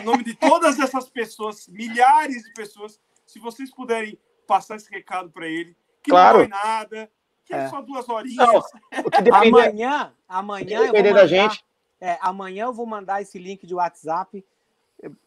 em 0.00 0.04
nome 0.04 0.22
de 0.22 0.34
todas 0.34 0.78
essas 0.78 1.10
pessoas, 1.10 1.66
milhares 1.66 2.44
de 2.44 2.52
pessoas, 2.52 3.00
se 3.26 3.38
vocês 3.38 3.70
puderem 3.70 4.18
passar 4.46 4.76
esse 4.76 4.90
recado 4.90 5.30
para 5.30 5.46
ele, 5.46 5.76
que 6.02 6.10
claro. 6.10 6.40
não 6.40 6.48
vai 6.48 6.64
nada, 6.64 7.10
que 7.44 7.54
é, 7.54 7.58
é 7.58 7.68
só 7.68 7.80
duas 7.80 8.08
horinhas. 8.08 8.36
Não, 8.36 8.62
amanhã, 9.34 10.12
amanhã 10.28 10.78
eu 10.78 10.92
vou 10.92 11.02
mandar, 11.02 11.12
da 11.12 11.26
gente. 11.26 11.64
É, 12.00 12.18
amanhã 12.20 12.64
eu 12.64 12.72
vou 12.72 12.86
mandar 12.86 13.22
esse 13.22 13.38
link 13.38 13.66
de 13.66 13.74
WhatsApp. 13.74 14.44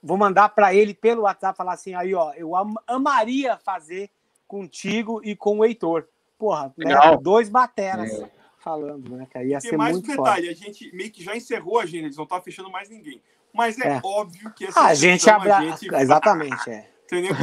Vou 0.02 0.18
mandar 0.18 0.50
para 0.50 0.74
ele 0.74 0.94
pelo 0.94 1.24
WhatsApp 1.24 1.58
falar 1.58 1.74
assim, 1.74 1.94
aí 1.94 2.14
ó, 2.14 2.34
eu 2.34 2.56
am 2.56 2.76
amaria 2.88 3.58
fazer 3.58 4.10
contigo 4.48 5.22
e 5.24 5.36
com 5.36 5.60
o 5.60 5.66
Heitor. 5.66 6.08
Porra, 6.38 6.74
né, 6.78 6.96
dois 7.22 7.50
bateras 7.50 8.12
é. 8.12 8.30
falando, 8.60 9.16
né? 9.16 9.28
Que 9.30 9.44
ia 9.44 9.60
ser 9.60 9.78
mais 9.78 9.94
muito 9.94 10.12
um 10.12 10.16
detalhe, 10.16 10.50
a 10.50 10.54
gente 10.54 10.94
meio 10.96 11.12
que 11.12 11.24
já 11.24 11.36
encerrou 11.36 11.80
a 11.80 11.84
agenda, 11.84 12.06
eles 12.06 12.18
não 12.18 12.24
estão 12.24 12.42
fechando 12.42 12.70
mais 12.70 12.90
ninguém. 12.90 13.22
Mas 13.54 13.80
é, 13.80 13.88
é. 13.88 14.02
óbvio 14.04 14.54
que 14.54 14.66
essa 14.66 14.82
a 14.82 14.94
gente 14.94 15.30
abra... 15.30 15.58
a 15.58 15.62
gente 15.66 15.88
Exatamente, 15.96 16.70
é. 16.70 16.90
Entendeu? 17.06 17.36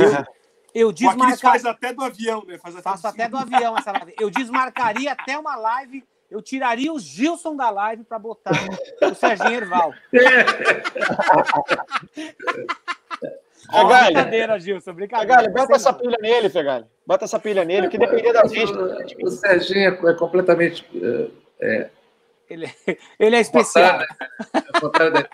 Eu 0.75 0.93
desmarcaria. 0.93 1.37
faz 1.37 1.67
até 1.67 1.93
do 1.93 2.03
avião, 2.03 2.45
né? 2.47 2.59
Faz 2.59 2.75
até 2.75 2.83
Faço 2.83 3.07
até 3.07 3.29
do 3.29 3.37
avião 3.37 3.77
essa 3.77 3.93
live. 3.93 4.15
Eu 4.19 4.31
desmarcaria 4.31 5.13
até 5.13 5.39
uma 5.39 5.57
live. 5.57 6.05
Eu 6.31 6.41
tiraria 6.41 6.93
o 6.93 6.99
Gilson 6.99 7.55
da 7.55 7.69
live 7.69 8.05
para 8.05 8.19
botar 8.19 8.53
o 9.03 9.15
Serginho 9.15 9.55
Erval. 9.55 9.93
Oh, 13.75 13.87
brincadeira, 13.87 14.59
Gilson, 14.59 14.93
brincadeira. 14.93 15.35
Fegali, 15.35 15.55
bota 15.55 15.77
essa 15.77 15.93
pilha 15.93 16.17
nele, 16.21 16.51
Fegali. 16.51 16.85
Bota 17.07 17.25
essa 17.25 17.39
pilha 17.39 17.65
nele, 17.65 17.89
que 17.89 17.97
depender 17.97 18.33
da 18.33 18.47
gente. 18.47 18.73
O 19.23 19.31
Serginho 19.31 19.89
é 19.89 20.15
completamente. 20.15 20.85
É, 21.61 21.89
ele, 22.51 22.71
ele 23.19 23.37
é 23.37 23.41
especial. 23.41 24.01
Contrário, 24.79 25.17
é, 25.17 25.29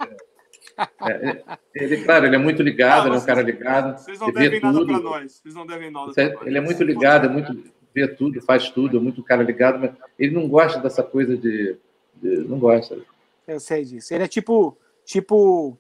é, 1.03 1.43
ele, 1.75 2.05
claro, 2.05 2.27
ele 2.27 2.37
é 2.37 2.39
muito 2.39 2.63
ligado, 2.63 3.09
ele 3.09 3.17
é 3.17 3.19
um 3.19 3.25
cara 3.25 3.43
ligado. 3.43 3.99
Vocês 3.99 4.19
não 4.19 4.33
devem 4.33 4.61
nada 4.61 4.85
para 4.85 5.01
nós. 5.01 5.33
Vocês 5.33 5.55
não 5.55 5.67
devem 5.67 5.91
nada 5.91 6.13
é, 6.17 6.37
Ele 6.43 6.59
é 6.59 6.61
muito 6.61 6.85
ligado, 6.85 7.27
é 7.27 7.29
muito 7.29 7.53
vê 7.95 8.07
tudo, 8.07 8.41
faz 8.43 8.71
tudo, 8.71 8.97
é 8.97 9.01
muito 9.01 9.23
cara 9.23 9.43
ligado, 9.43 9.79
mas 9.81 9.93
ele 10.19 10.35
não 10.35 10.49
gosta 10.49 10.79
dessa 10.79 11.03
coisa 11.03 11.37
de, 11.37 11.77
de 12.15 12.37
não 12.49 12.59
gosta. 12.59 12.99
Eu 13.47 13.59
sei 13.59 13.85
disso. 13.85 14.15
Ele 14.15 14.25
é 14.25 14.29
tipo 14.29 14.77
tipo 15.05 15.77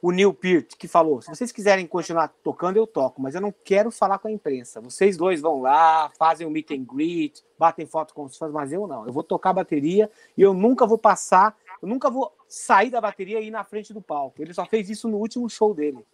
o 0.00 0.10
Neil 0.10 0.32
Peart 0.32 0.74
que 0.78 0.88
falou: 0.88 1.20
se 1.20 1.28
vocês 1.28 1.52
quiserem 1.52 1.86
continuar 1.86 2.28
tocando, 2.42 2.76
eu 2.76 2.86
toco, 2.86 3.20
mas 3.20 3.34
eu 3.34 3.40
não 3.40 3.52
quero 3.64 3.90
falar 3.90 4.18
com 4.18 4.28
a 4.28 4.32
imprensa. 4.32 4.80
Vocês 4.80 5.16
dois 5.16 5.40
vão 5.40 5.60
lá, 5.60 6.10
fazem 6.18 6.46
o 6.46 6.50
um 6.50 6.52
meet 6.52 6.70
and 6.70 6.84
greet, 6.84 7.42
batem 7.58 7.84
foto 7.84 8.14
com 8.14 8.24
os 8.24 8.36
fãs, 8.38 8.52
mas 8.52 8.72
eu 8.72 8.86
não. 8.86 9.06
Eu 9.06 9.12
vou 9.12 9.22
tocar 9.22 9.52
bateria 9.52 10.10
e 10.36 10.40
eu 10.40 10.54
nunca 10.54 10.86
vou 10.86 10.98
passar 10.98 11.56
eu 11.82 11.88
nunca 11.88 12.08
vou 12.08 12.32
sair 12.52 12.90
da 12.90 13.00
bateria 13.00 13.40
e 13.40 13.46
ir 13.46 13.50
na 13.50 13.64
frente 13.64 13.94
do 13.94 14.02
palco. 14.02 14.42
Ele 14.42 14.52
só 14.52 14.66
fez 14.66 14.90
isso 14.90 15.08
no 15.08 15.16
último 15.16 15.48
show 15.48 15.72
dele. 15.72 16.04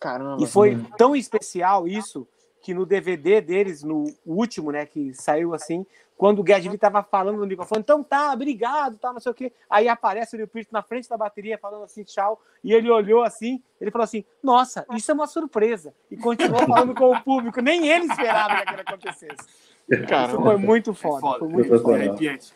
Caramba. 0.00 0.42
E 0.42 0.46
foi 0.46 0.76
tão 0.98 1.14
especial 1.14 1.86
isso 1.86 2.26
que 2.60 2.74
no 2.74 2.84
DVD 2.84 3.40
deles, 3.40 3.84
no 3.84 4.12
último, 4.26 4.72
né, 4.72 4.84
que 4.84 5.14
saiu 5.14 5.54
assim, 5.54 5.86
quando 6.16 6.40
o 6.40 6.42
Guedes 6.42 6.72
estava 6.74 7.04
falando 7.04 7.38
no 7.38 7.46
microfone, 7.46 7.82
então 7.82 8.02
tá, 8.02 8.32
obrigado, 8.32 8.98
tá, 8.98 9.12
não 9.12 9.20
sei 9.20 9.30
o 9.30 9.34
quê. 9.34 9.52
Aí 9.70 9.86
aparece 9.86 10.34
o 10.34 10.38
Neil 10.38 10.48
Peart 10.48 10.68
na 10.72 10.82
frente 10.82 11.08
da 11.08 11.16
bateria 11.16 11.56
falando 11.56 11.84
assim, 11.84 12.02
tchau, 12.02 12.40
e 12.64 12.72
ele 12.72 12.90
olhou 12.90 13.22
assim, 13.22 13.62
ele 13.80 13.92
falou 13.92 14.02
assim, 14.02 14.24
nossa, 14.42 14.84
isso 14.94 15.08
é 15.08 15.14
uma 15.14 15.28
surpresa. 15.28 15.94
E 16.10 16.16
continuou 16.16 16.66
falando 16.66 16.96
com 16.96 17.12
o 17.12 17.22
público, 17.22 17.60
nem 17.60 17.86
ele 17.86 18.06
esperava 18.06 18.56
que 18.56 18.62
aquilo 18.62 18.80
acontecesse. 18.80 19.65
Cara, 20.08 20.32
isso 20.32 20.42
foi 20.42 20.56
muito 20.56 20.92
foda. 20.92 21.20
foda. 21.20 21.38
Foi 21.38 21.48
muito 21.48 21.78
foda. 21.80 21.96
Arrepiante. 21.96 22.52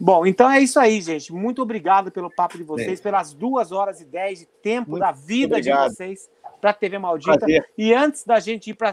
Bom, 0.00 0.26
então 0.26 0.50
é 0.50 0.60
isso 0.60 0.78
aí, 0.78 1.00
gente. 1.00 1.32
Muito 1.32 1.62
obrigado 1.62 2.10
pelo 2.10 2.30
papo 2.30 2.58
de 2.58 2.64
vocês, 2.64 3.00
pelas 3.00 3.32
duas 3.32 3.72
horas 3.72 4.00
e 4.00 4.04
dez 4.04 4.40
de 4.40 4.46
tempo 4.46 4.90
muito 4.90 5.00
da 5.00 5.12
vida 5.12 5.56
obrigado. 5.56 5.88
de 5.88 5.94
vocês 5.96 6.28
para 6.60 6.70
a 6.70 6.74
TV 6.74 6.98
Maldita. 6.98 7.38
Prazer. 7.38 7.66
E 7.78 7.94
antes 7.94 8.24
da 8.24 8.38
gente 8.40 8.70
ir 8.70 8.74
para 8.74 8.90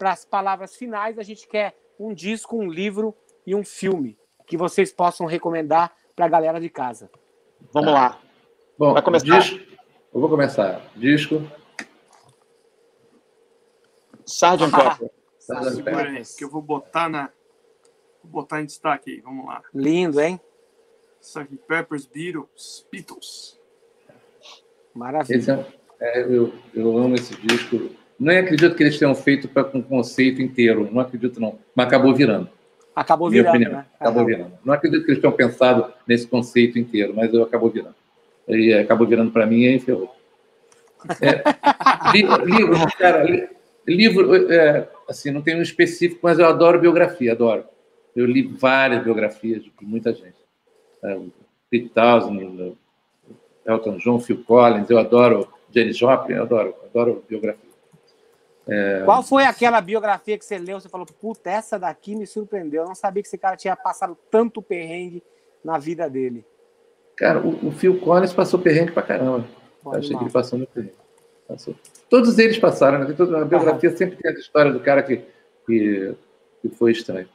as 0.00 0.24
palavras 0.24 0.76
finais, 0.76 1.18
a 1.18 1.22
gente 1.22 1.48
quer 1.48 1.74
um 1.98 2.14
disco, 2.14 2.56
um 2.56 2.70
livro 2.70 3.14
e 3.46 3.54
um 3.54 3.64
filme. 3.64 4.16
que 4.46 4.56
vocês 4.56 4.92
possam 4.92 5.26
recomendar 5.26 5.92
para 6.14 6.26
a 6.26 6.28
galera 6.28 6.60
de 6.60 6.68
casa. 6.68 7.10
Vamos 7.72 7.92
lá. 7.92 8.20
Bom, 8.78 8.92
Vai 8.92 9.02
começar? 9.02 9.40
Disco, 9.40 9.58
eu 10.14 10.20
vou 10.20 10.30
começar. 10.30 10.80
Disco. 10.94 11.42
Sgt. 14.24 14.70
Pepper. 14.70 15.10
Sgt. 15.46 15.82
Pepper. 15.82 16.22
Que 16.36 16.44
eu 16.44 16.50
vou 16.50 16.62
botar 16.62 17.08
na. 17.08 17.30
Vou 18.22 18.42
botar 18.42 18.60
em 18.60 18.66
destaque 18.66 19.12
aí. 19.12 19.20
Vamos 19.20 19.46
lá. 19.46 19.62
Lindo, 19.72 20.20
hein? 20.20 20.40
Sgt. 21.20 21.56
Peppers, 21.68 22.06
Beatles, 22.06 22.86
Beatles. 22.90 23.60
Maravilha. 24.94 25.66
É, 26.00 26.20
é, 26.20 26.24
eu, 26.24 26.52
eu 26.74 26.98
amo 26.98 27.14
esse 27.14 27.34
disco. 27.36 27.90
Não 28.18 28.36
acredito 28.36 28.74
que 28.74 28.82
eles 28.82 28.98
tenham 28.98 29.14
feito 29.14 29.46
pra, 29.48 29.62
com 29.62 29.78
um 29.78 29.82
conceito 29.82 30.40
inteiro. 30.42 30.88
Não 30.90 31.00
acredito, 31.00 31.40
não. 31.40 31.58
Mas 31.74 31.86
acabou 31.86 32.14
virando. 32.14 32.48
Acabou 32.94 33.28
virando, 33.28 33.58
né? 33.58 33.86
Acabou 34.00 34.24
virando. 34.24 34.52
Não 34.64 34.72
acredito 34.72 35.04
que 35.04 35.10
eles 35.10 35.20
tenham 35.20 35.36
pensado 35.36 35.92
nesse 36.06 36.26
conceito 36.26 36.78
inteiro, 36.78 37.12
mas 37.14 37.32
eu 37.32 37.42
acabou 37.42 37.68
virando. 37.68 37.94
E 38.48 38.72
acabou 38.72 39.06
virando 39.06 39.30
para 39.30 39.44
mim 39.44 39.60
e 39.60 39.68
aí 39.68 39.78
ferrou. 39.78 40.14
É, 41.20 41.42
livro, 42.46 42.74
cara, 42.98 43.22
livro, 43.86 44.52
é, 44.52 44.88
assim, 45.08 45.30
não 45.30 45.42
tem 45.42 45.56
um 45.56 45.62
específico, 45.62 46.20
mas 46.22 46.38
eu 46.38 46.46
adoro 46.46 46.80
biografia, 46.80 47.32
adoro. 47.32 47.64
Eu 48.14 48.26
li 48.26 48.42
várias 48.42 49.04
biografias 49.04 49.62
de 49.62 49.72
muita 49.82 50.12
gente. 50.12 50.36
É, 51.02 51.18
Pete 51.70 51.88
Townsend, 51.90 52.76
Elton 53.66 53.96
John, 53.98 54.20
Phil 54.20 54.42
Collins, 54.44 54.88
eu 54.88 54.98
adoro 54.98 55.48
Janis 55.70 55.96
Joplin, 55.96 56.36
eu 56.36 56.42
adoro, 56.42 56.74
adoro 56.84 57.24
biografia. 57.28 57.66
É... 58.68 59.02
Qual 59.04 59.22
foi 59.22 59.44
aquela 59.44 59.80
biografia 59.80 60.36
que 60.36 60.44
você 60.44 60.58
leu? 60.58 60.80
Você 60.80 60.88
falou, 60.88 61.06
puta, 61.06 61.50
essa 61.50 61.78
daqui 61.78 62.16
me 62.16 62.26
surpreendeu. 62.26 62.82
Eu 62.82 62.88
não 62.88 62.94
sabia 62.94 63.22
que 63.22 63.28
esse 63.28 63.38
cara 63.38 63.56
tinha 63.56 63.76
passado 63.76 64.16
tanto 64.30 64.60
perrengue 64.60 65.22
na 65.64 65.78
vida 65.78 66.08
dele. 66.10 66.44
Cara, 67.16 67.40
o, 67.40 67.68
o 67.68 67.72
Phil 67.72 68.00
Collins 68.00 68.32
passou 68.32 68.58
perrengue 68.58 68.92
pra 68.92 69.02
caramba. 69.02 69.46
Pode 69.82 69.98
Achei 69.98 70.10
mal. 70.12 70.18
que 70.18 70.24
ele 70.24 70.32
passou 70.32 70.58
muito 70.58 70.70
perrengue. 70.70 71.05
Passou. 71.46 71.74
Todos 72.08 72.38
eles 72.38 72.58
passaram, 72.58 72.98
né? 72.98 73.14
Toda, 73.16 73.42
a 73.42 73.44
biografia 73.44 73.90
ah. 73.90 73.96
sempre 73.96 74.16
tem 74.16 74.30
a 74.30 74.34
história 74.34 74.72
do 74.72 74.80
cara 74.80 75.02
que, 75.02 75.22
que, 75.66 76.14
que 76.62 76.68
foi 76.70 76.92
estranho. 76.92 77.28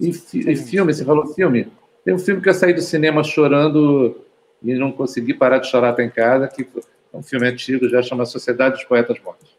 E, 0.00 0.08
e, 0.08 0.56
filme, 0.56 0.92
você 0.92 1.04
falou 1.04 1.26
filme? 1.34 1.70
Tem 2.04 2.14
um 2.14 2.18
filme 2.18 2.40
que 2.40 2.48
eu 2.48 2.54
saí 2.54 2.74
do 2.74 2.82
cinema 2.82 3.22
chorando 3.22 4.20
e 4.62 4.74
não 4.74 4.92
consegui 4.92 5.34
parar 5.34 5.58
de 5.58 5.68
chorar 5.68 5.90
até 5.90 6.04
em 6.04 6.10
casa, 6.10 6.48
que 6.48 6.66
é 7.12 7.16
um 7.16 7.22
filme 7.22 7.46
antigo, 7.46 7.88
já 7.88 8.02
chama 8.02 8.26
Sociedade 8.26 8.76
dos 8.76 8.84
Poetas 8.84 9.18
Mortos. 9.20 9.56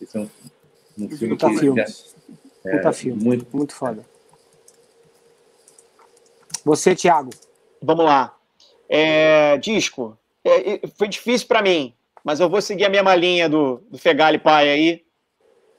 Esse 0.00 0.16
é 0.16 0.20
um, 0.20 0.30
um 0.98 1.08
filme 1.10 1.36
Puta 1.36 1.50
que 1.50 1.58
filme. 1.58 1.84
É, 2.64 2.76
Puta 2.76 2.92
filme. 2.92 3.22
Muito, 3.22 3.46
muito 3.56 3.74
foda. 3.74 4.04
Você, 6.64 6.94
Thiago. 6.94 7.30
Vamos 7.82 8.04
lá. 8.04 8.36
É, 8.88 9.56
disco. 9.58 10.16
É, 10.44 10.80
foi 10.96 11.08
difícil 11.08 11.46
para 11.46 11.62
mim, 11.62 11.94
mas 12.28 12.40
eu 12.40 12.48
vou 12.50 12.60
seguir 12.60 12.84
a 12.84 12.90
mesma 12.90 13.14
linha 13.14 13.48
do, 13.48 13.82
do 13.90 13.96
Fegali 13.96 14.38
Pai 14.38 14.68
aí. 14.68 15.02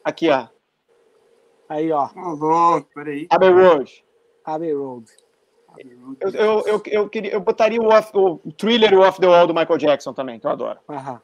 Aqui, 0.03 0.31
ó. 0.31 0.47
Aí, 1.69 1.91
ó. 1.91 2.09
Oh, 2.15 2.81
peraí. 2.91 3.27
Abbey 3.29 3.51
Road. 3.51 4.03
Abbey 4.43 4.73
Road. 4.73 5.05
Eu, 6.19 6.31
eu, 6.31 6.63
eu, 6.65 6.83
eu, 6.87 7.07
queria, 7.07 7.33
eu 7.33 7.39
botaria 7.39 7.79
o, 7.79 7.89
off, 7.89 8.09
o 8.15 8.51
thriller 8.53 8.97
Off 8.97 9.21
the 9.21 9.27
Wall 9.27 9.45
do 9.45 9.53
Michael 9.53 9.77
Jackson 9.77 10.11
também, 10.11 10.39
que 10.39 10.47
eu 10.47 10.49
adoro. 10.49 10.79
Aham. 10.89 11.21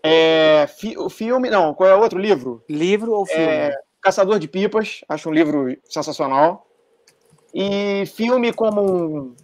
É, 0.00 0.68
fi, 0.68 0.96
o 0.96 1.10
filme, 1.10 1.50
não, 1.50 1.74
qual 1.74 1.90
é 1.90 1.96
o 1.96 2.00
outro 2.00 2.20
livro? 2.20 2.62
Livro 2.68 3.10
ou 3.10 3.26
filme? 3.26 3.42
É, 3.42 3.76
Caçador 4.00 4.38
de 4.38 4.46
Pipas, 4.46 5.00
acho 5.08 5.28
um 5.28 5.32
livro 5.32 5.76
sensacional. 5.88 6.64
E 7.52 8.06
filme 8.06 8.52
como 8.52 8.80
um 8.80 9.36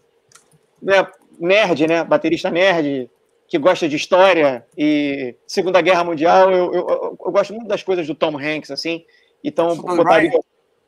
né, 0.80 1.04
nerd, 1.40 1.88
né, 1.88 2.04
baterista 2.04 2.48
nerd, 2.48 3.10
que 3.52 3.58
gosta 3.58 3.86
de 3.86 3.96
história 3.96 4.66
e 4.78 5.36
Segunda 5.46 5.82
Guerra 5.82 6.02
Mundial, 6.02 6.50
eu, 6.50 6.72
eu, 6.72 6.88
eu, 6.88 7.18
eu 7.22 7.30
gosto 7.30 7.52
muito 7.52 7.68
das 7.68 7.82
coisas 7.82 8.06
do 8.06 8.14
Tom 8.14 8.38
Hanks, 8.38 8.70
assim. 8.70 9.04
Então, 9.44 9.76
botaria 9.76 10.40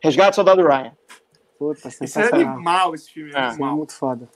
Resgate 0.02 0.30
do 0.30 0.36
Soldado 0.36 0.66
Ryan. 0.66 0.96
Puta, 1.58 1.88
Isso 1.88 2.18
é 2.18 2.34
animal, 2.34 2.94
esse 2.94 3.10
filme. 3.10 3.32
É, 3.34 3.38
é, 3.38 3.48
é 3.48 3.56
muito 3.58 3.92
foda. 3.92 4.26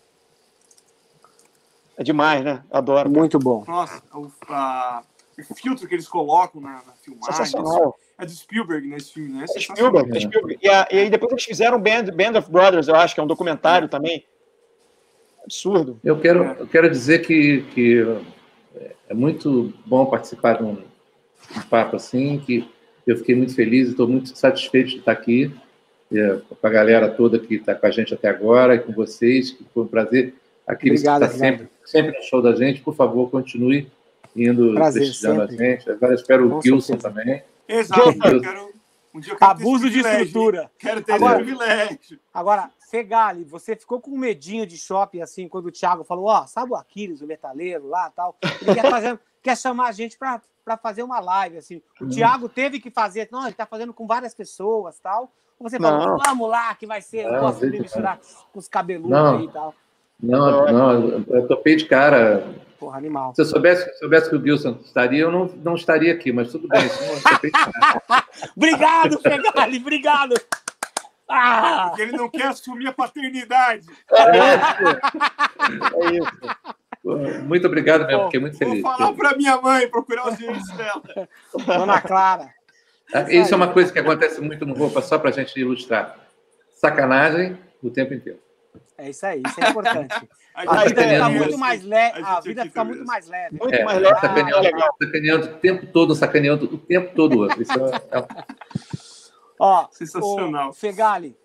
É 1.96 2.04
demais, 2.04 2.44
né? 2.44 2.62
Adoro. 2.70 3.08
Muito 3.08 3.38
bom. 3.38 3.64
Nossa, 3.66 4.02
o, 4.12 4.30
a, 4.50 5.02
o 5.38 5.54
filtro 5.54 5.88
que 5.88 5.94
eles 5.94 6.06
colocam 6.06 6.60
na, 6.60 6.82
na 6.84 6.92
filmagem. 7.02 7.32
Sensacional. 7.32 7.96
É 8.18 8.26
do 8.26 8.30
Spielberg 8.30 8.88
nesse 8.88 9.14
filme, 9.14 9.30
né? 9.30 9.46
É 9.56 9.58
Spielberg, 9.58 10.14
é 10.14 10.20
Spielberg. 10.20 10.58
E, 10.62 10.68
a, 10.68 10.86
e, 10.92 10.98
aí 10.98 11.08
depois 11.08 11.32
eles 11.32 11.44
fizeram 11.44 11.80
Band, 11.80 12.12
Band 12.14 12.38
of 12.38 12.50
Brothers, 12.50 12.88
eu 12.88 12.94
acho, 12.94 13.14
que 13.14 13.20
é 13.20 13.24
um 13.24 13.26
documentário 13.26 13.86
é. 13.86 13.88
também. 13.88 14.26
Absurdo. 15.48 15.98
Eu 16.04 16.20
quero, 16.20 16.44
eu 16.58 16.66
quero 16.66 16.90
dizer 16.90 17.20
que, 17.20 17.62
que 17.74 18.04
é 19.08 19.14
muito 19.14 19.72
bom 19.86 20.04
participar 20.06 20.58
de 20.58 20.62
um, 20.62 20.76
um 21.56 21.60
papo 21.70 21.96
assim, 21.96 22.38
que 22.38 22.68
eu 23.06 23.16
fiquei 23.16 23.34
muito 23.34 23.54
feliz, 23.54 23.88
estou 23.88 24.06
muito 24.06 24.36
satisfeito 24.36 24.90
de 24.90 24.96
estar 24.98 25.12
aqui, 25.12 25.50
é, 26.12 26.40
com 26.48 26.66
a 26.66 26.70
galera 26.70 27.08
toda 27.08 27.38
que 27.38 27.54
está 27.54 27.74
com 27.74 27.86
a 27.86 27.90
gente 27.90 28.12
até 28.12 28.28
agora, 28.28 28.74
e 28.74 28.78
com 28.78 28.92
vocês, 28.92 29.50
que 29.50 29.64
foi 29.72 29.84
um 29.84 29.88
prazer. 29.88 30.34
Aqueles 30.66 31.00
Obrigado, 31.00 31.20
que 31.20 31.26
está 31.34 31.38
sempre, 31.38 31.68
sempre 31.84 32.18
no 32.18 32.22
show 32.22 32.42
da 32.42 32.54
gente, 32.54 32.82
por 32.82 32.94
favor, 32.94 33.30
continue 33.30 33.90
indo 34.36 34.74
Prazer, 34.74 35.02
prestigiando 35.02 35.48
sempre. 35.48 35.66
a 35.66 35.70
gente. 35.70 35.90
Agora 35.90 36.14
espero 36.14 36.50
Com 36.50 36.58
o 36.58 36.62
Gilson 36.62 36.96
também. 36.96 37.42
Exato, 37.66 38.10
eu 38.10 38.40
quero, 38.40 38.70
um 39.14 39.20
dia 39.20 39.32
eu 39.32 39.38
quero 39.38 39.50
Abuso 39.50 39.90
de 39.90 40.00
estrutura. 40.00 40.70
Quero 40.78 41.00
ter 41.02 41.12
agora, 41.12 41.38
privilégio. 41.38 42.18
Agora, 42.32 42.70
Fegali, 42.88 43.44
você 43.44 43.76
ficou 43.76 44.00
com 44.00 44.10
um 44.10 44.18
medinho 44.18 44.66
de 44.66 44.78
shopping, 44.78 45.20
assim, 45.20 45.46
quando 45.46 45.66
o 45.66 45.72
Thiago 45.72 46.04
falou, 46.04 46.26
ó, 46.26 46.42
oh, 46.42 46.46
sabe 46.46 46.72
o 46.72 46.74
Aquiles, 46.74 47.20
o 47.20 47.26
metaleiro 47.26 47.86
lá 47.86 48.10
tal? 48.10 48.36
Ele 48.62 48.74
quer, 48.74 48.90
fazer, 48.90 49.20
quer 49.42 49.56
chamar 49.58 49.88
a 49.88 49.92
gente 49.92 50.16
para 50.16 50.76
fazer 50.78 51.02
uma 51.02 51.20
live, 51.20 51.58
assim. 51.58 51.82
O 52.00 52.04
hum. 52.04 52.08
Thiago 52.08 52.48
teve 52.48 52.80
que 52.80 52.90
fazer, 52.90 53.28
não, 53.30 53.44
ele 53.44 53.54
tá 53.54 53.66
fazendo 53.66 53.92
com 53.92 54.06
várias 54.06 54.34
pessoas 54.34 54.98
tal. 55.00 55.30
Você 55.60 55.78
falou, 55.78 56.06
não. 56.06 56.18
vamos 56.18 56.48
lá, 56.48 56.74
que 56.76 56.86
vai 56.86 57.02
ser, 57.02 57.26
eu 57.26 57.40
gosto 57.40 57.68
de 57.68 57.80
misturar 57.80 58.20
com 58.52 58.58
os 58.58 58.68
cabeludos 58.68 59.10
não. 59.10 59.38
aí 59.38 59.44
e 59.44 59.48
tal. 59.48 59.74
Não, 60.20 60.72
não, 60.72 61.24
eu 61.28 61.46
topei 61.46 61.76
de 61.76 61.84
cara. 61.84 62.54
Porra, 62.78 62.96
animal. 62.96 63.34
Se 63.34 63.42
eu 63.42 63.44
soubesse, 63.44 63.98
soubesse 63.98 64.30
que 64.30 64.36
o 64.36 64.42
Gilson 64.42 64.78
estaria, 64.84 65.20
eu 65.20 65.32
não, 65.32 65.46
não 65.46 65.74
estaria 65.74 66.12
aqui, 66.12 66.32
mas 66.32 66.50
tudo 66.52 66.68
bem. 66.68 66.82
obrigado, 68.56 69.20
Fegali, 69.20 69.78
obrigado. 69.78 70.34
Ah! 71.28 71.88
Porque 71.88 72.02
ele 72.02 72.16
não 72.16 72.28
quer 72.28 72.46
assumir 72.46 72.86
a 72.88 72.92
paternidade. 72.92 73.86
É, 74.10 74.38
é 76.06 76.12
isso. 76.12 77.44
Muito 77.44 77.66
obrigado 77.66 78.06
mesmo, 78.06 78.24
fiquei 78.24 78.40
muito 78.40 78.56
feliz. 78.56 78.82
Vou 78.82 78.92
falar 78.92 79.12
para 79.12 79.36
minha 79.36 79.60
mãe, 79.60 79.88
procurar 79.88 80.28
os 80.28 80.38
direitos 80.38 80.68
dela. 80.72 81.28
Dona 81.66 82.00
Clara. 82.00 82.52
Isso, 83.08 83.30
isso 83.30 83.54
é 83.54 83.56
uma 83.56 83.72
coisa 83.72 83.92
que 83.92 83.98
acontece 83.98 84.40
muito 84.40 84.66
no 84.66 84.74
Roupa, 84.74 85.00
só 85.00 85.18
para 85.18 85.30
a 85.30 85.32
gente 85.32 85.58
ilustrar. 85.58 86.16
Sacanagem 86.70 87.58
o 87.82 87.90
tempo 87.90 88.14
inteiro. 88.14 88.38
É 88.98 89.10
isso 89.10 89.24
aí, 89.24 89.42
isso 89.46 89.64
é 89.64 89.70
importante. 89.70 90.28
a, 90.54 90.84
vida 90.84 91.02
fica 91.08 91.28
muito 91.28 91.58
mais 91.58 91.84
leve. 91.84 92.22
A, 92.22 92.40
vida 92.40 92.64
fica 92.64 92.84
muito 92.84 93.04
mais 93.06 93.28
leve. 93.28 93.56
Muito 93.56 93.74
é, 93.74 93.84
mais 93.84 93.98
leve. 94.02 94.20
Sacaneando, 94.20 94.68
ah, 94.76 94.90
sacaneando 95.00 95.46
o 95.46 95.54
tempo 95.54 95.86
todo, 95.86 96.14
sacaneando 96.14 96.64
o 96.66 96.78
tempo 96.78 97.14
todo. 97.14 97.62
Isso 97.62 97.72
é... 97.72 98.97
Ó, 99.58 99.88
Sensacional. 99.90 100.72
Fegali, 100.72 101.36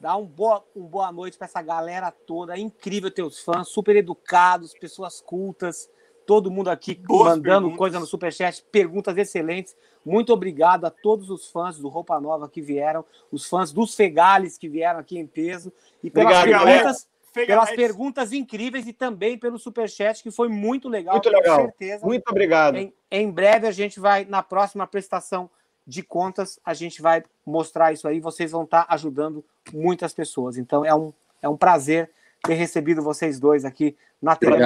dá 0.00 0.16
um 0.16 0.24
boa, 0.24 0.64
um 0.74 0.86
boa 0.86 1.12
noite 1.12 1.36
para 1.36 1.44
essa 1.44 1.60
galera 1.60 2.10
toda. 2.10 2.56
É 2.56 2.58
incrível 2.58 3.10
teus 3.10 3.40
fãs, 3.40 3.68
super 3.68 3.94
educados, 3.96 4.72
pessoas 4.72 5.20
cultas. 5.20 5.90
Todo 6.26 6.50
mundo 6.50 6.68
aqui 6.68 6.94
Boas 6.94 7.30
mandando 7.30 7.42
perguntas. 7.42 7.78
coisa 7.78 8.00
no 8.00 8.06
Superchat, 8.06 8.64
perguntas 8.70 9.16
excelentes. 9.16 9.76
Muito 10.04 10.32
obrigado 10.32 10.84
a 10.84 10.90
todos 10.90 11.28
os 11.28 11.50
fãs 11.50 11.78
do 11.78 11.88
Roupa 11.88 12.20
Nova 12.20 12.48
que 12.48 12.62
vieram, 12.62 13.04
os 13.30 13.46
fãs 13.46 13.72
dos 13.72 13.94
Fegales 13.94 14.56
que 14.56 14.68
vieram 14.68 15.00
aqui 15.00 15.18
em 15.18 15.26
peso. 15.26 15.72
E 16.02 16.10
pelas 16.10 16.38
Obrigado, 16.38 16.64
perguntas, 16.64 17.08
pelas 17.32 17.70
perguntas 17.72 18.32
incríveis 18.32 18.86
e 18.86 18.92
também 18.92 19.38
pelo 19.38 19.58
superchat, 19.58 20.22
que 20.22 20.30
foi 20.30 20.48
muito 20.48 20.88
legal. 20.88 21.14
Muito 21.14 21.28
legal. 21.28 21.62
certeza. 21.62 22.06
Muito 22.06 22.28
obrigado. 22.28 22.76
Em, 22.76 22.94
em, 23.10 23.30
breve 23.30 23.66
a 23.66 23.72
gente 23.72 24.00
vai, 24.00 24.24
na 24.24 24.42
próxima 24.42 24.86
prestação 24.86 25.50
de 25.86 26.02
contas, 26.02 26.58
a 26.64 26.74
gente 26.74 27.02
vai 27.02 27.22
mostrar 27.44 27.92
isso 27.92 28.06
aí. 28.06 28.20
Vocês 28.20 28.52
vão 28.52 28.64
estar 28.64 28.86
ajudando 28.88 29.44
muitas 29.72 30.12
pessoas. 30.12 30.56
Então 30.56 30.84
é 30.84 30.94
um, 30.94 31.12
é 31.42 31.48
um 31.48 31.56
prazer 31.56 32.10
ter 32.42 32.54
recebido 32.54 33.02
vocês 33.02 33.38
dois 33.38 33.64
aqui 33.64 33.96
na 34.20 34.36
TV 34.36 34.56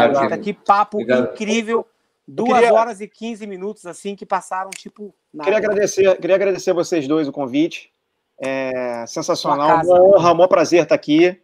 Que 0.43 0.53
papo 0.53 0.99
obrigado. 0.99 1.33
incrível. 1.33 1.87
Duas 2.27 2.59
queria... 2.59 2.73
horas 2.73 3.01
e 3.01 3.09
15 3.09 3.47
minutos, 3.47 3.85
assim, 3.85 4.17
que 4.17 4.25
passaram, 4.25 4.71
tipo. 4.71 5.15
Nada. 5.33 5.45
Queria 5.45 5.59
agradecer, 5.59 6.17
queria 6.19 6.37
agradecer 6.37 6.71
a 6.71 6.75
vocês 6.75 7.07
dois 7.07 7.29
o 7.29 7.33
convite. 7.33 7.93
É 8.39 9.05
sensacional, 9.07 9.85
uma 9.85 10.03
honra, 10.03 10.33
um 10.33 10.49
prazer 10.49 10.83
estar 10.83 10.95
aqui. 10.95 11.39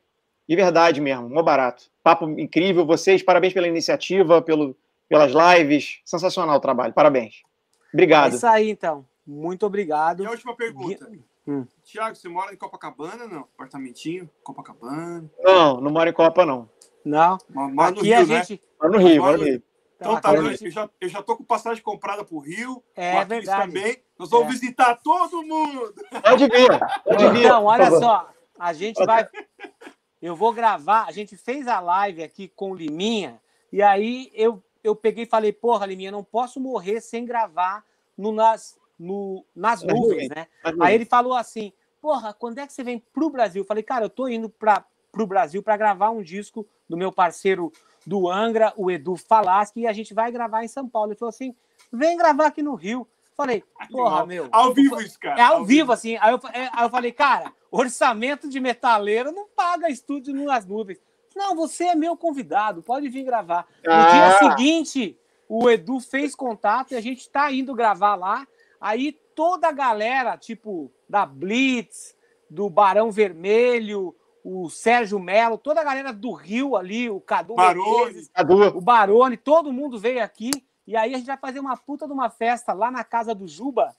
De 0.49 0.57
verdade 0.57 1.01
mesmo, 1.01 1.29
mó 1.29 1.43
barato. 1.43 1.85
Papo 2.03 2.29
incrível, 2.29 2.85
vocês, 2.85 3.23
parabéns 3.23 3.53
pela 3.53 3.69
iniciativa, 3.69 4.43
pelo, 4.43 4.77
pelas 5.09 5.33
lives. 5.33 6.01
Sensacional 6.05 6.57
o 6.57 6.61
trabalho, 6.61 6.93
parabéns. 6.93 7.43
Obrigado. 7.93 8.33
É 8.33 8.37
isso 8.37 8.47
aí, 8.47 8.71
então. 8.71 9.05
Muito 9.31 9.65
obrigado. 9.65 10.25
E 10.25 10.27
a 10.27 10.31
última 10.31 10.57
pergunta. 10.57 11.09
Hum. 11.47 11.65
Tiago, 11.85 12.17
você 12.17 12.29
mora 12.29 12.53
em 12.53 12.57
Copacabana 12.57 13.27
não? 13.29 13.41
apartamentinho, 13.41 14.29
Copacabana? 14.43 15.31
Não, 15.39 15.81
não 15.81 15.91
moro 15.91 16.11
em 16.11 16.13
Copa, 16.13 16.45
não. 16.45 16.69
Não. 17.05 17.39
Mas 17.49 17.95
no 17.95 18.03
Rio, 18.03 18.17
a 18.17 18.25
né? 18.25 18.45
gente... 18.45 18.63
Moro 18.81 18.93
no 18.93 18.99
Rio, 18.99 19.23
moro 19.23 19.39
no 19.39 19.45
Rio. 19.45 19.63
Então 19.97 20.21
tá, 20.21 20.35
eu, 20.35 20.51
gente... 20.51 20.71
já, 20.71 20.91
eu 21.01 21.09
já 21.09 21.23
tô 21.23 21.37
com 21.37 21.45
passagem 21.45 21.83
comprada 21.83 22.25
pro 22.25 22.39
Rio. 22.39 22.83
É 22.97 23.25
verdade. 23.25 23.67
também. 23.67 24.03
Nós 24.19 24.31
vamos 24.31 24.49
é. 24.49 24.51
visitar 24.51 24.97
todo 24.97 25.43
mundo. 25.43 25.95
Pode 26.23 26.49
vir. 26.49 26.81
Pode 27.05 27.29
vir. 27.31 27.45
Então, 27.45 27.65
olha 27.67 27.91
só. 27.91 28.31
A 28.59 28.73
gente 28.73 29.05
vai. 29.05 29.27
Eu 30.21 30.35
vou 30.35 30.53
gravar. 30.53 31.05
A 31.07 31.13
gente 31.13 31.37
fez 31.37 31.69
a 31.69 31.81
live 31.81 32.23
aqui 32.23 32.49
com 32.49 32.73
o 32.73 32.75
Liminha. 32.75 33.41
E 33.73 33.81
aí 33.81 34.31
eu, 34.35 34.63
eu 34.85 34.95
peguei 34.95 35.25
e 35.25 35.27
falei, 35.29 35.51
porra, 35.51 35.87
Liminha, 35.87 36.11
não 36.11 36.23
posso 36.23 36.61
morrer 36.61 37.01
sem 37.01 37.25
gravar 37.25 37.83
no, 38.19 38.31
nas, 38.31 38.77
no, 39.01 39.45
nas 39.57 39.83
nuvens, 39.83 40.29
né? 40.29 40.47
Aí 40.79 40.95
ele 40.95 41.07
falou 41.07 41.35
assim: 41.35 41.73
porra, 42.01 42.35
quando 42.35 42.59
é 42.59 42.67
que 42.67 42.73
você 42.73 42.85
vem 42.85 43.03
pro 43.13 43.31
Brasil? 43.31 43.63
Eu 43.63 43.67
falei, 43.67 43.83
cara, 43.83 44.05
eu 44.05 44.11
tô 44.11 44.29
indo 44.29 44.51
para 44.51 44.85
pro 45.11 45.27
Brasil 45.27 45.61
para 45.61 45.77
gravar 45.77 46.11
um 46.11 46.23
disco 46.23 46.65
do 46.89 46.97
meu 46.97 47.11
parceiro 47.11 47.73
do 48.07 48.31
Angra, 48.31 48.73
o 48.77 48.91
Edu 48.91 49.17
Falaschi, 49.17 49.81
e 49.81 49.87
a 49.87 49.93
gente 49.93 50.15
vai 50.15 50.31
gravar 50.31 50.63
em 50.63 50.69
São 50.69 50.89
Paulo. 50.89 51.13
Ele 51.13 51.19
falou 51.19 51.31
assim: 51.31 51.55
vem 51.91 52.17
gravar 52.17 52.47
aqui 52.47 52.63
no 52.63 52.75
Rio. 52.75 53.09
Falei, 53.35 53.65
porra, 53.91 54.27
meu. 54.27 54.49
Ao 54.53 54.75
vivo 54.75 55.01
isso, 55.01 55.19
cara. 55.19 55.41
É 55.41 55.43
ao, 55.43 55.57
ao 55.57 55.65
vivo, 55.65 55.81
vivo, 55.81 55.93
assim. 55.93 56.17
Aí 56.21 56.33
eu, 56.33 56.41
é, 56.53 56.71
aí 56.73 56.85
eu 56.85 56.91
falei, 56.91 57.11
cara, 57.11 57.53
orçamento 57.71 58.49
de 58.49 58.61
metaleiro 58.61 59.33
não 59.33 59.49
paga 59.49 59.89
estúdio 59.89 60.35
nas 60.35 60.67
nuvens. 60.67 61.01
Não, 61.35 61.57
você 61.57 61.85
é 61.85 61.95
meu 61.95 62.17
convidado, 62.19 62.83
pode 62.83 63.09
vir 63.09 63.25
gravar. 63.25 63.67
No 63.85 63.93
ah. 63.93 64.11
dia 64.11 64.51
seguinte, 64.51 65.19
o 65.49 65.71
Edu 65.71 66.01
fez 66.01 66.35
contato 66.35 66.93
e 66.93 66.97
a 66.97 67.01
gente 67.01 67.29
tá 67.31 67.51
indo 67.51 67.75
gravar 67.75 68.15
lá. 68.15 68.47
Aí 68.81 69.13
toda 69.35 69.69
a 69.69 69.73
galera, 69.73 70.37
tipo, 70.37 70.91
da 71.09 71.27
Blitz, 71.27 72.15
do 72.49 72.71
Barão 72.71 73.11
Vermelho, 73.11 74.15
o 74.43 74.71
Sérgio 74.71 75.19
Melo, 75.19 75.59
toda 75.59 75.81
a 75.81 75.85
galera 75.85 76.13
do 76.13 76.33
Rio 76.33 76.77
ali, 76.77 77.11
o 77.11 77.21
Cadu, 77.21 77.55
Barone, 77.55 78.29
o 78.75 78.81
Barone, 78.81 79.37
todo 79.37 79.73
mundo 79.73 79.99
veio 79.99 80.23
aqui. 80.23 80.51
E 80.87 80.97
aí 80.97 81.15
a 81.15 81.19
gente 81.19 81.27
vai 81.27 81.37
fazer 81.37 81.61
uma 81.61 81.77
puta 81.77 82.07
de 82.07 82.13
uma 82.13 82.31
festa 82.31 82.73
lá 82.73 82.91
na 82.91 83.05
casa 83.05 83.35
do 83.35 83.47
Juba. 83.47 83.95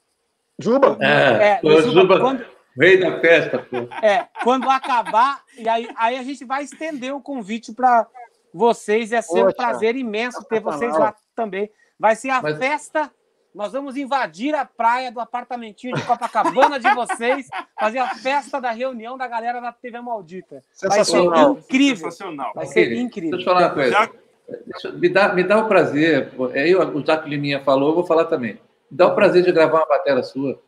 Juba? 0.60 0.98
É, 1.00 1.54
é 1.54 1.60
Juba, 1.62 1.82
Juba 1.82 2.20
quando, 2.20 2.46
rei 2.78 3.00
da 3.00 3.20
festa. 3.20 3.60
Pô. 3.60 3.78
É, 4.06 4.28
quando 4.44 4.70
acabar, 4.70 5.44
e 5.58 5.70
aí, 5.70 5.90
aí 5.96 6.18
a 6.18 6.24
gente 6.24 6.44
vai 6.44 6.64
estender 6.64 7.14
o 7.14 7.22
convite 7.22 7.72
para 7.72 8.08
vocês. 8.54 9.12
É 9.12 9.22
ser 9.22 9.44
Poxa, 9.44 9.50
um 9.50 9.54
prazer 9.54 9.96
imenso 9.96 10.44
ter 10.46 10.60
vocês 10.60 10.98
lá 10.98 11.16
também. 11.36 11.72
Vai 11.98 12.16
ser 12.16 12.32
a 12.32 12.42
Mas... 12.42 12.58
festa 12.58 13.12
nós 13.54 13.74
vamos 13.74 13.98
invadir 13.98 14.56
a 14.56 14.66
praia 14.66 15.12
do 15.12 15.20
apartamentinho 15.20 15.96
de 15.96 16.04
Copacabana 16.04 16.80
de 16.80 16.90
vocês, 16.94 17.48
fazer 17.78 18.00
a 18.00 18.16
festa 18.16 18.62
da 18.62 18.72
reunião 18.72 19.18
da 19.18 19.28
galera 19.28 19.60
da 19.60 19.72
TV 19.72 20.00
Maldita. 20.00 20.64
Vai 20.84 21.04
ser 21.04 21.20
incrível. 21.20 22.12
Sensacional. 22.12 22.52
Vai 22.56 22.66
ser 22.66 22.94
incrível. 22.94 23.32
Deixa 23.32 23.50
eu 23.50 23.54
falar 23.54 23.68
uma 23.68 23.74
coisa. 23.74 23.92
Já... 23.92 24.92
me, 24.92 25.10
dá, 25.10 25.34
me 25.34 25.44
dá 25.44 25.58
o 25.58 25.68
prazer, 25.68 26.32
aí 26.54 26.76
o 26.76 27.06
Jaco 27.06 27.28
Liminha 27.28 27.62
falou, 27.62 27.90
eu 27.90 27.96
vou 27.96 28.06
falar 28.06 28.26
também. 28.26 28.54
Me 28.90 28.98
dá 28.98 29.08
o 29.08 29.16
prazer 29.16 29.44
de 29.44 29.52
gravar 29.52 29.80
uma 29.80 29.88
bateria 29.88 30.24
sua. 30.24 30.62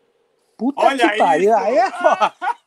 Puta 0.57 0.81
Olha 0.81 1.09
que 1.09 1.17
pariu. 1.17 1.55
Aí 1.55 1.77
é, 1.77 1.91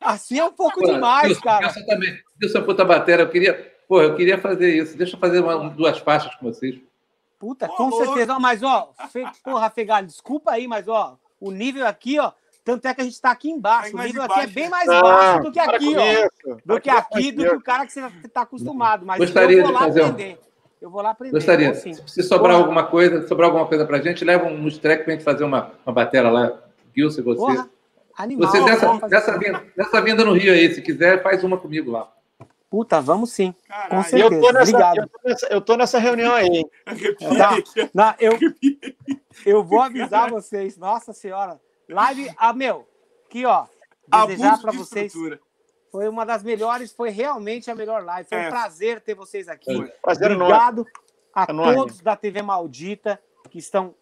assim 0.01 0.39
é 0.39 0.45
um 0.45 0.53
pouco 0.53 0.81
pô, 0.81 0.87
demais, 0.87 1.29
Deus, 1.29 1.41
cara. 1.41 1.73
Eu 1.77 1.87
também. 1.87 2.19
Deus, 2.37 2.55
essa 2.55 2.63
puta 2.63 2.85
bateria, 2.85 3.25
eu 3.25 3.29
queria, 3.29 3.73
pô, 3.89 4.03
eu 4.03 4.15
queria 4.17 4.39
fazer 4.39 4.75
isso. 4.75 4.97
Deixa 4.97 5.17
eu 5.17 5.21
fazer 5.21 5.41
uma, 5.41 5.71
duas 5.71 5.99
faixas 5.99 6.35
com 6.35 6.47
vocês. 6.47 6.77
Puta, 7.39 7.69
com 7.69 7.93
certeza. 7.93 8.39
mas, 8.39 8.63
ó, 8.63 8.93
fe... 9.11 9.25
porra, 9.45 9.69
Fegalho, 9.71 10.07
desculpa 10.07 10.53
aí, 10.53 10.67
mas, 10.67 10.89
ó, 10.89 11.19
o 11.41 11.51
nível 11.51 11.87
aqui, 11.87 12.19
ó, 12.19 12.33
tanto 12.65 12.87
é 12.87 12.95
que 12.95 13.01
a 13.01 13.05
gente 13.05 13.15
está 13.15 13.31
aqui 13.31 13.51
embaixo. 13.51 13.97
O 13.97 14.03
nível 14.03 14.23
aqui 14.23 14.41
é 14.41 14.47
bem 14.47 14.69
mais 14.69 14.87
baixo 14.87 15.43
do 15.45 15.53
que 15.53 15.61
aqui, 15.61 15.95
ó. 15.97 16.57
Do 16.65 16.81
que 16.81 16.91
aqui, 16.91 17.33
do 17.33 17.45
que 17.45 17.55
o 17.55 17.63
cara 17.63 17.87
que 17.87 17.93
você 17.93 18.01
está 18.25 18.41
acostumado. 18.43 19.07
Mas 19.07 19.19
Gostaria 19.19 19.59
eu 19.59 19.65
vou 19.65 19.73
lá 19.73 19.81
fazer 19.81 20.03
aprender. 20.03 20.39
Um... 20.43 20.47
Eu 20.81 20.91
vou 20.91 21.03
lá 21.03 21.11
aprender. 21.11 21.33
Gostaria. 21.33 21.71
Assim. 21.71 21.95
Se 21.95 22.23
sobrar 22.23 22.55
Porra. 22.55 22.65
alguma 22.65 22.85
coisa, 22.85 23.27
sobrar 23.29 23.49
alguma 23.49 23.67
coisa 23.67 23.87
pra 23.87 24.01
gente, 24.01 24.25
leva 24.25 24.47
um 24.47 24.69
track 24.69 25.05
pra 25.05 25.13
gente 25.13 25.25
fazer 25.25 25.45
uma, 25.45 25.73
uma 25.87 25.93
batera 25.93 26.29
lá. 26.29 26.59
Gilson, 26.95 27.23
você. 27.23 27.39
Porra. 27.39 27.71
Animal, 28.19 28.51
você 28.51 28.65
dessa, 28.65 29.09
dessa, 29.09 29.39
vinda, 29.39 29.65
dessa 29.77 30.01
vinda 30.01 30.25
no 30.25 30.33
Rio 30.33 30.53
aí, 30.53 30.75
se 30.75 30.81
quiser, 30.81 31.23
faz 31.23 31.45
uma 31.45 31.59
comigo 31.59 31.91
lá. 31.91 32.11
Puta, 32.77 33.01
vamos 33.01 33.33
sim. 33.33 33.55
Caralho. 33.67 33.91
Com 33.91 34.03
certeza. 34.03 34.35
Eu 34.35 34.41
tô, 34.43 34.53
nessa, 34.53 34.71
Obrigado. 34.71 34.99
Eu, 34.99 35.09
tô 35.09 35.29
nessa, 35.29 35.47
eu 35.47 35.61
tô 35.63 35.77
nessa 35.79 35.99
reunião 35.99 36.35
aí. 36.35 36.63
Tá, 37.39 37.89
não, 37.95 38.15
eu, 38.19 38.39
eu 39.47 39.65
vou 39.65 39.81
avisar 39.81 40.31
vocês. 40.31 40.77
Nossa 40.77 41.15
Senhora. 41.15 41.59
Live. 41.89 42.31
Ah, 42.37 42.53
meu, 42.53 42.87
aqui, 43.25 43.47
ó. 43.47 43.65
Desejar 44.27 44.61
para 44.61 44.73
vocês. 44.73 45.15
Foi 45.91 46.07
uma 46.07 46.27
das 46.27 46.43
melhores, 46.43 46.93
foi 46.93 47.09
realmente 47.09 47.71
a 47.71 47.75
melhor 47.75 48.05
live. 48.05 48.29
Foi 48.29 48.37
é. 48.37 48.47
um 48.47 48.51
prazer 48.51 49.01
ter 49.01 49.15
vocês 49.15 49.49
aqui. 49.49 49.91
Prazer 50.03 50.33
Obrigado 50.33 50.81
enorme. 50.83 50.93
a 51.35 51.43
é 51.45 51.47
todos 51.75 52.01
da 52.03 52.15
TV 52.15 52.43
Maldita 52.43 53.19
que 53.49 53.57
estão 53.57 53.95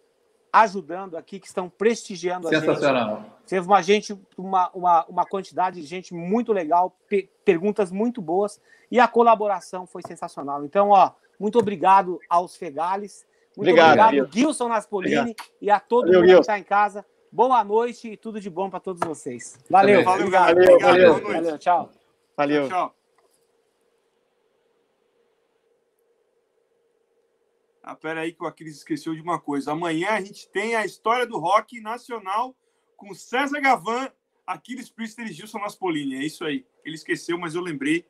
ajudando 0.51 1.15
aqui, 1.15 1.39
que 1.39 1.47
estão 1.47 1.69
prestigiando 1.69 2.49
a 2.49 2.53
gente. 2.53 2.65
Sensacional. 2.65 3.34
Teve 3.47 3.67
uma 3.67 3.81
gente, 3.81 4.17
uma, 4.37 4.69
uma, 4.73 5.05
uma 5.05 5.25
quantidade 5.25 5.79
de 5.79 5.87
gente 5.87 6.13
muito 6.13 6.51
legal, 6.51 6.95
pe 7.07 7.29
perguntas 7.43 7.91
muito 7.91 8.21
boas 8.21 8.59
e 8.89 8.99
a 8.99 9.07
colaboração 9.07 9.85
foi 9.85 10.01
sensacional. 10.01 10.65
Então, 10.65 10.89
ó, 10.89 11.11
muito 11.39 11.59
obrigado 11.59 12.19
aos 12.27 12.55
Fegales, 12.55 13.25
muito 13.55 13.69
obrigado, 13.69 13.99
obrigado 13.99 14.33
Gilson 14.33 14.67
Naspolini 14.67 15.17
obrigado. 15.17 15.49
e 15.61 15.69
a 15.69 15.79
todo 15.79 16.07
valeu, 16.07 16.21
mundo 16.21 16.33
que 16.33 16.39
está 16.41 16.57
em 16.57 16.63
casa. 16.63 17.05
Boa 17.31 17.63
noite 17.63 18.11
e 18.11 18.17
tudo 18.17 18.39
de 18.39 18.49
bom 18.49 18.69
para 18.69 18.79
todos 18.79 19.01
vocês. 19.05 19.59
Valeu, 19.69 20.03
valeu, 20.03 20.25
obrigado. 20.25 20.55
Valeu, 20.55 20.79
valeu, 20.79 21.21
valeu, 21.21 21.57
tchau. 21.57 21.89
Valeu. 22.35 22.67
Tchau. 22.67 22.95
Ah, 27.83 27.95
pera 27.95 28.21
aí 28.21 28.33
que 28.33 28.43
o 28.43 28.47
Aquiles 28.47 28.77
esqueceu 28.77 29.13
de 29.13 29.21
uma 29.21 29.39
coisa. 29.39 29.71
Amanhã 29.71 30.11
a 30.11 30.21
gente 30.21 30.49
tem 30.49 30.75
a 30.75 30.85
história 30.85 31.27
do 31.27 31.37
rock 31.37 31.79
nacional 31.81 32.55
com 32.95 33.13
César 33.13 33.59
Gavan, 33.59 34.11
Aquiles 34.45 34.89
Priester 34.89 35.25
e 35.25 35.33
Gilson 35.33 35.59
Naspolini. 35.59 36.15
É 36.15 36.23
isso 36.23 36.43
aí. 36.43 36.65
Ele 36.83 36.95
esqueceu, 36.95 37.37
mas 37.37 37.55
eu 37.55 37.61
lembrei. 37.61 38.05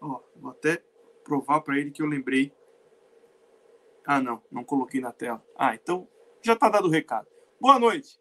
Ó, 0.00 0.20
vou 0.36 0.50
até 0.50 0.82
provar 1.24 1.60
para 1.60 1.78
ele 1.78 1.90
que 1.90 2.02
eu 2.02 2.06
lembrei. 2.06 2.52
Ah, 4.06 4.20
não, 4.20 4.42
não 4.50 4.64
coloquei 4.64 5.00
na 5.00 5.12
tela. 5.12 5.44
Ah, 5.56 5.74
então 5.74 6.08
já 6.42 6.56
tá 6.56 6.68
dado 6.68 6.88
o 6.88 6.90
recado. 6.90 7.26
Boa 7.60 7.78
noite. 7.78 8.18